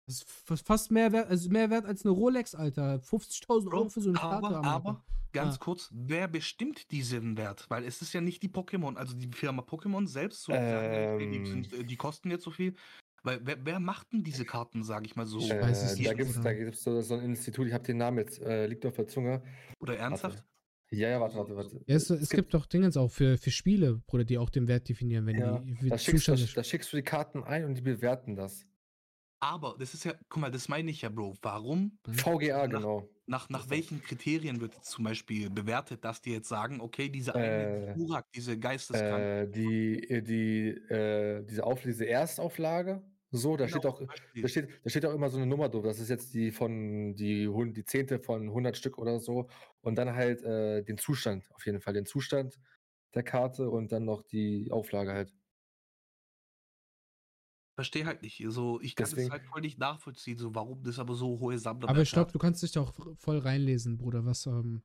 Das 0.05 0.15
ist 0.15 0.29
fast 0.65 0.91
mehr 0.91 1.11
wert, 1.13 1.29
also 1.29 1.49
mehr 1.49 1.69
wert 1.69 1.85
als 1.85 2.03
eine 2.03 2.11
Rolex, 2.11 2.55
Alter. 2.55 2.99
50.000 2.99 3.71
Euro 3.73 3.89
für 3.89 4.01
so 4.01 4.09
eine 4.09 4.17
Karte. 4.19 4.47
aber, 4.57 4.63
aber 4.65 5.03
ganz 5.31 5.55
Ah. 5.55 5.59
kurz, 5.59 5.89
wer 5.93 6.27
bestimmt 6.27 6.91
diesen 6.91 7.37
Wert? 7.37 7.65
Weil 7.69 7.85
es 7.85 8.01
ist 8.01 8.13
ja 8.13 8.19
nicht 8.21 8.43
die 8.43 8.49
Pokémon, 8.49 8.95
also 8.97 9.15
die 9.15 9.29
Firma 9.31 9.61
Pokémon 9.61 10.05
selbst, 10.07 10.43
so, 10.43 10.51
okay, 10.51 11.17
die, 11.31 11.37
Ähm. 11.37 11.45
sind, 11.45 11.73
äh, 11.73 11.83
die 11.85 11.95
kosten 11.95 12.29
jetzt 12.31 12.43
so 12.43 12.51
viel. 12.51 12.73
Weil 13.25 13.39
wer, 13.45 13.65
wer 13.65 13.79
macht 13.79 14.11
denn 14.11 14.23
diese 14.23 14.43
Karten, 14.43 14.83
sage 14.83 15.05
ich 15.05 15.15
mal 15.15 15.25
so? 15.25 15.39
Ich 15.39 15.49
weiß 15.49 15.83
es 15.83 15.97
äh, 15.97 16.03
da 16.03 16.13
gibt 16.13 16.29
es 16.29 16.35
Bruder. 16.35 16.49
da 16.49 16.53
gibt's 16.53 16.83
so, 16.83 16.99
so 16.99 17.13
ein 17.13 17.21
Institut, 17.21 17.67
ich 17.67 17.73
habe 17.73 17.85
den 17.85 17.95
Namen 17.97 18.17
jetzt, 18.17 18.41
äh, 18.41 18.67
liegt 18.67 18.85
auf 18.85 18.95
der 18.95 19.07
Zunge. 19.07 19.41
Oder 19.79 19.97
ernsthaft? 19.97 20.35
Warte. 20.35 20.47
Ja, 20.91 21.09
ja, 21.09 21.21
warte, 21.21 21.37
warte, 21.37 21.55
warte. 21.55 21.81
Ja, 21.87 21.95
es, 21.95 22.09
es 22.09 22.29
gibt 22.29 22.53
doch 22.53 22.65
Dingens 22.65 22.97
auch 22.97 23.09
für, 23.09 23.37
für 23.37 23.49
Spiele, 23.49 23.95
Bruder, 24.05 24.25
die 24.25 24.37
auch 24.37 24.49
den 24.49 24.67
Wert 24.67 24.89
definieren, 24.89 25.25
wenn 25.25 25.39
Ja, 25.39 25.57
die 25.59 25.81
wie 25.81 25.89
da, 25.89 25.97
schickst, 25.97 26.27
da, 26.27 26.35
da 26.35 26.63
schickst 26.63 26.91
du 26.91 26.97
die 26.97 27.03
Karten 27.03 27.43
ein 27.43 27.63
und 27.65 27.75
die 27.75 27.81
bewerten 27.81 28.35
das. 28.35 28.65
Aber 29.43 29.75
das 29.77 29.93
ist 29.93 30.05
ja, 30.05 30.13
guck 30.29 30.41
mal, 30.41 30.51
das 30.51 30.69
meine 30.69 30.89
ich 30.91 31.01
ja, 31.01 31.09
Bro. 31.09 31.35
Warum? 31.41 31.99
Mhm. 32.05 32.13
VGA, 32.15 32.67
Nach- 32.67 32.87
genau. 32.87 33.09
Nach, 33.25 33.49
nach 33.49 33.69
welchen 33.69 34.01
Kriterien 34.01 34.59
wird 34.59 34.75
jetzt 34.75 34.89
zum 34.91 35.05
Beispiel 35.05 35.49
bewertet, 35.49 36.03
dass 36.03 36.21
die 36.21 36.31
jetzt 36.33 36.49
sagen, 36.49 36.81
okay, 36.81 37.07
diese 37.09 37.35
eine 37.37 37.67
Äh, 37.71 37.93
Burak, 37.93 38.25
diese 38.35 38.59
Geisteskrank. 38.59 39.31
Äh, 39.31 39.47
die, 39.47 40.03
äh, 40.09 40.21
die, 40.21 40.67
äh, 40.93 41.43
diese, 41.45 41.63
Auf 41.65 41.81
diese 41.81 42.05
Erstauflage, 42.07 43.01
so, 43.31 43.57
da 43.57 43.65
Genau, 43.65 43.79
steht 43.79 43.85
auch, 43.85 44.01
da 44.41 44.47
steht, 44.47 44.69
da 44.83 44.89
steht 44.89 45.05
auch 45.05 45.13
immer 45.13 45.29
so 45.29 45.37
eine 45.37 45.47
Nummer 45.47 45.69
drauf. 45.69 45.83
Das 45.83 45.99
ist 45.99 46.09
jetzt 46.09 46.33
die 46.35 46.51
von, 46.51 47.15
die, 47.15 47.49
die 47.73 47.85
zehnte 47.85 48.19
von 48.19 48.49
100 48.49 48.77
Stück 48.77 48.97
oder 48.99 49.19
so. 49.19 49.47
Und 49.81 49.95
dann 49.97 50.13
halt 50.13 50.43
äh, 50.43 50.83
den 50.83 50.97
Zustand, 50.97 51.49
auf 51.55 51.65
jeden 51.65 51.81
Fall, 51.81 51.93
den 51.93 52.05
Zustand 52.05 52.59
der 53.15 53.23
Karte 53.23 53.69
und 53.69 53.91
dann 53.91 54.05
noch 54.05 54.21
die 54.23 54.69
Auflage 54.71 55.13
halt. 55.13 55.33
Verstehe 57.75 58.05
halt 58.05 58.21
nicht. 58.21 58.43
So, 58.49 58.79
ich 58.81 58.95
kann 58.95 59.05
Deswegen- 59.05 59.29
das 59.29 59.39
halt 59.39 59.49
voll 59.49 59.61
nicht 59.61 59.79
nachvollziehen, 59.79 60.37
so 60.37 60.53
warum 60.53 60.83
das 60.83 60.99
aber 60.99 61.15
so 61.15 61.39
hohe 61.39 61.57
Sammler 61.57 61.89
Aber 61.89 62.01
ich 62.01 62.11
glaube, 62.11 62.31
du 62.31 62.37
kannst 62.39 62.61
dich 62.61 62.71
da 62.71 62.81
auch 62.81 62.93
voll 63.17 63.39
reinlesen, 63.39 63.97
Bruder, 63.97 64.25
was, 64.25 64.45
ähm, 64.45 64.83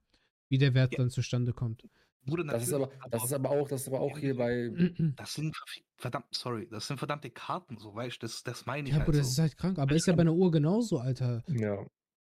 wie 0.48 0.56
der 0.58 0.72
Wert 0.74 0.92
Ja. 0.92 0.98
dann 0.98 1.10
zustande 1.10 1.52
kommt. 1.52 1.86
Bruder, 2.24 2.44
Das 2.44 2.66
ist 2.66 2.72
aber, 2.72 2.90
das 3.10 3.24
ist 3.24 3.32
aber 3.32 3.50
auch, 3.50 3.68
das 3.68 3.82
ist 3.82 3.88
aber 3.88 4.00
auch 4.00 4.18
hier 4.18 4.36
bei, 4.36 4.70
Das 5.16 5.34
sind 5.34 5.54
verdammt, 5.96 6.26
sorry, 6.32 6.66
das 6.70 6.86
sind 6.86 6.98
verdammte 6.98 7.30
Karten, 7.30 7.76
so 7.78 7.94
weißt 7.94 8.16
du, 8.22 8.26
das, 8.26 8.42
das 8.42 8.64
meine 8.66 8.88
ich 8.88 8.92
Ja, 8.94 9.00
halt 9.00 9.06
Bruder, 9.06 9.18
so. 9.18 9.22
das 9.24 9.32
ist 9.32 9.38
halt 9.38 9.56
krank. 9.56 9.78
Aber 9.78 9.94
ist 9.94 10.06
ja 10.06 10.14
bei 10.14 10.22
einer 10.22 10.34
Uhr 10.34 10.50
genauso, 10.50 10.98
Alter. 10.98 11.42
ja. 11.48 11.84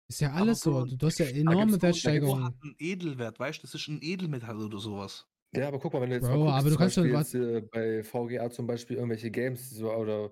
Ist 0.08 0.20
ja 0.20 0.30
Aber 0.30 0.38
alles 0.40 0.60
so. 0.60 0.70
Bro, 0.72 0.84
Du, 0.86 0.96
du 0.96 1.06
hast 1.06 1.18
ja 1.18 1.26
enorme 1.26 1.80
Wertsteigerungen. 1.82 2.54
Edelwert, 2.78 3.38
weißt 3.38 3.58
du, 3.58 3.62
das 3.66 3.74
ist 3.74 3.88
ein 3.88 3.98
Edelmetall 4.02 4.56
oder 4.56 4.78
sowas. 4.78 5.26
Ja, 5.54 5.68
aber 5.68 5.78
guck 5.78 5.92
mal, 5.92 6.02
wenn 6.02 6.10
du 6.10 6.16
jetzt 6.16 6.28
Bro, 6.28 6.44
mal 6.44 6.44
guckst, 6.44 6.58
aber 6.58 6.70
du 6.70 6.76
kannst 6.76 6.96
Beispiel 6.96 7.12
jetzt, 7.12 7.34
äh, 7.34 7.60
bei 7.62 8.02
VGA 8.04 8.50
zum 8.50 8.66
Beispiel 8.66 8.96
irgendwelche 8.96 9.30
Games 9.30 9.70
so, 9.70 9.92
oder 9.92 10.30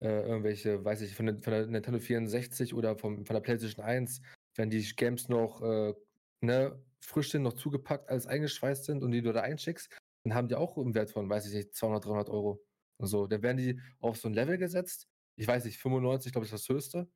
äh, 0.00 0.22
irgendwelche, 0.26 0.84
weiß 0.84 1.02
ich, 1.02 1.14
von 1.14 1.26
der, 1.26 1.38
von 1.38 1.52
der 1.52 1.66
Nintendo 1.66 2.00
64 2.00 2.74
oder 2.74 2.96
vom, 2.96 3.24
von 3.24 3.34
der 3.34 3.40
PlayStation 3.40 3.84
1, 3.84 4.20
wenn 4.56 4.70
die 4.70 4.82
Games 4.96 5.28
noch 5.28 5.62
äh, 5.62 5.94
ne, 6.40 6.82
frisch 7.00 7.30
sind, 7.30 7.42
noch 7.42 7.52
zugepackt, 7.52 8.08
alles 8.10 8.26
eingeschweißt 8.26 8.84
sind 8.84 9.02
und 9.02 9.12
die 9.12 9.22
du 9.22 9.32
da 9.32 9.42
einschickst, 9.42 9.96
dann 10.24 10.34
haben 10.34 10.48
die 10.48 10.56
auch 10.56 10.76
einen 10.76 10.94
Wert 10.94 11.10
von, 11.10 11.30
weiß 11.30 11.46
ich 11.46 11.54
nicht, 11.54 11.74
200, 11.74 12.04
300 12.04 12.28
Euro. 12.28 12.64
Und 12.98 13.06
so, 13.06 13.26
dann 13.26 13.42
werden 13.42 13.58
die 13.58 13.80
auf 14.00 14.16
so 14.16 14.28
ein 14.28 14.34
Level 14.34 14.58
gesetzt. 14.58 15.08
Ich 15.38 15.46
weiß 15.46 15.64
nicht, 15.64 15.78
95, 15.78 16.32
glaube 16.32 16.46
ich, 16.46 16.52
ist 16.52 16.68
das 16.68 16.74
höchste. 16.74 17.08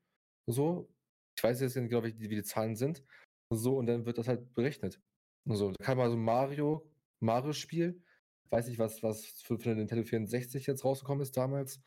So. 0.47 0.89
Ich 1.37 1.43
weiß 1.43 1.61
jetzt 1.61 1.77
nicht, 1.77 1.89
glaube 1.89 2.09
ich, 2.09 2.19
wie 2.19 2.29
die 2.29 2.43
Zahlen 2.43 2.77
sind. 2.77 3.03
So, 3.53 3.79
und 3.79 3.87
dann 3.87 4.05
wird 4.05 4.19
das 4.19 4.29
halt 4.29 4.55
berechnet. 4.55 5.01
Und 5.49 5.57
so, 5.57 5.73
da 5.73 5.85
kann 5.85 5.99
man 5.99 6.11
so 6.11 6.17
Mario, 6.17 6.89
Mario-Spiel, 7.21 8.03
weiß 8.51 8.67
nicht, 8.69 8.79
was, 8.79 9.03
was 9.03 9.25
für, 9.43 9.59
für 9.59 9.69
den 9.71 9.79
Nintendo 9.79 10.05
64 10.05 10.67
jetzt 10.67 10.85
rausgekommen 10.85 11.23
ist 11.23 11.37
damals. 11.37 11.81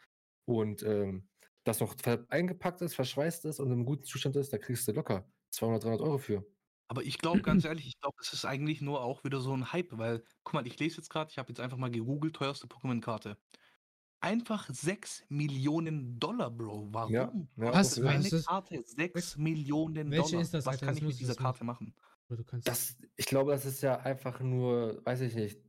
Und 0.46 0.84
ähm, 0.84 1.28
das 1.64 1.80
noch 1.80 1.96
eingepackt 2.30 2.82
ist, 2.82 2.96
verschweißt 2.96 3.46
ist 3.46 3.60
und 3.60 3.72
im 3.72 3.86
guten 3.86 4.04
Zustand 4.04 4.36
ist, 4.36 4.52
da 4.54 4.58
kriegst 4.58 4.88
du 4.88 4.92
locker 4.92 5.26
200, 5.52 5.84
300 5.84 6.02
Euro 6.02 6.18
für. 6.18 6.46
Aber 6.90 7.04
ich 7.04 7.18
glaube, 7.18 7.42
ganz 7.42 7.64
ehrlich, 7.66 7.88
ich 7.88 8.00
glaube, 8.00 8.18
es 8.22 8.34
ist 8.34 8.46
eigentlich 8.46 8.82
nur 8.82 9.02
auch 9.02 9.24
wieder 9.24 9.40
so 9.40 9.54
ein 9.54 9.72
Hype, 9.72 9.98
weil, 9.98 10.24
guck 10.44 10.54
mal, 10.54 10.68
ich 10.68 10.78
lese 10.80 10.98
jetzt 10.98 11.10
gerade, 11.10 11.32
ich 11.32 11.38
habe 11.38 11.50
jetzt 11.50 11.60
einfach 11.60 11.78
mal 11.78 11.90
gegoogelt, 11.90 12.36
teuerste 12.36 12.68
Pokémon-Karte. 12.68 13.38
Einfach 14.20 14.70
6 14.70 15.24
Millionen 15.30 16.18
Dollar, 16.20 16.50
Bro. 16.52 16.90
Warum? 16.92 17.12
Ja, 17.12 17.34
ja, 17.58 17.74
Was 17.74 18.00
eine 18.00 18.20
was 18.20 18.32
ist- 18.32 18.48
Karte? 18.48 18.82
6 18.86 19.38
Millionen 19.38 20.12
Welche 20.12 20.30
Dollar. 20.32 20.42
ist 20.42 20.54
das, 20.54 20.66
Was 20.66 20.74
Alter? 20.76 20.86
kann 20.86 20.96
Das 20.96 21.02
ich 21.02 21.08
mit 21.08 21.20
dieser. 21.20 21.36
Karte 21.36 21.64
machen? 21.64 21.94
Bruder, 22.36 22.44
du 22.44 22.44
kannst 22.50 22.68
Das, 22.68 22.98
ich 23.16 23.26
glaube, 23.26 23.52
das 23.52 23.66
ist 23.66 23.82
ja 23.82 24.00
einfach 24.00 24.40
nur, 24.40 25.06
weiß 25.06 25.22
ich 25.22 25.36
nicht. 25.36 25.60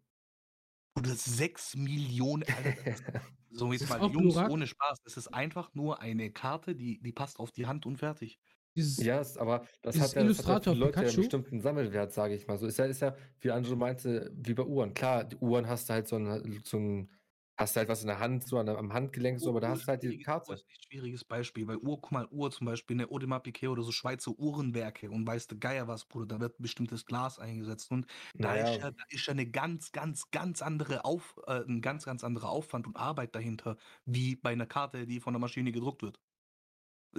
Oder 0.96 1.14
6 1.14 1.74
Millionen. 1.76 2.44
Alter, 2.56 2.82
das- 2.84 3.02
so 3.50 3.72
jetzt 3.72 3.82
Ist 3.82 3.88
mal, 3.90 4.00
Jungs, 4.00 4.34
Glurak? 4.34 4.50
ohne 4.50 4.66
Spaß. 4.66 4.98
Das 5.04 5.16
ist 5.16 5.28
einfach 5.28 5.74
nur 5.74 6.00
eine 6.00 6.32
Karte, 6.32 6.74
die, 6.74 7.00
die 7.00 7.12
passt 7.12 7.38
auf 7.38 7.52
die 7.52 7.66
Hand 7.66 7.86
und 7.86 7.96
fertig. 7.98 8.40
dieses, 8.76 8.98
Ja, 8.98 9.20
ist- 9.20 9.38
aber 9.38 9.66
das 9.82 10.00
hat, 10.00 10.14
ja, 10.16 10.24
das 10.24 10.38
hat 10.38 10.46
ja 10.46 10.54
Illustrator 10.54 10.74
für 10.74 10.74
Leute 10.76 11.04
ja 11.04 11.08
einen 11.08 11.16
Pikachu? 11.16 11.20
bestimmten 11.22 11.60
Sammelwert, 11.60 12.12
sage 12.12 12.34
ich 12.34 12.46
mal. 12.48 12.58
So 12.58 12.66
ist 12.66 12.78
ja, 12.78 12.84
ist 12.86 13.00
ja, 13.00 13.16
wie 13.40 13.50
Angelo 13.50 13.76
meinte, 13.76 14.32
wie 14.34 14.54
bei 14.54 14.64
Uhren. 14.64 14.94
Klar, 14.94 15.24
die 15.24 15.36
Uhren 15.36 15.68
hast 15.68 15.88
du 15.88 15.92
halt 15.94 16.08
so 16.08 16.16
ein, 16.16 16.62
so 16.64 16.78
ein 16.78 17.10
hast 17.56 17.76
du 17.76 17.80
halt 17.80 17.88
was 17.88 18.02
in 18.02 18.08
der 18.08 18.18
Hand, 18.20 18.44
so 18.46 18.58
am 18.58 18.92
Handgelenk, 18.92 19.40
so, 19.40 19.50
aber 19.50 19.60
da 19.60 19.70
hast 19.70 19.84
du 19.84 19.88
halt 19.88 20.02
die 20.02 20.18
Karte. 20.18 20.46
Uhr 20.46 20.54
ist 20.54 20.64
ein 20.68 20.76
schwieriges 20.88 21.24
Beispiel, 21.24 21.66
weil 21.66 21.78
Uhr, 21.78 22.00
guck 22.00 22.12
mal, 22.12 22.26
Uhr 22.30 22.50
zum 22.50 22.66
Beispiel, 22.66 22.96
eine 22.96 23.10
Audemars 23.10 23.42
Piquet 23.42 23.68
oder 23.68 23.82
so 23.82 23.92
Schweizer 23.92 24.32
Uhrenwerke 24.38 25.10
und 25.10 25.26
weißt 25.26 25.50
du, 25.52 25.58
Geier 25.58 25.88
was, 25.88 26.04
Bruder, 26.06 26.26
da 26.26 26.40
wird 26.40 26.58
ein 26.60 26.62
bestimmtes 26.62 27.06
Glas 27.06 27.38
eingesetzt 27.38 27.90
und 27.90 28.06
da, 28.38 28.54
ist, 28.56 28.76
ja, 28.76 28.90
da 28.90 28.90
ist 29.08 29.26
ja 29.26 29.32
eine 29.32 29.50
ganz, 29.50 29.92
ganz, 29.92 30.30
ganz 30.30 30.60
andere 30.62 31.04
Auf, 31.04 31.36
äh, 31.46 31.62
ein 31.64 31.80
ganz, 31.80 32.04
ganz 32.04 32.24
anderer 32.24 32.50
Aufwand 32.50 32.86
und 32.86 32.96
Arbeit 32.96 33.34
dahinter, 33.34 33.76
wie 34.04 34.36
bei 34.36 34.50
einer 34.52 34.66
Karte, 34.66 35.06
die 35.06 35.20
von 35.20 35.32
der 35.32 35.40
Maschine 35.40 35.72
gedruckt 35.72 36.02
wird. 36.02 36.20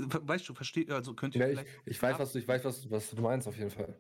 Ver- 0.09 0.27
Weißt 0.27 0.47
du, 0.49 0.53
versteht, 0.53 0.91
also 0.91 1.15
könnt 1.15 1.35
ihr 1.35 1.41
Ja, 1.41 1.47
ich, 1.49 1.65
vielleicht. 1.65 1.71
ich 1.85 2.01
weiß, 2.01 2.17
was 2.19 2.31
du, 2.33 2.39
ich 2.39 2.47
weiß, 2.47 2.63
was, 2.65 2.89
was 2.89 3.11
du 3.11 3.21
meinst, 3.21 3.47
auf 3.47 3.57
jeden 3.57 3.69
Fall. 3.71 3.97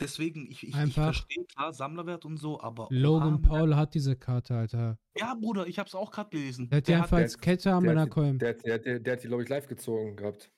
Deswegen, 0.00 0.46
ich, 0.50 0.62
ich, 0.62 0.68
ich 0.70 0.74
Einfach- 0.74 1.04
verstehe 1.14 1.44
klar 1.44 1.72
Sammlerwert 1.72 2.24
und 2.24 2.38
so, 2.38 2.60
aber. 2.60 2.88
Logan 2.90 3.34
oha, 3.34 3.48
Paul 3.48 3.76
hat 3.76 3.94
diese 3.94 4.16
Karte, 4.16 4.54
Alter. 4.56 4.98
Ja, 5.16 5.34
Bruder, 5.34 5.66
ich 5.66 5.78
hab's 5.78 5.94
auch 5.94 6.10
gerade 6.10 6.30
gelesen. 6.30 6.68
Der 6.70 6.78
hat 6.78 6.86
die 6.86 6.92
Der 6.92 7.02
einfach 7.02 7.16
der- 7.18 7.24
als 7.24 7.38
Kette 7.38 7.72
an 7.72 7.82
der 7.82 7.90
meiner 7.92 8.00
hat 8.02 8.08
die- 8.08 8.10
Coin. 8.12 8.38
Der, 8.38 8.54
der, 8.54 8.78
der, 8.78 9.00
der 9.00 9.12
hat 9.12 9.22
die, 9.22 9.28
glaube 9.28 9.42
ich, 9.42 9.48
live 9.48 9.66
gezogen 9.66 10.16
gehabt. 10.16 10.50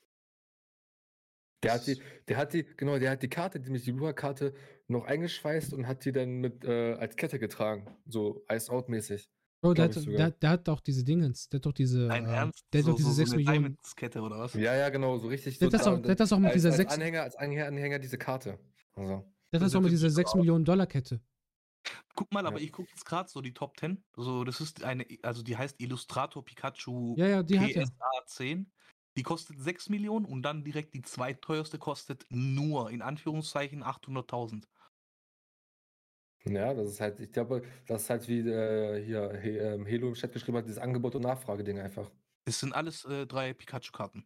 Der 1.63 1.73
hat 1.75 1.87
die, 1.87 2.01
der 2.27 2.37
hat 2.37 2.53
die, 2.53 2.63
genau, 2.75 2.99
der 2.99 3.11
hat 3.11 3.23
die 3.23 3.29
Karte, 3.29 3.59
die 3.59 3.69
mit 3.69 3.85
die 3.85 3.91
Lua-Karte 3.91 4.53
noch 4.87 5.05
eingeschweißt 5.05 5.73
und 5.73 5.87
hat 5.87 6.03
die 6.03 6.11
dann 6.11 6.39
mit 6.41 6.65
äh, 6.65 6.93
als 6.95 7.15
Kette 7.15 7.39
getragen. 7.39 7.87
So 8.05 8.43
Ice-Out-mäßig. 8.51 9.29
Bro, 9.61 9.73
der 9.75 9.87
glaub 9.87 10.05
hat, 10.05 10.13
der, 10.19 10.31
der 10.31 10.49
hat 10.49 10.67
auch 10.67 10.81
diese 10.81 11.05
Dingens. 11.05 11.47
Der 11.47 11.59
hat 11.59 11.65
doch 11.65 11.71
diese. 11.71 12.09
Dein 12.09 12.25
äh, 12.25 12.33
Ernst? 12.33 12.65
Der 12.73 12.79
hat 12.79 12.85
so, 12.85 12.91
doch 12.91 12.97
diese 12.97 13.09
so, 13.11 13.15
6 13.15 13.29
so 13.29 13.35
eine 13.35 13.43
Millionen. 13.45 13.61
Diamondskette 13.63 14.21
oder 14.21 14.39
was? 14.39 14.53
Ja, 14.55 14.75
ja, 14.75 14.89
genau, 14.89 15.17
so 15.19 15.27
richtig. 15.29 15.57
Der 15.57 15.67
hat 15.67 15.73
das 15.73 15.83
da 15.83 15.93
auch, 15.93 16.01
der 16.01 16.11
hat 16.11 16.19
das 16.19 16.33
auch 16.33 16.37
mit 16.39 16.47
als, 16.47 16.55
dieser 16.55 16.67
als 16.69 16.77
6. 16.77 16.93
Anhänger, 16.95 17.21
als 17.23 17.35
Anhänger, 17.37 17.67
Anhänger 17.67 17.99
diese 17.99 18.17
Karte. 18.17 18.59
Also. 18.95 19.23
Das 19.61 19.71
das 19.71 19.75
auch 19.75 19.81
mit 19.81 19.91
dieser 19.91 20.09
super 20.09 20.15
6 20.15 20.29
aus. 20.31 20.35
Millionen 20.35 20.65
Dollar 20.65 20.87
Kette. 20.87 21.21
Guck 22.15 22.31
mal, 22.31 22.45
aber 22.45 22.57
Ja. 22.59 22.63
ich 22.65 22.71
gucke 22.71 22.89
jetzt 22.89 23.05
gerade 23.05 23.29
so 23.29 23.41
die 23.41 23.53
Top 23.53 23.77
10. 23.77 24.03
So, 24.15 24.43
das 24.43 24.61
ist 24.61 24.83
eine, 24.83 25.05
also 25.21 25.43
die 25.43 25.57
heißt 25.57 25.79
Illustrator 25.81 26.43
Pikachu 26.43 27.15
Ja, 27.17 27.27
ja, 27.27 27.43
die 27.43 27.59
hat. 27.59 27.71
PSA 27.71 28.25
10. 28.25 28.71
Die 29.15 29.23
kostet 29.23 29.59
6 29.59 29.89
Millionen 29.89 30.25
und 30.25 30.41
dann 30.43 30.63
direkt 30.63 30.93
die 30.95 31.01
zweiteuerste 31.03 31.77
kostet 31.77 32.25
nur, 32.29 32.89
in 32.89 33.01
Anführungszeichen, 33.01 33.83
800.000. 33.83 34.63
Ja, 36.45 36.73
das 36.73 36.89
ist 36.89 36.99
halt, 36.99 37.19
ich 37.19 37.31
glaube, 37.31 37.63
das 37.87 38.03
ist 38.03 38.09
halt 38.09 38.27
wie 38.27 38.39
äh, 38.39 39.03
hier 39.05 39.33
He, 39.39 39.57
ähm, 39.57 39.85
Helo 39.85 40.07
im 40.09 40.13
Chat 40.15 40.33
geschrieben 40.33 40.57
hat, 40.57 40.65
dieses 40.65 40.79
Angebot- 40.79 41.15
und 41.15 41.21
Nachfrage-Ding 41.21 41.79
einfach. 41.79 42.11
Das 42.45 42.59
sind 42.59 42.73
alles 42.73 43.05
äh, 43.05 43.25
drei 43.27 43.53
Pikachu-Karten. 43.53 44.25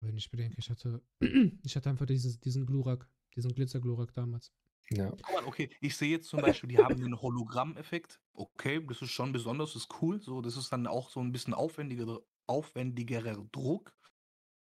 Wenn 0.00 0.16
ich 0.16 0.30
bedenke, 0.30 0.56
ich 0.58 0.70
hatte. 0.70 1.02
Ich 1.64 1.74
hatte 1.76 1.88
einfach 1.90 2.06
dieses, 2.06 2.38
diesen 2.38 2.66
Glurak. 2.66 3.08
Diesen 3.36 3.52
Glitzer-Glurak 3.52 4.12
damals. 4.14 4.52
Ja. 4.90 5.10
Guck 5.10 5.32
mal, 5.32 5.44
okay, 5.44 5.70
ich 5.80 5.96
sehe 5.96 6.10
jetzt 6.10 6.28
zum 6.28 6.40
Beispiel, 6.40 6.68
die 6.68 6.78
haben 6.78 7.00
den 7.00 7.20
Hologramm-Effekt. 7.20 8.20
Okay, 8.34 8.84
das 8.86 9.02
ist 9.02 9.10
schon 9.10 9.32
besonders, 9.32 9.72
das 9.72 9.82
ist 9.82 10.02
cool. 10.02 10.20
So, 10.20 10.40
das 10.40 10.56
ist 10.56 10.72
dann 10.72 10.86
auch 10.86 11.10
so 11.10 11.20
ein 11.20 11.32
bisschen 11.32 11.54
aufwendiger, 11.54 12.20
aufwendigerer 12.46 13.44
Druck. 13.50 13.94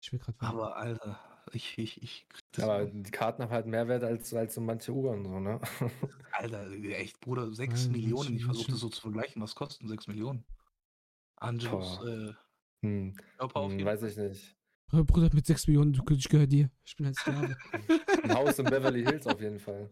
Ich 0.01 0.11
will 0.11 0.19
gerade 0.19 0.37
Aber 0.41 0.77
Alter, 0.77 1.19
ich, 1.53 1.77
ich, 1.77 2.01
ich 2.01 2.27
krieg 2.29 2.43
das 2.53 2.65
Aber 2.65 2.85
die 2.85 3.11
Karten 3.11 3.43
haben 3.43 3.51
halt 3.51 3.67
mehr 3.67 3.87
Wert 3.87 4.03
als, 4.03 4.33
als 4.33 4.55
so 4.55 4.61
manche 4.61 4.93
Uhren, 4.93 5.23
so, 5.25 5.39
ne? 5.39 5.59
Alter, 6.31 6.71
echt, 6.71 7.19
Bruder, 7.19 7.53
6 7.53 7.85
Ja, 7.85 7.91
Millionen. 7.91 8.35
Ich 8.35 8.45
versuche 8.45 8.71
das 8.71 8.79
so 8.79 8.89
zu 8.89 9.01
vergleichen. 9.01 9.41
Was 9.41 9.55
kosten 9.55 9.87
6 9.87 10.07
Millionen? 10.07 10.43
Angelus, 11.35 11.99
Boah. 11.99 12.07
äh, 12.07 12.33
Hm, 12.81 13.13
Körper 13.37 13.59
auf 13.59 13.71
hm, 13.71 13.79
jeden 13.79 13.89
weiß 13.89 14.03
ich 14.03 14.17
nicht. 14.17 14.55
Bruder, 14.91 15.29
mit 15.33 15.45
6 15.45 15.67
Millionen, 15.67 15.93
du, 15.93 16.03
ich 16.13 16.29
gehöre 16.29 16.47
dir. 16.47 16.69
Ich 16.85 16.95
bin 16.95 17.05
ein 17.05 17.13
Sklave. 17.13 17.55
Ein 18.23 18.33
Haus 18.33 18.57
in 18.59 18.65
Beverly 18.69 19.03
Hills 19.03 19.27
auf 19.27 19.39
jeden 19.41 19.59
Fall. 19.59 19.89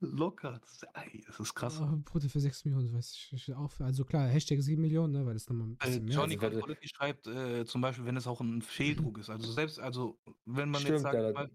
Locker. 0.00 0.58
Das 0.60 0.72
ist, 0.72 0.86
ey, 0.94 1.22
das 1.26 1.40
ist 1.40 1.54
krass. 1.54 1.80
Oh, 1.82 1.96
Bruder, 2.04 2.28
für 2.28 2.40
6 2.40 2.64
Millionen, 2.64 2.92
weiß 2.92 3.12
ich, 3.14 3.32
ich 3.32 3.54
auch, 3.54 3.70
also 3.80 4.04
klar, 4.04 4.26
Hashtag 4.28 4.62
7 4.62 4.80
Millionen, 4.82 5.12
ne, 5.12 5.26
weil 5.26 5.34
das 5.34 5.48
nochmal 5.48 5.68
ein 5.68 5.72
Äh, 5.80 5.86
bisschen 5.86 6.04
mehr 6.06 6.14
Johnny 6.16 6.34
Also, 6.34 6.42
wenn 6.42 6.50
du- 6.52 6.56
Controlity 6.58 6.88
schreibt 6.88 7.26
äh, 7.26 7.64
zum 7.66 7.80
Beispiel, 7.80 8.06
wenn 8.06 8.16
es 8.16 8.26
auch 8.26 8.40
ein 8.40 8.62
Fehldruck 8.62 9.18
ist. 9.18 9.28
Also 9.30 9.50
selbst, 9.52 9.78
also 9.78 10.18
wenn 10.46 10.70
man 10.70 10.80
jetzt 10.82 11.00
Stimmt, 11.00 11.02
sagt, 11.02 11.14
ja, 11.14 11.32
mal, 11.32 11.50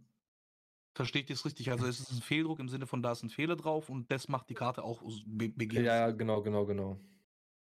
versteht 0.95 1.29
ihr 1.29 1.33
es 1.35 1.45
richtig? 1.45 1.71
Also 1.71 1.85
es 1.87 1.99
ist 1.99 2.11
ein 2.11 2.21
Fehldruck 2.21 2.59
im 2.59 2.69
Sinne 2.69 2.85
von, 2.87 3.01
da 3.01 3.11
ist 3.11 3.23
ein 3.23 3.29
Fehler 3.29 3.55
drauf 3.55 3.89
und 3.89 4.11
das 4.11 4.27
macht 4.27 4.49
die 4.49 4.53
Karte 4.53 4.83
auch 4.83 5.01
begehrt. 5.25 5.85
ja, 5.85 6.11
genau, 6.11 6.41
genau, 6.41 6.65
genau. 6.65 6.99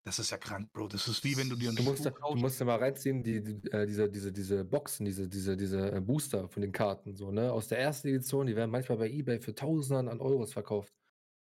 Das 0.04 0.18
ist 0.18 0.30
ja 0.30 0.36
krank, 0.36 0.72
Bro. 0.72 0.88
Das 0.88 1.06
ist 1.06 1.22
wie 1.22 1.36
wenn 1.36 1.48
du 1.48 1.54
dir 1.54 1.68
einen 1.68 1.76
Du 1.76 1.84
musst, 1.84 2.04
da- 2.04 2.10
du 2.10 2.34
musst 2.34 2.58
ja 2.58 2.66
mal 2.66 2.76
reinziehen, 2.78 3.22
die, 3.22 3.40
die, 3.42 3.70
äh, 3.70 3.86
diese, 3.86 4.08
diese, 4.10 4.32
diese 4.32 4.64
Boxen, 4.64 5.04
diese, 5.06 5.28
diese, 5.28 5.56
diese 5.56 5.92
äh, 5.92 6.00
Booster 6.00 6.48
von 6.48 6.60
den 6.60 6.72
Karten, 6.72 7.14
so, 7.14 7.30
ne? 7.30 7.52
Aus 7.52 7.68
der 7.68 7.78
ersten 7.78 8.08
Edition, 8.08 8.46
die 8.48 8.56
werden 8.56 8.70
manchmal 8.70 8.98
bei 8.98 9.08
Ebay 9.08 9.40
für 9.40 9.54
Tausenden 9.54 10.08
an 10.08 10.20
Euros 10.20 10.52
verkauft. 10.52 10.92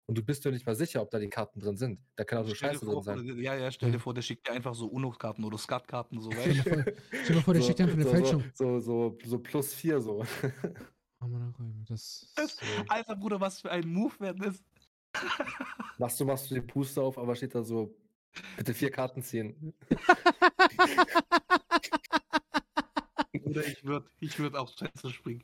Und 0.07 0.17
du 0.17 0.23
bist 0.23 0.43
dir 0.45 0.51
nicht 0.51 0.65
mal 0.65 0.75
sicher, 0.75 1.01
ob 1.01 1.09
da 1.09 1.17
die 1.19 1.29
Karten 1.29 1.59
drin 1.59 1.77
sind. 1.77 2.01
Da 2.15 2.23
kann 2.23 2.39
auch 2.39 2.43
so 2.43 2.49
dir 2.49 2.55
Scheiße 2.55 2.85
vor, 2.85 3.01
drin 3.01 3.25
sein. 3.25 3.39
Ja, 3.39 3.55
ja, 3.55 3.71
stell 3.71 3.89
dir 3.91 3.97
Ja. 3.97 3.99
vor, 4.03 4.13
der 4.13 4.21
schickt 4.21 4.47
dir 4.47 4.51
einfach 4.51 4.75
so 4.75 4.87
UNO-Karten 4.87 5.43
oder 5.43 5.57
Skat-Karten, 5.57 6.19
so, 6.21 6.29
dir 6.29 6.35
vor, 6.63 6.83
stell 7.23 7.35
dir 7.35 7.41
vor, 7.41 7.53
der 7.55 7.61
schickt 7.61 7.81
einfach 7.81 7.95
eine 7.95 8.03
so, 8.03 8.09
Fälschung. 8.09 8.43
So, 8.53 8.79
so, 8.79 9.17
so, 9.19 9.29
so 9.29 9.39
plus 9.39 9.73
vier, 9.73 9.99
so. 10.01 10.23
Oh, 11.23 11.25
Räume, 11.25 11.53
das. 11.87 12.31
Das- 12.35 12.57
so. 12.57 12.65
Alter, 12.89 13.15
Bruder, 13.15 13.39
was 13.39 13.61
für 13.61 13.71
ein 13.71 13.87
Move 13.87 14.13
wäre 14.19 14.35
das? 14.35 14.63
Machst 15.97 16.19
du, 16.19 16.25
machst 16.25 16.49
du 16.51 16.55
den 16.55 16.67
Booster 16.67 17.01
auf, 17.03 17.17
aber 17.17 17.35
steht 17.35 17.53
da 17.55 17.63
so, 17.63 17.95
bitte 18.57 18.73
vier 18.73 18.91
Karten 18.91 19.23
ziehen. 19.23 19.73
Oder 23.43 23.65
ich 23.65 23.83
würde 23.83 24.09
ich 24.19 24.37
würd 24.39 24.55
aufs 24.55 24.73
Fenster 24.73 25.09
springen. 25.09 25.43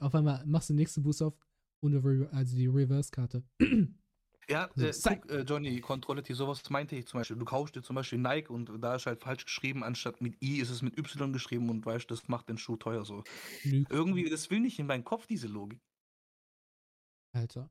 Auf 0.00 0.14
einmal 0.14 0.44
machst 0.46 0.68
du 0.68 0.72
den 0.74 0.78
nächsten 0.78 1.02
Boost 1.02 1.22
auf 1.22 1.34
und 1.80 1.94
also 2.32 2.56
die 2.56 2.66
Reverse-Karte. 2.66 3.42
Ja, 4.50 4.70
So, 4.74 4.86
äh, 4.86 4.92
guck, 5.04 5.30
äh, 5.30 5.42
Johnny, 5.42 5.78
Controlity, 5.80 6.32
sowas 6.32 6.62
meinte 6.70 6.96
ich 6.96 7.06
zum 7.06 7.20
Beispiel. 7.20 7.36
Du 7.36 7.44
kaufst 7.44 7.76
dir 7.76 7.82
zum 7.82 7.96
Beispiel 7.96 8.18
Nike 8.18 8.48
und 8.50 8.70
da 8.82 8.94
ist 8.94 9.04
halt 9.04 9.20
falsch 9.20 9.44
geschrieben, 9.44 9.84
anstatt 9.84 10.22
mit 10.22 10.42
I 10.42 10.60
ist 10.60 10.70
es 10.70 10.80
mit 10.80 10.96
Y 10.96 11.34
geschrieben 11.34 11.68
und 11.68 11.84
weißt, 11.84 12.10
das 12.10 12.28
macht 12.28 12.48
den 12.48 12.56
Schuh 12.56 12.76
teuer 12.76 13.04
so. 13.04 13.24
Lüg, 13.64 13.86
Irgendwie, 13.90 14.28
das 14.30 14.50
will 14.50 14.60
nicht 14.60 14.78
in 14.78 14.86
meinen 14.86 15.04
Kopf, 15.04 15.26
diese 15.26 15.48
Logik. 15.48 15.82
Alter. 17.34 17.70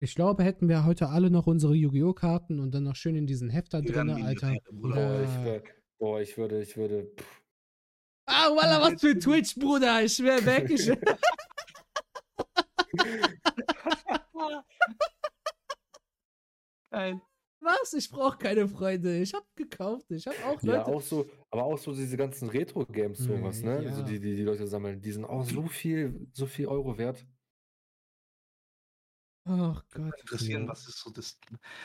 Ich 0.00 0.14
glaube, 0.14 0.44
hätten 0.44 0.68
wir 0.68 0.84
heute 0.84 1.08
alle 1.08 1.28
noch 1.30 1.46
unsere 1.48 1.74
Yu-Gi-Oh! 1.74 2.12
Karten 2.12 2.60
und 2.60 2.72
dann 2.72 2.84
noch 2.84 2.94
schön 2.94 3.16
in 3.16 3.26
diesen 3.26 3.50
Hefter 3.50 3.82
Die 3.82 3.90
drin, 3.90 4.10
Alter. 4.10 4.54
Bruder. 4.70 4.94
Boah, 4.94 5.22
ich, 5.22 5.28
Ja. 5.28 5.44
wür- 5.44 5.62
boah, 5.98 6.20
ich 6.20 6.38
würde, 6.38 6.62
ich 6.62 6.76
würde, 6.76 7.10
pff, 7.16 7.42
Ah, 8.30 8.50
Walla, 8.54 8.80
was 8.82 9.00
für 9.00 9.18
Twitch, 9.18 9.54
Bruder. 9.56 10.02
Ich 10.04 10.18
wäre 10.22 10.44
weg. 10.44 10.68
Ich 10.70 10.86
Geil. 16.90 17.20
was? 17.60 17.92
Ich 17.92 18.08
brauche 18.10 18.38
keine 18.38 18.66
Freunde. 18.68 19.18
Ich 19.20 19.34
hab 19.34 19.44
gekauft. 19.56 20.10
Ich 20.10 20.26
hab 20.26 20.34
auch 20.46 20.62
ja, 20.62 20.76
Leute. 20.78 20.86
auch 20.86 21.02
so, 21.02 21.26
aber 21.50 21.64
auch 21.64 21.78
so 21.78 21.92
diese 21.92 22.16
ganzen 22.16 22.48
Retro-Games, 22.48 23.18
sowas, 23.18 23.62
Mm, 23.62 23.64
ne? 23.66 23.82
ja. 23.84 23.90
Also 23.90 24.02
die, 24.02 24.18
die 24.20 24.36
die 24.36 24.42
Leute 24.42 24.66
sammeln, 24.66 25.00
die 25.00 25.12
sind 25.12 25.24
auch 25.24 25.44
so 25.44 25.66
viel, 25.66 26.28
so 26.32 26.46
viel 26.46 26.66
Euro 26.66 26.96
wert. 26.98 27.26
Ach 29.48 29.84
Gott. 29.90 30.20
Interessieren, 30.20 30.62
Ja. 30.62 30.68
was 30.68 30.86
ist 30.88 30.98
so 31.00 31.10
das. 31.10 31.38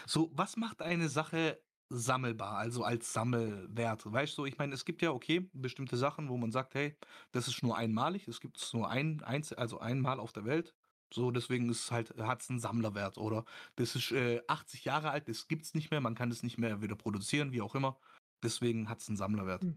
So, 0.07 0.31
was 0.34 0.57
macht 0.57 0.81
eine 0.81 1.10
Sache 1.10 1.64
sammelbar, 1.90 2.57
also 2.57 2.84
als 2.84 3.14
Sammelwert? 3.14 4.11
Weißt 4.11 4.38
du, 4.38 4.45
ich 4.45 4.57
meine, 4.57 4.73
es 4.73 4.85
gibt 4.85 5.02
ja, 5.02 5.11
okay, 5.11 5.49
bestimmte 5.53 5.98
Sachen, 5.98 6.30
wo 6.30 6.38
man 6.38 6.52
sagt, 6.52 6.73
hey, 6.76 6.98
das 7.31 7.48
ist 7.48 7.64
nur 7.64 7.77
einmalig, 7.77 8.27
es 8.27 8.40
gibt 8.41 8.57
es 8.57 8.73
nur 8.73 8.90
ein, 8.90 9.23
eins, 9.23 9.53
also 9.53 9.80
einmal 9.80 10.19
auf 10.19 10.34
der 10.34 10.45
Welt. 10.45 10.76
So, 11.14 11.31
deswegen 11.31 11.69
ist 11.69 11.85
es 11.85 11.91
halt, 11.91 12.15
hat 12.18 12.41
es 12.41 12.49
einen 12.49 12.60
Sammlerwert. 12.60 13.18
Oder 13.18 13.45
das 13.76 13.95
ist 13.95 14.11
äh, 14.11 14.41
80 14.48 14.84
Jahre 14.85 15.11
alt, 15.11 15.27
das 15.30 15.48
gibt 15.48 15.64
es 15.64 15.73
nicht 15.76 15.91
mehr, 15.91 16.02
man 16.02 16.15
kann 16.15 16.31
es 16.31 16.44
nicht 16.44 16.57
mehr 16.57 16.81
wieder 16.81 16.95
produzieren, 16.95 17.52
wie 17.53 17.61
auch 17.61 17.76
immer. 17.76 17.99
Deswegen 18.44 18.90
hat 18.90 18.99
es 18.99 19.07
einen 19.07 19.18
Sammlerwert. 19.18 19.68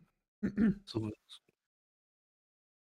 So. 0.86 1.10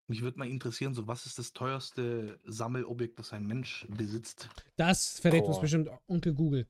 Mich 0.08 0.22
würde 0.22 0.38
mal 0.38 0.48
interessieren, 0.48 0.94
so 0.94 1.06
was 1.06 1.26
ist 1.26 1.38
das 1.38 1.52
teuerste 1.52 2.40
Sammelobjekt, 2.44 3.18
das 3.18 3.32
ein 3.34 3.46
Mensch 3.46 3.86
besitzt? 3.90 4.48
Das 4.76 5.18
verrät 5.20 5.44
uns 5.44 5.56
Boah. 5.56 5.60
bestimmt 5.62 5.90
Onkel 6.06 6.32
Google. 6.34 6.66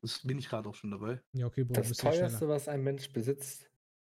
Das 0.00 0.20
bin 0.20 0.38
ich 0.38 0.48
gerade 0.48 0.68
auch 0.68 0.74
schon 0.74 0.90
dabei. 0.90 1.20
Ja, 1.32 1.46
okay, 1.46 1.64
Bruder, 1.64 1.82
du 1.82 1.88
Das 1.88 1.98
teuerste, 1.98 2.38
schneller. 2.38 2.54
was 2.54 2.68
ein 2.68 2.82
Mensch 2.82 3.12
besitzt. 3.12 3.68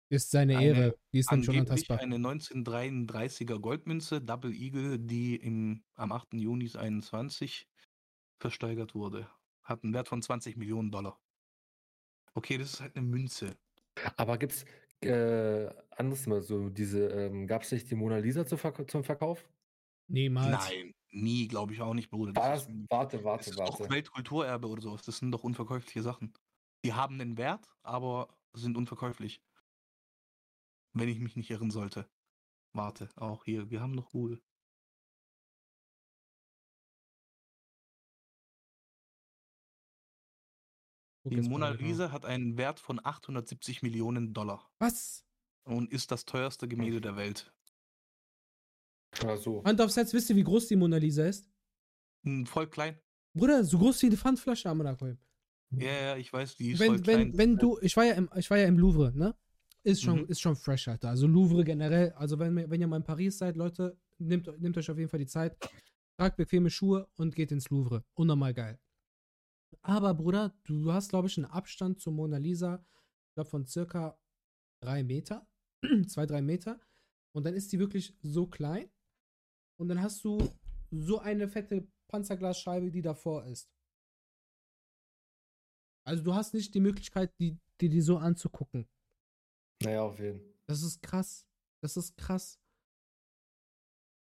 Ist 0.08 0.30
seine 0.32 0.56
Eine- 0.58 0.66
Ehre. 0.66 0.98
Die 1.12 1.18
ist 1.20 1.30
nämlich 1.30 1.48
Angeblich 1.50 1.88
unantastbar. 1.88 1.98
eine 2.00 2.18
1933er 2.18 3.58
Goldmünze, 3.60 4.20
Double 4.20 4.52
Eagle, 4.52 4.98
die 4.98 5.36
im, 5.36 5.84
am 5.94 6.10
8. 6.12 6.34
Juni 6.34 6.68
21 6.76 7.68
versteigert 8.40 8.94
wurde. 8.96 9.28
Hat 9.62 9.84
einen 9.84 9.92
Wert 9.94 10.08
von 10.08 10.20
20 10.20 10.56
Millionen 10.56 10.90
Dollar. 10.90 11.20
Okay, 12.34 12.58
das 12.58 12.74
ist 12.74 12.80
halt 12.80 12.96
eine 12.96 13.06
Münze. 13.06 13.56
Aber 14.16 14.36
gibt's 14.38 14.64
äh, 15.04 15.70
anderes 15.90 16.26
mal 16.26 16.40
so 16.42 16.68
diese, 16.70 17.08
ähm, 17.08 17.46
gab 17.46 17.62
es 17.62 17.72
nicht 17.72 17.90
die 17.90 17.94
Mona 17.94 18.18
Lisa 18.18 18.46
zu 18.46 18.56
verk 18.56 18.90
zum 18.90 19.04
Verkauf? 19.04 19.48
Niemals. 20.08 20.68
Nein, 20.68 20.94
nie, 21.10 21.48
glaube 21.48 21.72
ich 21.72 21.80
auch 21.80 21.94
nicht, 21.94 22.10
Bruder. 22.10 22.32
Das 22.32 22.66
das, 22.66 22.68
ist, 22.68 22.90
warte, 22.90 23.16
das 23.18 23.24
warte, 23.24 23.50
ist 23.50 23.58
doch 23.58 23.80
warte. 23.80 23.94
Weltkulturerbe 23.94 24.68
oder 24.68 24.82
sowas. 24.82 25.02
Das 25.02 25.18
sind 25.18 25.32
doch 25.32 25.44
unverkäufliche 25.44 26.02
Sachen. 26.02 26.32
Die 26.84 26.94
haben 26.94 27.20
einen 27.20 27.38
Wert, 27.38 27.68
aber 27.82 28.28
sind 28.52 28.76
unverkäuflich. 28.76 29.42
Wenn 30.92 31.08
ich 31.08 31.20
mich 31.20 31.36
nicht 31.36 31.50
irren 31.50 31.70
sollte. 31.70 32.08
Warte, 32.72 33.08
auch 33.16 33.44
hier, 33.44 33.70
wir 33.70 33.80
haben 33.80 33.92
noch 33.92 34.10
Google. 34.10 34.40
Die 41.24 41.40
Mona. 41.42 41.70
Lisa 41.70 42.12
hat 42.12 42.24
einen 42.24 42.56
Wert 42.56 42.80
von 42.80 42.98
870 43.04 43.82
Millionen 43.82 44.32
Dollar 44.32 44.70
Was? 44.78 45.24
und 45.64 45.92
ist 45.92 46.10
das 46.10 46.24
teuerste 46.24 46.66
Gemälde 46.66 47.00
der 47.00 47.16
Welt. 47.16 47.52
Ja, 49.22 49.36
so. 49.36 49.62
Hand 49.64 49.80
aufs 49.80 49.96
Herz, 49.96 50.12
wisst 50.14 50.30
ihr, 50.30 50.36
wie 50.36 50.44
groß 50.44 50.68
die 50.68 50.76
Mona 50.76 50.96
Lisa 50.96 51.24
ist? 51.26 51.48
Hm, 52.24 52.46
Voll 52.46 52.68
klein. 52.68 52.98
Bruder, 53.34 53.64
so 53.64 53.78
groß 53.78 54.02
wie 54.02 54.06
eine 54.06 54.16
Pfandflasche 54.16 54.68
am 54.70 54.80
Rakoy. 54.80 55.16
Ja, 55.72 55.92
ja, 55.92 56.16
ich 56.16 56.32
weiß, 56.32 56.56
die 56.56 56.72
ist 56.72 56.80
Wenn, 56.80 56.86
voll 56.94 57.00
klein. 57.00 57.18
wenn, 57.32 57.38
wenn 57.38 57.56
du, 57.58 57.78
ich 57.80 57.96
war 57.96 58.04
ja 58.04 58.14
im, 58.14 58.28
ich 58.36 58.50
war 58.50 58.58
ja 58.58 58.66
im 58.66 58.78
Louvre, 58.78 59.12
ne? 59.14 59.34
Ist 59.82 60.02
schon, 60.02 60.20
Mhm. 60.22 60.26
ist 60.26 60.40
schon 60.40 60.56
fresh, 60.56 60.88
Alter. 60.88 61.08
Also 61.10 61.26
Louvre 61.26 61.64
generell, 61.64 62.12
also 62.12 62.38
wenn, 62.38 62.56
wenn 62.70 62.80
ihr 62.80 62.86
mal 62.86 62.96
in 62.98 63.04
Paris 63.04 63.38
seid, 63.38 63.56
Leute, 63.56 63.96
nehmt, 64.18 64.46
nehmt 64.60 64.76
euch 64.76 64.90
auf 64.90 64.98
jeden 64.98 65.08
Fall 65.08 65.20
die 65.20 65.26
Zeit, 65.26 65.56
tragt 66.18 66.36
bequeme 66.36 66.70
Schuhe 66.70 67.08
und 67.16 67.34
geht 67.34 67.52
ins 67.52 67.70
Louvre. 67.70 68.04
Unnormal 68.14 68.52
geil. 68.52 68.78
Aber 69.82 70.14
Bruder, 70.14 70.54
du 70.64 70.92
hast, 70.92 71.08
glaube 71.08 71.28
ich, 71.28 71.36
einen 71.36 71.46
Abstand 71.46 72.00
zur 72.00 72.12
Mona 72.12 72.38
Lisa, 72.38 72.84
ich 73.28 73.34
glaube, 73.34 73.50
von 73.50 73.66
circa 73.66 74.18
drei 74.82 75.02
Meter, 75.02 75.46
zwei, 76.08 76.26
drei 76.26 76.42
Meter. 76.42 76.80
Und 77.32 77.44
dann 77.44 77.54
ist 77.54 77.72
die 77.72 77.78
wirklich 77.78 78.16
so 78.22 78.46
klein. 78.46 78.90
Und 79.78 79.88
dann 79.88 80.02
hast 80.02 80.24
du 80.24 80.38
so 80.90 81.20
eine 81.20 81.48
fette 81.48 81.88
Panzerglasscheibe, 82.08 82.90
die 82.90 83.02
davor 83.02 83.44
ist. 83.46 83.70
Also 86.04 86.24
du 86.24 86.34
hast 86.34 86.54
nicht 86.54 86.74
die 86.74 86.80
Möglichkeit, 86.80 87.32
die, 87.38 87.58
die, 87.80 87.88
die 87.88 88.00
so 88.00 88.18
anzugucken. 88.18 88.88
Naja, 89.82 90.02
auf 90.02 90.18
jeden 90.18 90.40
Fall. 90.40 90.54
Das 90.66 90.82
ist 90.82 91.00
krass. 91.02 91.46
Das 91.82 91.96
ist 91.96 92.16
krass. 92.16 92.58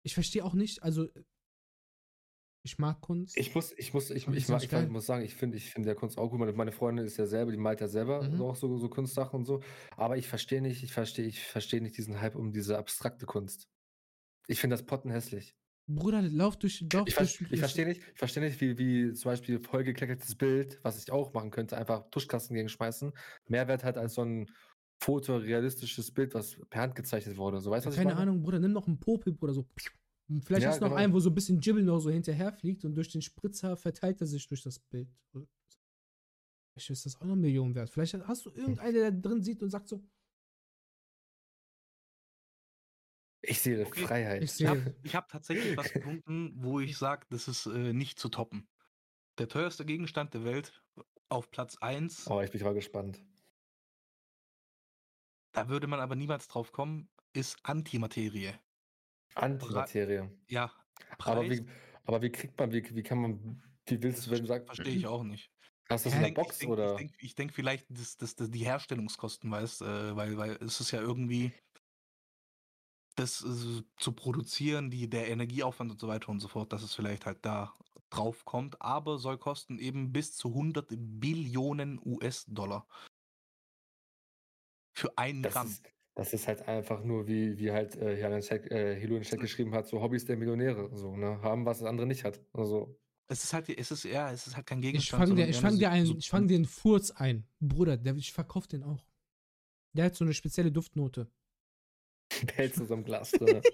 Ich 0.04 0.14
verstehe 0.14 0.44
auch 0.44 0.54
nicht, 0.54 0.82
also 0.82 1.08
ich 2.64 2.78
mag 2.78 3.00
Kunst. 3.02 3.36
Ich 3.36 3.54
muss, 3.54 3.72
ich 3.76 3.92
muss, 3.92 4.10
ich, 4.10 4.26
ich, 4.26 4.48
mag- 4.48 4.62
ich, 4.62 4.70
geil. 4.70 4.88
muss 4.88 5.06
sagen, 5.06 5.22
ich 5.22 5.34
finde, 5.34 5.56
ich 5.58 5.70
finde 5.70 5.88
der 5.88 5.94
Kunst 5.96 6.18
auch 6.18 6.30
gut. 6.30 6.40
Meine, 6.40 6.52
meine 6.54 6.72
Freundin 6.72 7.04
ist 7.04 7.18
ja 7.18 7.26
selber, 7.26 7.52
die 7.52 7.58
malt 7.58 7.80
ja 7.80 7.88
selber 7.88 8.22
Mhm. 8.22 8.38
so 8.38 8.46
auch 8.48 8.56
so, 8.56 8.78
so 8.78 8.88
Kunstsachen 8.88 9.38
und 9.40 9.44
so. 9.44 9.60
Aber 9.96 10.16
ich 10.16 10.26
verstehe 10.28 10.62
nicht, 10.62 10.82
ich 10.82 10.92
verstehe, 10.92 11.26
ich 11.26 11.44
verstehe 11.44 11.82
nicht 11.82 11.96
diesen 11.96 12.20
Hype 12.20 12.34
um 12.36 12.52
diese 12.52 12.78
abstrakte 12.78 13.26
Kunst. 13.26 13.68
Ich 14.48 14.60
finde 14.60 14.74
das 14.74 14.84
Potten 14.86 15.10
hässlich. 15.10 15.54
Bruder, 15.86 16.22
lauf 16.22 16.56
durch, 16.58 16.82
lauf 16.90 17.06
Ich, 17.06 17.14
durch. 17.14 17.38
ich 17.50 17.60
verstehe 17.60 17.84
nicht, 17.86 18.00
ich 18.12 18.18
verstehe 18.18 18.42
nicht, 18.42 18.60
wie, 18.62 18.78
wie 18.78 19.12
zum 19.12 19.30
Beispiel 19.30 19.60
vollgekleckertes 19.60 20.34
Bild, 20.36 20.80
was 20.82 21.02
ich 21.02 21.12
auch 21.12 21.34
machen 21.34 21.50
könnte, 21.50 21.76
einfach 21.76 22.08
Tuschkasten 22.10 22.56
gegen 22.56 22.70
schmeißen, 22.70 23.12
Mehrwert 23.48 23.84
hat 23.84 23.98
als 23.98 24.14
so 24.14 24.22
ein 24.22 24.46
fotorealistisches 25.02 26.12
Bild, 26.12 26.32
was 26.34 26.56
per 26.70 26.80
Hand 26.80 26.94
gezeichnet 26.94 27.36
wurde. 27.36 27.60
So 27.60 27.70
weißt 27.70 27.86
ich 27.86 27.94
Keine? 27.94 28.16
Ahnung, 28.16 28.42
Bruder, 28.42 28.58
nimm 28.58 28.72
noch 28.72 28.86
einen 28.86 28.98
Popel, 28.98 29.34
Bruder, 29.34 29.52
so. 29.52 29.66
Vielleicht 30.42 30.62
Ja, 30.64 30.70
hast 30.70 30.80
du 30.80 30.84
noch 30.84 30.90
genau. 30.90 31.02
einen, 31.02 31.12
wo 31.12 31.20
so 31.20 31.30
ein 31.30 31.34
bisschen 31.34 31.60
Jibbel 31.60 31.82
noch 31.82 31.98
so 32.00 32.10
hinterherfliegt 32.10 32.84
und 32.84 32.94
durch 32.94 33.10
den 33.10 33.20
Spritzer 33.22 33.76
verteilt 33.76 34.20
er 34.20 34.26
sich 34.26 34.46
durch 34.48 34.62
das 34.62 34.78
Bild. 34.78 35.08
Vielleicht 36.72 36.90
ist 36.90 37.06
das 37.06 37.20
auch 37.20 37.26
noch 37.26 37.36
Millionen 37.36 37.74
wert. 37.74 37.90
Vielleicht 37.90 38.14
hast 38.14 38.46
du 38.46 38.50
irgendeinen, 38.50 38.94
der 38.94 39.10
da 39.12 39.28
drin 39.28 39.42
sieht 39.42 39.62
und 39.62 39.70
sagt 39.70 39.88
so, 39.88 40.02
Ich 43.42 43.60
sehe 43.60 43.84
Okay, 43.86 44.06
Freiheit. 44.06 44.42
ich 44.42 44.58
Ich 44.58 44.66
habe 44.66 44.94
hab 45.12 45.28
tatsächlich 45.28 45.76
was 45.76 45.92
gefunden, 45.92 46.52
wo 46.56 46.80
ich 46.80 46.96
sage, 46.96 47.26
das 47.28 47.46
ist 47.46 47.66
äh, 47.66 47.92
nicht 47.92 48.18
zu 48.18 48.30
toppen. 48.30 48.66
Der 49.38 49.48
teuerste 49.48 49.84
Gegenstand 49.84 50.32
der 50.32 50.44
Welt 50.44 50.82
auf 51.28 51.50
Platz 51.50 51.76
1, 51.76 52.26
Oh, 52.30 52.40
ich 52.40 52.50
bin 52.50 52.62
mal 52.62 52.72
gespannt. 52.72 53.20
da 55.52 55.68
würde 55.68 55.86
man 55.86 56.00
aber 56.00 56.16
niemals 56.16 56.48
drauf 56.48 56.72
kommen, 56.72 57.08
ist 57.34 57.58
Antimaterie. 57.62 58.54
Antimaterie. 59.34 60.30
Ja, 60.48 60.72
Aber 61.24 61.40
Preis 61.42 61.60
wie, 61.60 61.66
aber 62.04 62.22
wie 62.22 62.30
kriegt 62.30 62.58
man, 62.58 62.72
wie, 62.72 62.84
wie 62.94 63.02
kann 63.02 63.18
man, 63.18 63.62
wie 63.86 64.02
willst 64.02 64.26
du, 64.26 64.30
wenn 64.30 64.40
du 64.40 64.46
sagst, 64.46 64.66
verstehe 64.66 64.94
ich 64.94 65.06
auch 65.06 65.22
nicht. 65.24 65.50
hast 65.90 66.04
du 66.04 66.10
das 66.10 66.18
in 66.18 66.24
Ich 66.24 66.34
der 66.34 66.42
Box 66.42 66.54
ich 66.56 66.60
denk, 66.60 66.72
oder? 66.72 66.90
Ich 66.92 66.96
denke 66.98 67.14
ich 67.18 67.34
denk 67.34 67.52
vielleicht, 67.54 67.86
dass, 67.90 68.16
dass, 68.16 68.36
dass 68.36 68.50
die 68.50 68.64
Herstellungskosten, 68.64 69.50
weißt 69.50 69.82
äh, 69.82 70.16
weil, 70.16 70.36
weil 70.36 70.50
es 70.62 70.80
ist 70.80 70.90
ja 70.90 71.00
irgendwie 71.00 71.52
das 73.16 73.44
äh, 73.44 73.82
zu 73.96 74.12
produzieren, 74.12 74.90
die, 74.90 75.08
der 75.08 75.28
Energieaufwand 75.28 75.92
und 75.92 76.00
so 76.00 76.08
weiter 76.08 76.28
und 76.30 76.40
so 76.40 76.48
fort, 76.48 76.72
dass 76.72 76.82
es 76.82 76.94
vielleicht 76.94 77.26
halt 77.26 77.38
da 77.44 77.72
drauf 78.10 78.44
kommt, 78.44 78.80
aber 78.80 79.18
soll 79.18 79.38
kosten 79.38 79.78
eben 79.78 80.12
bis 80.12 80.36
zu 80.36 80.48
100 80.48 80.88
Billionen 80.90 82.00
US-Dollar. 82.04 82.86
Für 84.96 85.16
ein 85.18 85.42
Das 85.42 85.54
Gramm. 85.54 85.66
ist, 85.66 85.93
das 86.14 86.32
ist 86.32 86.46
halt 86.46 86.66
einfach 86.68 87.02
nur, 87.02 87.26
wie, 87.26 87.58
wie 87.58 87.72
halt 87.72 87.96
äh, 87.96 88.16
hier 88.16 88.26
in 88.26 88.32
den 88.32 88.40
Chat, 88.42 88.70
äh, 88.70 88.98
Hilo 88.98 89.16
in 89.16 89.22
den 89.22 89.28
Chat 89.28 89.40
geschrieben 89.40 89.74
hat, 89.74 89.86
so 89.88 90.00
Hobbys 90.00 90.24
der 90.24 90.36
Millionäre. 90.36 90.90
So, 90.94 91.16
ne? 91.16 91.40
Haben, 91.42 91.66
was 91.66 91.78
das 91.80 91.88
andere 91.88 92.06
nicht 92.06 92.24
hat. 92.24 92.40
Also, 92.52 92.96
Es 93.26 93.42
ist 93.42 93.52
halt, 93.52 93.68
es 93.68 93.90
ist, 93.90 94.04
ja, 94.04 94.30
es 94.30 94.46
ist 94.46 94.54
halt 94.56 94.66
kein 94.66 94.78
ich 94.78 94.82
Gegenstand. 94.82 95.20
fange 95.22 95.34
dir, 95.34 95.42
sondern 95.42 95.50
ich 95.50 95.60
fang 95.60 95.78
dir, 95.78 95.90
ein, 95.90 96.06
Sub- 96.06 96.18
ich 96.18 96.30
fang 96.30 96.46
dir 96.48 96.54
einen 96.56 96.66
Furz 96.66 97.10
ein. 97.10 97.46
Bruder, 97.60 97.96
der, 97.96 98.14
ich 98.16 98.32
verkauf 98.32 98.66
den 98.66 98.84
auch. 98.84 99.04
Der 99.92 100.06
hat 100.06 100.14
so 100.14 100.24
eine 100.24 100.34
spezielle 100.34 100.70
Duftnote. 100.70 101.28
der 102.42 102.54
hält 102.56 102.74
so 102.74 102.84
einem 102.92 103.04
Glas 103.04 103.32
drin. 103.32 103.62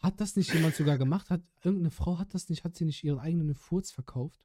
Hat 0.00 0.20
das 0.20 0.36
nicht 0.36 0.52
jemand 0.54 0.76
sogar 0.76 0.98
gemacht? 0.98 1.30
Hat 1.30 1.40
irgendeine 1.64 1.90
Frau 1.90 2.18
hat 2.18 2.32
das 2.32 2.48
nicht, 2.48 2.62
hat 2.62 2.76
sie 2.76 2.84
nicht 2.84 3.02
ihren 3.02 3.18
eigenen 3.18 3.54
Furz 3.54 3.90
verkauft? 3.90 4.40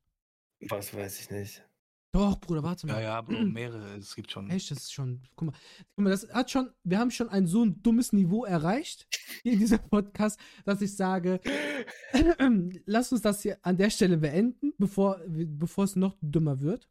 was 0.61 0.93
weiß 0.93 1.19
ich 1.19 1.29
nicht. 1.29 1.63
Doch, 2.13 2.39
Bruder, 2.39 2.61
warte 2.61 2.85
mal. 2.85 2.93
Ja, 2.93 3.01
ja, 3.01 3.21
Bro, 3.21 3.41
mehrere, 3.45 3.97
es 3.97 4.15
gibt 4.15 4.31
schon. 4.31 4.47
Echt, 4.51 4.69
das 4.69 4.83
ist 4.83 4.93
schon. 4.93 5.23
Guck 5.35 5.47
mal, 5.47 5.57
guck 5.95 6.03
mal, 6.03 6.11
das 6.11 6.31
hat 6.31 6.51
schon. 6.51 6.69
Wir 6.83 6.99
haben 6.99 7.09
schon 7.09 7.27
ein 7.27 7.47
so 7.47 7.65
ein 7.65 7.81
dummes 7.81 8.13
Niveau 8.13 8.45
erreicht 8.45 9.07
hier 9.41 9.53
in 9.53 9.59
diesem 9.59 9.79
Podcast, 9.79 10.39
dass 10.63 10.79
ich 10.81 10.95
sage, 10.95 11.41
lass 12.85 13.11
uns 13.11 13.21
das 13.23 13.41
hier 13.41 13.57
an 13.63 13.77
der 13.77 13.89
Stelle 13.89 14.17
beenden, 14.17 14.73
bevor, 14.77 15.21
bevor 15.27 15.85
es 15.85 15.95
noch 15.95 16.15
dümmer 16.21 16.61
wird. 16.61 16.87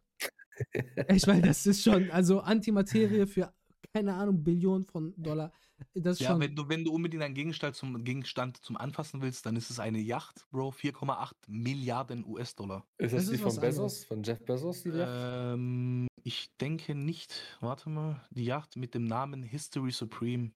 Echt, 0.97 1.29
weil 1.29 1.41
das 1.41 1.67
ist 1.67 1.85
schon, 1.85 2.11
also 2.11 2.41
Antimaterie 2.41 3.27
für 3.27 3.53
keine 3.93 4.15
Ahnung, 4.15 4.43
Billionen 4.43 4.85
von 4.85 5.13
Dollar. 5.17 5.53
Das 5.95 6.19
Ja, 6.19 6.31
schon. 6.31 6.41
wenn 6.41 6.55
du, 6.57 6.69
wenn 6.69 6.85
du 6.85 6.93
unbedingt 6.93 7.23
einen 7.23 7.35
Gegenstand 7.35 7.77
zum, 7.77 8.05
Gegenstand 8.05 8.59
zum 8.59 8.77
Anfassen 8.77 9.23
willst, 9.23 9.47
dann 9.47 9.57
ist 9.57 9.71
es 9.71 9.79
eine 9.79 9.99
Yacht, 9.99 10.47
Bro, 10.51 10.71
4,8 10.73 11.33
Milliarden 11.49 12.25
US-Dollar. 12.27 12.87
Ist 12.99 13.13
das, 13.15 13.23
Das 13.23 13.29
die 13.31 13.35
ist 13.37 13.43
von 13.43 13.55
Bezos? 13.57 13.77
anderes. 13.77 14.05
Von 14.05 14.23
Jeff 14.23 14.41
Bezos, 14.45 14.83
die 14.83 14.91
Yacht? 14.91 15.11
Ähm, 15.55 16.07
ich 16.23 16.51
denke 16.61 16.95
nicht. 16.95 17.59
Warte 17.61 17.89
mal. 17.91 18.25
Die 18.31 18.45
Yacht 18.45 18.77
mit 18.77 18.95
dem 18.95 19.05
Namen 19.05 19.43
History 19.43 19.91
Supreme 19.91 20.53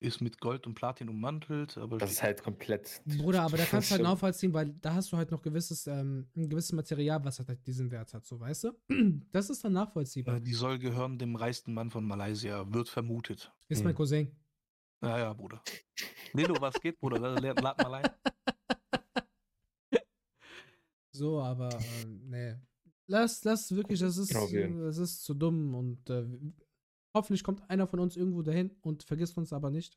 ist 0.00 0.20
mit 0.20 0.38
Gold 0.40 0.66
und 0.66 0.74
Platin 0.74 1.08
ummantelt, 1.08 1.78
aber 1.78 1.96
Das 1.96 2.10
ist 2.12 2.22
halt 2.22 2.42
komplett. 2.42 3.00
Bruder, 3.06 3.42
aber 3.42 3.56
da 3.56 3.64
kannst 3.64 3.88
du 3.90 3.92
halt 3.94 4.02
nachvollziehen, 4.02 4.52
weil 4.52 4.68
da 4.82 4.94
hast 4.94 5.10
du 5.12 5.16
halt 5.16 5.30
noch 5.30 5.40
gewisses, 5.40 5.86
ähm, 5.86 6.26
ein 6.36 6.48
gewisses 6.50 6.72
Material, 6.72 7.24
was 7.24 7.38
halt 7.38 7.66
diesen 7.66 7.90
Wert 7.90 8.12
hat, 8.12 8.26
so 8.26 8.38
weißt 8.38 8.64
du? 8.64 8.72
Das 9.32 9.48
ist 9.48 9.64
dann 9.64 9.72
nachvollziehbar. 9.72 10.36
äh, 10.36 10.40
die 10.42 10.52
soll 10.52 10.78
gehören 10.78 11.18
dem 11.18 11.36
reichsten 11.36 11.72
Mann 11.72 11.90
von 11.90 12.04
Malaysia, 12.04 12.70
wird 12.72 12.88
vermutet. 12.90 13.50
Ist 13.68 13.82
mein 13.82 13.92
Hm. 13.92 13.96
Cousin. 13.96 14.28
Ja, 15.04 15.18
ja, 15.18 15.32
Bruder. 15.32 15.62
Lilo, 16.32 16.54
was 16.60 16.80
geht, 16.80 16.98
Bruder? 16.98 17.18
Lad, 17.18 17.62
mal 17.78 17.94
ein. 17.94 18.10
So, 21.16 21.40
aber 21.40 21.68
ähm, 22.02 22.28
nee. 22.28 22.56
Lass, 23.06 23.44
lass 23.44 23.70
wirklich, 23.72 24.00
das 24.00 24.16
ist, 24.16 24.32
jeden. 24.50 24.80
das 24.82 24.98
ist 24.98 25.22
zu 25.22 25.32
dumm 25.32 25.72
und 25.76 26.10
äh, 26.10 26.26
hoffentlich 27.14 27.44
kommt 27.44 27.62
einer 27.70 27.86
von 27.86 28.00
uns 28.00 28.16
irgendwo 28.16 28.42
dahin 28.42 28.72
und 28.80 29.04
vergisst 29.04 29.38
uns 29.38 29.52
aber 29.52 29.70
nicht. 29.70 29.96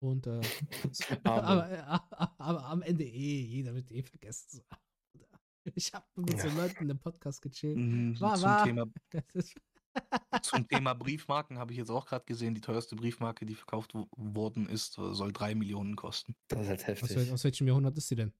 Und 0.00 0.28
äh, 0.28 0.40
aber, 1.24 1.70
äh, 1.72 1.78
aber, 1.78 2.40
aber 2.40 2.64
am 2.66 2.82
Ende 2.82 3.02
eh, 3.04 3.40
jeder 3.40 3.74
wird 3.74 3.90
eh 3.90 4.02
vergessen. 4.04 4.60
So. 4.60 4.62
Ich 5.74 5.92
habe 5.92 6.06
mit 6.16 6.40
so 6.40 6.48
Ja. 6.48 6.54
Leuten 6.54 6.88
im 6.88 6.98
Podcast 7.00 7.42
gechillt. 7.42 7.76
Mhm, 7.76 8.20
War, 8.20 8.34
zum, 8.36 8.44
war. 8.44 8.64
Thema, 8.64 8.86
Das 9.10 9.24
ist, 9.34 9.54
zum 10.42 10.66
Thema 10.68 10.94
Briefmarken 10.94 11.58
habe 11.58 11.72
ich 11.72 11.78
jetzt 11.78 11.90
auch 11.90 12.06
gerade 12.06 12.24
gesehen, 12.24 12.54
die 12.54 12.60
teuerste 12.60 12.96
Briefmarke, 12.96 13.44
die 13.46 13.54
verkauft 13.54 13.94
wo- 13.94 14.08
worden 14.16 14.68
ist, 14.68 14.98
äh, 14.98 15.14
soll 15.14 15.32
drei 15.32 15.54
Millionen 15.54 15.96
kosten. 15.96 16.34
Das 16.48 16.60
ist 16.62 16.68
halt 16.68 16.80
aus, 16.80 16.86
heftig. 16.86 17.16
wel 17.16 17.32
aus 17.32 17.44
welchem 17.44 17.66
Jahrhundert 17.66 17.96
ist 17.98 18.08
sie 18.08 18.16
denn? 18.16 18.32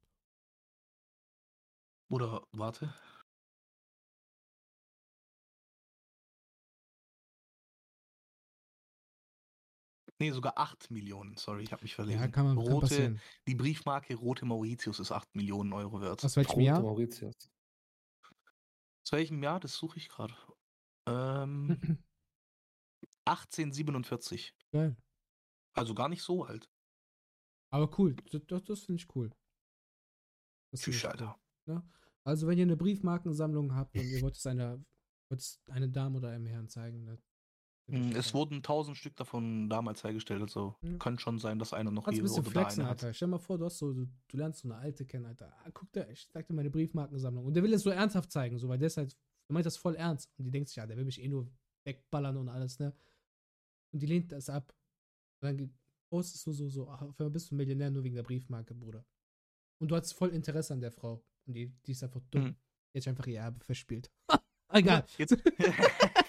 Oder 2.10 2.42
warte. 2.52 2.94
Nee, 10.20 10.30
sogar 10.30 10.56
8 10.56 10.90
Millionen. 10.90 11.36
Sorry, 11.36 11.64
ich 11.64 11.72
habe 11.72 11.82
mich 11.82 11.94
verlesen. 11.94 12.20
Ja, 12.20 12.28
kann 12.28 12.46
man 12.46 12.56
kann 12.56 12.66
Rote, 12.72 12.86
passieren. 12.86 13.20
die 13.48 13.54
Briefmarke 13.56 14.14
Rote 14.14 14.44
Mauritius 14.44 15.00
ist 15.00 15.10
8 15.10 15.34
Millionen 15.34 15.72
Euro 15.72 16.00
wert. 16.00 16.24
Aus 16.24 16.36
welchem 16.36 16.52
Rote 16.52 16.62
Jahr? 16.64 16.80
Mauritius. 16.80 17.34
Aus 19.04 19.12
welchem 19.12 19.42
Jahr? 19.42 19.58
Das 19.58 19.74
suche 19.74 19.98
ich 19.98 20.08
gerade. 20.08 20.34
Ähm, 21.06 21.78
1847. 23.24 24.54
Geil. 24.72 24.96
Also 25.74 25.94
gar 25.94 26.08
nicht 26.08 26.22
so 26.22 26.44
alt. 26.44 26.68
Aber 27.70 27.98
cool. 27.98 28.14
Das, 28.30 28.64
das, 28.64 28.80
finde 28.80 29.00
ich 29.00 29.14
cool. 29.16 29.30
Das 30.70 30.80
Tschüss, 30.82 31.04
Alter. 31.04 31.40
cool. 31.66 31.82
Also, 32.24 32.46
wenn 32.46 32.58
ihr 32.58 32.64
eine 32.64 32.76
Briefmarkensammlung 32.76 33.74
habt 33.74 33.96
und 33.96 34.04
ihr 34.04 34.20
wollt 34.22 34.36
es 34.36 34.46
einer, 34.46 34.78
wollt 35.30 35.40
es 35.40 35.60
eine 35.70 35.88
Dame 35.88 36.18
oder 36.18 36.28
einem 36.28 36.46
Herrn 36.46 36.68
zeigen, 36.68 37.06
dann. 37.06 37.18
Mm, 37.88 38.14
Es 38.14 38.32
wurden 38.32 38.56
1000 38.62 38.96
Stück 38.96 39.16
davon 39.16 39.68
damals 39.68 40.04
hergestellt, 40.04 40.40
also 40.42 40.76
Ja. 40.82 40.96
kann 40.98 41.18
schon 41.18 41.38
sein, 41.38 41.58
dass 41.58 41.72
einer 41.72 41.90
noch 41.90 42.08
hier 42.08 42.18
ein 42.18 42.22
bisschen 42.22 42.44
oder 42.44 42.52
da 42.52 42.60
flexen, 42.60 42.84
hat. 42.84 42.90
Alter. 43.02 43.14
Stell 43.14 43.28
mal 43.28 43.38
vor, 43.38 43.58
du, 43.58 43.64
hast 43.64 43.78
so, 43.78 43.92
du, 43.92 44.06
du 44.28 44.36
lernst 44.36 44.60
so 44.60 44.68
eine 44.68 44.76
alte 44.76 45.04
kennen, 45.04 45.26
Alter. 45.26 45.52
Ah, 45.64 45.70
guck 45.72 45.90
da, 45.92 46.06
ich 46.08 46.28
zeig 46.30 46.46
dir 46.46 46.54
meine 46.54 46.70
Briefmarkensammlung. 46.70 47.44
Und 47.44 47.54
der 47.54 47.62
will 47.64 47.72
es 47.72 47.82
so 47.82 47.90
ernsthaft 47.90 48.30
zeigen, 48.30 48.56
so, 48.58 48.68
weil 48.68 48.78
der 48.78 48.86
ist 48.86 48.98
halt, 48.98 49.16
der 49.48 49.54
meint 49.54 49.66
das 49.66 49.76
voll 49.76 49.96
ernst. 49.96 50.30
Und 50.38 50.44
die 50.44 50.50
denkt 50.50 50.68
sich, 50.68 50.76
ja, 50.76 50.86
der 50.86 50.96
will 50.96 51.04
mich 51.04 51.20
eh 51.20 51.28
nur 51.28 51.50
wegballern 51.84 52.36
und 52.36 52.48
alles, 52.48 52.78
ne? 52.78 52.94
Und 53.92 54.00
die 54.00 54.06
lehnt 54.06 54.32
das 54.32 54.48
ab. 54.48 54.74
Und 55.40 55.58
dann 55.58 55.74
postest 56.08 56.46
du 56.46 56.52
so, 56.52 56.68
so, 56.68 56.88
ach, 56.88 57.02
auf 57.02 57.18
einmal 57.18 57.30
bist 57.30 57.50
du 57.50 57.54
Millionär 57.54 57.90
nur 57.90 58.04
wegen 58.04 58.14
der 58.14 58.22
Briefmarke, 58.22 58.74
Bruder. 58.74 59.04
Und 59.78 59.90
du 59.90 59.96
hast 59.96 60.12
voll 60.12 60.30
Interesse 60.30 60.72
an 60.72 60.80
der 60.80 60.92
Frau. 60.92 61.24
Und 61.46 61.54
die, 61.54 61.68
die 61.86 61.92
ist 61.92 62.02
einfach 62.02 62.20
dumm. 62.30 62.44
Mhm. 62.44 62.56
Die 62.92 62.98
hat 62.98 63.02
sich 63.02 63.08
einfach 63.08 63.26
ihr 63.26 63.40
Erbe 63.40 63.64
verspielt. 63.64 64.10
Egal. 64.72 65.04
Jetzt, 65.18 65.32
jetzt 65.32 65.42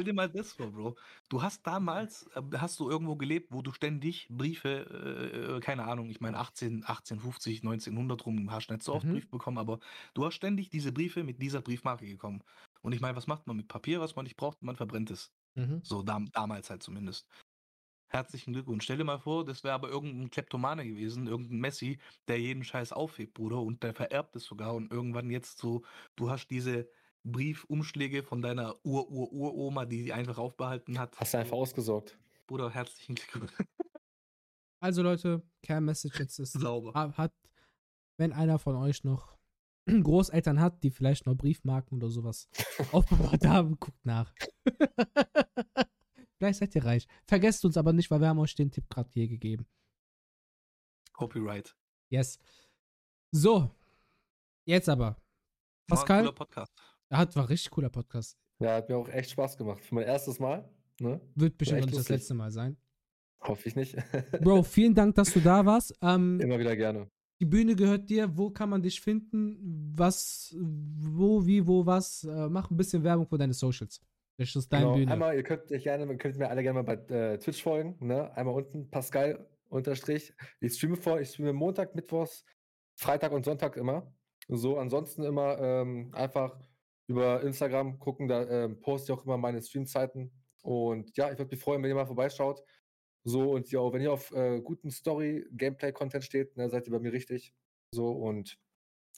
stell 0.00 0.04
dir 0.04 0.12
mal 0.14 0.28
das 0.30 0.52
vor, 0.52 0.72
Bro. 0.72 0.96
Du 1.28 1.42
hast 1.42 1.66
damals, 1.66 2.26
äh, 2.34 2.42
hast 2.56 2.78
du 2.80 2.88
irgendwo 2.90 3.16
gelebt, 3.16 3.48
wo 3.52 3.62
du 3.62 3.72
ständig 3.72 4.26
Briefe, 4.30 5.58
äh, 5.58 5.60
keine 5.60 5.84
Ahnung, 5.84 6.10
ich 6.10 6.20
meine 6.20 6.38
18, 6.38 6.84
1850, 6.84 7.62
1900 7.62 8.24
rum, 8.26 8.50
hast 8.50 8.70
nicht 8.70 8.82
so 8.82 8.94
oft 8.94 9.08
Mhm. 9.08 9.10
Briefe 9.10 9.28
bekommen, 9.28 9.58
aber 9.58 9.80
du 10.14 10.24
hast 10.24 10.34
ständig 10.34 10.70
diese 10.70 10.92
Briefe 10.92 11.24
mit 11.24 11.42
dieser 11.42 11.60
Briefmarke 11.62 12.06
gekommen. 12.06 12.42
Und 12.82 12.92
ich 12.92 13.00
meine, 13.00 13.16
was 13.16 13.26
macht 13.26 13.46
man 13.46 13.56
mit 13.56 13.68
Papier, 13.68 14.00
was 14.00 14.16
man 14.16 14.24
nicht 14.24 14.36
braucht? 14.36 14.62
Man 14.62 14.76
verbrennt 14.76 15.10
es. 15.10 15.32
Mhm. 15.56 15.82
So 15.82 16.02
dam 16.02 16.30
damals 16.32 16.70
halt 16.70 16.82
zumindest. 16.82 17.26
Herzlichen 18.08 18.52
Glückwunsch. 18.54 18.84
Stell 18.84 18.96
dir 18.98 19.04
mal 19.04 19.20
vor, 19.20 19.44
das 19.44 19.62
wäre 19.62 19.74
aber 19.74 19.88
irgendein 19.88 20.30
Kleptomane 20.30 20.84
gewesen, 20.84 21.28
irgendein 21.28 21.60
Messi, 21.60 22.00
der 22.26 22.40
jeden 22.40 22.64
Scheiß 22.64 22.92
aufhebt, 22.92 23.34
Bruder, 23.34 23.60
und 23.62 23.82
der 23.84 23.94
vererbt 23.94 24.34
es 24.34 24.44
sogar 24.44 24.74
und 24.74 24.90
irgendwann 24.92 25.30
jetzt 25.30 25.58
so, 25.58 25.84
du 26.16 26.28
hast 26.28 26.48
diese 26.48 26.88
Briefumschläge 27.24 28.22
von 28.22 28.42
deiner 28.42 28.74
Ur-Ur-Uroma, 28.84 29.84
die 29.86 30.02
sie 30.02 30.12
einfach 30.12 30.38
aufbehalten 30.38 30.98
hat. 30.98 31.18
Hast 31.18 31.34
du 31.34 31.38
einfach 31.38 31.56
ausgesorgt. 31.56 32.18
Bruder, 32.46 32.70
herzlichen 32.70 33.14
Glückwunsch. 33.14 33.52
Also, 34.82 35.02
Leute, 35.02 35.42
Kernmessage 35.62 36.18
jetzt 36.20 36.38
ist. 36.38 36.52
Sauber. 36.52 36.94
ha- 36.94 37.12
hat, 37.18 37.34
wenn 38.16 38.32
einer 38.32 38.58
von 38.58 38.76
euch 38.76 39.04
noch 39.04 39.36
Großeltern 39.86 40.58
hat, 40.58 40.82
die 40.82 40.90
vielleicht 40.90 41.26
noch 41.26 41.34
Briefmarken 41.34 41.98
oder 41.98 42.08
sowas 42.08 42.48
aufbewahrt 42.92 43.44
haben, 43.46 43.78
guckt 43.78 44.02
nach. 44.06 44.32
vielleicht 46.38 46.60
seid 46.60 46.74
ihr 46.74 46.84
reich. 46.86 47.06
Vergesst 47.26 47.62
uns 47.66 47.76
aber 47.76 47.92
nicht, 47.92 48.10
weil 48.10 48.22
wir 48.22 48.28
haben 48.28 48.38
euch 48.38 48.54
den 48.54 48.70
Tipp 48.70 48.88
gerade 48.88 49.10
hier 49.12 49.28
gegeben. 49.28 49.66
Copyright. 51.12 51.76
Yes. 52.08 52.38
So. 53.32 53.70
Jetzt 54.64 54.88
aber. 54.88 55.04
War 55.04 55.14
ein 55.14 55.88
Pascal? 55.88 56.20
cooler 56.22 56.32
Podcast. 57.10 57.20
Hat, 57.20 57.36
war 57.36 57.48
richtig 57.48 57.70
cooler 57.70 57.90
Podcast. 57.90 58.38
Ja, 58.60 58.74
hat 58.74 58.88
mir 58.88 58.96
auch 58.96 59.08
echt 59.08 59.30
Spaß 59.30 59.56
gemacht. 59.56 59.84
Für 59.84 59.94
mein 59.96 60.04
erstes 60.04 60.38
Mal. 60.38 60.68
Ne? 61.00 61.20
Wird 61.34 61.58
bestimmt 61.58 61.86
nicht 61.86 61.96
das 61.96 62.08
letzte 62.08 62.34
Mal 62.34 62.50
sein. 62.50 62.76
Hoffe 63.42 63.68
ich 63.68 63.76
nicht. 63.76 63.96
Bro, 64.42 64.64
vielen 64.64 64.94
Dank, 64.94 65.14
dass 65.14 65.32
du 65.32 65.40
da 65.40 65.64
warst. 65.64 65.94
Ähm, 66.02 66.40
Immer 66.40 66.58
wieder 66.58 66.76
gerne. 66.76 67.10
Die 67.40 67.46
Bühne 67.46 67.74
gehört 67.74 68.10
dir. 68.10 68.36
Wo 68.36 68.50
kann 68.50 68.68
man 68.68 68.82
dich 68.82 69.00
finden? 69.00 69.92
Was, 69.96 70.54
wo, 70.60 71.46
wie, 71.46 71.66
wo, 71.66 71.86
was? 71.86 72.24
Äh, 72.24 72.48
mach 72.50 72.70
ein 72.70 72.76
bisschen 72.76 73.02
Werbung 73.02 73.26
für 73.26 73.38
deine 73.38 73.54
Socials. 73.54 74.02
Das 74.36 74.54
ist 74.54 74.70
deine 74.70 74.84
Genau. 74.84 74.96
Bühne. 74.96 75.12
Einmal, 75.12 75.36
ihr 75.36 75.42
könnt, 75.42 75.72
euch 75.72 75.82
gerne, 75.82 76.16
könnt 76.18 76.36
mir 76.36 76.50
alle 76.50 76.62
gerne 76.62 76.82
mal 76.82 76.96
bei 76.96 77.14
äh, 77.14 77.38
Twitch 77.38 77.62
folgen. 77.62 77.96
Ne? 78.00 78.30
Einmal 78.36 78.54
unten 78.54 78.90
Pascal 78.90 79.48
unterstrich. 79.68 80.34
Ich 80.60 80.74
streame 80.74 80.96
vor, 80.96 81.20
ich 81.20 81.30
streame 81.30 81.54
Montag, 81.54 81.94
Mittwochs, 81.94 82.44
Freitag 82.98 83.32
und 83.32 83.44
Sonntag 83.46 83.76
immer. 83.78 84.12
So, 84.48 84.78
ansonsten 84.78 85.22
immer 85.22 85.58
ähm, 85.58 86.10
einfach 86.12 86.58
über 87.10 87.42
Instagram 87.42 87.98
gucken, 87.98 88.28
da 88.28 88.48
ähm, 88.48 88.80
poste 88.80 89.12
ich 89.12 89.18
auch 89.18 89.24
immer 89.24 89.36
meine 89.36 89.60
Streamzeiten. 89.60 90.30
Und 90.62 91.16
ja, 91.16 91.32
ich 91.32 91.38
würde 91.38 91.50
mich 91.50 91.60
freuen, 91.60 91.82
wenn 91.82 91.90
ihr 91.90 91.96
mal 91.96 92.06
vorbeischaut. 92.06 92.62
So, 93.24 93.50
und 93.50 93.70
ja, 93.72 93.80
wenn 93.92 94.00
ihr 94.00 94.12
auf 94.12 94.30
äh, 94.32 94.60
guten 94.60 94.90
Story-Gameplay-Content 94.92 96.22
steht, 96.22 96.56
ne, 96.56 96.70
seid 96.70 96.86
ihr 96.86 96.92
bei 96.92 97.00
mir 97.00 97.12
richtig. 97.12 97.52
So, 97.92 98.12
und 98.12 98.56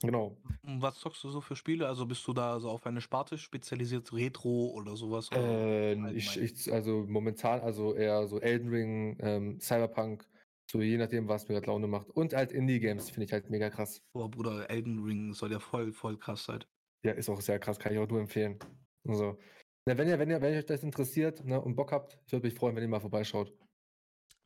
genau. 0.01 0.39
Was 0.63 0.99
zockst 1.01 1.23
du 1.23 1.29
so 1.29 1.43
für 1.43 1.55
Spiele? 1.55 1.87
Also 1.87 2.07
bist 2.07 2.27
du 2.27 2.33
da 2.33 2.59
so 2.61 2.71
auf 2.71 2.87
eine 2.87 3.03
Sparte 3.03 3.37
spezialisiert, 3.37 4.11
Retro 4.15 4.71
oder 4.71 4.97
sowas? 4.97 5.31
oder 5.31 5.43
Äh, 5.43 5.89
allgemein? 5.91 6.17
ich, 6.17 6.37
ich, 6.39 6.73
also 6.73 7.05
momentan, 7.07 7.61
also 7.61 7.95
eher 7.95 8.27
so 8.27 8.41
Elden 8.41 8.71
Ring, 8.71 9.19
ähm, 9.21 9.61
Cyberpunk, 9.61 10.27
so 10.71 10.81
je 10.81 10.97
nachdem, 10.97 11.29
was 11.29 11.47
mir 11.47 11.57
gerade 11.57 11.67
Laune 11.67 11.89
macht. 11.89 12.09
Und 12.09 12.33
halt 12.33 12.53
Indie-Games 12.53 13.11
finde 13.11 13.27
ich 13.27 13.33
halt 13.33 13.51
mega 13.51 13.69
krass. 13.69 14.01
Boah, 14.15 14.31
Bruder, 14.31 14.71
Elden 14.71 15.05
Ring 15.05 15.35
soll 15.35 15.53
ja 15.53 15.61
voll, 15.61 15.93
voll 15.93 16.17
krass 16.17 16.45
sein. 16.45 16.65
Ja, 17.05 17.13
ist 17.13 17.29
auch 17.29 17.41
sehr 17.41 17.59
krass, 17.59 17.79
kann 17.79 17.93
ich 17.93 17.99
auch 17.99 18.09
nur 18.09 18.21
empfehlen. 18.21 18.59
Also, 19.07 19.39
na, 19.87 19.99
wenn 19.99 20.09
ihr, 20.09 20.19
wenn 20.19 20.31
ihr, 20.31 20.41
wenn 20.41 20.57
euch 20.57 20.65
das 20.67 20.83
interessiert 20.83 21.45
ne, 21.45 21.61
und 21.61 21.75
Bock 21.75 21.93
habt, 21.93 22.19
ich 22.27 22.33
würde 22.33 22.47
mich 22.47 22.55
freuen, 22.55 22.77
wenn 22.77 22.83
ihr 22.85 22.89
mal 22.89 23.01
vorbeischaut. 23.01 23.53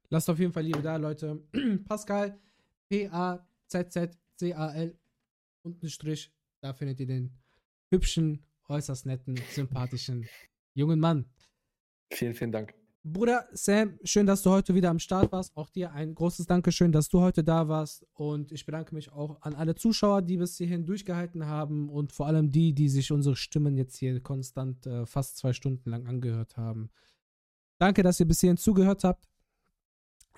Lasst 0.09 0.31
auf 0.31 0.39
jeden 0.39 0.53
Fall 0.53 0.63
Liebe 0.63 0.81
da, 0.81 0.97
Leute. 0.97 1.43
Pascal, 1.87 2.39
P-A-Z-Z-C-A-L, 2.89 4.19
unten 5.63 5.89
Strich. 5.91 6.33
Da 6.61 6.73
findet 6.73 7.01
ihr 7.01 7.07
den 7.07 7.37
hübschen, 7.91 8.47
äußerst 8.69 9.05
netten, 9.07 9.37
sympathischen 9.51 10.27
jungen 10.75 11.01
Mann. 11.01 11.27
Vielen, 12.13 12.35
vielen 12.35 12.53
Dank. 12.53 12.75
Bruder 13.09 13.47
Sam, 13.53 14.01
schön, 14.03 14.27
dass 14.27 14.43
du 14.43 14.51
heute 14.51 14.75
wieder 14.75 14.91
am 14.91 14.99
Start 14.99 15.31
warst. 15.31 15.57
Auch 15.57 15.71
dir 15.71 15.93
ein 15.93 16.13
großes 16.13 16.47
Dankeschön, 16.47 16.91
dass 16.91 17.09
du 17.09 17.21
heute 17.21 17.45
da 17.45 17.69
warst. 17.69 18.05
Und 18.15 18.51
ich 18.51 18.67
bedanke 18.67 18.93
mich 18.97 19.13
auch 19.13 19.41
an 19.43 19.55
alle 19.55 19.77
Zuschauer, 19.77 20.23
die 20.23 20.37
bis 20.37 20.57
hierhin 20.57 20.87
durchgehalten 20.87 21.47
haben 21.47 21.89
und 21.89 22.11
vor 22.11 22.27
allem 22.27 22.51
die, 22.51 22.73
die 22.73 22.89
sich 22.89 23.13
unsere 23.13 23.37
Stimmen 23.37 23.77
jetzt 23.77 23.97
hier 23.97 24.21
konstant 24.21 24.87
äh, 24.87 25.07
fast 25.07 25.37
zwei 25.37 25.53
Stunden 25.53 25.89
lang 25.89 26.09
angehört 26.09 26.57
haben. 26.57 26.91
Danke, 27.79 28.03
dass 28.03 28.19
ihr 28.19 28.27
bis 28.27 28.41
hierhin 28.41 28.57
zugehört 28.57 29.05
habt. 29.05 29.29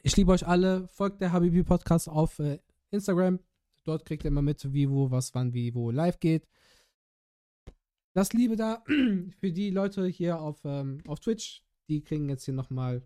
Ich 0.03 0.15
liebe 0.19 0.31
euch 0.33 0.47
alle. 0.47 0.89
Folgt 0.89 1.23
der 1.23 1.33
Habibi 1.33 1.63
Podcast 1.63 2.07
auf 2.07 2.39
äh, 2.39 2.59
Instagram. 2.91 3.39
Dort 3.85 4.05
kriegt 4.05 4.25
ihr 4.25 4.29
immer 4.29 4.43
mit, 4.43 4.71
wie, 4.75 4.91
wo, 4.91 5.11
was, 5.11 5.35
wann, 5.35 5.55
wie, 5.55 5.75
wo 5.75 5.91
live 5.91 6.21
geht. 6.21 6.47
Lasst 8.13 8.35
Liebe 8.35 8.57
da 8.57 8.85
für 9.41 9.53
die 9.53 9.71
Leute 9.71 10.07
hier 10.07 10.39
auf, 10.39 10.61
ähm, 10.67 10.99
auf 11.07 11.21
Twitch. 11.21 11.63
Die 11.89 12.03
kriegen 12.03 12.29
jetzt 12.29 12.45
hier 12.45 12.55
nochmal 12.55 13.03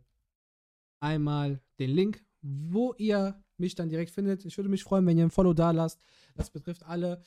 einmal 1.00 1.60
den 1.78 1.90
Link, 1.90 2.24
wo 2.40 2.94
ihr 2.94 3.42
mich 3.56 3.74
dann 3.74 3.88
direkt 3.88 4.10
findet. 4.10 4.44
Ich 4.44 4.56
würde 4.56 4.68
mich 4.68 4.82
freuen, 4.82 5.06
wenn 5.06 5.18
ihr 5.18 5.24
ein 5.24 5.30
Follow 5.30 5.54
da 5.54 5.70
lasst. 5.70 6.00
Das 6.34 6.50
betrifft 6.50 6.84
alle. 6.84 7.22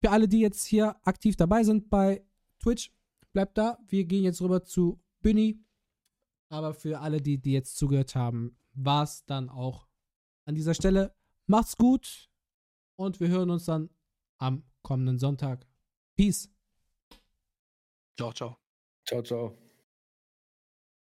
Für 0.00 0.10
alle, 0.10 0.28
die 0.28 0.40
jetzt 0.40 0.64
hier 0.64 0.96
aktiv 1.06 1.36
dabei 1.36 1.62
sind 1.62 1.88
bei 1.88 2.24
Twitch, 2.58 2.92
bleibt 3.32 3.56
da. 3.58 3.78
Wir 3.88 4.04
gehen 4.04 4.24
jetzt 4.24 4.42
rüber 4.42 4.64
zu 4.64 5.00
Bunny. 5.22 5.60
Aber 6.50 6.74
für 6.74 7.00
alle, 7.00 7.20
die, 7.20 7.38
die 7.38 7.52
jetzt 7.52 7.76
zugehört 7.76 8.14
haben, 8.14 8.56
war 8.74 9.04
es 9.04 9.24
dann 9.24 9.48
auch 9.48 9.88
an 10.44 10.54
dieser 10.54 10.74
Stelle. 10.74 11.14
Macht's 11.46 11.76
gut 11.76 12.30
und 12.96 13.20
wir 13.20 13.28
hören 13.28 13.50
uns 13.50 13.64
dann 13.64 13.90
am 14.38 14.64
kommenden 14.82 15.18
Sonntag. 15.18 15.66
Peace. 16.16 16.50
Ciao, 18.16 18.32
ciao. 18.32 18.56
Ciao, 19.04 19.22
ciao. 19.22 19.63